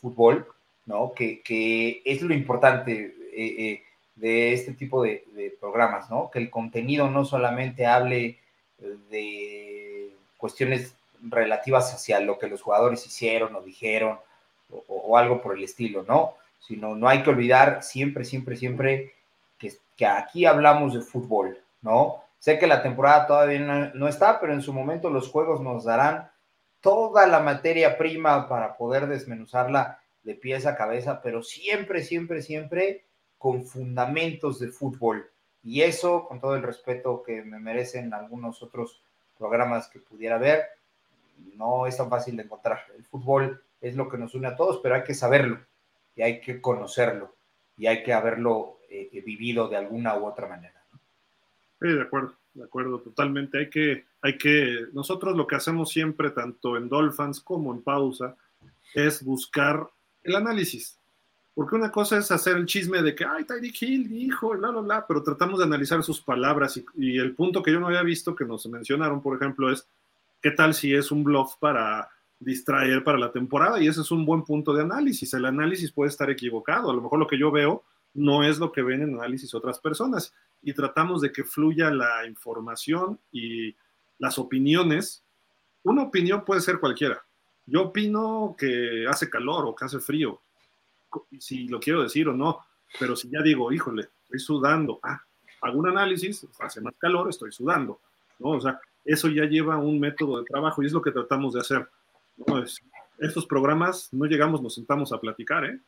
fútbol, 0.00 0.46
¿no? 0.86 1.12
Que, 1.14 2.02
es 2.04 2.20
lo 2.20 2.34
importante 2.34 3.14
eh, 3.32 3.82
de 4.14 4.52
este 4.52 4.74
tipo 4.74 5.02
de, 5.02 5.56
programas, 5.58 6.10
¿no? 6.10 6.30
Que 6.30 6.38
el 6.38 6.50
contenido 6.50 7.10
no 7.10 7.24
solamente 7.24 7.86
hable 7.86 8.38
de 9.10 10.14
cuestiones 10.36 10.94
relativas 11.30 11.92
hacia 11.94 12.20
lo 12.20 12.38
que 12.38 12.48
los 12.48 12.62
jugadores 12.62 13.06
hicieron 13.06 13.54
o 13.54 13.62
dijeron 13.62 14.18
o, 14.88 15.16
algo 15.16 15.40
por 15.40 15.56
el 15.56 15.64
estilo, 15.64 16.04
¿no? 16.06 16.34
Sino 16.60 16.94
no 16.94 17.08
hay 17.08 17.22
que 17.22 17.30
olvidar 17.30 17.82
siempre, 17.82 18.24
siempre, 18.24 18.56
siempre 18.56 19.14
que, 19.58 20.06
aquí 20.06 20.46
hablamos 20.46 20.94
de 20.94 21.00
fútbol, 21.00 21.58
¿no? 21.82 22.22
Sé 22.38 22.58
que 22.58 22.66
la 22.66 22.82
temporada 22.82 23.26
todavía 23.26 23.92
no, 23.94 24.08
está, 24.08 24.40
pero 24.40 24.52
en 24.52 24.62
su 24.62 24.72
momento 24.72 25.08
los 25.08 25.30
juegos 25.30 25.60
nos 25.60 25.84
darán 25.84 26.30
toda 26.80 27.26
la 27.26 27.40
materia 27.40 27.96
prima 27.96 28.48
para 28.48 28.76
poder 28.76 29.06
desmenuzarla 29.06 30.00
de 30.22 30.34
pies 30.34 30.66
a 30.66 30.76
cabeza, 30.76 31.22
pero 31.22 31.42
siempre, 31.42 32.02
siempre, 32.02 32.42
siempre 32.42 33.04
con 33.38 33.64
fundamentos 33.64 34.58
de 34.58 34.68
fútbol. 34.68 35.30
Y 35.62 35.82
eso, 35.82 36.26
con 36.26 36.40
todo 36.40 36.56
el 36.56 36.62
respeto 36.62 37.22
que 37.22 37.42
me 37.42 37.58
merecen 37.58 38.12
algunos 38.12 38.62
otros 38.62 39.00
programas 39.38 39.88
que 39.88 39.98
pudiera 39.98 40.36
ver, 40.36 40.66
no 41.56 41.86
es 41.86 41.96
tan 41.96 42.10
fácil 42.10 42.36
de 42.36 42.44
encontrar. 42.44 42.80
El 42.96 43.04
fútbol 43.04 43.62
es 43.80 43.96
lo 43.96 44.08
que 44.08 44.18
nos 44.18 44.34
une 44.34 44.48
a 44.48 44.56
todos, 44.56 44.80
pero 44.82 44.94
hay 44.94 45.04
que 45.04 45.14
saberlo 45.14 45.58
y 46.16 46.22
hay 46.22 46.40
que 46.40 46.60
conocerlo 46.60 47.34
y 47.76 47.86
hay 47.86 48.02
que 48.02 48.12
haberlo 48.12 48.78
eh, 48.88 49.22
vivido 49.24 49.68
de 49.68 49.76
alguna 49.76 50.16
u 50.16 50.26
otra 50.26 50.48
manera. 50.48 50.82
Sí, 51.80 51.88
de 51.88 52.02
acuerdo, 52.02 52.34
de 52.54 52.64
acuerdo, 52.64 53.00
totalmente. 53.00 53.58
Hay 53.58 53.70
que, 53.70 54.04
hay 54.22 54.38
que, 54.38 54.86
nosotros 54.92 55.36
lo 55.36 55.46
que 55.46 55.56
hacemos 55.56 55.90
siempre, 55.90 56.30
tanto 56.30 56.76
en 56.76 56.88
Dolphins 56.88 57.40
como 57.40 57.74
en 57.74 57.82
Pausa, 57.82 58.36
es 58.94 59.24
buscar 59.24 59.88
el 60.22 60.36
análisis. 60.36 60.98
Porque 61.54 61.76
una 61.76 61.90
cosa 61.90 62.18
es 62.18 62.30
hacer 62.30 62.56
el 62.56 62.66
chisme 62.66 63.02
de 63.02 63.14
que, 63.14 63.24
ay, 63.24 63.44
Tyreek 63.44 63.82
Hill 63.82 64.08
dijo, 64.08 64.56
bla, 64.56 64.70
bla, 64.70 64.80
bla, 64.80 65.06
pero 65.06 65.22
tratamos 65.22 65.58
de 65.58 65.66
analizar 65.66 66.02
sus 66.02 66.20
palabras. 66.20 66.76
Y, 66.76 66.84
y, 66.96 67.18
el 67.18 67.34
punto 67.34 67.62
que 67.62 67.70
yo 67.70 67.78
no 67.78 67.86
había 67.86 68.02
visto, 68.02 68.34
que 68.34 68.44
nos 68.44 68.66
mencionaron, 68.66 69.22
por 69.22 69.36
ejemplo, 69.36 69.70
es, 69.70 69.86
¿qué 70.44 70.50
tal 70.50 70.74
si 70.74 70.94
es 70.94 71.10
un 71.10 71.24
bluff 71.24 71.54
para 71.58 72.06
distraer 72.38 73.02
para 73.02 73.16
la 73.16 73.32
temporada? 73.32 73.82
Y 73.82 73.88
ese 73.88 74.02
es 74.02 74.10
un 74.10 74.26
buen 74.26 74.44
punto 74.44 74.74
de 74.74 74.82
análisis. 74.82 75.32
El 75.32 75.46
análisis 75.46 75.90
puede 75.90 76.10
estar 76.10 76.28
equivocado. 76.28 76.90
A 76.90 76.94
lo 76.94 77.00
mejor 77.00 77.18
lo 77.18 77.26
que 77.26 77.38
yo 77.38 77.50
veo 77.50 77.82
no 78.12 78.44
es 78.44 78.58
lo 78.58 78.70
que 78.70 78.82
ven 78.82 79.00
en 79.00 79.14
análisis 79.14 79.54
otras 79.54 79.78
personas. 79.78 80.34
Y 80.62 80.74
tratamos 80.74 81.22
de 81.22 81.32
que 81.32 81.44
fluya 81.44 81.90
la 81.90 82.26
información 82.26 83.18
y 83.32 83.74
las 84.18 84.38
opiniones. 84.38 85.24
Una 85.82 86.02
opinión 86.02 86.44
puede 86.44 86.60
ser 86.60 86.78
cualquiera. 86.78 87.24
Yo 87.64 87.84
opino 87.84 88.54
que 88.58 89.06
hace 89.08 89.30
calor 89.30 89.64
o 89.64 89.74
que 89.74 89.86
hace 89.86 89.98
frío, 89.98 90.42
si 91.38 91.68
lo 91.68 91.80
quiero 91.80 92.02
decir 92.02 92.28
o 92.28 92.34
no, 92.34 92.58
pero 93.00 93.16
si 93.16 93.30
ya 93.30 93.40
digo, 93.40 93.72
híjole, 93.72 94.10
estoy 94.24 94.40
sudando, 94.40 95.00
ah, 95.04 95.22
hago 95.62 95.78
un 95.78 95.88
análisis, 95.88 96.46
hace 96.60 96.82
más 96.82 96.92
calor, 96.98 97.30
estoy 97.30 97.50
sudando, 97.50 98.02
¿no? 98.40 98.50
O 98.50 98.60
sea, 98.60 98.78
eso 99.04 99.28
ya 99.28 99.44
lleva 99.44 99.78
un 99.78 100.00
método 100.00 100.38
de 100.38 100.44
trabajo 100.44 100.82
y 100.82 100.86
es 100.86 100.92
lo 100.92 101.02
que 101.02 101.10
tratamos 101.10 101.54
de 101.54 101.60
hacer. 101.60 101.88
¿no? 102.46 102.62
Es, 102.62 102.80
estos 103.18 103.46
programas 103.46 104.08
no 104.12 104.24
llegamos, 104.26 104.62
nos 104.62 104.74
sentamos 104.74 105.12
a 105.12 105.20
platicar, 105.20 105.64
¿eh? 105.64 105.78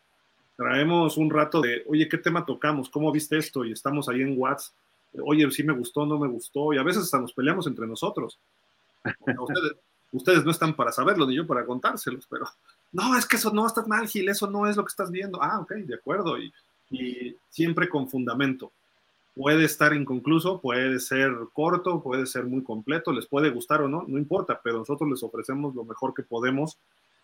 traemos 0.57 1.17
un 1.17 1.31
rato 1.31 1.61
de, 1.61 1.85
oye, 1.87 2.09
¿qué 2.09 2.19
tema 2.19 2.47
tocamos? 2.47 2.89
¿Cómo 2.89 3.13
viste 3.13 3.37
esto? 3.37 3.65
Y 3.65 3.73
estamos 3.73 4.09
ahí 4.09 4.23
en 4.23 4.39
WhatsApp, 4.39 4.75
oye, 5.23 5.51
sí 5.51 5.63
me 5.63 5.75
gustó, 5.75 6.07
no 6.07 6.19
me 6.19 6.29
gustó, 6.29 6.73
y 6.73 6.79
a 6.79 6.83
veces 6.83 7.05
hasta 7.05 7.21
nos 7.21 7.33
peleamos 7.33 7.67
entre 7.67 7.87
nosotros. 7.87 8.39
Ustedes, 10.13 10.45
no 10.45 10.51
están 10.51 10.75
para 10.75 10.93
saberlo, 10.93 11.27
ni 11.27 11.35
yo 11.35 11.47
para 11.47 11.67
contárselos, 11.67 12.27
pero 12.31 12.47
no, 12.93 13.17
es 13.19 13.27
que 13.27 13.37
eso 13.37 13.53
no, 13.53 13.67
estás 13.67 13.87
mal, 13.87 14.07
Gil, 14.09 14.29
eso 14.29 14.49
no 14.49 14.67
es 14.67 14.77
lo 14.77 14.85
que 14.85 14.91
estás 14.91 15.11
viendo. 15.11 15.43
Ah, 15.43 15.59
ok, 15.61 15.73
de 15.73 15.95
acuerdo, 15.95 16.39
y 16.39 16.53
siempre 17.51 17.89
con 17.89 18.09
fundamento. 18.09 18.73
Puede 19.37 19.67
estar 19.67 19.95
inconcluso, 19.95 20.61
puede 20.61 20.99
ser 20.99 21.31
corto, 21.53 22.03
puede 22.03 22.27
ser 22.27 22.45
muy 22.45 22.65
completo, 22.65 23.13
les 23.13 23.27
puede 23.27 23.51
gustar 23.51 23.83
o 23.83 23.89
no, 23.89 24.05
no 24.09 24.19
importa, 24.19 24.61
pero 24.65 24.79
nosotros 24.79 25.11
les 25.11 25.23
ofrecemos 25.23 25.75
lo 25.75 25.85
mejor 25.85 26.15
que 26.15 26.23
podemos 26.23 26.79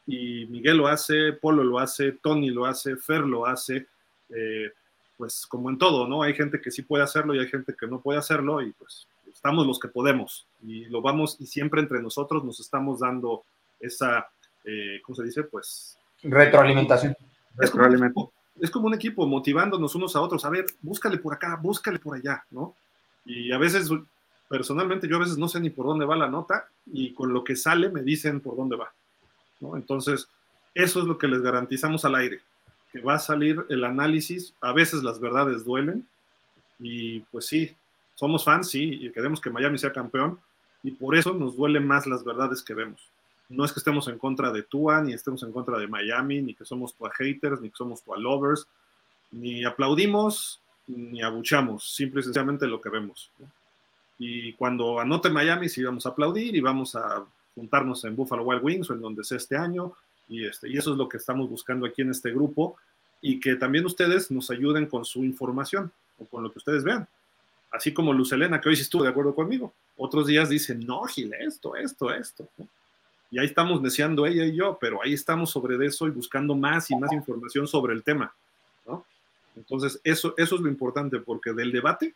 y 0.06 0.46
Miguel 0.46 0.76
lo 0.76 0.88
hace, 0.88 1.32
Polo 1.32 1.64
lo 1.64 1.78
hace, 1.78 2.12
Tony 2.12 2.50
lo 2.50 2.66
hace, 2.66 2.96
Fer 2.96 3.22
lo 3.22 3.46
hace, 3.46 3.86
eh, 4.28 4.70
pues 5.16 5.46
como 5.46 5.70
en 5.70 5.78
todo, 5.78 6.06
¿no? 6.06 6.22
Hay 6.22 6.34
gente 6.34 6.60
que 6.60 6.70
sí 6.70 6.82
puede 6.82 7.02
hacerlo 7.02 7.34
y 7.34 7.38
hay 7.38 7.48
gente 7.48 7.74
que 7.74 7.86
no 7.86 8.00
puede 8.00 8.18
hacerlo 8.18 8.60
y 8.60 8.72
pues 8.72 9.08
estamos 9.32 9.66
los 9.66 9.80
que 9.80 9.88
podemos 9.88 10.46
y 10.62 10.84
lo 10.86 11.00
vamos 11.00 11.36
y 11.40 11.46
siempre 11.46 11.80
entre 11.80 12.02
nosotros 12.02 12.44
nos 12.44 12.60
estamos 12.60 13.00
dando 13.00 13.42
esa, 13.80 14.28
eh, 14.64 15.00
¿cómo 15.02 15.16
se 15.16 15.24
dice? 15.24 15.44
Pues... 15.44 15.98
Retroalimentación. 16.22 17.16
Equipo, 17.60 18.32
es 18.60 18.70
como 18.70 18.86
un 18.86 18.94
equipo 18.94 19.26
motivándonos 19.26 19.94
unos 19.94 20.14
a 20.16 20.20
otros, 20.20 20.44
a 20.44 20.50
ver, 20.50 20.66
búscale 20.80 21.18
por 21.18 21.34
acá, 21.34 21.58
búscale 21.60 21.98
por 21.98 22.16
allá, 22.16 22.44
¿no? 22.50 22.74
Y 23.24 23.52
a 23.52 23.58
veces, 23.58 23.90
personalmente, 24.48 25.08
yo 25.08 25.16
a 25.16 25.20
veces 25.20 25.38
no 25.38 25.48
sé 25.48 25.60
ni 25.60 25.70
por 25.70 25.86
dónde 25.86 26.04
va 26.04 26.16
la 26.16 26.28
nota 26.28 26.68
y 26.86 27.12
con 27.14 27.32
lo 27.32 27.44
que 27.44 27.56
sale 27.56 27.88
me 27.88 28.02
dicen 28.02 28.40
por 28.40 28.56
dónde 28.56 28.76
va. 28.76 28.92
Entonces, 29.74 30.28
eso 30.74 31.00
es 31.00 31.06
lo 31.06 31.18
que 31.18 31.28
les 31.28 31.40
garantizamos 31.40 32.04
al 32.04 32.16
aire, 32.16 32.40
que 32.90 33.00
va 33.00 33.14
a 33.14 33.18
salir 33.18 33.64
el 33.68 33.84
análisis, 33.84 34.54
a 34.60 34.72
veces 34.72 35.02
las 35.02 35.20
verdades 35.20 35.64
duelen, 35.64 36.06
y 36.78 37.20
pues 37.20 37.46
sí, 37.46 37.74
somos 38.14 38.44
fans, 38.44 38.70
sí, 38.70 38.98
y 39.00 39.10
queremos 39.12 39.40
que 39.40 39.50
Miami 39.50 39.78
sea 39.78 39.92
campeón, 39.92 40.38
y 40.82 40.90
por 40.90 41.14
eso 41.16 41.32
nos 41.32 41.56
duelen 41.56 41.86
más 41.86 42.06
las 42.06 42.24
verdades 42.24 42.62
que 42.62 42.74
vemos. 42.74 43.08
No 43.52 43.64
es 43.64 43.72
que 43.72 43.80
estemos 43.80 44.08
en 44.08 44.18
contra 44.18 44.50
de 44.50 44.62
Tua, 44.62 45.02
ni 45.02 45.12
estemos 45.12 45.42
en 45.42 45.52
contra 45.52 45.78
de 45.78 45.86
Miami, 45.86 46.40
ni 46.40 46.54
que 46.54 46.64
somos 46.64 46.94
Tua 46.94 47.10
haters, 47.10 47.60
ni 47.60 47.70
que 47.70 47.76
somos 47.76 48.02
Tua 48.02 48.18
lovers, 48.18 48.66
ni 49.30 49.64
aplaudimos, 49.64 50.60
ni 50.86 51.22
abuchamos, 51.22 51.94
simple 51.94 52.20
y 52.20 52.24
sencillamente 52.24 52.66
lo 52.66 52.80
que 52.80 52.88
vemos. 52.88 53.30
Y 54.18 54.52
cuando 54.54 55.00
anote 55.00 55.30
Miami, 55.30 55.68
sí 55.68 55.82
vamos 55.82 56.06
a 56.06 56.10
aplaudir 56.10 56.54
y 56.54 56.60
vamos 56.60 56.94
a 56.94 57.24
juntarnos 57.54 58.04
en 58.04 58.16
Buffalo 58.16 58.44
Wild 58.44 58.64
Wings 58.64 58.90
o 58.90 58.94
en 58.94 59.00
donde 59.00 59.24
sea 59.24 59.36
este 59.36 59.56
año. 59.56 59.92
Y, 60.28 60.46
este, 60.46 60.68
y 60.68 60.76
eso 60.76 60.92
es 60.92 60.98
lo 60.98 61.08
que 61.08 61.18
estamos 61.18 61.48
buscando 61.50 61.86
aquí 61.86 62.02
en 62.02 62.10
este 62.10 62.30
grupo 62.30 62.76
y 63.20 63.38
que 63.40 63.56
también 63.56 63.84
ustedes 63.84 64.30
nos 64.30 64.50
ayuden 64.50 64.86
con 64.86 65.04
su 65.04 65.24
información 65.24 65.92
o 66.18 66.24
con 66.24 66.42
lo 66.42 66.52
que 66.52 66.58
ustedes 66.58 66.84
vean. 66.84 67.06
Así 67.70 67.92
como 67.92 68.12
Luz 68.12 68.32
Elena, 68.32 68.60
que 68.60 68.68
hoy 68.68 68.76
sí 68.76 68.82
estuvo 68.82 69.02
de 69.02 69.08
acuerdo 69.08 69.34
conmigo. 69.34 69.72
Otros 69.96 70.26
días 70.26 70.48
dicen, 70.48 70.84
no, 70.86 71.02
Gil, 71.04 71.32
esto, 71.34 71.74
esto, 71.76 72.12
esto. 72.12 72.48
Y 73.32 73.38
ahí 73.38 73.46
estamos 73.46 73.82
deseando 73.82 74.26
ella 74.26 74.44
y 74.44 74.54
yo, 74.54 74.76
pero 74.78 75.02
ahí 75.02 75.14
estamos 75.14 75.50
sobre 75.50 75.84
eso 75.84 76.06
y 76.06 76.10
buscando 76.10 76.54
más 76.54 76.90
y 76.90 76.96
más 76.96 77.12
información 77.12 77.66
sobre 77.66 77.94
el 77.94 78.04
tema. 78.04 78.32
Entonces, 79.56 80.00
eso, 80.04 80.34
eso 80.36 80.54
es 80.54 80.60
lo 80.60 80.68
importante, 80.68 81.18
porque 81.18 81.52
del 81.52 81.72
debate, 81.72 82.14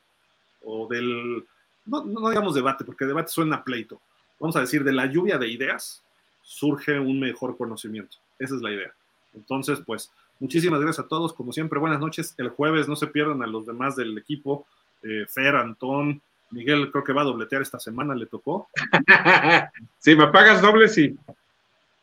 o 0.62 0.86
del, 0.88 1.44
no, 1.84 2.28
digamos 2.28 2.54
debate, 2.54 2.84
porque 2.84 3.04
debate 3.04 3.30
suena 3.30 3.62
pleito, 3.62 4.00
vamos 4.38 4.56
a 4.56 4.60
decir, 4.60 4.84
de 4.84 4.92
la 4.92 5.06
lluvia 5.06 5.38
de 5.38 5.48
ideas, 5.48 6.02
surge 6.42 6.98
un 6.98 7.20
mejor 7.20 7.56
conocimiento. 7.56 8.16
Esa 8.38 8.54
es 8.54 8.62
la 8.62 8.72
idea. 8.72 8.92
Entonces, 9.34 9.80
pues, 9.84 10.10
muchísimas 10.38 10.80
gracias 10.80 11.04
a 11.04 11.08
todos. 11.08 11.32
Como 11.32 11.52
siempre, 11.52 11.78
buenas 11.78 12.00
noches. 12.00 12.34
El 12.38 12.50
jueves 12.50 12.88
no 12.88 12.96
se 12.96 13.06
pierdan 13.06 13.42
a 13.42 13.46
los 13.46 13.66
demás 13.66 13.96
del 13.96 14.16
equipo. 14.16 14.66
Eh, 15.02 15.26
Fer, 15.28 15.56
Antón, 15.56 16.22
Miguel 16.50 16.90
creo 16.90 17.04
que 17.04 17.12
va 17.12 17.22
a 17.22 17.26
dobletear 17.26 17.62
esta 17.62 17.78
semana, 17.78 18.14
le 18.14 18.26
tocó. 18.26 18.68
si 19.98 20.16
me 20.16 20.28
pagas 20.28 20.62
doble, 20.62 20.88
sí. 20.88 21.16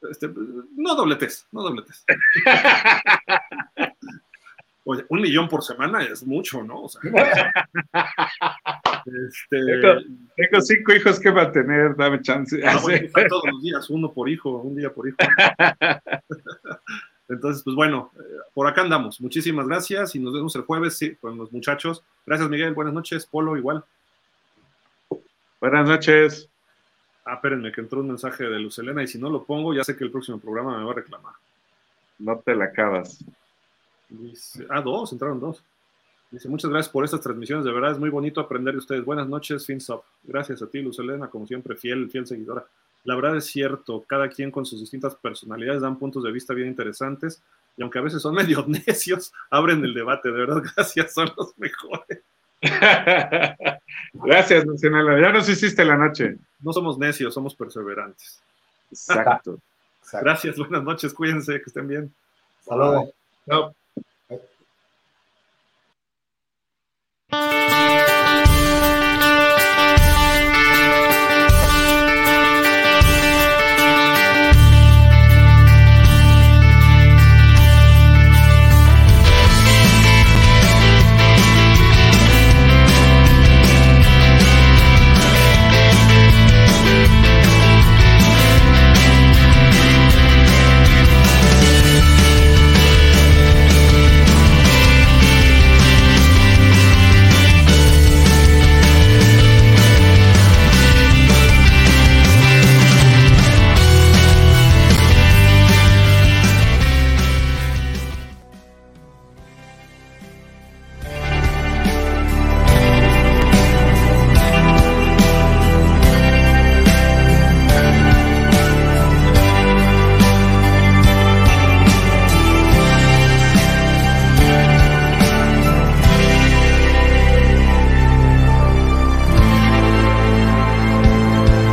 Este, 0.10 0.30
no 0.76 0.96
dobletes, 0.96 1.48
no 1.52 1.64
dobletes. 1.64 2.06
Oye, 4.86 5.06
un 5.08 5.22
millón 5.22 5.48
por 5.48 5.64
semana 5.64 6.04
es 6.04 6.26
mucho, 6.26 6.62
¿no? 6.62 6.82
O 6.82 6.90
sea, 6.90 7.00
este... 9.06 9.58
tengo, 10.36 10.62
cinco 10.62 10.94
hijos 10.94 11.22
que 11.22 11.32
mantener, 11.32 11.96
dame 11.96 12.22
chance. 12.22 12.62
Ah, 12.66 12.82
todos 13.30 13.44
los 13.50 13.62
días, 13.62 13.90
uno 13.90 14.12
por 14.12 14.28
hijo, 14.28 14.58
un 14.58 14.76
día 14.76 14.94
por 14.94 15.08
hijo. 15.08 15.16
Entonces, 17.30 17.64
pues 17.64 17.78
bueno, 17.78 18.12
eh, 18.16 18.20
por 18.54 18.68
acá 18.68 18.82
andamos. 18.82 19.22
Muchísimas 19.22 19.68
gracias 19.68 20.16
y 20.16 20.20
nos 20.20 20.34
vemos 20.34 20.54
el 20.58 20.64
jueves 20.64 20.98
sí, 20.98 21.16
con 21.16 21.38
los 21.38 21.54
muchachos. 21.54 22.04
Gracias, 22.26 22.50
Miguel. 22.50 22.74
Buenas 22.74 22.94
noches. 22.94 23.26
Polo, 23.26 23.56
igual. 23.56 23.86
Buenas 25.64 25.88
noches. 25.88 26.50
Ah, 27.24 27.36
espérenme, 27.36 27.72
que 27.72 27.80
entró 27.80 28.02
un 28.02 28.10
mensaje 28.10 28.44
de 28.44 28.60
Lucelena 28.60 29.02
y 29.02 29.08
si 29.08 29.18
no 29.18 29.30
lo 29.30 29.46
pongo, 29.46 29.74
ya 29.74 29.86
sé 29.86 29.96
que 29.96 30.04
el 30.04 30.12
próximo 30.12 30.38
programa 30.38 30.78
me 30.78 30.84
va 30.84 30.92
a 30.92 30.96
reclamar. 30.96 31.36
No 32.20 32.38
te 32.40 32.54
la 32.54 32.66
acabas. 32.66 33.24
ah, 34.70 34.82
dos, 34.82 35.14
entraron 35.14 35.40
dos. 35.40 35.64
Dice, 36.32 36.50
muchas 36.50 36.70
gracias 36.70 36.92
por 36.92 37.06
estas 37.06 37.22
transmisiones, 37.22 37.64
de 37.64 37.72
verdad 37.72 37.94
es 37.94 37.98
muy 37.98 38.10
bonito 38.10 38.42
aprender 38.42 38.74
de 38.74 38.80
ustedes. 38.80 39.06
Buenas 39.06 39.30
noches, 39.30 39.66
FinSop. 39.66 40.04
Gracias 40.26 40.62
a 40.62 40.68
ti, 40.68 40.82
Luz 40.82 41.00
Elena, 41.00 41.30
como 41.30 41.48
siempre, 41.48 41.78
fiel, 41.78 42.12
fiel 42.12 42.28
seguidora. 42.28 42.66
La 43.06 43.16
verdad 43.16 43.38
es 43.38 43.46
cierto, 43.46 44.04
cada 44.06 44.28
quien 44.28 44.52
con 44.52 44.66
sus 44.66 44.82
distintas 44.82 45.16
personalidades 45.16 45.82
dan 45.82 45.98
puntos 45.98 46.26
de 46.26 46.32
vista 46.34 46.54
bien 46.54 46.68
interesantes 46.68 47.42
y 47.78 47.84
aunque 47.84 48.00
a 48.00 48.02
veces 48.02 48.22
son 48.22 48.36
medio 48.36 48.66
necios, 48.68 49.32
abren 49.50 49.82
el 49.86 49.94
debate, 49.94 50.30
de 50.30 50.40
verdad, 50.40 50.62
gracias, 50.76 51.14
son 51.14 51.32
los 51.38 51.58
mejores. 51.58 52.22
gracias, 54.14 54.66
Luciana, 54.66 55.20
ya 55.20 55.32
nos 55.32 55.50
hiciste 55.50 55.84
la 55.84 55.98
noche. 55.98 56.38
no 56.62 56.74
somos 56.74 56.98
necios, 56.98 57.34
somos 57.34 57.56
perseverantes. 57.56 58.42
Exacto. 58.90 59.60
Gracias, 60.22 60.58
buenas 60.58 60.84
noches, 60.84 61.12
cuídense, 61.12 61.54
que 61.54 61.64
estén 61.66 61.88
bien. 61.88 62.14
Hasta 62.60 62.76
luego. 62.76 63.14
No. 63.48 63.74